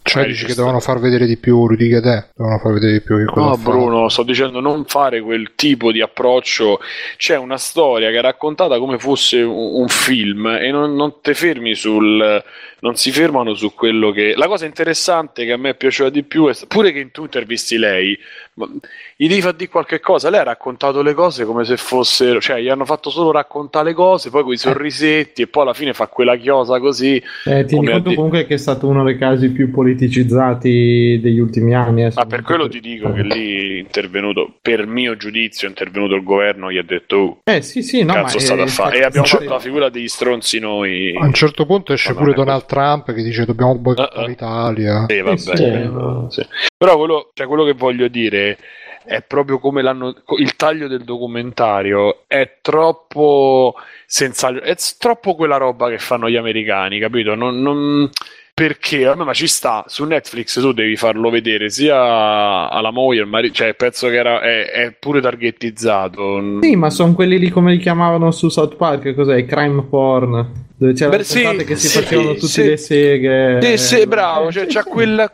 Cioè 0.07 0.25
dici 0.25 0.45
che 0.45 0.53
dovevano 0.53 0.79
far 0.79 0.99
vedere 0.99 1.25
di 1.25 1.37
più 1.37 1.67
Rudy 1.67 1.87
Gadè, 1.87 2.29
dovevano 2.35 2.61
far 2.61 2.73
vedere 2.73 2.93
di 2.93 3.01
più 3.01 3.17
che 3.17 3.25
cosa 3.25 3.49
No. 3.49 3.57
Bruno, 3.57 4.09
sto 4.09 4.23
dicendo 4.23 4.59
non 4.59 4.85
fare 4.85 5.21
quel 5.21 5.51
tipo 5.55 5.91
di 5.91 6.01
approccio. 6.01 6.79
C'è 7.17 7.37
una 7.37 7.57
storia 7.57 8.09
che 8.09 8.17
è 8.17 8.21
raccontata 8.21 8.79
come 8.79 8.97
fosse 8.97 9.41
un, 9.41 9.81
un 9.81 9.87
film 9.87 10.47
e 10.47 10.71
non, 10.71 10.95
non 10.95 11.15
te 11.21 11.33
fermi 11.33 11.75
sul. 11.75 12.43
Non 12.79 12.95
si 12.95 13.11
fermano 13.11 13.55
su 13.55 13.73
quello 13.73 14.11
che. 14.11 14.35
La 14.35 14.47
cosa 14.47 14.65
interessante 14.65 15.45
che 15.45 15.51
a 15.51 15.57
me 15.57 15.73
piaceva 15.73 16.09
di 16.09 16.21
più 16.21 16.47
è 16.47 16.53
pure 16.67 16.91
che 16.91 17.09
tu 17.09 17.23
intervisti 17.23 17.75
lei, 17.75 18.15
ma 18.53 18.67
gli 19.15 19.27
devi 19.27 19.41
far 19.41 19.53
dire 19.53 19.71
qualche 19.71 19.99
cosa. 19.99 20.29
Lei 20.29 20.41
ha 20.41 20.43
raccontato 20.43 21.01
le 21.01 21.15
cose 21.15 21.43
come 21.43 21.65
se 21.65 21.75
fossero. 21.75 22.39
Cioè, 22.39 22.61
gli 22.61 22.69
hanno 22.69 22.85
fatto 22.85 23.09
solo 23.09 23.31
raccontare 23.31 23.89
le 23.89 23.93
cose, 23.95 24.29
poi 24.29 24.43
quei 24.43 24.57
sorrisetti, 24.57 25.41
e 25.41 25.47
poi 25.47 25.63
alla 25.63 25.73
fine 25.73 25.93
fa 25.93 26.05
quella 26.05 26.35
chiosa 26.37 26.79
così. 26.79 27.19
Eh, 27.45 27.65
tieni 27.65 27.87
conto 27.89 28.09
di- 28.09 28.15
comunque 28.15 28.45
che 28.45 28.53
è 28.53 28.57
stato 28.57 28.87
uno 28.87 29.03
dei 29.03 29.17
casi 29.17 29.49
più 29.49 29.71
politicizzati 29.97 31.19
degli 31.21 31.39
ultimi 31.39 31.73
anni. 31.75 32.03
eh, 32.05 32.11
Ma 32.15 32.25
per 32.25 32.41
quello 32.43 32.67
ti 32.67 32.79
dico 32.79 33.11
che 33.11 33.21
lì 33.23 33.75
è 33.75 33.79
intervenuto, 33.79 34.53
per 34.61 34.85
mio 34.85 35.17
giudizio, 35.17 35.67
è 35.67 35.69
intervenuto 35.69 36.15
il 36.15 36.23
governo, 36.23 36.71
gli 36.71 36.77
ha 36.77 36.83
detto, 36.83 37.15
oh, 37.17 37.39
Eh 37.43 37.61
sì, 37.61 37.81
sì, 37.81 38.03
no, 38.03 38.13
cazzo 38.13 38.37
è- 38.55 38.61
a 38.61 38.67
fare? 38.67 38.97
è- 38.97 39.01
E 39.01 39.05
abbiamo 39.05 39.25
fatto 39.25 39.49
la 39.49 39.59
figura 39.59 39.89
degli 39.89 40.07
stronzi 40.07 40.59
noi. 40.59 41.15
A 41.17 41.25
un 41.25 41.33
certo 41.33 41.65
punto 41.65 41.93
esce 41.93 42.13
pure 42.13 42.33
Donald 42.33 42.65
Trump 42.65 43.11
che 43.13 43.23
dice 43.23 43.45
dobbiamo 43.45 43.75
boicottare 43.77 44.27
l'Italia. 44.27 45.05
Sì, 45.07 45.21
vabbè. 45.21 45.37
sì. 45.37 46.41
Sì. 46.41 46.47
Però 46.77 46.97
quello, 46.97 47.31
cioè, 47.33 47.47
quello 47.47 47.63
che 47.63 47.73
voglio 47.73 48.07
dire 48.07 48.57
è 49.05 49.21
proprio 49.21 49.57
come 49.59 49.81
l'hanno. 49.81 50.13
Il 50.37 50.55
taglio 50.55 50.87
del 50.87 51.03
documentario 51.03 52.23
è 52.27 52.57
troppo 52.61 53.75
senza. 54.05 54.49
È 54.61 54.75
troppo 54.99 55.35
quella 55.35 55.57
roba 55.57 55.89
che 55.89 55.97
fanno 55.97 56.29
gli 56.29 56.35
americani, 56.35 56.99
capito? 56.99 57.33
Non. 57.35 57.61
non- 57.61 58.09
perché 58.57 59.03
vabbè, 59.03 59.23
ma 59.23 59.33
ci 59.33 59.45
sta 59.45 59.83
su 59.85 60.03
Netflix 60.03 60.59
tu 60.59 60.71
devi 60.71 60.95
farlo 60.95 61.29
vedere 61.29 61.69
sia 61.69 62.67
alla 62.71 62.89
moglie 62.89 63.21
al 63.21 63.27
marito 63.27 63.53
cioè 63.53 63.75
penso 63.75 64.07
che 64.07 64.15
era, 64.15 64.41
è, 64.41 64.71
è 64.71 64.95
pure 64.99 65.21
targettizzato 65.21 66.59
Sì, 66.61 66.75
ma 66.75 66.89
sono 66.89 67.13
quelli 67.13 67.37
lì 67.37 67.51
come 67.51 67.73
li 67.73 67.77
chiamavano 67.77 68.31
su 68.31 68.49
South 68.49 68.75
Park, 68.75 69.13
cos'è? 69.13 69.45
Crime 69.45 69.83
porn, 69.83 70.65
dove 70.75 70.93
c'erano 70.93 71.17
Beh, 71.17 71.23
sì, 71.23 71.55
che 71.65 71.75
si 71.75 71.87
sì, 71.87 71.99
facevano 71.99 72.33
tutte 72.33 72.47
sì. 72.47 72.63
le 72.63 72.77
seghe. 72.77 73.59
Sì, 73.61 73.77
sì, 73.77 73.99
Eh, 74.01 74.07
bravo, 74.07 74.51
cioè, 74.51 74.65
c'ha 74.65 74.83
quella. 74.83 75.31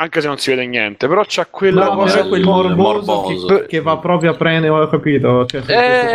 Anche 0.00 0.20
se 0.20 0.28
non 0.28 0.38
si 0.38 0.50
vede 0.50 0.64
niente, 0.66 1.08
però 1.08 1.24
c'ha 1.26 1.46
quella 1.46 1.86
No, 1.86 1.96
cosa. 1.96 2.24
quel 2.24 2.42
morboso, 2.44 3.46
Che, 3.46 3.66
che 3.66 3.80
va 3.80 3.96
proprio 3.98 4.30
a 4.30 4.34
prendere, 4.34 4.72
ho 4.72 4.86
capito. 4.88 5.44
Cioè, 5.44 5.62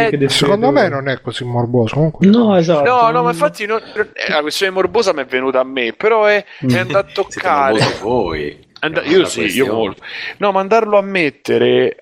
Eh, 0.07 0.17
che 0.17 0.29
Secondo 0.29 0.71
me 0.71 0.87
non 0.87 1.09
è 1.09 1.19
così 1.19 1.43
morboso. 1.43 1.95
Comunque. 1.95 2.25
No, 2.27 2.55
esatto. 2.55 2.89
No, 2.89 3.09
no, 3.11 3.23
ma 3.23 3.31
infatti 3.31 3.65
non- 3.65 3.81
eh, 4.13 4.29
la 4.31 4.39
questione 4.39 4.71
morbosa 4.71 5.11
mi 5.13 5.21
è 5.23 5.25
venuta 5.25 5.59
a 5.59 5.63
me, 5.65 5.91
però 5.91 6.23
è, 6.25 6.45
è 6.65 6.77
andato 6.77 6.97
a 7.21 7.23
toccare. 7.23 7.79
voi. 8.01 8.57
And- 8.79 9.01
io 9.05 9.25
sì, 9.25 9.39
io 9.39 9.43
questione. 9.45 9.71
molto. 9.71 10.01
No, 10.37 10.51
ma 10.53 10.59
andarlo 10.61 10.97
a 10.97 11.01
mettere, 11.01 11.97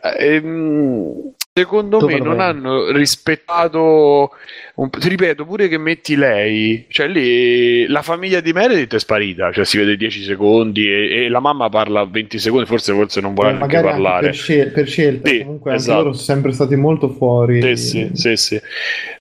ehm, 0.46 1.32
secondo 1.56 1.98
Dove 1.98 2.14
me 2.14 2.20
non 2.20 2.38
vedi? 2.38 2.42
hanno 2.44 2.92
rispettato. 2.92 4.32
un- 4.76 4.90
ti 4.90 5.10
ripeto, 5.10 5.46
pure 5.46 5.68
che 5.68 5.78
metti 5.78 6.16
lei, 6.16 6.86
cioè 6.90 7.08
lì 7.08 7.86
la 7.88 8.02
famiglia 8.02 8.40
di 8.40 8.54
Meredith 8.54 8.96
è 8.96 9.00
sparita, 9.00 9.52
cioè 9.52 9.66
si 9.66 9.78
vede 9.78 9.98
10 9.98 10.24
secondi 10.24 10.88
e, 10.88 11.26
e 11.26 11.30
la 11.30 11.40
mamma 11.42 11.68
parla 11.70 12.06
20 12.06 12.40
secondi, 12.40 12.66
forse, 12.66 12.94
forse 12.94 13.20
non 13.22 13.34
vuole 13.34 13.50
Eh, 13.52 13.54
neanche 13.54 13.82
parlare. 13.82 14.28
per, 14.28 14.36
scel- 14.36 14.72
per 14.72 14.88
scelta, 14.88 15.28
Sì, 15.30 15.40
comunque 15.40 15.74
esatto. 15.76 15.98
loro 15.98 16.14
sono 16.14 16.24
sempre 16.24 16.52
stati 16.54 16.76
molto 16.78 17.10
fuori. 17.10 17.62
Sì, 17.62 17.76
sì, 17.76 18.10
sì, 18.14 18.36
sì. 18.38 18.60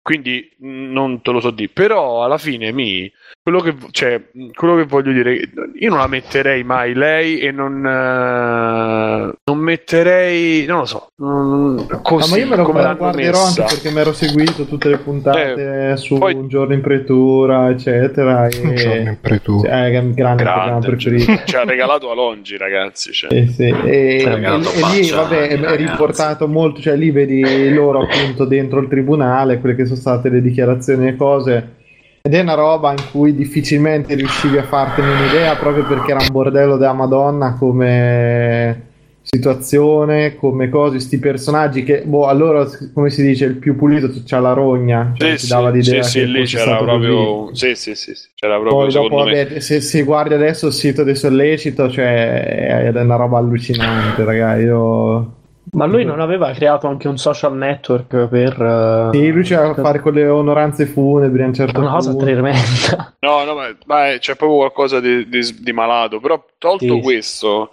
Quindi 0.02 0.50
mh, 0.58 0.92
non 0.92 1.20
te 1.20 1.30
lo 1.32 1.40
so 1.40 1.50
dire, 1.50 1.70
però 1.72 2.22
alla 2.24 2.38
fine 2.38 2.72
mi 2.72 3.10
quello 3.42 3.60
che, 3.60 3.74
cioè, 3.90 4.20
mh, 4.32 4.50
quello 4.54 4.76
che 4.76 4.84
voglio 4.84 5.12
dire, 5.12 5.32
io 5.78 5.88
non 5.88 5.98
la 5.98 6.06
metterei 6.06 6.62
mai 6.62 6.94
lei 6.94 7.38
e 7.40 7.50
non, 7.50 7.84
eh, 7.86 9.32
non 9.44 9.58
metterei, 9.58 10.64
non 10.66 10.78
lo 10.80 10.84
so, 10.86 11.08
non- 11.16 11.86
Ah, 12.22 12.28
ma 12.28 12.36
io 12.36 12.46
me 12.46 12.56
lo 12.56 12.64
guarderò 12.64 13.14
messa. 13.14 13.62
anche 13.62 13.74
perché 13.74 13.90
mi 13.90 14.00
ero 14.00 14.12
seguito 14.12 14.64
tutte 14.64 14.88
le 14.88 14.98
puntate 14.98 15.96
su 15.96 16.18
poi- 16.18 16.34
un 16.34 16.48
giorno 16.48 16.74
in 16.74 16.80
pretura, 16.80 17.70
eccetera. 17.70 18.46
E... 18.46 18.60
Un 18.62 18.74
giorno 18.74 19.08
in 19.10 19.18
pretura. 19.20 19.68
Cioè, 19.70 19.90
è 19.90 19.98
un 19.98 20.12
grande, 20.12 20.42
programma 20.42 20.64
Grande, 20.78 20.86
preferito. 20.86 21.40
ci 21.46 21.56
ha 21.56 21.64
regalato 21.64 22.10
Alongi, 22.10 22.56
ragazzi. 22.56 23.12
Cioè. 23.12 23.30
Sì, 23.30 23.46
sì. 23.52 23.62
E, 23.62 23.72
e- 23.84 24.22
e 24.22 25.00
lì 25.00 25.10
vabbè, 25.10 25.38
è, 25.38 25.48
è 25.48 25.56
ragazzi. 25.56 25.76
riportato 25.76 26.48
molto, 26.48 26.80
cioè 26.80 26.96
lì 26.96 27.10
vedi 27.10 27.72
loro 27.72 28.02
appunto 28.02 28.44
dentro 28.44 28.80
il 28.80 28.88
tribunale, 28.88 29.58
quelle 29.60 29.74
che 29.74 29.84
sono 29.84 29.96
state 29.98 30.28
le 30.28 30.42
dichiarazioni 30.42 31.08
e 31.08 31.16
cose. 31.16 31.74
Ed 32.22 32.34
è 32.34 32.40
una 32.40 32.52
roba 32.54 32.90
in 32.90 33.02
cui 33.10 33.34
difficilmente 33.34 34.14
riuscivi 34.14 34.58
a 34.58 34.62
fartene 34.62 35.10
un'idea 35.10 35.56
proprio 35.56 35.84
perché 35.86 36.10
era 36.10 36.20
un 36.20 36.28
bordello 36.30 36.76
della 36.76 36.92
Madonna 36.92 37.54
come 37.58 38.88
situazione, 39.32 40.34
come 40.36 40.68
cose, 40.68 40.98
sti 40.98 41.18
personaggi 41.18 41.84
che, 41.84 42.02
boh, 42.04 42.26
allora 42.26 42.66
come 42.92 43.10
si 43.10 43.22
dice, 43.22 43.44
il 43.44 43.56
più 43.56 43.76
pulito 43.76 44.10
c'ha 44.24 44.40
la 44.40 44.52
rogna, 44.52 45.12
cioè 45.16 45.36
Sì, 45.36 45.46
ti 45.46 45.52
dava 45.52 45.70
l'idea 45.70 46.02
sì, 46.02 46.20
che 46.20 46.26
sì, 46.26 46.32
lì 46.32 46.44
c'era 46.44 46.76
proprio, 46.78 47.44
così. 47.44 47.74
sì, 47.74 47.74
sì, 47.74 47.94
sì, 47.94 48.14
sì, 48.14 48.28
c'era 48.34 48.58
proprio 48.58 48.78
Poi 48.82 48.92
dopo, 48.92 49.24
me. 49.24 49.44
vabbè, 49.44 49.60
se, 49.60 49.80
se 49.80 50.02
guardi 50.02 50.34
adesso 50.34 50.66
il 50.66 50.72
sito 50.72 51.04
del 51.04 51.16
sollecito, 51.16 51.88
cioè 51.90 52.82
è 52.92 53.00
una 53.00 53.16
roba 53.16 53.38
allucinante, 53.38 54.24
ragazzi. 54.24 54.62
Io... 54.62 55.34
Ma 55.72 55.86
lui 55.86 56.04
non 56.04 56.20
aveva 56.20 56.50
creato 56.52 56.88
anche 56.88 57.06
un 57.06 57.16
social 57.16 57.54
network 57.56 58.26
per... 58.28 58.60
eh, 58.60 59.08
Sì, 59.16 59.30
lui 59.30 59.42
c'era 59.44 59.68
a 59.70 59.74
fare 59.74 60.00
con 60.00 60.12
le 60.12 60.26
onoranze 60.26 60.86
funebri 60.86 61.42
a 61.42 61.46
un 61.46 61.54
certo 61.54 61.80
Una 61.80 61.90
cosa 61.90 62.14
tremenda. 62.16 63.14
No, 63.20 63.44
no, 63.44 63.54
ma, 63.54 63.68
ma 63.86 64.08
è- 64.12 64.18
c'è 64.18 64.34
proprio 64.34 64.58
qualcosa 64.58 64.98
di, 64.98 65.28
di- 65.28 65.56
di 65.60 65.72
malato. 65.72 66.18
Però 66.20 66.44
tolto 66.58 66.94
Sì. 66.94 67.00
questo, 67.00 67.72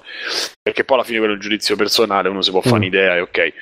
perché 0.62 0.84
poi 0.84 0.98
alla 0.98 1.06
fine 1.06 1.18
quello 1.20 1.34
è 1.34 1.36
un 1.38 1.42
giudizio 1.42 1.76
personale, 1.76 2.30
uno 2.30 2.42
si 2.42 2.52
può 2.52 2.62
fare 2.62 2.76
Mm. 2.76 2.80
un'idea 2.80 3.16
e 3.16 3.22
ok. 3.22 3.54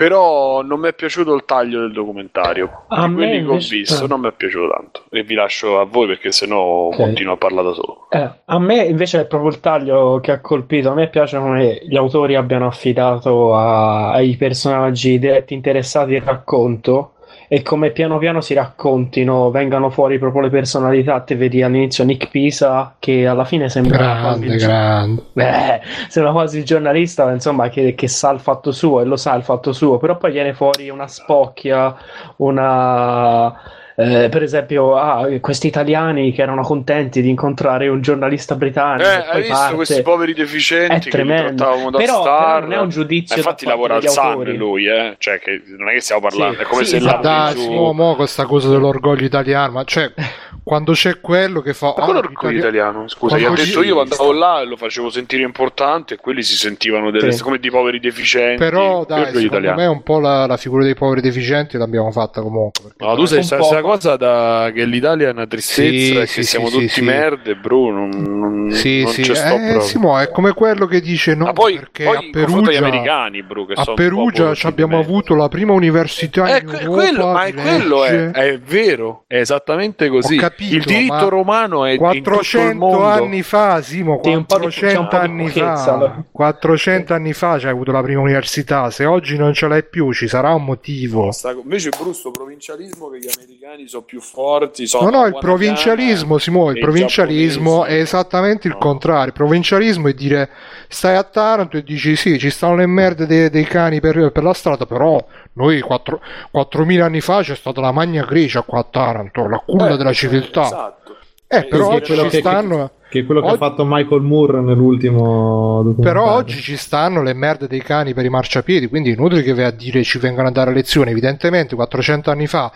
Però 0.00 0.62
non 0.62 0.80
mi 0.80 0.88
è 0.88 0.94
piaciuto 0.94 1.34
il 1.34 1.44
taglio 1.44 1.80
del 1.80 1.92
documentario. 1.92 2.84
A 2.88 3.06
Di 3.06 3.12
quelli 3.12 3.44
che 3.44 3.50
ho 3.50 3.58
visto 3.58 4.06
non 4.06 4.20
mi 4.20 4.28
è 4.28 4.32
piaciuto 4.32 4.72
tanto. 4.72 5.02
E 5.10 5.22
vi 5.24 5.34
lascio 5.34 5.78
a 5.78 5.84
voi 5.84 6.06
perché 6.06 6.32
sennò 6.32 6.56
Ok. 6.86 6.96
continuo 6.96 7.34
a 7.34 7.36
parlare 7.36 7.66
da 7.68 7.74
solo. 7.74 8.06
Eh, 8.08 8.30
a 8.46 8.58
me 8.58 8.84
invece 8.84 9.20
è 9.20 9.26
proprio 9.26 9.50
il 9.50 9.60
taglio 9.60 10.18
che 10.20 10.32
ha 10.32 10.40
colpito. 10.40 10.88
A 10.90 10.94
me 10.94 11.08
piace 11.10 11.36
come 11.38 11.80
gli 11.86 11.96
autori 11.98 12.34
abbiano 12.34 12.66
affidato 12.66 13.54
a- 13.54 14.12
ai 14.12 14.36
personaggi 14.36 15.18
diretti 15.18 15.52
interessati 15.52 16.12
il 16.14 16.22
racconto 16.22 17.12
e 17.52 17.62
come 17.62 17.90
piano 17.90 18.18
piano 18.18 18.40
si 18.40 18.54
raccontino, 18.54 19.50
vengano 19.50 19.90
fuori 19.90 20.20
proprio 20.20 20.42
le 20.42 20.50
personalità. 20.50 21.20
Te 21.22 21.34
vedi 21.34 21.62
all'inizio 21.62 22.04
Nick 22.04 22.30
Pisa 22.30 22.94
che 23.00 23.26
alla 23.26 23.44
fine 23.44 23.68
sembra 23.68 24.18
quasi 24.20 24.46
Grande, 24.46 24.46
il- 24.46 24.56
grande. 24.60 25.22
Beh, 25.32 25.80
sembra 26.08 26.30
quasi 26.30 26.58
il 26.58 26.64
giornalista, 26.64 27.28
insomma, 27.32 27.68
che, 27.68 27.94
che 27.96 28.06
sa 28.06 28.30
il 28.30 28.38
fatto 28.38 28.70
suo 28.70 29.00
e 29.00 29.04
lo 29.04 29.16
sa 29.16 29.34
il 29.34 29.42
fatto 29.42 29.72
suo, 29.72 29.98
però 29.98 30.16
poi 30.16 30.30
viene 30.30 30.54
fuori 30.54 30.90
una 30.90 31.08
spocchia, 31.08 31.92
una... 32.36 33.52
eh, 34.00 34.28
per 34.30 34.42
esempio, 34.42 34.96
ah, 34.96 35.26
questi 35.40 35.66
italiani 35.66 36.32
che 36.32 36.42
erano 36.42 36.62
contenti 36.62 37.20
di 37.22 37.28
incontrare 37.28 37.88
un 37.88 38.00
giornalista 38.00 38.54
britannico. 38.56 39.08
Eh, 39.08 39.18
poi 39.22 39.30
hai 39.30 39.40
visto 39.42 39.54
parte. 39.54 39.74
questi 39.74 40.02
poveri 40.02 40.32
È 40.32 40.36
deficienti 40.36 41.10
che 41.10 41.16
li 41.18 41.24
tremendo. 41.26 41.54
trattavano 41.64 41.90
da 41.90 41.98
Però- 41.98 42.20
star? 42.22 42.54
però 42.54 42.60
non 42.66 42.72
è 42.72 42.80
un 42.80 42.88
giudizio 42.88 43.34
Ma 43.36 43.42
infatti 43.42 43.64
lavora 43.66 43.94
al 43.96 44.08
Sun 44.08 44.42
lui, 44.56 44.86
eh? 44.86 45.14
Cioè, 45.18 45.38
che 45.38 45.62
non 45.76 45.88
è 45.88 45.92
che 45.92 46.00
stiamo 46.00 46.20
parlando, 46.22 46.56
Sì, 46.56 46.62
è 46.62 46.64
come 46.64 46.84
sì, 46.84 46.90
se 46.90 46.96
esatto. 46.96 47.14
la 47.16 47.20
Dai, 47.52 47.56
su... 47.56 47.70
mo, 47.72 47.92
mo 47.92 48.14
questa 48.16 48.46
cosa 48.46 48.68
dell'orgoglio 48.70 49.24
italiano, 49.24 49.72
ma 49.72 49.84
cioè, 49.84 50.10
quando 50.70 50.92
c'è 50.92 51.18
quello 51.20 51.62
che 51.62 51.74
fa... 51.74 51.86
Ma 51.96 52.02
"Ah, 52.02 52.04
quello 52.04 52.18
orgoglio 52.20 52.50
l'Italia- 52.54 52.58
italiano, 52.60 53.08
scusa, 53.08 53.36
gli 53.36 53.40
ho 53.42 53.46
Quando 53.46 53.64
detto 53.64 53.82
io 53.82 54.00
andavo 54.00 54.30
là 54.32 54.60
e 54.60 54.66
lo 54.66 54.76
facevo 54.76 55.10
sentire 55.10 55.42
importante 55.42 56.14
e 56.14 56.16
quelli 56.18 56.44
si 56.44 56.54
sentivano 56.54 57.10
delle, 57.10 57.32
Sì. 57.32 57.42
come 57.42 57.58
di 57.58 57.70
poveri 57.72 57.98
deficienti. 57.98 58.58
Però 58.62 59.04
dai, 59.04 59.22
orgoglio 59.22 59.40
secondo 59.40 59.46
italiano. 59.66 59.76
me 59.80 59.86
un 59.86 60.02
po' 60.04 60.20
la, 60.20 60.46
la 60.46 60.56
figura 60.56 60.84
dei 60.84 60.94
poveri 60.94 61.20
deficienti 61.22 61.76
l'abbiamo 61.76 62.12
fatta 62.12 62.40
comunque. 62.40 62.92
No, 62.98 63.16
tu 63.16 63.24
sei 63.24 63.38
Un 63.38 63.44
sta 63.44 63.56
po'. 63.56 63.64
sta 63.64 63.80
cosa 63.80 64.14
da 64.16 64.70
che 64.72 64.84
l'Italia 64.84 65.30
è 65.30 65.32
una 65.32 65.48
tristezza 65.48 65.90
Sì, 65.90 66.16
e 66.16 66.20
che 66.20 66.26
sì, 66.28 66.42
siamo 66.44 66.66
sì, 66.68 66.72
tutti 66.74 66.88
sì. 66.88 67.02
merde, 67.02 67.56
Bruno. 67.56 68.06
Non, 68.06 68.38
non, 68.38 68.70
Sì, 68.70 69.02
non 69.02 69.12
sì, 69.12 69.24
ci 69.24 69.34
sto 69.34 69.46
eh, 69.48 69.48
proprio. 69.58 69.80
Simo, 69.80 70.18
è 70.20 70.30
come 70.30 70.52
quello 70.52 70.86
che 70.86 71.00
dice 71.00 71.34
no, 71.34 71.46
Ma 71.46 71.52
poi, 71.52 71.74
perché 71.74 72.04
poi 72.04 72.14
a 72.16 72.20
confronta 72.20 72.70
gli 72.70 72.74
Perugia, 72.74 72.78
americani, 72.86 73.42
Bru, 73.42 73.66
che 73.66 73.72
a 73.74 73.92
Perugia 73.92 74.52
abbiamo 74.62 75.00
avuto 75.00 75.34
la 75.34 75.48
prima 75.48 75.72
università 75.72 76.46
Eh, 76.54 76.60
in 76.60 76.66
que- 76.66 76.78
Europa 76.80 76.94
quello, 77.02 77.26
ma 77.32 77.44
è 77.44 77.54
quello 77.54 78.04
è, 78.04 78.58
vero, 78.60 79.24
è 79.26 79.38
esattamente 79.40 80.08
così. 80.08 80.36
Ho 80.36 80.40
capito, 80.68 80.76
il 80.76 80.84
diritto 80.84 81.14
ma 81.14 81.28
romano 81.28 81.84
è 81.84 81.90
in 81.92 81.96
tutto 81.98 82.12
il 82.14 82.22
400 82.22 82.74
mondo. 82.78 83.04
anni 83.04 83.42
fa, 83.42 83.80
Simo, 83.82 84.20
Sì, 84.22 84.30
un 84.30 84.44
po' 84.44 84.58
di- 84.58 84.66
c'è 84.68 84.92
400 84.94 85.00
un 85.00 85.08
po' 85.08 85.16
di 85.16 85.22
anni 85.24 85.42
pochezza, 85.44 85.84
fa, 85.84 85.92
allora. 85.94 86.24
400 86.30 87.14
anni 87.14 87.32
fa 87.32 87.58
c'hai 87.58 87.70
avuto 87.70 87.92
la 87.92 88.02
prima 88.02 88.20
università, 88.20 88.90
se 88.90 89.04
oggi 89.04 89.36
non 89.36 89.52
ce 89.54 89.68
l'hai 89.68 89.84
più 89.84 90.12
ci 90.12 90.28
sarà 90.28 90.52
un 90.54 90.64
motivo. 90.64 91.30
Invece 91.62 91.90
Brusto 91.98 92.30
provincialismo 92.30 93.08
che 93.08 93.18
gli 93.18 93.28
americani 93.34 93.88
sono 93.88 94.02
più 94.02 94.20
forti. 94.20 94.86
Sono 94.86 95.10
No, 95.10 95.20
no, 95.20 95.26
il 95.26 95.36
provincialismo, 95.38 96.38
Simo, 96.38 96.70
il 96.70 96.78
provincialismo 96.78 97.84
è 97.84 97.94
esattamente 97.94 98.68
il 98.68 98.76
contrario. 98.76 99.26
Il 99.26 99.32
provincialismo 99.32 100.08
è 100.08 100.12
dire 100.12 100.50
stai 100.88 101.16
a 101.16 101.22
Taranto 101.24 101.76
e 101.76 101.82
dici 101.82 102.16
sì, 102.16 102.38
ci 102.38 102.50
stanno 102.50 102.76
le 102.76 102.86
merde 102.86 103.26
dei, 103.26 103.50
dei 103.50 103.64
cani 103.64 104.00
per, 104.00 104.30
per 104.32 104.42
la 104.42 104.52
strada, 104.54 104.86
però 104.86 105.24
noi 105.54 105.80
quattro- 105.80 106.20
4.000 106.50 107.02
anni 107.02 107.20
fa 107.20 107.42
c'è 107.42 107.54
stata 107.54 107.80
la 107.80 107.92
Magna 107.92 108.24
Grecia 108.24 108.62
qua 108.62 108.80
a 108.80 108.86
Taranto, 108.88 109.46
la 109.48 109.62
culla 109.64 109.94
Eh, 109.94 109.96
della 109.96 110.12
civiltà. 110.12 110.62
Esatto. 110.62 111.16
Eh, 111.52 111.66
però 111.66 111.88
oggi 111.88 112.14
ci 112.14 112.28
che- 112.28 112.38
stanno... 112.38 112.90
Che 113.10 113.18
è 113.18 113.24
quello 113.26 113.40
che 113.40 113.46
Oggi- 113.48 113.56
ha 113.56 113.58
fatto 113.58 113.84
Michael 113.84 114.20
Moore 114.20 114.60
nell'ultimo 114.60 115.82
documentario. 115.82 116.02
Però 116.22 116.32
oggi 116.36 116.60
ci 116.60 116.76
stanno 116.76 117.22
le 117.24 117.32
merde 117.34 117.66
dei 117.66 117.82
cani 117.82 118.14
per 118.14 118.24
i 118.24 118.28
marciapiedi, 118.28 118.86
quindi 118.86 119.10
è 119.10 119.14
inutile 119.14 119.42
che 119.42 119.52
vai 119.52 119.64
a 119.64 119.72
dire 119.72 120.04
ci 120.04 120.18
vengano 120.18 120.46
a 120.46 120.52
dare 120.52 120.72
lezioni. 120.72 121.10
Evidentemente 121.10 121.74
400 121.74 122.30
anni 122.30 122.46
fa 122.46 122.70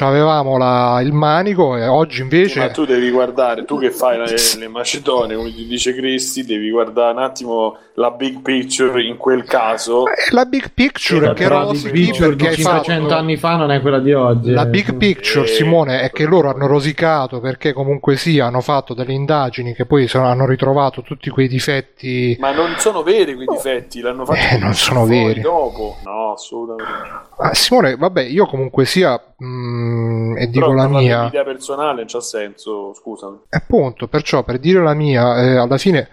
avevamo 0.00 0.56
la- 0.58 1.00
il 1.02 1.12
manico 1.12 1.76
e 1.76 1.86
oggi 1.86 2.20
invece... 2.22 2.60
Ma 2.60 2.70
tu 2.70 2.84
devi 2.84 3.10
guardare, 3.10 3.64
tu 3.64 3.78
che 3.78 3.90
fai 3.90 4.18
le, 4.18 4.34
le 4.58 4.68
macedonie, 4.68 5.36
come 5.36 5.52
ti 5.52 5.66
dice 5.66 5.94
Cristi, 5.94 6.44
devi 6.44 6.70
guardare 6.70 7.12
un 7.12 7.22
attimo 7.22 7.76
la 7.94 8.10
big 8.12 8.42
picture 8.42 9.02
in 9.02 9.16
quel 9.16 9.42
caso. 9.44 10.06
Eh, 10.06 10.32
La 10.32 10.44
big 10.44 10.70
picture 10.72 11.32
che 11.32 11.42
Però 11.44 11.64
rosichi 11.64 12.12
perché 12.16 12.36
di 12.36 12.46
hai 12.46 12.54
500 12.54 13.08
fatto... 13.08 13.14
anni 13.20 13.36
fa 13.36 13.56
non 13.56 13.70
è 13.72 13.80
quella 13.80 13.98
di 13.98 14.12
oggi. 14.12 14.50
La 14.52 14.62
eh. 14.62 14.66
big 14.68 14.94
picture, 14.96 15.46
Simone, 15.48 16.02
è 16.02 16.10
che 16.12 16.24
loro 16.26 16.50
hanno 16.50 16.66
rosicato 16.68 17.40
perché 17.40 17.72
comunque 17.72 18.16
sì, 18.16 18.38
hanno 18.38 18.60
fatto 18.60 18.94
delle 18.94 19.12
indagini 19.14 19.74
che 19.74 19.84
poi 19.84 20.06
sono- 20.06 20.26
hanno 20.26 20.46
ritrovato 20.46 21.02
tutti 21.02 21.28
quei 21.30 21.48
difetti. 21.48 22.36
Ma 22.38 22.52
non 22.52 22.74
sono 22.78 23.02
veri 23.02 23.34
quei 23.34 23.46
difetti, 23.48 24.00
l'hanno 24.00 24.24
fatto 24.24 24.54
Eh, 24.54 24.58
non 24.58 24.74
sono 24.74 25.04
veri. 25.04 25.40
dopo. 25.40 25.96
No, 26.04 26.32
assolutamente. 26.34 26.92
Ah, 27.38 27.54
Simone, 27.54 27.96
vabbè, 27.96 28.22
io 28.22 28.46
comunque 28.46 28.84
sia, 28.84 29.20
mm, 29.42 30.36
e 30.36 30.48
dico 30.48 30.72
la 30.72 30.88
mia, 30.88 31.22
di 31.22 31.26
idea 31.28 31.44
personale 31.44 31.96
non 31.96 32.06
c'ha 32.06 32.20
senso, 32.20 32.92
scusami. 32.94 33.38
appunto, 33.50 34.08
perciò 34.08 34.42
per 34.42 34.58
dire 34.58 34.82
la 34.82 34.94
mia, 34.94 35.40
eh, 35.40 35.56
alla 35.56 35.78
fine 35.78 36.08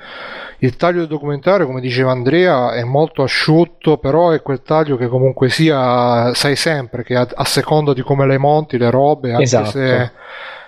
il 0.59 0.75
taglio 0.77 0.99
del 0.99 1.07
documentario, 1.07 1.65
come 1.65 1.81
diceva 1.81 2.11
Andrea, 2.11 2.73
è 2.73 2.83
molto 2.83 3.23
asciutto, 3.23 3.97
però 3.97 4.31
è 4.31 4.41
quel 4.41 4.61
taglio 4.61 4.95
che 4.97 5.07
comunque 5.07 5.49
sia, 5.49 6.33
sai 6.33 6.55
sempre 6.55 7.03
che 7.03 7.15
a, 7.15 7.27
a 7.33 7.43
seconda 7.43 7.93
di 7.93 8.01
come 8.01 8.25
le 8.25 8.37
monti 8.37 8.77
le 8.77 8.89
robe, 8.89 9.31
anche 9.31 9.43
Esatto. 9.43 9.69
se 9.71 10.11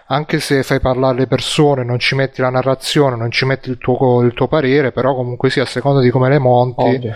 anche 0.09 0.39
se 0.39 0.63
fai 0.63 0.79
parlare 0.79 1.17
le 1.17 1.27
persone, 1.27 1.83
non 1.83 1.99
ci 1.99 2.15
metti 2.15 2.41
la 2.41 2.49
narrazione, 2.49 3.17
non 3.17 3.29
ci 3.29 3.45
metti 3.45 3.69
il 3.69 3.77
tuo, 3.77 4.21
il 4.21 4.33
tuo 4.33 4.47
parere, 4.47 4.91
però 4.91 5.13
comunque 5.13 5.49
sia 5.49 5.63
a 5.63 5.65
seconda 5.65 5.99
di 5.99 6.09
come 6.09 6.29
le 6.29 6.39
monti. 6.39 6.81
Ovvio. 6.81 7.15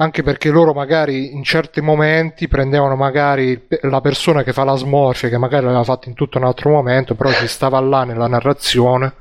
Anche 0.00 0.22
perché 0.22 0.50
loro 0.50 0.72
magari 0.72 1.34
in 1.34 1.42
certi 1.42 1.80
momenti 1.80 2.46
prendevano 2.46 2.94
magari 2.94 3.66
la 3.82 4.00
persona 4.00 4.44
che 4.44 4.52
fa 4.52 4.62
la 4.62 4.76
smorfia, 4.76 5.28
che 5.28 5.38
magari 5.38 5.64
l'aveva 5.64 5.82
fatto 5.82 6.08
in 6.08 6.14
tutto 6.14 6.38
un 6.38 6.44
altro 6.44 6.70
momento, 6.70 7.16
però 7.16 7.32
ci 7.32 7.48
stava 7.48 7.80
là 7.80 8.04
nella 8.04 8.28
narrazione 8.28 9.14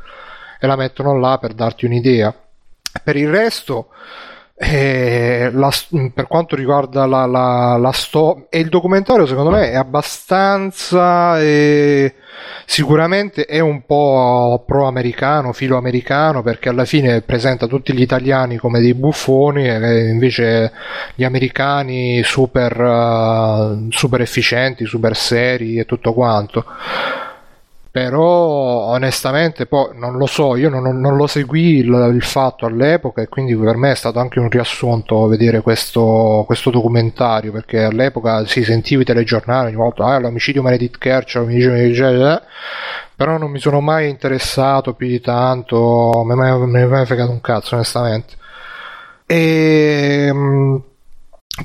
e 0.59 0.67
la 0.67 0.75
mettono 0.75 1.17
là 1.17 1.39
per 1.39 1.53
darti 1.53 1.85
un'idea. 1.85 2.31
Per 3.03 3.15
il 3.15 3.27
resto, 3.27 3.89
la- 4.59 5.71
per 6.13 6.27
quanto 6.27 6.55
riguarda 6.55 7.05
la, 7.05 7.25
la, 7.27 7.77
la 7.77 7.91
storia, 7.91 8.45
il 8.51 8.69
documentario 8.69 9.27
secondo 9.27 9.51
me 9.51 9.69
è 9.71 9.75
abbastanza, 9.75 11.39
eh, 11.39 12.15
sicuramente 12.65 13.45
è 13.45 13.59
un 13.59 13.85
po' 13.85 14.63
pro-americano, 14.65 15.53
filo 15.53 15.77
americano, 15.77 16.41
perché 16.41 16.69
alla 16.69 16.85
fine 16.85 17.21
presenta 17.21 17.67
tutti 17.67 17.93
gli 17.93 18.01
italiani 18.01 18.57
come 18.57 18.79
dei 18.79 18.95
buffoni 18.95 19.67
e 19.67 20.09
invece 20.09 20.71
gli 21.13 21.23
americani 21.23 22.23
super, 22.23 22.79
eh, 22.81 23.87
super 23.89 24.21
efficienti, 24.21 24.85
super 24.85 25.15
seri 25.15 25.77
e 25.77 25.85
tutto 25.85 26.13
quanto. 26.13 26.65
Però 27.91 28.13
onestamente 28.13 29.65
poi 29.65 29.97
non 29.97 30.17
lo 30.17 30.25
so, 30.25 30.55
io 30.55 30.69
non, 30.69 30.99
non 30.99 31.15
lo 31.15 31.25
seguì 31.25 31.77
il, 31.77 32.11
il 32.13 32.21
fatto 32.21 32.65
all'epoca 32.65 33.21
e 33.21 33.27
quindi 33.27 33.55
per 33.55 33.75
me 33.75 33.91
è 33.91 33.95
stato 33.95 34.19
anche 34.19 34.39
un 34.39 34.49
riassunto 34.49 35.27
vedere 35.27 35.61
questo, 35.61 36.43
questo 36.45 36.69
documentario 36.69 37.51
perché 37.51 37.83
all'epoca 37.83 38.45
si 38.45 38.63
sentivi 38.63 39.01
i 39.01 39.05
telegiornali 39.05 39.67
ogni 39.67 39.75
volta, 39.75 40.05
ah, 40.05 40.19
l'omicidio 40.19 40.61
Meredith 40.61 40.97
Kercher, 40.97 41.41
l'omicidio 41.41 41.71
Meredith 41.71 41.97
Kercher", 41.97 42.43
però 43.15 43.37
non 43.37 43.49
mi 43.49 43.59
sono 43.59 43.81
mai 43.81 44.09
interessato 44.09 44.93
più 44.93 45.07
di 45.07 45.19
tanto, 45.19 46.23
ne 46.27 46.81
è 46.81 46.85
mai 46.85 47.05
fregato 47.05 47.31
un 47.31 47.41
cazzo 47.41 47.73
onestamente. 47.75 48.35
E 49.25 50.29
mm, 50.31 50.75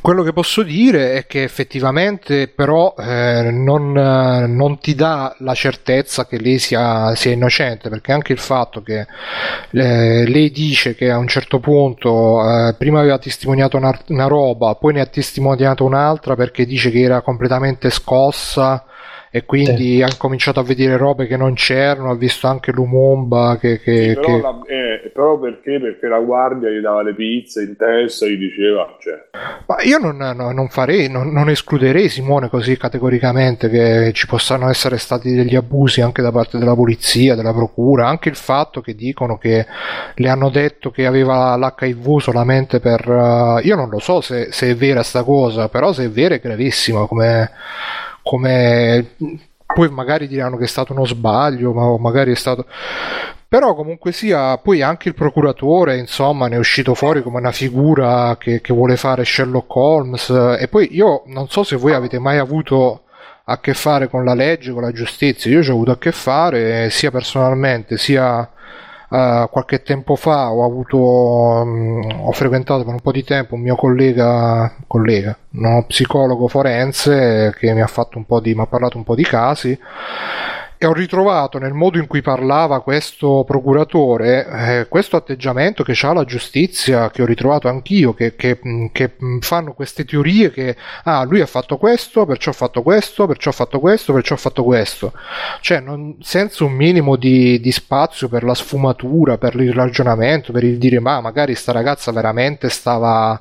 quello 0.00 0.22
che 0.22 0.32
posso 0.32 0.62
dire 0.62 1.14
è 1.14 1.26
che 1.26 1.42
effettivamente 1.42 2.48
però 2.48 2.94
eh, 2.98 3.50
non, 3.52 3.96
eh, 3.96 4.46
non 4.46 4.78
ti 4.78 4.94
dà 4.94 5.34
la 5.40 5.54
certezza 5.54 6.26
che 6.26 6.38
lei 6.38 6.58
sia, 6.58 7.14
sia 7.14 7.32
innocente, 7.32 7.88
perché 7.90 8.12
anche 8.12 8.32
il 8.32 8.38
fatto 8.38 8.82
che 8.82 9.00
eh, 9.70 10.26
lei 10.26 10.50
dice 10.50 10.94
che 10.94 11.10
a 11.10 11.18
un 11.18 11.28
certo 11.28 11.60
punto 11.60 12.40
eh, 12.40 12.74
prima 12.78 13.00
aveva 13.00 13.18
testimoniato 13.18 13.76
una, 13.76 13.96
una 14.08 14.26
roba, 14.26 14.74
poi 14.76 14.94
ne 14.94 15.00
ha 15.00 15.06
testimoniato 15.06 15.84
un'altra 15.84 16.36
perché 16.36 16.64
dice 16.64 16.90
che 16.90 17.00
era 17.00 17.20
completamente 17.20 17.90
scossa 17.90 18.84
e 19.32 19.44
quindi 19.46 20.02
ha 20.02 20.14
cominciato 20.18 20.60
a 20.60 20.64
vedere 20.64 20.96
robe 20.98 21.26
che 21.26 21.36
non 21.38 21.54
c'erano, 21.54 22.10
ha 22.10 22.16
visto 22.16 22.46
anche 22.46 22.70
Lumumba 22.72 23.56
che... 23.58 23.80
che- 23.80 24.02
Sì, 24.02 24.12
però, 24.12 24.22
che- 24.22 24.40
la- 24.40 24.62
eh, 24.66 25.10
però 25.12 25.38
perché? 25.38 25.80
Perché 25.80 26.06
la 26.08 26.20
guardia 26.20 26.68
gli 26.70 26.80
dava 26.80 27.02
le 27.02 27.14
pizze 27.14 27.62
in 27.62 27.76
testa 27.76 28.26
gli 28.26 28.36
diceva, 28.36 28.96
cioè, 29.00 29.14
Ma 29.66 29.76
io 29.82 29.98
non, 29.98 30.16
no- 30.16 30.52
non 30.52 30.68
farei, 30.68 31.08
non, 31.08 31.32
non 31.32 31.48
escluderei 31.48 32.08
Simone 32.08 32.48
così 32.48 32.76
categoricamente 32.76 33.68
che 33.68 34.10
ci 34.12 34.26
possano 34.26 34.68
essere 34.68 34.98
stati 34.98 35.32
degli 35.34 35.54
abusi 35.56 36.00
anche 36.00 36.20
da 36.22 36.30
parte 36.32 36.58
della 36.58 36.74
polizia, 36.74 37.34
della 37.34 37.52
procura, 37.52 38.08
anche 38.08 38.28
il 38.28 38.34
fatto 38.36 38.80
che 38.80 38.94
dicono 38.94 39.38
che 39.38 39.64
le 40.14 40.28
hanno 40.28 40.50
detto 40.50 40.90
che 40.90 41.06
aveva 41.06 41.56
l'HIV 41.56 42.18
solamente 42.18 42.80
per... 42.80 43.00
eh, 43.08 43.60
io 43.66 43.76
non 43.76 43.88
lo 43.88 43.98
so 44.00 44.20
se, 44.20 44.48
se 44.52 44.70
è 44.70 44.74
vera 44.76 45.02
sta 45.02 45.22
cosa, 45.22 45.68
però 45.68 45.92
se 45.92 46.04
è 46.04 46.10
vera 46.10 46.34
è 46.34 46.40
gravissima 46.40 47.06
come... 47.06 47.50
come 48.22 49.14
poi 49.72 49.90
magari 49.90 50.28
diranno 50.28 50.56
che 50.56 50.64
è 50.64 50.68
stato 50.68 50.92
uno 50.92 51.06
sbaglio, 51.06 51.72
ma 51.72 51.96
magari 51.98 52.32
è 52.32 52.36
stato... 52.36 52.66
Però 53.48 53.74
comunque 53.74 54.12
sia, 54.12 54.56
poi 54.56 54.80
anche 54.80 55.08
il 55.08 55.14
procuratore, 55.14 55.98
insomma, 55.98 56.48
ne 56.48 56.56
è 56.56 56.58
uscito 56.58 56.94
fuori 56.94 57.22
come 57.22 57.38
una 57.38 57.52
figura 57.52 58.36
che, 58.38 58.62
che 58.62 58.72
vuole 58.72 58.96
fare 58.96 59.26
Sherlock 59.26 59.76
Holmes. 59.76 60.30
E 60.58 60.68
poi 60.68 60.88
io 60.94 61.22
non 61.26 61.48
so 61.48 61.62
se 61.62 61.76
voi 61.76 61.92
avete 61.92 62.18
mai 62.18 62.38
avuto 62.38 63.02
a 63.44 63.60
che 63.60 63.74
fare 63.74 64.08
con 64.08 64.24
la 64.24 64.32
legge, 64.32 64.72
con 64.72 64.80
la 64.82 64.92
giustizia. 64.92 65.50
Io 65.50 65.62
ci 65.62 65.68
ho 65.68 65.74
avuto 65.74 65.90
a 65.90 65.98
che 65.98 66.12
fare 66.12 66.88
sia 66.88 67.10
personalmente 67.10 67.98
sia 67.98 68.48
Uh, 69.12 69.46
qualche 69.50 69.82
tempo 69.82 70.16
fa 70.16 70.50
ho 70.50 70.64
avuto 70.64 70.96
um, 70.96 72.00
ho 72.24 72.32
frequentato 72.32 72.82
per 72.82 72.94
un 72.94 73.00
po' 73.00 73.12
di 73.12 73.22
tempo 73.22 73.56
un 73.56 73.60
mio 73.60 73.74
collega 73.74 74.74
collega 74.86 75.36
uno 75.50 75.84
psicologo 75.86 76.48
forense 76.48 77.54
che 77.58 77.74
mi 77.74 77.82
ha 77.82 77.86
fatto 77.86 78.16
un 78.16 78.24
po' 78.24 78.40
di 78.40 78.54
mi 78.54 78.62
ha 78.62 78.66
parlato 78.66 78.96
un 78.96 79.04
po' 79.04 79.14
di 79.14 79.24
casi 79.24 79.78
e 80.82 80.86
ho 80.86 80.92
ritrovato 80.92 81.58
nel 81.58 81.74
modo 81.74 81.98
in 81.98 82.08
cui 82.08 82.22
parlava 82.22 82.82
questo 82.82 83.44
procuratore 83.46 84.46
eh, 84.46 84.88
questo 84.88 85.14
atteggiamento 85.14 85.84
che 85.84 85.96
ha 86.04 86.12
la 86.12 86.24
giustizia, 86.24 87.08
che 87.08 87.22
ho 87.22 87.24
ritrovato 87.24 87.68
anch'io, 87.68 88.14
che, 88.14 88.34
che, 88.34 88.58
che, 88.90 89.14
fanno 89.38 89.74
queste 89.74 90.04
teorie 90.04 90.50
che 90.50 90.76
ah, 91.04 91.22
lui 91.22 91.40
ha 91.40 91.46
fatto 91.46 91.76
questo, 91.76 92.26
perciò 92.26 92.50
ha 92.50 92.54
fatto 92.54 92.82
questo, 92.82 93.28
perciò 93.28 93.50
ha 93.50 93.52
fatto 93.52 93.78
questo, 93.78 94.12
perciò 94.12 94.34
ha 94.34 94.38
fatto 94.38 94.64
questo, 94.64 95.12
cioè 95.60 95.78
non, 95.78 96.16
senza 96.20 96.64
un 96.64 96.72
minimo 96.72 97.14
di, 97.14 97.60
di, 97.60 97.70
spazio 97.70 98.28
per 98.28 98.42
la 98.42 98.54
sfumatura, 98.54 99.38
per 99.38 99.54
il 99.60 99.72
ragionamento, 99.72 100.50
per 100.50 100.64
il 100.64 100.78
dire 100.78 100.98
ma 100.98 101.20
magari 101.20 101.54
sta 101.54 101.70
ragazza 101.70 102.10
veramente 102.10 102.68
stava, 102.68 103.40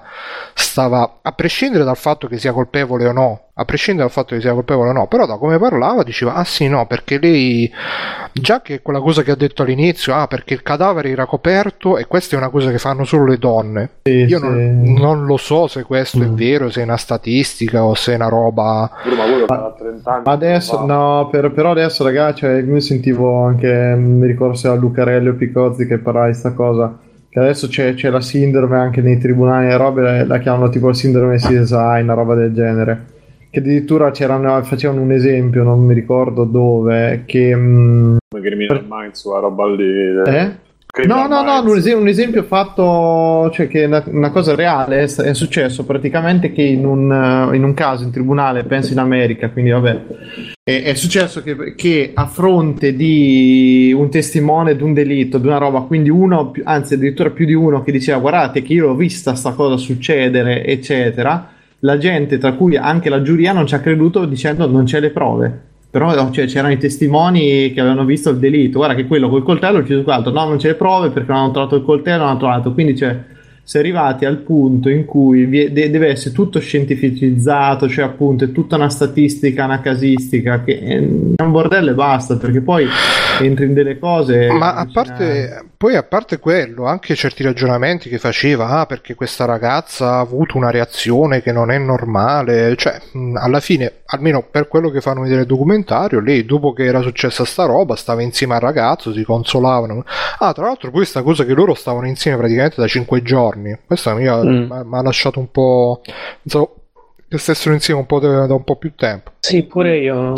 stava 0.54 1.18
a 1.24 1.32
prescindere 1.32 1.84
dal 1.84 1.98
fatto 1.98 2.28
che 2.28 2.38
sia 2.38 2.54
colpevole 2.54 3.08
o 3.08 3.12
no, 3.12 3.51
a 3.54 3.66
prescindere 3.66 4.06
dal 4.08 4.14
fatto 4.14 4.34
che 4.34 4.42
sia 4.42 4.54
colpevole 4.54 4.90
o 4.90 4.94
no, 4.94 5.08
però 5.08 5.26
da 5.26 5.36
come 5.38 5.60
parlava 5.60 6.04
diceva 6.04 6.36
ah 6.36 6.44
sì 6.44 6.68
no, 6.68 6.86
perché 6.88 7.20
lei 7.20 7.72
già 8.32 8.62
che 8.62 8.82
quella 8.82 9.02
cosa 9.02 9.24
che 9.24 9.32
ha 9.32 9.36
detto 9.36 9.64
all'inizio, 9.64 10.16
ah 10.16 10.28
perché 10.28 10.54
il 10.54 10.64
cadavere 10.64 11.10
era 11.10 11.26
coperto 11.26 11.98
e 11.98 12.08
questa 12.08 12.36
è 12.36 12.40
una 12.40 12.50
cosa 12.50 12.72
che 12.72 12.78
fanno 12.78 13.04
solo 13.04 13.26
le 13.26 13.38
donne. 13.38 13.90
Sì, 14.04 14.24
Io 14.24 14.40
sì. 14.40 14.46
Non, 14.46 14.94
non, 14.94 15.26
lo 15.26 15.38
so 15.38 15.68
se 15.68 15.84
questo 15.84 16.20
mm. 16.20 16.24
è 16.24 16.28
vero, 16.30 16.70
se 16.70 16.82
è 16.82 16.84
una 16.84 16.98
statistica 16.98 17.84
o 17.84 17.94
se 17.94 18.14
è 18.14 18.16
una 18.16 18.30
roba... 18.30 18.90
Ma, 19.48 20.22
adesso, 20.24 20.86
no, 20.86 21.28
per, 21.30 21.52
però 21.52 21.72
adesso 21.72 22.04
ragazzi, 22.04 22.40
cioè, 22.42 22.62
io 22.62 22.80
sentivo 22.80 23.44
anche, 23.44 23.96
mi 23.98 24.26
ricordo 24.26 24.56
se 24.56 24.70
a 24.70 24.74
Lucarelli 24.74 25.28
o 25.28 25.34
Picozzi 25.34 25.86
che 25.86 25.98
parlava 25.98 26.28
di 26.28 26.32
questa 26.32 26.54
cosa 26.54 26.98
che 27.30 27.40
adesso 27.40 27.68
c'è, 27.68 27.94
c'è, 27.94 28.10
la 28.10 28.20
sindrome 28.20 28.78
anche 28.78 29.00
nei 29.00 29.18
tribunali 29.18 29.68
e 29.68 29.78
robe, 29.78 30.02
la, 30.02 30.26
la 30.26 30.40
chiamano 30.40 30.68
tipo 30.68 30.88
la 30.88 30.94
sindrome 30.94 31.38
CSI, 31.38 32.02
una 32.02 32.14
roba 32.14 32.36
del 32.36 32.54
genere 32.54 33.06
che 33.52 33.60
addirittura 33.60 34.12
facevano 34.64 35.02
un 35.02 35.12
esempio, 35.12 35.64
non 35.64 35.86
mi 35.86 35.94
ricordo 35.94 36.46
dove, 36.46 37.24
che... 37.26 37.54
Mh, 37.54 38.18
Come 38.30 38.44
Criminal 38.44 38.86
Minds, 38.88 39.22
quella 39.22 39.40
roba 39.40 39.68
lì... 39.68 39.84
Eh? 40.26 40.70
No, 41.06 41.26
no, 41.26 41.42
no, 41.42 41.62
un 41.62 41.78
esempio, 41.78 42.02
un 42.02 42.08
esempio, 42.10 42.44
fatto, 42.44 43.50
cioè 43.54 43.70
che 43.70 43.86
una, 43.86 44.04
una 44.08 44.30
cosa 44.30 44.56
reale 44.56 45.04
è, 45.04 45.04
è, 45.06 45.34
successo 45.34 45.86
praticamente 45.86 46.52
che 46.52 46.64
in 46.64 46.86
un, 46.86 47.50
in 47.54 47.64
un, 47.64 47.74
caso 47.74 48.04
in 48.04 48.12
tribunale, 48.12 48.66
penso 48.66 48.92
in 48.92 49.00
America, 49.00 49.50
quindi 49.50 49.72
vabbè, 49.72 50.02
è, 50.62 50.84
è 50.84 50.94
successo 50.94 51.42
che, 51.44 51.76
che, 51.76 52.12
a 52.14 52.26
fronte 52.28 52.94
di 52.94 53.96
un 53.98 54.10
testimone 54.10 54.76
di 54.76 54.84
un 54.84 54.94
delitto, 54.94 55.38
di 55.38 55.48
una 55.48 55.60
roba, 55.60 55.80
quindi 55.82 56.10
uno, 56.10 56.52
anzi 56.66 56.96
addirittura 56.96 57.30
più 57.30 57.46
di 57.46 57.54
uno 57.54 57.84
che 57.84 57.94
diceva 57.94 58.20
guardate 58.20 58.62
che 58.62 58.74
io 58.74 58.88
l'ho 58.88 58.96
vista 58.96 59.34
sta 59.34 59.54
cosa 59.54 59.78
succedere, 59.78 60.66
eccetera, 60.66 61.52
la 61.82 61.98
gente, 61.98 62.38
tra 62.38 62.54
cui 62.54 62.76
anche 62.76 63.10
la 63.10 63.22
giuria, 63.22 63.54
non 63.54 63.68
ci 63.68 63.76
ha 63.76 63.80
creduto 63.80 64.26
dicendo 64.26 64.68
non 64.68 64.86
c'è 64.86 65.00
le 65.00 65.12
prove. 65.12 65.70
Però 65.92 66.32
cioè, 66.32 66.46
c'erano 66.46 66.74
i 66.74 66.78
testimoni 66.78 67.74
che 67.74 67.80
avevano 67.82 68.06
visto 68.06 68.30
il 68.30 68.38
delitto. 68.38 68.78
Guarda 68.78 68.96
che 68.96 69.06
quello 69.06 69.30
col 69.30 69.44
coltello 69.44 69.80
è 69.80 69.82
ucciso 69.82 70.04
quell'altro. 70.04 70.32
No, 70.32 70.46
non 70.46 70.58
c'è 70.58 70.70
le 70.70 70.76
prove 70.76 71.10
perché 71.10 71.32
non 71.32 71.42
hanno 71.42 71.52
trovato 71.52 71.76
il 71.76 71.84
coltello, 71.84 72.20
non 72.20 72.28
hanno 72.30 72.40
trovato. 72.40 72.74
Quindi. 72.74 72.96
Cioè, 72.96 73.20
si 73.64 73.78
è 73.78 73.80
arrivati 73.80 74.26
al 74.26 74.38
punto 74.38 74.90
in 74.90 75.06
cui 75.06 75.48
deve 75.48 76.08
essere 76.08 76.34
tutto 76.34 76.60
scientificizzato, 76.60 77.88
cioè 77.88 78.04
appunto 78.04 78.44
è 78.44 78.52
tutta 78.52 78.76
una 78.76 78.90
statistica, 78.90 79.66
una 79.66 79.80
casistica, 79.80 80.64
che 80.64 80.80
è 80.80 80.98
un 80.98 81.52
bordello 81.52 81.92
e 81.92 81.94
basta, 81.94 82.38
perché 82.38 82.62
poi 82.62 82.86
entri 83.40 83.66
in 83.66 83.74
delle 83.74 83.98
cose... 83.98 84.52
Ma 84.52 84.76
a 84.76 84.88
parte, 84.92 85.66
poi 85.78 85.96
a 85.96 86.04
parte 86.04 86.40
quello, 86.40 86.86
anche 86.86 87.16
certi 87.16 87.44
ragionamenti 87.44 88.10
che 88.10 88.18
faceva, 88.18 88.68
ah 88.68 88.86
perché 88.86 89.16
questa 89.16 89.46
ragazza 89.46 90.14
ha 90.14 90.20
avuto 90.20 90.58
una 90.58 90.72
reazione 90.72 91.42
che 91.42 91.52
non 91.52 91.72
è 91.72 91.78
normale, 91.78 92.76
cioè 92.76 93.00
alla 93.36 93.60
fine, 93.60 94.02
almeno 94.06 94.46
per 94.50 94.68
quello 94.68 94.90
che 94.90 95.02
fanno 95.02 95.22
vedere 95.22 95.42
il 95.42 95.48
documentario, 95.48 96.20
lei 96.20 96.46
dopo 96.46 96.74
che 96.74 96.86
era 96.86 97.02
successa 97.02 97.46
sta 97.46 97.66
roba 97.66 97.96
stava 97.96 98.22
insieme 98.22 98.56
al 98.56 98.62
ragazzo, 98.62 99.14
si 99.14 99.24
consolavano. 99.24 100.04
Ah, 100.40 100.54
tra 100.54 100.66
l'altro 100.66 100.92
questa 100.92 101.22
cosa 101.22 101.46
che 101.46 101.54
loro 101.54 101.74
stavano 101.74 102.08
insieme 102.08 102.38
praticamente 102.38 102.80
da 102.80 102.88
5 102.88 103.22
giorni, 103.22 103.78
questa 103.86 104.14
mi 104.14 104.28
ha, 104.28 104.44
mm. 104.44 104.72
ha 104.72 105.02
lasciato 105.02 105.40
un 105.40 105.50
po'... 105.52 106.02
Pensavo 106.42 106.76
che 107.32 107.38
stessero 107.38 107.74
insieme 107.74 108.02
un 108.02 108.06
po' 108.06 108.20
da, 108.20 108.46
da 108.46 108.54
un 108.54 108.66
po' 108.66 108.76
più 108.76 108.94
tempo. 108.94 109.32
Sì, 109.40 109.64
pure 109.64 110.00
io. 110.00 110.34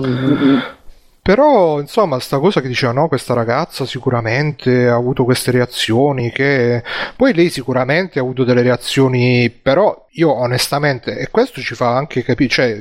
Però, 1.23 1.79
insomma, 1.79 2.19
sta 2.19 2.37
cosa 2.37 2.59
che 2.59 2.67
diceva, 2.67 2.91
no, 2.91 3.07
questa 3.07 3.33
ragazza 3.33 3.85
sicuramente 3.85 4.89
ha 4.89 4.95
avuto 4.95 5.23
queste 5.23 5.51
reazioni, 5.51 6.31
che 6.31 6.83
poi 7.15 7.33
lei 7.33 7.49
sicuramente 7.49 8.19
ha 8.19 8.21
avuto 8.21 8.43
delle 8.43 8.61
reazioni, 8.61 9.49
però 9.49 10.05
io 10.15 10.33
onestamente, 10.33 11.17
e 11.17 11.29
questo 11.29 11.61
ci 11.61 11.75
fa 11.75 11.95
anche 11.95 12.23
capire, 12.23 12.49
cioè, 12.49 12.77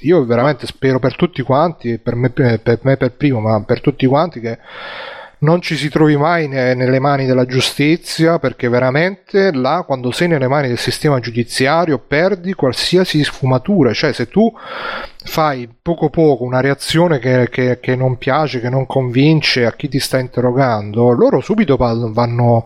io 0.00 0.24
veramente 0.24 0.64
spero 0.66 1.00
per 1.00 1.16
tutti 1.16 1.42
quanti, 1.42 1.98
per 1.98 2.14
me 2.14 2.30
per, 2.30 2.78
me 2.82 2.96
per 2.96 3.14
primo, 3.16 3.40
ma 3.40 3.60
per 3.64 3.80
tutti 3.80 4.06
quanti 4.06 4.38
che 4.38 4.58
non 5.42 5.60
ci 5.60 5.76
si 5.76 5.88
trovi 5.88 6.16
mai 6.16 6.46
ne, 6.46 6.74
nelle 6.74 7.00
mani 7.00 7.26
della 7.26 7.46
giustizia 7.46 8.38
perché 8.38 8.68
veramente 8.68 9.52
là 9.52 9.82
quando 9.84 10.12
sei 10.12 10.28
nelle 10.28 10.46
mani 10.46 10.68
del 10.68 10.78
sistema 10.78 11.18
giudiziario 11.18 11.98
perdi 11.98 12.54
qualsiasi 12.54 13.24
sfumatura. 13.24 13.92
Cioè 13.92 14.12
se 14.12 14.28
tu 14.28 14.52
fai 15.24 15.68
poco 15.80 16.10
poco 16.10 16.44
una 16.44 16.60
reazione 16.60 17.18
che, 17.18 17.48
che, 17.50 17.78
che, 17.80 17.96
non 17.96 18.18
piace, 18.18 18.60
che 18.60 18.68
non 18.68 18.86
convince 18.86 19.64
a 19.64 19.72
chi 19.72 19.88
ti 19.88 19.98
sta 19.98 20.18
interrogando, 20.18 21.12
loro 21.12 21.40
subito 21.40 21.76
vanno, 21.76 22.64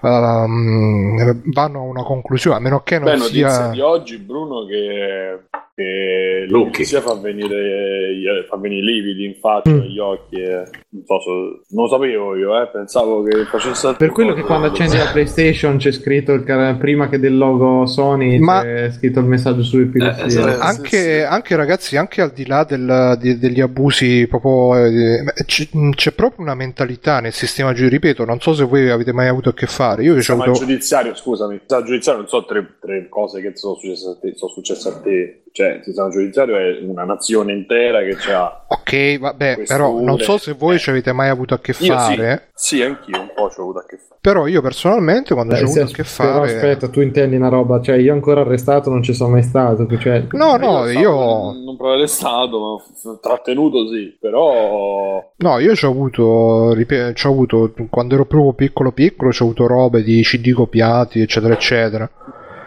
um, 0.00 1.42
vanno 1.52 1.78
a 1.78 1.82
una 1.82 2.02
conclusione, 2.02 2.56
a 2.56 2.60
meno 2.60 2.82
che 2.82 2.98
non 2.98 3.18
Beh, 3.18 3.24
sia... 3.24 3.68
di 3.68 3.80
oggi, 3.80 4.18
Bruno, 4.18 4.66
che, 4.66 5.40
che 5.74 6.46
Lucchia 6.48 7.00
fa 7.00 7.14
venire, 7.14 8.46
fa 8.48 8.56
venire 8.56 8.80
i 8.80 8.84
lividi 8.84 9.24
in 9.24 9.34
faccia, 9.40 9.70
mm. 9.70 9.78
negli 9.78 9.98
occhi, 9.98 10.36
e, 10.36 10.62
non, 10.88 11.20
so, 11.20 11.30
non 11.70 11.84
lo 11.84 11.88
sapevo 11.88 12.36
io, 12.36 12.60
eh, 12.60 12.68
pensavo 12.68 13.22
che 13.22 13.44
facesse... 13.44 13.94
Per 13.96 14.12
quello 14.12 14.34
che 14.34 14.42
quando 14.42 14.68
accendi 14.68 14.96
la 14.96 15.10
PlayStation 15.10 15.78
c'è 15.78 15.90
scritto, 15.90 16.32
il, 16.32 16.76
prima 16.78 17.08
che 17.08 17.18
del 17.18 17.36
logo 17.36 17.86
Sony, 17.86 18.38
Ma... 18.38 18.62
c'è 18.62 18.90
scritto 18.90 19.20
il 19.20 19.26
messaggio 19.26 19.62
sull'epilessia. 19.62 20.54
Eh, 20.54 20.58
anche, 20.60 21.24
anche 21.24 21.56
ragazzi 21.56 21.93
ragazzi, 21.94 21.96
anche 21.96 22.20
al 22.20 22.32
di 22.32 22.46
là 22.46 22.64
del, 22.64 23.16
di, 23.18 23.38
degli 23.38 23.60
abusi, 23.60 24.26
proprio, 24.26 24.76
eh, 24.76 25.24
c'è, 25.46 25.68
c'è, 25.94 26.12
proprio 26.12 26.44
una 26.44 26.54
mentalità 26.54 27.20
nel 27.20 27.32
sistema 27.32 27.68
giudiziario. 27.68 27.82
Ripeto, 27.94 28.24
non 28.24 28.40
so 28.40 28.54
se 28.54 28.64
voi 28.64 28.90
avete 28.90 29.12
mai 29.12 29.28
avuto 29.28 29.50
a 29.50 29.54
che 29.54 29.66
fare. 29.66 30.02
Io 30.02 30.14
il 30.14 30.24
avuto... 30.28 30.52
giudiziario, 30.52 31.14
scusami, 31.14 31.54
il 31.54 31.62
giudiziario 31.66 32.20
non 32.20 32.28
so 32.28 32.44
tre, 32.44 32.76
tre 32.80 33.08
cose 33.08 33.40
che 33.40 33.52
sono 33.54 33.74
successe 33.74 34.08
a 34.08 34.16
te. 34.20 34.32
Sono 34.34 34.52
successe 34.52 34.88
a 34.88 35.00
te 35.00 35.44
cioè 35.54 35.74
il 35.74 35.84
sistema 35.84 36.08
giudiziario 36.08 36.56
è 36.56 36.80
una 36.82 37.04
nazione 37.04 37.52
intera 37.52 38.00
che 38.02 38.32
ha 38.32 38.64
ok 38.66 39.20
vabbè 39.20 39.62
però 39.64 40.00
non 40.00 40.18
so 40.18 40.36
se 40.36 40.52
voi 40.52 40.74
eh. 40.74 40.78
ci 40.80 40.90
avete 40.90 41.12
mai 41.12 41.28
avuto 41.28 41.54
a 41.54 41.60
che 41.60 41.72
fare 41.72 42.48
sì, 42.52 42.78
sì 42.78 42.82
anch'io 42.82 43.20
un 43.20 43.30
po' 43.32 43.48
ci 43.50 43.60
ho 43.60 43.62
avuto 43.62 43.78
a 43.78 43.84
che 43.86 43.96
fare 43.96 44.18
però 44.20 44.48
io 44.48 44.60
personalmente 44.60 45.32
quando 45.32 45.52
Beh, 45.52 45.60
ci 45.60 45.64
ho 45.64 45.68
avuto 45.68 45.92
a 45.92 45.94
che 45.94 46.02
fare 46.02 46.30
però 46.32 46.42
aspetta 46.42 46.88
tu 46.88 47.00
intendi 47.02 47.36
una 47.36 47.50
roba 47.50 47.80
cioè 47.80 47.94
io 47.94 48.12
ancora 48.12 48.40
arrestato 48.40 48.90
non 48.90 49.04
ci 49.04 49.14
sono 49.14 49.30
mai 49.30 49.44
stato 49.44 49.86
cioè... 49.96 50.26
no 50.32 50.56
no 50.56 50.88
io, 50.88 51.00
io... 51.00 51.52
non 51.64 51.76
proprio 51.84 51.92
arrestato 51.92 52.58
ma 52.58 53.18
trattenuto 53.20 53.86
sì 53.88 54.16
però 54.18 55.32
no 55.36 55.58
io 55.58 55.74
ci 55.74 55.84
ho 55.84 55.90
avuto 55.90 56.22
ho 56.22 57.30
avuto 57.30 57.74
quando 57.90 58.14
ero 58.14 58.24
proprio 58.24 58.54
piccolo 58.54 58.92
piccolo 58.92 59.30
ci 59.30 59.42
ho 59.42 59.44
avuto 59.44 59.66
robe 59.66 60.02
di 60.02 60.22
cd 60.22 60.52
copiati 60.52 61.20
eccetera 61.20 61.52
eccetera. 61.52 62.10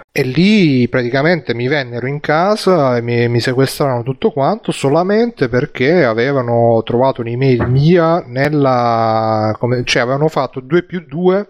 E 0.10 0.24
lì 0.24 0.88
praticamente 0.90 1.54
mi 1.54 1.68
vennero 1.68 2.08
in 2.08 2.20
casa 2.20 2.98
e 2.98 3.02
mi, 3.02 3.28
mi 3.28 3.40
sequestrarono 3.40 4.02
tutto 4.02 4.32
quanto 4.32 4.72
solamente 4.72 5.48
perché 5.48 6.04
avevano 6.04 6.82
trovato 6.84 7.22
un'email 7.22 7.68
mia 7.68 8.24
nella 8.26 9.56
come, 9.60 9.84
cioè 9.84 10.02
avevano 10.02 10.28
fatto 10.28 10.60
2 10.60 10.84
più 10.86 11.06
2 11.08 11.50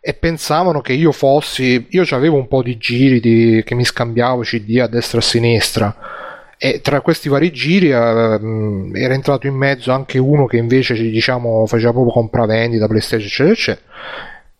e 0.00 0.14
pensavano 0.14 0.80
che 0.80 0.92
io 0.92 1.10
fossi 1.10 1.88
io 1.90 2.04
avevo 2.10 2.36
un 2.36 2.46
po' 2.46 2.62
di 2.62 2.78
giri 2.78 3.18
di, 3.18 3.62
che 3.64 3.74
mi 3.74 3.84
scambiavo 3.84 4.42
cd 4.42 4.78
a 4.78 4.86
destra 4.86 5.18
e 5.18 5.22
a 5.22 5.24
sinistra 5.24 5.96
e 6.62 6.82
tra 6.82 7.00
questi 7.00 7.30
vari 7.30 7.50
giri 7.52 7.88
eh, 7.88 7.94
era 7.94 9.14
entrato 9.14 9.46
in 9.46 9.54
mezzo 9.54 9.92
anche 9.92 10.18
uno 10.18 10.44
che 10.44 10.58
invece 10.58 10.92
diciamo 10.92 11.64
faceva 11.64 11.92
proprio 11.92 12.12
compravendita 12.12 12.86
playstation 12.86 13.26
eccetera 13.26 13.52
eccetera 13.52 13.80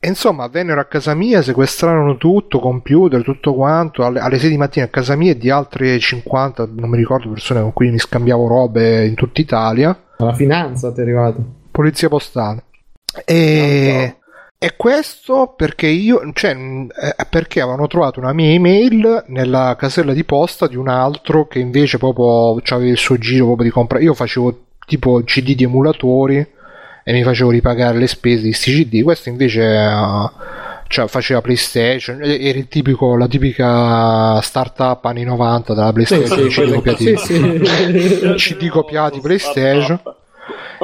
E 0.02 0.08
insomma, 0.08 0.46
vennero 0.46 0.80
a 0.80 0.86
casa 0.86 1.12
mia, 1.12 1.42
sequestrarono 1.42 2.16
tutto, 2.16 2.58
computer, 2.58 3.22
tutto 3.22 3.52
quanto, 3.52 4.02
alle, 4.02 4.20
alle 4.20 4.38
6 4.38 4.48
di 4.48 4.56
mattina 4.56 4.86
a 4.86 4.88
casa 4.88 5.14
mia 5.14 5.32
e 5.32 5.36
di 5.36 5.50
altre 5.50 5.98
50, 5.98 6.70
non 6.72 6.88
mi 6.88 6.96
ricordo, 6.96 7.28
persone 7.28 7.60
con 7.60 7.74
cui 7.74 7.90
mi 7.90 7.98
scambiavo 7.98 8.48
robe 8.48 9.04
in 9.04 9.14
tutta 9.14 9.42
Italia. 9.42 9.94
La 10.16 10.32
finanza 10.32 10.90
ti 10.90 11.00
è 11.00 11.02
arrivata. 11.02 11.36
Polizia 11.70 12.08
postale. 12.08 12.64
E, 13.26 14.19
e 14.62 14.76
questo 14.76 15.54
perché 15.56 15.86
io, 15.86 16.20
cioè, 16.34 16.50
eh, 16.50 17.26
perché 17.30 17.62
avevano 17.62 17.86
trovato 17.86 18.20
una 18.20 18.34
mia 18.34 18.50
email 18.50 19.24
nella 19.28 19.74
casella 19.78 20.12
di 20.12 20.22
posta 20.22 20.66
di 20.66 20.76
un 20.76 20.88
altro 20.88 21.46
che 21.46 21.60
invece 21.60 21.96
proprio 21.96 22.60
aveva 22.76 22.90
il 22.90 22.98
suo 22.98 23.16
giro 23.16 23.46
proprio 23.46 23.68
di 23.68 23.72
comprare. 23.72 24.04
Io 24.04 24.12
facevo 24.12 24.64
tipo 24.84 25.22
CD 25.24 25.54
di 25.54 25.64
emulatori 25.64 26.46
e 27.02 27.12
mi 27.12 27.22
facevo 27.22 27.48
ripagare 27.48 27.96
le 27.96 28.06
spese 28.06 28.42
di 28.42 28.52
sti 28.52 28.84
CD. 28.84 29.02
Questo 29.02 29.30
invece 29.30 29.62
uh, 29.62 30.30
cioè, 30.88 31.08
faceva 31.08 31.40
PlayStation, 31.40 32.22
era 32.22 32.58
il 32.58 32.68
tipico, 32.68 33.16
la 33.16 33.28
tipica 33.28 34.42
startup 34.42 35.02
anni 35.06 35.24
90 35.24 35.72
della 35.72 35.90
PlayStation, 35.90 36.50
Sì, 36.50 36.50
sì, 36.50 36.60
CD 36.60 36.74
copiati, 36.74 37.16
sì, 37.16 37.16
sì. 37.16 38.34
CD 38.36 38.68
copiati 38.68 39.20
PlayStation. 39.20 39.98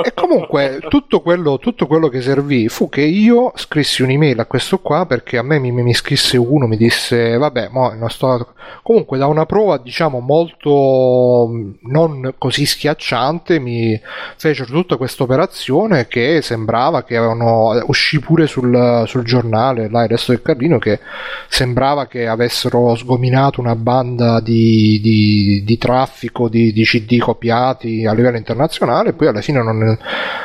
E 0.02 0.12
comunque 0.12 0.80
tutto 0.88 1.20
quello, 1.20 1.58
tutto 1.58 1.86
quello 1.86 2.08
che 2.08 2.20
servì 2.20 2.68
fu 2.68 2.90
che 2.90 3.00
io 3.00 3.52
scrissi 3.54 4.02
un'email 4.02 4.38
a 4.40 4.44
questo 4.44 4.78
qua 4.80 5.06
perché 5.06 5.38
a 5.38 5.42
me 5.42 5.58
mi, 5.58 5.72
mi 5.72 5.94
scrisse 5.94 6.36
uno, 6.36 6.66
mi 6.66 6.76
disse 6.76 7.38
vabbè, 7.38 7.68
mo 7.70 7.94
non 7.94 8.10
sto... 8.10 8.52
comunque 8.82 9.16
da 9.16 9.26
una 9.26 9.46
prova 9.46 9.78
diciamo 9.78 10.20
molto 10.20 11.48
mh, 11.50 11.78
non 11.90 12.34
così 12.36 12.66
schiacciante 12.66 13.58
mi 13.58 13.98
fecero 14.36 14.70
tutta 14.70 14.98
questa 14.98 15.22
operazione 15.22 16.06
che 16.08 16.40
sembrava 16.42 17.02
che 17.02 17.16
avevano 17.16 17.80
uscì 17.86 18.20
pure 18.20 18.46
sul, 18.46 19.04
sul 19.06 19.24
giornale 19.24 19.88
là 19.88 20.02
il 20.02 20.10
resto 20.10 20.32
del 20.32 20.42
Carlino 20.42 20.78
che 20.78 21.00
sembrava 21.48 22.06
che 22.06 22.26
avessero 22.26 22.94
sgominato 22.96 23.60
una 23.60 23.76
banda 23.76 24.40
di, 24.40 25.00
di- 25.02 25.62
di 25.64 25.78
traffico 25.78 26.50
di, 26.50 26.70
di 26.72 26.84
CD 26.84 27.16
copiati 27.18 28.04
a 28.04 28.12
livello 28.12 28.36
internazionale 28.36 29.14
poi 29.14 29.28
alla 29.28 29.40
fine 29.47 29.62
non, 29.62 29.99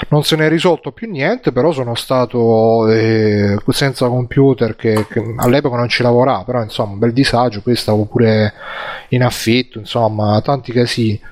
non 0.09 0.23
se 0.23 0.35
ne 0.35 0.45
è 0.45 0.49
risolto 0.49 0.91
più 0.91 1.09
niente 1.09 1.51
però 1.51 1.71
sono 1.71 1.95
stato 1.95 2.87
eh, 2.89 3.57
senza 3.69 4.07
computer 4.07 4.75
che, 4.75 5.07
che 5.09 5.33
all'epoca 5.37 5.77
non 5.77 5.89
ci 5.89 6.03
lavorava 6.03 6.43
però 6.43 6.61
insomma 6.61 6.93
un 6.93 6.99
bel 6.99 7.13
disagio 7.13 7.61
poi 7.61 7.75
stavo 7.75 8.05
pure 8.05 8.53
in 9.09 9.23
affitto 9.23 9.79
insomma 9.79 10.39
tanti 10.41 10.71
casini. 10.71 11.29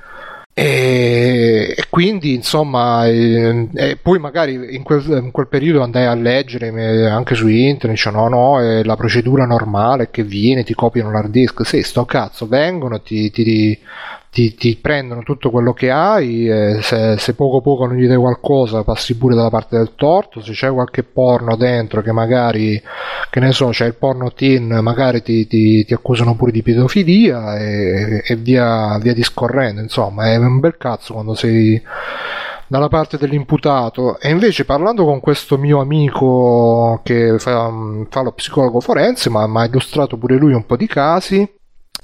E, 0.51 1.73
e 1.77 1.85
quindi 1.89 2.33
insomma 2.33 3.05
eh, 3.05 3.69
e 3.73 3.95
poi 3.95 4.19
magari 4.19 4.75
in 4.75 4.83
quel, 4.83 5.21
in 5.23 5.31
quel 5.31 5.47
periodo 5.47 5.83
andai 5.83 6.05
a 6.05 6.13
leggere 6.15 7.07
anche 7.07 7.33
su 7.33 7.47
internet 7.47 7.91
dice 7.91 8.09
no 8.09 8.27
no 8.27 8.59
è 8.59 8.83
la 8.83 8.97
procedura 8.97 9.45
normale 9.45 10.09
che 10.11 10.23
viene 10.23 10.65
ti 10.65 10.73
copiano 10.73 11.11
l'hard 11.11 11.29
disk. 11.29 11.65
Sì 11.65 11.81
sto 11.81 12.03
cazzo 12.03 12.45
vengono 12.45 13.01
ti, 13.01 13.31
ti, 13.31 13.79
ti, 14.31 14.53
ti 14.53 14.77
prendono 14.77 15.23
tutto 15.23 15.49
quello 15.49 15.73
che 15.73 15.89
hai 15.89 16.47
e 16.47 16.81
se, 16.81 17.17
se 17.17 17.33
poco 17.33 17.61
poco 17.61 17.87
non 17.87 17.95
gli 17.95 18.07
dai 18.07 18.17
qualcosa 18.17 18.83
passi 18.83 19.17
pure 19.17 19.35
dalla 19.35 19.49
parte 19.49 19.77
del 19.77 19.93
torto. 19.95 20.41
Se 20.41 20.53
c'è 20.53 20.71
qualche 20.71 21.03
porno 21.03 21.55
dentro 21.55 22.01
che 22.01 22.11
magari 22.11 22.81
che 23.29 23.39
ne 23.39 23.51
so 23.51 23.69
c'è 23.69 23.85
il 23.85 23.95
porno 23.95 24.31
teen 24.31 24.67
magari 24.81 25.21
ti, 25.23 25.47
ti- 25.47 25.83
ti 25.83 25.93
accusano 25.93 26.35
pure 26.35 26.51
di 26.51 26.61
pedofilia 26.61 27.57
e, 27.57 28.23
e 28.25 28.35
via, 28.35 28.97
via 28.99 29.13
discorrendo. 29.13 29.81
Insomma 29.81 30.31
è 30.31 30.37
un 30.37 30.59
bel 30.59 30.77
cazzo 30.77 31.13
quando 31.13 31.33
sei 31.33 31.81
dalla 32.67 32.87
parte 32.87 33.17
dell'imputato. 33.17 34.19
E 34.19 34.29
invece 34.29 34.63
parlando 34.63 35.05
con 35.05 35.19
questo 35.19 35.57
mio 35.57 35.79
amico 35.79 37.01
che 37.03 37.39
fa, 37.39 37.71
fa 38.09 38.21
lo 38.21 38.31
psicologo 38.31 38.79
forense 38.79 39.29
ma 39.31 39.43
ha 39.43 39.65
illustrato 39.65 40.17
pure 40.17 40.35
lui 40.35 40.53
un 40.53 40.65
po' 40.67 40.77
di 40.77 40.85
casi 40.85 41.57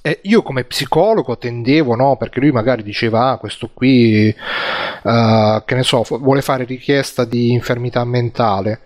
e 0.05 0.19
io 0.21 0.43
come 0.43 0.65
psicologo 0.65 1.35
tendevo, 1.35 1.95
no, 1.95 2.15
perché 2.15 2.39
lui 2.39 2.51
magari 2.51 2.83
diceva, 2.83 3.31
ah, 3.31 3.37
questo 3.37 3.71
qui, 3.73 4.27
eh, 4.27 5.63
che 5.65 5.73
ne 5.73 5.81
so, 5.81 6.03
vuole 6.19 6.43
fare 6.43 6.63
richiesta 6.63 7.25
di 7.25 7.51
infermità 7.51 8.03
mentale. 8.05 8.81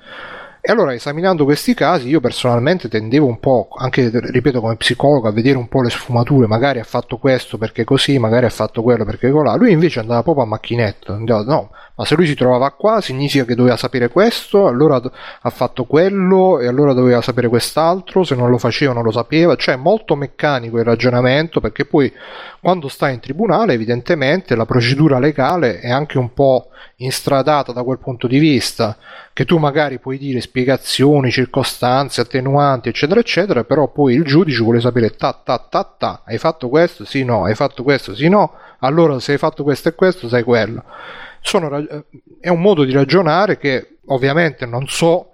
E 0.61 0.73
allora, 0.73 0.93
esaminando 0.93 1.45
questi 1.45 1.73
casi, 1.73 2.09
io 2.09 2.19
personalmente 2.19 2.89
tendevo 2.89 3.25
un 3.25 3.39
po', 3.39 3.69
anche 3.77 4.11
ripeto 4.11 4.59
come 4.59 4.75
psicologo, 4.75 5.29
a 5.29 5.31
vedere 5.31 5.57
un 5.57 5.69
po' 5.69 5.81
le 5.81 5.89
sfumature. 5.89 6.47
Magari 6.47 6.79
ha 6.79 6.83
fatto 6.83 7.17
questo 7.17 7.57
perché 7.57 7.85
così, 7.85 8.19
magari 8.19 8.45
ha 8.45 8.49
fatto 8.49 8.81
quello 8.81 9.05
perché 9.05 9.31
colà. 9.31 9.55
Lui 9.55 9.71
invece 9.71 10.01
andava 10.01 10.21
proprio 10.21 10.43
a 10.43 10.47
macchinetta. 10.47 11.13
Andava, 11.13 11.43
no, 11.43 11.71
ma 11.95 12.03
se 12.03 12.15
lui 12.15 12.27
si 12.27 12.35
trovava 12.35 12.71
qua 12.71 12.99
significa 12.99 13.45
che 13.45 13.55
doveva 13.55 13.77
sapere 13.77 14.09
questo, 14.09 14.67
allora 14.67 15.01
ha 15.41 15.49
fatto 15.49 15.85
quello 15.85 16.59
e 16.59 16.67
allora 16.67 16.91
doveva 16.91 17.21
sapere 17.21 17.47
quest'altro. 17.47 18.25
Se 18.25 18.35
non 18.35 18.49
lo 18.49 18.57
faceva, 18.57 18.91
non 18.91 19.03
lo 19.03 19.11
sapeva. 19.11 19.55
Cioè, 19.55 19.77
molto 19.77 20.15
meccanico 20.15 20.77
il 20.77 20.83
ragionamento 20.83 21.61
perché 21.61 21.85
poi 21.85 22.11
quando 22.59 22.89
stai 22.89 23.13
in 23.13 23.21
tribunale, 23.21 23.73
evidentemente 23.73 24.55
la 24.55 24.65
procedura 24.65 25.19
legale 25.19 25.79
è 25.79 25.89
anche 25.89 26.17
un 26.17 26.33
po' 26.33 26.67
instradata 26.97 27.71
da 27.71 27.83
quel 27.83 27.97
punto 27.97 28.27
di 28.27 28.39
vista 28.39 28.97
che 29.33 29.45
tu 29.45 29.57
magari 29.57 29.99
puoi 29.99 30.17
dire 30.17 30.41
spiegazioni, 30.41 31.31
circostanze, 31.31 32.21
attenuanti, 32.21 32.89
eccetera, 32.89 33.19
eccetera, 33.19 33.63
però 33.63 33.87
poi 33.87 34.15
il 34.15 34.23
giudice 34.23 34.61
vuole 34.61 34.79
sapere 34.79 35.15
ta 35.15 35.33
ta 35.33 35.57
ta 35.57 35.95
ta, 35.97 36.21
hai 36.25 36.37
fatto 36.37 36.69
questo? 36.69 37.05
Sì, 37.05 37.23
no, 37.23 37.45
hai 37.45 37.55
fatto 37.55 37.83
questo? 37.83 38.15
Sì, 38.15 38.27
no, 38.27 38.53
allora 38.79 39.19
se 39.19 39.33
hai 39.33 39.37
fatto 39.37 39.63
questo 39.63 39.89
e 39.89 39.95
questo, 39.95 40.27
sai 40.27 40.43
quello. 40.43 40.83
Sono 41.41 41.77
eh, 41.77 42.03
è 42.41 42.49
un 42.49 42.61
modo 42.61 42.83
di 42.83 42.91
ragionare 42.91 43.57
che 43.57 43.99
ovviamente 44.07 44.65
non 44.65 44.87
so 44.87 45.28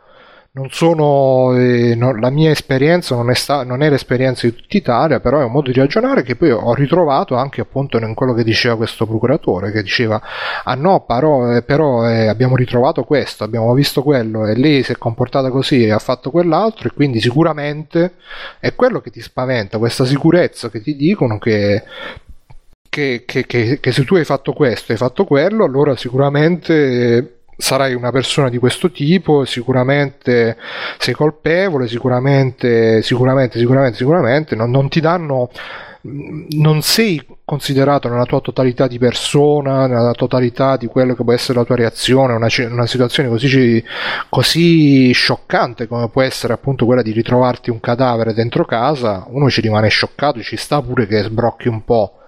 non 0.56 0.70
sono 0.72 1.54
eh, 1.58 1.96
no- 1.96 2.18
la 2.18 2.30
mia 2.30 2.50
esperienza 2.50 3.14
non 3.14 3.30
è, 3.30 3.34
sta- 3.34 3.64
non 3.66 3.82
è 3.84 3.90
l'esperienza 3.90 4.48
di 4.48 4.56
tutta 4.56 4.78
Italia 4.78 5.20
però 5.20 5.42
è 5.42 5.44
un 5.44 5.52
modo 5.52 5.70
di 5.70 5.78
ragionare 5.78 6.24
che 6.24 6.38
poi 6.38 6.52
ho 6.52 6.74
ritrovato 6.74 7.36
anche 7.36 7.60
appunto 7.60 7.98
in 7.98 8.14
quello 8.14 8.34
che 8.34 8.46
diceva 8.46 8.78
questo 8.78 9.06
procuratore 9.06 9.72
che 9.74 9.82
diceva 9.82 10.22
ah 10.64 10.76
no 10.76 11.02
però, 11.06 11.54
eh, 11.58 11.62
però 11.62 12.08
eh, 12.08 12.28
abbiamo 12.28 12.56
ritrovato 12.56 13.04
questo 13.04 13.44
abbiamo 13.44 13.74
visto 13.74 14.02
quello 14.02 14.48
e 14.48 14.56
lei 14.56 14.82
si 14.84 14.94
è 14.94 14.98
comportata 14.98 15.50
così 15.50 15.84
e 15.84 15.92
ha 15.92 16.00
fatto 16.00 16.32
quell'altro 16.32 16.88
e 16.88 16.94
quindi 16.94 17.20
sicuramente 17.20 18.14
è 18.62 18.74
quello 18.76 19.02
che 19.02 19.12
ti 19.12 19.20
spaventa 19.22 19.78
questa 19.78 20.06
sicurezza 20.06 20.70
che 20.70 20.82
ti 20.82 20.96
dicono 20.96 21.38
che 21.38 21.84
che, 22.90 23.24
che- 23.26 23.46
che- 23.46 23.80
che 23.82 23.92
se 23.92 24.06
tu 24.06 24.16
hai 24.16 24.24
fatto 24.24 24.54
questo 24.54 24.92
hai 24.94 24.98
fatto 24.98 25.26
quello, 25.26 25.66
allora 25.66 25.96
sicuramente 25.98 27.18
eh, 27.18 27.35
sarai 27.58 27.94
una 27.94 28.12
persona 28.12 28.50
di 28.50 28.58
questo 28.58 28.92
tipo, 28.92 29.46
sicuramente 29.46 30.58
sei 30.98 31.14
colpevole, 31.14 31.88
sicuramente, 31.88 33.02
sicuramente, 33.02 33.60
sicuramente, 33.60 33.98
sicuramente, 33.98 34.56
non, 34.56 34.70
non 34.72 34.90
ti 34.90 35.00
danno, 35.00 35.50
non 36.02 36.82
sei 36.82 37.26
considerato 37.44 38.10
nella 38.10 38.26
tua 38.26 38.42
totalità 38.42 38.88
di 38.88 38.98
persona, 38.98 39.88
nella 39.88 40.12
totalità 40.12 40.78
di 40.78 40.88
quello 40.88 41.16
che 41.16 41.24
può 41.24 41.34
essere 41.34 41.60
la 41.60 41.66
tua 41.66 41.76
reazione, 41.76 42.34
una, 42.34 42.48
una 42.70 42.86
situazione 42.86 43.30
così, 43.30 43.84
così 44.30 45.12
scioccante 45.12 45.88
come 45.88 46.10
può 46.10 46.22
essere 46.22 46.54
appunto 46.54 46.86
quella 46.86 47.02
di 47.02 47.12
ritrovarti 47.12 47.70
un 47.70 47.80
cadavere 47.80 48.34
dentro 48.34 48.66
casa, 48.66 49.26
uno 49.30 49.50
ci 49.50 49.62
rimane 49.62 49.90
scioccato, 49.90 50.42
ci 50.42 50.58
sta 50.58 50.82
pure 50.82 51.08
che 51.08 51.22
sbrocchi 51.24 51.68
un 51.68 51.84
po'. 51.84 52.20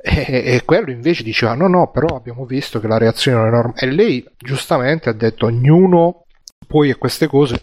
E, 0.00 0.26
e 0.30 0.62
quello 0.64 0.90
invece 0.90 1.22
diceva: 1.22 1.54
No, 1.54 1.66
no, 1.66 1.90
però 1.90 2.16
abbiamo 2.16 2.44
visto 2.44 2.78
che 2.80 2.86
la 2.86 2.98
reazione 2.98 3.38
non 3.38 3.48
è 3.48 3.50
normale. 3.50 3.80
E 3.80 3.86
lei 3.90 4.24
giustamente 4.38 5.08
ha 5.08 5.12
detto: 5.12 5.46
Ognuno 5.46 6.24
poi 6.66 6.90
a 6.90 6.96
queste 6.96 7.26
cose 7.26 7.62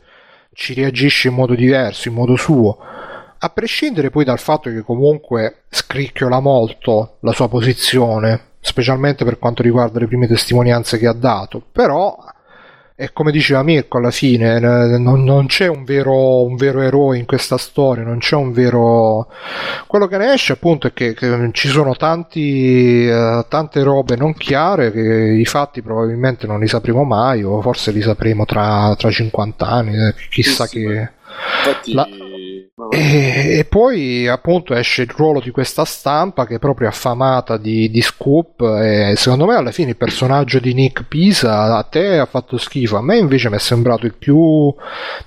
ci 0.54 0.74
reagisce 0.74 1.30
in 1.30 1.36
modo 1.36 1.56
diverso, 1.56 2.08
in 2.08 2.14
modo 2.14 2.36
suo. 2.36 2.78
A 3.38 3.50
prescindere 3.50 4.10
poi 4.10 4.24
dal 4.24 4.40
fatto 4.40 4.70
che 4.70 4.82
comunque 4.82 5.64
scricchiola 5.70 6.40
molto 6.40 7.18
la 7.22 7.32
sua 7.32 7.48
posizione, 7.48 8.54
specialmente 8.60 9.24
per 9.24 9.38
quanto 9.38 9.62
riguarda 9.62 10.00
le 10.00 10.08
prime 10.08 10.28
testimonianze 10.28 10.98
che 10.98 11.08
ha 11.08 11.14
dato, 11.14 11.62
però 11.72 12.18
è 12.98 13.12
come 13.12 13.32
diceva 13.32 13.62
Mirko 13.62 13.98
alla 13.98 14.10
fine, 14.10 14.56
eh, 14.56 14.98
non, 14.98 15.26
non 15.26 15.48
c'è 15.48 15.68
un 15.68 15.84
vero, 15.84 16.44
un 16.44 16.56
vero 16.56 16.80
eroe 16.80 17.18
in 17.18 17.26
questa 17.26 17.58
storia, 17.58 18.04
non 18.04 18.20
c'è 18.20 18.36
un 18.36 18.54
vero... 18.54 19.30
Quello 19.86 20.08
che 20.08 20.18
ne 20.18 20.32
esce 20.32 20.54
appunto 20.54 20.88
è 20.88 20.94
che, 20.94 21.14
che 21.14 21.50
ci 21.52 21.68
sono 21.68 21.98
tanti, 21.98 23.06
eh, 23.06 23.46
tante 23.50 23.84
robe 23.84 24.16
non 24.16 24.34
chiare 24.34 24.94
che 24.94 25.02
i 25.02 25.44
fatti 25.44 25.82
probabilmente 25.82 26.48
non 26.48 26.62
li 26.62 26.70
sapremo 26.70 27.04
mai 27.04 27.44
o 27.44 27.62
forse 27.62 27.92
li 27.92 28.02
sapremo 28.02 28.46
tra, 28.46 28.96
tra 28.98 29.12
50 29.12 29.68
anni, 29.68 29.96
eh, 29.98 30.14
chissà 30.30 30.66
sì, 30.66 30.80
che... 30.80 31.10
Infatti, 31.66 31.94
La- 31.94 32.08
E, 32.92 33.60
e 33.60 33.64
poi 33.64 34.28
appunto 34.28 34.74
esce 34.74 35.04
il 35.04 35.10
ruolo 35.10 35.40
di 35.40 35.50
questa 35.50 35.86
stampa 35.86 36.46
che 36.46 36.56
è 36.56 36.60
proprio 36.60 36.90
affamata 36.90 37.56
di, 37.56 37.90
di 37.90 38.02
scoop 38.02 38.60
e 38.60 39.14
secondo 39.16 39.46
me 39.46 39.56
alla 39.56 39.72
fine 39.72 39.92
il 39.92 39.96
personaggio 39.96 40.60
di 40.60 40.74
Nick 40.74 41.06
Pisa 41.08 41.78
a 41.78 41.84
te 41.84 42.20
ha 42.20 42.26
fatto 42.26 42.58
schifo, 42.58 42.98
a 42.98 43.02
me 43.02 43.18
invece 43.18 43.48
mi 43.50 43.56
è 43.56 43.60
sembrato 43.60 44.06
il 44.06 44.16
più 44.16 44.76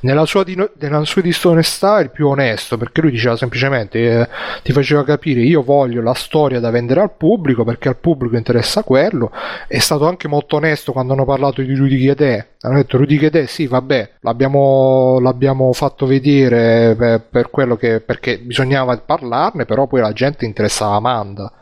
nella 0.00 0.26
sua, 0.26 0.44
di, 0.44 0.62
nella 0.78 1.06
sua 1.06 1.22
disonestà 1.22 2.00
il 2.00 2.10
più 2.10 2.28
onesto 2.28 2.76
perché 2.76 3.00
lui 3.00 3.12
diceva 3.12 3.34
semplicemente 3.34 3.98
eh, 3.98 4.28
ti 4.62 4.72
faceva 4.72 5.02
capire 5.02 5.40
io 5.40 5.62
voglio 5.62 6.02
la 6.02 6.12
storia 6.12 6.60
da 6.60 6.68
vendere 6.68 7.00
al 7.00 7.16
pubblico 7.16 7.64
perché 7.64 7.88
al 7.88 7.96
pubblico 7.96 8.36
interessa 8.36 8.82
quello. 8.82 9.32
È 9.66 9.78
stato 9.78 10.06
anche 10.06 10.28
molto 10.28 10.56
onesto 10.56 10.92
quando 10.92 11.14
hanno 11.14 11.24
parlato 11.24 11.62
di 11.62 11.74
Rudy 11.74 11.96
Chiedè 11.96 12.46
hanno 12.60 12.76
detto 12.76 12.96
Rudy 12.96 13.18
Chiedè 13.18 13.46
sì 13.46 13.66
vabbè 13.68 14.10
l'abbiamo, 14.22 15.20
l'abbiamo 15.20 15.72
fatto 15.72 16.06
vedere 16.06 16.96
per, 16.96 17.20
per 17.30 17.37
quello 17.46 17.76
che 17.76 18.00
perché 18.00 18.38
bisognava 18.38 18.96
parlarne 18.98 19.64
però 19.64 19.86
poi 19.86 20.00
la 20.00 20.12
gente 20.12 20.44
interessava 20.44 20.96
Amanda 20.96 21.52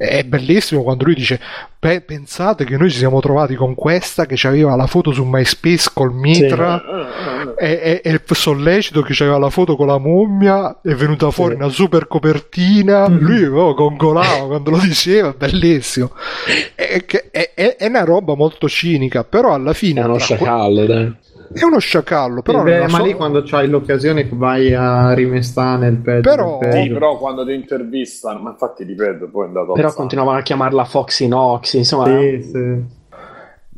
è 0.00 0.24
bellissimo 0.24 0.82
quando 0.82 1.04
lui 1.04 1.14
dice 1.14 1.38
pensate 1.78 2.64
che 2.64 2.78
noi 2.78 2.90
ci 2.90 2.96
siamo 2.96 3.20
trovati 3.20 3.54
con 3.54 3.74
questa 3.74 4.24
che 4.24 4.46
aveva 4.46 4.74
la 4.74 4.86
foto 4.86 5.12
su 5.12 5.24
MySpace 5.24 5.90
col 5.92 6.14
mitra 6.14 6.78
sì. 6.78 7.64
e, 7.64 7.80
e, 7.82 8.00
e, 8.02 8.10
il 8.10 8.22
sollecito 8.24 9.02
che 9.02 9.12
aveva 9.22 9.36
la 9.36 9.50
foto 9.50 9.76
con 9.76 9.86
la 9.86 9.98
mummia 9.98 10.80
è 10.82 10.94
venuta 10.94 11.30
fuori 11.30 11.54
sì. 11.54 11.60
una 11.60 11.68
super 11.68 12.06
copertina 12.06 13.10
mm-hmm. 13.10 13.24
lui 13.24 13.44
oh, 13.44 13.74
gongolava 13.74 14.46
quando 14.46 14.70
lo 14.70 14.78
diceva 14.78 15.34
bellissimo 15.36 16.12
è, 16.74 17.04
è, 17.30 17.76
è, 17.76 17.86
una 17.86 18.04
roba 18.04 18.34
molto 18.34 18.70
cinica 18.70 19.22
però 19.24 19.52
alla 19.52 19.74
fine 19.74 20.00
è 20.00 20.04
uno 20.04 20.16
sciacallo 20.16 20.86
dai 20.86 21.14
è 21.52 21.64
uno 21.64 21.78
sciacallo, 21.78 22.42
però. 22.42 22.62
Beh, 22.62 22.82
ma 22.82 22.98
so... 22.98 23.04
lì 23.04 23.14
quando 23.14 23.42
c'hai 23.42 23.68
l'occasione 23.68 24.28
vai 24.32 24.72
a 24.72 25.12
rimestare 25.14 25.78
nel 25.78 25.96
peggio. 25.96 26.28
Però. 26.28 26.58
Sì, 26.70 26.88
però 26.90 27.18
quando 27.18 27.44
ti 27.44 27.52
intervistano, 27.52 28.38
ma 28.40 28.50
infatti 28.50 28.84
ripeto, 28.84 29.28
poi 29.28 29.44
è 29.44 29.46
andato. 29.48 29.72
Però 29.72 29.92
continuavano 29.92 30.38
a 30.38 30.42
chiamarla 30.42 30.84
Foxy 30.84 31.26
Nox, 31.26 31.74
insomma. 31.74 32.06
Sì, 32.06 32.42
sì. 32.42 32.98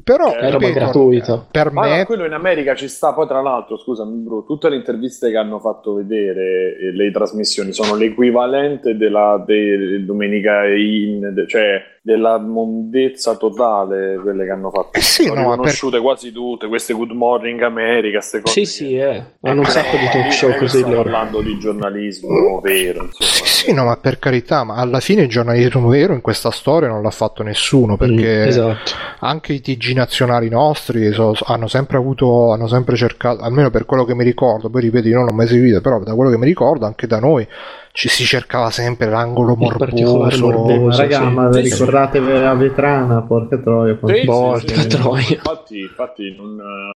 Però 0.04 0.34
è 0.34 0.50
roba 0.50 0.70
gratuita. 0.70 1.46
Per 1.50 1.70
ma 1.70 1.82
me, 1.82 1.98
no, 1.98 2.04
quello 2.06 2.24
in 2.24 2.32
America 2.32 2.74
ci 2.74 2.88
sta. 2.88 3.12
Poi, 3.12 3.26
tra 3.26 3.40
l'altro, 3.40 3.76
scusami, 3.76 4.16
bro, 4.16 4.44
tutte 4.44 4.68
le 4.68 4.76
interviste 4.76 5.30
che 5.30 5.36
hanno 5.36 5.60
fatto 5.60 5.94
vedere 5.94 6.76
e 6.76 6.92
le 6.92 7.10
trasmissioni 7.12 7.72
sono 7.72 7.94
l'equivalente 7.94 8.96
della 8.96 9.42
de, 9.46 10.04
Domenica 10.04 10.66
In, 10.66 11.32
de, 11.32 11.46
cioè 11.46 11.80
della 12.04 12.36
mondezza 12.36 13.36
totale 13.36 14.18
quelle 14.20 14.44
che 14.44 14.50
hanno 14.50 14.70
fatto. 14.70 14.98
Eh 14.98 15.00
sì, 15.00 15.22
sono 15.22 15.40
no, 15.40 15.50
riconosciute 15.52 15.96
per... 15.96 16.02
quasi 16.02 16.32
tutte, 16.32 16.66
queste 16.66 16.94
Good 16.94 17.12
Morning 17.12 17.62
America, 17.62 18.18
queste 18.18 18.40
cose. 18.40 18.52
Sì, 18.52 18.64
sì, 18.66 18.96
eh. 18.96 19.22
hanno 19.42 19.60
un 19.60 19.66
sacco 19.66 19.96
di 19.96 20.06
talk 20.10 20.32
show 20.32 20.52
così. 20.56 20.78
Stiamo 20.78 21.02
parlando 21.02 21.40
di 21.40 21.56
giornalismo 21.58 22.60
vero. 22.60 23.04
Insomma. 23.04 23.30
Sì, 23.30 23.44
sì, 23.44 23.72
no, 23.72 23.84
ma 23.84 23.96
per 23.98 24.18
carità, 24.18 24.64
ma 24.64 24.74
alla 24.74 24.98
fine 24.98 25.22
il 25.22 25.28
giornalismo 25.28 25.86
vero 25.86 26.12
in 26.12 26.20
questa 26.20 26.50
storia 26.50 26.88
non 26.88 27.02
l'ha 27.02 27.10
fatto 27.10 27.44
nessuno 27.44 27.96
perché 27.96 28.44
mm, 28.44 28.48
esatto. 28.48 28.92
anche 29.20 29.52
i 29.52 29.60
TG 29.60 29.94
nazionali 29.94 30.48
nostri 30.48 31.12
so, 31.12 31.34
hanno 31.44 31.68
sempre 31.68 31.98
avuto, 31.98 32.50
hanno 32.50 32.66
sempre 32.66 32.96
cercato, 32.96 33.42
almeno 33.44 33.70
per 33.70 33.84
quello 33.84 34.04
che 34.04 34.16
mi 34.16 34.24
ricordo, 34.24 34.70
poi 34.70 34.82
ripeto, 34.82 35.06
io 35.06 35.18
non 35.18 35.26
l'ho 35.26 35.32
mai 35.32 35.46
seguito, 35.46 35.80
però 35.80 36.00
da 36.00 36.14
quello 36.16 36.30
che 36.30 36.38
mi 36.38 36.46
ricordo 36.46 36.84
anche 36.84 37.06
da 37.06 37.20
noi 37.20 37.46
ci 37.92 38.08
si 38.08 38.24
cercava 38.24 38.70
sempre 38.70 39.08
l'angolo 39.08 39.54
morboso. 39.54 40.16
morboso 40.16 40.96
raga, 40.96 41.18
sì. 41.18 41.26
ma 41.26 41.48
vi 41.48 41.60
ricordate 41.60 42.20
la 42.20 42.54
vetrana? 42.54 43.22
Porca 43.22 43.58
troia, 43.58 43.98
sì, 44.04 44.24
porca 44.24 44.80
sì, 44.80 44.88
troia. 44.88 45.28
Infatti, 45.28 45.80
infatti 45.80 46.34
non, 46.36 46.90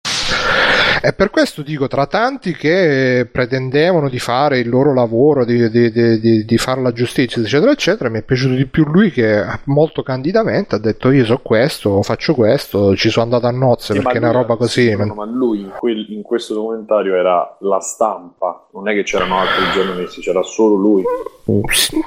e 1.04 1.12
per 1.12 1.30
questo 1.30 1.62
dico, 1.62 1.88
tra 1.88 2.06
tanti 2.06 2.52
che 2.52 3.28
pretendevano 3.30 4.08
di 4.08 4.20
fare 4.20 4.60
il 4.60 4.68
loro 4.68 4.94
lavoro, 4.94 5.44
di, 5.44 5.68
di, 5.68 5.90
di, 5.90 6.44
di, 6.44 6.58
fare 6.58 6.80
la 6.80 6.92
giustizia, 6.92 7.42
eccetera, 7.42 7.72
eccetera, 7.72 8.08
mi 8.08 8.20
è 8.20 8.22
piaciuto 8.22 8.54
di 8.54 8.66
più 8.66 8.84
lui 8.84 9.10
che 9.10 9.42
molto 9.64 10.04
candidamente 10.04 10.76
ha 10.76 10.78
detto 10.78 11.10
io 11.10 11.24
so 11.24 11.38
questo, 11.38 12.02
faccio 12.02 12.34
questo, 12.34 12.94
ci 12.94 13.10
sono 13.10 13.24
andato 13.24 13.48
a 13.48 13.50
nozze 13.50 13.94
sì, 13.94 14.00
perché 14.00 14.18
è 14.18 14.20
una 14.20 14.30
roba 14.30 14.54
così. 14.54 14.90
Sì, 14.90 14.96
non... 14.96 15.08
Ma 15.08 15.24
lui 15.24 15.62
in, 15.62 15.72
quel, 15.76 16.06
in, 16.08 16.22
questo 16.22 16.54
documentario 16.54 17.16
era 17.16 17.56
la 17.62 17.80
stampa, 17.80 18.68
non 18.72 18.88
è 18.88 18.94
che 18.94 19.02
c'erano 19.02 19.40
altri 19.40 19.64
giornalisti, 19.74 20.20
c'era 20.20 20.42
solo 20.44 20.76
lui. 20.76 21.02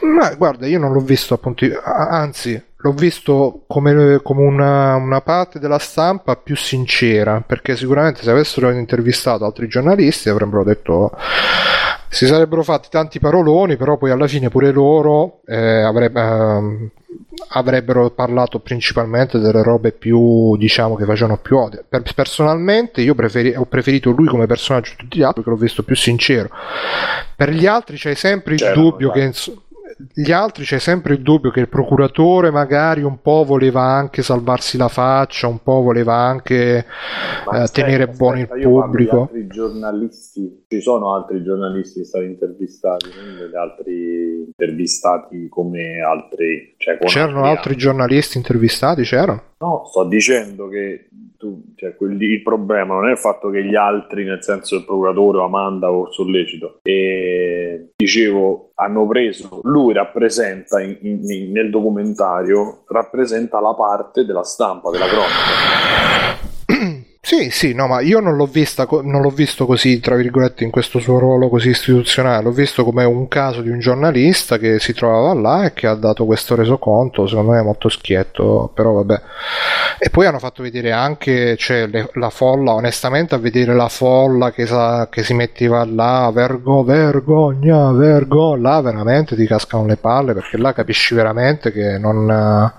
Ma 0.04 0.34
guarda, 0.36 0.68
io 0.68 0.80
non 0.80 0.94
l'ho 0.94 1.02
visto 1.02 1.34
appunto, 1.34 1.66
anzi 1.84 2.64
l'ho 2.86 2.92
visto 2.92 3.64
come, 3.66 4.20
come 4.22 4.44
una, 4.44 4.96
una, 4.96 5.22
parte 5.22 5.58
della 5.58 5.80
stampa 5.80 6.36
più 6.36 6.56
sincera, 6.56 7.42
perché 7.46 7.76
sicuramente 7.76 8.22
se 8.22 8.30
avessero 8.30 8.70
intervistato 8.70 9.44
altri 9.44 9.68
giornalisti 9.68 10.30
avrebbero 10.30 10.64
detto 10.64 11.12
si 12.08 12.28
sarebbero 12.28 12.62
fatti 12.64 12.88
tanti 12.90 13.20
paroloni, 13.20 13.76
però 13.76 13.98
poi 13.98 14.12
alla 14.12 14.28
fine 14.28 14.50
pure 14.50 14.72
loro 14.72 15.42
eh, 15.48 15.82
avrebbe, 15.82 16.22
eh, 16.22 16.92
avrebbero 17.50 18.12
parlato 18.12 18.60
principalmente 18.60 19.40
delle 19.40 19.64
robe 19.64 19.92
più, 19.92 20.56
diciamo, 20.56 20.96
che 20.96 21.06
facevano 21.06 21.38
più 21.38 21.58
odio. 21.58 21.84
Per, 21.90 22.04
personalmente 22.14 23.02
io 23.02 23.16
preferi, 23.16 23.56
ho 23.56 23.66
preferito 23.66 24.12
lui 24.12 24.28
come 24.28 24.46
personaggio 24.46 24.92
di 24.92 24.98
tutti 24.98 25.18
gli 25.18 25.24
altri, 25.24 25.42
perché 25.42 25.58
l'ho 25.58 25.66
visto 25.66 25.84
più 25.84 25.96
sincero. 25.96 26.50
Per 27.36 27.50
gli 27.50 27.66
altri 27.66 27.98
c'è 27.98 28.14
sempre 28.14 28.54
il 28.54 28.60
certo, 28.60 28.80
dubbio 28.80 29.12
che 29.12 29.34
gli 30.14 30.32
altri 30.32 30.64
c'è 30.64 30.80
sempre 30.80 31.14
il 31.14 31.22
dubbio 31.22 31.52
che 31.52 31.60
il 31.60 31.70
procuratore 31.70 32.50
magari 32.50 33.04
un 33.04 33.22
po' 33.22 33.44
voleva 33.46 33.82
anche 33.82 34.24
salvarsi 34.24 34.78
la 34.78 34.88
faccia, 34.88 35.48
un 35.48 35.62
po' 35.62 35.82
voleva 35.82 36.16
anche 36.16 36.78
eh, 36.78 37.68
tenere 37.72 38.04
aspetta, 38.04 38.18
buono 38.18 38.40
il 38.40 38.48
pubblico. 38.48 39.22
Altri 39.22 39.48
giornalisti, 39.48 40.65
ci 40.76 40.82
sono 40.82 41.14
altri 41.14 41.42
giornalisti 41.42 42.04
stati 42.04 42.26
intervistati, 42.26 43.10
altri 43.54 44.44
intervistati 44.46 45.48
come 45.50 46.02
altri. 46.02 46.76
Cioè 46.78 46.98
c'erano 47.00 47.44
altri, 47.44 47.58
altri 47.58 47.76
giornalisti 47.78 48.38
intervistati? 48.38 49.04
C'erano? 49.04 49.42
No, 49.60 49.86
sto 49.86 50.04
dicendo 50.04 50.68
che 50.68 51.08
tu, 51.38 51.62
cioè, 51.76 51.96
quel, 51.96 52.22
il 52.22 52.42
problema 52.42 52.96
non 52.96 53.08
è 53.08 53.12
il 53.12 53.18
fatto 53.18 53.50
che 53.50 53.64
gli 53.64 53.76
altri, 53.76 54.26
nel 54.26 54.44
senso 54.44 54.76
il 54.76 54.86
procuratore 54.86 55.38
o 55.38 55.44
Amanda 55.46 55.92
o 55.92 56.12
sollecito, 56.12 56.80
e 56.82 57.92
dicevo, 57.96 58.72
hanno 58.76 59.08
preso, 59.08 59.62
lui 59.64 59.94
rappresenta 59.94 60.82
in, 60.82 60.98
in, 61.02 61.52
nel 61.52 61.70
documentario, 61.70 62.84
rappresenta 62.88 63.60
la 63.62 63.74
parte 63.74 64.26
della 64.26 64.44
stampa, 64.44 64.90
della 64.90 65.08
cronaca. 65.08 66.54
Sì, 67.28 67.50
sì, 67.50 67.74
no, 67.74 67.88
ma 67.88 68.02
io 68.02 68.20
non 68.20 68.36
l'ho, 68.36 68.46
vista, 68.46 68.88
non 69.02 69.20
l'ho 69.22 69.32
visto 69.32 69.66
così, 69.66 70.00
tra 70.00 70.14
virgolette, 70.16 70.64
in 70.64 70.70
questo 70.70 71.00
suo 71.00 71.18
ruolo 71.18 71.50
così 71.50 71.70
istituzionale, 71.70 72.44
l'ho 72.44 72.52
visto 72.52 72.84
come 72.84 73.04
un 73.04 73.28
caso 73.28 73.62
di 73.64 73.70
un 73.70 73.80
giornalista 73.80 74.60
che 74.60 74.78
si 74.78 74.94
trovava 74.94 75.34
là 75.34 75.66
e 75.66 75.74
che 75.74 75.88
ha 75.88 75.96
dato 75.96 76.26
questo 76.26 76.54
resoconto, 76.54 77.26
secondo 77.26 77.54
me 77.54 77.60
è 77.62 77.64
molto 77.64 77.90
schietto, 77.90 78.70
però 78.76 78.92
vabbè. 78.92 79.22
E 79.98 80.12
poi 80.12 80.28
hanno 80.28 80.38
fatto 80.38 80.62
vedere 80.62 80.92
anche 80.92 81.58
cioè, 81.58 81.88
le, 81.88 82.12
la 82.14 82.30
folla, 82.30 82.74
onestamente 82.74 83.34
a 83.34 83.40
vedere 83.40 83.74
la 83.74 83.90
folla 83.90 84.52
che, 84.52 84.68
sa, 84.68 85.08
che 85.10 85.24
si 85.24 85.34
metteva 85.34 85.84
là, 85.84 86.30
vergo, 86.32 86.84
vergogna, 86.84 87.92
vergogna, 87.92 88.70
là 88.70 88.82
veramente 88.82 89.36
ti 89.36 89.48
cascano 89.48 89.88
le 89.88 89.98
palle 89.98 90.34
perché 90.34 90.58
là 90.58 90.74
capisci 90.74 91.16
veramente 91.16 91.72
che 91.72 91.98
non 91.98 92.72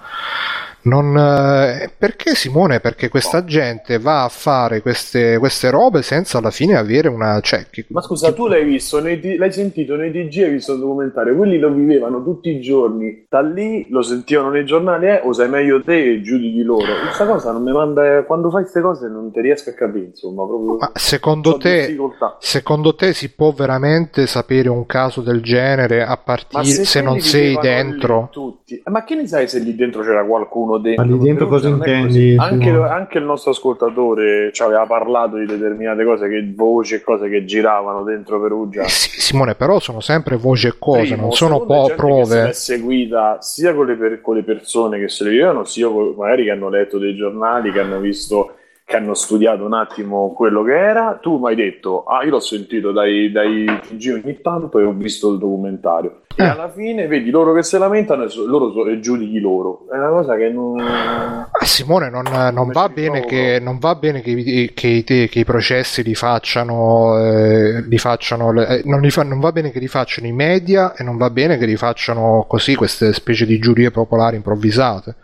non, 0.87 1.17
eh, 1.17 1.91
perché 1.97 2.35
Simone? 2.35 2.81
Perché 2.81 3.09
questa 3.09 3.45
gente 3.45 3.99
va 3.99 4.23
a 4.23 4.29
fare 4.29 4.81
queste, 4.83 5.37
queste 5.39 5.71
robe 5.71 6.03
senza 6.03 6.39
alla 6.39 6.51
fine 6.51 6.77
avere 6.77 7.09
una. 7.09 7.41
Cioè, 7.41 7.67
che, 7.71 7.87
Ma 7.89 8.01
scusa, 8.01 8.29
che... 8.29 8.35
tu 8.35 8.47
l'hai 8.47 8.65
visto, 8.65 9.01
nei, 9.01 9.37
l'hai 9.37 9.53
sentito 9.53 9.97
nei 9.97 10.11
DG, 10.11 10.45
hai 10.45 10.51
visto 10.51 10.75
il 10.75 10.81
documentario, 10.81 11.35
quelli 11.35 11.59
lo 11.59 11.73
vivevano 11.73 12.23
tutti 12.23 12.51
i 12.51 12.61
giorni, 12.61 13.27
da 13.29 13.41
lì 13.41 13.87
lo 13.91 14.03
sentivano 14.03 14.51
nei 14.51 14.65
giornali, 14.65 15.07
eh, 15.07 15.21
o 15.25 15.33
sai 15.33 15.49
meglio 15.49 15.83
te 15.83 16.13
e 16.13 16.23
giudichi 16.23 16.63
loro. 16.63 16.85
Questa 17.03 17.27
cosa 17.27 17.51
non 17.53 17.63
mi 17.63 17.73
manda. 17.73 18.23
Quando 18.23 18.51
fai 18.51 18.63
queste 18.63 18.81
cose 18.81 19.09
non 19.09 19.33
ti 19.33 19.41
riesco 19.41 19.71
a 19.71 19.73
capire, 19.73 20.07
insomma. 20.07 20.47
Proprio 20.47 20.77
Ma 20.77 20.93
secondo 20.95 21.57
te, 21.57 21.97
secondo 22.39 22.95
te 22.95 23.13
si 23.13 23.33
può 23.35 23.51
veramente 23.51 24.27
sapere 24.27 24.69
un 24.69 24.87
caso 24.87 25.21
del 25.21 25.43
genere 25.43 26.05
a 26.05 26.17
partire 26.17 26.65
se, 26.65 26.85
se 26.85 27.01
non 27.01 27.19
sei 27.19 27.59
dentro? 27.61 28.29
Tutti. 28.31 28.81
Ma 28.87 29.03
che 29.03 29.17
ne 29.17 29.27
sai 29.27 29.49
se 29.49 29.59
lì 29.59 29.75
dentro 29.75 30.03
c'era 30.03 30.25
qualcuno? 30.25 30.76
Dentro. 30.79 31.05
Ma 31.05 31.13
lì 31.13 31.19
dentro 31.19 31.47
cosa 31.49 31.69
intendi? 31.69 32.37
Anche, 32.39 32.71
anche, 32.71 33.19
il 33.19 33.25
nostro 33.25 33.51
ascoltatore 33.51 34.51
ci 34.53 34.63
aveva 34.63 34.87
parlato 34.87 35.37
di 35.37 35.47
determinate 35.47 36.05
cose, 36.05 36.29
che 36.29 36.53
voci 36.55 36.95
e 36.95 37.03
cose 37.03 37.29
che 37.29 37.45
giravano 37.45 38.03
dentro 38.03 38.41
Perugia. 38.41 38.83
Eh 38.83 38.89
sì, 38.89 39.21
Simone, 39.21 39.55
però 39.55 39.79
sono 39.81 40.01
sempre 40.01 40.37
voci 40.37 40.67
e 40.67 40.75
cose, 40.79 41.13
Primo, 41.13 41.23
non 41.23 41.33
sono 41.33 41.65
po' 41.65 41.93
prove. 41.97 42.43
Che 42.45 42.49
è 42.51 42.53
seguita 42.53 43.39
sia 43.41 43.75
con 43.75 43.87
le, 43.87 43.95
per, 43.95 44.21
con 44.21 44.37
le 44.37 44.43
persone 44.43 44.99
che 44.99 45.09
se 45.09 45.25
le 45.25 45.31
vivevano, 45.31 45.65
sia 45.65 45.89
con, 45.89 46.15
magari 46.17 46.45
che 46.45 46.51
hanno 46.51 46.69
letto 46.69 46.99
dei 46.99 47.15
giornali, 47.15 47.73
che 47.73 47.81
hanno 47.81 47.99
visto 47.99 48.57
che 48.87 48.95
hanno 48.95 49.15
studiato 49.15 49.65
un 49.65 49.75
attimo 49.75 50.33
quello 50.33 50.63
che 50.63 50.79
era, 50.79 51.19
tu 51.21 51.39
mi 51.39 51.49
hai 51.49 51.57
detto, 51.57 52.05
ah 52.05 52.23
io 52.23 52.31
l'ho 52.31 52.39
sentito 52.39 52.93
dai, 52.93 53.33
dai 53.33 53.65
TG 53.65 54.23
ogni 54.23 54.41
tanto 54.41 54.79
e 54.79 54.85
ho 54.85 54.93
visto 54.93 55.33
il 55.33 55.39
documentario. 55.39 56.21
E 56.37 56.45
alla 56.45 56.69
fine 56.71 57.09
vedi 57.09 57.31
loro 57.31 57.53
che 57.53 57.65
si 57.65 57.77
lamentano 57.79 58.23
e 58.25 58.29
loro 58.47 58.71
so- 58.71 59.01
giudichi 59.01 59.41
loro. 59.41 59.87
È 59.91 59.97
una 59.97 60.11
cosa 60.11 60.37
che 60.37 60.51
non. 60.51 60.79
Ah, 60.79 61.49
Simone, 61.65 62.11
non, 62.11 62.27
non 62.53 62.69
va 62.71 62.89
bene 62.89 63.25
che, 63.25 63.59
non 63.61 63.79
va 63.79 63.97
bene 63.97 64.21
che, 64.21 64.31
i- 64.31 64.71
che 64.73 65.03
che 65.03 65.29
i 65.33 65.45
processi 65.45 66.05
li 66.05 66.15
facciano, 66.15 67.19
eh, 67.19 67.83
li 67.89 67.99
facciano 67.99 68.53
eh, 68.63 68.83
non, 68.85 69.01
li 69.01 69.11
fa- 69.11 69.25
non 69.25 69.41
va 69.41 69.51
bene 69.51 69.73
che 69.73 69.81
li 69.81 69.89
facciano 69.89 70.29
i 70.29 70.33
media 70.33 70.95
e 70.95 71.03
non 71.03 71.17
va 71.17 71.31
bene 71.31 71.57
che 71.59 71.67
li 71.67 71.77
facciano 71.77 72.45
così 72.47 72.77
queste 72.77 73.13
specie 73.15 73.47
di 73.47 73.59
giurie 73.59 73.91
popolari 73.91 74.37
improvvisate. 74.37 75.17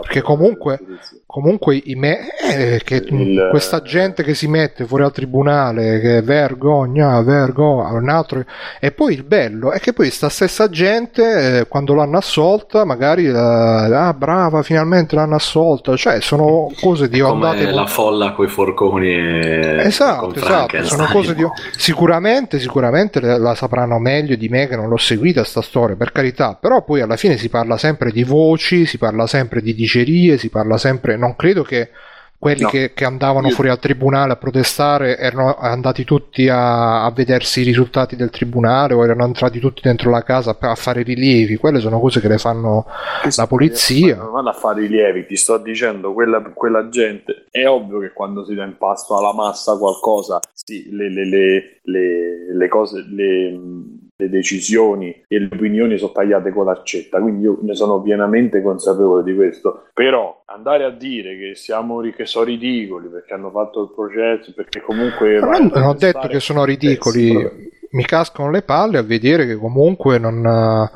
Perché 0.00 0.22
comunque, 0.22 0.78
comunque 1.26 1.80
i 1.84 1.94
me- 1.94 2.28
eh, 2.38 2.80
che 2.84 3.04
questa 3.50 3.82
gente 3.82 4.22
che 4.22 4.34
si 4.34 4.46
mette 4.46 4.86
fuori 4.86 5.04
al 5.04 5.12
tribunale, 5.12 6.00
che 6.00 6.22
vergogna, 6.22 7.20
vergogna, 7.22 7.92
un 7.92 8.08
altro. 8.08 8.44
E 8.80 8.92
poi 8.92 9.14
il 9.14 9.24
bello 9.24 9.72
è 9.72 9.80
che 9.80 9.92
poi 9.92 10.10
sta 10.10 10.28
stessa 10.28 10.68
gente, 10.68 11.58
eh, 11.58 11.66
quando 11.66 11.94
l'hanno 11.94 12.18
assolta, 12.18 12.84
magari, 12.84 13.26
eh, 13.26 13.36
ah 13.36 14.14
brava, 14.14 14.62
finalmente 14.62 15.14
l'hanno 15.16 15.36
assolta. 15.36 15.96
Cioè, 15.96 16.20
sono 16.20 16.70
cose 16.80 17.08
di. 17.08 17.20
Come 17.20 17.70
la 17.72 17.86
folla 17.86 18.32
coi 18.32 18.48
forconi 18.48 19.08
e 19.08 19.76
Esatto, 19.80 20.26
con 20.26 20.34
esatto, 20.36 20.46
Frankenstein. 20.46 21.00
sono 21.00 21.12
cose 21.12 21.34
di... 21.34 21.44
Sicuramente, 21.76 22.58
sicuramente 22.58 23.20
la 23.20 23.54
sapranno 23.54 23.98
meglio 23.98 24.36
di 24.36 24.48
me 24.48 24.66
che 24.66 24.76
non 24.76 24.88
l'ho 24.88 24.96
seguita 24.96 25.44
sta 25.44 25.62
storia, 25.62 25.96
per 25.96 26.12
carità, 26.12 26.56
però 26.60 26.82
poi 26.82 27.00
alla 27.00 27.16
fine 27.16 27.36
si 27.36 27.48
parla 27.48 27.76
sempre 27.76 28.10
di 28.10 28.24
voci, 28.24 28.86
si 28.86 28.98
parla 28.98 29.26
sempre 29.26 29.45
di 29.60 29.74
dicerie, 29.74 30.38
si 30.38 30.48
parla 30.48 30.78
sempre... 30.78 31.16
Non 31.16 31.36
credo 31.36 31.62
che 31.62 31.90
quelli 32.38 32.62
No. 32.62 32.68
che, 32.68 32.92
che 32.92 33.06
andavano 33.06 33.48
Io- 33.48 33.54
fuori 33.54 33.70
al 33.70 33.78
tribunale 33.78 34.32
a 34.32 34.36
protestare 34.36 35.16
erano 35.16 35.56
andati 35.56 36.04
tutti 36.04 36.48
a, 36.50 37.02
a 37.04 37.10
vedersi 37.10 37.62
i 37.62 37.64
risultati 37.64 38.14
del 38.14 38.28
tribunale 38.28 38.92
o 38.92 39.02
erano 39.02 39.24
entrati 39.24 39.58
tutti 39.58 39.80
dentro 39.82 40.10
la 40.10 40.22
casa 40.22 40.54
a, 40.60 40.74
fare 40.74 41.02
rilievi, 41.02 41.56
quelle 41.56 41.80
sono 41.80 41.98
cose 41.98 42.20
che 42.20 42.28
le 42.28 42.36
fanno 42.36 42.84
la 43.34 43.46
polizia. 43.46 44.16
Non 44.16 44.32
vanno 44.32 44.50
a 44.50 44.52
fare 44.52 44.84
i 44.84 44.88
lievi, 44.88 45.24
ti 45.24 45.34
sto 45.34 45.56
dicendo, 45.56 46.12
quella, 46.12 46.42
quella 46.52 46.90
gente 46.90 47.46
è 47.50 47.66
ovvio 47.66 48.00
che 48.00 48.12
quando 48.12 48.44
si 48.44 48.54
dà 48.54 48.64
in 48.64 48.76
pasto 48.76 49.16
alla 49.16 49.32
massa 49.32 49.74
qualcosa, 49.78 50.38
sì, 50.52 50.90
le, 50.92 51.08
le- 51.10 51.24
le- 51.24 51.80
le- 51.84 52.54
le 52.54 52.68
cose, 52.68 53.02
le, 53.08 53.58
le 54.18 54.28
decisioni 54.30 55.24
e 55.28 55.38
le 55.38 55.48
opinioni 55.52 55.98
sono 55.98 56.12
tagliate 56.12 56.50
con 56.50 56.64
l'accetta, 56.64 57.20
quindi 57.20 57.44
io 57.44 57.58
ne 57.60 57.74
sono 57.74 58.00
pienamente 58.00 58.62
consapevole 58.62 59.22
di 59.22 59.34
questo. 59.34 59.88
Però 59.92 60.42
andare 60.46 60.84
a 60.84 60.90
dire 60.90 61.36
che 61.36 61.54
siamo 61.54 62.00
che 62.00 62.24
sono 62.24 62.46
ridicoli 62.46 63.08
perché 63.08 63.34
hanno 63.34 63.50
fatto 63.50 63.82
il 63.82 63.92
processo, 63.94 64.52
perché 64.54 64.80
comunque 64.80 65.38
Ma 65.40 65.58
non, 65.58 65.70
non 65.72 65.82
ho 65.84 65.94
detto 65.94 66.26
che 66.28 66.40
sono 66.40 66.64
ridicoli, 66.64 67.32
però- 67.32 67.50
mi 67.96 68.04
cascano 68.04 68.50
le 68.50 68.60
palle 68.62 68.98
a 68.98 69.02
vedere 69.02 69.46
che 69.46 69.56
comunque 69.56 70.18
non, 70.18 70.44
eh, 70.44 70.90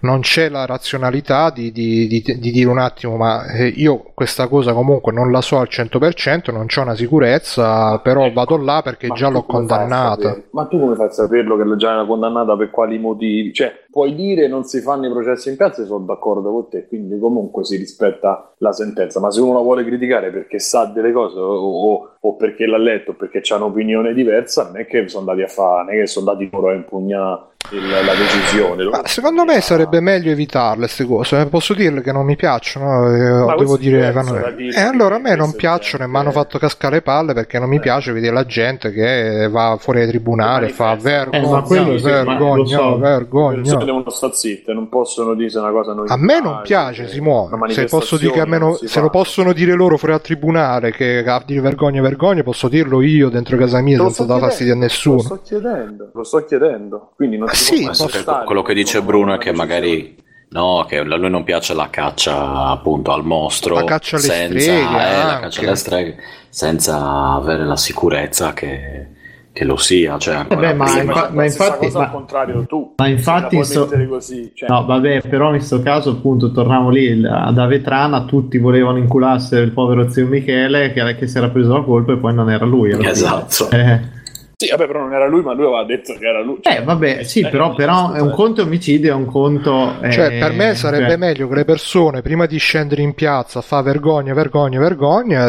non 0.00 0.20
c'è 0.20 0.48
la 0.48 0.66
razionalità 0.66 1.50
di, 1.50 1.70
di- 1.70 2.08
di- 2.08 2.38
di 2.38 2.50
dire 2.50 2.68
un 2.68 2.78
attimo, 2.78 3.16
ma 3.16 3.46
eh, 3.46 3.68
io 3.68 4.10
questa 4.14 4.48
cosa 4.48 4.72
comunque 4.72 5.12
non 5.12 5.30
la 5.30 5.40
so 5.40 5.58
al 5.58 5.68
100%, 5.70 6.52
non 6.52 6.66
c'ho 6.66 6.82
una 6.82 6.96
sicurezza, 6.96 7.98
però 8.00 8.30
vado 8.32 8.56
là 8.56 8.82
perché 8.82 9.06
Ma 9.06 9.14
già 9.14 9.28
l'ho 9.28 9.44
condannata. 9.44 10.36
Ma 10.50 10.66
tu 10.66 10.80
come 10.80 10.96
fai 10.96 11.06
a 11.06 11.10
saperlo 11.10 11.56
che 11.56 11.76
già 11.76 12.04
condannata 12.04 12.56
per 12.56 12.70
quali 12.70 12.98
motivi? 12.98 13.52
Cioè, 13.52 13.72
puoi 13.90 14.14
dire 14.14 14.46
non 14.48 14.64
si 14.64 14.80
fanno 14.80 15.06
i 15.06 15.10
processi 15.10 15.48
in 15.50 15.56
piazza 15.56 15.84
sono 15.84 16.04
d'accordo 16.04 16.50
con 16.52 16.68
te, 16.68 16.86
quindi 16.86 17.18
comunque 17.18 17.64
si 17.64 17.76
rispetta 17.76 18.52
la 18.58 18.72
sentenza. 18.72 19.20
Ma 19.20 19.30
se 19.30 19.40
uno 19.40 19.54
la 19.54 19.60
vuole 19.60 19.84
criticare 19.84 20.30
perché 20.30 20.58
sa 20.58 20.86
delle 20.86 21.12
cose 21.12 21.38
o, 21.38 21.54
o- 21.92 22.10
o 22.20 22.36
perché 22.36 22.66
l'ha 22.66 22.78
letto 22.78 23.14
perché 23.14 23.40
c'ha 23.42 23.56
un'opinione 23.56 24.12
diversa, 24.14 24.64
non 24.64 24.78
è 24.78 24.86
che 24.86 25.08
sono 25.08 25.28
andati 25.30 25.42
a 25.50 25.52
fare, 25.52 25.84
non 25.84 25.94
è 25.94 26.00
che 26.00 26.06
sono 26.06 26.30
andati 26.30 26.48
loro 26.52 26.68
a 26.68 26.74
impugnare 26.74 27.48
il- 27.72 27.88
la 27.88 28.14
decisione. 28.14 28.84
Ma 28.88 29.02
secondo 29.04 29.44
me 29.44 29.60
sarebbe 29.60 30.00
meglio 30.00 30.30
evitarle 30.32 30.80
queste 30.86 31.04
cose, 31.04 31.40
eh, 31.40 31.46
posso 31.46 31.72
dirle 31.74 32.00
che 32.00 32.10
non 32.10 32.24
mi 32.24 32.34
piacciono, 32.34 33.06
eh, 33.14 33.54
devo 33.56 33.76
dire 33.76 34.10
vanno- 34.10 34.32
da 34.32 34.50
dire 34.50 34.76
E 34.76 34.80
allora 34.80 35.16
a 35.16 35.18
me 35.18 35.36
non 35.36 35.52
piacciono 35.52 36.02
e 36.04 36.06
mi 36.08 36.16
hanno 36.16 36.32
fatto 36.32 36.58
cascare 36.58 36.96
le 36.96 37.02
palle 37.02 37.32
perché 37.32 37.58
non 37.60 37.68
mi 37.68 37.76
Eh. 37.76 37.80
piace 37.80 38.12
vedere 38.12 38.32
la 38.34 38.44
gente 38.46 38.90
che 38.90 39.46
va 39.48 39.76
fuori 39.78 40.00
ai 40.00 40.08
tribunali 40.08 40.66
e 40.66 40.68
fa 40.70 40.96
vergogna, 40.96 41.46
Eh, 41.46 41.50
ma 41.50 41.62
quello 41.62 41.98
sì, 41.98 42.04
vergogna, 42.04 42.76
so. 42.78 42.90
Le 42.94 42.98
vergogna. 43.00 43.56
persone 43.60 43.84
devono 43.84 44.10
stare 44.10 44.32
zitte, 44.34 44.72
non 44.72 44.88
possono 44.88 45.34
dire 45.34 45.58
una 45.58 45.70
cosa 45.70 45.92
non 45.94 46.06
A 46.10 46.16
me 46.16 46.40
non 46.40 46.60
piace, 46.62 47.06
Simone. 47.08 47.54
una 47.54 47.68
Se 47.68 47.84
posso 47.84 48.16
dire 48.16 48.32
che 48.32 48.40
a 48.40 48.46
me 48.46 48.58
non- 48.58 48.74
si 48.74 48.88
se 48.88 49.00
lo 49.00 49.10
possono 49.10 49.52
dire 49.52 49.74
loro 49.74 49.96
fuori 49.96 50.14
al 50.14 50.20
tribunale 50.20 50.90
che 50.90 51.22
a 51.24 51.42
dire 51.46 51.60
vergogna, 51.60 52.00
vergogna, 52.02 52.42
posso 52.42 52.66
dirlo 52.68 53.00
io 53.02 53.28
dentro 53.28 53.56
casa 53.56 53.80
mia 53.80 53.98
senza 53.98 54.12
sto 54.12 54.24
dar 54.24 54.40
fastidio 54.40 54.72
a 54.72 54.76
nessuno. 54.76 55.16
Lo 55.16 55.22
sto 55.22 55.40
chiedendo, 55.42 56.10
lo 56.12 56.24
sto 56.24 56.44
chiedendo. 56.44 57.10
Quindi 57.14 57.36
non 57.38 57.48
Adesso 57.50 58.06
che 58.06 58.24
quello 58.44 58.62
che 58.62 58.74
dice 58.74 59.02
Bruno 59.02 59.34
è 59.34 59.38
che 59.38 59.52
magari 59.52 60.16
no, 60.50 60.84
che 60.88 60.98
a 60.98 61.04
lui 61.04 61.30
non 61.30 61.44
piace 61.44 61.74
la 61.74 61.88
caccia 61.90 62.66
appunto 62.66 63.12
al 63.12 63.24
mostro, 63.24 63.74
La 63.76 63.84
caccia 63.84 64.16
alle 64.16 64.24
senza, 64.24 64.58
streghe, 64.60 64.82
eh, 64.82 65.24
la 65.24 65.38
caccia 65.40 65.60
alle 65.62 65.76
streghe, 65.76 66.16
senza 66.48 66.98
avere 67.34 67.64
la 67.64 67.76
sicurezza 67.76 68.52
che, 68.52 69.06
che 69.52 69.64
lo 69.64 69.76
sia. 69.76 70.18
Cioè, 70.18 70.34
ancora 70.34 70.60
beh, 70.60 70.74
ma 70.74 70.84
prima. 70.84 71.02
infa- 71.02 71.30
ma 71.32 71.44
infatti- 71.44 71.86
cosa 71.86 71.98
ma- 71.98 72.04
al 72.06 72.10
contrario 72.10 72.66
tu. 72.66 72.94
Ma 72.96 73.04
Se 73.04 73.10
infatti, 73.10 73.42
la 73.56 73.62
puoi 73.62 73.64
so- 73.64 74.06
così, 74.08 74.52
cioè- 74.54 74.68
no, 74.68 74.84
vabbè, 74.86 75.20
però 75.28 75.50
in 75.50 75.56
questo 75.56 75.82
caso, 75.82 76.10
appunto, 76.10 76.50
torniamo 76.50 76.90
lì 76.90 77.02
il- 77.04 77.50
da 77.52 77.66
Vetrana. 77.66 78.24
Tutti 78.24 78.58
volevano 78.58 78.98
incularsi 78.98 79.54
il 79.54 79.70
povero 79.72 80.10
zio 80.10 80.26
Michele 80.26 80.92
che, 80.92 81.14
che 81.16 81.26
si 81.28 81.36
era 81.38 81.48
preso 81.48 81.74
la 81.74 81.82
colpa 81.82 82.12
e 82.12 82.16
poi 82.16 82.34
non 82.34 82.50
era 82.50 82.64
lui. 82.64 82.90
Esatto. 83.06 83.70
Eh, 83.70 84.18
Sì, 84.60 84.68
vabbè, 84.68 84.86
però 84.86 85.00
non 85.00 85.14
era 85.14 85.26
lui, 85.26 85.40
ma 85.42 85.54
lui 85.54 85.64
aveva 85.64 85.84
detto 85.84 86.12
che 86.18 86.26
era 86.26 86.42
lui. 86.42 86.58
eh, 86.60 86.82
vabbè, 86.82 87.22
sì, 87.22 87.40
però, 87.48 87.72
però 87.74 88.12
è 88.12 88.20
un 88.20 88.30
conto 88.30 88.60
omicidio, 88.60 89.12
è 89.12 89.14
un 89.14 89.24
conto. 89.24 89.94
eh, 90.02 90.10
Cioè, 90.10 90.38
per 90.38 90.52
me 90.52 90.74
sarebbe 90.74 91.06
cioè- 91.08 91.16
meglio 91.16 91.48
che 91.48 91.54
le 91.54 91.64
persone, 91.64 92.20
prima 92.20 92.44
di 92.44 92.58
scendere 92.58 93.00
in 93.00 93.14
piazza 93.14 93.60
a 93.60 93.62
fare 93.62 93.84
vergogna, 93.84 94.34
vergogna, 94.34 94.78
vergogna, 94.78 95.46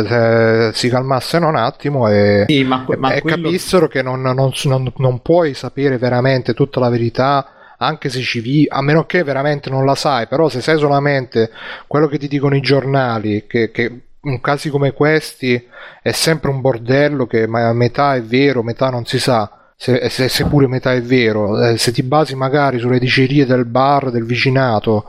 eh, 0.70 0.72
si 0.74 0.88
calmassero 0.88 1.46
un 1.46 1.58
attimo 1.58 2.08
e, 2.08 2.46
Sì, 2.48 2.64
ma 2.64 2.86
e- 2.90 2.96
ma 2.96 3.14
e 3.14 3.20
quello- 3.20 3.36
capissero 3.50 3.88
che 3.90 4.02
non, 4.02 4.22
non- 4.22 4.52
non- 4.64 4.94
non 4.96 5.22
puoi 5.22 5.54
sapere 5.56 5.98
veramente 5.98 6.54
tutta 6.54 6.80
la 6.80 6.88
verità, 6.90 7.76
anche 7.80 8.08
se 8.08 8.22
ci 8.22 8.40
vivi, 8.40 8.66
a 8.70 8.82
meno 8.82 9.06
che 9.06 9.24
veramente 9.24 9.70
non 9.70 9.84
la 9.84 9.96
sai, 9.96 10.28
però 10.28 10.48
se 10.48 10.62
sai 10.62 10.78
solamente 10.78 11.50
quello 11.86 12.08
che 12.08 12.18
ti 12.18 12.30
dicono 12.30 12.56
i 12.56 12.62
giornali, 12.62 13.44
che, 13.46 13.72
che 13.72 13.92
in 14.24 14.40
casi 14.42 14.70
come 14.70 14.94
questi 14.94 15.68
è 16.02 16.12
sempre 16.12 16.50
un 16.50 16.62
bordello 16.62 17.26
che 17.26 17.48
metà 17.48 18.16
è 18.16 18.22
vero, 18.22 18.64
metà 18.64 18.90
non 18.90 19.06
si 19.06 19.20
sa. 19.20 19.50
Se, 19.76 20.10
se, 20.10 20.30
se 20.30 20.46
pure 20.46 20.68
metà 20.68 20.94
è 20.94 21.02
vero, 21.02 21.60
eh, 21.60 21.78
se 21.78 21.92
ti 21.92 22.04
basi 22.04 22.36
magari 22.36 22.78
sulle 22.78 23.00
dicerie 23.00 23.48
del 23.48 23.66
bar 23.66 24.12
del 24.12 24.26
vicinato, 24.26 25.06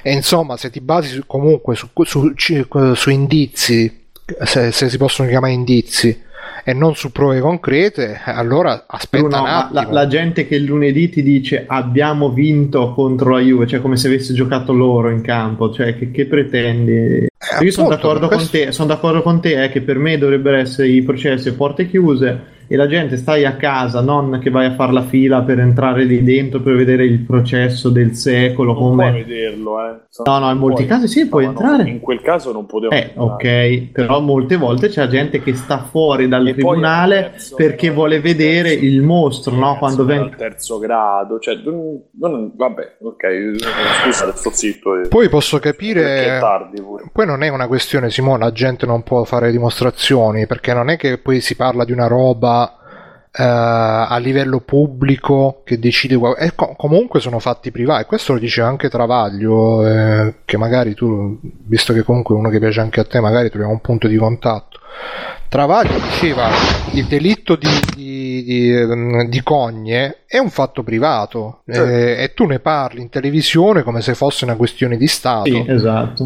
e 0.00 0.12
insomma, 0.12 0.56
se 0.56 0.70
ti 0.70 0.80
basi 0.80 1.24
comunque 1.26 1.74
su, 1.74 1.88
su- 2.04 2.32
su 2.94 3.10
indizi, 3.10 4.06
se, 4.44 4.70
se 4.70 4.88
si 4.88 4.96
possono 4.96 5.28
chiamare 5.28 5.54
indizi, 5.54 6.22
e 6.64 6.72
non 6.72 6.94
su 6.94 7.12
prove 7.12 7.40
concrete, 7.40 8.20
allora 8.24 8.84
aspetta 8.86 9.42
attimo. 9.42 9.80
la, 9.80 9.88
la 9.90 10.06
gente 10.06 10.46
che 10.46 10.56
il 10.56 10.64
lunedì 10.64 11.08
ti 11.08 11.22
dice 11.22 11.64
abbiamo 11.66 12.30
vinto 12.30 12.92
contro 12.92 13.30
la 13.30 13.40
Juve, 13.40 13.66
cioè 13.66 13.80
come 13.80 13.96
se 13.96 14.08
avesse 14.08 14.34
giocato 14.34 14.72
loro 14.72 15.10
in 15.10 15.22
campo, 15.22 15.72
cioè 15.72 15.96
che, 15.96 16.10
che 16.10 16.26
pretendi? 16.26 17.26
Io 17.60 17.70
sono 17.70 17.88
d'accordo, 17.88 18.28
con 18.28 18.36
questo- 18.38 18.56
te, 18.56 18.72
sono 18.72 18.88
d'accordo 18.88 19.22
con 19.22 19.40
te 19.40 19.62
eh, 19.62 19.68
che 19.70 19.80
per 19.82 19.98
me 19.98 20.18
dovrebbero 20.18 20.56
essere 20.56 20.88
i 20.88 21.02
processi 21.02 21.48
a 21.48 21.54
porte 21.54 21.88
chiuse 21.88 22.54
e 22.68 22.76
la 22.76 22.86
gente 22.86 23.16
stai 23.16 23.44
a 23.44 23.56
casa, 23.56 24.00
non 24.00 24.38
che 24.42 24.50
vai 24.50 24.66
a 24.66 24.74
fare 24.74 24.92
la 24.92 25.02
fila 25.02 25.42
per 25.42 25.58
entrare 25.60 26.04
lì 26.04 26.22
dentro 26.22 26.60
per 26.60 26.74
vedere 26.76 27.04
il 27.04 27.20
processo 27.20 27.88
del 27.90 28.14
secolo. 28.14 28.72
Non 28.72 28.82
come... 28.82 29.10
puoi 29.10 29.22
vederlo, 29.24 29.80
eh. 29.86 29.94
No, 30.24 30.38
no, 30.38 30.50
in 30.50 30.56
molti 30.56 30.84
Puoi. 30.84 30.98
casi 30.98 31.08
sì, 31.08 31.28
puoi 31.28 31.44
No, 31.44 31.52
no, 31.52 31.58
entrare. 31.60 31.90
in 31.90 32.00
quel 32.00 32.22
caso 32.22 32.50
non 32.50 32.64
potevo 32.64 32.90
Eh, 32.94 33.12
ok, 33.14 33.90
però 33.92 34.20
molte 34.20 34.56
volte 34.56 34.88
c'è 34.88 35.06
gente 35.08 35.42
che 35.42 35.54
sta 35.54 35.78
fuori 35.90 36.26
dal 36.26 36.46
E 36.46 36.52
tribunale 36.54 37.16
al 37.18 37.30
terzo- 37.32 37.56
perché 37.56 37.90
vuole 37.90 38.18
vedere 38.20 38.72
il 38.72 39.02
mostro, 39.02 39.54
no? 39.54 39.76
Quando 39.76 40.02
al 40.02 40.06
vengono 40.08 40.34
terzo 40.36 40.78
grado, 40.78 41.38
cioè, 41.38 41.56
non- 41.62 42.00
non- 42.18 42.50
vabbè, 42.56 42.96
ok, 43.02 43.24
scusa, 44.04 44.34
sto 44.34 44.50
zitto. 44.52 45.02
eh. 45.02 45.08
Poi 45.08 45.28
posso 45.28 45.58
capire. 45.58 46.36
è 46.36 46.40
tardi 46.40 46.80
pure. 46.80 47.04
Poi 47.12 47.26
non 47.26 47.42
è 47.42 47.48
una 47.48 47.66
questione, 47.66 48.08
Simone, 48.10 48.44
la 48.44 48.52
gente 48.52 48.86
non 48.86 49.02
può 49.02 49.22
fare 49.24 49.50
dimostrazioni, 49.50 50.46
perché 50.46 50.72
non 50.72 50.88
è 50.88 50.96
che 50.96 51.18
poi 51.18 51.42
si 51.42 51.56
parla 51.56 51.84
di 51.84 51.92
una 51.92 52.06
roba 52.06 52.55
a 53.44 54.16
livello 54.18 54.60
pubblico 54.60 55.62
che 55.64 55.78
decide 55.78 56.16
qual- 56.16 56.36
e 56.38 56.54
co- 56.54 56.74
comunque 56.76 57.20
sono 57.20 57.38
fatti 57.38 57.70
privati 57.70 58.04
questo 58.04 58.32
lo 58.32 58.38
dice 58.38 58.62
anche 58.62 58.88
Travaglio 58.88 59.86
eh, 59.86 60.34
che 60.44 60.56
magari 60.56 60.94
tu 60.94 61.38
visto 61.66 61.92
che 61.92 62.02
comunque 62.02 62.34
è 62.34 62.38
uno 62.38 62.48
che 62.48 62.58
piace 62.58 62.80
anche 62.80 63.00
a 63.00 63.04
te 63.04 63.20
magari 63.20 63.48
troviamo 63.48 63.72
un 63.72 63.80
punto 63.80 64.08
di 64.08 64.16
contatto. 64.16 64.78
Travaglio 65.48 65.98
diceva 66.00 66.48
il 66.92 67.06
delitto 67.06 67.56
di, 67.56 67.68
di, 67.94 68.42
di, 68.42 68.72
ehm, 68.72 69.28
di 69.28 69.42
cogne 69.42 70.24
è 70.26 70.38
un 70.38 70.50
fatto 70.50 70.82
privato 70.82 71.62
eh, 71.66 72.16
e 72.18 72.32
tu 72.34 72.46
ne 72.46 72.58
parli 72.58 73.00
in 73.00 73.08
televisione 73.08 73.82
come 73.82 74.00
se 74.00 74.14
fosse 74.14 74.44
una 74.44 74.56
questione 74.56 74.96
di 74.96 75.06
Stato. 75.06 75.44
Sì, 75.44 75.64
esatto. 75.68 76.24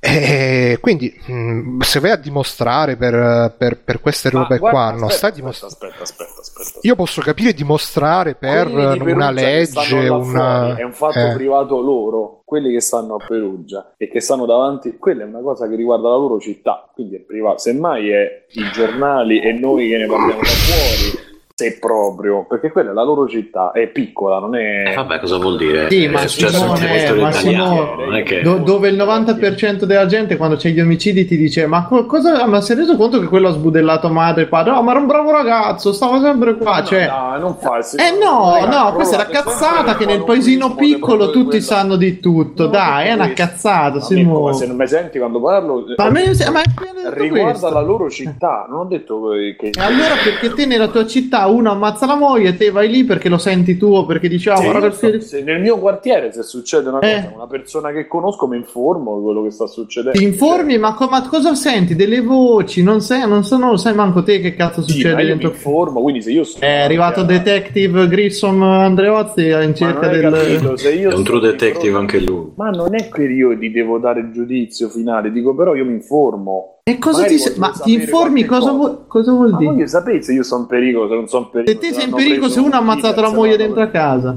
E 0.00 0.58
E 0.70 0.78
quindi 0.80 1.12
mh, 1.26 1.80
se 1.80 1.98
vai 1.98 2.12
a 2.12 2.16
dimostrare 2.16 2.96
per, 2.96 3.54
per, 3.58 3.78
per 3.82 4.00
queste 4.00 4.30
robe 4.30 4.54
Ah, 4.54 4.58
guarda, 4.58 4.78
qua, 4.78 4.90
non 4.90 5.04
aspetta, 5.04 5.10
stai 5.10 5.30
aspetta, 5.30 5.34
dimostrando. 5.34 5.74
aspetta, 5.74 6.02
aspetta, 6.02 6.40
aspetta. 6.40 6.78
Io 6.86 6.94
posso 6.94 7.20
capire 7.20 7.52
dimostrare 7.52 8.34
per 8.34 8.68
di 8.68 9.10
una 9.10 9.30
legge, 9.30 10.08
una... 10.08 10.64
fuori, 10.66 10.80
è 10.80 10.84
un 10.84 10.92
fatto 10.92 11.18
eh. 11.18 11.32
privato 11.34 11.80
loro, 11.80 12.42
quelli 12.44 12.72
che 12.72 12.80
stanno 12.80 13.16
a 13.16 13.24
Perugia 13.26 13.94
e 13.96 14.08
che 14.08 14.20
stanno 14.20 14.46
davanti, 14.46 14.96
quella 14.98 15.24
è 15.24 15.26
una 15.26 15.40
cosa 15.40 15.68
che 15.68 15.74
riguarda 15.74 16.08
la 16.08 16.16
loro 16.16 16.38
città, 16.38 16.88
quindi 16.94 17.16
è 17.16 17.20
privato. 17.20 17.58
Semmai 17.58 18.10
è 18.10 18.44
i 18.52 18.70
giornali 18.72 19.40
e 19.40 19.52
noi 19.52 19.88
che 19.88 19.96
ne 19.98 20.06
parliamo 20.06 20.40
da 20.40 20.46
fuori, 20.46 21.37
se 21.58 21.76
proprio, 21.80 22.46
perché 22.48 22.70
quella 22.70 22.90
è 22.90 22.94
la 22.94 23.02
loro 23.02 23.26
città, 23.26 23.72
è 23.72 23.88
piccola, 23.88 24.38
non 24.38 24.54
è... 24.54 24.90
Eh, 24.92 24.94
vabbè, 24.94 25.18
cosa 25.18 25.38
vuol 25.38 25.56
dire? 25.56 25.90
Sì, 25.90 26.04
È 26.04 26.08
ma 26.08 26.24
successo 26.24 26.56
Simone, 26.56 26.86
ma 26.86 26.94
italiani, 26.96 27.32
Simone, 27.32 28.04
non 28.04 28.14
è 28.14 28.22
che... 28.22 28.42
Do- 28.42 28.58
dove 28.58 28.88
il 28.90 28.96
90% 28.96 29.82
della 29.82 30.06
gente 30.06 30.36
quando 30.36 30.54
c'è 30.54 30.68
gli 30.70 30.78
omicidi 30.78 31.24
ti 31.24 31.36
dice 31.36 31.66
ma 31.66 31.84
co- 31.84 32.06
cosa 32.06 32.46
ma 32.46 32.60
si 32.60 32.70
è 32.70 32.76
reso 32.76 32.96
conto 32.96 33.18
che 33.18 33.26
quello 33.26 33.48
ha 33.48 33.52
sbudellato 33.52 34.08
madre 34.08 34.42
e 34.42 34.46
padre? 34.46 34.70
No 34.70 34.82
ma 34.82 34.92
era 34.92 35.00
un 35.00 35.06
bravo 35.06 35.32
ragazzo 35.32 35.92
stava 35.92 36.20
sempre 36.20 36.56
qua 36.56 36.84
cioè 36.84 37.06
Dai, 37.06 37.40
non 37.40 37.56
fa 37.56 37.78
il 37.78 37.84
eh 37.96 38.16
no 38.24 38.54
Raga, 38.54 38.82
no 38.84 38.92
questa 38.92 39.16
è 39.16 39.18
la 39.18 39.26
cazzata 39.26 39.96
che 39.96 40.04
nel 40.06 40.22
paesino 40.22 40.76
piccolo 40.76 41.30
tutti 41.30 41.46
quella- 41.48 41.64
sanno 41.64 41.96
di 41.96 42.20
tutto. 42.20 42.68
Dai 42.68 43.08
è 43.08 43.12
una 43.14 43.32
cazzata 43.32 43.94
Ma 43.94 44.00
Simone. 44.00 44.50
ma 44.52 44.56
se 44.56 44.66
non 44.68 44.76
mi 44.76 44.86
senti 44.86 45.18
quando 45.18 45.40
parlo, 45.40 45.84
Ma 45.96 46.06
eh, 46.06 46.10
me- 46.12 46.24
ma 46.52 46.60
appena 46.60 47.10
detto 47.10 47.20
riguarda 47.20 47.48
questo. 47.50 47.70
la 47.70 47.80
loro 47.80 48.08
città, 48.08 48.66
non 48.70 48.78
ho 48.80 48.84
detto 48.84 49.30
che... 49.30 49.56
che- 49.72 49.80
allora 49.80 50.14
perché 50.22 50.52
te 50.54 50.64
nella 50.66 50.86
tua 50.86 51.04
città 51.04 51.46
uno 51.50 51.70
ammazza 51.70 52.06
la 52.06 52.16
moglie 52.16 52.50
e 52.50 52.56
te 52.56 52.70
vai 52.70 52.88
lì 52.88 53.04
perché 53.04 53.28
lo 53.28 53.38
senti 53.38 53.76
tu 53.76 53.86
o 53.86 54.06
perché 54.06 54.28
dici 54.28 54.48
ah 54.48 54.56
Se 54.56 54.62
guarda 54.64 54.80
io 54.80 54.86
il 54.86 54.92
figlio 54.92 55.20
so- 55.20 55.26
se 55.26 55.42
nel 55.42 55.60
mio 55.60 55.78
quartiere 55.78 56.32
se 56.32 56.42
succede 56.42 56.88
una 56.88 56.98
Eh. 57.00 57.14
cosa, 57.14 57.32
una 57.34 57.46
persona 57.46 57.92
che 57.92 58.06
conosco 58.06 58.46
mi 58.46 58.56
informo 58.56 59.16
di 59.18 59.22
quello 59.24 59.42
che 59.42 59.50
sta 59.50 59.66
succedendo. 59.66 60.18
Ti 60.18 60.24
informi, 60.24 60.78
ma, 60.78 60.94
co- 60.94 61.08
ma 61.08 61.26
cosa 61.28 61.54
senti? 61.54 61.94
Delle 61.96 62.20
voci? 62.20 62.82
Non 62.82 63.00
sai, 63.00 63.26
non 63.28 63.44
so, 63.44 63.56
non 63.56 63.70
lo 63.70 63.76
sai 63.76 63.94
manco 63.94 64.22
te 64.22 64.40
che 64.40 64.54
cazzo 64.54 64.82
Sì, 64.82 64.92
succede 64.92 65.14
ma 65.14 65.20
io 65.20 65.26
mi 65.26 65.30
dentro. 65.40 65.50
informo, 65.50 66.00
quindi 66.02 66.22
se 66.22 66.30
io 66.32 66.44
sono 66.44 66.64
È 66.64 66.80
arrivato 66.80 67.22
Detective 67.22 68.06
Grissom 68.08 68.62
Andreozzi 68.62 69.46
in 69.48 69.72
cerca 69.74 70.08
del. 70.08 70.30
capito, 70.32 70.76
se 70.76 70.92
io 70.94 71.10
È 71.10 71.14
un 71.14 71.24
true 71.24 71.40
detective 71.40 71.96
anche 71.96 72.20
lui. 72.20 72.52
Ma 72.56 72.70
non 72.70 72.94
è 72.94 73.08
che 73.08 73.22
io 73.24 73.56
ti 73.58 73.70
devo 73.70 73.98
dare 73.98 74.20
il 74.20 74.30
giudizio 74.32 74.88
finale, 74.88 75.30
dico 75.32 75.54
però 75.54 75.74
io 75.74 75.84
mi 75.84 75.92
informo. 75.92 76.77
E 76.88 76.98
cosa 76.98 77.20
Magari 77.20 77.36
ti. 77.38 77.52
Ma 77.58 77.70
ti 77.70 77.92
informi 77.92 78.44
cosa, 78.44 78.60
cosa. 78.60 78.72
vuol- 78.72 79.06
cosa 79.06 79.32
vuol 79.32 79.50
Ma 79.50 79.58
dire? 79.58 79.70
voglio 79.72 79.86
sapere 79.86 80.22
se 80.22 80.32
io 80.32 80.42
sono 80.42 80.62
in 80.62 80.66
pericolo, 80.68 81.08
se 81.08 81.14
non 81.14 81.28
sono 81.28 81.44
in 81.44 81.50
pericolo. 81.50 81.80
Se 81.80 81.88
te 81.88 81.94
sei 81.94 82.08
in 82.08 82.14
pericolo, 82.14 82.48
se 82.50 82.60
uno 82.60 82.74
ha 82.74 82.78
ammazzato 82.78 83.20
la 83.20 83.32
moglie 83.32 83.56
dentro 83.56 83.82
a 83.82 83.88
casa. 83.88 84.36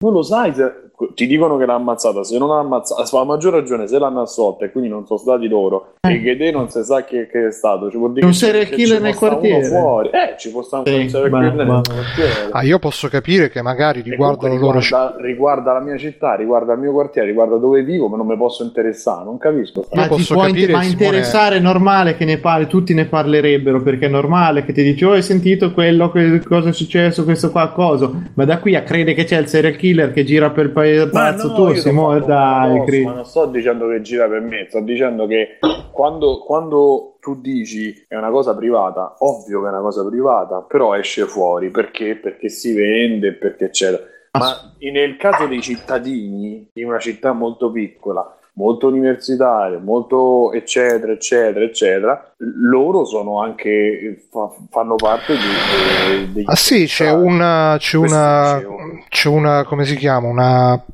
Non 0.00 0.12
lo 0.12 0.22
sai 0.22 0.54
se 0.54 0.87
ti 1.14 1.26
dicono 1.26 1.56
che 1.56 1.66
l'ha 1.66 1.74
ammazzata, 1.74 2.24
se 2.24 2.38
non 2.38 2.48
l'ha 2.48 2.58
ammazzata, 2.58 3.02
a 3.18 3.24
maggior 3.24 3.52
ragione 3.52 3.86
se 3.86 3.98
l'hanno 3.98 4.22
assolta 4.22 4.64
e 4.64 4.70
quindi 4.72 4.88
non 4.90 5.06
sono 5.06 5.18
stati 5.18 5.46
loro 5.48 5.94
e 6.00 6.20
che 6.22 6.36
te 6.36 6.50
non 6.50 6.68
si 6.70 6.82
sa 6.82 7.04
che, 7.04 7.26
che 7.28 7.48
è 7.48 7.52
stato, 7.52 7.90
ci 7.90 7.96
vuol 7.96 8.12
dire 8.12 8.26
Un 8.26 8.32
che- 8.32 8.38
serial 8.38 8.64
che 8.66 8.74
killer 8.76 8.96
ci 8.96 9.02
nel 9.02 9.14
quartiere. 9.16 9.64
fuori. 9.64 10.08
Eh, 10.10 10.34
ci 10.38 10.50
può 10.50 10.62
stare 10.62 10.90
Sì, 10.90 10.98
un 11.00 11.08
serial 11.08 11.30
killer 11.30 11.54
nel 11.54 11.66
quartiere. 11.66 12.48
Ah, 12.50 12.62
io 12.62 12.78
posso 12.78 13.08
capire 13.08 13.48
che 13.50 13.62
magari 13.62 14.00
E 14.00 14.02
riguarda 14.02 14.48
la 14.48 14.54
loro 14.54 14.78
riguarda, 14.80 15.16
riguarda 15.20 15.72
la 15.72 15.80
mia 15.80 15.96
città, 15.96 16.34
riguarda 16.34 16.72
il 16.72 16.78
mio 16.80 16.92
quartiere, 16.92 17.26
riguarda 17.28 17.56
dove 17.56 17.82
vivo, 17.82 18.08
ma 18.08 18.16
non 18.16 18.26
mi 18.26 18.36
posso 18.36 18.64
interessare, 18.64 19.24
non 19.24 19.38
capisco. 19.38 19.84
Ma 19.92 20.02
ti 20.02 20.08
posso 20.08 20.34
può 20.34 20.42
capire, 20.44 20.60
inter- 20.60 20.76
ma 20.76 20.82
Simone- 20.82 21.04
interessare 21.04 21.56
è 21.56 21.60
normale 21.60 22.16
che 22.16 22.24
ne 22.24 22.38
parli, 22.38 22.66
tutti 22.66 22.94
ne 22.94 23.04
parlerebbero 23.06 23.82
perché 23.82 24.06
è 24.06 24.08
normale 24.08 24.64
che 24.64 24.72
ti 24.72 24.82
dici 24.82 25.04
oh 25.04 25.12
hai 25.12 25.22
sentito 25.22 25.72
quello, 25.72 26.10
que- 26.10 26.40
cosa 26.44 26.70
è 26.70 26.72
successo, 26.72 27.24
questo 27.24 27.50
qua, 27.50 27.68
cosa. 27.70 28.10
Ma 28.34 28.44
da 28.44 28.58
qui 28.58 28.74
a 28.74 28.82
credere 28.82 29.14
che 29.14 29.24
c'è 29.24 29.38
il 29.38 29.46
serial 29.46 29.76
killer 29.76 30.12
che 30.12 30.24
gira 30.24 30.50
per 30.50 30.64
il 30.66 30.70
paese 30.70 30.86
Ma 30.96 31.10
pazzo 31.10 31.48
no, 31.48 31.54
tu, 31.54 31.74
Simone, 31.74 32.20
dai, 32.20 32.84
cri- 32.84 33.04
ma 33.04 33.12
non 33.12 33.24
sto 33.24 33.46
dicendo 33.46 33.88
che 33.88 34.00
gira 34.00 34.28
per 34.28 34.40
me, 34.40 34.66
sto 34.68 34.80
dicendo 34.80 35.26
che 35.26 35.58
quando, 35.92 36.38
quando 36.44 37.16
tu 37.20 37.40
dici 37.40 38.04
è 38.06 38.16
una 38.16 38.30
cosa 38.30 38.54
privata, 38.54 39.16
ovvio 39.18 39.60
che 39.60 39.66
è 39.66 39.70
una 39.70 39.80
cosa 39.80 40.06
privata, 40.06 40.60
però 40.62 40.94
esce 40.96 41.24
fuori 41.26 41.70
perché? 41.70 42.16
Perché 42.16 42.48
si 42.48 42.72
vende, 42.72 43.32
perché 43.34 43.66
eccetera. 43.66 44.02
Ma 44.38 44.72
nel 44.78 45.16
caso 45.16 45.46
dei 45.46 45.60
cittadini 45.60 46.70
in 46.74 46.86
una 46.86 46.98
città 46.98 47.32
molto 47.32 47.72
piccola, 47.72 48.37
molto 48.58 48.88
universitaria, 48.88 49.78
molto 49.78 50.52
eccetera, 50.52 51.12
eccetera, 51.12 51.64
eccetera, 51.64 52.34
loro 52.38 53.04
sono 53.04 53.40
anche 53.40 54.26
fa- 54.28 54.52
fanno 54.68 54.96
parte 54.96 55.34
di, 55.34 55.38
de- 55.38 56.32
degli 56.32 56.44
Ah 56.44 56.56
sì, 56.56 56.86
c'è 56.86 57.12
una, 57.12 57.76
c'è 57.78 57.96
una, 57.96 58.60
c'è 59.08 59.28
una, 59.28 59.64
come 59.64 59.84
si 59.84 59.94
chiama, 59.94 60.26
una, 60.26 60.84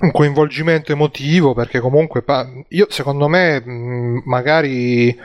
un 0.00 0.10
coinvolgimento 0.10 0.90
emotivo 0.90 1.54
perché 1.54 1.78
comunque 1.78 2.24
io 2.70 2.86
secondo 2.88 3.28
me 3.28 3.60
mh, 3.64 4.22
magari 4.24 5.16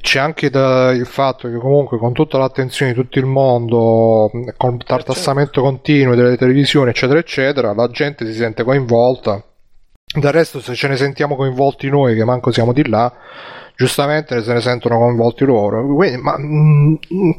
c'è 0.00 0.18
anche 0.18 0.50
da- 0.50 0.90
il 0.90 1.06
fatto 1.06 1.48
che 1.48 1.56
comunque 1.56 1.96
con 1.96 2.12
tutta 2.12 2.36
l'attenzione 2.36 2.92
di 2.92 3.00
tutto 3.00 3.18
il 3.18 3.26
mondo 3.26 4.28
mh, 4.30 4.50
con 4.58 4.74
il 4.74 4.84
tartassamento 4.84 5.62
continuo 5.62 6.14
delle 6.14 6.36
televisioni 6.36 6.90
eccetera 6.90 7.18
eccetera 7.18 7.72
la 7.72 7.88
gente 7.88 8.26
si 8.26 8.34
sente 8.34 8.64
coinvolta 8.64 9.42
del 10.20 10.32
resto 10.32 10.60
se 10.60 10.74
ce 10.74 10.88
ne 10.88 10.96
sentiamo 10.96 11.36
coinvolti 11.36 11.88
noi 11.88 12.14
che 12.14 12.24
manco 12.24 12.50
siamo 12.50 12.72
di 12.72 12.88
là 12.88 13.12
giustamente 13.76 14.42
se 14.42 14.52
ne 14.52 14.60
sentono 14.60 14.98
coinvolti 14.98 15.44
loro. 15.44 15.84
Quindi, 15.86 16.20
ma, 16.20 16.36
mm, 16.38 16.94
mm, 17.14 17.30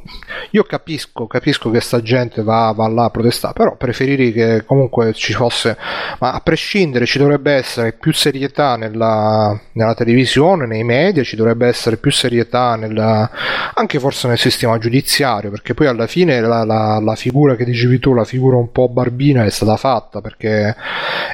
io 0.52 0.64
capisco 0.64 1.28
capisco 1.28 1.70
che 1.70 1.82
sta 1.82 2.02
gente 2.02 2.44
va, 2.44 2.72
va 2.76 2.88
là 2.88 3.06
a 3.06 3.10
protestare 3.10 3.54
però 3.54 3.76
preferirei 3.76 4.32
che 4.32 4.64
comunque 4.66 5.14
ci 5.14 5.34
fosse 5.34 5.78
ma 6.20 6.32
a 6.34 6.40
prescindere 6.40 7.06
ci 7.06 7.18
dovrebbe 7.18 7.54
essere 7.54 7.94
più 7.94 8.14
serietà 8.14 8.76
nella, 8.76 9.58
nella 9.74 9.94
televisione 9.94 10.66
nei 10.66 10.84
media 10.84 11.24
ci 11.24 11.36
dovrebbe 11.36 11.68
essere 11.68 11.98
più 11.98 12.12
serietà 12.12 12.76
nella, 12.76 13.30
anche 13.74 14.00
forse 14.00 14.28
nel 14.28 14.38
sistema 14.38 14.78
giudiziario 14.78 15.50
perché 15.50 15.74
poi 15.74 15.88
alla 15.88 16.08
fine 16.08 16.40
la, 16.42 16.64
la- 16.64 17.00
la 17.00 17.16
figura 17.16 17.56
che 17.56 17.66
dicevi 17.66 18.00
tu 18.00 18.14
la 18.14 18.24
figura 18.24 18.58
un 18.58 18.72
po' 18.72 18.90
barbina 18.90 19.44
è 19.44 19.50
stata 19.50 19.76
fatta 19.78 20.22
perché 20.22 20.76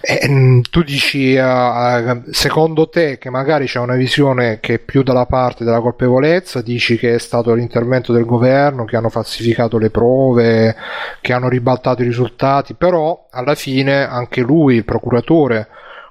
eh, 0.01 0.27
mm, 0.27 0.61
tu 0.69 0.81
dici 0.83 1.33
eh, 1.35 2.21
secondo 2.31 2.89
te 2.89 3.17
che 3.17 3.29
magari 3.29 3.65
c'è 3.65 3.79
una 3.79 3.95
visione 3.95 4.59
che 4.59 4.75
è 4.75 4.79
più 4.79 4.90
dalla 5.01 5.25
parte 5.25 5.63
della 5.63 5.79
colpevolezza 5.79 6.61
dici 6.61 6.97
che 6.97 7.15
è 7.15 7.17
stato 7.17 7.53
l'intervento 7.53 8.11
del 8.11 8.25
governo 8.25 8.83
che 8.83 8.97
hanno 8.97 9.09
falsificato 9.09 9.77
le 9.77 9.89
prove 9.89 10.75
che 11.21 11.31
hanno 11.31 11.47
ribaltato 11.47 12.01
i 12.01 12.05
risultati 12.05 12.73
però 12.73 13.27
alla 13.31 13.55
fine 13.55 14.03
anche 14.03 14.41
lui 14.41 14.75
il 14.75 14.85
procuratore 14.85 15.67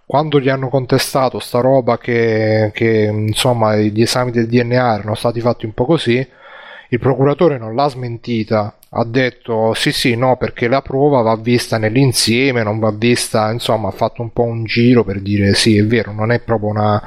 quando 0.06 0.40
gli 0.40 0.48
hanno 0.48 0.68
contestato 0.68 1.38
sta 1.38 1.60
roba 1.60 1.98
che, 1.98 2.70
che 2.72 3.10
insomma 3.12 3.76
gli 3.76 4.00
esami 4.00 4.30
del 4.30 4.46
DNA 4.46 4.94
erano 4.94 5.14
stati 5.14 5.40
fatti 5.40 5.66
un 5.66 5.74
po' 5.74 5.84
così 5.84 6.26
il 6.92 6.98
procuratore 6.98 7.56
non 7.56 7.76
l'ha 7.76 7.88
smentita, 7.88 8.74
ha 8.92 9.04
detto 9.04 9.72
sì 9.74 9.92
sì 9.92 10.16
no 10.16 10.36
perché 10.36 10.66
la 10.66 10.82
prova 10.82 11.22
va 11.22 11.36
vista 11.36 11.78
nell'insieme, 11.78 12.64
non 12.64 12.80
va 12.80 12.90
vista, 12.90 13.50
insomma 13.52 13.88
ha 13.88 13.92
fatto 13.92 14.20
un 14.22 14.32
po' 14.32 14.42
un 14.42 14.64
giro 14.64 15.04
per 15.04 15.20
dire 15.20 15.54
sì 15.54 15.76
è 15.78 15.84
vero, 15.84 16.12
non 16.12 16.32
è 16.32 16.40
proprio 16.40 16.70
una- 16.70 17.00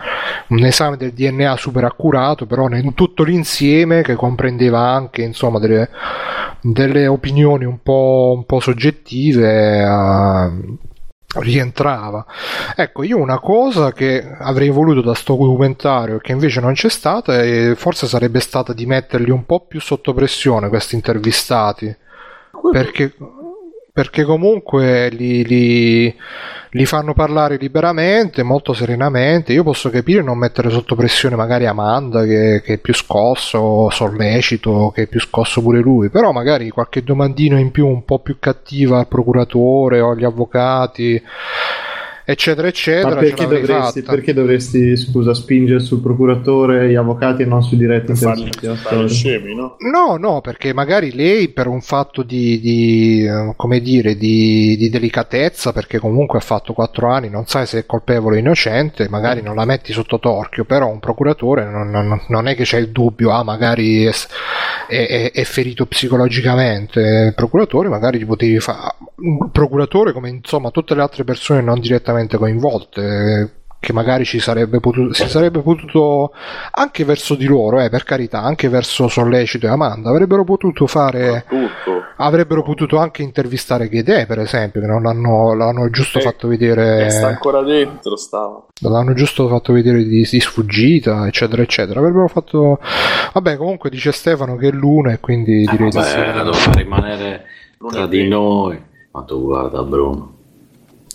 un 0.50 0.64
esame 0.64 0.95
del 0.98 1.12
DNA 1.12 1.58
super 1.58 1.84
accurato, 1.84 2.45
però 2.45 2.70
in 2.70 2.94
tutto 2.94 3.24
l'insieme 3.24 4.02
che 4.02 4.16
comprendeva 4.16 4.80
anche 4.80 5.24
insomma 5.24 5.60
delle, 5.60 5.90
delle 6.62 7.08
opinioni 7.08 7.66
un 7.66 7.80
po', 7.82 8.34
un 8.36 8.45
po' 8.45 8.60
soggettive. 8.62 9.82
eh, 9.82 10.52
rientrava. 11.36 12.26
Ecco, 12.76 13.03
io 13.03 13.18
una 13.18 13.40
cosa 13.40 13.92
che 13.92 14.36
avrei 14.40 14.70
voluto 14.70 15.02
da 15.02 15.14
sto 15.14 15.36
documentario 15.36 16.18
che 16.18 16.32
invece 16.32 16.60
non 16.60 16.74
c'è 16.74 16.90
stata 16.90 17.42
e 17.42 17.74
forse 17.76 18.08
sarebbe 18.08 18.40
stata 18.40 18.74
di 18.74 18.86
metterli 18.86 19.32
un 19.32 19.45
po' 19.45 19.66
più 19.66 19.80
sotto 19.80 20.14
pressione 20.14 20.70
questi 20.70 20.95
intervistati. 20.95 21.95
Perché, 22.72 23.14
perché 23.92 24.24
comunque 24.24 25.10
li, 25.10 25.45
li- 25.45 26.16
li 26.74 26.85
fanno 26.85 27.14
parlare 27.14 27.58
liberamente, 27.58 28.43
molto 28.43 28.74
serenamente. 28.74 29.53
Io 29.53 29.64
posso 29.64 29.90
capire 29.90 30.22
non 30.22 30.38
mettere 30.38 30.69
sotto 30.69 30.95
pressione 30.95 31.35
magari 31.35 31.66
Amanda 31.66 32.24
che, 32.24 32.61
che 32.64 32.74
è 32.74 32.77
più 32.77 32.93
scosso, 32.93 33.90
sollecito, 33.90 34.92
che 34.93 35.03
è 35.03 35.08
più 35.08 35.19
scosso 35.19 35.61
pure 35.61 35.80
lui, 35.80 36.10
però 36.10 36.32
magari 36.32 36.69
qualche 36.69 37.03
domandino 37.03 37.58
in 37.58 37.72
più 37.72 37.88
un 37.88 38.03
po' 38.06 38.19
più 38.19 38.38
cattiva 38.40 39.00
al 39.00 39.08
procuratore 39.08 40.00
o 40.00 40.11
agli 40.11 40.24
avvocati, 40.24 41.22
eccetera, 42.26 42.68
eccetera. 42.68 43.16
Ma 43.16 43.22
perché 43.22 43.45
dovresti, 43.48 44.02
perché 44.02 44.34
dovresti, 44.34 44.98
scusa, 44.98 45.34
spingere 45.34 45.80
sul 45.80 46.02
procuratore 46.02 46.90
gli 46.90 46.95
avvocati 46.95 47.42
e 47.42 47.45
non 47.45 47.61
sui 47.61 47.77
diretti 47.77 48.11
fare 48.76 49.08
scemi, 49.08 49.56
no? 49.56 49.76
No, 49.80 50.16
no, 50.18 50.42
perché 50.42 50.74
magari 50.74 51.14
lei 51.14 51.50
per 51.50 51.68
un 51.68 51.82
fatto 51.82 52.24
di, 52.24 52.60
di, 52.61 53.26
eh, 53.26 53.53
come 53.58 53.82
dire, 53.82 54.16
di, 54.16 54.76
di 54.77 54.90
delicatezza, 54.90 55.74
perché 55.74 56.00
comunque 56.00 56.38
ha 56.38 56.42
fatto 56.42 56.74
4 56.74 57.08
anni, 57.10 57.30
non 57.30 57.45
sai 57.45 57.66
se 57.66 57.80
è 57.80 57.85
colpevole 57.85 58.38
o 58.38 58.40
innocente, 58.40 59.10
magari 59.10 59.42
non 59.42 59.56
la 59.56 59.66
metti 59.66 59.92
sotto 59.92 60.19
torchio, 60.19 60.64
però 60.64 60.88
un 60.88 61.00
procuratore 61.00 61.66
non, 61.69 61.90
non- 61.90 62.22
non 62.30 62.48
è 62.48 62.56
che 62.56 62.64
c'è 62.64 62.77
il 62.77 62.90
dubbio, 62.92 63.32
ah, 63.32 63.43
magari 63.43 64.06
è, 64.06 64.11
è- 64.88 65.08
è- 65.08 65.32
è 65.34 65.43
ferito 65.43 65.85
psicologicamente, 65.85 67.00
il 67.00 67.34
procuratore 67.35 67.90
magari 67.90 68.19
gli 68.19 68.26
potevi 68.26 68.60
fare, 68.60 68.95
un 69.16 69.52
procuratore 69.52 70.11
come 70.14 70.30
insomma 70.30 70.69
tutte 70.72 70.95
le 70.95 71.02
altre 71.02 71.24
persone 71.24 71.61
non 71.61 71.80
direttamente 71.80 72.11
coinvolte, 72.38 73.51
che 73.80 73.92
magari 73.92 74.24
ci 74.24 74.40
sarebbe 74.40 74.80
potuto, 74.80 75.11
si 75.14 75.27
sarebbe 75.27 75.59
potuto 75.59 76.32
anche 76.72 77.03
verso 77.03 77.35
di 77.35 77.45
loro, 77.45 77.82
eh, 77.82 77.90
per 77.90 78.03
carità, 78.06 78.42
anche 78.42 78.69
verso 78.69 79.09
Sollecito 79.09 79.66
e 79.66 79.69
Amanda, 79.69 80.09
avrebbero 80.09 80.45
potuto 80.45 80.88
fare, 80.88 81.43
avrebbero 82.16 82.64
potuto 82.64 82.98
anche 82.98 83.24
intervistare 83.24 83.90
Gede, 83.90 84.25
per 84.25 84.40
esempio, 84.40 84.80
che 84.80 84.88
non 84.88 85.01
l'hanno, 85.01 85.53
l'hanno 85.53 85.90
giusto 85.90 86.19
Eh, 86.19 86.22
fatto 86.22 86.48
vedere, 86.48 87.08
E 87.08 87.09
sta 87.09 87.27
ancora 87.27 87.61
dentro, 87.61 88.16
stava. 88.16 88.66
l'hanno 88.83 89.14
giusto 89.14 89.50
fatto 89.50 89.74
vedere 89.74 90.01
di, 90.03 90.25
di 90.30 90.40
sfuggita, 90.40 91.27
eccetera, 91.27 91.61
eccetera. 91.61 92.00
Avrebbero 92.00 92.30
fatto, 92.30 92.80
vabbè, 93.33 93.58
comunque 93.58 93.90
dice 93.90 94.14
Stefano 94.14 94.56
che 94.56 94.69
è 94.69 94.72
l'una 94.72 95.11
e 95.11 95.19
quindi 95.19 95.66
direi 95.69 95.90
di 95.90 96.01
sì. 96.01 96.16
Beh, 96.16 96.32
doveva 96.43 96.72
rimanere 96.75 97.43
tra 97.90 98.08
di 98.08 98.27
noi. 98.30 98.82
Ma 99.11 99.24
tu 99.24 99.42
guarda 99.43 99.83
Bruno. 99.83 100.33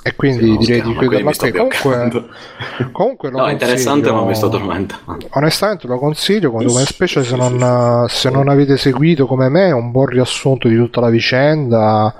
E 0.09 0.15
quindi 0.17 0.45
Sì, 0.45 0.51
no, 0.53 0.57
direi 0.57 0.83
di 0.83 0.97
chiuderla 0.97 1.33
qui. 1.37 1.53
Comunque, 1.53 2.29
comunque 2.93 3.31
lo 3.31 3.39
No, 3.39 3.51
interessante, 3.51 4.11
ma 4.11 4.25
mi 4.25 4.35
sto 4.35 4.49
tormentando. 4.49 5.27
Onestamente 5.33 5.87
lo 5.87 5.99
consiglio, 5.99 6.51
come, 6.51 6.65
come 6.65 6.85
specie 6.85 7.23
se, 7.23 7.37
non, 7.37 8.07
se 8.09 8.31
non 8.31 8.49
avete 8.49 8.79
seguito 8.79 9.27
come 9.27 9.51
me 9.51 9.71
un 9.71 9.91
buon 9.91 10.07
riassunto 10.07 10.67
di 10.67 10.77
tutta 10.77 11.01
la 11.01 11.11
vicenda 11.11 12.15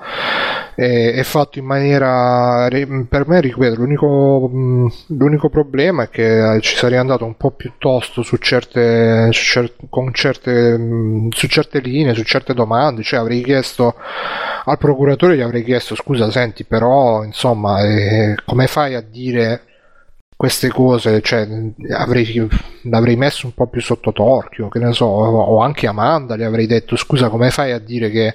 è, 0.79 1.13
è 1.13 1.23
fatto 1.23 1.59
in 1.59 1.65
maniera 1.65 2.67
per 2.69 3.27
me 3.27 3.41
ripeto 3.41 3.75
l'unico, 3.75 4.49
l'unico 5.07 5.49
problema 5.49 6.03
è 6.03 6.09
che 6.09 6.57
ci 6.61 6.75
sarei 6.75 6.97
andato 6.97 7.25
un 7.25 7.35
po' 7.35 7.51
più 7.51 7.73
tosto 7.77 8.21
su 8.21 8.37
certe, 8.37 9.27
su 9.31 9.43
cer- 9.43 9.75
con 9.89 10.13
certe, 10.13 11.27
su 11.31 11.47
certe 11.47 11.79
linee, 11.79 12.13
su 12.13 12.23
certe 12.23 12.53
domande, 12.53 13.03
cioè 13.03 13.19
avrei 13.19 13.43
chiesto 13.43 13.95
al 14.63 14.77
procuratore 14.77 15.35
gli 15.35 15.41
avrei 15.41 15.63
chiesto 15.63 15.95
scusa 15.95 16.29
senti 16.31 16.63
però 16.63 17.23
insomma 17.23 17.78
eh, 17.83 18.35
come 18.45 18.67
fai 18.67 18.95
a 18.95 19.01
dire 19.01 19.63
queste 20.35 20.69
cose, 20.69 21.21
cioè, 21.21 21.45
avrei, 21.91 22.47
l'avrei 22.83 23.17
messo 23.17 23.45
un 23.45 23.53
po' 23.53 23.67
più 23.67 23.81
sotto 23.81 24.13
torchio, 24.13 24.69
che 24.69 24.79
ne 24.79 24.93
so, 24.93 25.05
o 25.05 25.59
anche 25.59 25.85
Amanda 25.85 26.37
gli 26.37 26.43
avrei 26.43 26.65
detto 26.65 26.95
scusa 26.95 27.27
come 27.27 27.51
fai 27.51 27.73
a 27.73 27.79
dire 27.79 28.09
che 28.09 28.33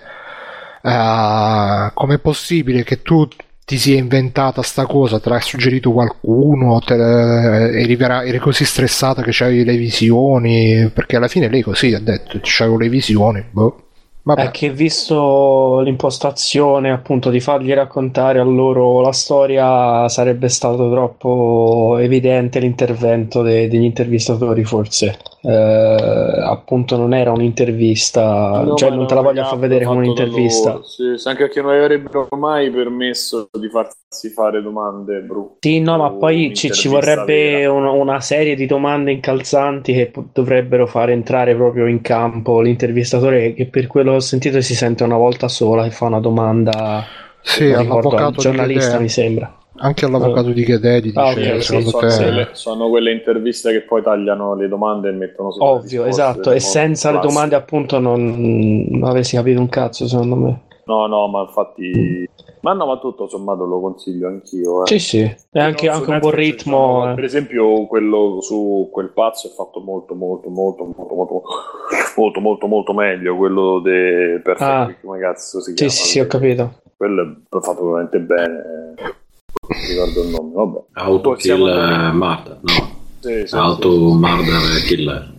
eh, 0.82 1.90
com'è 1.94 2.18
possibile 2.18 2.82
che 2.82 3.00
tu 3.00 3.26
ti 3.64 3.78
sia 3.78 3.96
inventata 3.96 4.60
sta 4.60 4.84
cosa, 4.84 5.18
te 5.18 5.30
l'ha 5.30 5.40
suggerito 5.40 5.92
qualcuno, 5.92 6.78
te 6.80 6.94
eri, 6.94 7.96
eri 7.98 8.38
così 8.38 8.66
stressata 8.66 9.22
che 9.22 9.30
c'avevi 9.32 9.64
le 9.64 9.76
visioni, 9.76 10.90
perché 10.92 11.16
alla 11.16 11.28
fine 11.28 11.48
lei 11.48 11.62
così 11.62 11.94
ha 11.94 12.00
detto, 12.00 12.38
c'avevo 12.42 12.78
le 12.78 12.88
visioni, 12.90 13.42
boh. 13.50 13.78
Vabbè. 14.26 14.44
È 14.46 14.50
che 14.50 14.70
visto 14.70 15.80
l'impostazione 15.80 16.90
appunto 16.90 17.30
di 17.30 17.40
fargli 17.40 17.72
raccontare 17.72 18.38
a 18.38 18.42
loro 18.42 19.00
la 19.00 19.12
storia, 19.12 20.08
sarebbe 20.08 20.48
stato 20.48 20.90
troppo 20.90 21.98
evidente 21.98 22.58
l'intervento 22.58 23.42
de- 23.42 23.68
degli 23.68 23.84
intervistatori, 23.84 24.64
forse. 24.64 25.18
Eh, 25.46 26.40
appunto, 26.42 26.96
non 26.96 27.12
era 27.14 27.30
un'intervista, 27.32 28.62
No, 28.64 28.74
cioè 28.76 28.90
non 28.90 29.06
te 29.06 29.14
la 29.14 29.20
voglio 29.20 29.44
far 29.44 29.58
vedere 29.58 29.84
come 29.84 29.98
un'intervista. 29.98 30.72
sì, 30.82 31.16
sì, 31.18 31.28
anche 31.28 31.44
perché 31.44 31.60
non 31.60 31.72
avrebbero 31.72 32.28
mai 32.36 32.70
permesso 32.70 33.48
di 33.58 33.68
farsi 33.68 34.30
fare 34.30 34.62
domande 34.62 35.20
brutte. 35.20 35.58
Sì, 35.68 35.80
no, 35.80 35.96
ma 35.96 36.10
poi 36.10 36.52
ci, 36.54 36.70
ci 36.70 36.88
vorrebbe 36.88 37.60
vera. 37.62 37.72
un- 37.72 37.86
una 37.86 38.20
serie 38.20 38.54
di 38.54 38.66
domande 38.66 39.12
incalzanti 39.12 39.92
che 39.94 40.06
po- 40.10 40.28
dovrebbero 40.32 40.86
fare 40.86 41.12
entrare 41.12 41.54
proprio 41.54 41.86
in 41.86 42.00
campo 42.02 42.60
l'intervistatore 42.60 43.54
che 43.54 43.66
per 43.66 43.86
quello 43.86 44.10
che 44.10 44.16
ho 44.16 44.20
sentito 44.20 44.60
si 44.60 44.74
sente 44.74 45.04
una 45.04 45.16
volta 45.16 45.48
sola 45.48 45.84
che 45.84 45.90
fa 45.90 46.04
una 46.06 46.20
domanda 46.20 47.02
Sì, 47.42 47.74
ricordo, 47.74 48.16
di 48.30 48.36
giornalista 48.36 48.98
mi 48.98 49.08
sembra. 49.08 49.58
Anche 49.76 50.04
all'avvocato 50.04 50.50
di 50.50 50.62
Chedè 50.64 51.00
gli 51.00 51.12
Ah, 51.14 51.34
dice, 51.34 51.52
ok, 51.52 51.62
sì, 51.62 51.66
secondo 51.66 51.90
sono, 51.90 52.08
te... 52.08 52.16
quelle, 52.16 52.48
sono 52.52 52.88
quelle 52.88 53.12
interviste 53.12 53.72
che 53.72 53.80
poi 53.82 54.02
tagliano 54.02 54.54
le 54.54 54.68
domande 54.68 55.08
e 55.08 55.12
mettono 55.12 55.50
sopra 55.50 55.66
le 55.66 55.74
Ovvio, 55.78 56.04
esatto, 56.04 56.52
e 56.52 56.60
senza 56.60 57.10
le 57.10 57.14
classico. 57.18 57.34
domande 57.34 57.54
appunto 57.56 57.98
non, 57.98 58.86
non 58.88 59.08
avessi 59.08 59.34
capito 59.36 59.58
un 59.60 59.68
cazzo 59.68 60.06
secondo 60.06 60.36
me. 60.36 60.60
No, 60.86 61.06
no, 61.06 61.26
ma 61.28 61.40
infatti... 61.42 62.28
Ma 62.60 62.72
no, 62.72 62.86
ma 62.86 62.98
tutto 62.98 63.26
sommato 63.26 63.64
lo 63.64 63.80
consiglio 63.80 64.28
anch'io. 64.28 64.84
Eh. 64.84 64.86
Sì, 64.86 64.98
sì, 64.98 65.18
e 65.20 65.60
anche, 65.60 65.86
su 65.86 65.92
anche 65.92 66.10
un 66.10 66.18
buon 66.18 66.32
Netflix, 66.34 66.56
ritmo. 66.58 66.76
diciamo, 66.94 67.10
eh. 67.10 67.14
Per 67.14 67.24
esempio, 67.24 67.86
quello 67.86 68.40
su 68.40 68.88
quel 68.92 69.10
pazzo 69.10 69.48
è 69.48 69.50
fatto 69.50 69.80
molto, 69.80 70.14
molto, 70.14 70.48
molto, 70.48 70.84
molto, 70.84 71.14
molto, 71.14 71.42
molto, 72.16 72.40
molto, 72.40 72.66
molto 72.66 72.92
meglio. 72.94 73.36
Quello 73.36 73.80
de 73.80 74.40
Perfect 74.42 74.60
Ah. 74.62 74.94
Come 75.02 75.18
cazzo 75.18 75.60
si 75.60 75.70
Sì, 75.70 75.74
chiama? 75.76 75.90
sì, 75.92 76.02
sì, 76.08 76.20
ho 76.20 76.26
capito. 76.26 76.74
Quello 76.96 77.22
è 77.50 77.58
fatto 77.60 77.84
veramente 77.86 78.20
bene. 78.20 78.62
Non 79.68 79.86
ricordo 79.88 80.22
il 80.22 80.28
nome, 80.28 80.52
vabbè. 80.52 80.80
Auto 80.92 81.32
kill 81.32 82.12
murder, 82.12 82.58
no. 82.60 82.96
Sì, 83.20 83.46
sì, 83.46 83.54
Auto 83.54 83.90
sì, 83.90 83.96
sì. 83.96 84.16
murder 84.16 84.82
killer. 84.86 85.32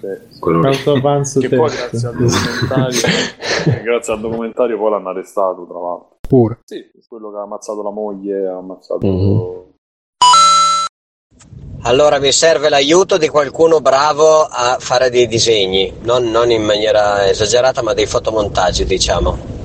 Sì. 0.00 0.38
Quello. 0.40 0.66
Auto 0.68 0.92
avanzo 0.92 1.40
Che 1.40 1.48
poi 1.48 1.70
grazie 1.70 2.08
al 2.08 2.16
documentario, 2.16 3.00
grazie 3.84 4.12
al 4.12 4.20
documentario 4.20 4.78
poi 4.78 4.90
l'hanno 4.90 5.08
arrestato, 5.08 5.66
tra 5.66 5.78
l'altro. 5.78 6.16
Pure. 6.20 6.58
Sì, 6.64 6.90
quello 7.08 7.30
che 7.30 7.36
ha 7.38 7.42
ammazzato 7.42 7.82
la 7.82 7.90
moglie, 7.90 8.46
ha 8.46 8.56
ammazzato... 8.56 9.06
Mhm. 9.06 9.70
Allora 11.84 12.20
mi 12.20 12.30
serve 12.30 12.68
l'aiuto 12.68 13.18
di 13.18 13.28
qualcuno 13.28 13.80
bravo 13.80 14.42
a 14.42 14.76
fare 14.78 15.10
dei 15.10 15.26
disegni, 15.26 15.92
non, 16.02 16.30
non 16.30 16.52
in 16.52 16.62
maniera 16.62 17.28
esagerata, 17.28 17.82
ma 17.82 17.92
dei 17.92 18.06
fotomontaggi, 18.06 18.84
diciamo. 18.84 19.61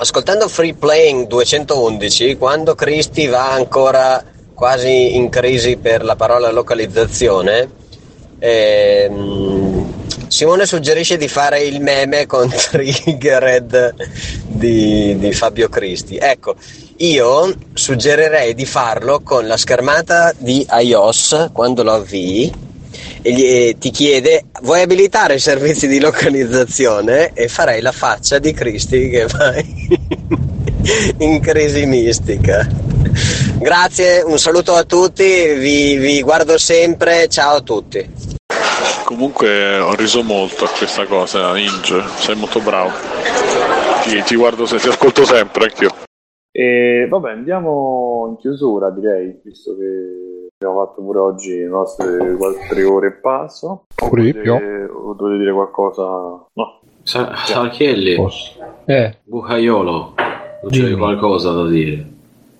Ascoltando 0.00 0.46
Free 0.46 0.74
Playing 0.74 1.26
211, 1.26 2.36
quando 2.36 2.76
Cristi 2.76 3.26
va 3.26 3.50
ancora 3.50 4.22
quasi 4.54 5.16
in 5.16 5.28
crisi 5.28 5.76
per 5.76 6.04
la 6.04 6.14
parola 6.14 6.52
localizzazione, 6.52 7.68
ehm, 8.38 9.92
Simone 10.28 10.66
suggerisce 10.66 11.16
di 11.16 11.26
fare 11.26 11.62
il 11.62 11.80
meme 11.80 12.26
con 12.26 12.46
Triggered 12.54 13.94
di, 14.46 15.18
di 15.18 15.32
Fabio 15.32 15.68
Cristi. 15.68 16.16
Ecco, 16.16 16.54
io 16.98 17.52
suggerirei 17.72 18.54
di 18.54 18.66
farlo 18.66 19.18
con 19.24 19.48
la 19.48 19.56
schermata 19.56 20.32
di 20.38 20.64
iOS 20.70 21.48
quando 21.52 21.82
lo 21.82 21.94
avvii 21.94 22.67
e 23.28 23.76
ti 23.78 23.90
chiede 23.90 24.46
vuoi 24.62 24.82
abilitare 24.82 25.34
i 25.34 25.38
servizi 25.38 25.86
di 25.86 26.00
localizzazione 26.00 27.32
e 27.34 27.48
farei 27.48 27.80
la 27.80 27.92
faccia 27.92 28.38
di 28.38 28.52
Cristi 28.52 29.08
che 29.10 29.26
va 29.26 29.54
in 31.18 31.40
crisi 31.40 31.86
mistica. 31.86 32.66
Grazie, 33.58 34.22
un 34.22 34.38
saluto 34.38 34.74
a 34.74 34.84
tutti, 34.84 35.24
vi, 35.54 35.96
vi 35.96 36.22
guardo 36.22 36.56
sempre, 36.58 37.28
ciao 37.28 37.56
a 37.56 37.60
tutti. 37.60 38.08
Comunque 39.04 39.78
ho 39.78 39.94
riso 39.94 40.22
molto 40.22 40.64
a 40.64 40.68
questa 40.68 41.04
cosa, 41.06 41.56
Inge, 41.58 42.02
sei 42.18 42.36
molto 42.36 42.60
bravo. 42.60 42.92
Ti, 44.02 44.22
ti 44.22 44.36
guardo, 44.36 44.64
ti 44.64 44.88
ascolto 44.88 45.24
sempre 45.24 45.64
anch'io. 45.64 46.07
E 46.50 47.06
vabbè, 47.08 47.30
andiamo 47.32 48.26
in 48.30 48.36
chiusura 48.36 48.90
direi, 48.90 49.38
visto 49.44 49.76
che 49.76 50.48
abbiamo 50.58 50.84
fatto 50.84 51.02
pure 51.02 51.18
oggi 51.18 51.56
le 51.58 51.66
nostre 51.68 52.36
tre 52.68 52.84
ore 52.84 53.06
e 53.08 53.12
passo. 53.12 53.84
Pure 53.94 54.22
di 54.22 54.32
più. 54.34 54.52
O 54.54 55.14
dovete 55.14 55.38
dire 55.38 55.52
qualcosa? 55.52 56.02
No. 56.04 56.80
Sa- 57.02 57.34
Sarchielli, 57.36 58.16
Eh, 58.86 59.16
Bucaiolo, 59.24 60.14
non 60.62 60.70
c'è 60.70 60.84
Dimmi. 60.84 60.96
qualcosa 60.96 61.52
da 61.52 61.66
dire? 61.68 62.06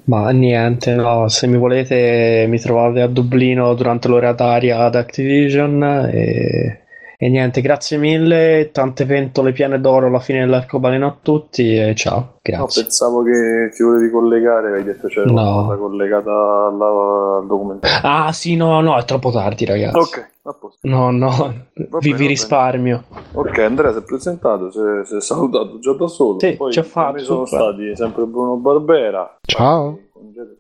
ma 0.09 0.31
niente, 0.31 0.95
no, 0.95 1.29
se 1.29 1.47
mi 1.47 1.59
volete 1.59 2.47
mi 2.49 2.59
trovate 2.59 3.03
a 3.03 3.09
Dublino 3.09 3.75
durante 3.75 4.09
l'orataria 4.09 4.79
ad 4.79 4.95
Activision 4.95 5.83
e, 6.11 6.85
e 7.21 7.29
niente, 7.29 7.61
grazie 7.61 7.97
mille, 7.97 8.71
tante 8.73 9.05
pentole 9.05 9.51
piene 9.51 9.81
d'oro 9.81 10.07
alla 10.07 10.21
fine 10.21 10.39
dell'arcobaleno 10.41 11.07
a 11.07 11.17
tutti 11.21 11.75
e 11.75 11.93
ciao, 11.97 12.15
No, 12.17 12.33
grazie. 12.41 12.83
pensavo 12.83 13.25
che 13.25 13.71
ti 13.75 13.83
volevi 13.83 14.09
collegare, 14.09 14.77
hai 14.77 14.85
detto 14.85 15.09
c'era 15.09 15.25
No. 15.27 15.33
una 15.33 15.63
cosa 15.65 15.77
collegata 15.79 16.31
alla- 16.31 17.39
al 17.41 17.47
documentario. 17.49 17.99
Ah 18.09 18.31
sì, 18.33 18.55
no, 18.55 18.81
no, 18.81 18.97
è 18.97 19.05
troppo 19.05 19.33
tardi 19.33 19.65
ragazzi. 19.65 19.97
Ok, 19.99 20.31
a 20.45 20.53
posto. 20.53 20.79
No, 20.89 21.11
no, 21.11 21.55
vi, 21.99 22.13
vi 22.13 22.27
risparmio. 22.29 23.03
Ok, 23.33 23.59
Andrea 23.59 23.91
si 23.93 23.99
è 23.99 24.03
presentato, 24.03 24.71
si 24.71 24.79
è, 24.79 25.05
si 25.05 25.17
è 25.17 25.21
salutato 25.21 25.81
già 25.81 25.93
da 25.95 26.07
solo. 26.07 26.39
Sì, 26.39 26.55
Poi 26.55 26.71
ci 26.73 26.79
ho 26.79 26.85
fatto, 26.85 27.19
sono 27.19 27.47
stati 27.47 27.97
sempre 27.97 28.25
Bruno 28.27 28.55
Barbera. 28.57 29.39
Ciao. 29.45 29.99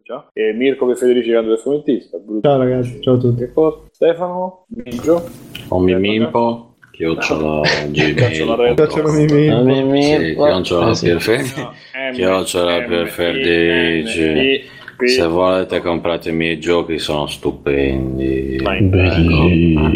Ciao. 0.02 0.30
E 0.32 0.52
Mirko 0.52 0.88
che 0.88 0.96
Federici 0.96 1.30
Cando 1.30 1.50
del 1.50 1.58
fumettista. 1.58 2.18
Ciao 2.40 2.58
ragazzi, 2.58 3.00
ciao 3.00 3.14
a 3.14 3.18
tutti. 3.18 3.48
Stefano, 3.92 4.64
Biggio. 4.66 5.28
O 5.68 5.78
Mimimpo, 5.78 6.74
chiocciola 6.90 7.60
gmail. 7.90 8.74
Chiocciola 8.74 9.12
Mimimpo. 9.12 10.44
Chiocciola 10.44 10.94
sì. 10.94 11.06
per 11.06 11.20
Fe- 11.20 11.44
chiocciola 12.12 12.82
per 12.82 13.08
Ferdinci. 14.98 15.20
Se 15.20 15.26
volete 15.28 15.80
comprate 15.80 16.30
i 16.30 16.32
miei 16.32 16.58
giochi, 16.58 16.98
sono 16.98 17.26
stupendi. 17.28 18.58
Bellissimo. 18.62 19.90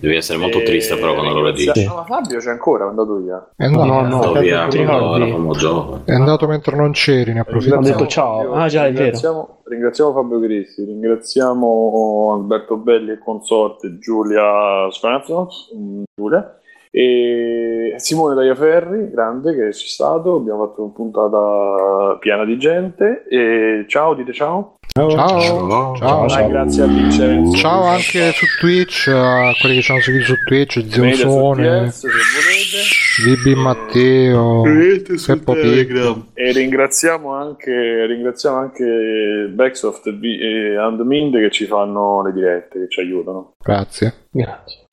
Devi 0.00 0.16
essere 0.16 0.38
molto 0.38 0.58
E- 0.60 0.62
triste 0.62 0.96
però 0.96 1.14
quando 1.14 1.34
lo 1.34 1.42
vedi. 1.42 1.58
ringrazia- 1.64 1.92
Ma 1.94 2.04
Fabio 2.04 2.38
c'è 2.38 2.50
ancora, 2.50 2.84
è 2.86 2.88
andato 2.88 3.16
via. 3.16 3.48
È 3.56 3.64
andato, 3.64 3.84
No, 3.84 3.92
no, 4.00 4.14
Andato 4.22 4.38
via 4.40 4.68
giovani. 4.68 6.02
è 6.04 6.12
andato 6.12 6.46
mentre 6.46 6.76
non 6.76 6.92
c'eri, 6.92 7.32
ne 7.32 7.40
approfitto. 7.40 7.76
Ho 7.76 7.80
detto 7.80 8.06
ciao. 8.06 8.52
Ah, 8.52 8.68
già, 8.68 8.86
è 8.86 8.92
vero. 8.92 9.60
Ringraziamo, 9.64 10.12
Fabio 10.12 10.40
Cristi, 10.40 10.84
ringraziamo 10.84 12.32
Alberto 12.34 12.76
Belli 12.76 13.12
e 13.12 13.18
consorte 13.18 13.98
Giulia 13.98 14.88
Svensson, 14.90 15.46
mm, 15.76 16.02
Giulia, 16.14 16.58
e 16.94 17.94
Simone 17.96 18.34
Tagliaferri, 18.34 19.10
grande 19.10 19.54
che 19.54 19.68
c'è 19.70 19.86
stato, 19.86 20.36
abbiamo 20.36 20.66
fatto 20.66 20.82
una 20.82 20.92
puntata 20.92 22.18
piena 22.18 22.44
di 22.44 22.58
gente 22.58 23.24
e 23.28 23.86
ciao, 23.88 24.12
dite 24.12 24.34
ciao. 24.34 24.76
Ciao, 24.94 25.08
Ciao. 25.08 25.96
ciao. 25.96 26.26
Dai, 26.26 26.48
grazie 26.50 26.82
a 26.82 26.86
Vincenzo. 26.86 27.56
Ciao 27.56 27.84
anche 27.84 28.32
su 28.32 28.44
Twitch, 28.60 29.08
a 29.08 29.50
quelli 29.58 29.76
che 29.76 29.80
ci 29.80 29.90
hanno 29.90 30.00
seguito 30.02 30.26
su 30.26 30.34
Twitch, 30.44 30.84
Zeusone, 30.86 31.86
TS 31.88 31.96
se 31.96 32.08
volete. 32.08 32.82
Bibi 33.24 33.54
Matteo, 33.54 34.62
Peppo 35.26 35.52
Pig. 35.54 36.24
E 36.34 36.52
ringraziamo 36.52 37.32
anche, 37.32 38.04
ringraziamo 38.04 38.56
anche 38.58 39.48
Backsoft 39.50 40.08
e 40.08 40.18
e 40.20 40.76
Andmind 40.76 41.38
che 41.38 41.50
ci 41.50 41.64
fanno 41.64 42.22
le 42.22 42.32
dirette, 42.34 42.80
che 42.80 42.88
ci 42.88 43.00
aiutano. 43.00 43.54
Grazie. 43.62 44.26
Grazie. 44.30 44.81